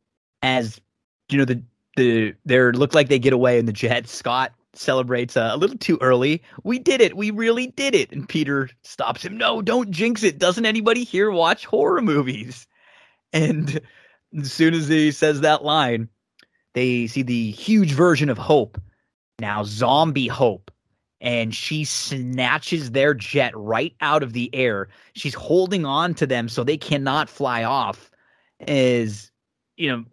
as 0.42 0.80
you 1.28 1.38
know 1.38 1.44
the 1.44 1.62
the 1.96 2.34
they 2.44 2.60
look 2.60 2.94
like 2.94 3.08
they 3.08 3.18
get 3.18 3.32
away 3.32 3.58
in 3.58 3.66
the 3.66 3.72
jet. 3.72 4.06
Scott 4.06 4.52
celebrates 4.78 5.36
uh, 5.36 5.50
a 5.52 5.56
little 5.56 5.78
too 5.78 5.98
early. 6.00 6.42
We 6.62 6.78
did 6.78 7.00
it. 7.00 7.16
We 7.16 7.30
really 7.30 7.68
did 7.68 7.94
it. 7.94 8.12
And 8.12 8.28
Peter 8.28 8.68
stops 8.82 9.24
him. 9.24 9.36
No, 9.36 9.62
don't 9.62 9.90
jinx 9.90 10.22
it. 10.22 10.38
Doesn't 10.38 10.66
anybody 10.66 11.04
here 11.04 11.30
watch 11.30 11.66
horror 11.66 12.02
movies? 12.02 12.66
And 13.32 13.80
as 14.38 14.52
soon 14.52 14.74
as 14.74 14.88
he 14.88 15.12
says 15.12 15.40
that 15.40 15.64
line, 15.64 16.08
they 16.74 17.06
see 17.06 17.22
the 17.22 17.50
huge 17.50 17.92
version 17.92 18.28
of 18.28 18.38
Hope, 18.38 18.80
now 19.40 19.64
zombie 19.64 20.28
Hope. 20.28 20.70
And 21.20 21.54
she 21.54 21.84
snatches 21.84 22.90
their 22.90 23.14
jet 23.14 23.56
right 23.56 23.94
out 24.00 24.22
of 24.22 24.32
the 24.34 24.54
air. 24.54 24.88
She's 25.14 25.34
holding 25.34 25.86
on 25.86 26.14
to 26.14 26.26
them 26.26 26.48
so 26.48 26.62
they 26.62 26.76
cannot 26.76 27.28
fly 27.28 27.64
off. 27.64 28.10
Is 28.66 29.30
you 29.76 29.90
know, 29.90 30.04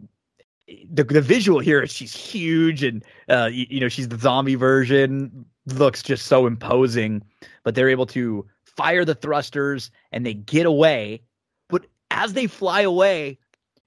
the 0.90 1.04
the 1.04 1.20
visual 1.20 1.60
here 1.60 1.82
is 1.82 1.92
she's 1.92 2.14
huge 2.14 2.82
and 2.82 3.04
uh 3.28 3.48
you, 3.52 3.66
you, 3.68 3.80
know 3.80 3.88
she's 3.88 4.08
the 4.08 4.18
zombie 4.18 4.54
version 4.54 5.44
looks 5.66 6.02
just 6.02 6.26
so 6.26 6.46
imposing 6.46 7.22
but 7.62 7.74
they're 7.74 7.88
able 7.88 8.06
to 8.06 8.46
fire 8.64 9.04
the 9.04 9.14
thrusters 9.14 9.90
and 10.12 10.24
they 10.24 10.34
get 10.34 10.66
away 10.66 11.20
but 11.68 11.86
as 12.10 12.32
they 12.32 12.46
fly 12.46 12.80
away 12.80 13.38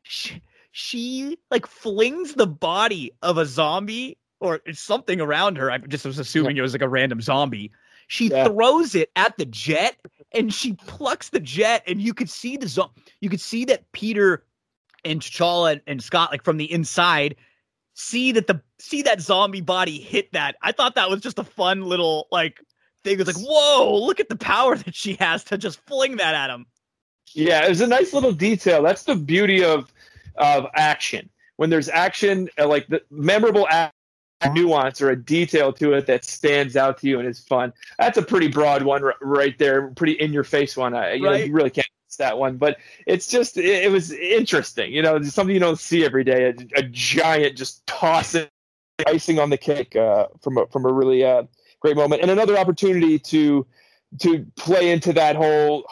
she, 0.03 0.41
she 0.71 1.37
like 1.49 1.65
flings 1.65 2.35
the 2.35 2.47
body 2.47 3.11
of 3.23 3.37
a 3.37 3.45
zombie 3.45 4.17
or 4.39 4.59
something 4.73 5.21
around 5.21 5.57
her 5.57 5.71
i 5.71 5.77
just 5.77 6.05
was 6.05 6.19
assuming 6.19 6.55
yeah. 6.55 6.61
it 6.61 6.63
was 6.63 6.73
like 6.73 6.81
a 6.81 6.89
random 6.89 7.21
zombie 7.21 7.71
she 8.07 8.29
yeah. 8.29 8.45
throws 8.45 8.95
it 8.95 9.11
at 9.15 9.37
the 9.37 9.45
jet 9.45 9.97
and 10.33 10.53
she 10.53 10.73
plucks 10.73 11.29
the 11.29 11.39
jet, 11.39 11.83
and 11.85 12.01
you 12.01 12.13
could 12.13 12.29
see 12.29 12.57
the 12.57 12.67
zo- 12.67 12.91
you 13.21 13.29
could 13.29 13.41
see 13.41 13.65
that 13.65 13.91
Peter 13.91 14.43
and 15.05 15.21
T'Challa 15.21 15.73
and, 15.73 15.81
and 15.87 16.03
Scott, 16.03 16.31
like 16.31 16.43
from 16.43 16.57
the 16.57 16.71
inside, 16.71 17.35
see 17.93 18.31
that 18.31 18.47
the 18.47 18.61
see 18.79 19.01
that 19.03 19.21
zombie 19.21 19.61
body 19.61 19.99
hit 19.99 20.31
that. 20.33 20.55
I 20.61 20.71
thought 20.71 20.95
that 20.95 21.09
was 21.09 21.21
just 21.21 21.37
a 21.37 21.43
fun 21.43 21.83
little 21.83 22.27
like 22.31 22.61
thing. 23.03 23.19
It 23.19 23.25
was 23.25 23.35
like, 23.35 23.45
whoa, 23.45 23.97
look 23.97 24.19
at 24.19 24.29
the 24.29 24.37
power 24.37 24.75
that 24.77 24.95
she 24.95 25.15
has 25.15 25.43
to 25.45 25.57
just 25.57 25.79
fling 25.85 26.17
that 26.17 26.33
at 26.33 26.49
him. 26.49 26.65
Yeah, 27.33 27.65
it 27.65 27.69
was 27.69 27.81
a 27.81 27.87
nice 27.87 28.13
little 28.13 28.31
detail. 28.31 28.81
That's 28.81 29.03
the 29.03 29.15
beauty 29.15 29.63
of 29.63 29.91
of 30.37 30.67
action. 30.75 31.29
When 31.57 31.69
there's 31.69 31.89
action, 31.89 32.49
uh, 32.57 32.67
like 32.67 32.87
the 32.87 33.01
memorable 33.09 33.67
nuance 34.53 35.01
or 35.01 35.09
a 35.09 35.15
detail 35.15 35.73
to 35.73 35.93
it 35.93 36.05
that 36.07 36.23
stands 36.23 36.75
out 36.75 36.99
to 36.99 37.07
you 37.07 37.19
and 37.19 37.27
is 37.27 37.39
fun. 37.39 37.73
That's 37.97 38.17
a 38.17 38.21
pretty 38.21 38.47
broad 38.47 38.83
one 38.83 39.03
r- 39.03 39.15
right 39.21 39.57
there, 39.57 39.89
pretty 39.89 40.13
in 40.13 40.31
your 40.33 40.43
face 40.43 40.77
one. 40.77 40.93
I, 40.93 41.13
you, 41.13 41.23
know, 41.23 41.33
you 41.33 41.51
really 41.51 41.69
can't 41.69 41.87
miss 42.07 42.17
that 42.17 42.37
one, 42.37 42.57
but 42.57 42.77
it's 43.05 43.27
just 43.27 43.57
it, 43.57 43.65
it 43.65 43.91
was 43.91 44.11
interesting. 44.11 44.93
You 44.93 45.01
know, 45.01 45.21
something 45.23 45.53
you 45.53 45.59
don't 45.59 45.79
see 45.79 46.05
every 46.05 46.23
day. 46.23 46.49
A, 46.49 46.79
a 46.79 46.83
giant 46.83 47.57
just 47.57 47.85
tossing 47.87 48.47
icing 49.07 49.39
on 49.39 49.49
the 49.49 49.57
cake 49.57 49.95
uh, 49.95 50.27
from 50.41 50.57
a, 50.57 50.67
from 50.67 50.85
a 50.85 50.91
really 50.91 51.23
uh, 51.23 51.43
great 51.79 51.95
moment 51.95 52.21
and 52.21 52.31
another 52.31 52.57
opportunity 52.57 53.19
to 53.19 53.65
to 54.19 54.45
play 54.55 54.91
into 54.91 55.13
that 55.13 55.35
whole 55.35 55.87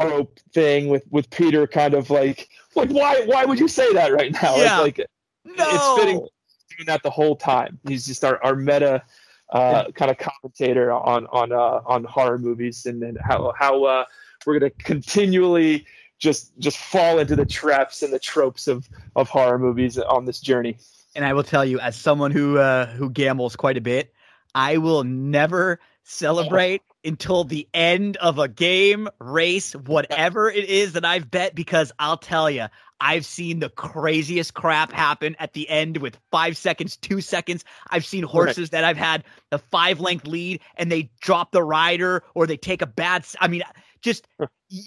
hope 0.00 0.38
thing 0.52 0.88
with 0.88 1.02
with 1.10 1.28
Peter 1.30 1.66
kind 1.66 1.94
of 1.94 2.10
like 2.10 2.48
like 2.74 2.90
why 2.90 3.22
why 3.26 3.44
would 3.44 3.58
you 3.58 3.66
say 3.68 3.92
that 3.94 4.12
right 4.12 4.32
now 4.32 4.56
Yeah. 4.56 4.84
it's 4.84 4.98
like 4.98 5.06
No, 5.44 5.54
it's 5.58 6.00
fitting 6.00 6.26
doing 6.68 6.86
that 6.86 7.02
the 7.02 7.10
whole 7.10 7.36
time. 7.36 7.78
He's 7.86 8.06
just 8.06 8.24
our, 8.24 8.42
our 8.44 8.54
meta 8.54 9.02
uh, 9.50 9.90
kind 9.92 10.10
of 10.10 10.18
commentator 10.18 10.92
on 10.92 11.26
on 11.26 11.52
uh, 11.52 11.80
on 11.86 12.04
horror 12.04 12.38
movies 12.38 12.86
and 12.86 13.02
then 13.02 13.16
how 13.22 13.52
how 13.58 13.84
uh, 13.84 14.04
we're 14.44 14.58
gonna 14.58 14.70
continually 14.70 15.86
just 16.18 16.56
just 16.58 16.78
fall 16.78 17.18
into 17.18 17.36
the 17.36 17.46
traps 17.46 18.02
and 18.02 18.12
the 18.12 18.18
tropes 18.18 18.66
of 18.66 18.88
of 19.14 19.28
horror 19.28 19.58
movies 19.58 19.98
on 19.98 20.24
this 20.24 20.40
journey. 20.40 20.76
And 21.14 21.24
I 21.24 21.32
will 21.32 21.44
tell 21.44 21.64
you, 21.64 21.78
as 21.80 21.96
someone 21.96 22.30
who 22.30 22.58
uh, 22.58 22.86
who 22.86 23.10
gambles 23.10 23.56
quite 23.56 23.76
a 23.76 23.80
bit, 23.80 24.12
I 24.54 24.78
will 24.78 25.04
never 25.04 25.80
celebrate 26.02 26.82
until 27.04 27.44
the 27.44 27.68
end 27.72 28.16
of 28.18 28.38
a 28.38 28.48
game, 28.48 29.08
race, 29.20 29.74
whatever 29.74 30.50
it 30.50 30.64
is 30.64 30.92
that 30.92 31.04
I've 31.04 31.30
bet, 31.30 31.54
because 31.54 31.92
I'll 31.98 32.16
tell 32.16 32.50
you, 32.50 32.66
I've 33.00 33.26
seen 33.26 33.60
the 33.60 33.70
craziest 33.70 34.54
crap 34.54 34.92
happen 34.92 35.36
at 35.38 35.52
the 35.52 35.68
end 35.68 35.98
with 35.98 36.18
five 36.30 36.56
seconds, 36.56 36.96
two 36.96 37.20
seconds. 37.20 37.64
I've 37.90 38.06
seen 38.06 38.24
horses 38.24 38.70
that 38.70 38.84
I've 38.84 38.96
had 38.96 39.24
the 39.50 39.58
five 39.58 40.00
length 40.00 40.26
lead 40.26 40.60
and 40.76 40.90
they 40.90 41.10
drop 41.20 41.52
the 41.52 41.62
rider 41.62 42.22
or 42.34 42.46
they 42.46 42.56
take 42.56 42.82
a 42.82 42.86
bad. 42.86 43.26
I 43.40 43.48
mean, 43.48 43.62
just 44.00 44.26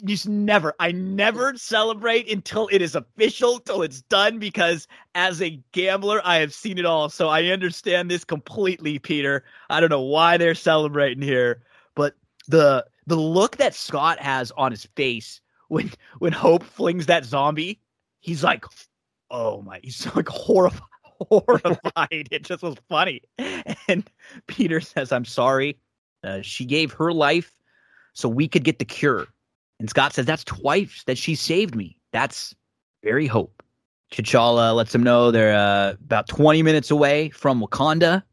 just 0.05 0.27
never. 0.27 0.73
I 0.79 0.91
never 0.91 1.55
celebrate 1.57 2.31
until 2.31 2.69
it 2.71 2.81
is 2.81 2.95
official, 2.95 3.59
till 3.59 3.81
it's 3.81 4.01
done, 4.03 4.39
because 4.39 4.88
as 5.15 5.41
a 5.41 5.61
gambler, 5.71 6.21
I 6.23 6.38
have 6.38 6.53
seen 6.53 6.77
it 6.77 6.85
all. 6.85 7.09
So 7.09 7.27
I 7.27 7.45
understand 7.45 8.09
this 8.09 8.23
completely, 8.23 8.99
Peter. 8.99 9.43
I 9.69 9.79
don't 9.79 9.89
know 9.89 10.01
why 10.01 10.38
they're 10.38 10.55
celebrating 10.55 11.21
here, 11.21 11.63
but 11.95 12.15
the 12.47 12.85
the 13.07 13.15
look 13.15 13.57
that 13.57 13.75
Scott 13.75 14.19
has 14.19 14.51
on 14.51 14.71
his 14.71 14.85
face 14.95 15.41
when 15.67 15.91
when 16.19 16.33
Hope 16.33 16.63
flings 16.63 17.05
that 17.07 17.25
zombie, 17.25 17.81
he's 18.19 18.43
like, 18.43 18.65
"Oh 19.31 19.61
my!" 19.61 19.80
He's 19.83 20.06
like 20.15 20.30
horrified. 20.30 20.81
Horrified. 21.30 22.30
it 22.31 22.43
just 22.43 22.64
was 22.64 22.75
funny. 22.88 23.22
And 23.88 24.09
Peter 24.48 24.80
says, 24.80 25.11
"I'm 25.11 25.25
sorry. 25.25 25.77
Uh, 26.23 26.41
she 26.41 26.64
gave 26.64 26.93
her 26.93 27.11
life 27.11 27.53
so 28.14 28.30
we 28.30 28.48
could 28.48 28.64
get 28.64 28.80
the 28.80 28.85
cure." 28.85 29.27
And 29.80 29.89
Scott 29.89 30.14
says, 30.14 30.25
"That's 30.25 30.43
twice 30.43 31.03
that 31.07 31.17
she 31.17 31.35
saved 31.35 31.75
me. 31.75 31.98
That's 32.11 32.56
very 33.03 33.27
hope." 33.27 33.64
T'Challa 34.11 34.75
lets 34.75 34.91
them 34.91 35.03
know 35.03 35.30
they're 35.31 35.56
uh, 35.56 35.91
about 35.91 36.27
20 36.27 36.64
minutes 36.64 36.89
away 36.89 37.30
from 37.30 37.61
Wakanda. 37.61 38.23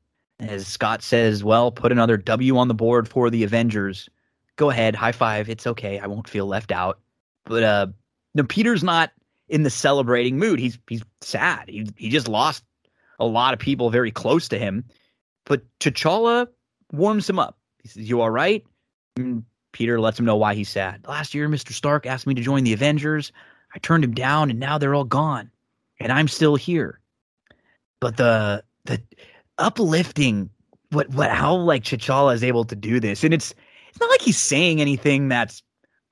As 0.41 0.67
Scott 0.67 1.03
says, 1.03 1.45
well, 1.45 1.71
put 1.71 1.93
another 1.93 2.17
W 2.17 2.57
on 2.59 2.69
the 2.69 2.75
board 2.75 3.09
for 3.09 3.31
the 3.31 3.43
Avengers. 3.43 4.09
Go 4.57 4.71
ahead, 4.71 4.95
high 4.95 5.13
five. 5.13 5.49
It's 5.49 5.67
okay. 5.67 5.99
I 5.99 6.07
won't 6.07 6.29
feel 6.29 6.47
left 6.47 6.73
out. 6.73 6.99
But 7.45 7.63
uh, 7.63 7.87
no, 8.35 8.45
Peter's 8.45 8.83
not 8.83 9.13
in 9.49 9.63
the 9.63 9.71
celebrating 9.71 10.39
mood. 10.39 10.59
He's 10.59 10.79
he's 10.89 11.03
sad. 11.21 11.69
He 11.69 11.87
he 11.97 12.09
just 12.09 12.29
lost 12.29 12.65
a 13.19 13.27
lot 13.27 13.55
of 13.55 13.61
people 13.61 13.91
very 13.91 14.11
close 14.11 14.49
to 14.49 14.59
him. 14.59 14.85
But 15.45 15.63
T'Challa 15.81 16.49
warms 16.93 17.29
him 17.29 17.39
up. 17.39 17.59
He 17.83 17.89
says, 17.89 18.09
"You 18.09 18.21
all 18.21 18.31
right?" 18.31 18.65
And 19.17 19.45
Peter 19.73 20.01
lets 20.01 20.19
him 20.19 20.27
know 20.27 20.37
why 20.37 20.55
he's 20.55 20.69
sad. 20.69 21.07
Last 21.07 21.35
year, 21.35 21.49
Mr. 21.49 21.73
Stark 21.73 22.07
asked 22.07 22.27
me 22.27 22.35
to 22.35 22.43
join 22.43 22.65
the 22.65 22.73
Avengers. 22.73 23.33
I 23.75 23.79
turned 23.79 24.05
him 24.05 24.15
down, 24.15 24.51
and 24.51 24.59
now 24.59 24.79
they're 24.79 24.95
all 24.95 25.05
gone, 25.05 25.51
and 26.01 26.13
I'm 26.13 26.29
still 26.29 26.57
here. 26.57 27.01
But 28.01 28.17
the 28.17 28.65
the 28.85 29.03
uplifting 29.59 30.51
what 30.91 31.09
what 31.11 31.31
how 31.31 31.55
like 31.55 31.85
T'Challa 31.85 32.35
is 32.35 32.45
able 32.45 32.65
to 32.65 32.77
do 32.77 33.01
this, 33.01 33.25
and 33.25 33.33
it's 33.33 33.55
it's 33.91 34.01
not 34.01 34.11
like 34.11 34.23
he's 34.23 34.39
saying 34.39 34.81
anything 34.81 35.29
that's 35.29 35.63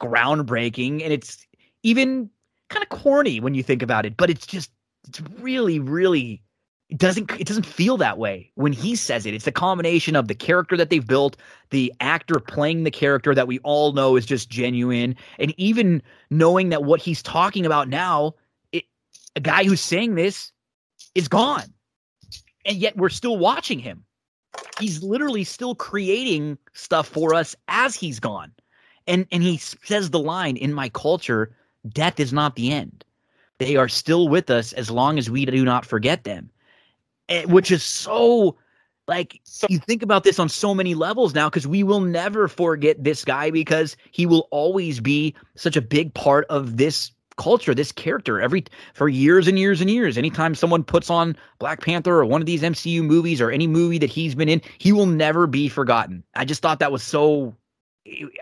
groundbreaking, 0.01 1.03
and 1.03 1.13
it's 1.13 1.47
even 1.83 2.31
kind 2.75 2.83
of 2.83 2.89
corny 2.91 3.41
when 3.41 3.55
you 3.55 3.63
think 3.63 3.83
about 3.83 4.05
it. 4.05 4.17
But 4.17 4.31
it's 4.31 4.47
just 4.47 4.71
it's 5.09 5.21
really 5.41 5.79
really 5.79 6.43
it 6.91 6.99
doesn't 6.99 7.31
it 7.41 7.47
doesn't 7.47 7.67
feel 7.67 7.97
that 7.97 8.19
way 8.19 8.51
when 8.55 8.73
he 8.73 8.95
says 8.95 9.27
it. 9.27 9.35
It's 9.35 9.47
the 9.47 9.53
combination 9.53 10.17
of 10.17 10.29
the 10.29 10.35
character 10.35 10.77
that 10.77 10.91
they've 10.91 11.07
built, 11.07 11.37
the 11.71 11.93
actor 12.01 12.39
playing 12.39 12.85
the 12.85 12.91
character 12.91 13.35
that 13.35 13.49
we 13.49 13.59
all 13.61 13.93
know 13.93 14.17
is 14.17 14.27
just 14.27 14.51
genuine, 14.51 15.17
and 15.39 15.55
even 15.59 16.03
knowing 16.31 16.69
that 16.69 16.85
what 16.85 17.01
he's 17.01 17.23
talking 17.23 17.65
about 17.65 17.89
now, 17.89 18.35
it, 18.73 18.85
a 19.35 19.41
guy 19.41 19.65
who's 19.65 19.81
saying 19.81 20.15
this 20.15 20.53
is 21.15 21.27
gone, 21.27 21.73
and 22.67 22.77
yet 22.77 22.97
we're 22.97 23.09
still 23.09 23.39
watching 23.39 23.79
him. 23.79 24.05
He's 24.79 25.03
literally 25.03 25.45
still 25.45 25.75
creating 25.75 26.59
stuff 26.75 27.09
for 27.09 27.35
us 27.35 27.57
as 27.69 27.95
he's 27.97 28.21
gone, 28.21 28.53
and 29.07 29.27
and 29.33 29.43
he 29.43 29.57
says 29.57 30.11
the 30.11 30.21
line 30.21 30.59
in 30.59 30.75
my 30.75 30.91
culture, 30.91 31.57
death 31.89 32.21
is 32.21 32.33
not 32.33 32.57
the 32.57 32.73
end. 32.73 33.05
They 33.59 33.77
are 33.77 33.89
still 33.89 34.29
with 34.29 34.51
us 34.51 34.73
as 34.73 34.91
long 34.91 35.19
as 35.19 35.31
we 35.31 35.45
do 35.45 35.65
not 35.65 35.87
forget 35.87 36.25
them. 36.25 36.51
And, 37.29 37.51
which 37.53 37.71
is 37.71 37.83
so 37.83 38.57
like 39.07 39.41
you 39.69 39.79
think 39.79 40.03
about 40.03 40.25
this 40.25 40.39
on 40.39 40.49
so 40.49 40.75
many 40.75 40.95
levels 40.95 41.35
now 41.35 41.49
because 41.49 41.67
we 41.67 41.83
will 41.83 42.01
never 42.01 42.49
forget 42.49 43.03
this 43.03 43.25
guy 43.25 43.51
because 43.51 43.97
he 44.13 44.27
will 44.27 44.49
always 44.51 45.01
be 45.01 45.35
such 45.57 45.77
a 45.77 45.83
big 45.83 46.13
part 46.15 46.47
of 46.49 46.77
this 46.77 47.11
culture 47.37 47.75
this 47.75 47.91
character 47.91 48.41
every 48.41 48.65
for 48.95 49.09
years 49.09 49.49
and 49.49 49.59
years 49.59 49.81
and 49.81 49.91
years. 49.91 50.17
Anytime 50.17 50.55
someone 50.55 50.85
puts 50.85 51.11
on 51.11 51.37
black 51.59 51.81
panther 51.81 52.15
or 52.15 52.25
one 52.25 52.41
of 52.41 52.47
these 52.47 52.63
mcu 52.63 53.03
movies 53.03 53.41
or 53.41 53.51
any 53.51 53.67
movie 53.67 53.99
that 53.99 54.11
he's 54.11 54.35
been 54.35 54.49
in 54.49 54.61
he 54.79 54.93
will 54.93 55.07
never 55.07 55.47
be 55.47 55.69
forgotten. 55.69 56.23
I 56.35 56.45
just 56.45 56.63
thought 56.63 56.79
that 56.79 56.93
was 56.93 57.03
so 57.03 57.55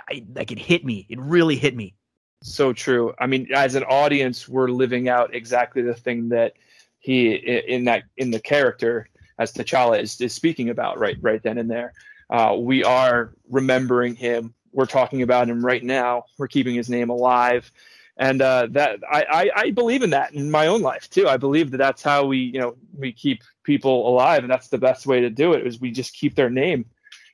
I, 0.08 0.24
like 0.34 0.50
it 0.50 0.58
hit 0.58 0.84
me. 0.84 1.06
It 1.08 1.20
really 1.20 1.56
hit 1.56 1.76
me 1.76 1.94
so 2.42 2.72
true. 2.72 3.14
I 3.18 3.26
mean, 3.26 3.48
as 3.54 3.74
an 3.74 3.84
audience, 3.84 4.48
we're 4.48 4.68
living 4.68 5.08
out 5.08 5.34
exactly 5.34 5.82
the 5.82 5.94
thing 5.94 6.28
that 6.30 6.54
he 6.98 7.32
in 7.32 7.84
that 7.84 8.04
in 8.16 8.30
the 8.30 8.40
character 8.40 9.08
as 9.38 9.52
T'Challa 9.52 10.00
is, 10.00 10.20
is 10.20 10.32
speaking 10.32 10.70
about 10.70 10.98
right 10.98 11.16
right 11.20 11.42
then 11.42 11.58
and 11.58 11.70
there. 11.70 11.92
Uh, 12.30 12.56
we 12.58 12.84
are 12.84 13.34
remembering 13.50 14.14
him. 14.14 14.54
We're 14.72 14.86
talking 14.86 15.22
about 15.22 15.48
him 15.48 15.64
right 15.64 15.82
now. 15.82 16.24
We're 16.38 16.48
keeping 16.48 16.74
his 16.74 16.88
name 16.88 17.10
alive, 17.10 17.70
and 18.16 18.40
uh, 18.40 18.68
that 18.70 19.00
I, 19.10 19.24
I 19.24 19.50
I 19.56 19.70
believe 19.70 20.02
in 20.02 20.10
that 20.10 20.32
in 20.32 20.50
my 20.50 20.66
own 20.66 20.80
life 20.80 21.10
too. 21.10 21.28
I 21.28 21.36
believe 21.36 21.70
that 21.72 21.78
that's 21.78 22.02
how 22.02 22.24
we 22.24 22.38
you 22.38 22.60
know 22.60 22.76
we 22.96 23.12
keep 23.12 23.42
people 23.64 24.08
alive, 24.08 24.44
and 24.44 24.50
that's 24.50 24.68
the 24.68 24.78
best 24.78 25.06
way 25.06 25.20
to 25.20 25.30
do 25.30 25.52
it. 25.52 25.66
Is 25.66 25.80
we 25.80 25.90
just 25.90 26.14
keep 26.14 26.34
their 26.34 26.50
name. 26.50 26.86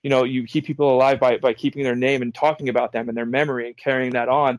You 0.03 0.11
know, 0.11 0.25
you 0.25 0.45
keep 0.45 0.65
people 0.65 0.91
alive 0.95 1.21
by 1.21 1.39
by 1.39 1.53
keeping 1.53 1.85
their 1.85 1.97
name 1.97 2.23
and 2.23 2.35
talking 2.35 2.69
about 2.69 2.93
them 2.93 3.09
and 3.09 3.17
their 3.17 3.27
memory 3.27 3.67
and 3.67 3.77
carrying 3.77 4.13
that 4.13 4.29
on 4.29 4.59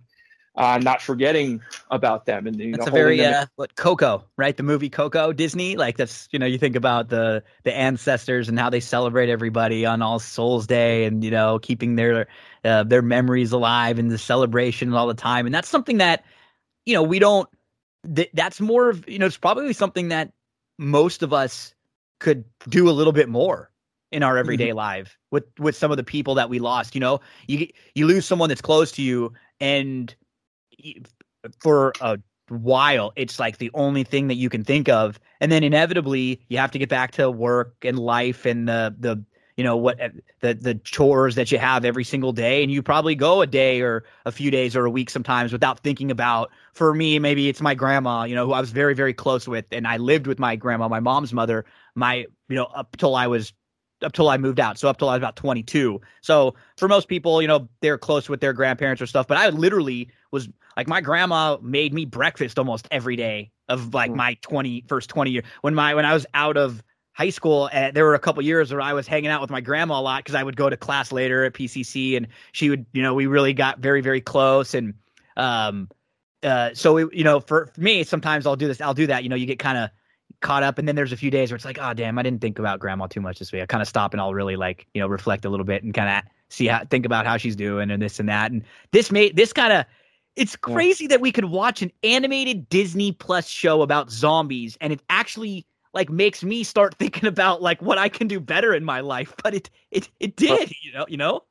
uh, 0.55 0.79
not 0.81 1.01
forgetting 1.01 1.61
about 1.91 2.25
them 2.25 2.47
and 2.47 2.59
you 2.59 2.71
That's 2.73 2.85
know 2.85 2.91
a 2.91 2.93
very 2.93 3.23
uh, 3.23 3.45
what 3.55 3.75
Coco, 3.75 4.23
right? 4.37 4.55
The 4.55 4.63
movie 4.63 4.89
Coco, 4.89 5.31
Disney. 5.31 5.77
Like 5.77 5.97
that's 5.97 6.27
you 6.31 6.39
know 6.39 6.45
you 6.45 6.57
think 6.57 6.75
about 6.75 7.09
the 7.09 7.43
the 7.63 7.75
ancestors 7.75 8.49
and 8.49 8.59
how 8.59 8.69
they 8.69 8.79
celebrate 8.79 9.29
everybody 9.29 9.85
on 9.85 10.01
All 10.01 10.19
Souls 10.19 10.67
Day, 10.67 11.05
and 11.05 11.23
you 11.23 11.31
know 11.31 11.59
keeping 11.59 11.95
their 11.95 12.27
uh, 12.65 12.83
their 12.83 13.01
memories 13.01 13.51
alive 13.51 13.99
and 13.99 14.11
the 14.11 14.17
celebration 14.17 14.93
all 14.93 15.07
the 15.07 15.13
time. 15.13 15.45
And 15.45 15.55
that's 15.55 15.69
something 15.69 15.97
that 15.97 16.23
you 16.85 16.93
know 16.93 17.03
we 17.03 17.19
don't. 17.19 17.49
Th- 18.15 18.31
that's 18.33 18.59
more 18.59 18.89
of 18.89 19.07
you 19.07 19.19
know 19.19 19.25
it's 19.25 19.37
probably 19.37 19.73
something 19.73 20.09
that 20.09 20.31
most 20.77 21.23
of 21.23 21.33
us 21.33 21.73
could 22.19 22.43
do 22.67 22.89
a 22.89 22.91
little 22.91 23.13
bit 23.13 23.29
more 23.29 23.71
in 24.11 24.23
our 24.23 24.37
everyday 24.37 24.73
life 24.73 25.17
with 25.31 25.45
with 25.59 25.75
some 25.75 25.91
of 25.91 25.97
the 25.97 26.03
people 26.03 26.35
that 26.35 26.49
we 26.49 26.59
lost. 26.59 26.95
You 26.95 27.01
know, 27.01 27.21
you 27.47 27.67
you 27.95 28.07
lose 28.07 28.25
someone 28.25 28.49
that's 28.49 28.61
close 28.61 28.91
to 28.93 29.01
you, 29.01 29.33
and 29.59 30.13
for 31.59 31.93
a 32.01 32.17
while 32.49 33.13
it's 33.15 33.39
like 33.39 33.57
the 33.57 33.71
only 33.73 34.03
thing 34.03 34.27
that 34.27 34.35
you 34.35 34.49
can 34.49 34.63
think 34.63 34.89
of 34.89 35.19
and 35.39 35.51
then 35.51 35.63
inevitably 35.63 36.41
you 36.49 36.57
have 36.57 36.71
to 36.71 36.79
get 36.79 36.89
back 36.89 37.11
to 37.11 37.29
work 37.29 37.75
and 37.83 37.99
life 37.99 38.45
and 38.45 38.67
the 38.67 38.95
the 38.99 39.23
you 39.59 39.63
know 39.63 39.75
what 39.75 39.99
the 40.39 40.53
the 40.53 40.75
chores 40.85 41.35
that 41.35 41.51
you 41.51 41.57
have 41.57 41.83
every 41.83 42.05
single 42.05 42.31
day 42.31 42.63
and 42.63 42.71
you 42.71 42.81
probably 42.81 43.13
go 43.13 43.41
a 43.41 43.45
day 43.45 43.81
or 43.81 44.05
a 44.25 44.31
few 44.31 44.49
days 44.49 44.73
or 44.73 44.85
a 44.85 44.89
week 44.89 45.09
sometimes 45.09 45.51
without 45.51 45.81
thinking 45.81 46.09
about 46.11 46.49
for 46.71 46.93
me 46.93 47.19
maybe 47.19 47.49
it's 47.49 47.59
my 47.59 47.75
grandma 47.75 48.23
you 48.23 48.33
know 48.33 48.45
who 48.45 48.53
I 48.53 48.61
was 48.61 48.71
very 48.71 48.95
very 48.95 49.13
close 49.13 49.49
with 49.49 49.65
and 49.73 49.85
I 49.85 49.97
lived 49.97 50.27
with 50.27 50.39
my 50.39 50.55
grandma 50.55 50.87
my 50.87 51.01
mom's 51.01 51.33
mother 51.33 51.65
my 51.93 52.25
you 52.47 52.55
know 52.55 52.65
up 52.73 52.95
till 52.95 53.15
I 53.15 53.27
was 53.27 53.51
up 54.01 54.13
till 54.13 54.29
I 54.29 54.37
moved 54.37 54.61
out 54.61 54.79
so 54.79 54.87
up 54.87 54.97
till 54.97 55.09
I 55.09 55.15
was 55.15 55.19
about 55.19 55.35
22 55.35 55.99
so 56.21 56.55
for 56.77 56.87
most 56.87 57.09
people 57.09 57.41
you 57.41 57.47
know 57.49 57.67
they're 57.81 57.97
close 57.97 58.29
with 58.29 58.39
their 58.39 58.53
grandparents 58.53 59.01
or 59.01 59.07
stuff 59.07 59.27
but 59.27 59.37
I 59.37 59.49
literally 59.49 60.09
was 60.31 60.47
like 60.79 60.87
my 60.87 61.01
grandma 61.01 61.57
made 61.61 61.93
me 61.93 62.05
breakfast 62.05 62.57
almost 62.57 62.87
every 62.89 63.15
day 63.15 63.51
of 63.67 63.93
like 63.93 64.11
mm. 64.11 64.15
my 64.15 64.33
20 64.41 64.85
first 64.87 65.09
20 65.09 65.31
years 65.31 65.45
when 65.61 65.75
my 65.75 65.93
when 65.93 66.05
I 66.05 66.13
was 66.13 66.25
out 66.33 66.55
of 66.55 66.81
high 67.19 67.29
school, 67.31 67.69
and 67.73 67.93
there 67.93 68.05
were 68.05 68.15
a 68.15 68.19
couple 68.19 68.41
years 68.41 68.71
where 68.71 68.79
I 68.79 68.93
was 68.93 69.05
hanging 69.05 69.29
out 69.29 69.41
with 69.41 69.49
my 69.49 69.59
grandma 69.59 69.99
a 69.99 70.01
lot 70.01 70.23
because 70.23 70.35
I 70.35 70.43
would 70.43 70.55
go 70.55 70.69
to 70.69 70.77
class 70.77 71.11
later 71.11 71.43
at 71.43 71.53
PCC, 71.53 72.15
and 72.15 72.27
she 72.53 72.69
would, 72.69 72.85
you 72.93 73.03
know, 73.03 73.13
we 73.13 73.27
really 73.27 73.51
got 73.51 73.79
very, 73.79 73.99
very 73.99 74.21
close, 74.21 74.73
and 74.73 74.93
um, 75.35 75.89
uh, 76.43 76.69
so 76.73 76.95
it, 76.95 77.13
you 77.13 77.25
know, 77.25 77.41
for, 77.41 77.65
for 77.75 77.81
me, 77.81 78.05
sometimes 78.05 78.47
I'll 78.47 78.55
do 78.55 78.69
this, 78.69 78.79
I'll 78.79 78.93
do 78.93 79.07
that. 79.07 79.23
You 79.23 79.29
know, 79.29 79.35
you 79.35 79.45
get 79.45 79.59
kind 79.59 79.77
of 79.77 79.89
caught 80.39 80.63
up, 80.63 80.77
and 80.77 80.87
then 80.87 80.95
there's 80.95 81.11
a 81.11 81.17
few 81.17 81.29
days 81.29 81.51
where 81.51 81.57
it's 81.57 81.65
like, 81.65 81.77
oh 81.81 81.93
damn, 81.93 82.17
I 82.17 82.23
didn't 82.23 82.39
think 82.39 82.57
about 82.57 82.79
grandma 82.79 83.07
too 83.07 83.19
much 83.19 83.37
this 83.37 83.51
week. 83.51 83.63
I 83.63 83.65
kind 83.65 83.81
of 83.81 83.89
stop 83.89 84.13
and 84.13 84.21
I'll 84.21 84.33
really 84.33 84.55
like, 84.55 84.87
you 84.93 85.01
know, 85.01 85.07
reflect 85.07 85.43
a 85.43 85.49
little 85.49 85.65
bit 85.65 85.83
and 85.83 85.93
kind 85.93 86.19
of 86.19 86.31
see 86.47 86.67
how 86.67 86.85
think 86.85 87.05
about 87.05 87.25
how 87.25 87.35
she's 87.35 87.57
doing 87.57 87.91
and 87.91 88.01
this 88.01 88.21
and 88.21 88.29
that, 88.29 88.53
and 88.53 88.63
this 88.93 89.11
made 89.11 89.35
this 89.35 89.51
kind 89.51 89.73
of. 89.73 89.85
It's 90.39 90.55
crazy 90.55 91.03
yeah. 91.03 91.09
that 91.09 91.21
we 91.21 91.31
could 91.31 91.45
watch 91.45 91.81
an 91.81 91.91
animated 92.03 92.69
Disney 92.69 93.11
Plus 93.11 93.47
show 93.47 93.81
about 93.81 94.09
zombies 94.09 94.77
and 94.79 94.93
it 94.93 95.01
actually 95.09 95.65
like 95.93 96.09
makes 96.09 96.43
me 96.43 96.63
start 96.63 96.95
thinking 96.99 97.27
about 97.27 97.61
like 97.61 97.81
what 97.81 97.97
I 97.97 98.09
can 98.09 98.27
do 98.27 98.39
better 98.39 98.73
in 98.73 98.83
my 98.83 99.01
life. 99.01 99.33
But 99.43 99.53
it 99.53 99.69
it 99.91 100.09
it 100.19 100.35
did, 100.35 100.71
you 100.81 100.93
know, 100.93 101.05
you 101.07 101.17
know. 101.17 101.43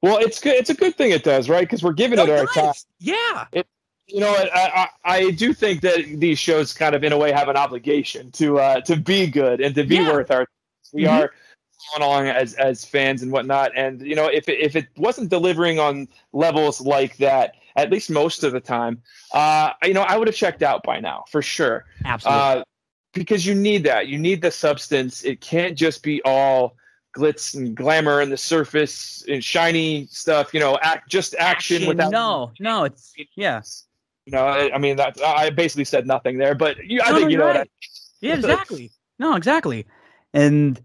Well, 0.00 0.18
it's 0.18 0.38
good. 0.38 0.54
It's 0.54 0.70
a 0.70 0.74
good 0.74 0.96
thing 0.96 1.10
it 1.10 1.24
does, 1.24 1.48
right? 1.48 1.62
Because 1.62 1.82
we're 1.82 1.92
giving 1.92 2.18
it, 2.18 2.28
it 2.28 2.38
our 2.38 2.46
time. 2.46 2.74
Yeah. 3.00 3.46
It, 3.52 3.66
you 4.06 4.20
know, 4.20 4.32
I, 4.32 4.88
I, 5.04 5.16
I 5.16 5.30
do 5.32 5.52
think 5.52 5.82
that 5.82 6.02
these 6.18 6.38
shows 6.38 6.72
kind 6.72 6.94
of, 6.94 7.04
in 7.04 7.12
a 7.12 7.18
way, 7.18 7.30
have 7.32 7.48
an 7.48 7.56
obligation 7.56 8.30
to 8.32 8.58
uh, 8.58 8.80
to 8.82 8.96
be 8.96 9.26
good 9.26 9.60
and 9.60 9.74
to 9.74 9.84
be 9.84 9.96
yeah. 9.96 10.12
worth 10.12 10.30
our. 10.30 10.46
We 10.92 11.02
mm-hmm. 11.02 11.24
are 11.24 11.32
going 11.92 12.08
along 12.08 12.28
as 12.28 12.54
as 12.54 12.84
fans 12.84 13.22
and 13.22 13.30
whatnot, 13.30 13.72
and 13.76 14.00
you 14.00 14.14
know, 14.14 14.26
if 14.26 14.48
it, 14.48 14.60
if 14.60 14.76
it 14.76 14.86
wasn't 14.96 15.28
delivering 15.28 15.78
on 15.78 16.08
levels 16.32 16.80
like 16.80 17.18
that, 17.18 17.56
at 17.78 17.90
least 17.90 18.10
most 18.10 18.42
of 18.42 18.52
the 18.52 18.60
time, 18.60 19.00
uh, 19.32 19.72
you 19.84 19.94
know, 19.94 20.02
I 20.02 20.16
would 20.16 20.26
have 20.26 20.36
checked 20.36 20.62
out 20.62 20.82
by 20.82 20.98
now 21.00 21.24
for 21.30 21.40
sure. 21.40 21.84
Absolutely. 22.04 22.42
Uh, 22.42 22.64
because 23.14 23.46
you 23.46 23.54
need 23.54 23.84
that. 23.84 24.08
You 24.08 24.18
need 24.18 24.42
the 24.42 24.50
substance. 24.50 25.24
It 25.24 25.40
can't 25.40 25.76
just 25.76 26.02
be 26.02 26.20
all 26.22 26.76
glitz 27.16 27.54
and 27.54 27.76
glamour 27.76 28.20
and 28.20 28.30
the 28.30 28.36
surface 28.36 29.24
and 29.28 29.42
shiny 29.42 30.06
stuff. 30.06 30.52
You 30.52 30.60
know, 30.60 30.78
act 30.82 31.08
just 31.08 31.34
action, 31.36 31.76
action 31.76 31.88
without. 31.88 32.12
No, 32.12 32.52
no, 32.60 32.84
it's 32.84 33.14
yeah. 33.36 33.62
You 34.26 34.32
know, 34.32 34.44
I, 34.44 34.74
I 34.74 34.78
mean 34.78 34.96
that 34.96 35.18
I 35.24 35.50
basically 35.50 35.84
said 35.84 36.06
nothing 36.06 36.38
there, 36.38 36.54
but 36.54 36.84
you, 36.84 37.00
I 37.02 37.10
no, 37.10 37.18
think 37.18 37.30
you 37.30 37.38
know 37.38 37.46
right. 37.46 37.58
what 37.58 37.66
I. 37.66 37.70
Yeah, 38.20 38.34
exactly. 38.34 38.90
no, 39.18 39.36
exactly. 39.36 39.86
And 40.34 40.80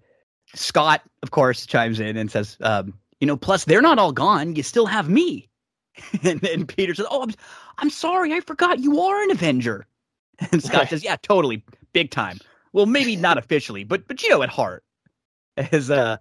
Scott, 0.56 1.02
of 1.24 1.32
course, 1.32 1.66
chimes 1.66 2.00
in 2.00 2.16
and 2.16 2.32
says, 2.32 2.58
um, 2.62 2.94
"You 3.20 3.28
know, 3.28 3.36
plus 3.36 3.66
they're 3.66 3.82
not 3.82 4.00
all 4.00 4.12
gone. 4.12 4.56
You 4.56 4.64
still 4.64 4.86
have 4.86 5.10
me." 5.10 5.50
and, 6.24 6.44
and 6.46 6.68
Peter 6.68 6.94
says, 6.94 7.06
"Oh, 7.10 7.24
I'm, 7.24 7.34
I'm 7.78 7.90
sorry, 7.90 8.34
I 8.34 8.40
forgot 8.40 8.80
you 8.80 9.02
are 9.02 9.22
an 9.24 9.32
Avenger." 9.32 9.88
And 10.52 10.64
Scott 10.64 10.90
says, 10.90 11.04
"Yeah, 11.04 11.16
totally 11.22 11.64
big 11.94 12.10
time. 12.10 12.40
Well, 12.74 12.88
maybe 12.88 13.16
not 13.16 13.38
officially, 13.44 13.84
but 13.84 14.08
but 14.08 14.22
you 14.24 14.30
know, 14.30 14.42
at 14.42 14.50
heart, 14.50 14.84
as 15.58 15.92
uh, 15.92 16.18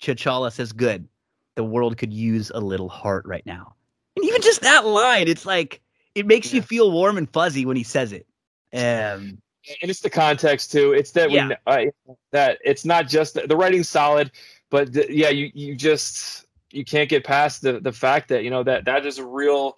T'Challa 0.00 0.52
says, 0.52 0.72
"Good, 0.72 1.08
the 1.54 1.64
world 1.64 1.96
could 1.96 2.12
use 2.12 2.50
a 2.54 2.60
little 2.60 2.88
heart 2.88 3.24
right 3.26 3.46
now." 3.46 3.74
And 4.16 4.24
even 4.24 4.42
just 4.42 4.60
that 4.62 4.84
line, 4.84 5.28
it's 5.28 5.46
like 5.46 5.80
it 6.14 6.26
makes 6.26 6.52
yeah. 6.52 6.56
you 6.56 6.62
feel 6.62 6.90
warm 6.90 7.16
and 7.16 7.30
fuzzy 7.32 7.64
when 7.64 7.76
he 7.76 7.82
says 7.84 8.12
it. 8.12 8.26
Um, 8.72 9.38
and 9.80 9.90
it's 9.90 10.00
the 10.00 10.10
context 10.10 10.72
too. 10.72 10.92
It's 10.92 11.12
that 11.12 11.30
yeah. 11.30 11.48
we 11.48 11.56
uh, 11.66 12.14
that 12.32 12.58
it's 12.64 12.84
not 12.84 13.08
just 13.08 13.34
the, 13.34 13.46
the 13.46 13.56
writing's 13.56 13.88
solid, 13.88 14.30
but 14.70 14.92
the, 14.92 15.06
yeah, 15.08 15.30
you 15.30 15.50
you 15.54 15.74
just 15.74 16.43
you 16.74 16.84
can't 16.84 17.08
get 17.08 17.24
past 17.24 17.62
the 17.62 17.80
the 17.80 17.92
fact 17.92 18.28
that 18.28 18.44
you 18.44 18.50
know 18.50 18.62
that 18.62 18.84
that 18.84 19.06
is 19.06 19.18
a 19.18 19.26
real 19.26 19.76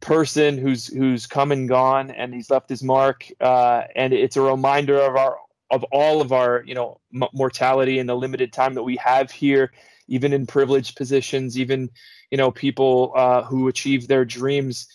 person 0.00 0.58
who's 0.58 0.88
who's 0.88 1.26
come 1.26 1.52
and 1.52 1.68
gone 1.68 2.10
and 2.10 2.34
he's 2.34 2.50
left 2.50 2.68
his 2.68 2.82
mark 2.82 3.26
uh, 3.40 3.82
and 3.94 4.12
it's 4.12 4.36
a 4.36 4.40
reminder 4.40 4.98
of 5.00 5.16
our 5.16 5.38
of 5.70 5.84
all 5.84 6.20
of 6.20 6.32
our 6.32 6.62
you 6.66 6.74
know 6.74 7.00
m- 7.14 7.28
mortality 7.32 7.98
and 7.98 8.08
the 8.08 8.16
limited 8.16 8.52
time 8.52 8.74
that 8.74 8.82
we 8.82 8.96
have 8.96 9.30
here 9.30 9.72
even 10.08 10.32
in 10.32 10.46
privileged 10.46 10.96
positions 10.96 11.58
even 11.58 11.88
you 12.30 12.36
know 12.36 12.50
people 12.50 13.12
uh, 13.16 13.42
who 13.42 13.68
achieve 13.68 14.08
their 14.08 14.24
dreams 14.24 14.88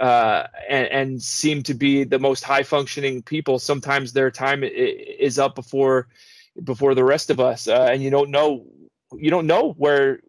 uh, 0.00 0.48
and, 0.68 0.88
and, 0.88 1.22
seem 1.22 1.62
to 1.62 1.72
be 1.72 2.02
the 2.02 2.18
most 2.18 2.42
high 2.42 2.64
functioning 2.64 3.22
people. 3.22 3.60
Sometimes 3.60 4.12
their 4.12 4.28
time 4.28 4.64
is 4.64 5.38
up 5.38 5.54
before 5.54 6.08
before 6.64 6.96
the 6.96 7.04
rest 7.04 7.30
of 7.30 7.38
us 7.38 7.68
uh, 7.68 7.88
and 7.92 8.02
you 8.02 8.10
don't 8.10 8.30
know 8.30 8.64
you 9.12 9.30
don't 9.30 9.46
know 9.46 9.72
where 9.72 10.20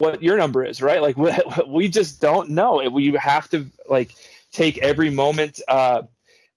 what 0.00 0.22
your 0.22 0.36
number 0.36 0.64
is, 0.64 0.82
right? 0.82 1.02
Like 1.02 1.16
we, 1.16 1.32
we 1.66 1.88
just 1.88 2.20
don't 2.20 2.50
know. 2.50 2.88
We 2.90 3.12
have 3.20 3.48
to 3.50 3.66
like 3.88 4.14
take 4.52 4.78
every 4.78 5.10
moment 5.10 5.60
uh, 5.68 6.02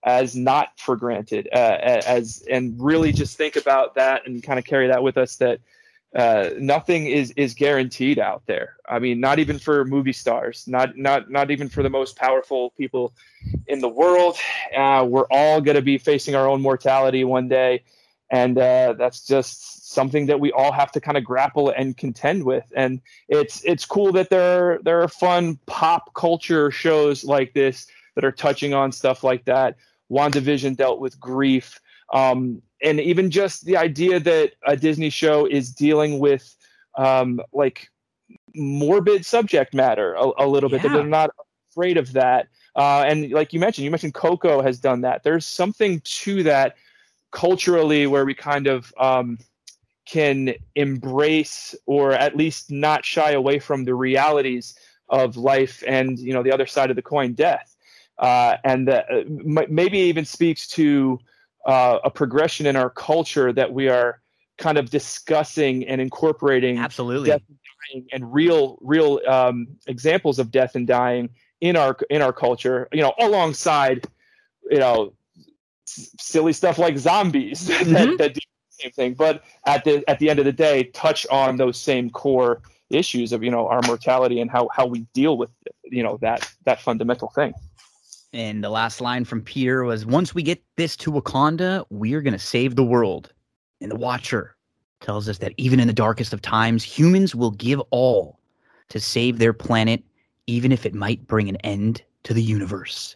as 0.04 0.36
not 0.36 0.80
for 0.80 0.96
granted, 0.96 1.48
uh, 1.54 1.78
as 1.82 2.44
and 2.50 2.76
really 2.82 3.12
just 3.12 3.38
think 3.38 3.56
about 3.56 3.96
that 3.96 4.26
and 4.26 4.42
kind 4.44 4.60
of 4.60 4.66
carry 4.66 4.88
that 4.88 5.04
with 5.04 5.18
us. 5.18 5.38
That 5.38 5.60
uh, 6.16 6.52
nothing 6.60 7.08
is 7.08 7.32
is 7.32 7.54
guaranteed 7.54 8.20
out 8.20 8.44
there. 8.46 8.76
I 8.88 9.00
mean, 9.00 9.20
not 9.20 9.40
even 9.40 9.60
for 9.60 9.86
movie 9.86 10.14
stars, 10.14 10.66
not 10.68 10.98
not 10.98 11.32
not 11.32 11.52
even 11.52 11.70
for 11.70 11.84
the 11.84 11.90
most 11.90 12.16
powerful 12.16 12.72
people 12.72 13.14
in 13.68 13.80
the 13.80 13.90
world. 13.90 14.38
Uh, 14.76 15.06
we're 15.08 15.28
all 15.32 15.62
going 15.62 15.76
to 15.76 15.82
be 15.82 15.98
facing 15.98 16.36
our 16.36 16.48
own 16.48 16.62
mortality 16.62 17.24
one 17.24 17.48
day, 17.48 17.84
and 18.30 18.58
uh, 18.58 18.94
that's 18.94 19.26
just 19.26 19.83
something 19.94 20.26
that 20.26 20.40
we 20.40 20.52
all 20.52 20.72
have 20.72 20.92
to 20.94 21.00
kind 21.00 21.18
of 21.18 21.24
grapple 21.24 21.70
and 21.70 21.96
contend 21.98 22.44
with. 22.44 22.72
And 22.76 23.02
it's 23.30 23.64
it's 23.64 23.86
cool 23.86 24.12
that 24.14 24.30
there 24.30 24.74
are, 24.74 24.80
there 24.84 25.02
are 25.02 25.08
fun 25.08 25.60
pop 25.66 26.14
culture 26.14 26.72
shows 26.72 27.24
like 27.24 27.54
this 27.54 27.88
that 28.16 28.26
are 28.26 28.32
touching 28.32 28.74
on 28.74 28.92
stuff 28.92 29.24
like 29.24 29.46
that. 29.46 29.76
WandaVision 30.12 30.76
dealt 30.76 31.00
with 31.00 31.20
grief. 31.20 31.80
Um, 32.14 32.62
and 32.84 33.00
even 33.00 33.32
just 33.32 33.66
the 33.66 33.78
idea 33.78 34.20
that 34.20 34.52
a 34.68 34.76
Disney 34.76 35.10
show 35.10 35.46
is 35.46 35.72
dealing 35.72 36.20
with 36.20 36.56
um, 36.98 37.42
like 37.54 37.90
morbid 38.56 39.26
subject 39.26 39.74
matter 39.74 40.14
a, 40.14 40.46
a 40.46 40.48
little 40.48 40.70
bit, 40.70 40.82
that 40.84 40.92
they're 40.92 41.04
not 41.04 41.32
afraid 41.72 41.98
of 41.98 42.14
that. 42.14 42.48
Uh, 42.76 43.04
and 43.08 43.32
like 43.32 43.54
you 43.54 43.60
mentioned, 43.60 43.86
you 43.86 43.92
mentioned 43.92 44.14
Coco 44.14 44.62
has 44.62 44.80
done 44.80 45.02
that. 45.02 45.24
There's 45.24 45.46
something 45.46 46.02
to 46.02 46.44
that 46.44 46.76
culturally 47.32 48.06
where 48.06 48.26
we 48.26 48.36
kind 48.36 48.68
of 48.68 48.94
um, 48.98 49.40
can 50.06 50.54
embrace 50.76 51.76
or 51.86 52.14
at 52.14 52.36
least 52.36 52.72
not 52.72 53.06
shy 53.06 53.32
away 53.32 53.60
from 53.60 53.86
the 53.86 53.96
realities 53.96 54.76
of 55.10 55.38
life 55.38 55.84
and 55.88 56.20
you 56.20 56.34
know 56.34 56.44
the 56.44 56.52
other 56.52 56.66
side 56.66 56.90
of 56.90 56.96
the 56.96 57.02
coin 57.02 57.34
death 57.34 57.76
uh, 58.20 58.58
and 58.64 58.88
that 58.88 59.06
uh, 59.12 59.24
maybe 59.70 59.98
even 59.98 60.26
speaks 60.26 60.68
to 60.68 61.20
uh, 61.66 62.00
a 62.04 62.10
progression 62.10 62.66
in 62.66 62.76
our 62.76 62.90
culture 62.90 63.54
that 63.54 63.72
we 63.74 63.90
are 63.90 64.22
kind 64.58 64.78
of 64.78 64.90
discussing 64.90 65.88
and 65.88 66.00
incorporating 66.00 66.78
absolutely 66.78 67.30
death 67.30 67.42
and, 67.48 67.58
dying 67.92 68.08
and 68.12 68.34
real 68.34 68.78
real 68.82 69.20
um, 69.28 69.68
examples 69.88 70.40
of 70.40 70.52
death 70.52 70.76
and 70.76 70.88
dying 70.88 71.30
in 71.62 71.76
our 71.76 71.98
in 72.10 72.22
our 72.22 72.34
culture 72.34 72.88
you 72.92 73.02
know 73.02 73.14
alongside 73.20 74.06
you 74.70 74.80
know 74.80 75.14
silly 75.86 76.54
stuff 76.54 76.78
like 76.78 76.98
zombies 76.98 77.68
mm-hmm. 77.70 77.94
that, 77.94 78.18
that 78.18 78.38
same 78.80 78.92
thing, 78.92 79.14
but 79.14 79.44
at 79.66 79.84
the 79.84 80.04
at 80.08 80.20
the 80.20 80.30
end 80.30 80.40
of 80.40 80.46
the 80.46 80.52
day, 80.52 80.84
touch 80.86 81.26
on 81.28 81.58
those 81.58 81.78
same 81.78 82.10
core 82.10 82.62
issues 82.90 83.32
of 83.32 83.44
you 83.44 83.52
know 83.52 83.68
our 83.68 83.82
mortality 83.84 84.40
and 84.42 84.50
how 84.52 84.70
how 84.74 84.86
we 84.86 85.02
deal 85.14 85.38
with 85.38 85.50
you 85.84 86.04
know 86.04 86.18
that 86.22 86.50
that 86.66 86.82
fundamental 86.82 87.30
thing. 87.30 87.54
And 88.34 88.64
the 88.64 88.70
last 88.70 89.00
line 89.00 89.26
from 89.26 89.42
Peter 89.42 89.84
was, 89.84 90.06
"Once 90.06 90.34
we 90.34 90.42
get 90.42 90.62
this 90.76 90.96
to 90.98 91.12
Wakanda, 91.12 91.86
we 91.90 92.14
are 92.14 92.22
going 92.22 92.34
to 92.34 92.40
save 92.40 92.76
the 92.76 92.84
world." 92.84 93.32
And 93.82 93.92
the 93.92 93.96
Watcher 93.96 94.56
tells 95.02 95.28
us 95.30 95.38
that 95.40 95.54
even 95.58 95.80
in 95.80 95.88
the 95.88 95.94
darkest 95.94 96.34
of 96.34 96.42
times, 96.42 96.84
humans 96.84 97.36
will 97.36 97.52
give 97.52 97.80
all 97.92 98.40
to 98.90 99.00
save 99.00 99.38
their 99.38 99.54
planet, 99.54 100.02
even 100.48 100.72
if 100.72 100.86
it 100.86 100.96
might 100.96 101.28
bring 101.28 101.50
an 101.50 101.58
end 101.58 102.02
to 102.24 102.34
the 102.34 102.42
universe. 102.42 103.16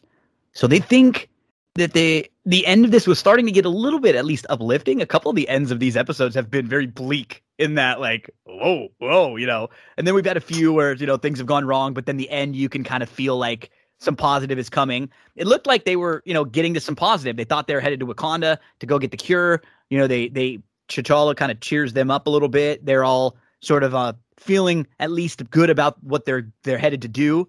So 0.53 0.67
they 0.67 0.79
think 0.79 1.29
that 1.77 1.93
they 1.93 2.29
the 2.45 2.65
end 2.65 2.85
of 2.85 2.91
this 2.91 3.07
was 3.07 3.19
starting 3.19 3.45
to 3.45 3.51
get 3.51 3.65
a 3.65 3.69
little 3.69 3.99
bit 3.99 4.15
at 4.15 4.25
least 4.25 4.45
uplifting. 4.49 5.01
A 5.01 5.05
couple 5.05 5.29
of 5.29 5.35
the 5.35 5.47
ends 5.47 5.71
of 5.71 5.79
these 5.79 5.95
episodes 5.95 6.35
have 6.35 6.49
been 6.49 6.67
very 6.67 6.87
bleak 6.87 7.43
in 7.57 7.75
that 7.75 7.99
like 7.99 8.29
whoa 8.45 8.89
whoa 8.97 9.35
you 9.35 9.47
know, 9.47 9.69
and 9.97 10.05
then 10.05 10.13
we've 10.13 10.25
had 10.25 10.37
a 10.37 10.41
few 10.41 10.73
where 10.73 10.93
you 10.93 11.05
know 11.05 11.17
things 11.17 11.37
have 11.37 11.47
gone 11.47 11.65
wrong, 11.65 11.93
but 11.93 12.05
then 12.05 12.17
the 12.17 12.29
end 12.29 12.55
you 12.55 12.67
can 12.67 12.83
kind 12.83 13.03
of 13.03 13.09
feel 13.09 13.37
like 13.37 13.69
some 13.99 14.15
positive 14.15 14.59
is 14.59 14.69
coming. 14.69 15.09
It 15.35 15.47
looked 15.47 15.67
like 15.67 15.85
they 15.85 15.95
were 15.95 16.23
you 16.25 16.33
know 16.33 16.45
getting 16.45 16.73
to 16.73 16.79
some 16.79 16.95
positive. 16.95 17.37
They 17.37 17.45
thought 17.45 17.67
they 17.67 17.75
were 17.75 17.81
headed 17.81 17.99
to 18.01 18.07
Wakanda 18.07 18.57
to 18.79 18.85
go 18.85 18.99
get 18.99 19.11
the 19.11 19.17
cure. 19.17 19.61
You 19.89 19.99
know 19.99 20.07
they 20.07 20.29
they 20.29 20.59
T'Challa 20.89 21.35
kind 21.35 21.51
of 21.51 21.59
cheers 21.59 21.93
them 21.93 22.09
up 22.09 22.27
a 22.27 22.29
little 22.29 22.49
bit. 22.49 22.85
They're 22.85 23.03
all 23.03 23.37
sort 23.61 23.83
of 23.83 23.93
uh, 23.93 24.13
feeling 24.37 24.87
at 24.99 25.11
least 25.11 25.49
good 25.51 25.69
about 25.69 26.03
what 26.03 26.25
they're 26.25 26.49
they're 26.63 26.77
headed 26.79 27.03
to 27.03 27.07
do, 27.07 27.47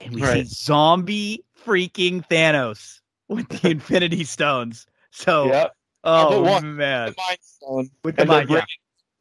and 0.00 0.14
we 0.14 0.22
right. 0.22 0.46
see 0.46 0.54
zombie 0.54 1.44
freaking 1.64 2.26
Thanos 2.28 2.99
with 3.30 3.48
the 3.48 3.70
Infinity 3.70 4.24
Stones. 4.24 4.86
So, 5.10 5.46
yep. 5.46 5.74
oh 6.04 6.60
man, 6.60 7.08
the 7.08 7.14
Mind 7.16 7.38
Stone 7.40 7.90
with 8.04 8.16
the 8.16 8.26
mind, 8.26 8.50
yeah. 8.50 8.64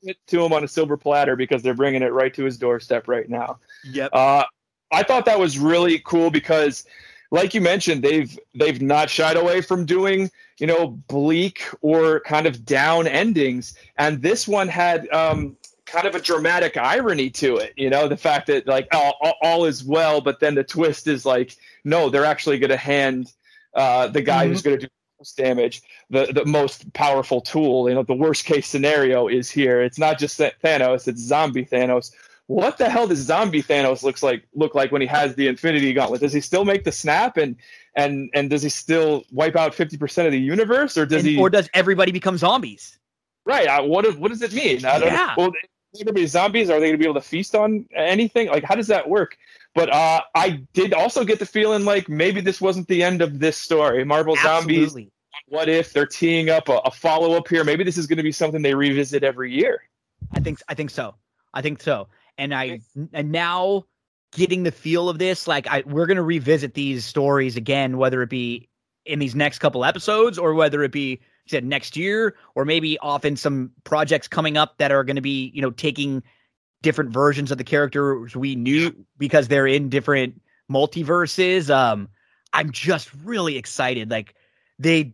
it 0.01 0.17
to 0.27 0.43
him 0.43 0.51
on 0.51 0.63
a 0.63 0.67
silver 0.67 0.97
platter 0.97 1.35
because 1.35 1.63
they're 1.63 1.73
bringing 1.73 2.01
it 2.01 2.11
right 2.11 2.33
to 2.33 2.43
his 2.43 2.57
doorstep 2.57 3.07
right 3.07 3.29
now. 3.29 3.59
Yep. 3.85 4.09
Uh, 4.11 4.43
I 4.91 5.03
thought 5.03 5.25
that 5.25 5.39
was 5.39 5.57
really 5.57 5.99
cool 5.99 6.29
because 6.29 6.85
like 7.31 7.53
you 7.53 7.61
mentioned, 7.61 8.03
they've 8.03 8.38
they've 8.55 8.81
not 8.81 9.09
shied 9.09 9.38
away 9.38 9.61
from 9.61 9.85
doing 9.85 10.31
you 10.57 10.67
know 10.67 10.88
bleak 10.88 11.63
or 11.81 12.19
kind 12.21 12.45
of 12.45 12.65
down 12.65 13.07
endings, 13.07 13.75
and 13.97 14.21
this 14.21 14.47
one 14.47 14.67
had 14.67 15.07
um, 15.09 15.55
kind 15.85 16.07
of 16.07 16.15
a 16.15 16.21
dramatic 16.21 16.77
irony 16.77 17.29
to 17.31 17.57
it. 17.57 17.73
You 17.75 17.89
know, 17.89 18.07
the 18.07 18.17
fact 18.17 18.47
that 18.47 18.67
like 18.67 18.88
all, 18.93 19.38
all 19.41 19.65
is 19.65 19.83
well, 19.83 20.21
but 20.21 20.39
then 20.39 20.55
the 20.55 20.63
twist 20.63 21.07
is 21.07 21.25
like, 21.25 21.55
no, 21.83 22.09
they're 22.09 22.25
actually 22.25 22.59
going 22.59 22.69
to 22.69 22.77
hand 22.77 23.31
uh, 23.80 24.08
the 24.08 24.22
guy 24.22 24.43
mm-hmm. 24.43 24.51
who's 24.51 24.61
going 24.61 24.80
to 24.80 24.85
do 24.88 24.91
most 25.19 25.38
damage 25.38 25.82
the 26.09 26.27
the 26.33 26.45
most 26.45 26.91
powerful 26.93 27.41
tool. 27.41 27.90
You 27.90 27.95
know, 27.95 28.03
the 28.03 28.14
worst 28.14 28.45
case 28.45 28.67
scenario 28.67 29.27
is 29.27 29.49
here. 29.49 29.82
It's 29.82 29.98
not 29.98 30.19
just 30.19 30.40
Thanos; 30.40 31.08
it's 31.08 31.22
zombie 31.22 31.66
Thanos 31.66 32.11
what 32.49 32.80
the 32.80 32.90
hell 32.90 33.06
does 33.06 33.19
zombie 33.19 33.61
Thanos 33.61 34.01
looks 34.01 34.24
like 34.24 34.43
look 34.56 34.74
like 34.74 34.91
when 34.91 35.01
he 35.01 35.08
has 35.08 35.35
the 35.35 35.48
Infinity 35.48 35.93
Gauntlet? 35.93 36.19
Does 36.19 36.33
he 36.33 36.41
still 36.41 36.66
make 36.66 36.83
the 36.83 36.91
snap 36.91 37.38
and 37.38 37.56
and 37.95 38.32
and 38.33 38.49
does 38.49 38.64
he 38.64 38.69
still 38.69 39.24
wipe 39.32 39.56
out 39.56 39.75
fifty 39.75 39.98
percent 39.98 40.25
of 40.25 40.32
the 40.32 40.40
universe, 40.40 40.98
or 40.98 41.06
does 41.06 41.24
and, 41.24 41.27
he? 41.27 41.38
Or 41.38 41.51
does 41.51 41.69
everybody 41.75 42.11
become 42.11 42.40
zombies? 42.40 42.98
Right. 43.45 43.67
Uh, 43.67 43.83
what 43.83 44.17
what 44.17 44.30
does 44.30 44.41
it 44.41 44.51
mean? 44.51 44.83
I 44.83 44.98
yeah. 44.98 45.35
Well, 45.38 45.51
going 45.93 46.08
to 46.08 46.14
be 46.14 46.25
zombies? 46.25 46.72
Are 46.72 46.80
they 46.80 46.88
going 46.88 46.93
to 46.93 46.98
be 46.98 47.06
able 47.06 47.22
to 47.22 47.27
feast 47.27 47.53
on 47.53 47.85
anything? 47.95 48.48
Like, 48.48 48.64
how 48.64 48.74
does 48.74 48.88
that 48.88 49.08
work? 49.08 49.38
But 49.75 49.93
uh, 49.93 50.22
I 50.35 50.64
did 50.73 50.93
also 50.93 51.23
get 51.23 51.39
the 51.39 51.45
feeling 51.45 51.85
like 51.85 52.09
maybe 52.09 52.41
this 52.41 52.59
wasn't 52.59 52.88
the 52.88 53.03
end 53.03 53.22
of 53.22 53.39
this 53.39 53.57
story. 53.57 54.03
Marvel 54.03 54.35
Absolutely. 54.38 54.85
Zombies. 54.85 55.11
What 55.48 55.69
if 55.69 55.93
they're 55.93 56.06
teeing 56.06 56.49
up 56.49 56.69
a, 56.69 56.77
a 56.80 56.91
follow 56.91 57.33
up 57.33 57.48
here? 57.48 57.64
Maybe 57.64 57.83
this 57.83 57.98
is 57.98 58.07
going 58.07 58.17
to 58.17 58.23
be 58.23 58.31
something 58.31 58.61
they 58.61 58.73
revisit 58.73 59.23
every 59.23 59.53
year. 59.53 59.81
I 60.33 60.39
think 60.39 60.59
I 60.67 60.73
think 60.73 60.89
so. 60.89 61.15
I 61.53 61.61
think 61.61 61.81
so 61.81 62.07
and 62.39 62.56
I 62.56 62.80
and 63.14 63.31
now 63.31 63.85
getting 64.31 64.64
the 64.64 64.72
feel 64.72 65.09
of 65.09 65.19
this, 65.19 65.48
like 65.48 65.67
I 65.67 65.83
we're 65.85 66.07
gonna 66.07 66.23
revisit 66.23 66.73
these 66.73 67.06
stories 67.06 67.57
again, 67.57 67.98
whether 67.98 68.23
it 68.23 68.30
be 68.30 68.69
in 69.06 69.19
these 69.19 69.35
next 69.35 69.59
couple 69.59 69.85
episodes 69.85 70.39
or 70.39 70.53
whether 70.53 70.81
it 70.83 70.91
be 70.91 71.19
said 71.48 71.64
next 71.64 71.98
year 71.98 72.35
or 72.56 72.64
maybe 72.64 72.98
often 72.99 73.35
some 73.35 73.72
projects 73.83 74.27
coming 74.27 74.56
up 74.56 74.77
that 74.77 74.91
are 74.91 75.03
going 75.03 75.15
to 75.15 75.22
be 75.22 75.51
you 75.53 75.61
know 75.61 75.72
taking 75.72 76.23
different 76.82 77.11
versions 77.11 77.51
of 77.51 77.58
the 77.58 77.64
characters 77.64 78.35
we 78.35 78.56
knew 78.56 78.93
because 79.17 79.48
they're 79.48 79.67
in 79.67 79.90
different 79.90 80.41
multiverses 80.72 81.69
um 81.74 82.08
i'm 82.53 82.72
just 82.72 83.09
really 83.24 83.58
excited 83.58 84.09
like 84.09 84.35
they 84.77 85.14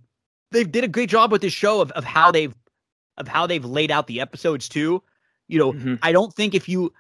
they 0.52 0.64
did 0.64 0.84
a 0.84 0.88
great 0.88 1.10
job 1.10 1.32
with 1.32 1.42
this 1.42 1.54
show 1.54 1.82
of, 1.82 1.92
of 1.92 2.04
how 2.04 2.32
they've 2.32 2.54
of 3.18 3.28
how 3.28 3.48
they've 3.48 3.66
laid 3.66 3.90
out 3.90 4.08
the 4.08 4.22
episodes 4.22 4.68
too 4.70 5.02
you 5.48 5.58
know 5.58 5.74
mm-hmm. 5.74 5.96
i 6.02 6.12
don't 6.12 6.34
think 6.34 6.54
if 6.54 6.68
you 6.68 6.94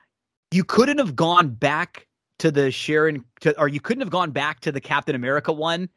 you 0.51 0.63
couldn't 0.63 0.99
have 0.99 1.15
gone 1.15 1.49
back 1.49 2.07
to 2.39 2.51
the 2.51 2.71
Sharon 2.71 3.23
to, 3.41 3.57
or 3.59 3.67
you 3.67 3.79
couldn't 3.79 4.01
have 4.01 4.09
gone 4.09 4.31
back 4.31 4.59
to 4.61 4.71
the 4.71 4.81
Captain 4.81 5.15
America 5.15 5.51
one 5.51 5.89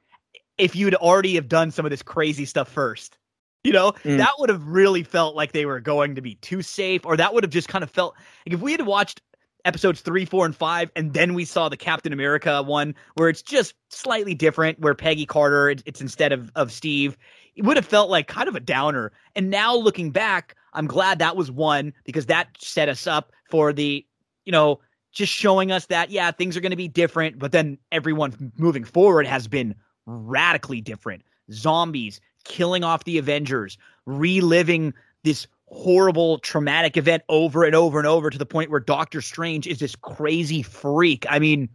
if 0.57 0.75
you'd 0.75 0.95
already 0.97 1.35
have 1.37 1.49
done 1.49 1.71
some 1.71 1.87
of 1.87 1.91
this 1.91 2.03
crazy 2.03 2.45
stuff 2.45 2.69
first. 2.69 3.17
You 3.65 3.73
know, 3.73 3.93
mm. 4.05 4.17
that 4.19 4.35
would 4.39 4.49
have 4.51 4.67
really 4.67 5.03
felt 5.03 5.35
like 5.35 5.53
they 5.53 5.67
were 5.67 5.81
going 5.81 6.15
to 6.15 6.23
be 6.23 6.37
too 6.37 6.63
safe, 6.63 7.05
or 7.05 7.17
that 7.17 7.35
would 7.35 7.45
have 7.45 7.51
just 7.51 7.69
kind 7.69 7.83
of 7.83 7.91
felt 7.91 8.15
like 8.47 8.55
if 8.55 8.61
we 8.61 8.73
had 8.73 8.87
watched 8.87 9.21
episodes 9.65 10.01
three, 10.01 10.25
four, 10.25 10.47
and 10.47 10.57
five, 10.57 10.91
and 10.97 11.13
then 11.13 11.35
we 11.35 11.45
saw 11.45 11.69
the 11.69 11.77
Captain 11.77 12.13
America 12.13 12.63
one 12.63 12.95
where 13.15 13.29
it's 13.29 13.43
just 13.43 13.75
slightly 13.91 14.35
different, 14.35 14.79
where 14.79 14.95
Peggy 14.95 15.27
Carter, 15.27 15.71
it's 15.71 16.01
instead 16.01 16.33
of, 16.33 16.51
of 16.55 16.73
Steve, 16.73 17.19
it 17.57 17.65
would 17.65 17.77
have 17.77 17.85
felt 17.85 18.09
like 18.09 18.29
kind 18.29 18.49
of 18.49 18.55
a 18.55 18.61
downer. 18.61 19.13
And 19.35 19.51
now 19.51 19.75
looking 19.75 20.13
back, 20.13 20.55
I'm 20.73 20.87
glad 20.87 21.19
that 21.19 21.37
was 21.37 21.51
one 21.51 21.93
because 22.05 22.27
that 22.27 22.49
set 22.59 22.89
us 22.89 23.07
up 23.07 23.33
for 23.51 23.73
the 23.73 24.07
you 24.49 24.53
know, 24.53 24.81
just 25.13 25.31
showing 25.31 25.71
us 25.71 25.85
that, 25.87 26.11
yeah, 26.11 26.31
things 26.31 26.57
are 26.57 26.63
going 26.63 26.71
to 26.71 26.77
be 26.77 26.89
different, 26.89 27.39
but 27.39 27.53
then 27.53 27.77
everyone 27.93 28.51
moving 28.57 28.83
forward 28.83 29.27
has 29.27 29.47
been 29.47 29.75
radically 30.07 30.81
different. 30.81 31.23
Zombies 31.53 32.19
killing 32.45 32.85
off 32.85 33.05
the 33.05 33.19
Avengers, 33.19 33.79
reliving 34.07 34.95
this 35.25 35.47
horrible 35.67 36.39
traumatic 36.39 36.97
event 36.97 37.23
over 37.29 37.65
and 37.65 37.75
over 37.75 37.99
and 37.99 38.07
over 38.07 38.31
to 38.31 38.39
the 38.39 38.47
point 38.47 38.71
where 38.71 38.81
Doctor 38.81 39.21
Strange 39.21 39.67
is 39.67 39.79
this 39.79 39.95
crazy 39.97 40.63
freak. 40.63 41.27
I 41.29 41.39
mean, 41.39 41.69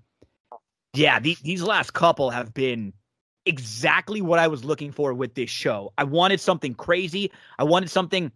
yeah, 0.93 1.19
the, 1.19 1.37
these 1.43 1.61
last 1.61 1.93
couple 1.93 2.29
have 2.29 2.53
been 2.53 2.93
exactly 3.45 4.21
what 4.21 4.39
I 4.39 4.47
was 4.47 4.63
looking 4.63 4.91
for 4.91 5.13
with 5.13 5.35
this 5.35 5.49
show. 5.49 5.93
I 5.97 6.03
wanted 6.05 6.39
something 6.39 6.73
crazy. 6.73 7.31
I 7.59 7.63
wanted 7.63 7.89
something 7.89 8.31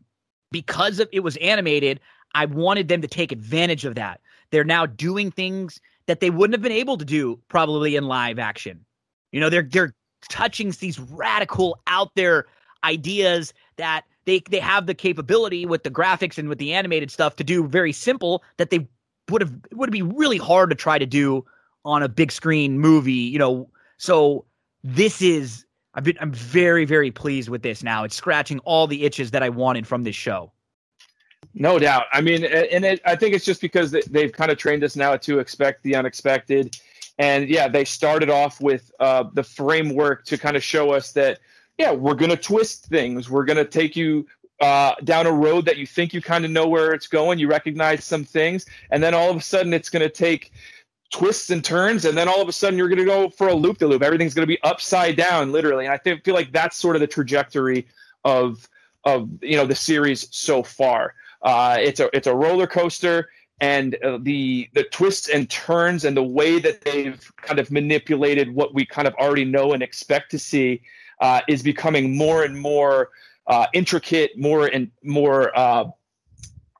because 0.52 1.00
of 1.00 1.10
it 1.12 1.22
was 1.22 1.38
animated. 1.38 2.00
I 2.34 2.46
wanted 2.46 2.88
them 2.88 3.02
to 3.02 3.08
take 3.08 3.32
advantage 3.32 3.86
of 3.86 3.96
that. 3.96 4.22
They're 4.52 4.64
now 4.64 4.86
doing 4.86 5.32
things 5.32 5.80
that 6.08 6.20
they 6.20 6.30
wouldn't 6.30 6.54
have 6.54 6.62
been 6.62 6.72
able 6.72 6.98
to 6.98 7.06
do 7.06 7.40
probably 7.48 7.96
in 7.96 8.06
live 8.06 8.40
action. 8.40 8.86
You 9.32 9.40
know, 9.40 9.50
they're 9.50 9.64
they're 9.64 9.94
touching 10.30 10.72
these 10.80 11.00
radical 11.00 11.80
out 11.88 12.12
there 12.16 12.46
ideas 12.84 13.54
that 13.78 14.04
they 14.26 14.42
they 14.50 14.60
have 14.60 14.86
the 14.86 14.94
capability 14.94 15.66
with 15.66 15.84
the 15.84 15.90
graphics 15.90 16.38
and 16.38 16.50
with 16.50 16.58
the 16.58 16.74
animated 16.74 17.10
stuff 17.10 17.36
to 17.38 17.44
do 17.44 17.68
very 17.68 17.92
simple 17.92 18.44
that 18.58 18.70
they 18.70 18.88
would 19.30 19.42
have 19.42 19.54
would 19.74 19.92
be 19.92 20.02
really 20.02 20.38
hard 20.38 20.70
to 20.70 20.76
try 20.76 20.98
to 20.98 21.06
do 21.06 21.46
on 21.86 22.04
a 22.04 22.10
big 22.10 22.32
screen 22.32 22.80
movie, 22.80 23.14
you 23.14 23.40
know. 23.40 23.70
So 23.98 24.46
this 24.84 25.22
is 25.22 25.66
I've 25.94 26.04
been 26.04 26.18
I'm 26.20 26.32
very 26.32 26.86
very 26.86 27.12
pleased 27.12 27.50
with 27.50 27.64
this 27.64 27.84
now. 27.84 28.04
It's 28.04 28.16
scratching 28.16 28.60
all 28.60 28.88
the 28.88 29.06
itches 29.06 29.32
that 29.32 29.44
I 29.44 29.50
wanted 29.50 29.88
from 29.88 30.04
this 30.04 30.16
show. 30.16 30.52
No 31.54 31.80
doubt. 31.80 32.06
I 32.12 32.22
mean, 32.22 32.44
and 32.44 32.86
it, 32.86 33.02
I 33.06 33.16
think 33.16 33.34
it's 33.34 33.46
just 33.46 33.62
because 33.62 33.92
they've 33.92 34.32
kind 34.32 34.52
of 34.52 34.58
trained 34.58 34.84
us 34.84 34.96
now 34.96 35.18
to 35.18 35.40
expect 35.40 35.82
the 35.84 35.96
unexpected. 35.96 36.78
And 37.18 37.50
yeah, 37.50 37.68
they 37.68 37.86
started 37.86 38.30
off 38.30 38.62
with 38.62 38.92
uh, 39.00 39.26
the 39.34 39.44
framework 39.44 40.26
to 40.26 40.38
kind 40.38 40.56
of 40.56 40.64
show 40.64 40.92
us 40.92 41.12
that, 41.14 41.40
yeah, 41.78 41.92
we're 41.92 42.16
going 42.16 42.32
to 42.32 42.38
twist 42.38 42.86
things. 42.86 43.30
We're 43.30 43.46
going 43.46 43.58
to 43.58 43.66
take 43.66 43.96
you 43.96 44.28
uh, 44.60 44.96
down 45.04 45.28
a 45.28 45.32
road 45.32 45.66
that 45.66 45.78
you 45.78 45.86
think 45.86 46.14
you 46.14 46.22
kind 46.22 46.46
of 46.46 46.52
know 46.52 46.68
where 46.68 46.94
it's 46.94 47.08
going. 47.08 47.40
You 47.40 47.48
recognize 47.48 48.04
some 48.04 48.24
things. 48.24 48.66
And 48.92 49.02
then 49.02 49.14
all 49.14 49.30
of 49.30 49.38
a 49.38 49.42
sudden, 49.42 49.74
it's 49.74 49.90
going 49.90 50.04
to 50.04 50.10
take 50.10 50.52
twists 51.12 51.50
and 51.50 51.64
turns. 51.64 52.06
And 52.06 52.18
then 52.18 52.28
all 52.28 52.42
of 52.42 52.48
a 52.48 52.54
sudden, 52.54 52.78
you're 52.78 52.90
going 52.90 53.00
to 53.00 53.06
go 53.06 53.30
for 53.30 53.48
a 53.48 53.54
loop 53.54 53.78
de 53.78 53.88
loop. 53.88 54.02
Everything's 54.02 54.34
going 54.34 54.48
to 54.48 54.54
be 54.54 54.62
upside 54.64 55.16
down, 55.16 55.52
literally. 55.52 55.86
And 55.86 55.94
I 55.94 55.98
think, 55.98 56.24
feel 56.24 56.36
like 56.36 56.52
that's 56.52 56.78
sort 56.78 56.96
of 56.96 57.00
the 57.00 57.08
trajectory 57.08 57.88
of 58.24 58.68
of 59.04 59.30
you 59.42 59.56
know 59.56 59.66
the 59.66 59.76
series 59.76 60.28
so 60.36 60.62
far. 60.62 61.14
Uh, 61.42 61.78
it's 61.80 62.00
a 62.00 62.10
it's 62.16 62.28
a 62.28 62.36
roller 62.36 62.68
coaster, 62.68 63.30
and 63.60 63.96
uh, 64.04 64.20
the 64.22 64.70
the 64.74 64.84
twists 64.84 65.30
and 65.30 65.50
turns 65.50 66.06
and 66.06 66.16
the 66.16 66.24
way 66.24 66.60
that 66.60 66.82
they've 66.82 67.32
kind 67.38 67.60
of 67.60 67.72
manipulated 67.72 68.54
what 68.54 68.74
we 68.74 68.86
kind 68.86 69.08
of 69.08 69.14
already 69.16 69.46
know 69.46 69.74
and 69.74 69.82
expect 69.82 70.32
to 70.32 70.40
see 70.40 70.82
uh, 71.20 71.42
is 71.48 71.64
becoming 71.64 72.16
more 72.16 72.44
and 72.44 72.60
more 72.60 73.10
uh, 73.48 73.66
intricate, 73.74 74.38
more 74.38 74.68
and 74.68 74.92
more 75.04 75.58
uh, 75.58 75.86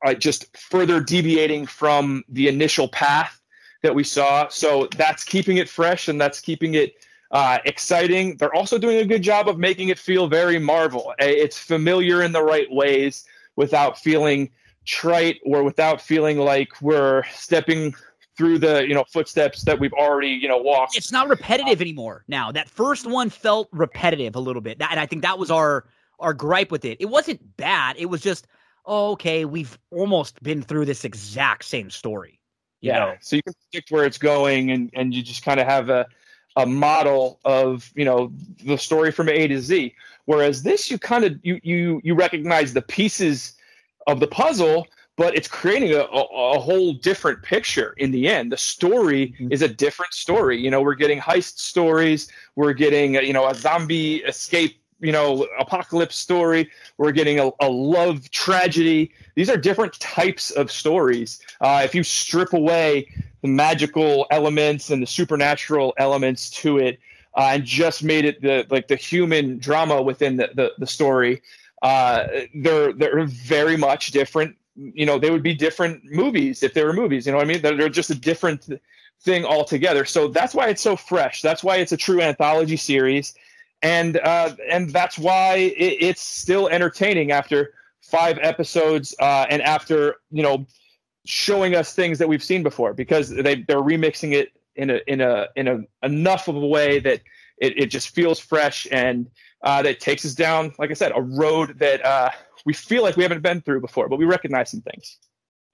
uh, 0.06 0.14
just 0.14 0.56
further 0.56 1.00
deviating 1.00 1.66
from 1.66 2.24
the 2.30 2.48
initial 2.48 2.88
path 2.90 3.42
that 3.82 3.96
we 3.96 4.04
saw. 4.04 4.48
So 4.50 4.88
that's 4.98 5.24
keeping 5.24 5.58
it 5.58 5.70
fresh 5.70 6.08
and 6.08 6.20
that's 6.20 6.40
keeping 6.40 6.76
it 6.76 6.96
uh, 7.32 7.60
exciting. 7.66 8.38
They're 8.38 8.54
also 8.54 8.78
doing 8.78 8.98
a 8.98 9.06
good 9.06 9.22
job 9.22 9.50
of 9.50 9.58
making 9.58 9.90
it 9.90 9.98
feel 9.98 10.28
very 10.28 10.60
Marvel. 10.60 11.14
It's 11.20 11.58
familiar 11.58 12.22
in 12.22 12.32
the 12.32 12.44
right 12.44 12.72
ways 12.72 13.26
without 13.56 13.98
feeling 13.98 14.52
trite 14.88 15.40
or 15.46 15.64
without 15.64 16.02
feeling 16.02 16.40
like 16.40 16.82
we're 16.82 17.24
stepping 17.26 17.94
through 18.38 18.60
the 18.60 18.88
you 18.88 18.94
know 18.94 19.04
footsteps 19.12 19.64
that 19.64 19.80
we've 19.80 19.94
already 19.94 20.30
you 20.30 20.48
know 20.48 20.58
walked. 20.58 20.96
It's 20.98 21.12
not 21.12 21.28
repetitive 21.28 21.82
anymore. 21.82 22.24
Now 22.28 22.52
that 22.52 22.70
first 22.70 23.06
one 23.06 23.30
felt 23.30 23.68
repetitive 23.72 24.36
a 24.36 24.40
little 24.40 24.62
bit, 24.62 24.82
and 24.82 25.00
I 25.00 25.06
think 25.06 25.22
that 25.24 25.38
was 25.38 25.52
our 25.52 25.86
our 26.20 26.34
gripe 26.34 26.72
with 26.72 26.86
it. 26.86 26.98
It 27.00 27.08
wasn't 27.08 27.58
bad. 27.58 27.98
It 28.00 28.08
was 28.08 28.22
just 28.22 28.48
oh, 28.86 29.12
okay. 29.12 29.46
We've 29.46 29.78
almost 29.92 30.42
been 30.42 30.62
through 30.62 30.86
this 30.86 31.04
exact 31.04 31.66
same 31.66 31.90
story. 31.90 32.40
yeah. 32.80 33.00
Know? 33.00 33.16
So 33.20 33.36
you 33.36 33.44
can 33.44 33.54
predict 33.70 33.92
where 33.92 34.06
it's 34.06 34.18
going, 34.18 34.72
and 34.72 34.90
and 34.94 35.14
you 35.14 35.22
just 35.22 35.44
kind 35.44 35.60
of 35.60 35.68
have 35.68 35.90
a 35.90 36.08
a 36.56 36.66
model 36.66 37.40
of 37.44 37.92
you 37.96 38.06
know 38.06 38.32
the 38.64 38.78
story 38.78 39.12
from 39.12 39.30
A 39.30 39.48
to 39.48 39.60
Z. 39.60 39.94
Whereas 40.26 40.64
this, 40.64 40.92
you 40.92 40.98
kind 40.98 41.24
of 41.24 41.40
you 41.44 41.60
you 41.64 42.02
you 42.04 42.16
recognize 42.16 42.74
the 42.74 42.82
pieces 42.82 43.54
of 44.08 44.20
the 44.20 44.28
puzzle, 44.28 44.88
but 45.18 45.36
it's 45.36 45.48
creating 45.48 45.94
a, 45.94 46.00
a, 46.00 46.56
a 46.56 46.60
whole 46.60 46.94
different 46.94 47.44
picture 47.44 47.94
in 47.98 48.12
the 48.12 48.28
end. 48.28 48.52
The 48.52 48.58
story 48.58 49.28
mm-hmm. 49.28 49.52
is 49.52 49.62
a 49.62 49.68
different 49.68 50.14
story. 50.14 50.60
You 50.60 50.72
know, 50.72 50.82
we're 50.82 50.96
getting 50.96 51.20
heist 51.20 51.60
stories, 51.60 52.30
we're 52.56 52.74
getting 52.74 53.16
you 53.16 53.34
know 53.34 53.48
a 53.48 53.56
zombie 53.56 54.18
escape 54.18 54.82
you 55.00 55.12
know 55.12 55.48
apocalypse 55.60 56.16
story. 56.16 56.70
We're 56.98 57.12
getting 57.12 57.40
a, 57.40 57.52
a 57.60 57.70
love 57.70 58.30
tragedy. 58.32 59.12
These 59.36 59.50
are 59.50 59.58
different 59.58 60.00
types 60.00 60.52
of 60.52 60.72
stories. 60.72 61.40
Uh, 61.62 61.82
if 61.84 61.94
you 61.94 62.04
strip 62.04 62.54
away 62.54 63.10
the 63.42 63.48
magical 63.48 64.26
elements 64.32 64.90
and 64.90 65.02
the 65.02 65.08
supernatural 65.08 65.94
elements 65.98 66.50
to 66.50 66.78
it, 66.80 67.00
uh, 67.36 67.52
and 67.54 67.64
just 67.64 68.04
made 68.04 68.26
it 68.26 68.42
the 68.42 68.66
like 68.70 68.88
the 68.88 68.96
human 68.96 69.60
drama 69.60 70.02
within 70.02 70.38
the 70.38 70.50
the, 70.56 70.74
the 70.80 70.88
story, 70.88 71.42
uh, 71.82 72.28
they're 72.56 72.94
they're 72.94 73.26
very 73.26 73.78
much 73.78 74.12
different. 74.12 74.56
You 74.76 75.06
know, 75.06 75.18
they 75.18 75.32
would 75.32 75.44
be 75.44 75.54
different 75.54 76.04
movies 76.06 76.64
if 76.64 76.74
they 76.74 76.84
were 76.84 76.94
movies. 76.94 77.26
You 77.26 77.32
know 77.32 77.40
what 77.40 77.48
I 77.48 77.52
mean? 77.52 77.62
They're, 77.62 77.76
they're 77.76 77.90
just 77.90 78.10
a 78.10 78.16
different 78.16 78.68
thing 79.22 79.46
altogether. 79.46 80.06
So 80.06 80.28
that's 80.28 80.54
why 80.54 80.70
it's 80.70 80.82
so 80.82 80.96
fresh. 80.96 81.42
That's 81.42 81.64
why 81.64 81.78
it's 81.78 81.92
a 81.92 81.98
true 81.98 82.22
anthology 82.22 82.78
series, 82.78 83.34
and 83.82 84.18
uh, 84.18 84.56
and 84.70 84.90
that's 84.92 85.18
why 85.18 85.56
it, 85.56 85.98
it's 86.00 86.22
still 86.22 86.68
entertaining 86.68 87.32
after 87.32 87.74
five 88.02 88.40
episodes 88.42 89.16
uh, 89.20 89.46
and 89.50 89.62
after 89.62 90.16
you 90.32 90.44
know 90.44 90.66
showing 91.26 91.76
us 91.76 91.94
things 91.94 92.20
that 92.20 92.28
we've 92.28 92.44
seen 92.44 92.64
before 92.64 92.94
because 92.94 93.30
they 93.30 93.56
they're 93.64 93.82
remixing 93.82 94.34
it 94.34 94.54
in 94.76 94.90
a 94.90 95.00
in 95.08 95.22
a 95.22 95.48
in 95.56 95.68
a 95.68 95.80
enough 96.04 96.48
of 96.48 96.56
a 96.56 96.66
way 96.66 97.00
that 97.00 97.22
it, 97.58 97.78
it 97.78 97.86
just 97.88 98.10
feels 98.10 98.40
fresh 98.40 98.88
and 98.92 99.30
uh, 99.62 99.82
that 99.82 100.00
takes 100.00 100.26
us 100.26 100.34
down, 100.34 100.74
like 100.78 100.92
I 100.92 100.94
said, 100.94 101.12
a 101.16 101.22
road 101.22 101.80
that 101.80 102.06
uh, 102.06 102.30
we 102.66 102.74
feel 102.74 103.04
like 103.04 103.18
we 103.18 103.24
haven't 103.24 103.42
been 103.42 103.62
through 103.62 103.82
before, 103.82 104.10
but 104.10 104.18
we 104.18 104.26
recognize 104.26 104.72
some 104.72 104.82
things. 104.82 105.18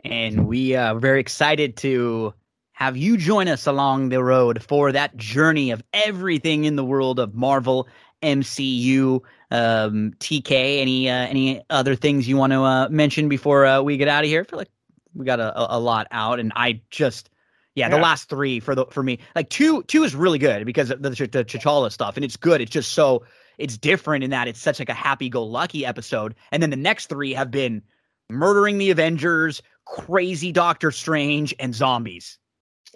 And 0.03 0.47
we 0.47 0.75
uh, 0.75 0.93
are 0.93 0.99
very 0.99 1.19
excited 1.19 1.77
to 1.77 2.33
have 2.73 2.97
you 2.97 3.17
join 3.17 3.47
us 3.47 3.67
along 3.67 4.09
the 4.09 4.23
road 4.23 4.63
for 4.63 4.91
that 4.91 5.15
journey 5.15 5.71
of 5.71 5.83
everything 5.93 6.65
in 6.65 6.75
the 6.75 6.83
world 6.83 7.19
of 7.19 7.33
Marvel, 7.33 7.87
MCU, 8.21 9.21
um, 9.51 10.13
TK. 10.19 10.81
Any 10.81 11.09
uh, 11.09 11.13
any 11.13 11.63
other 11.69 11.95
things 11.95 12.27
you 12.27 12.35
want 12.35 12.51
to 12.51 12.61
uh, 12.61 12.89
mention 12.89 13.29
before 13.29 13.65
uh, 13.65 13.81
we 13.81 13.97
get 13.97 14.07
out 14.07 14.23
of 14.23 14.29
here? 14.29 14.41
I 14.41 14.43
feel 14.43 14.59
like 14.59 14.71
we 15.13 15.25
got 15.25 15.39
a, 15.39 15.75
a 15.75 15.79
lot 15.79 16.07
out, 16.11 16.39
and 16.39 16.51
I 16.55 16.81
just 16.89 17.29
yeah, 17.75 17.85
yeah, 17.85 17.95
the 17.95 18.01
last 18.01 18.29
three 18.29 18.59
for 18.59 18.75
the 18.75 18.85
for 18.87 19.03
me, 19.03 19.19
like 19.35 19.49
two 19.49 19.83
two 19.83 20.03
is 20.03 20.15
really 20.15 20.39
good 20.39 20.65
because 20.65 20.89
of 20.89 21.01
the, 21.01 21.09
the 21.09 21.45
T'Challa 21.45 21.91
stuff, 21.91 22.17
and 22.17 22.25
it's 22.25 22.37
good. 22.37 22.59
It's 22.61 22.71
just 22.71 22.93
so 22.93 23.23
it's 23.57 23.77
different 23.77 24.23
in 24.23 24.31
that 24.31 24.47
it's 24.47 24.59
such 24.59 24.79
like 24.79 24.89
a 24.89 24.93
happy 24.93 25.29
go 25.29 25.43
lucky 25.43 25.85
episode, 25.85 26.35
and 26.51 26.61
then 26.61 26.69
the 26.69 26.75
next 26.75 27.07
three 27.07 27.33
have 27.33 27.51
been 27.51 27.81
murdering 28.29 28.77
the 28.77 28.91
Avengers, 28.91 29.61
crazy 29.85 30.51
Doctor 30.51 30.91
Strange, 30.91 31.53
and 31.59 31.73
zombies. 31.73 32.37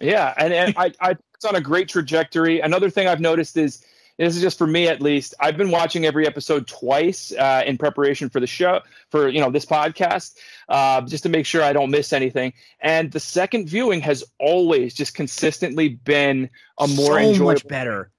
Yeah, 0.00 0.32
and, 0.36 0.52
and 0.52 0.74
I, 0.76 0.92
I 1.00 1.16
it's 1.34 1.44
on 1.44 1.54
a 1.54 1.60
great 1.60 1.88
trajectory. 1.88 2.60
Another 2.60 2.90
thing 2.90 3.06
I've 3.06 3.20
noticed 3.20 3.56
is 3.56 3.84
this 4.18 4.34
is 4.34 4.42
just 4.42 4.58
for 4.58 4.66
me 4.66 4.88
at 4.88 5.00
least. 5.00 5.34
I've 5.38 5.56
been 5.56 5.70
watching 5.70 6.04
every 6.04 6.26
episode 6.26 6.66
twice 6.66 7.32
uh, 7.32 7.62
in 7.64 7.78
preparation 7.78 8.28
for 8.28 8.40
the 8.40 8.46
show, 8.48 8.80
for 9.10 9.28
you 9.28 9.40
know 9.40 9.50
this 9.50 9.64
podcast, 9.64 10.36
uh, 10.68 11.00
just 11.02 11.22
to 11.22 11.28
make 11.28 11.46
sure 11.46 11.62
I 11.62 11.72
don't 11.72 11.90
miss 11.90 12.12
anything. 12.12 12.52
And 12.80 13.12
the 13.12 13.20
second 13.20 13.68
viewing 13.68 14.00
has 14.00 14.24
always 14.40 14.94
just 14.94 15.14
consistently 15.14 15.90
been 15.90 16.50
a 16.78 16.88
more 16.88 17.06
so 17.06 17.16
enjoyable, 17.16 17.44
much 17.44 17.68
better. 17.68 18.10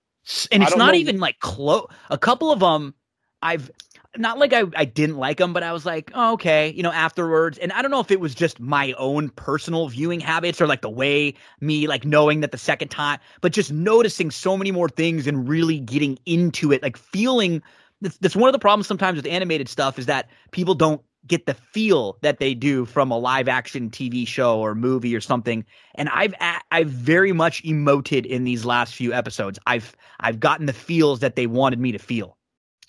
And 0.51 0.63
it's 0.63 0.75
not 0.75 0.93
know. 0.93 0.99
even 0.99 1.19
like 1.19 1.39
close. 1.39 1.87
A 2.09 2.17
couple 2.17 2.51
of 2.51 2.59
them, 2.59 2.93
I've 3.41 3.71
not 4.17 4.39
like 4.39 4.53
I, 4.53 4.63
I 4.75 4.85
didn't 4.85 5.17
like 5.17 5.37
them, 5.37 5.53
but 5.53 5.63
I 5.63 5.71
was 5.71 5.85
like, 5.85 6.11
oh, 6.13 6.33
okay, 6.33 6.73
you 6.75 6.83
know, 6.83 6.91
afterwards. 6.91 7.57
And 7.57 7.71
I 7.71 7.81
don't 7.81 7.91
know 7.91 7.99
if 7.99 8.11
it 8.11 8.19
was 8.19 8.33
just 8.33 8.59
my 8.59 8.93
own 8.93 9.29
personal 9.29 9.87
viewing 9.87 10.19
habits 10.19 10.59
or 10.59 10.67
like 10.67 10.81
the 10.81 10.89
way 10.89 11.35
me 11.61 11.87
like 11.87 12.05
knowing 12.05 12.41
that 12.41 12.51
the 12.51 12.57
second 12.57 12.89
time, 12.89 13.19
but 13.41 13.51
just 13.51 13.71
noticing 13.71 14.31
so 14.31 14.57
many 14.57 14.71
more 14.71 14.89
things 14.89 15.27
and 15.27 15.47
really 15.47 15.79
getting 15.79 16.17
into 16.25 16.71
it, 16.71 16.81
like 16.81 16.97
feeling 16.97 17.61
that's, 18.01 18.17
that's 18.17 18.35
one 18.35 18.47
of 18.49 18.53
the 18.53 18.59
problems 18.59 18.87
sometimes 18.87 19.17
with 19.17 19.27
animated 19.27 19.69
stuff 19.69 19.99
is 19.99 20.07
that 20.07 20.29
people 20.51 20.73
don't 20.73 21.01
get 21.27 21.45
the 21.45 21.53
feel 21.53 22.17
that 22.21 22.39
they 22.39 22.53
do 22.53 22.85
from 22.85 23.11
a 23.11 23.17
live 23.17 23.47
action 23.47 23.89
TV 23.89 24.27
show 24.27 24.59
or 24.59 24.75
movie 24.75 25.15
or 25.15 25.21
something. 25.21 25.65
And 25.95 26.09
I've 26.09 26.33
I've 26.71 26.89
very 26.89 27.31
much 27.31 27.63
emoted 27.63 28.25
in 28.25 28.43
these 28.43 28.65
last 28.65 28.95
few 28.95 29.13
episodes. 29.13 29.59
I've 29.67 29.95
I've 30.19 30.39
gotten 30.39 30.65
the 30.65 30.73
feels 30.73 31.19
that 31.19 31.35
they 31.35 31.47
wanted 31.47 31.79
me 31.79 31.91
to 31.91 31.99
feel. 31.99 32.37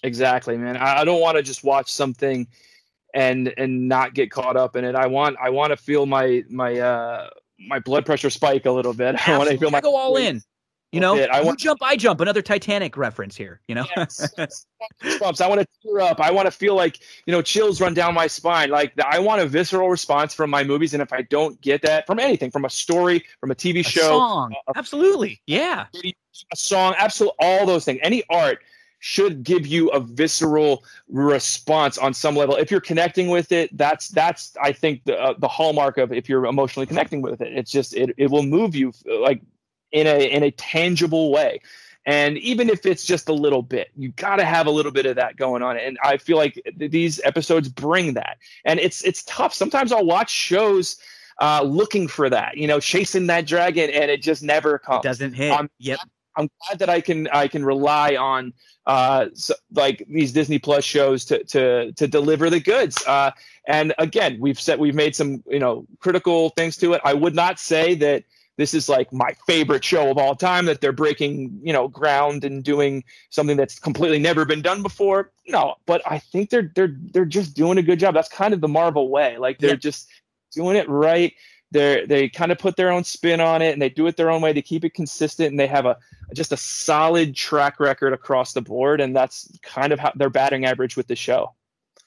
Exactly, 0.03 0.57
man. 0.57 0.77
I, 0.77 1.01
I 1.01 1.05
don't 1.05 1.21
want 1.21 1.37
to 1.37 1.43
just 1.43 1.65
watch 1.65 1.91
something 1.91 2.47
and 3.15 3.53
and 3.57 3.89
not 3.89 4.15
get 4.15 4.31
caught 4.31 4.57
up 4.57 4.77
in 4.77 4.85
it. 4.85 4.95
I 4.95 5.07
want 5.07 5.37
I 5.41 5.51
want 5.51 5.71
to 5.71 5.77
feel 5.77 6.07
my 6.07 6.45
my 6.49 6.79
uh 6.79 7.29
my 7.59 7.79
blood 7.79 8.07
pressure 8.07 8.31
spike 8.31 8.67
a 8.67 8.71
little 8.71 8.95
bit. 8.95 9.15
Absolutely. 9.27 9.35
I 9.35 9.39
want 9.39 9.51
to 9.51 9.59
feel 9.59 9.71
my 9.71 9.81
go 9.81 9.97
all 9.97 10.17
in. 10.17 10.43
You 10.93 10.99
know, 10.99 11.17
I 11.17 11.43
want, 11.43 11.63
you 11.63 11.71
jump, 11.71 11.81
I 11.83 11.97
jump. 11.97 12.21
Another 12.21 12.43
Titanic 12.43 12.97
reference 12.97 13.37
here. 13.37 13.61
You 13.69 13.77
know, 13.77 13.87
yes. 13.97 14.35
I 15.03 15.19
want 15.21 15.61
to 15.61 15.67
tear 15.83 16.01
up. 16.01 16.21
I 16.21 16.33
want 16.33 16.47
to 16.47 16.51
feel 16.51 16.75
like 16.75 16.99
you 17.27 17.33
know 17.33 17.43
chills 17.43 17.81
run 17.81 17.95
down 17.95 18.13
my 18.13 18.27
spine. 18.27 18.71
Like 18.71 18.93
I 19.05 19.21
want 19.21 19.41
a 19.41 19.47
visceral 19.47 19.89
response 19.89 20.35
from 20.35 20.51
my 20.51 20.65
movies, 20.65 20.93
and 20.93 21.01
if 21.01 21.13
I 21.13 21.23
don't 21.23 21.61
get 21.61 21.83
that 21.83 22.07
from 22.07 22.19
anything, 22.19 22.51
from 22.51 22.65
a 22.65 22.71
story, 22.71 23.25
from 23.39 23.53
a 23.53 23.55
TV 23.55 23.81
a 23.81 23.83
show, 23.85 24.01
song, 24.01 24.53
a, 24.67 24.77
absolutely, 24.77 25.41
yeah, 25.47 25.87
a 26.05 26.57
song, 26.57 26.95
absolutely, 26.99 27.37
all 27.39 27.67
those 27.67 27.85
things. 27.85 28.01
Any 28.03 28.25
art 28.29 28.59
should 28.99 29.45
give 29.45 29.69
you 29.69 29.89
a 29.91 30.01
visceral 30.01 30.85
response 31.09 31.99
on 31.99 32.13
some 32.15 32.35
level. 32.35 32.57
If 32.57 32.71
you're 32.71 32.81
connecting 32.81 33.29
with 33.29 33.53
it, 33.53 33.77
that's 33.77 34.09
that's 34.09 34.57
I 34.61 34.73
think 34.73 35.05
the 35.05 35.17
uh, 35.17 35.35
the 35.39 35.49
hallmark 35.49 35.99
of 35.99 36.13
if 36.13 36.29
you're 36.29 36.47
emotionally 36.47 36.87
connecting 36.87 37.23
with 37.23 37.41
it. 37.41 37.53
It's 37.57 37.71
just 37.71 37.95
it 37.95 38.11
it 38.19 38.29
will 38.29 38.43
move 38.43 38.75
you 38.75 38.93
like 39.07 39.41
in 39.93 40.07
a 40.07 40.31
in 40.31 40.43
a 40.43 40.51
tangible 40.51 41.31
way. 41.31 41.61
And 42.07 42.39
even 42.39 42.71
if 42.71 42.87
it's 42.87 43.05
just 43.05 43.29
a 43.29 43.33
little 43.33 43.63
bit, 43.63 43.91
you 43.95 44.11
got 44.13 44.37
to 44.37 44.45
have 44.45 44.67
a 44.67 44.71
little 44.71 44.91
bit 44.91 45.05
of 45.05 45.17
that 45.17 45.37
going 45.37 45.63
on. 45.63 45.77
And 45.77 45.99
I 46.03 46.17
feel 46.17 46.39
like 46.39 46.61
these 46.75 47.21
episodes 47.25 47.69
bring 47.69 48.15
that. 48.15 48.39
And 48.65 48.81
it's 48.81 49.05
it's 49.05 49.23
tough. 49.25 49.53
Sometimes 49.53 49.93
I'll 49.93 50.07
watch 50.07 50.31
shows 50.31 50.99
uh, 51.41 51.63
looking 51.63 52.09
for 52.09 52.31
that, 52.31 52.57
you 52.57 52.67
know, 52.67 52.81
chasing 52.81 53.27
that 53.29 53.47
dragon, 53.47 53.91
and 53.91 54.11
it 54.11 54.23
just 54.23 54.43
never 54.43 54.79
comes. 54.79 55.05
It 55.05 55.09
doesn't 55.09 55.35
hit. 55.35 55.53
Um, 55.53 55.71
yep. 55.79 56.01
I'm 56.37 56.49
glad 56.67 56.79
that 56.79 56.89
I 56.89 57.01
can 57.01 57.29
I 57.29 57.49
can 57.49 57.65
rely 57.65 58.17
on 58.17 58.53
uh, 58.87 59.27
so, 59.35 59.55
like 59.73 60.05
these 60.09 60.33
Disney 60.33 60.59
Plus 60.59 60.85
shows 60.85 61.25
to 61.27 61.45
to 61.45 61.93
to 61.93 62.09
deliver 62.09 62.51
the 62.51 62.61
goods. 62.61 63.03
Uh, 63.07 63.31
and 63.67 63.93
again, 63.99 64.39
we've 64.41 64.61
said 64.61 64.79
we've 64.79 64.95
made 64.95 65.15
some 65.15 65.43
you 65.47 65.59
know 65.59 65.87
critical 65.99 66.51
things 66.51 66.77
to 66.79 66.95
it. 66.95 67.01
I 67.05 67.15
would 67.15 67.35
not 67.35 67.59
say 67.59 67.95
that 67.97 68.25
this 68.61 68.75
is 68.75 68.91
like 68.91 69.11
my 69.11 69.35
favorite 69.47 69.83
show 69.83 70.11
of 70.11 70.19
all 70.19 70.37
time. 70.37 70.67
That 70.67 70.83
they're 70.83 70.93
breaking 70.93 71.59
you 71.63 71.73
know 71.73 71.89
ground 71.89 72.45
and 72.45 72.63
doing 72.63 73.03
something 73.31 73.57
that's 73.57 73.79
completely 73.79 74.19
never 74.19 74.45
been 74.45 74.61
done 74.61 74.83
before. 74.83 75.33
No, 75.49 75.77
but 75.87 76.03
I 76.07 76.19
think 76.19 76.51
they're 76.51 76.71
they're 76.75 76.95
they're 77.13 77.25
just 77.25 77.55
doing 77.55 77.79
a 77.79 77.83
good 77.83 77.99
job. 77.99 78.15
That's 78.15 78.29
kind 78.29 78.53
of 78.53 78.61
the 78.61 78.69
Marvel 78.69 79.09
way. 79.09 79.39
Like 79.39 79.59
they're 79.59 79.71
yeah. 79.71 79.77
just 79.77 80.09
doing 80.53 80.77
it 80.77 80.89
right 80.89 81.33
they 81.71 82.05
they 82.07 82.29
kind 82.29 82.53
of 82.53 82.59
put 82.59 82.77
their 82.77 82.91
own 82.91 83.05
spin 83.05 83.41
on 83.41 83.63
it 83.63 83.73
and 83.73 83.81
they 83.81 83.89
do 83.89 84.07
it 84.07 84.17
their 84.17 84.31
own 84.31 84.43
way. 84.43 84.53
They 84.53 84.63
keep 84.63 84.85
it 84.85 84.95
consistent 84.95 85.51
and 85.51 85.61
they 85.61 85.67
have 85.67 85.87
a 85.87 85.97
just 86.35 86.53
a 86.53 86.57
solid 86.57 87.35
track 87.35 87.81
record 87.81 88.13
across 88.13 88.53
the 88.53 88.61
board, 88.63 89.01
and 89.01 89.15
that's 89.15 89.51
kind 89.63 89.93
of 89.93 89.99
how 89.99 90.13
their 90.15 90.31
batting 90.31 90.65
average 90.65 90.97
with 90.97 91.07
the 91.07 91.17
show. 91.17 91.55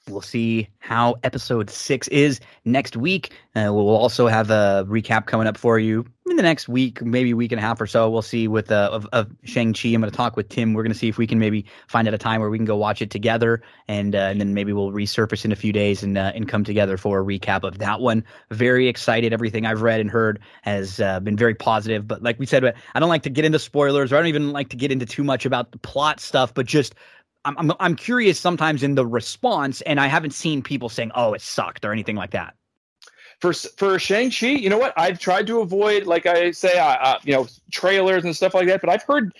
We'll 0.08 0.20
see 0.20 0.68
how 0.80 1.16
episode 1.22 1.70
six 1.70 2.08
is 2.08 2.38
next 2.66 2.94
week. 2.94 3.32
Uh, 3.56 3.72
we'll 3.72 3.88
also 3.88 4.26
have 4.26 4.50
a 4.50 4.84
recap 4.86 5.24
coming 5.24 5.46
up 5.46 5.56
for 5.56 5.78
you 5.78 6.04
in 6.26 6.36
the 6.36 6.42
next 6.42 6.68
week, 6.68 7.00
maybe 7.00 7.32
week 7.32 7.52
and 7.52 7.58
a 7.58 7.62
half 7.62 7.80
or 7.80 7.86
so. 7.86 8.10
We'll 8.10 8.20
see 8.20 8.46
with 8.46 8.70
uh, 8.70 8.90
of, 8.92 9.06
of 9.12 9.30
Shang-Chi. 9.44 9.88
I'm 9.88 10.02
going 10.02 10.10
to 10.10 10.16
talk 10.16 10.36
with 10.36 10.50
Tim. 10.50 10.74
We're 10.74 10.82
going 10.82 10.92
to 10.92 10.98
see 10.98 11.08
if 11.08 11.16
we 11.16 11.26
can 11.26 11.38
maybe 11.38 11.64
find 11.86 12.06
out 12.06 12.12
a 12.12 12.18
time 12.18 12.42
where 12.42 12.50
we 12.50 12.58
can 12.58 12.66
go 12.66 12.76
watch 12.76 13.00
it 13.00 13.10
together. 13.10 13.62
And, 13.88 14.14
uh, 14.14 14.18
and 14.18 14.40
then 14.40 14.52
maybe 14.52 14.74
we'll 14.74 14.90
resurface 14.90 15.46
in 15.46 15.52
a 15.52 15.56
few 15.56 15.72
days 15.72 16.02
and, 16.02 16.18
uh, 16.18 16.32
and 16.34 16.46
come 16.46 16.64
together 16.64 16.98
for 16.98 17.20
a 17.20 17.24
recap 17.24 17.64
of 17.64 17.78
that 17.78 18.00
one. 18.00 18.24
Very 18.50 18.88
excited. 18.88 19.32
Everything 19.32 19.64
I've 19.64 19.80
read 19.80 20.00
and 20.00 20.10
heard 20.10 20.38
has 20.62 21.00
uh, 21.00 21.18
been 21.20 21.36
very 21.36 21.54
positive. 21.54 22.06
But 22.06 22.22
like 22.22 22.38
we 22.38 22.44
said, 22.44 22.62
I 22.94 23.00
don't 23.00 23.08
like 23.08 23.22
to 23.22 23.30
get 23.30 23.46
into 23.46 23.58
spoilers 23.58 24.12
or 24.12 24.16
I 24.16 24.18
don't 24.18 24.28
even 24.28 24.52
like 24.52 24.68
to 24.68 24.76
get 24.76 24.92
into 24.92 25.06
too 25.06 25.24
much 25.24 25.46
about 25.46 25.72
the 25.72 25.78
plot 25.78 26.20
stuff, 26.20 26.52
but 26.52 26.66
just 26.66 26.94
I'm, 27.44 27.56
I'm 27.58 27.72
I'm 27.80 27.96
curious 27.96 28.38
sometimes 28.40 28.82
in 28.82 28.94
the 28.94 29.06
response, 29.06 29.80
and 29.82 30.00
I 30.00 30.06
haven't 30.06 30.32
seen 30.32 30.62
people 30.62 30.88
saying, 30.88 31.12
"Oh, 31.14 31.34
it 31.34 31.42
sucked" 31.42 31.84
or 31.84 31.92
anything 31.92 32.16
like 32.16 32.30
that. 32.30 32.54
For 33.40 33.52
for 33.52 33.98
Shang 33.98 34.30
Chi, 34.30 34.46
you 34.48 34.70
know 34.70 34.78
what? 34.78 34.94
I've 34.96 35.18
tried 35.18 35.46
to 35.48 35.60
avoid, 35.60 36.06
like 36.06 36.26
I 36.26 36.50
say, 36.52 36.78
uh, 36.78 36.84
uh, 36.84 37.18
you 37.24 37.34
know, 37.34 37.46
trailers 37.70 38.24
and 38.24 38.34
stuff 38.34 38.54
like 38.54 38.66
that. 38.68 38.80
But 38.80 38.90
I've 38.90 39.02
heard 39.02 39.34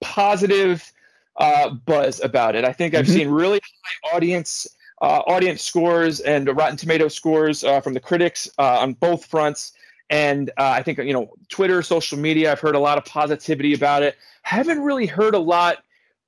positive 0.00 0.90
uh, 1.36 1.70
buzz 1.70 2.20
about 2.22 2.54
it. 2.54 2.64
I 2.64 2.72
think 2.72 2.94
I've 2.94 3.06
mm-hmm. 3.06 3.14
seen 3.14 3.28
really 3.28 3.60
high 3.84 4.16
audience 4.16 4.66
uh, 5.02 5.22
audience 5.26 5.62
scores 5.62 6.20
and 6.20 6.48
Rotten 6.56 6.76
Tomato 6.76 7.08
scores 7.08 7.64
uh, 7.64 7.80
from 7.80 7.92
the 7.92 8.00
critics 8.00 8.48
uh, 8.58 8.78
on 8.78 8.94
both 8.94 9.24
fronts. 9.24 9.72
And 10.10 10.50
I 10.58 10.82
think 10.82 10.98
you 10.98 11.12
know, 11.12 11.32
Twitter, 11.48 11.82
social 11.82 12.18
media. 12.18 12.52
I've 12.52 12.60
heard 12.60 12.74
a 12.74 12.78
lot 12.78 12.98
of 12.98 13.04
positivity 13.06 13.72
about 13.72 14.02
it. 14.02 14.16
Haven't 14.42 14.80
really 14.80 15.06
heard 15.06 15.34
a 15.34 15.38
lot 15.38 15.84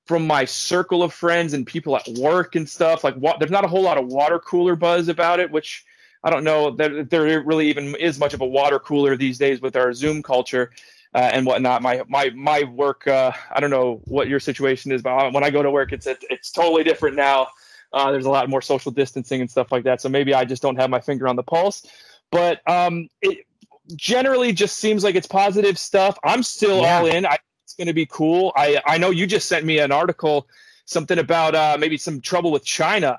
from 0.06 0.26
my 0.26 0.44
circle 0.44 1.02
of 1.02 1.12
friends 1.12 1.54
and 1.54 1.66
people 1.66 1.96
at 1.96 2.06
work 2.18 2.56
and 2.56 2.68
stuff. 2.68 3.04
Like, 3.04 3.14
what, 3.14 3.38
there's 3.38 3.50
not 3.50 3.64
a 3.64 3.68
whole 3.68 3.82
lot 3.82 3.98
of 3.98 4.06
water 4.06 4.38
cooler 4.38 4.76
buzz 4.76 5.08
about 5.08 5.40
it, 5.40 5.50
which 5.50 5.84
I 6.22 6.30
don't 6.30 6.44
know 6.44 6.70
that 6.72 7.10
there 7.10 7.42
really 7.42 7.68
even 7.68 7.94
is 7.96 8.18
much 8.18 8.34
of 8.34 8.40
a 8.40 8.46
water 8.46 8.78
cooler 8.78 9.16
these 9.16 9.38
days 9.38 9.60
with 9.60 9.76
our 9.76 9.92
Zoom 9.92 10.22
culture. 10.22 10.70
uh, 11.14 11.30
and 11.32 11.46
whatnot. 11.46 11.80
My 11.82 12.02
my 12.08 12.30
my 12.30 12.64
work. 12.64 13.06
Uh, 13.06 13.32
I 13.50 13.60
don't 13.60 13.70
know 13.70 14.00
what 14.04 14.28
your 14.28 14.40
situation 14.40 14.90
is, 14.92 15.02
but 15.02 15.32
when 15.32 15.44
I 15.44 15.50
go 15.50 15.62
to 15.62 15.70
work, 15.70 15.92
it's 15.92 16.06
it's 16.06 16.50
totally 16.50 16.82
different 16.82 17.16
now. 17.16 17.48
Uh, 17.92 18.10
there's 18.10 18.26
a 18.26 18.30
lot 18.30 18.48
more 18.48 18.60
social 18.60 18.90
distancing 18.90 19.40
and 19.40 19.48
stuff 19.48 19.70
like 19.70 19.84
that. 19.84 20.00
So 20.00 20.08
maybe 20.08 20.34
I 20.34 20.44
just 20.44 20.62
don't 20.62 20.76
have 20.76 20.90
my 20.90 21.00
finger 21.00 21.28
on 21.28 21.36
the 21.36 21.44
pulse. 21.44 21.86
But 22.32 22.68
um, 22.68 23.08
it 23.22 23.46
generally 23.94 24.52
just 24.52 24.78
seems 24.78 25.04
like 25.04 25.14
it's 25.14 25.28
positive 25.28 25.78
stuff. 25.78 26.18
I'm 26.24 26.42
still 26.42 26.80
yeah. 26.80 26.98
all 26.98 27.06
in. 27.06 27.24
I, 27.24 27.38
it's 27.74 27.78
going 27.78 27.88
to 27.88 27.94
be 27.94 28.06
cool. 28.06 28.52
I 28.54 28.80
I 28.86 28.98
know 28.98 29.10
you 29.10 29.26
just 29.26 29.48
sent 29.48 29.66
me 29.66 29.80
an 29.80 29.90
article, 29.90 30.46
something 30.84 31.18
about 31.18 31.54
uh, 31.54 31.76
maybe 31.80 31.98
some 31.98 32.20
trouble 32.20 32.52
with 32.52 32.64
China. 32.64 33.18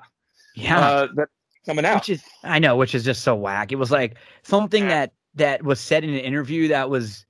Yeah, 0.54 0.80
uh, 0.80 1.08
that 1.16 1.28
coming 1.66 1.84
out. 1.84 1.96
Which 1.96 2.08
is 2.08 2.24
I 2.42 2.58
know, 2.58 2.76
which 2.76 2.94
is 2.94 3.04
just 3.04 3.22
so 3.22 3.34
whack. 3.34 3.70
It 3.70 3.76
was 3.76 3.90
like 3.90 4.16
something 4.44 4.88
that 4.88 5.12
that 5.34 5.62
was 5.62 5.78
said 5.78 6.04
in 6.04 6.10
an 6.10 6.20
interview 6.20 6.68
that 6.68 6.88
was 6.88 7.26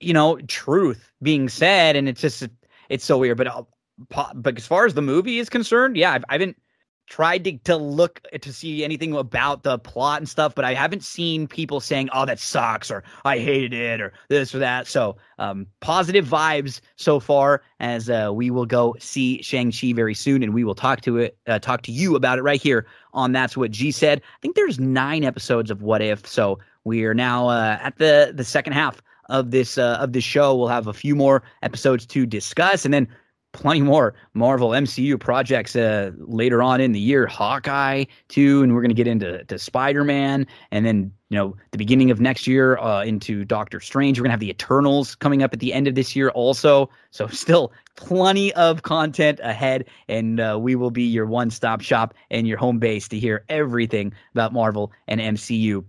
you 0.00 0.12
know, 0.12 0.38
truth 0.48 1.10
being 1.22 1.48
said, 1.48 1.96
and 1.96 2.08
it's 2.08 2.20
just 2.20 2.48
it's 2.88 3.04
so 3.04 3.18
weird. 3.18 3.36
But 3.36 3.46
uh, 3.46 3.62
but 4.34 4.56
as 4.56 4.66
far 4.66 4.86
as 4.86 4.94
the 4.94 5.02
movie 5.02 5.38
is 5.38 5.48
concerned, 5.48 5.96
yeah, 5.96 6.12
I've, 6.12 6.24
I 6.28 6.34
haven't 6.34 6.56
tried 7.06 7.44
to, 7.44 7.58
to 7.58 7.76
look 7.76 8.20
to 8.40 8.52
see 8.52 8.84
anything 8.84 9.14
about 9.14 9.62
the 9.62 9.78
plot 9.78 10.20
and 10.20 10.28
stuff, 10.28 10.54
but 10.54 10.64
I 10.64 10.74
haven't 10.74 11.02
seen 11.02 11.46
people 11.46 11.80
saying, 11.80 12.08
"Oh, 12.12 12.24
that 12.24 12.38
sucks," 12.38 12.90
or 12.90 13.04
"I 13.24 13.38
hated 13.38 13.72
it," 13.72 14.00
or 14.00 14.12
this 14.28 14.54
or 14.54 14.58
that. 14.58 14.86
So, 14.86 15.16
um, 15.38 15.66
positive 15.80 16.26
vibes 16.26 16.80
so 16.96 17.20
far. 17.20 17.62
As 17.80 18.08
uh, 18.08 18.30
we 18.32 18.50
will 18.50 18.66
go 18.66 18.96
see 18.98 19.42
Shang 19.42 19.72
Chi 19.72 19.92
very 19.92 20.14
soon, 20.14 20.42
and 20.42 20.54
we 20.54 20.64
will 20.64 20.74
talk 20.74 21.00
to 21.02 21.18
it, 21.18 21.36
uh, 21.46 21.58
talk 21.58 21.82
to 21.82 21.92
you 21.92 22.16
about 22.16 22.38
it 22.38 22.42
right 22.42 22.62
here 22.62 22.86
on 23.12 23.32
That's 23.32 23.56
What 23.56 23.70
G 23.70 23.90
Said. 23.90 24.20
I 24.20 24.38
think 24.40 24.56
there's 24.56 24.80
nine 24.80 25.24
episodes 25.24 25.70
of 25.70 25.82
What 25.82 26.02
If, 26.02 26.26
so 26.26 26.58
we 26.84 27.04
are 27.04 27.14
now 27.14 27.48
uh, 27.48 27.78
at 27.80 27.98
the 27.98 28.32
the 28.34 28.44
second 28.44 28.72
half 28.72 29.02
of 29.28 29.50
this 29.50 29.78
uh, 29.78 29.98
of 30.00 30.12
this 30.12 30.24
show. 30.24 30.54
We'll 30.54 30.68
have 30.68 30.86
a 30.86 30.92
few 30.92 31.14
more 31.14 31.42
episodes 31.62 32.06
to 32.06 32.26
discuss, 32.26 32.84
and 32.84 32.92
then 32.92 33.08
plenty 33.54 33.80
more 33.80 34.14
Marvel 34.34 34.70
MCU 34.70 35.18
projects 35.18 35.74
uh, 35.74 36.10
later 36.18 36.62
on 36.62 36.80
in 36.80 36.92
the 36.92 37.00
year. 37.00 37.26
Hawkeye 37.26 38.04
too, 38.28 38.62
and 38.62 38.74
we're 38.74 38.82
going 38.82 38.90
to 38.90 38.94
get 38.94 39.06
into 39.06 39.42
to 39.44 39.58
Spider 39.58 40.04
Man, 40.04 40.46
and 40.70 40.84
then 40.84 41.10
you 41.30 41.38
know 41.38 41.56
the 41.70 41.78
beginning 41.78 42.10
of 42.10 42.20
next 42.20 42.46
year 42.46 42.76
uh, 42.78 43.02
into 43.02 43.44
Doctor 43.46 43.80
Strange. 43.80 44.18
We're 44.18 44.24
going 44.24 44.30
to 44.30 44.34
have 44.34 44.40
the 44.40 44.50
Eternals 44.50 45.14
coming 45.14 45.42
up 45.42 45.54
at 45.54 45.60
the 45.60 45.72
end 45.72 45.88
of 45.88 45.94
this 45.94 46.14
year 46.14 46.28
also. 46.30 46.90
So 47.10 47.26
still 47.28 47.72
plenty 47.96 48.52
of 48.54 48.82
content 48.82 49.40
ahead, 49.42 49.86
and 50.08 50.40
uh, 50.40 50.58
we 50.60 50.74
will 50.74 50.90
be 50.90 51.04
your 51.04 51.24
one 51.24 51.50
stop 51.50 51.80
shop 51.80 52.12
and 52.30 52.46
your 52.46 52.58
home 52.58 52.78
base 52.78 53.08
to 53.08 53.18
hear 53.18 53.44
everything 53.48 54.12
about 54.32 54.52
Marvel 54.52 54.92
and 55.08 55.20
MCU. 55.20 55.84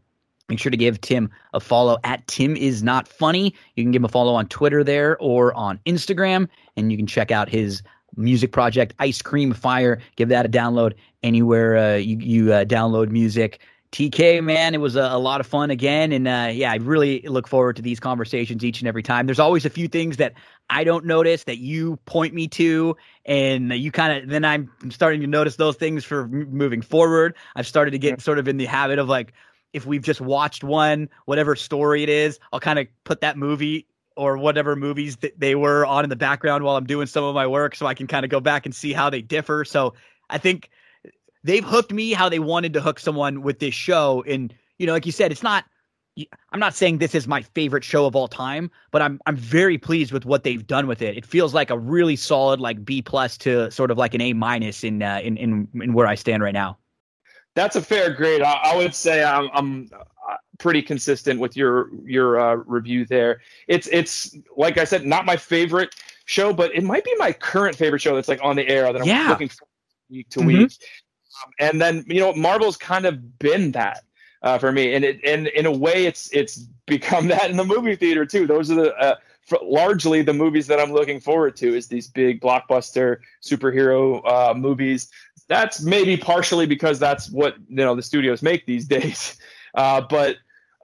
Make 0.49 0.59
sure 0.59 0.69
to 0.69 0.77
give 0.77 1.01
Tim 1.01 1.31
a 1.53 1.59
follow 1.59 1.97
at 2.03 2.27
Tim 2.27 2.55
is 2.55 2.83
not 2.83 3.07
funny. 3.07 3.53
You 3.75 3.83
can 3.83 3.91
give 3.91 4.01
him 4.01 4.05
a 4.05 4.09
follow 4.09 4.35
on 4.35 4.47
Twitter 4.47 4.83
there 4.83 5.17
or 5.17 5.53
on 5.55 5.79
Instagram, 5.85 6.47
and 6.77 6.91
you 6.91 6.97
can 6.97 7.07
check 7.07 7.31
out 7.31 7.49
his 7.49 7.81
music 8.15 8.51
project 8.51 8.93
Ice 8.99 9.21
Cream 9.21 9.53
Fire. 9.53 9.99
Give 10.15 10.29
that 10.29 10.45
a 10.45 10.49
download 10.49 10.93
anywhere 11.23 11.77
uh, 11.77 11.95
you 11.95 12.17
you 12.19 12.53
uh, 12.53 12.65
download 12.65 13.09
music. 13.09 13.59
TK, 13.91 14.43
man, 14.43 14.73
it 14.73 14.81
was 14.81 14.97
a, 14.97 15.03
a 15.03 15.17
lot 15.17 15.39
of 15.39 15.47
fun 15.47 15.71
again, 15.71 16.11
and 16.11 16.27
uh, 16.27 16.49
yeah, 16.51 16.71
I 16.71 16.75
really 16.75 17.21
look 17.21 17.47
forward 17.47 17.77
to 17.77 17.81
these 17.81 17.99
conversations 17.99 18.63
each 18.65 18.81
and 18.81 18.89
every 18.89 19.03
time. 19.03 19.25
There's 19.25 19.39
always 19.39 19.65
a 19.65 19.69
few 19.69 19.87
things 19.87 20.17
that 20.17 20.33
I 20.69 20.83
don't 20.83 21.05
notice 21.05 21.45
that 21.45 21.59
you 21.59 21.95
point 22.05 22.33
me 22.33 22.49
to, 22.49 22.97
and 23.25 23.71
you 23.71 23.91
kind 23.91 24.21
of 24.21 24.29
then 24.29 24.43
I'm 24.43 24.69
starting 24.89 25.21
to 25.21 25.27
notice 25.27 25.55
those 25.55 25.77
things 25.77 26.03
for 26.03 26.27
moving 26.27 26.81
forward. 26.81 27.35
I've 27.55 27.67
started 27.67 27.91
to 27.91 27.97
get 27.97 28.21
sort 28.21 28.37
of 28.37 28.47
in 28.47 28.57
the 28.57 28.65
habit 28.65 28.99
of 28.99 29.07
like 29.07 29.33
if 29.75 29.85
we've 29.85 30.01
just 30.01 30.21
watched 30.21 30.63
one, 30.63 31.09
whatever 31.25 31.55
story 31.55 32.01
it 32.01 32.09
is, 32.09 32.39
I'll 32.53 32.61
kind 32.61 32.79
of 32.79 32.87
put 33.03 33.19
that 33.21 33.37
movie 33.37 33.85
or 34.15 34.37
whatever 34.37 34.75
movies 34.75 35.17
that 35.17 35.37
they 35.37 35.53
were 35.55 35.85
on 35.85 36.05
in 36.05 36.09
the 36.09 36.15
background 36.15 36.63
while 36.63 36.77
I'm 36.77 36.85
doing 36.85 37.07
some 37.07 37.25
of 37.25 37.35
my 37.35 37.45
work 37.45 37.75
so 37.75 37.85
I 37.85 37.93
can 37.93 38.07
kind 38.07 38.23
of 38.23 38.31
go 38.31 38.39
back 38.39 38.65
and 38.65 38.73
see 38.73 38.93
how 38.93 39.09
they 39.09 39.21
differ. 39.21 39.65
So 39.65 39.93
I 40.29 40.37
think 40.37 40.69
they've 41.43 41.65
hooked 41.65 41.91
me 41.91 42.13
how 42.13 42.29
they 42.29 42.39
wanted 42.39 42.71
to 42.73 42.81
hook 42.81 42.99
someone 42.99 43.41
with 43.41 43.59
this 43.59 43.73
show. 43.73 44.23
And, 44.25 44.55
you 44.79 44.87
know, 44.87 44.93
like 44.93 45.05
you 45.05 45.11
said, 45.11 45.33
it's 45.33 45.43
not 45.43 45.65
I'm 46.53 46.61
not 46.61 46.73
saying 46.73 46.99
this 46.99 47.13
is 47.13 47.27
my 47.27 47.41
favorite 47.41 47.83
show 47.83 48.05
of 48.05 48.15
all 48.15 48.29
time, 48.29 48.71
but 48.91 49.01
I'm 49.01 49.19
I'm 49.25 49.35
very 49.35 49.77
pleased 49.77 50.13
with 50.13 50.23
what 50.25 50.45
they've 50.45 50.65
done 50.65 50.87
with 50.87 51.01
it. 51.01 51.17
It 51.17 51.25
feels 51.25 51.53
like 51.53 51.69
a 51.69 51.77
really 51.77 52.15
solid 52.15 52.61
like 52.61 52.85
B 52.85 53.01
plus 53.01 53.37
to 53.39 53.69
sort 53.69 53.91
of 53.91 53.97
like 53.97 54.13
an 54.13 54.21
A 54.21 54.31
minus 54.31 54.85
in, 54.85 55.03
uh, 55.03 55.19
in 55.21 55.35
in 55.35 55.67
in 55.73 55.91
where 55.91 56.07
I 56.07 56.15
stand 56.15 56.41
right 56.41 56.53
now. 56.53 56.77
That's 57.55 57.75
a 57.75 57.81
fair 57.81 58.13
grade. 58.13 58.41
I, 58.41 58.53
I 58.53 58.75
would 58.75 58.93
say 58.93 59.23
I'm, 59.23 59.49
I'm 59.53 59.89
uh, 59.93 60.35
pretty 60.59 60.81
consistent 60.81 61.39
with 61.39 61.55
your 61.55 61.89
your 62.03 62.39
uh, 62.39 62.55
review 62.65 63.05
there. 63.05 63.41
It's 63.67 63.87
it's 63.87 64.35
like 64.55 64.77
I 64.77 64.83
said, 64.83 65.05
not 65.05 65.25
my 65.25 65.37
favorite 65.37 65.95
show, 66.25 66.53
but 66.53 66.73
it 66.75 66.83
might 66.83 67.03
be 67.03 67.13
my 67.17 67.31
current 67.31 67.75
favorite 67.75 68.01
show 68.01 68.15
that's 68.15 68.27
like 68.27 68.43
on 68.43 68.55
the 68.55 68.67
air 68.67 68.91
that 68.91 69.01
I'm 69.01 69.07
yeah. 69.07 69.29
looking 69.29 69.49
for 69.49 69.67
week 70.09 70.29
to 70.29 70.39
mm-hmm. 70.39 70.47
week. 70.47 70.71
Um, 71.43 71.51
and 71.59 71.81
then 71.81 72.05
you 72.07 72.19
know, 72.19 72.33
Marvel's 72.33 72.77
kind 72.77 73.05
of 73.05 73.39
been 73.39 73.71
that 73.71 74.03
uh, 74.41 74.57
for 74.57 74.71
me, 74.71 74.93
and 74.93 75.05
it 75.05 75.19
and 75.23 75.47
in 75.47 75.65
a 75.65 75.71
way, 75.71 76.05
it's 76.05 76.29
it's 76.33 76.67
become 76.85 77.27
that 77.29 77.49
in 77.49 77.57
the 77.57 77.65
movie 77.65 77.95
theater 77.95 78.25
too. 78.25 78.47
Those 78.47 78.71
are 78.71 78.75
the 78.75 78.95
uh, 78.97 79.15
largely 79.61 80.21
the 80.21 80.33
movies 80.33 80.67
that 80.67 80.79
I'm 80.79 80.91
looking 80.91 81.19
forward 81.19 81.55
to 81.57 81.75
is 81.75 81.87
these 81.87 82.07
big 82.07 82.41
blockbuster 82.41 83.17
superhero 83.43 84.21
uh, 84.25 84.53
movies 84.53 85.09
that's 85.47 85.81
maybe 85.81 86.17
partially 86.17 86.65
because 86.65 86.99
that's 86.99 87.29
what 87.29 87.55
you 87.67 87.75
know 87.77 87.95
the 87.95 88.01
studios 88.01 88.41
make 88.41 88.65
these 88.65 88.87
days. 88.87 89.37
Uh, 89.73 90.01
but 90.01 90.37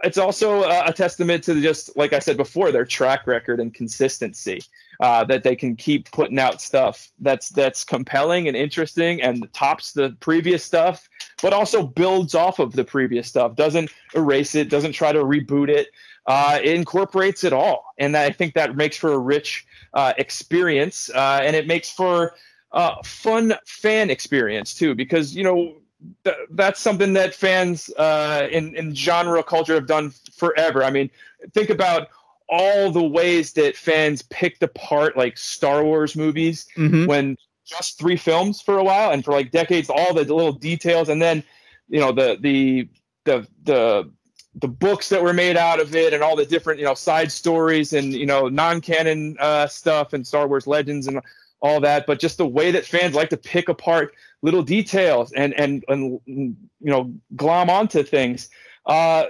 it's 0.03 0.17
also 0.17 0.63
a, 0.63 0.91
testament 0.91 1.43
to 1.43 1.61
just 1.61 1.95
like 1.95 2.13
I 2.13 2.19
said 2.19 2.37
before, 2.37 2.71
their 2.71 2.85
track 2.85 3.27
record 3.27 3.59
and 3.59 3.73
consistency. 3.73 4.61
Uh, 4.99 5.23
that 5.23 5.41
they 5.41 5.55
can 5.55 5.75
keep 5.75 6.11
putting 6.11 6.37
out 6.37 6.61
stuff 6.61 7.11
that's 7.21 7.49
that's 7.49 7.83
compelling 7.83 8.47
and 8.47 8.55
interesting 8.55 9.19
and 9.19 9.51
tops 9.51 9.93
the 9.93 10.15
previous 10.19 10.63
stuff, 10.63 11.09
but 11.41 11.53
also 11.53 11.81
builds 11.81 12.35
off 12.35 12.59
of 12.59 12.73
the 12.73 12.83
previous 12.83 13.27
stuff. 13.27 13.55
Doesn't 13.55 13.91
erase 14.13 14.53
it. 14.53 14.69
Doesn't 14.69 14.91
try 14.91 15.11
to 15.11 15.23
reboot 15.23 15.69
it. 15.69 15.87
Uh, 16.27 16.59
it 16.61 16.75
incorporates 16.75 17.43
it 17.43 17.51
all, 17.51 17.83
and 17.97 18.15
I 18.15 18.29
think 18.29 18.53
that 18.53 18.75
makes 18.75 18.95
for 18.95 19.11
a 19.11 19.17
rich 19.17 19.65
uh, 19.95 20.13
experience, 20.19 21.09
uh, 21.15 21.39
and 21.41 21.55
it 21.55 21.65
makes 21.65 21.89
for 21.89 22.35
uh, 22.73 22.95
fun 23.03 23.53
fan 23.65 24.09
experience 24.09 24.73
too, 24.73 24.95
because 24.95 25.35
you 25.35 25.43
know 25.43 25.75
th- 26.23 26.37
that's 26.51 26.79
something 26.79 27.13
that 27.13 27.33
fans 27.33 27.89
uh, 27.97 28.47
in 28.51 28.75
in 28.75 28.95
genre 28.95 29.43
culture 29.43 29.75
have 29.75 29.87
done 29.87 30.13
forever. 30.33 30.83
I 30.83 30.89
mean, 30.89 31.09
think 31.53 31.69
about 31.69 32.09
all 32.49 32.91
the 32.91 33.03
ways 33.03 33.53
that 33.53 33.75
fans 33.75 34.21
picked 34.23 34.61
apart 34.61 35.15
like 35.15 35.37
Star 35.37 35.83
Wars 35.83 36.15
movies 36.15 36.67
mm-hmm. 36.75 37.05
when 37.05 37.37
just 37.65 37.97
three 37.97 38.17
films 38.17 38.61
for 38.61 38.77
a 38.77 38.83
while 38.83 39.11
and 39.11 39.23
for 39.23 39.31
like 39.31 39.51
decades, 39.51 39.89
all 39.89 40.13
the 40.13 40.21
little 40.25 40.51
details, 40.51 41.09
and 41.09 41.21
then 41.21 41.43
you 41.89 41.99
know 41.99 42.11
the 42.11 42.37
the 42.39 42.87
the 43.25 43.47
the 43.63 44.09
the 44.55 44.67
books 44.67 45.09
that 45.09 45.23
were 45.23 45.33
made 45.33 45.55
out 45.55 45.79
of 45.79 45.95
it 45.95 46.13
and 46.13 46.21
all 46.21 46.35
the 46.35 46.45
different 46.45 46.79
you 46.79 46.85
know 46.85 46.93
side 46.93 47.31
stories 47.31 47.93
and 47.93 48.13
you 48.13 48.25
know 48.25 48.49
non-canon 48.49 49.37
uh, 49.39 49.67
stuff 49.67 50.13
and 50.13 50.27
Star 50.27 50.47
Wars 50.47 50.67
Legends 50.67 51.07
and 51.07 51.21
all 51.61 51.79
that, 51.81 52.07
but 52.07 52.19
just 52.19 52.37
the 52.37 52.45
way 52.45 52.71
that 52.71 52.85
fans 52.85 53.13
like 53.13 53.29
to 53.29 53.37
pick 53.37 53.69
apart 53.69 54.13
little 54.41 54.63
details 54.63 55.31
and 55.33 55.53
and 55.53 55.83
and 55.87 56.19
you 56.25 56.55
know 56.79 57.13
glom 57.35 57.69
onto 57.69 58.03
things. 58.03 58.49
Uh, 58.85 59.25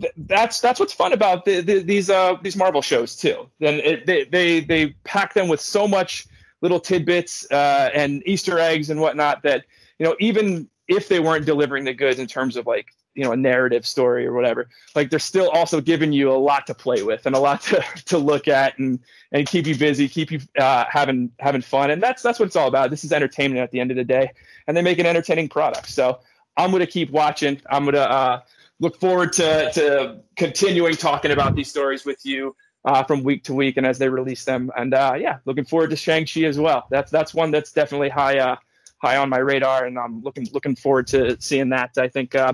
th- 0.00 0.12
that's 0.16 0.60
that's 0.60 0.78
what's 0.78 0.92
fun 0.92 1.12
about 1.12 1.44
the, 1.44 1.60
the, 1.60 1.82
these 1.82 2.10
uh, 2.10 2.36
these 2.42 2.56
Marvel 2.56 2.82
shows 2.82 3.16
too. 3.16 3.48
It, 3.60 4.06
they 4.06 4.24
they 4.24 4.60
they 4.60 4.88
pack 5.04 5.34
them 5.34 5.48
with 5.48 5.60
so 5.60 5.88
much 5.88 6.26
little 6.60 6.80
tidbits 6.80 7.50
uh, 7.50 7.90
and 7.94 8.22
Easter 8.26 8.58
eggs 8.58 8.90
and 8.90 9.00
whatnot 9.00 9.42
that 9.42 9.64
you 9.98 10.06
know 10.06 10.16
even 10.20 10.68
if 10.88 11.08
they 11.08 11.20
weren't 11.20 11.46
delivering 11.46 11.84
the 11.84 11.94
goods 11.94 12.18
in 12.18 12.26
terms 12.26 12.56
of 12.56 12.66
like 12.66 12.86
you 13.14 13.24
know 13.24 13.32
a 13.32 13.36
narrative 13.36 13.86
story 13.86 14.26
or 14.26 14.32
whatever 14.32 14.68
like 14.94 15.10
they're 15.10 15.18
still 15.18 15.50
also 15.50 15.80
giving 15.80 16.12
you 16.12 16.30
a 16.30 16.34
lot 16.34 16.66
to 16.66 16.74
play 16.74 17.02
with 17.02 17.26
and 17.26 17.34
a 17.34 17.38
lot 17.38 17.60
to, 17.62 17.82
to 18.06 18.18
look 18.18 18.48
at 18.48 18.78
and 18.78 18.98
and 19.32 19.46
keep 19.48 19.66
you 19.66 19.76
busy 19.76 20.08
keep 20.08 20.30
you 20.30 20.40
uh, 20.58 20.84
having 20.88 21.30
having 21.38 21.62
fun. 21.62 21.90
And 21.90 22.02
that's 22.02 22.22
that's 22.22 22.38
what 22.38 22.46
it's 22.46 22.56
all 22.56 22.68
about. 22.68 22.90
This 22.90 23.04
is 23.04 23.12
entertainment 23.12 23.60
at 23.60 23.70
the 23.70 23.80
end 23.80 23.90
of 23.90 23.96
the 23.96 24.04
day 24.04 24.30
and 24.66 24.76
they 24.76 24.82
make 24.82 24.98
an 24.98 25.06
entertaining 25.06 25.48
product. 25.48 25.88
So 25.88 26.20
i'm 26.56 26.70
going 26.70 26.80
to 26.80 26.86
keep 26.86 27.10
watching. 27.10 27.60
I'm 27.70 27.84
going 27.84 27.94
to 27.94 28.10
uh, 28.10 28.40
look 28.78 29.00
forward 29.00 29.32
to 29.34 29.72
to 29.72 30.20
continuing 30.36 30.94
talking 30.94 31.30
about 31.30 31.54
these 31.54 31.68
stories 31.68 32.04
with 32.04 32.24
you 32.24 32.54
uh, 32.84 33.02
from 33.04 33.22
week 33.22 33.44
to 33.44 33.54
week 33.54 33.76
and 33.76 33.86
as 33.86 33.98
they 33.98 34.08
release 34.08 34.44
them. 34.44 34.70
And 34.76 34.94
uh, 34.94 35.14
yeah 35.18 35.38
looking 35.46 35.64
forward 35.64 35.90
to 35.90 35.96
shang-chi 35.96 36.42
as 36.42 36.58
well. 36.58 36.86
That's 36.90 37.10
that's 37.10 37.34
one 37.34 37.50
that's 37.50 37.72
definitely 37.72 38.10
high 38.10 38.38
uh, 38.38 38.56
high 38.98 39.16
on 39.16 39.28
my 39.28 39.38
radar 39.38 39.84
and 39.84 39.98
i'm 39.98 40.22
looking 40.22 40.46
looking 40.52 40.76
forward 40.76 41.06
to 41.08 41.40
seeing 41.40 41.70
that. 41.70 41.90
I 41.96 42.08
think 42.08 42.34
uh, 42.34 42.52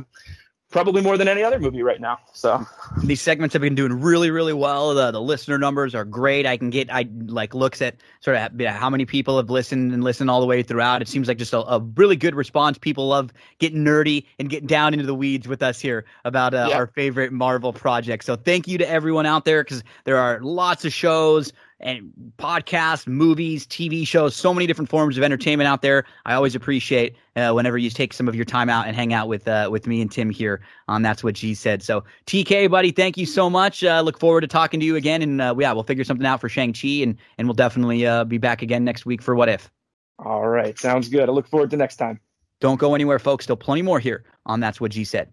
probably 0.71 1.01
more 1.01 1.17
than 1.17 1.29
any 1.29 1.43
other 1.43 1.59
movie 1.59 1.83
right 1.83 2.01
now. 2.01 2.19
So 2.33 2.67
these 3.03 3.21
segments 3.21 3.55
have 3.55 3.63
been 3.63 3.75
doing 3.75 3.93
really, 3.93 4.31
really 4.31 4.53
well. 4.53 4.95
The, 4.95 5.11
the 5.11 5.21
listener 5.21 5.59
numbers 5.59 5.95
are 5.95 6.05
great. 6.05 6.47
I 6.47 6.57
can 6.57 6.71
get 6.71 6.93
I 6.93 7.09
like 7.27 7.55
looks 7.55 7.81
at 7.81 7.97
sort 8.21 8.37
of 8.37 8.61
how 8.67 8.91
many 8.91 9.07
people 9.07 9.37
have 9.39 9.51
listened 9.51 9.93
and 9.93 10.05
listened 10.05 10.31
all 10.31 10.41
the 10.41 10.47
way 10.47 10.63
throughout. 10.63 11.01
It 11.01 11.09
seems 11.09 11.29
like 11.29 11.39
just 11.39 11.55
a, 11.55 11.61
a 11.61 11.81
really 11.97 12.17
good 12.17 12.35
response. 12.35 12.77
People 12.77 13.09
love 13.09 13.33
getting 13.59 13.85
nerdy 13.85 14.27
and 14.39 14.51
getting 14.51 14.67
down 14.67 14.93
into 14.93 15.07
the 15.07 15.15
weeds 15.15 15.49
with 15.49 15.63
us 15.63 15.81
here 15.81 16.05
about 16.25 16.53
uh, 16.53 16.67
yeah. 16.71 16.77
our 16.77 16.87
favorite 16.89 17.33
Marvel 17.33 17.73
project. 17.73 18.25
So 18.25 18.37
thank 18.37 18.69
you 18.69 18.79
to 18.79 18.89
everyone 18.89 19.27
out 19.27 19.45
there 19.45 19.65
because 19.65 19.83
there 20.05 20.19
are 20.19 20.41
lots 20.41 20.85
of 20.85 20.93
shows 20.93 21.53
and 21.81 22.13
podcasts, 22.39 23.07
movies, 23.07 23.67
TV 23.67 24.07
shows, 24.07 24.35
so 24.35 24.53
many 24.53 24.67
different 24.67 24.89
forms 24.89 25.17
of 25.17 25.23
entertainment 25.23 25.69
out 25.69 25.83
there. 25.83 26.05
I 26.27 26.35
always 26.35 26.55
appreciate 26.55 27.15
uh, 27.37 27.53
whenever 27.53 27.79
you 27.79 27.89
take 27.91 28.13
some 28.13 28.29
of 28.29 28.35
your 28.35 28.45
time 28.45 28.69
out 28.69 28.87
and 28.87 28.97
hang 28.97 29.13
out 29.13 29.29
with 29.29 29.47
uh, 29.47 29.69
with 29.71 29.87
me 29.87 30.01
and 30.01 30.11
Tim 30.11 30.31
here 30.31 30.61
on 30.89 31.03
That's 31.03 31.23
What 31.23 31.35
G 31.35 31.55
Said. 31.55 31.83
So 31.83 32.05
TK, 32.27 32.71
buddy, 32.71 32.91
thank 32.91 33.17
you 33.17 33.27
so 33.27 33.49
much. 33.49 33.85
Uh, 33.85 34.01
look 34.01 34.19
forward 34.19 34.41
to 34.41 34.49
talking 34.49 34.81
to 34.81 34.87
you 34.87 34.97
again, 34.97 35.23
and 35.23 35.41
uh, 35.41 35.55
yeah, 35.59 35.73
we'll 35.73 35.85
figure 35.85 36.05
something 36.05 36.27
out 36.27 36.41
for 36.41 36.49
Shang 36.49 36.73
Chi, 36.73 36.89
and 37.03 37.17
and 37.39 37.47
we'll 37.47 37.55
definitely 37.55 38.07
uh, 38.07 38.25
be 38.25 38.39
back 38.39 38.63
again 38.63 38.85
next 38.85 39.07
week 39.07 39.23
for 39.23 39.35
What 39.35 39.49
If. 39.49 39.71
All 40.19 40.49
right, 40.49 40.77
sounds 40.79 41.09
good. 41.09 41.29
I 41.29 41.33
look 41.33 41.47
forward 41.47 41.71
to 41.71 41.77
next 41.77 41.97
time. 41.97 42.19
Don't 42.61 42.81
go 42.81 42.97
anywhere, 42.97 43.21
folks. 43.21 43.45
Still 43.45 43.57
plenty 43.57 43.83
more 43.83 44.01
here 44.01 44.25
on 44.47 44.59
That's 44.59 44.81
What 44.81 44.91
G 44.91 45.05
Said. 45.05 45.33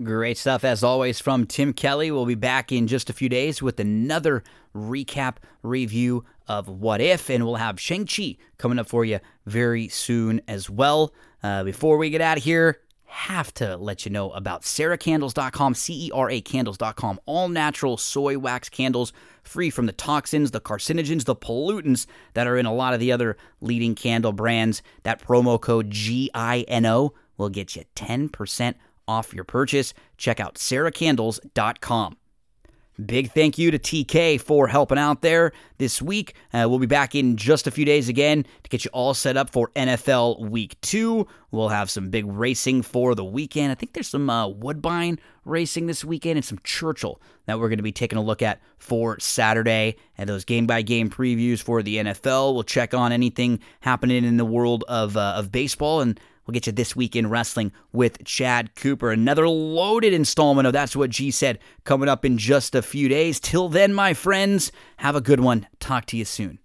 Great 0.00 0.38
stuff 0.38 0.62
as 0.62 0.84
always 0.84 1.18
from 1.18 1.44
Tim 1.44 1.72
Kelly. 1.72 2.12
We'll 2.12 2.24
be 2.24 2.36
back 2.36 2.70
in 2.70 2.86
just 2.86 3.10
a 3.10 3.12
few 3.12 3.28
days 3.28 3.60
with 3.60 3.80
another 3.80 4.44
recap 4.72 5.38
review 5.64 6.24
of 6.46 6.68
What 6.68 7.00
If, 7.00 7.28
and 7.28 7.44
we'll 7.44 7.56
have 7.56 7.80
Shang-Chi 7.80 8.36
coming 8.58 8.78
up 8.78 8.88
for 8.88 9.04
you 9.04 9.18
very 9.44 9.88
soon 9.88 10.40
as 10.46 10.70
well. 10.70 11.12
Uh, 11.42 11.64
before 11.64 11.98
we 11.98 12.10
get 12.10 12.20
out 12.20 12.38
of 12.38 12.44
here, 12.44 12.78
have 13.06 13.52
to 13.54 13.76
let 13.76 14.04
you 14.04 14.12
know 14.12 14.30
about 14.30 14.62
ceracandles.com, 14.62 15.74
C 15.74 16.06
E 16.06 16.10
R 16.14 16.30
A 16.30 16.40
candles.com. 16.42 17.18
All 17.26 17.48
natural 17.48 17.96
soy 17.96 18.38
wax 18.38 18.68
candles, 18.68 19.12
free 19.42 19.68
from 19.68 19.86
the 19.86 19.92
toxins, 19.92 20.52
the 20.52 20.60
carcinogens, 20.60 21.24
the 21.24 21.34
pollutants 21.34 22.06
that 22.34 22.46
are 22.46 22.56
in 22.56 22.66
a 22.66 22.74
lot 22.74 22.94
of 22.94 23.00
the 23.00 23.10
other 23.10 23.36
leading 23.60 23.96
candle 23.96 24.32
brands. 24.32 24.80
That 25.02 25.20
promo 25.20 25.60
code 25.60 25.90
GINO 25.90 27.14
will 27.36 27.48
get 27.48 27.74
you 27.74 27.82
10% 27.96 28.74
off 29.08 29.34
your 29.34 29.44
purchase. 29.44 29.94
Check 30.16 30.38
out 30.38 30.54
ceracandles.com. 30.54 32.16
Big 33.04 33.30
thank 33.30 33.58
you 33.58 33.70
to 33.70 33.78
TK 33.78 34.40
for 34.40 34.66
helping 34.66 34.98
out 34.98 35.22
there 35.22 35.52
this 35.78 36.02
week. 36.02 36.34
Uh, 36.52 36.66
we'll 36.68 36.80
be 36.80 36.86
back 36.86 37.14
in 37.14 37.36
just 37.36 37.68
a 37.68 37.70
few 37.70 37.84
days 37.84 38.08
again 38.08 38.42
to 38.42 38.70
get 38.70 38.84
you 38.84 38.90
all 38.92 39.14
set 39.14 39.36
up 39.36 39.50
for 39.50 39.70
NFL 39.76 40.40
Week 40.50 40.80
2. 40.80 41.24
We'll 41.52 41.68
have 41.68 41.90
some 41.90 42.10
big 42.10 42.26
racing 42.26 42.82
for 42.82 43.14
the 43.14 43.24
weekend. 43.24 43.70
I 43.70 43.76
think 43.76 43.92
there's 43.92 44.08
some 44.08 44.28
uh, 44.28 44.48
Woodbine 44.48 45.20
racing 45.44 45.86
this 45.86 46.04
weekend 46.04 46.38
and 46.38 46.44
some 46.44 46.58
Churchill 46.64 47.22
that 47.46 47.60
we're 47.60 47.68
going 47.68 47.78
to 47.78 47.84
be 47.84 47.92
taking 47.92 48.18
a 48.18 48.22
look 48.22 48.42
at 48.42 48.60
for 48.78 49.20
Saturday. 49.20 49.94
And 50.16 50.28
those 50.28 50.44
game 50.44 50.66
by 50.66 50.82
game 50.82 51.08
previews 51.08 51.62
for 51.62 51.84
the 51.84 51.98
NFL. 51.98 52.52
We'll 52.52 52.64
check 52.64 52.94
on 52.94 53.12
anything 53.12 53.60
happening 53.78 54.24
in 54.24 54.38
the 54.38 54.44
world 54.44 54.82
of, 54.88 55.16
uh, 55.16 55.34
of 55.36 55.52
baseball 55.52 56.00
and 56.00 56.18
We'll 56.48 56.54
get 56.54 56.66
you 56.66 56.72
this 56.72 56.96
week 56.96 57.14
in 57.14 57.28
wrestling 57.28 57.72
with 57.92 58.24
Chad 58.24 58.74
Cooper. 58.74 59.12
Another 59.12 59.46
loaded 59.46 60.14
installment 60.14 60.66
of 60.66 60.72
That's 60.72 60.96
What 60.96 61.10
G 61.10 61.30
Said 61.30 61.58
coming 61.84 62.08
up 62.08 62.24
in 62.24 62.38
just 62.38 62.74
a 62.74 62.80
few 62.80 63.06
days. 63.06 63.38
Till 63.38 63.68
then, 63.68 63.92
my 63.92 64.14
friends, 64.14 64.72
have 64.96 65.14
a 65.14 65.20
good 65.20 65.40
one. 65.40 65.66
Talk 65.78 66.06
to 66.06 66.16
you 66.16 66.24
soon. 66.24 66.58